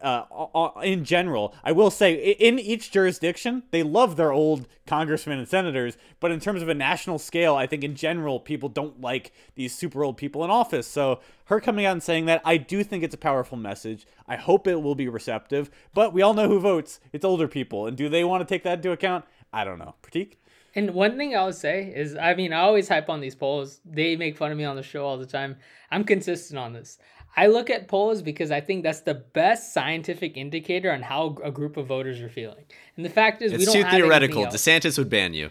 Uh, 0.00 0.70
in 0.82 1.04
general, 1.04 1.54
I 1.62 1.70
will 1.70 1.90
say 1.90 2.14
in 2.14 2.58
each 2.58 2.90
jurisdiction, 2.90 3.62
they 3.70 3.84
love 3.84 4.16
their 4.16 4.32
old 4.32 4.66
congressmen 4.84 5.38
and 5.38 5.46
senators, 5.46 5.96
but 6.18 6.32
in 6.32 6.40
terms 6.40 6.60
of 6.60 6.68
a 6.68 6.74
national 6.74 7.20
scale, 7.20 7.54
I 7.54 7.68
think 7.68 7.84
in 7.84 7.94
general, 7.94 8.40
people 8.40 8.68
don't 8.68 9.00
like 9.00 9.30
these 9.54 9.72
super 9.72 10.02
old 10.02 10.16
people 10.16 10.42
in 10.42 10.50
office. 10.50 10.88
So, 10.88 11.20
her 11.44 11.60
coming 11.60 11.86
out 11.86 11.92
and 11.92 12.02
saying 12.02 12.26
that, 12.26 12.42
I 12.44 12.56
do 12.56 12.82
think 12.82 13.04
it's 13.04 13.14
a 13.14 13.18
powerful 13.18 13.56
message. 13.56 14.04
I 14.26 14.34
hope 14.34 14.66
it 14.66 14.82
will 14.82 14.96
be 14.96 15.06
receptive, 15.06 15.70
but 15.94 16.12
we 16.12 16.20
all 16.20 16.34
know 16.34 16.48
who 16.48 16.58
votes. 16.58 16.98
It's 17.12 17.24
older 17.24 17.46
people. 17.46 17.86
And 17.86 17.96
do 17.96 18.08
they 18.08 18.24
want 18.24 18.40
to 18.40 18.52
take 18.52 18.64
that 18.64 18.78
into 18.78 18.90
account? 18.90 19.24
I 19.52 19.62
don't 19.64 19.78
know. 19.78 19.94
Prateek? 20.02 20.32
And 20.74 20.94
one 20.94 21.16
thing 21.16 21.36
I 21.36 21.44
would 21.44 21.54
say 21.54 21.92
is, 21.94 22.16
I 22.16 22.34
mean, 22.34 22.52
I 22.52 22.60
always 22.60 22.88
hype 22.88 23.10
on 23.10 23.20
these 23.20 23.34
polls. 23.34 23.80
They 23.84 24.16
make 24.16 24.36
fun 24.36 24.50
of 24.50 24.58
me 24.58 24.64
on 24.64 24.76
the 24.76 24.82
show 24.82 25.04
all 25.04 25.18
the 25.18 25.26
time. 25.26 25.56
I'm 25.90 26.04
consistent 26.04 26.58
on 26.58 26.72
this. 26.72 26.98
I 27.36 27.46
look 27.46 27.70
at 27.70 27.88
polls 27.88 28.22
because 28.22 28.50
I 28.50 28.60
think 28.60 28.82
that's 28.82 29.00
the 29.00 29.14
best 29.14 29.72
scientific 29.72 30.36
indicator 30.36 30.92
on 30.92 31.02
how 31.02 31.36
a 31.42 31.50
group 31.50 31.76
of 31.76 31.86
voters 31.86 32.20
are 32.20 32.28
feeling. 32.28 32.64
And 32.96 33.04
the 33.04 33.10
fact 33.10 33.42
is, 33.42 33.52
it's 33.52 33.60
we 33.60 33.64
don't 33.64 33.74
have 33.74 33.84
to. 33.84 33.88
It's 33.88 33.96
too 33.96 34.02
theoretical. 34.02 34.46
DeSantis 34.46 34.98
would 34.98 35.08
ban 35.08 35.32
you. 35.34 35.50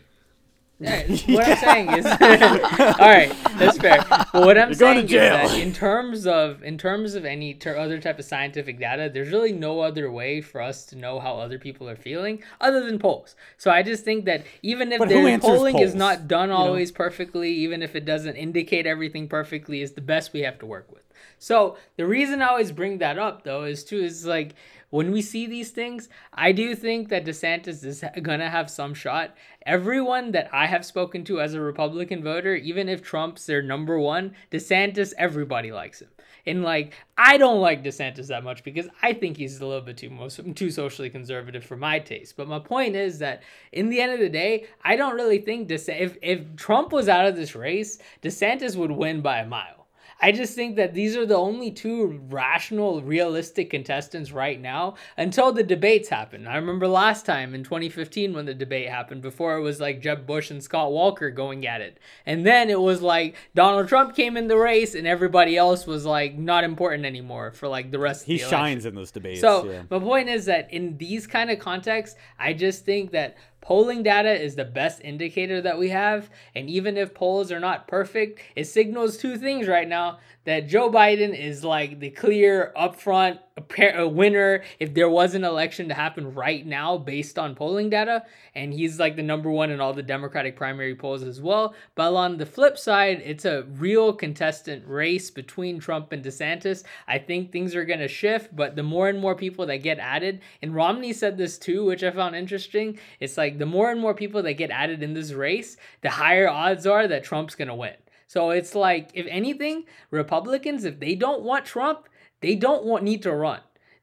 What 1.28 1.48
I'm 1.48 1.58
saying 1.58 1.94
is, 1.94 2.06
all 2.08 3.10
right, 3.10 3.32
that's 3.60 3.78
fair. 3.78 4.04
But 4.10 4.34
what 4.34 4.58
I'm 4.58 4.70
You're 4.70 4.74
saying 4.74 5.06
is 5.06 5.12
that 5.12 5.58
in 5.60 5.74
terms 5.74 6.26
of 6.26 6.64
in 6.64 6.78
terms 6.80 7.14
of 7.14 7.24
any 7.24 7.54
ter- 7.54 7.78
other 7.78 8.00
type 8.00 8.18
of 8.18 8.26
scientific 8.26 8.80
data, 8.80 9.10
there's 9.14 9.30
really 9.30 9.52
no 9.52 9.82
other 9.82 10.12
way 10.12 10.42
for 10.42 10.60
us 10.60 10.86
to 10.88 10.96
know 10.96 11.20
how 11.20 11.38
other 11.38 11.60
people 11.60 11.88
are 11.88 11.96
feeling 11.96 12.42
other 12.60 12.84
than 12.84 12.98
polls. 12.98 13.36
So 13.58 13.70
I 13.70 13.84
just 13.84 14.04
think 14.04 14.26
that 14.26 14.44
even 14.64 14.92
if 14.92 15.00
the 15.00 15.08
polling 15.40 15.40
polls? 15.40 15.90
is 15.90 15.96
not 15.96 16.28
done 16.28 16.50
always 16.50 16.90
you 16.90 16.94
know? 16.94 16.98
perfectly, 16.98 17.52
even 17.52 17.84
if 17.84 17.96
it 17.96 18.04
doesn't 18.04 18.36
indicate 18.36 18.88
everything 18.88 19.28
perfectly, 19.28 19.82
is 19.82 19.92
the 19.92 20.02
best 20.02 20.34
we 20.34 20.42
have 20.42 20.58
to 20.60 20.66
work 20.66 20.92
with. 20.92 21.04
So 21.38 21.78
the 21.98 22.08
reason 22.08 22.42
I 22.42 22.48
always 22.48 22.72
bring 22.72 22.98
that 23.00 23.20
up 23.20 23.44
though 23.44 23.64
is 23.64 23.84
too 23.84 24.00
is 24.00 24.26
like 24.26 24.56
when 24.92 25.12
we 25.12 25.22
see 25.22 25.48
these 25.48 25.72
things, 25.72 26.08
I 26.34 26.52
do 26.52 26.76
think 26.76 27.10
that 27.10 27.26
DeSantis 27.26 27.84
is 27.84 28.04
gonna 28.22 28.50
have 28.50 28.70
some 28.70 28.94
shot. 28.94 29.36
Everyone 29.66 30.32
that 30.32 30.50
I 30.54 30.68
have 30.68 30.86
spoken 30.86 31.24
to 31.26 31.42
as 31.42 31.54
a 31.54 31.62
Republican 31.62 32.24
voter, 32.24 32.56
even 32.56 32.88
if 32.88 33.02
Trump's 33.02 33.46
their 33.46 33.62
number 33.62 33.98
one, 33.98 34.36
DeSantis, 34.52 35.14
everybody 35.18 35.72
likes 35.72 36.02
him. 36.02 36.10
And 36.46 36.64
like, 36.64 36.94
I 37.18 37.38
don't 37.38 37.62
like 37.62 37.84
DeSantis 37.84 38.28
that 38.28 38.44
much 38.44 38.64
because 38.64 38.88
I 39.02 39.14
think 39.14 39.38
he's 39.38 39.62
a 39.62 39.66
little 39.66 39.82
bit 39.82 39.98
too 39.98 40.10
most 40.10 40.40
too 40.56 40.72
socially 40.72 41.10
conservative 41.10 41.64
for 41.64 41.78
my 41.78 42.00
taste. 42.00 42.36
But 42.36 42.48
my 42.48 42.60
point 42.60 42.96
is 42.96 43.20
that 43.20 43.44
in 43.72 43.90
the 43.90 44.02
end 44.02 44.12
of 44.12 44.20
the 44.20 44.30
day, 44.30 44.68
I 44.84 44.96
don't 44.96 45.16
really 45.16 45.40
think 45.40 45.70
DeSantis. 45.70 46.02
If 46.02 46.18
if 46.22 46.56
Trump 46.56 46.92
was 46.92 47.08
out 47.08 47.26
of 47.26 47.36
this 47.36 47.56
race, 47.56 48.00
DeSantis 48.22 48.76
would 48.76 48.92
win 48.92 49.22
by 49.22 49.40
a 49.40 49.48
mile. 49.48 49.81
I 50.22 50.32
just 50.32 50.54
think 50.54 50.76
that 50.76 50.94
these 50.94 51.18
are 51.18 51.26
the 51.26 51.36
only 51.36 51.72
two 51.72 52.22
rational, 52.30 53.02
realistic 53.02 53.72
contestants 53.72 54.32
right 54.32 54.62
now 54.62 54.96
until 55.18 55.52
the 55.52 55.64
debates 55.64 56.10
happen. 56.10 56.48
I 56.48 56.56
remember 56.58 56.88
last 56.88 57.26
time 57.26 57.56
in 57.56 57.64
2015 57.64 58.34
when 58.34 58.46
the 58.46 58.54
debate 58.54 58.88
happened, 58.88 59.22
before 59.22 59.58
it 59.58 59.62
was 59.62 59.80
like 59.80 60.02
Jeb 60.02 60.28
Bush 60.28 60.52
and 60.52 60.64
Scott 60.64 60.92
Walker 60.92 61.32
going 61.32 61.66
at 61.66 61.82
it. 61.82 61.98
And 62.26 62.46
then 62.46 62.70
it 62.70 62.80
was 62.80 63.02
like 63.02 63.36
Donald 63.56 63.88
Trump 63.88 64.16
came 64.16 64.38
in 64.38 64.48
the 64.48 64.58
race 64.58 64.94
and 64.94 65.08
everybody 65.08 65.58
else 65.58 65.88
was 65.88 66.06
like 66.06 66.38
not 66.38 66.64
important 66.64 67.06
anymore 67.06 67.52
for 67.52 67.68
like 67.68 67.90
the 67.90 68.00
rest 68.00 68.26
he 68.26 68.36
of 68.36 68.42
the 68.42 68.50
shines 68.50 68.86
election. 68.86 68.90
in 68.90 68.96
those 68.96 69.12
debates. 69.12 69.42
So 69.42 69.70
yeah. 69.70 69.84
my 69.90 70.00
point 70.00 70.30
is 70.30 70.46
that 70.46 70.72
in 70.72 70.98
these 70.98 71.26
kind 71.26 71.50
of 71.50 71.58
contexts, 71.58 72.16
I 72.38 72.54
just 72.54 72.86
think 72.86 73.12
that 73.12 73.38
polling 73.62 74.04
data 74.04 74.32
is 74.32 74.56
the 74.56 74.66
best 74.66 75.02
indicator 75.04 75.62
that 75.62 75.80
we 75.80 75.90
have. 75.90 76.30
And 76.56 76.70
even 76.70 76.98
if 76.98 77.14
polls 77.14 77.52
are 77.52 77.60
not 77.60 77.88
perfect, 77.88 78.42
it 78.56 78.66
signals 78.66 79.18
two 79.18 79.38
things 79.38 79.68
right 79.68 79.88
now 79.88 80.20
that 80.46 80.68
Joe 80.68 80.90
Biden 80.90 81.38
is 81.38 81.64
like 81.64 82.00
the 82.00 82.10
clear 82.10 82.72
upfront 82.76 83.40
a 83.78 84.04
uh, 84.04 84.08
winner 84.08 84.64
if 84.80 84.94
there 84.94 85.10
was 85.10 85.36
an 85.36 85.44
election 85.44 85.88
to 85.90 85.94
happen 85.94 86.34
right 86.34 86.66
now 86.66 86.98
based 86.98 87.38
on 87.38 87.54
polling 87.54 87.90
data. 87.90 88.26
And 88.56 88.74
he's 88.74 89.00
like 89.00 89.16
the 89.16 89.24
number 89.24 89.52
one 89.52 89.70
in 89.70 89.80
all 89.80 89.94
the 89.94 90.02
democratic 90.02 90.56
primary 90.56 90.96
polls 90.96 91.22
as 91.22 91.40
well. 91.42 91.76
But 91.94 92.16
on 92.16 92.38
the 92.38 92.46
flip 92.46 92.78
side 92.78 93.22
it's 93.24 93.46
a 93.46 93.64
real 93.64 94.14
contestant 94.14 94.88
race 94.88 95.30
between 95.30 95.80
trump 95.80 96.12
and 96.12 96.24
desantis. 96.24 96.84
I 97.08 97.20
think 97.20 97.52
things 97.52 97.76
are 97.76 97.86
going 97.86 98.00
to 98.00 98.08
shift 98.08 98.56
but 98.56 98.76
the 98.76 98.84
more 98.84 99.10
and 99.10 99.20
more 99.20 99.36
people 99.36 99.66
that 99.66 99.78
get 99.78 100.00
added 100.00 100.42
and 100.62 100.76
romney 100.76 101.14
said 101.14 101.38
this 101.38 101.58
too 101.58 101.86
which 101.86 102.04
i 102.04 102.12
found 102.12 102.36
interesting 102.36 102.98
it's 103.20 103.38
like 103.38 103.58
the 103.58 103.66
more 103.66 103.92
and 103.92 104.00
more 104.00 104.14
people 104.14 104.44
that 104.44 104.54
get 104.54 104.72
added 104.72 105.02
in 105.04 105.14
this 105.14 105.32
race 105.32 105.78
the 106.02 106.10
higher 106.10 106.50
odds 106.50 106.86
are 106.86 107.08
that 107.08 107.24
trump's 107.24 107.56
going 107.56 107.68
to 107.68 107.76
win 107.76 107.94
so 108.32 108.52
it's 108.52 108.76
like, 108.76 109.12
if 109.14 109.26
anything, 109.28 109.84
Republicans, 110.10 110.86
if 110.86 111.02
they 111.02 111.16
don't 111.16 111.44
want 111.44 111.66
Trump, 111.66 112.08
they 112.40 112.56
don't 112.56 112.86
want 112.86 113.04
need 113.04 113.24
to 113.24 113.36
run 113.36 113.60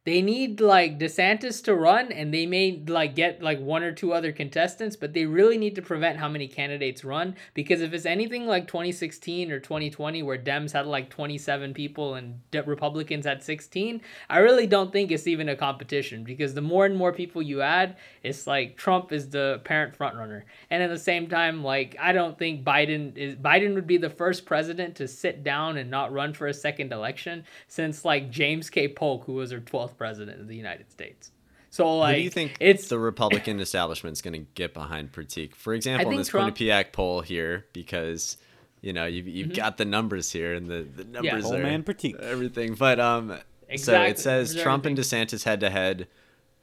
they 0.08 0.22
need 0.22 0.58
like 0.62 0.98
DeSantis 0.98 1.62
to 1.64 1.74
run 1.74 2.10
and 2.12 2.32
they 2.32 2.46
may 2.46 2.82
like 2.86 3.14
get 3.14 3.42
like 3.42 3.60
one 3.60 3.82
or 3.82 3.92
two 3.92 4.14
other 4.14 4.32
contestants, 4.32 4.96
but 4.96 5.12
they 5.12 5.26
really 5.26 5.58
need 5.58 5.74
to 5.74 5.82
prevent 5.82 6.16
how 6.16 6.30
many 6.30 6.48
candidates 6.48 7.04
run 7.04 7.36
because 7.52 7.82
if 7.82 7.92
it's 7.92 8.06
anything 8.06 8.46
like 8.46 8.66
2016 8.66 9.52
or 9.52 9.60
2020 9.60 10.22
where 10.22 10.38
Dems 10.38 10.72
had 10.72 10.86
like 10.86 11.10
27 11.10 11.74
people 11.74 12.14
and 12.14 12.40
De- 12.50 12.62
Republicans 12.62 13.26
had 13.26 13.42
16, 13.42 14.00
I 14.30 14.38
really 14.38 14.66
don't 14.66 14.90
think 14.90 15.10
it's 15.10 15.26
even 15.26 15.50
a 15.50 15.56
competition 15.56 16.24
because 16.24 16.54
the 16.54 16.62
more 16.62 16.86
and 16.86 16.96
more 16.96 17.12
people 17.12 17.42
you 17.42 17.60
add, 17.60 17.98
it's 18.22 18.46
like 18.46 18.78
Trump 18.78 19.12
is 19.12 19.28
the 19.28 19.56
apparent 19.56 19.98
frontrunner. 19.98 20.44
And 20.70 20.82
at 20.82 20.88
the 20.88 20.98
same 20.98 21.28
time, 21.28 21.62
like 21.62 21.98
I 22.00 22.14
don't 22.14 22.38
think 22.38 22.64
Biden 22.64 23.14
is 23.14 23.36
Biden 23.36 23.74
would 23.74 23.86
be 23.86 23.98
the 23.98 24.08
first 24.08 24.46
president 24.46 24.96
to 24.96 25.06
sit 25.06 25.44
down 25.44 25.76
and 25.76 25.90
not 25.90 26.14
run 26.14 26.32
for 26.32 26.46
a 26.46 26.54
second 26.54 26.94
election 26.94 27.44
since 27.66 28.06
like 28.06 28.30
James 28.30 28.70
K. 28.70 28.88
Polk, 28.88 29.24
who 29.26 29.34
was 29.34 29.52
our 29.52 29.60
12th 29.60 29.97
president 29.98 30.40
of 30.40 30.48
the 30.48 30.56
United 30.56 30.90
States. 30.90 31.30
So 31.70 31.98
like, 31.98 32.14
Who 32.14 32.20
do 32.20 32.24
you 32.24 32.30
think 32.30 32.56
it's 32.60 32.88
the 32.88 32.98
Republican 32.98 33.60
establishment 33.66 34.14
is 34.14 34.22
going 34.22 34.32
to 34.32 34.46
get 34.54 34.72
behind 34.72 35.12
Prateek? 35.12 35.54
For 35.54 35.74
example, 35.74 36.06
in 36.06 36.12
think 36.12 36.20
this 36.20 36.28
Trump- 36.28 36.56
Quinnipiac 36.56 36.92
poll 36.92 37.20
here, 37.20 37.66
because 37.72 38.38
you 38.80 38.92
know 38.92 39.04
you've, 39.06 39.28
you've 39.28 39.54
got 39.54 39.76
the 39.76 39.84
numbers 39.84 40.32
here, 40.32 40.54
and 40.54 40.66
the, 40.66 40.86
the 40.96 41.04
numbers 41.04 41.44
Poll 41.44 41.56
are 41.56 41.62
man 41.62 41.82
Prateek. 41.82 42.18
everything. 42.20 42.74
But 42.74 43.00
um, 43.00 43.36
so 43.76 44.00
it 44.02 44.18
says 44.18 44.52
Those 44.54 44.60
are 44.60 44.62
Trump 44.62 44.86
and 44.86 44.96
DeSantis 44.96 45.44
head 45.44 45.60
to 45.60 45.70
head. 45.70 46.08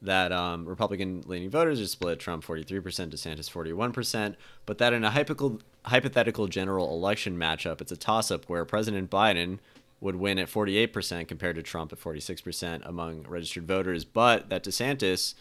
That 0.02 0.32
um, 0.32 0.66
Republican-leaning 0.66 1.49
voters 1.49 1.80
are 1.82 1.88
split: 1.88 2.20
Trump 2.20 2.44
forty-three 2.44 2.82
percent, 2.82 3.14
DeSantis 3.14 3.49
forty-one 3.49 3.91
percent. 3.91 4.36
But 4.66 4.78
that 4.80 4.94
in 4.94 5.03
a 5.03 5.10
hypothetical 5.10 5.62
hypothetical 5.86 6.48
general 6.48 6.94
election 6.94 7.38
matchup, 7.38 7.80
it's 7.82 7.91
a 7.91 7.98
toss-up 7.98 8.45
where 8.45 8.66
President 8.66 9.10
Biden 9.10 9.60
would 10.06 10.15
win 10.15 10.38
at 10.38 10.48
48% 10.48 11.27
compared 11.27 11.56
to 11.56 11.64
Trump 11.64 11.91
at 11.91 11.99
46% 11.99 12.82
among 12.86 13.23
registered 13.27 13.68
voters, 13.68 14.06
but 14.06 14.49
that 14.49 14.64
DeSantis 14.64 15.34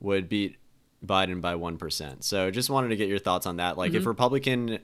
would 0.00 0.28
beat 0.28 0.56
Biden 1.06 1.40
by 1.40 1.54
1%. 1.54 2.24
So 2.24 2.50
just 2.50 2.68
wanted 2.68 2.88
to 2.88 2.96
get 2.96 3.08
your 3.08 3.20
thoughts 3.20 3.46
on 3.46 3.56
that. 3.58 3.78
Like 3.78 3.92
if 3.92 4.00
mm-hmm. 4.00 4.08
Republican, 4.08 4.78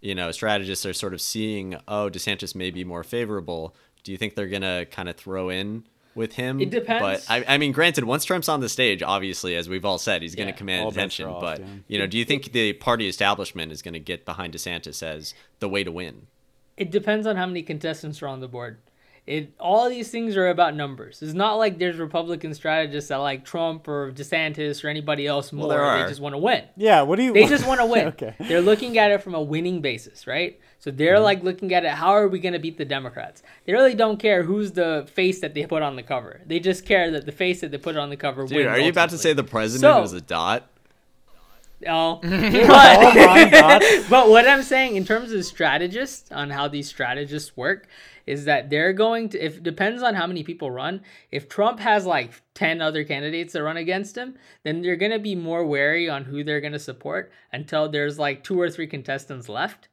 you 0.00 0.14
know, 0.14 0.30
strategists 0.30 0.86
are 0.86 0.92
sort 0.92 1.12
of 1.12 1.20
seeing, 1.20 1.74
oh, 1.88 2.08
DeSantis 2.08 2.54
may 2.54 2.70
be 2.70 2.84
more 2.84 3.02
favorable, 3.02 3.74
do 4.04 4.12
you 4.12 4.16
think 4.16 4.36
they're 4.36 4.46
going 4.46 4.62
to 4.62 4.86
kind 4.92 5.08
of 5.08 5.16
throw 5.16 5.48
in 5.48 5.82
with 6.14 6.34
him? 6.34 6.60
It 6.60 6.70
depends. 6.70 7.26
But 7.26 7.26
I, 7.28 7.54
I 7.54 7.58
mean, 7.58 7.72
granted, 7.72 8.04
once 8.04 8.24
Trump's 8.24 8.48
on 8.48 8.60
the 8.60 8.68
stage, 8.68 9.02
obviously, 9.02 9.56
as 9.56 9.68
we've 9.68 9.84
all 9.84 9.98
said, 9.98 10.22
he's 10.22 10.36
going 10.36 10.46
to 10.46 10.52
Yeah. 10.52 10.56
command 10.58 10.88
attention. 10.88 11.26
off, 11.26 11.40
but, 11.40 11.58
yeah. 11.58 11.66
you 11.88 11.98
know, 11.98 12.06
do 12.06 12.16
you 12.16 12.24
think 12.24 12.52
the 12.52 12.74
party 12.74 13.08
establishment 13.08 13.72
is 13.72 13.82
going 13.82 13.94
to 13.94 14.00
get 14.00 14.24
behind 14.24 14.54
DeSantis 14.54 15.02
as 15.02 15.34
the 15.58 15.68
way 15.68 15.82
to 15.82 15.90
win? 15.90 16.28
It 16.78 16.90
depends 16.90 17.26
on 17.26 17.36
how 17.36 17.46
many 17.46 17.62
contestants 17.62 18.22
are 18.22 18.28
on 18.28 18.40
the 18.40 18.48
board. 18.48 18.78
It 19.26 19.52
all 19.60 19.90
these 19.90 20.10
things 20.10 20.38
are 20.38 20.48
about 20.48 20.74
numbers. 20.74 21.20
It's 21.20 21.34
not 21.34 21.56
like 21.56 21.78
there's 21.78 21.98
Republican 21.98 22.54
strategists 22.54 23.08
that 23.10 23.16
like 23.16 23.44
Trump 23.44 23.86
or 23.86 24.10
DeSantis 24.10 24.82
or 24.82 24.88
anybody 24.88 25.26
else 25.26 25.52
more. 25.52 25.68
there 25.68 26.02
They 26.02 26.08
just 26.08 26.22
want 26.22 26.32
to 26.32 26.38
win. 26.38 26.64
Yeah, 26.78 27.02
what 27.02 27.16
do 27.16 27.24
you? 27.24 27.34
They 27.34 27.44
just 27.46 27.66
want 27.66 27.78
to 27.80 27.84
win. 27.94 28.06
okay. 28.08 28.34
They're 28.40 28.62
looking 28.62 28.96
at 28.96 29.10
it 29.10 29.22
from 29.22 29.34
a 29.34 29.42
winning 29.42 29.82
basis, 29.82 30.26
right? 30.26 30.58
So 30.78 30.90
they're 30.90 31.16
Mm-hmm. 31.16 31.24
like 31.24 31.42
looking 31.42 31.74
at 31.74 31.84
it. 31.84 31.90
How 31.90 32.12
are 32.12 32.26
we 32.26 32.38
going 32.38 32.54
to 32.54 32.58
beat 32.58 32.78
the 32.78 32.86
Democrats? 32.86 33.42
They 33.66 33.74
really 33.74 33.94
don't 33.94 34.18
care 34.18 34.44
who's 34.44 34.72
the 34.72 35.06
face 35.12 35.40
that 35.40 35.52
they 35.52 35.66
put 35.66 35.82
on 35.82 35.96
the 35.96 36.02
cover. 36.02 36.40
They 36.46 36.58
just 36.58 36.86
care 36.86 37.10
that 37.10 37.26
the 37.26 37.32
face 37.32 37.60
that 37.60 37.70
they 37.70 37.76
put 37.78 37.98
on 37.98 38.08
the 38.08 38.16
cover 38.16 38.46
Dude, 38.46 38.56
wins. 38.56 38.68
are 38.68 38.78
you 38.80 38.88
about 38.88 39.10
to 39.10 39.18
say 39.18 39.34
the 39.34 39.44
president 39.44 39.92
So- 39.94 40.02
is 40.04 40.14
a 40.14 40.22
dot? 40.22 40.70
Oh 41.86 42.20
my 42.22 43.48
God. 43.50 43.82
but 44.10 44.28
what 44.28 44.48
I'm 44.48 44.62
saying 44.62 44.96
in 44.96 45.04
terms 45.04 45.30
of 45.30 45.44
strategists 45.44 46.32
on 46.32 46.50
how 46.50 46.66
these 46.66 46.88
strategists 46.88 47.56
work 47.56 47.86
is 48.26 48.44
that 48.44 48.68
they're 48.68 48.92
going 48.92 49.28
to 49.30 49.38
if 49.38 49.58
it 49.58 49.62
depends 49.62 50.02
on 50.02 50.14
how 50.14 50.26
many 50.26 50.42
people 50.42 50.70
run. 50.70 51.02
If 51.30 51.48
Trump 51.48 51.80
has 51.80 52.04
like 52.04 52.42
10 52.54 52.82
other 52.82 53.04
candidates 53.04 53.52
that 53.52 53.62
run 53.62 53.76
against 53.76 54.16
him, 54.16 54.36
then 54.64 54.82
they're 54.82 54.96
going 54.96 55.12
to 55.12 55.18
be 55.18 55.34
more 55.34 55.64
wary 55.64 56.08
on 56.10 56.24
who 56.24 56.42
they're 56.44 56.60
going 56.60 56.72
to 56.72 56.78
support 56.78 57.30
until 57.52 57.88
there's 57.88 58.18
like 58.18 58.44
two 58.44 58.60
or 58.60 58.68
three 58.68 58.86
contestants 58.86 59.48
left. 59.48 59.88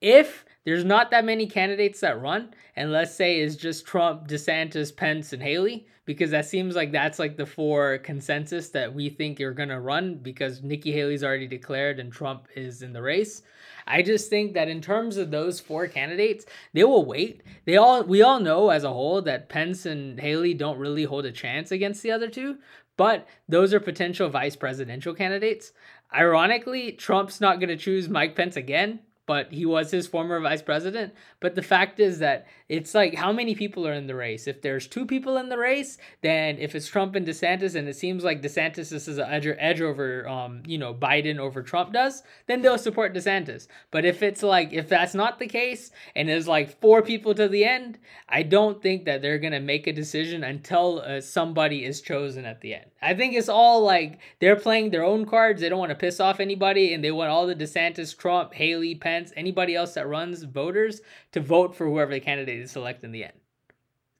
If 0.00 0.44
there's 0.64 0.84
not 0.84 1.10
that 1.12 1.24
many 1.24 1.46
candidates 1.46 2.00
that 2.00 2.20
run, 2.20 2.52
and 2.76 2.92
let's 2.92 3.14
say 3.14 3.40
it's 3.40 3.56
just 3.56 3.86
Trump, 3.86 4.28
DeSantis, 4.28 4.94
Pence, 4.94 5.32
and 5.32 5.42
Haley, 5.42 5.86
because 6.12 6.30
that 6.30 6.44
seems 6.44 6.76
like 6.76 6.92
that's 6.92 7.18
like 7.18 7.38
the 7.38 7.46
four 7.46 7.96
consensus 7.96 8.68
that 8.68 8.92
we 8.92 9.08
think 9.08 9.38
you're 9.38 9.54
gonna 9.54 9.80
run 9.80 10.16
because 10.16 10.62
Nikki 10.62 10.92
Haley's 10.92 11.24
already 11.24 11.46
declared 11.46 11.98
and 11.98 12.12
Trump 12.12 12.48
is 12.54 12.82
in 12.82 12.92
the 12.92 13.00
race. 13.00 13.40
I 13.86 14.02
just 14.02 14.28
think 14.28 14.52
that 14.52 14.68
in 14.68 14.82
terms 14.82 15.16
of 15.16 15.30
those 15.30 15.58
four 15.58 15.88
candidates, 15.88 16.44
they 16.74 16.84
will 16.84 17.06
wait. 17.06 17.42
They 17.64 17.78
all 17.78 18.04
we 18.04 18.20
all 18.20 18.40
know 18.40 18.68
as 18.68 18.84
a 18.84 18.92
whole 18.92 19.22
that 19.22 19.48
Pence 19.48 19.86
and 19.86 20.20
Haley 20.20 20.52
don't 20.52 20.78
really 20.78 21.04
hold 21.04 21.24
a 21.24 21.32
chance 21.32 21.72
against 21.72 22.02
the 22.02 22.10
other 22.10 22.28
two, 22.28 22.58
but 22.98 23.26
those 23.48 23.72
are 23.72 23.80
potential 23.80 24.28
vice 24.28 24.54
presidential 24.54 25.14
candidates. 25.14 25.72
Ironically, 26.14 26.92
Trump's 26.92 27.40
not 27.40 27.58
going 27.58 27.70
to 27.70 27.76
choose 27.76 28.06
Mike 28.06 28.36
Pence 28.36 28.56
again, 28.56 29.00
but 29.32 29.50
he 29.50 29.64
was 29.64 29.90
his 29.90 30.06
former 30.06 30.38
vice 30.40 30.60
president. 30.60 31.14
But 31.40 31.54
the 31.54 31.62
fact 31.62 31.98
is 31.98 32.18
that 32.18 32.46
it's 32.68 32.94
like 32.94 33.14
how 33.14 33.32
many 33.32 33.54
people 33.54 33.88
are 33.88 33.94
in 33.94 34.06
the 34.06 34.14
race? 34.14 34.46
If 34.46 34.60
there's 34.60 34.86
two 34.86 35.06
people 35.06 35.38
in 35.38 35.48
the 35.48 35.56
race, 35.56 35.96
then 36.20 36.58
if 36.58 36.74
it's 36.74 36.86
Trump 36.86 37.14
and 37.14 37.26
DeSantis, 37.26 37.74
and 37.74 37.88
it 37.88 37.96
seems 37.96 38.24
like 38.24 38.42
DeSantis 38.42 38.90
this 38.90 39.08
is 39.08 39.16
an 39.16 39.30
edge, 39.30 39.46
edge 39.46 39.80
over, 39.80 40.28
um, 40.28 40.62
you 40.66 40.76
know, 40.76 40.92
Biden 40.92 41.38
over 41.38 41.62
Trump 41.62 41.94
does, 41.94 42.22
then 42.46 42.60
they'll 42.60 42.76
support 42.76 43.14
DeSantis. 43.14 43.68
But 43.90 44.04
if 44.04 44.22
it's 44.22 44.42
like 44.42 44.74
if 44.74 44.90
that's 44.90 45.14
not 45.14 45.38
the 45.38 45.46
case, 45.46 45.90
and 46.14 46.28
there's 46.28 46.46
like 46.46 46.78
four 46.82 47.00
people 47.00 47.34
to 47.34 47.48
the 47.48 47.64
end, 47.64 47.98
I 48.28 48.42
don't 48.42 48.82
think 48.82 49.06
that 49.06 49.22
they're 49.22 49.38
gonna 49.38 49.60
make 49.60 49.86
a 49.86 49.94
decision 49.94 50.44
until 50.44 51.00
uh, 51.00 51.22
somebody 51.22 51.86
is 51.86 52.02
chosen 52.02 52.44
at 52.44 52.60
the 52.60 52.74
end. 52.74 52.91
I 53.02 53.14
think 53.14 53.34
it's 53.34 53.48
all 53.48 53.82
like 53.82 54.20
they're 54.38 54.56
playing 54.56 54.90
their 54.90 55.04
own 55.04 55.26
cards. 55.26 55.60
They 55.60 55.68
don't 55.68 55.78
want 55.78 55.90
to 55.90 55.96
piss 55.96 56.20
off 56.20 56.38
anybody, 56.38 56.94
and 56.94 57.02
they 57.02 57.10
want 57.10 57.30
all 57.30 57.46
the 57.46 57.54
DeSantis, 57.56 58.16
Trump, 58.16 58.54
Haley, 58.54 58.94
Pence, 58.94 59.32
anybody 59.36 59.74
else 59.74 59.94
that 59.94 60.06
runs 60.06 60.44
voters 60.44 61.00
to 61.32 61.40
vote 61.40 61.74
for 61.74 61.86
whoever 61.86 62.12
the 62.12 62.20
candidate 62.20 62.60
is 62.60 62.70
select 62.70 63.02
in 63.02 63.10
the 63.10 63.24
end. 63.24 63.32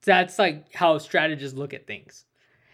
That's 0.04 0.38
like 0.38 0.74
how 0.74 0.98
strategists 0.98 1.56
look 1.56 1.72
at 1.72 1.86
things. 1.86 2.24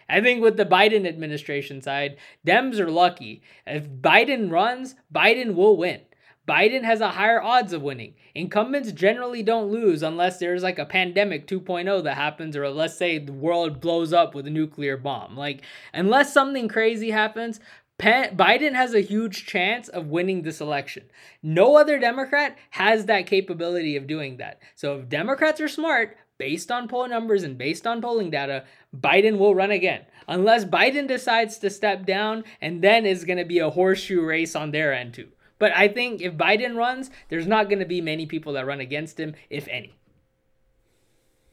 I 0.09 0.23
think 0.23 0.43
with 0.43 0.57
the 0.57 0.65
Biden 0.65 1.07
administration 1.07 1.83
side, 1.83 2.17
Dems 2.47 2.79
are 2.79 2.91
lucky. 2.91 3.43
If 3.67 3.87
Biden 3.89 4.51
runs, 4.51 4.95
Biden 5.15 5.55
will 5.55 5.77
win. 5.77 6.01
Biden 6.49 6.83
has 6.83 7.03
a 7.03 7.11
higher 7.11 7.43
odds 7.43 7.75
of 7.75 7.83
winning. 7.83 8.15
Incumbents 8.35 8.93
generally 8.93 9.43
don't 9.43 9.71
lose 9.71 10.03
unless 10.03 10.39
there's 10.39 10.63
like 10.63 10.79
a 10.79 10.87
pandemic 10.87 11.47
2.0 11.47 12.03
that 12.05 12.17
happens, 12.17 12.57
or 12.57 12.71
let's 12.71 12.97
say 12.97 13.19
the 13.19 13.33
world 13.33 13.81
blows 13.81 14.15
up 14.15 14.35
with 14.35 14.47
a 14.47 14.51
nuclear 14.51 14.97
bomb. 14.97 15.37
Like, 15.37 15.61
unless 15.93 16.33
something 16.33 16.67
crazy 16.67 17.11
happens, 17.11 17.61
Biden 18.01 18.75
has 18.75 18.95
a 18.95 19.01
huge 19.01 19.45
chance 19.45 19.89
of 19.89 20.07
winning 20.07 20.43
this 20.43 20.61
election. 20.61 21.05
No 21.43 21.77
other 21.77 21.99
Democrat 21.99 22.57
has 22.71 23.07
that 23.07 23.27
capability 23.27 23.97
of 23.97 24.07
doing 24.07 24.37
that. 24.39 24.63
So 24.75 24.99
if 24.99 25.09
Democrats 25.09 25.61
are 25.61 25.69
smart, 25.69 26.17
based 26.39 26.71
on 26.71 26.87
poll 26.87 27.09
numbers 27.09 27.43
and 27.43 27.59
based 27.59 27.87
on 27.87 28.01
polling 28.01 28.31
data, 28.31 28.65
Biden 28.97 29.37
will 29.37 29.55
run 29.55 29.73
again. 29.73 30.07
Unless 30.29 30.67
Biden 30.67 31.09
decides 31.09 31.59
to 31.59 31.69
step 31.69 32.07
down, 32.07 32.45
and 32.61 32.81
then 32.83 33.05
it's 33.05 33.25
going 33.25 33.39
to 33.39 33.45
be 33.45 33.59
a 33.59 33.71
horseshoe 33.71 34.25
race 34.25 34.55
on 34.55 34.71
their 34.71 34.95
end 34.95 35.15
too. 35.15 35.29
But 35.59 35.77
I 35.77 35.89
think 35.89 36.21
if 36.21 36.35
Biden 36.35 36.77
runs, 36.77 37.11
there's 37.29 37.47
not 37.47 37.69
going 37.69 37.81
to 37.81 37.85
be 37.85 38.01
many 38.01 38.27
people 38.27 38.53
that 38.53 38.67
run 38.67 38.81
against 38.81 39.19
him, 39.19 39.35
if 39.51 39.67
any. 39.69 39.95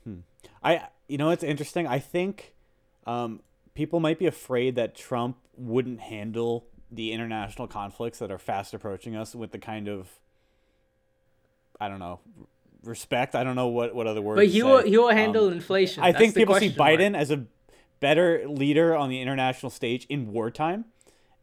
Hmm. 0.03 0.19
I, 0.63 0.87
you 1.07 1.17
know, 1.17 1.31
it's 1.31 1.43
interesting. 1.43 1.87
I 1.87 1.99
think 1.99 2.53
um, 3.05 3.41
people 3.73 3.99
might 3.99 4.19
be 4.19 4.27
afraid 4.27 4.75
that 4.75 4.95
Trump 4.95 5.37
wouldn't 5.57 6.01
handle 6.01 6.65
the 6.91 7.11
international 7.11 7.67
conflicts 7.67 8.19
that 8.19 8.31
are 8.31 8.37
fast 8.37 8.73
approaching 8.73 9.15
us 9.15 9.33
with 9.35 9.51
the 9.51 9.57
kind 9.57 9.87
of 9.87 10.07
I 11.79 11.89
don't 11.89 11.99
know 11.99 12.19
respect. 12.83 13.35
I 13.35 13.43
don't 13.43 13.55
know 13.55 13.67
what 13.67 13.95
what 13.95 14.07
other 14.07 14.21
words. 14.21 14.37
But 14.37 14.47
he 14.47 14.63
will 14.63 14.81
he 14.81 14.97
will 14.97 15.09
handle 15.09 15.47
um, 15.47 15.53
inflation. 15.53 16.03
I 16.03 16.11
That's 16.11 16.21
think 16.21 16.35
people 16.35 16.55
see 16.55 16.71
Biden 16.71 17.11
mark. 17.11 17.21
as 17.21 17.31
a 17.31 17.45
better 17.99 18.47
leader 18.47 18.95
on 18.95 19.09
the 19.09 19.21
international 19.21 19.69
stage 19.69 20.05
in 20.09 20.31
wartime. 20.31 20.85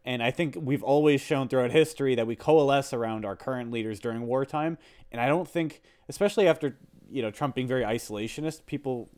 And 0.05 0.23
I 0.23 0.31
think 0.31 0.57
we've 0.61 0.83
always 0.83 1.21
shown 1.21 1.49
throughout 1.49 1.71
history 1.71 2.15
that 2.17 2.27
we 2.27 2.35
coalesce 2.35 2.93
around 2.93 3.25
our 3.25 3.37
current 3.37 3.71
leaders 3.71 4.01
during 4.01 4.27
wartime. 4.27 4.79
And 5.13 5.21
I 5.21 5.29
don't 5.29 5.49
think, 5.49 5.81
especially 6.09 6.49
after 6.49 6.77
you 7.11 7.23
know 7.23 7.31
Trump 7.31 7.55
being 7.55 7.69
very 7.69 7.85
isolationist, 7.85 8.67
people 8.67 9.11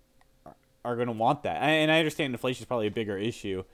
are 0.85 0.95
going 0.97 1.07
to 1.07 1.13
want 1.13 1.43
that. 1.45 1.63
And 1.63 1.91
I 1.91 1.99
understand 1.99 2.35
inflation 2.35 2.63
is 2.63 2.67
probably 2.67 2.87
a 2.87 2.91
bigger 2.91 3.17
issue, 3.17 3.65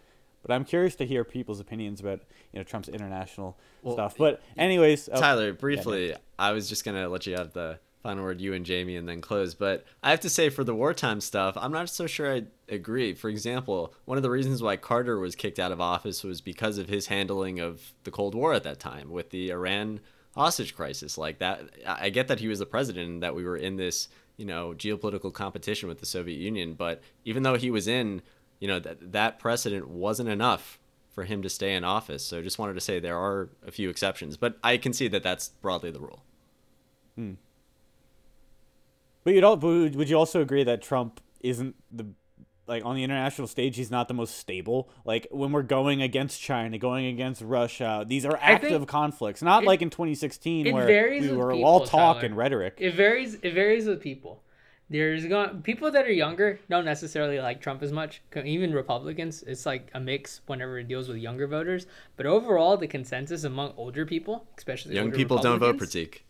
but 0.42 0.54
I'm 0.54 0.64
curious 0.64 0.94
to 0.96 1.06
hear 1.06 1.24
people's 1.24 1.58
opinions 1.58 2.00
about 2.00 2.20
you 2.52 2.60
know 2.60 2.64
Trump's 2.64 2.88
international 2.88 3.58
well, 3.82 3.94
stuff. 3.94 4.14
But 4.16 4.40
anyways, 4.56 5.08
oh, 5.12 5.20
Tyler, 5.20 5.52
briefly, 5.52 6.10
yeah, 6.10 6.18
I 6.38 6.52
was 6.52 6.68
just 6.68 6.84
gonna 6.84 7.08
let 7.08 7.26
you 7.26 7.36
have 7.36 7.52
the 7.52 7.80
final 8.02 8.24
word, 8.24 8.40
you 8.40 8.54
and 8.54 8.64
Jamie, 8.64 8.96
and 8.96 9.08
then 9.08 9.20
close. 9.20 9.54
But 9.54 9.84
I 10.02 10.10
have 10.10 10.20
to 10.20 10.30
say, 10.30 10.48
for 10.48 10.64
the 10.64 10.74
wartime 10.74 11.20
stuff, 11.20 11.56
I'm 11.56 11.72
not 11.72 11.88
so 11.90 12.06
sure 12.06 12.34
I 12.34 12.44
agree. 12.68 13.14
For 13.14 13.28
example, 13.28 13.94
one 14.04 14.16
of 14.16 14.22
the 14.22 14.30
reasons 14.30 14.62
why 14.62 14.76
Carter 14.76 15.18
was 15.18 15.34
kicked 15.34 15.58
out 15.58 15.72
of 15.72 15.80
office 15.80 16.24
was 16.24 16.40
because 16.40 16.78
of 16.78 16.88
his 16.88 17.06
handling 17.06 17.60
of 17.60 17.92
the 18.04 18.10
Cold 18.10 18.34
War 18.34 18.54
at 18.54 18.64
that 18.64 18.80
time 18.80 19.10
with 19.10 19.30
the 19.30 19.50
Iran 19.50 20.00
hostage 20.34 20.74
crisis. 20.74 21.18
Like 21.18 21.38
that, 21.38 21.62
I 21.86 22.10
get 22.10 22.28
that 22.28 22.40
he 22.40 22.48
was 22.48 22.58
the 22.58 22.66
president 22.66 23.08
and 23.08 23.22
that 23.22 23.34
we 23.34 23.44
were 23.44 23.56
in 23.56 23.76
this 23.76 24.08
you 24.36 24.46
know 24.46 24.72
geopolitical 24.76 25.32
competition 25.32 25.88
with 25.88 26.00
the 26.00 26.06
Soviet 26.06 26.38
Union. 26.38 26.74
But 26.74 27.02
even 27.24 27.42
though 27.42 27.56
he 27.56 27.70
was 27.70 27.86
in, 27.86 28.22
you 28.58 28.68
know 28.68 28.80
that 28.80 29.12
that 29.12 29.38
precedent 29.38 29.88
wasn't 29.88 30.28
enough 30.28 30.78
for 31.10 31.24
him 31.24 31.42
to 31.42 31.50
stay 31.50 31.74
in 31.74 31.84
office. 31.84 32.24
So 32.24 32.38
I 32.38 32.42
just 32.42 32.58
wanted 32.58 32.74
to 32.74 32.80
say 32.80 32.98
there 32.98 33.18
are 33.18 33.50
a 33.66 33.70
few 33.70 33.90
exceptions, 33.90 34.36
but 34.36 34.58
I 34.62 34.76
can 34.76 34.92
see 34.92 35.08
that 35.08 35.22
that's 35.22 35.48
broadly 35.48 35.90
the 35.90 36.00
rule. 36.00 36.22
Hmm. 37.16 37.32
But 39.30 39.36
you'd 39.36 39.44
all, 39.44 39.56
would 39.58 40.10
you 40.10 40.16
also 40.18 40.40
agree 40.40 40.64
that 40.64 40.82
Trump 40.82 41.20
isn't 41.38 41.76
the 41.92 42.04
like 42.66 42.84
on 42.84 42.96
the 42.96 43.04
international 43.04 43.46
stage 43.46 43.76
he's 43.76 43.88
not 43.88 44.08
the 44.08 44.14
most 44.14 44.38
stable? 44.38 44.90
Like 45.04 45.28
when 45.30 45.52
we're 45.52 45.62
going 45.62 46.02
against 46.02 46.40
china 46.40 46.78
going 46.78 47.06
against 47.06 47.40
russia 47.40 48.04
these 48.04 48.26
are 48.26 48.36
active 48.40 48.88
conflicts. 48.88 49.40
Not 49.40 49.62
it, 49.62 49.66
like 49.66 49.82
in 49.82 49.90
2016 49.90 50.72
where 50.72 51.10
we 51.10 51.30
were 51.30 51.52
people, 51.52 51.64
all 51.64 51.86
talk 51.86 52.16
Tyler. 52.16 52.26
and 52.26 52.36
rhetoric. 52.36 52.78
It 52.78 52.94
varies 52.96 53.34
it 53.34 53.54
varies 53.54 53.86
with 53.86 54.00
people. 54.00 54.42
There's 54.88 55.24
going 55.26 55.62
people 55.62 55.92
that 55.92 56.06
are 56.06 56.12
younger 56.12 56.58
don't 56.68 56.84
necessarily 56.84 57.38
like 57.38 57.60
trump 57.60 57.84
as 57.84 57.92
much. 57.92 58.22
Even 58.34 58.72
republicans 58.72 59.44
it's 59.44 59.64
like 59.64 59.92
a 59.94 60.00
mix 60.00 60.40
whenever 60.46 60.80
it 60.80 60.88
deals 60.88 61.06
with 61.06 61.18
younger 61.18 61.46
voters. 61.46 61.86
But 62.16 62.26
overall 62.26 62.76
the 62.76 62.88
consensus 62.88 63.44
among 63.44 63.74
older 63.76 64.04
people 64.04 64.48
especially 64.58 64.96
young 64.96 65.12
people 65.12 65.38
don't 65.38 65.60
vote 65.60 65.78
Prateek 65.78 66.22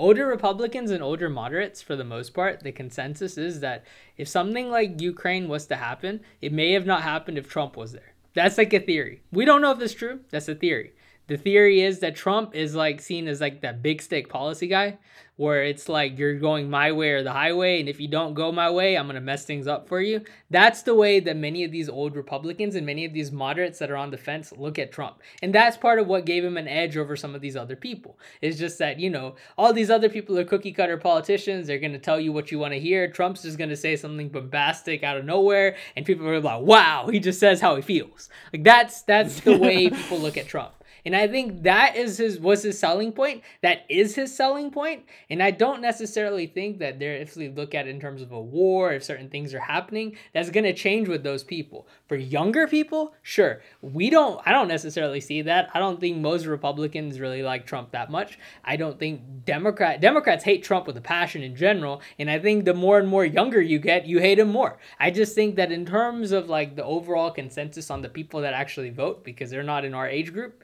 older 0.00 0.26
Republicans 0.26 0.90
and 0.90 1.02
older 1.02 1.28
moderates, 1.28 1.82
for 1.82 1.94
the 1.94 2.04
most 2.04 2.32
part, 2.32 2.62
the 2.62 2.72
consensus 2.72 3.36
is 3.36 3.60
that 3.60 3.84
if 4.16 4.26
something 4.26 4.70
like 4.70 5.00
Ukraine 5.00 5.46
was 5.46 5.66
to 5.66 5.76
happen, 5.76 6.20
it 6.40 6.52
may 6.52 6.72
have 6.72 6.86
not 6.86 7.02
happened 7.02 7.36
if 7.36 7.48
Trump 7.48 7.76
was 7.76 7.92
there. 7.92 8.14
That's 8.32 8.56
like 8.56 8.72
a 8.72 8.80
theory. 8.80 9.22
We 9.30 9.44
don't 9.44 9.60
know 9.60 9.72
if 9.72 9.80
it's 9.80 9.92
true. 9.92 10.20
That's 10.30 10.48
a 10.48 10.54
theory. 10.54 10.92
The 11.30 11.36
theory 11.36 11.82
is 11.82 12.00
that 12.00 12.16
Trump 12.16 12.56
is 12.56 12.74
like 12.74 13.00
seen 13.00 13.28
as 13.28 13.40
like 13.40 13.60
that 13.60 13.84
big 13.84 14.02
stick 14.02 14.28
policy 14.28 14.66
guy 14.66 14.98
where 15.36 15.64
it's 15.64 15.88
like 15.88 16.18
you're 16.18 16.34
going 16.34 16.68
my 16.68 16.90
way 16.92 17.12
or 17.12 17.22
the 17.22 17.32
highway 17.32 17.80
and 17.80 17.88
if 17.88 17.98
you 17.98 18.06
don't 18.06 18.34
go 18.34 18.52
my 18.52 18.68
way 18.68 18.94
i'm 18.94 19.06
going 19.06 19.14
to 19.14 19.22
mess 19.22 19.46
things 19.46 19.66
up 19.66 19.88
for 19.88 20.00
you. 20.00 20.20
That's 20.50 20.82
the 20.82 20.94
way 20.94 21.18
that 21.20 21.34
many 21.34 21.64
of 21.64 21.72
these 21.72 21.88
old 21.88 22.14
republicans 22.14 22.74
and 22.74 22.84
many 22.84 23.06
of 23.06 23.14
these 23.14 23.32
moderates 23.32 23.78
that 23.78 23.90
are 23.90 23.96
on 23.96 24.10
the 24.10 24.18
fence 24.18 24.52
look 24.52 24.78
at 24.78 24.92
trump. 24.92 25.20
And 25.40 25.54
that's 25.54 25.78
part 25.78 25.98
of 25.98 26.08
what 26.08 26.26
gave 26.26 26.44
him 26.44 26.58
an 26.58 26.68
edge 26.68 26.96
over 26.98 27.16
some 27.16 27.34
of 27.34 27.40
these 27.40 27.56
other 27.56 27.74
people. 27.74 28.18
It's 28.42 28.58
just 28.58 28.78
that 28.80 28.98
you 28.98 29.08
know 29.08 29.36
all 29.56 29.72
these 29.72 29.88
other 29.88 30.10
people 30.10 30.38
are 30.38 30.44
cookie 30.44 30.72
cutter 30.72 30.98
politicians. 30.98 31.66
They're 31.68 31.78
going 31.78 31.92
to 31.92 31.98
tell 31.98 32.20
you 32.20 32.32
what 32.32 32.50
you 32.50 32.58
want 32.58 32.74
to 32.74 32.80
hear. 32.80 33.08
Trump's 33.08 33.42
just 33.42 33.56
going 33.56 33.70
to 33.70 33.76
say 33.76 33.96
something 33.96 34.28
bombastic 34.28 35.02
out 35.04 35.16
of 35.16 35.24
nowhere 35.24 35.76
and 35.94 36.04
people 36.04 36.28
are 36.28 36.40
like 36.40 36.60
wow 36.60 37.08
he 37.10 37.18
just 37.18 37.40
says 37.40 37.60
how 37.60 37.76
he 37.76 37.82
feels. 37.82 38.28
Like 38.52 38.64
that's 38.64 39.02
that's 39.02 39.40
the 39.40 39.56
way 39.56 39.88
people 39.90 40.18
look 40.18 40.36
at 40.36 40.48
trump 40.48 40.72
and 41.04 41.16
I 41.16 41.28
think 41.28 41.62
that 41.62 41.96
is 41.96 42.18
his 42.18 42.38
was 42.38 42.62
his 42.62 42.78
selling 42.78 43.12
point. 43.12 43.42
That 43.62 43.84
is 43.88 44.14
his 44.14 44.34
selling 44.34 44.70
point. 44.70 45.04
And 45.28 45.42
I 45.42 45.50
don't 45.50 45.80
necessarily 45.80 46.46
think 46.46 46.78
that 46.78 46.98
there, 46.98 47.14
if 47.14 47.36
we 47.36 47.48
look 47.48 47.74
at 47.74 47.86
it 47.86 47.90
in 47.90 48.00
terms 48.00 48.22
of 48.22 48.32
a 48.32 48.40
war, 48.40 48.92
if 48.92 49.04
certain 49.04 49.28
things 49.28 49.54
are 49.54 49.60
happening, 49.60 50.16
that's 50.32 50.50
gonna 50.50 50.72
change 50.72 51.08
with 51.08 51.22
those 51.22 51.44
people. 51.44 51.86
For 52.08 52.16
younger 52.16 52.66
people, 52.66 53.14
sure. 53.22 53.62
We 53.82 54.10
don't 54.10 54.40
I 54.46 54.52
don't 54.52 54.68
necessarily 54.68 55.20
see 55.20 55.42
that. 55.42 55.70
I 55.74 55.78
don't 55.78 56.00
think 56.00 56.18
most 56.18 56.46
Republicans 56.46 57.20
really 57.20 57.42
like 57.42 57.66
Trump 57.66 57.92
that 57.92 58.10
much. 58.10 58.38
I 58.64 58.76
don't 58.76 58.98
think 58.98 59.44
Democrat 59.44 60.00
Democrats 60.00 60.44
hate 60.44 60.62
Trump 60.62 60.86
with 60.86 60.96
a 60.96 61.02
passion 61.02 61.42
in 61.42 61.56
general. 61.56 62.00
And 62.18 62.30
I 62.30 62.38
think 62.38 62.64
the 62.64 62.74
more 62.74 62.98
and 62.98 63.08
more 63.08 63.24
younger 63.24 63.60
you 63.60 63.78
get, 63.78 64.06
you 64.06 64.18
hate 64.18 64.38
him 64.38 64.48
more. 64.48 64.78
I 64.98 65.10
just 65.10 65.34
think 65.34 65.56
that 65.56 65.72
in 65.72 65.86
terms 65.86 66.32
of 66.32 66.48
like 66.48 66.76
the 66.76 66.84
overall 66.84 67.30
consensus 67.30 67.90
on 67.90 68.02
the 68.02 68.08
people 68.08 68.40
that 68.42 68.54
actually 68.54 68.90
vote, 68.90 69.24
because 69.24 69.50
they're 69.50 69.62
not 69.62 69.84
in 69.84 69.94
our 69.94 70.08
age 70.08 70.32
group, 70.32 70.59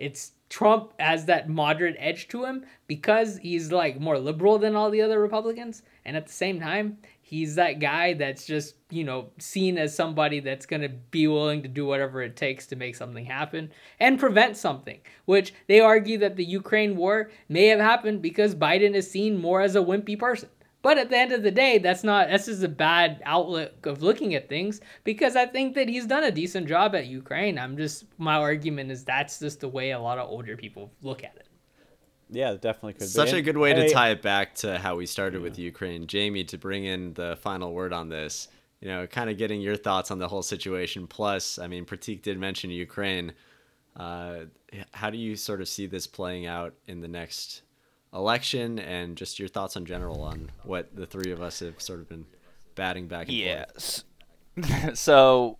it's 0.00 0.32
Trump 0.48 0.92
has 0.98 1.26
that 1.26 1.48
moderate 1.48 1.94
edge 1.98 2.26
to 2.28 2.44
him 2.44 2.64
because 2.88 3.38
he's 3.38 3.70
like 3.70 4.00
more 4.00 4.18
liberal 4.18 4.58
than 4.58 4.74
all 4.74 4.90
the 4.90 5.00
other 5.00 5.20
Republicans. 5.20 5.82
And 6.04 6.16
at 6.16 6.26
the 6.26 6.32
same 6.32 6.58
time, 6.58 6.98
he's 7.22 7.54
that 7.54 7.78
guy 7.78 8.14
that's 8.14 8.46
just, 8.46 8.74
you 8.90 9.04
know, 9.04 9.30
seen 9.38 9.78
as 9.78 9.94
somebody 9.94 10.40
that's 10.40 10.66
going 10.66 10.82
to 10.82 10.88
be 10.88 11.28
willing 11.28 11.62
to 11.62 11.68
do 11.68 11.86
whatever 11.86 12.20
it 12.22 12.34
takes 12.34 12.66
to 12.66 12.76
make 12.76 12.96
something 12.96 13.24
happen 13.24 13.70
and 14.00 14.18
prevent 14.18 14.56
something, 14.56 14.98
which 15.26 15.54
they 15.68 15.78
argue 15.78 16.18
that 16.18 16.34
the 16.34 16.44
Ukraine 16.44 16.96
war 16.96 17.30
may 17.48 17.66
have 17.66 17.78
happened 17.78 18.20
because 18.20 18.56
Biden 18.56 18.94
is 18.94 19.08
seen 19.08 19.40
more 19.40 19.60
as 19.60 19.76
a 19.76 19.80
wimpy 19.80 20.18
person. 20.18 20.48
But 20.82 20.96
at 20.96 21.10
the 21.10 21.16
end 21.18 21.32
of 21.32 21.42
the 21.42 21.50
day, 21.50 21.78
that's 21.78 22.02
not 22.02 22.28
that's 22.28 22.46
just 22.46 22.62
a 22.62 22.68
bad 22.68 23.20
outlook 23.24 23.84
of 23.84 24.02
looking 24.02 24.34
at 24.34 24.48
things 24.48 24.80
because 25.04 25.36
I 25.36 25.46
think 25.46 25.74
that 25.74 25.88
he's 25.88 26.06
done 26.06 26.24
a 26.24 26.30
decent 26.30 26.68
job 26.68 26.94
at 26.94 27.06
Ukraine. 27.06 27.58
I'm 27.58 27.76
just 27.76 28.04
my 28.16 28.36
argument 28.36 28.90
is 28.90 29.04
that's 29.04 29.38
just 29.38 29.60
the 29.60 29.68
way 29.68 29.90
a 29.90 30.00
lot 30.00 30.18
of 30.18 30.28
older 30.28 30.56
people 30.56 30.90
look 31.02 31.22
at 31.22 31.36
it. 31.36 31.48
Yeah, 32.30 32.54
definitely 32.54 32.94
could. 32.94 33.08
Such 33.08 33.32
be. 33.32 33.38
a 33.38 33.42
good 33.42 33.58
way 33.58 33.74
hey, 33.74 33.88
to 33.88 33.92
tie 33.92 34.10
it 34.10 34.22
back 34.22 34.54
to 34.56 34.78
how 34.78 34.96
we 34.96 35.04
started 35.04 35.38
yeah. 35.38 35.44
with 35.44 35.58
Ukraine, 35.58 36.06
Jamie, 36.06 36.44
to 36.44 36.56
bring 36.56 36.84
in 36.84 37.12
the 37.14 37.36
final 37.42 37.72
word 37.72 37.92
on 37.92 38.08
this. 38.08 38.48
You 38.80 38.88
know, 38.88 39.06
kind 39.06 39.28
of 39.28 39.36
getting 39.36 39.60
your 39.60 39.76
thoughts 39.76 40.10
on 40.10 40.18
the 40.18 40.28
whole 40.28 40.42
situation. 40.42 41.06
Plus, 41.06 41.58
I 41.58 41.66
mean, 41.66 41.84
Prateek 41.84 42.22
did 42.22 42.38
mention 42.38 42.70
Ukraine. 42.70 43.34
Uh, 43.96 44.44
how 44.92 45.10
do 45.10 45.18
you 45.18 45.36
sort 45.36 45.60
of 45.60 45.68
see 45.68 45.86
this 45.86 46.06
playing 46.06 46.46
out 46.46 46.72
in 46.86 47.00
the 47.00 47.08
next 47.08 47.62
election 48.12 48.78
and 48.78 49.16
just 49.16 49.38
your 49.38 49.48
thoughts 49.48 49.76
in 49.76 49.86
general 49.86 50.22
on 50.22 50.50
what 50.64 50.94
the 50.94 51.06
three 51.06 51.32
of 51.32 51.40
us 51.40 51.60
have 51.60 51.80
sort 51.80 52.00
of 52.00 52.08
been 52.08 52.26
batting 52.74 53.06
back 53.06 53.28
and 53.28 53.36
yes. 53.36 54.04
forth. 54.56 54.98
so 54.98 55.58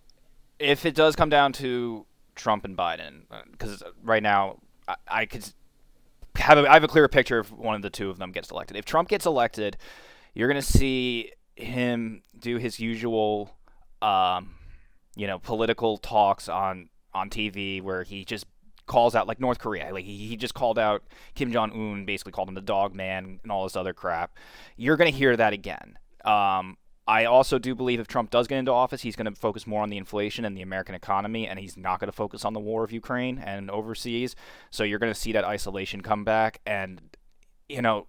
if 0.59 0.85
it 0.85 0.95
does 0.95 1.15
come 1.15 1.29
down 1.29 1.53
to 1.53 2.05
Trump 2.35 2.65
and 2.65 2.77
Biden, 2.77 3.23
because 3.51 3.81
uh, 3.81 3.91
right 4.03 4.23
now 4.23 4.59
I, 4.87 4.95
I 5.07 5.25
could 5.25 5.45
have 6.35 6.57
a, 6.57 6.69
I 6.69 6.73
have 6.73 6.83
a 6.83 6.87
clearer 6.87 7.07
picture 7.07 7.39
if 7.39 7.51
one 7.51 7.75
of 7.75 7.81
the 7.81 7.89
two 7.89 8.09
of 8.09 8.17
them 8.17 8.31
gets 8.31 8.51
elected. 8.51 8.77
If 8.77 8.85
Trump 8.85 9.09
gets 9.09 9.25
elected, 9.25 9.77
you're 10.33 10.47
going 10.47 10.61
to 10.61 10.67
see 10.67 11.31
him 11.55 12.23
do 12.37 12.57
his 12.57 12.79
usual, 12.79 13.55
um, 14.01 14.55
you 15.15 15.27
know, 15.27 15.39
political 15.39 15.97
talks 15.97 16.49
on 16.49 16.89
on 17.13 17.29
TV 17.29 17.81
where 17.81 18.03
he 18.03 18.23
just 18.23 18.45
calls 18.91 19.15
out 19.15 19.25
like 19.25 19.39
North 19.39 19.57
Korea. 19.57 19.93
Like 19.93 20.03
he, 20.03 20.27
he 20.27 20.35
just 20.35 20.53
called 20.53 20.77
out 20.77 21.03
Kim 21.33 21.49
Jong 21.53 21.71
Un, 21.71 22.05
basically 22.05 22.33
called 22.33 22.49
him 22.49 22.55
the 22.55 22.61
dog 22.61 22.93
man 22.93 23.39
and 23.41 23.51
all 23.51 23.63
this 23.63 23.77
other 23.77 23.93
crap. 23.93 24.37
You're 24.75 24.97
gonna 24.97 25.11
hear 25.11 25.37
that 25.37 25.53
again. 25.53 25.97
Um, 26.25 26.77
I 27.07 27.23
also 27.25 27.57
do 27.57 27.73
believe 27.73 28.01
if 28.01 28.07
Trump 28.07 28.31
does 28.31 28.47
get 28.47 28.57
into 28.57 28.71
office, 28.71 29.01
he's 29.01 29.15
going 29.15 29.25
to 29.25 29.37
focus 29.37 29.65
more 29.65 29.81
on 29.81 29.89
the 29.89 29.97
inflation 29.97 30.45
and 30.45 30.55
the 30.55 30.61
American 30.61 30.93
economy, 30.93 31.47
and 31.47 31.57
he's 31.57 31.75
not 31.75 31.99
going 31.99 32.09
to 32.09 32.15
focus 32.15 32.45
on 32.45 32.53
the 32.53 32.59
war 32.59 32.83
of 32.83 32.91
Ukraine 32.91 33.39
and 33.39 33.71
overseas. 33.71 34.35
So 34.69 34.83
you're 34.83 34.99
going 34.99 35.11
to 35.11 35.19
see 35.19 35.31
that 35.31 35.43
isolation 35.43 36.01
come 36.01 36.23
back, 36.23 36.61
and 36.65 37.01
you 37.67 37.81
know, 37.81 38.07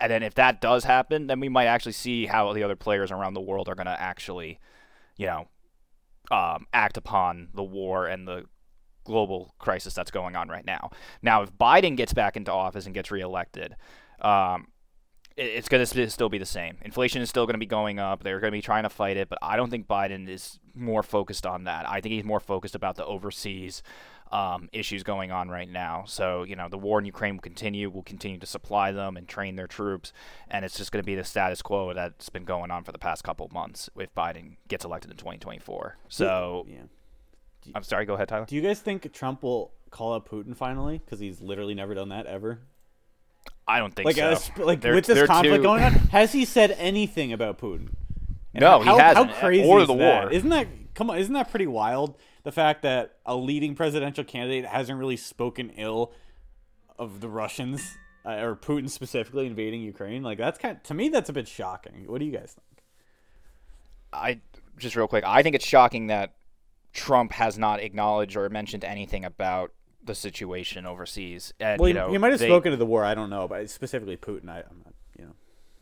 and 0.00 0.10
then 0.10 0.24
if 0.24 0.34
that 0.34 0.60
does 0.60 0.84
happen, 0.84 1.28
then 1.28 1.38
we 1.38 1.48
might 1.48 1.66
actually 1.66 1.92
see 1.92 2.26
how 2.26 2.52
the 2.52 2.64
other 2.64 2.76
players 2.76 3.12
around 3.12 3.34
the 3.34 3.40
world 3.40 3.68
are 3.68 3.76
going 3.76 3.86
to 3.86 4.00
actually, 4.00 4.58
you 5.16 5.26
know, 5.26 5.48
um, 6.30 6.66
act 6.72 6.96
upon 6.96 7.48
the 7.54 7.62
war 7.62 8.08
and 8.08 8.26
the 8.26 8.46
global 9.04 9.54
crisis 9.58 9.94
that's 9.94 10.10
going 10.10 10.36
on 10.36 10.48
right 10.48 10.66
now. 10.66 10.90
Now, 11.22 11.42
if 11.42 11.52
Biden 11.52 11.96
gets 11.96 12.12
back 12.12 12.36
into 12.36 12.52
office 12.52 12.86
and 12.86 12.94
gets 12.94 13.10
reelected, 13.10 13.76
um, 14.20 14.68
it's 15.36 15.68
going 15.68 15.84
to 15.84 16.10
still 16.10 16.28
be 16.28 16.38
the 16.38 16.46
same. 16.46 16.78
Inflation 16.82 17.20
is 17.20 17.28
still 17.28 17.44
going 17.44 17.54
to 17.54 17.58
be 17.58 17.66
going 17.66 17.98
up. 17.98 18.22
They're 18.22 18.38
going 18.38 18.52
to 18.52 18.56
be 18.56 18.62
trying 18.62 18.84
to 18.84 18.88
fight 18.88 19.16
it, 19.16 19.28
but 19.28 19.38
I 19.42 19.56
don't 19.56 19.68
think 19.68 19.88
Biden 19.88 20.28
is 20.28 20.60
more 20.74 21.02
focused 21.02 21.44
on 21.44 21.64
that. 21.64 21.88
I 21.88 22.00
think 22.00 22.14
he's 22.14 22.24
more 22.24 22.38
focused 22.38 22.76
about 22.76 22.94
the 22.94 23.04
overseas 23.04 23.82
um, 24.30 24.68
issues 24.72 25.02
going 25.02 25.32
on 25.32 25.48
right 25.48 25.68
now. 25.68 26.04
So, 26.06 26.44
you 26.44 26.54
know, 26.54 26.68
the 26.68 26.78
war 26.78 26.98
in 26.98 27.04
Ukraine 27.04 27.34
will 27.34 27.42
continue. 27.42 27.90
We'll 27.90 28.04
continue 28.04 28.38
to 28.38 28.46
supply 28.46 28.92
them 28.92 29.16
and 29.16 29.28
train 29.28 29.56
their 29.56 29.66
troops. 29.66 30.12
And 30.48 30.64
it's 30.64 30.76
just 30.76 30.92
going 30.92 31.02
to 31.02 31.06
be 31.06 31.14
the 31.14 31.24
status 31.24 31.62
quo 31.62 31.92
that's 31.94 32.28
been 32.28 32.44
going 32.44 32.70
on 32.70 32.84
for 32.84 32.92
the 32.92 32.98
past 32.98 33.24
couple 33.24 33.46
of 33.46 33.52
months 33.52 33.90
if 33.96 34.14
Biden 34.14 34.56
gets 34.68 34.84
elected 34.84 35.10
in 35.10 35.16
2024. 35.16 35.98
So, 36.08 36.66
yeah. 36.68 36.82
I'm 37.74 37.82
sorry, 37.82 38.04
go 38.06 38.14
ahead, 38.14 38.28
Tyler. 38.28 38.46
Do 38.46 38.56
you 38.56 38.62
guys 38.62 38.80
think 38.80 39.12
Trump 39.12 39.42
will 39.42 39.72
call 39.90 40.14
out 40.14 40.28
Putin 40.28 40.56
finally? 40.56 40.98
Because 40.98 41.20
he's 41.20 41.40
literally 41.40 41.74
never 41.74 41.94
done 41.94 42.08
that 42.10 42.26
ever. 42.26 42.60
I 43.66 43.78
don't 43.78 43.94
think 43.94 44.06
like, 44.06 44.16
so. 44.16 44.64
like 44.64 44.80
they're, 44.80 44.94
with 44.94 45.06
this 45.06 45.26
conflict 45.26 45.56
too... 45.56 45.62
going 45.62 45.82
on, 45.82 45.92
has 45.92 46.32
he 46.32 46.44
said 46.44 46.72
anything 46.72 47.32
about 47.32 47.58
Putin? 47.58 47.90
And 48.52 48.60
no, 48.60 48.80
how, 48.80 48.96
he 48.96 49.00
hasn't. 49.00 49.30
How 49.30 49.40
crazy 49.40 49.68
or 49.68 49.80
is 49.80 49.86
the 49.86 49.96
that? 49.96 50.22
war? 50.24 50.32
Isn't 50.32 50.50
that 50.50 50.66
come 50.94 51.10
on? 51.10 51.18
Isn't 51.18 51.32
that 51.34 51.50
pretty 51.50 51.66
wild? 51.66 52.16
The 52.42 52.52
fact 52.52 52.82
that 52.82 53.16
a 53.24 53.34
leading 53.34 53.74
presidential 53.74 54.22
candidate 54.22 54.66
hasn't 54.66 54.98
really 54.98 55.16
spoken 55.16 55.70
ill 55.76 56.12
of 56.98 57.20
the 57.20 57.28
Russians 57.28 57.96
uh, 58.24 58.36
or 58.36 58.54
Putin 58.54 58.88
specifically 58.88 59.46
invading 59.46 59.80
Ukraine, 59.80 60.22
like 60.22 60.38
that's 60.38 60.58
kind 60.58 60.76
of, 60.76 60.82
to 60.84 60.94
me 60.94 61.08
that's 61.08 61.30
a 61.30 61.32
bit 61.32 61.48
shocking. 61.48 62.04
What 62.06 62.18
do 62.18 62.26
you 62.26 62.32
guys 62.32 62.54
think? 62.54 62.82
I 64.12 64.40
just 64.78 64.94
real 64.94 65.08
quick, 65.08 65.24
I 65.26 65.42
think 65.42 65.56
it's 65.56 65.66
shocking 65.66 66.08
that 66.08 66.34
Trump 66.94 67.32
has 67.32 67.58
not 67.58 67.80
acknowledged 67.80 68.36
or 68.36 68.48
mentioned 68.48 68.84
anything 68.84 69.24
about 69.24 69.72
the 70.02 70.14
situation 70.14 70.86
overseas. 70.86 71.52
And, 71.58 71.80
well, 71.80 71.88
you 71.88 71.94
know, 71.94 72.10
he 72.10 72.18
might 72.18 72.30
have 72.30 72.40
they, 72.40 72.46
spoken 72.46 72.70
to 72.70 72.76
the 72.76 72.86
war. 72.86 73.04
I 73.04 73.14
don't 73.14 73.30
know, 73.30 73.48
but 73.48 73.68
specifically 73.68 74.16
Putin, 74.16 74.48
I, 74.48 74.58
am 74.58 74.82
not, 74.84 74.94
you 75.18 75.26
know. 75.26 75.32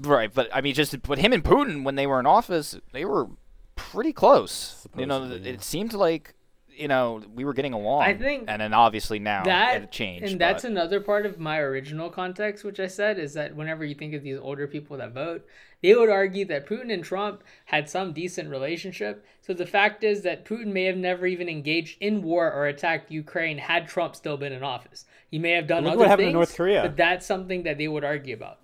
Right, 0.01 0.32
but 0.32 0.48
I 0.52 0.62
mean, 0.62 0.74
just 0.74 1.01
but 1.02 1.18
him 1.18 1.32
and 1.32 1.44
Putin 1.44 1.84
when 1.84 1.94
they 1.94 2.06
were 2.06 2.18
in 2.18 2.26
office, 2.26 2.76
they 2.93 3.05
were 3.05 3.28
pretty 3.76 4.12
close. 4.12 4.52
Supposedly, 4.52 5.02
you 5.02 5.06
know, 5.06 5.26
yeah. 5.26 5.52
it 5.52 5.62
seemed 5.62 5.93
like 5.93 6.34
you 6.74 6.89
know 6.89 7.22
we 7.34 7.44
were 7.44 7.52
getting 7.52 7.74
along. 7.74 8.02
I 8.02 8.14
think, 8.14 8.44
and 8.48 8.62
then 8.62 8.72
obviously 8.72 9.18
now 9.18 9.44
that 9.44 9.82
it 9.82 9.93
changed. 9.93 10.24
And 10.24 10.39
but. 10.39 10.47
that's 10.47 10.64
another 10.64 11.01
part 11.01 11.26
of 11.26 11.39
my 11.39 11.59
original 11.59 12.09
context, 12.09 12.64
which 12.64 12.80
I 12.80 12.86
said 12.86 13.18
is 13.18 13.34
that 13.34 13.55
whenever 13.55 13.84
you 13.84 13.94
think 13.94 14.14
of 14.14 14.22
these 14.22 14.39
older 14.39 14.66
people 14.66 14.97
that 14.97 15.12
vote, 15.12 15.47
they 15.82 15.94
would 15.94 16.09
argue 16.09 16.44
that 16.46 16.66
Putin 16.66 16.92
and 16.92 17.02
Trump 17.04 17.42
had 17.66 17.90
some 17.90 18.12
decent 18.12 18.48
relationship. 18.50 19.24
So 19.40 19.52
the 19.52 19.66
fact 19.66 20.04
is 20.04 20.22
that 20.22 20.44
Putin 20.44 20.68
may 20.68 20.84
have 20.84 20.96
never 20.96 21.26
even 21.26 21.48
engaged 21.48 21.98
in 22.00 22.22
war 22.22 22.50
or 22.52 22.66
attacked 22.66 23.10
Ukraine 23.10 23.59
had 23.59 23.88
Trump 23.88 24.14
still 24.14 24.36
been 24.36 24.52
in 24.52 24.62
office. 24.62 25.04
He 25.28 25.38
may 25.38 25.50
have 25.50 25.66
done 25.66 25.84
Look 25.84 25.92
other 25.92 25.98
what 26.00 26.09
happened 26.09 26.26
things, 26.26 26.34
in 26.34 26.38
North 26.38 26.56
Korea. 26.56 26.82
but 26.82 26.96
that's 26.96 27.26
something 27.26 27.64
that 27.64 27.78
they 27.78 27.88
would 27.88 28.04
argue 28.04 28.34
about. 28.34 28.59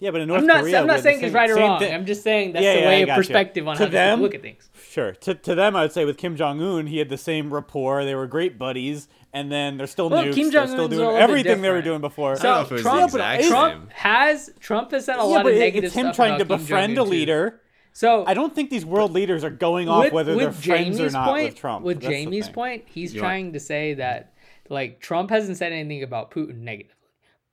Yeah, 0.00 0.12
but 0.12 0.20
in 0.20 0.28
North 0.28 0.42
I'm 0.42 0.46
not, 0.46 0.60
Korea, 0.60 0.80
I'm 0.80 0.86
not 0.86 1.00
saying 1.00 1.24
it's 1.24 1.34
right 1.34 1.50
or 1.50 1.56
wrong. 1.56 1.82
I'm 1.82 2.06
just 2.06 2.22
saying 2.22 2.52
that's 2.52 2.62
yeah, 2.62 2.74
the 2.74 2.80
yeah, 2.82 2.86
way 2.86 3.02
of 3.02 3.08
perspective 3.16 3.66
on 3.66 3.76
to 3.78 3.84
how 3.84 3.90
them, 3.90 4.18
to 4.18 4.22
look 4.22 4.34
at 4.34 4.42
things. 4.42 4.70
Sure. 4.88 5.12
To, 5.12 5.34
to 5.34 5.54
them, 5.56 5.74
I 5.74 5.82
would 5.82 5.92
say 5.92 6.04
with 6.04 6.16
Kim 6.16 6.36
Jong 6.36 6.62
Un, 6.62 6.86
he 6.86 6.98
had 6.98 7.08
the 7.08 7.18
same 7.18 7.52
rapport. 7.52 8.04
They 8.04 8.14
were 8.14 8.28
great 8.28 8.58
buddies, 8.58 9.08
and 9.38 9.52
then 9.52 9.76
they're 9.76 9.86
still 9.86 10.10
well, 10.10 10.24
nukes. 10.24 10.34
Kim 10.34 10.50
they're 10.50 10.66
still 10.66 10.88
doing 10.88 11.16
everything 11.16 11.62
they 11.62 11.70
were 11.70 11.82
doing 11.82 12.00
before. 12.00 12.36
So 12.36 12.64
Trump, 12.64 13.12
Trump 13.12 13.92
has 13.92 14.50
Trump 14.58 14.90
has 14.90 15.04
said 15.04 15.16
a 15.16 15.18
yeah, 15.18 15.22
lot 15.22 15.42
but 15.44 15.52
of 15.52 15.58
negative 15.58 15.88
it's 15.88 15.94
him 15.94 16.06
stuff 16.06 16.16
trying 16.16 16.34
about 16.34 16.38
to 16.38 16.56
Kim 16.56 16.58
befriend 16.58 16.96
Jong-un 16.96 17.06
a 17.06 17.10
leader. 17.10 17.50
Too. 17.50 17.56
So 17.92 18.24
I 18.26 18.34
don't 18.34 18.54
think 18.54 18.70
these 18.70 18.84
world 18.84 19.12
leaders 19.12 19.44
are 19.44 19.50
going 19.50 19.88
off 19.88 20.04
with, 20.04 20.12
whether 20.12 20.36
with 20.36 20.42
they're 20.42 20.52
friends 20.52 21.00
or 21.00 21.10
not 21.10 21.28
point, 21.28 21.44
with 21.44 21.54
Trump. 21.56 21.84
With 21.84 22.00
Jamie's 22.00 22.48
point, 22.48 22.84
he's 22.86 23.14
You 23.14 23.20
trying 23.20 23.52
to 23.52 23.60
say 23.60 23.94
that 23.94 24.32
like 24.68 25.00
Trump 25.00 25.30
hasn't 25.30 25.56
said 25.56 25.72
anything 25.72 26.02
about 26.02 26.30
Putin 26.30 26.58
negative. 26.58 26.94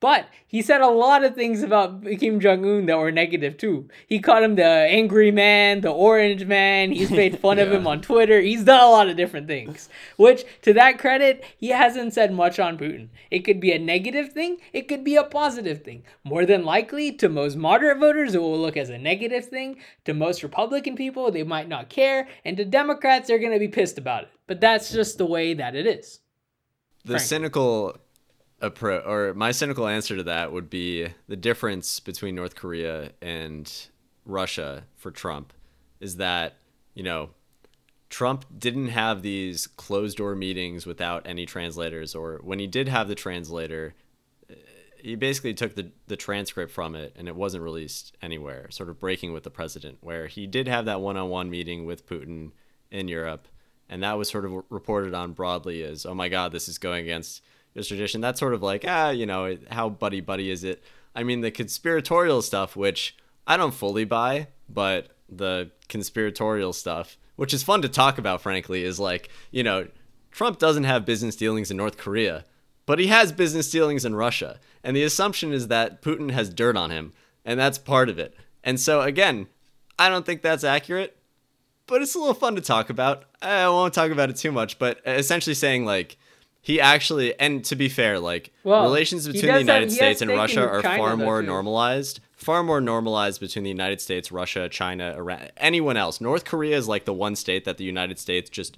But 0.05 0.29
he 0.45 0.61
said 0.61 0.81
a 0.81 0.87
lot 0.87 1.23
of 1.23 1.33
things 1.33 1.63
about 1.63 2.05
Kim 2.19 2.39
Jong 2.39 2.63
Un 2.63 2.85
that 2.85 2.99
were 2.99 3.11
negative 3.11 3.57
too. 3.57 3.89
He 4.05 4.19
called 4.19 4.43
him 4.43 4.53
the 4.53 4.63
angry 4.63 5.31
man, 5.31 5.81
the 5.81 5.89
orange 5.89 6.45
man. 6.45 6.91
He's 6.91 7.09
made 7.09 7.39
fun 7.45 7.57
yeah. 7.57 7.63
of 7.63 7.73
him 7.73 7.87
on 7.87 8.01
Twitter. 8.01 8.39
He's 8.39 8.65
done 8.65 8.83
a 8.83 8.91
lot 8.91 9.09
of 9.09 9.17
different 9.17 9.47
things. 9.47 9.89
Which, 10.15 10.45
to 10.61 10.73
that 10.73 10.99
credit, 10.99 11.43
he 11.57 11.69
hasn't 11.69 12.13
said 12.13 12.31
much 12.31 12.59
on 12.59 12.77
Putin. 12.77 13.09
It 13.31 13.39
could 13.39 13.59
be 13.59 13.71
a 13.71 13.79
negative 13.79 14.31
thing, 14.31 14.57
it 14.73 14.87
could 14.87 15.03
be 15.03 15.15
a 15.15 15.23
positive 15.23 15.83
thing. 15.83 16.03
More 16.23 16.45
than 16.45 16.63
likely, 16.63 17.11
to 17.13 17.27
most 17.27 17.55
moderate 17.55 17.97
voters, 17.97 18.35
it 18.35 18.41
will 18.43 18.59
look 18.59 18.77
as 18.77 18.91
a 18.91 18.99
negative 18.99 19.47
thing. 19.47 19.77
To 20.03 20.13
most 20.13 20.43
Republican 20.43 20.95
people, 20.95 21.31
they 21.31 21.41
might 21.41 21.67
not 21.67 21.89
care. 21.89 22.27
And 22.45 22.55
to 22.57 22.63
Democrats, 22.63 23.27
they're 23.27 23.39
going 23.39 23.53
to 23.53 23.59
be 23.59 23.69
pissed 23.69 23.97
about 23.97 24.25
it. 24.25 24.29
But 24.45 24.61
that's 24.61 24.91
just 24.91 25.17
the 25.17 25.25
way 25.25 25.55
that 25.55 25.73
it 25.73 25.87
is. 25.87 26.19
The 27.05 27.13
frankly. 27.13 27.25
cynical 27.25 27.97
approach 28.61 29.03
or 29.05 29.33
my 29.33 29.51
cynical 29.51 29.87
answer 29.87 30.15
to 30.15 30.23
that 30.23 30.51
would 30.51 30.69
be 30.69 31.07
the 31.27 31.35
difference 31.35 31.99
between 31.99 32.35
North 32.35 32.55
Korea 32.55 33.11
and 33.21 33.71
Russia 34.25 34.85
for 34.95 35.11
Trump 35.11 35.53
is 35.99 36.17
that, 36.17 36.55
you 36.93 37.03
know, 37.03 37.29
Trump 38.09 38.45
didn't 38.57 38.89
have 38.89 39.21
these 39.21 39.67
closed 39.67 40.17
door 40.17 40.35
meetings 40.35 40.85
without 40.85 41.27
any 41.27 41.45
translators 41.45 42.15
or 42.15 42.39
when 42.43 42.59
he 42.59 42.67
did 42.67 42.87
have 42.87 43.07
the 43.07 43.15
translator 43.15 43.93
he 45.05 45.13
basically 45.13 45.53
took 45.53 45.75
the, 45.75 45.91
the 46.07 46.15
transcript 46.15 46.71
from 46.71 46.95
it 46.95 47.15
and 47.15 47.27
it 47.27 47.35
wasn't 47.35 47.63
released 47.63 48.17
anywhere, 48.23 48.71
sort 48.71 48.89
of 48.89 48.99
breaking 48.99 49.33
with 49.33 49.43
the 49.43 49.51
president, 49.51 49.99
where 50.01 50.25
he 50.25 50.47
did 50.47 50.67
have 50.67 50.85
that 50.85 50.99
one 50.99 51.15
on 51.15 51.29
one 51.29 51.47
meeting 51.47 51.85
with 51.85 52.07
Putin 52.07 52.51
in 52.89 53.07
Europe. 53.07 53.47
And 53.87 54.01
that 54.01 54.17
was 54.17 54.29
sort 54.29 54.45
of 54.45 54.63
reported 54.71 55.13
on 55.13 55.33
broadly 55.33 55.83
as, 55.83 56.07
oh 56.07 56.15
my 56.15 56.27
God, 56.27 56.51
this 56.51 56.67
is 56.67 56.79
going 56.79 57.03
against 57.03 57.43
tradition. 57.83 58.21
That's 58.21 58.39
sort 58.39 58.53
of 58.53 58.63
like, 58.63 58.85
ah, 58.87 59.09
you 59.09 59.25
know, 59.25 59.57
how 59.69 59.89
buddy 59.89 60.21
buddy 60.21 60.49
is 60.49 60.63
it? 60.63 60.83
I 61.15 61.23
mean, 61.23 61.41
the 61.41 61.51
conspiratorial 61.51 62.41
stuff, 62.41 62.75
which 62.75 63.15
I 63.47 63.57
don't 63.57 63.73
fully 63.73 64.05
buy, 64.05 64.47
but 64.69 65.09
the 65.29 65.71
conspiratorial 65.89 66.73
stuff, 66.73 67.17
which 67.35 67.53
is 67.53 67.63
fun 67.63 67.81
to 67.81 67.89
talk 67.89 68.17
about, 68.17 68.41
frankly, 68.41 68.83
is 68.83 68.99
like, 68.99 69.29
you 69.51 69.63
know, 69.63 69.87
Trump 70.31 70.59
doesn't 70.59 70.83
have 70.83 71.05
business 71.05 71.35
dealings 71.35 71.71
in 71.71 71.77
North 71.77 71.97
Korea, 71.97 72.45
but 72.85 72.99
he 72.99 73.07
has 73.07 73.31
business 73.31 73.69
dealings 73.69 74.05
in 74.05 74.15
Russia. 74.15 74.59
And 74.83 74.95
the 74.95 75.03
assumption 75.03 75.53
is 75.53 75.69
that 75.69 76.01
Putin 76.01 76.31
has 76.31 76.49
dirt 76.49 76.75
on 76.77 76.91
him, 76.91 77.13
and 77.43 77.59
that's 77.59 77.77
part 77.77 78.09
of 78.09 78.19
it. 78.19 78.35
And 78.63 78.79
so, 78.79 79.01
again, 79.01 79.47
I 79.97 80.09
don't 80.09 80.25
think 80.25 80.41
that's 80.41 80.63
accurate, 80.63 81.17
but 81.87 82.01
it's 82.01 82.15
a 82.15 82.19
little 82.19 82.33
fun 82.33 82.55
to 82.55 82.61
talk 82.61 82.89
about. 82.89 83.25
I 83.41 83.67
won't 83.69 83.93
talk 83.93 84.11
about 84.11 84.29
it 84.29 84.35
too 84.35 84.51
much, 84.51 84.77
but 84.77 84.99
essentially 85.05 85.53
saying, 85.53 85.85
like, 85.85 86.17
he 86.65 86.81
actually, 86.81 87.39
and 87.39 87.63
to 87.65 87.75
be 87.75 87.89
fair, 87.89 88.19
like 88.19 88.51
well, 88.63 88.81
relations 88.81 89.27
between 89.27 89.53
the 89.53 89.59
United 89.59 89.89
have, 89.89 89.91
States 89.91 90.23
and 90.23 90.31
Russia 90.31 90.67
are 90.67 90.81
China, 90.81 90.97
far 90.97 91.15
more 91.15 91.43
normalized, 91.43 92.21
far 92.35 92.63
more 92.63 92.81
normalized 92.81 93.39
between 93.39 93.63
the 93.63 93.69
United 93.69 94.01
States, 94.01 94.31
Russia, 94.31 94.67
China, 94.67 95.13
Iran, 95.15 95.49
anyone 95.57 95.95
else. 95.95 96.19
North 96.19 96.43
Korea 96.43 96.75
is 96.75 96.87
like 96.87 97.05
the 97.05 97.13
one 97.13 97.35
state 97.35 97.65
that 97.65 97.77
the 97.77 97.83
United 97.83 98.17
States 98.17 98.49
just 98.49 98.77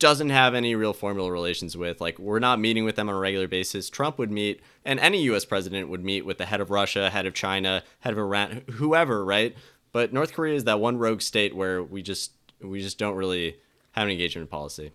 doesn't 0.00 0.30
have 0.30 0.52
any 0.52 0.74
real 0.74 0.92
formal 0.92 1.30
relations 1.30 1.76
with. 1.76 2.00
Like 2.00 2.18
we're 2.18 2.40
not 2.40 2.58
meeting 2.58 2.84
with 2.84 2.96
them 2.96 3.08
on 3.08 3.14
a 3.14 3.18
regular 3.20 3.46
basis. 3.46 3.88
Trump 3.88 4.18
would 4.18 4.32
meet, 4.32 4.60
and 4.84 4.98
any 4.98 5.22
U.S. 5.22 5.44
president 5.44 5.88
would 5.90 6.04
meet 6.04 6.26
with 6.26 6.38
the 6.38 6.46
head 6.46 6.60
of 6.60 6.72
Russia, 6.72 7.08
head 7.08 7.24
of 7.24 7.34
China, 7.34 7.84
head 8.00 8.14
of 8.14 8.18
Iran, 8.18 8.64
whoever, 8.68 9.24
right? 9.24 9.54
But 9.92 10.12
North 10.12 10.32
Korea 10.32 10.56
is 10.56 10.64
that 10.64 10.80
one 10.80 10.98
rogue 10.98 11.22
state 11.22 11.54
where 11.54 11.84
we 11.84 12.02
just 12.02 12.32
we 12.60 12.80
just 12.82 12.98
don't 12.98 13.14
really 13.14 13.58
have 13.92 14.06
an 14.06 14.10
engagement 14.10 14.50
policy. 14.50 14.90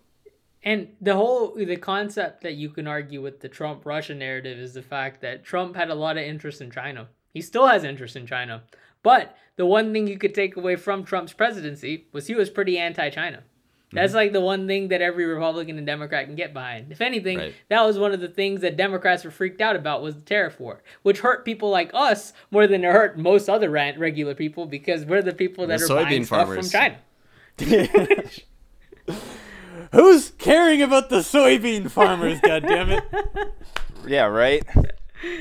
And 0.64 0.88
the 1.00 1.14
whole 1.14 1.54
the 1.54 1.76
concept 1.76 2.42
that 2.42 2.54
you 2.54 2.70
can 2.70 2.86
argue 2.86 3.20
with 3.20 3.40
the 3.40 3.50
Trump 3.50 3.84
Russia 3.84 4.14
narrative 4.14 4.58
is 4.58 4.72
the 4.72 4.82
fact 4.82 5.20
that 5.20 5.44
Trump 5.44 5.76
had 5.76 5.90
a 5.90 5.94
lot 5.94 6.16
of 6.16 6.24
interest 6.24 6.62
in 6.62 6.70
China. 6.70 7.08
He 7.34 7.42
still 7.42 7.66
has 7.66 7.84
interest 7.84 8.16
in 8.16 8.26
China. 8.26 8.62
But 9.02 9.36
the 9.56 9.66
one 9.66 9.92
thing 9.92 10.06
you 10.06 10.16
could 10.16 10.34
take 10.34 10.56
away 10.56 10.76
from 10.76 11.04
Trump's 11.04 11.34
presidency 11.34 12.06
was 12.12 12.26
he 12.26 12.34
was 12.34 12.48
pretty 12.48 12.78
anti-China. 12.78 13.42
That's 13.92 14.10
mm-hmm. 14.10 14.16
like 14.16 14.32
the 14.32 14.40
one 14.40 14.66
thing 14.66 14.88
that 14.88 15.02
every 15.02 15.26
Republican 15.26 15.76
and 15.76 15.86
Democrat 15.86 16.24
can 16.26 16.34
get 16.34 16.54
behind. 16.54 16.90
If 16.90 17.02
anything, 17.02 17.38
right. 17.38 17.54
that 17.68 17.82
was 17.82 17.98
one 17.98 18.12
of 18.12 18.20
the 18.20 18.28
things 18.28 18.62
that 18.62 18.78
Democrats 18.78 19.22
were 19.22 19.30
freaked 19.30 19.60
out 19.60 19.76
about 19.76 20.02
was 20.02 20.14
the 20.14 20.22
tariff 20.22 20.58
war, 20.58 20.82
which 21.02 21.20
hurt 21.20 21.44
people 21.44 21.68
like 21.68 21.90
us 21.92 22.32
more 22.50 22.66
than 22.66 22.82
it 22.82 22.90
hurt 22.90 23.18
most 23.18 23.48
other 23.50 23.68
regular 23.68 24.34
people 24.34 24.64
because 24.64 25.04
we're 25.04 25.22
the 25.22 25.34
people 25.34 25.66
that 25.66 25.78
the 25.78 25.94
are 25.94 26.04
buying 26.04 26.24
farmers. 26.24 26.68
stuff 26.70 26.94
from 27.58 27.76
China. 27.76 28.28
Who's 29.94 30.30
caring 30.38 30.82
about 30.82 31.08
the 31.08 31.18
soybean 31.18 31.88
farmers? 31.88 32.40
God 32.40 32.62
damn 32.62 32.90
it! 32.90 33.04
Yeah, 34.06 34.26
right. 34.26 34.62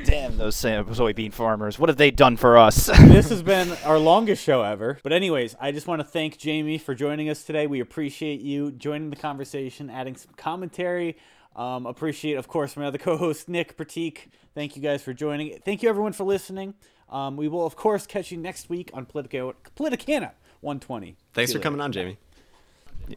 Damn 0.05 0.37
those 0.37 0.55
soybean 0.55 1.33
farmers! 1.33 1.77
What 1.77 1.89
have 1.89 1.97
they 1.97 2.11
done 2.11 2.37
for 2.37 2.57
us? 2.57 2.85
this 2.85 3.29
has 3.29 3.43
been 3.43 3.71
our 3.83 3.99
longest 3.99 4.41
show 4.41 4.61
ever. 4.61 4.99
But 5.03 5.11
anyways, 5.11 5.55
I 5.59 5.73
just 5.73 5.85
want 5.85 5.99
to 5.99 6.05
thank 6.05 6.37
Jamie 6.37 6.77
for 6.77 6.95
joining 6.95 7.29
us 7.29 7.43
today. 7.43 7.67
We 7.67 7.81
appreciate 7.81 8.39
you 8.39 8.71
joining 8.71 9.09
the 9.09 9.17
conversation, 9.17 9.89
adding 9.89 10.15
some 10.15 10.31
commentary. 10.37 11.17
Um, 11.57 11.85
appreciate, 11.85 12.35
of 12.35 12.47
course, 12.47 12.77
my 12.77 12.85
other 12.85 12.97
co-host 12.97 13.49
Nick 13.49 13.75
Prateek. 13.75 14.29
Thank 14.55 14.77
you 14.77 14.81
guys 14.81 15.03
for 15.03 15.13
joining. 15.13 15.59
Thank 15.65 15.83
you 15.83 15.89
everyone 15.89 16.13
for 16.13 16.23
listening. 16.23 16.75
Um, 17.09 17.35
we 17.35 17.49
will, 17.49 17.65
of 17.65 17.75
course, 17.75 18.07
catch 18.07 18.31
you 18.31 18.37
next 18.37 18.69
week 18.69 18.91
on 18.93 19.05
Politica- 19.05 19.55
Politicana 19.75 20.31
120. 20.61 21.17
Thanks 21.33 21.51
for 21.51 21.59
coming 21.59 21.81
on, 21.81 21.91
Jamie. 21.91 22.17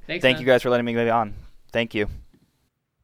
Thanks, 0.07 0.23
Thank 0.23 0.23
man. 0.23 0.41
you 0.41 0.47
guys 0.47 0.63
for 0.63 0.71
letting 0.71 0.87
me 0.87 0.95
be 0.95 1.11
on. 1.11 1.35
Thank 1.73 1.95
you. 1.95 2.09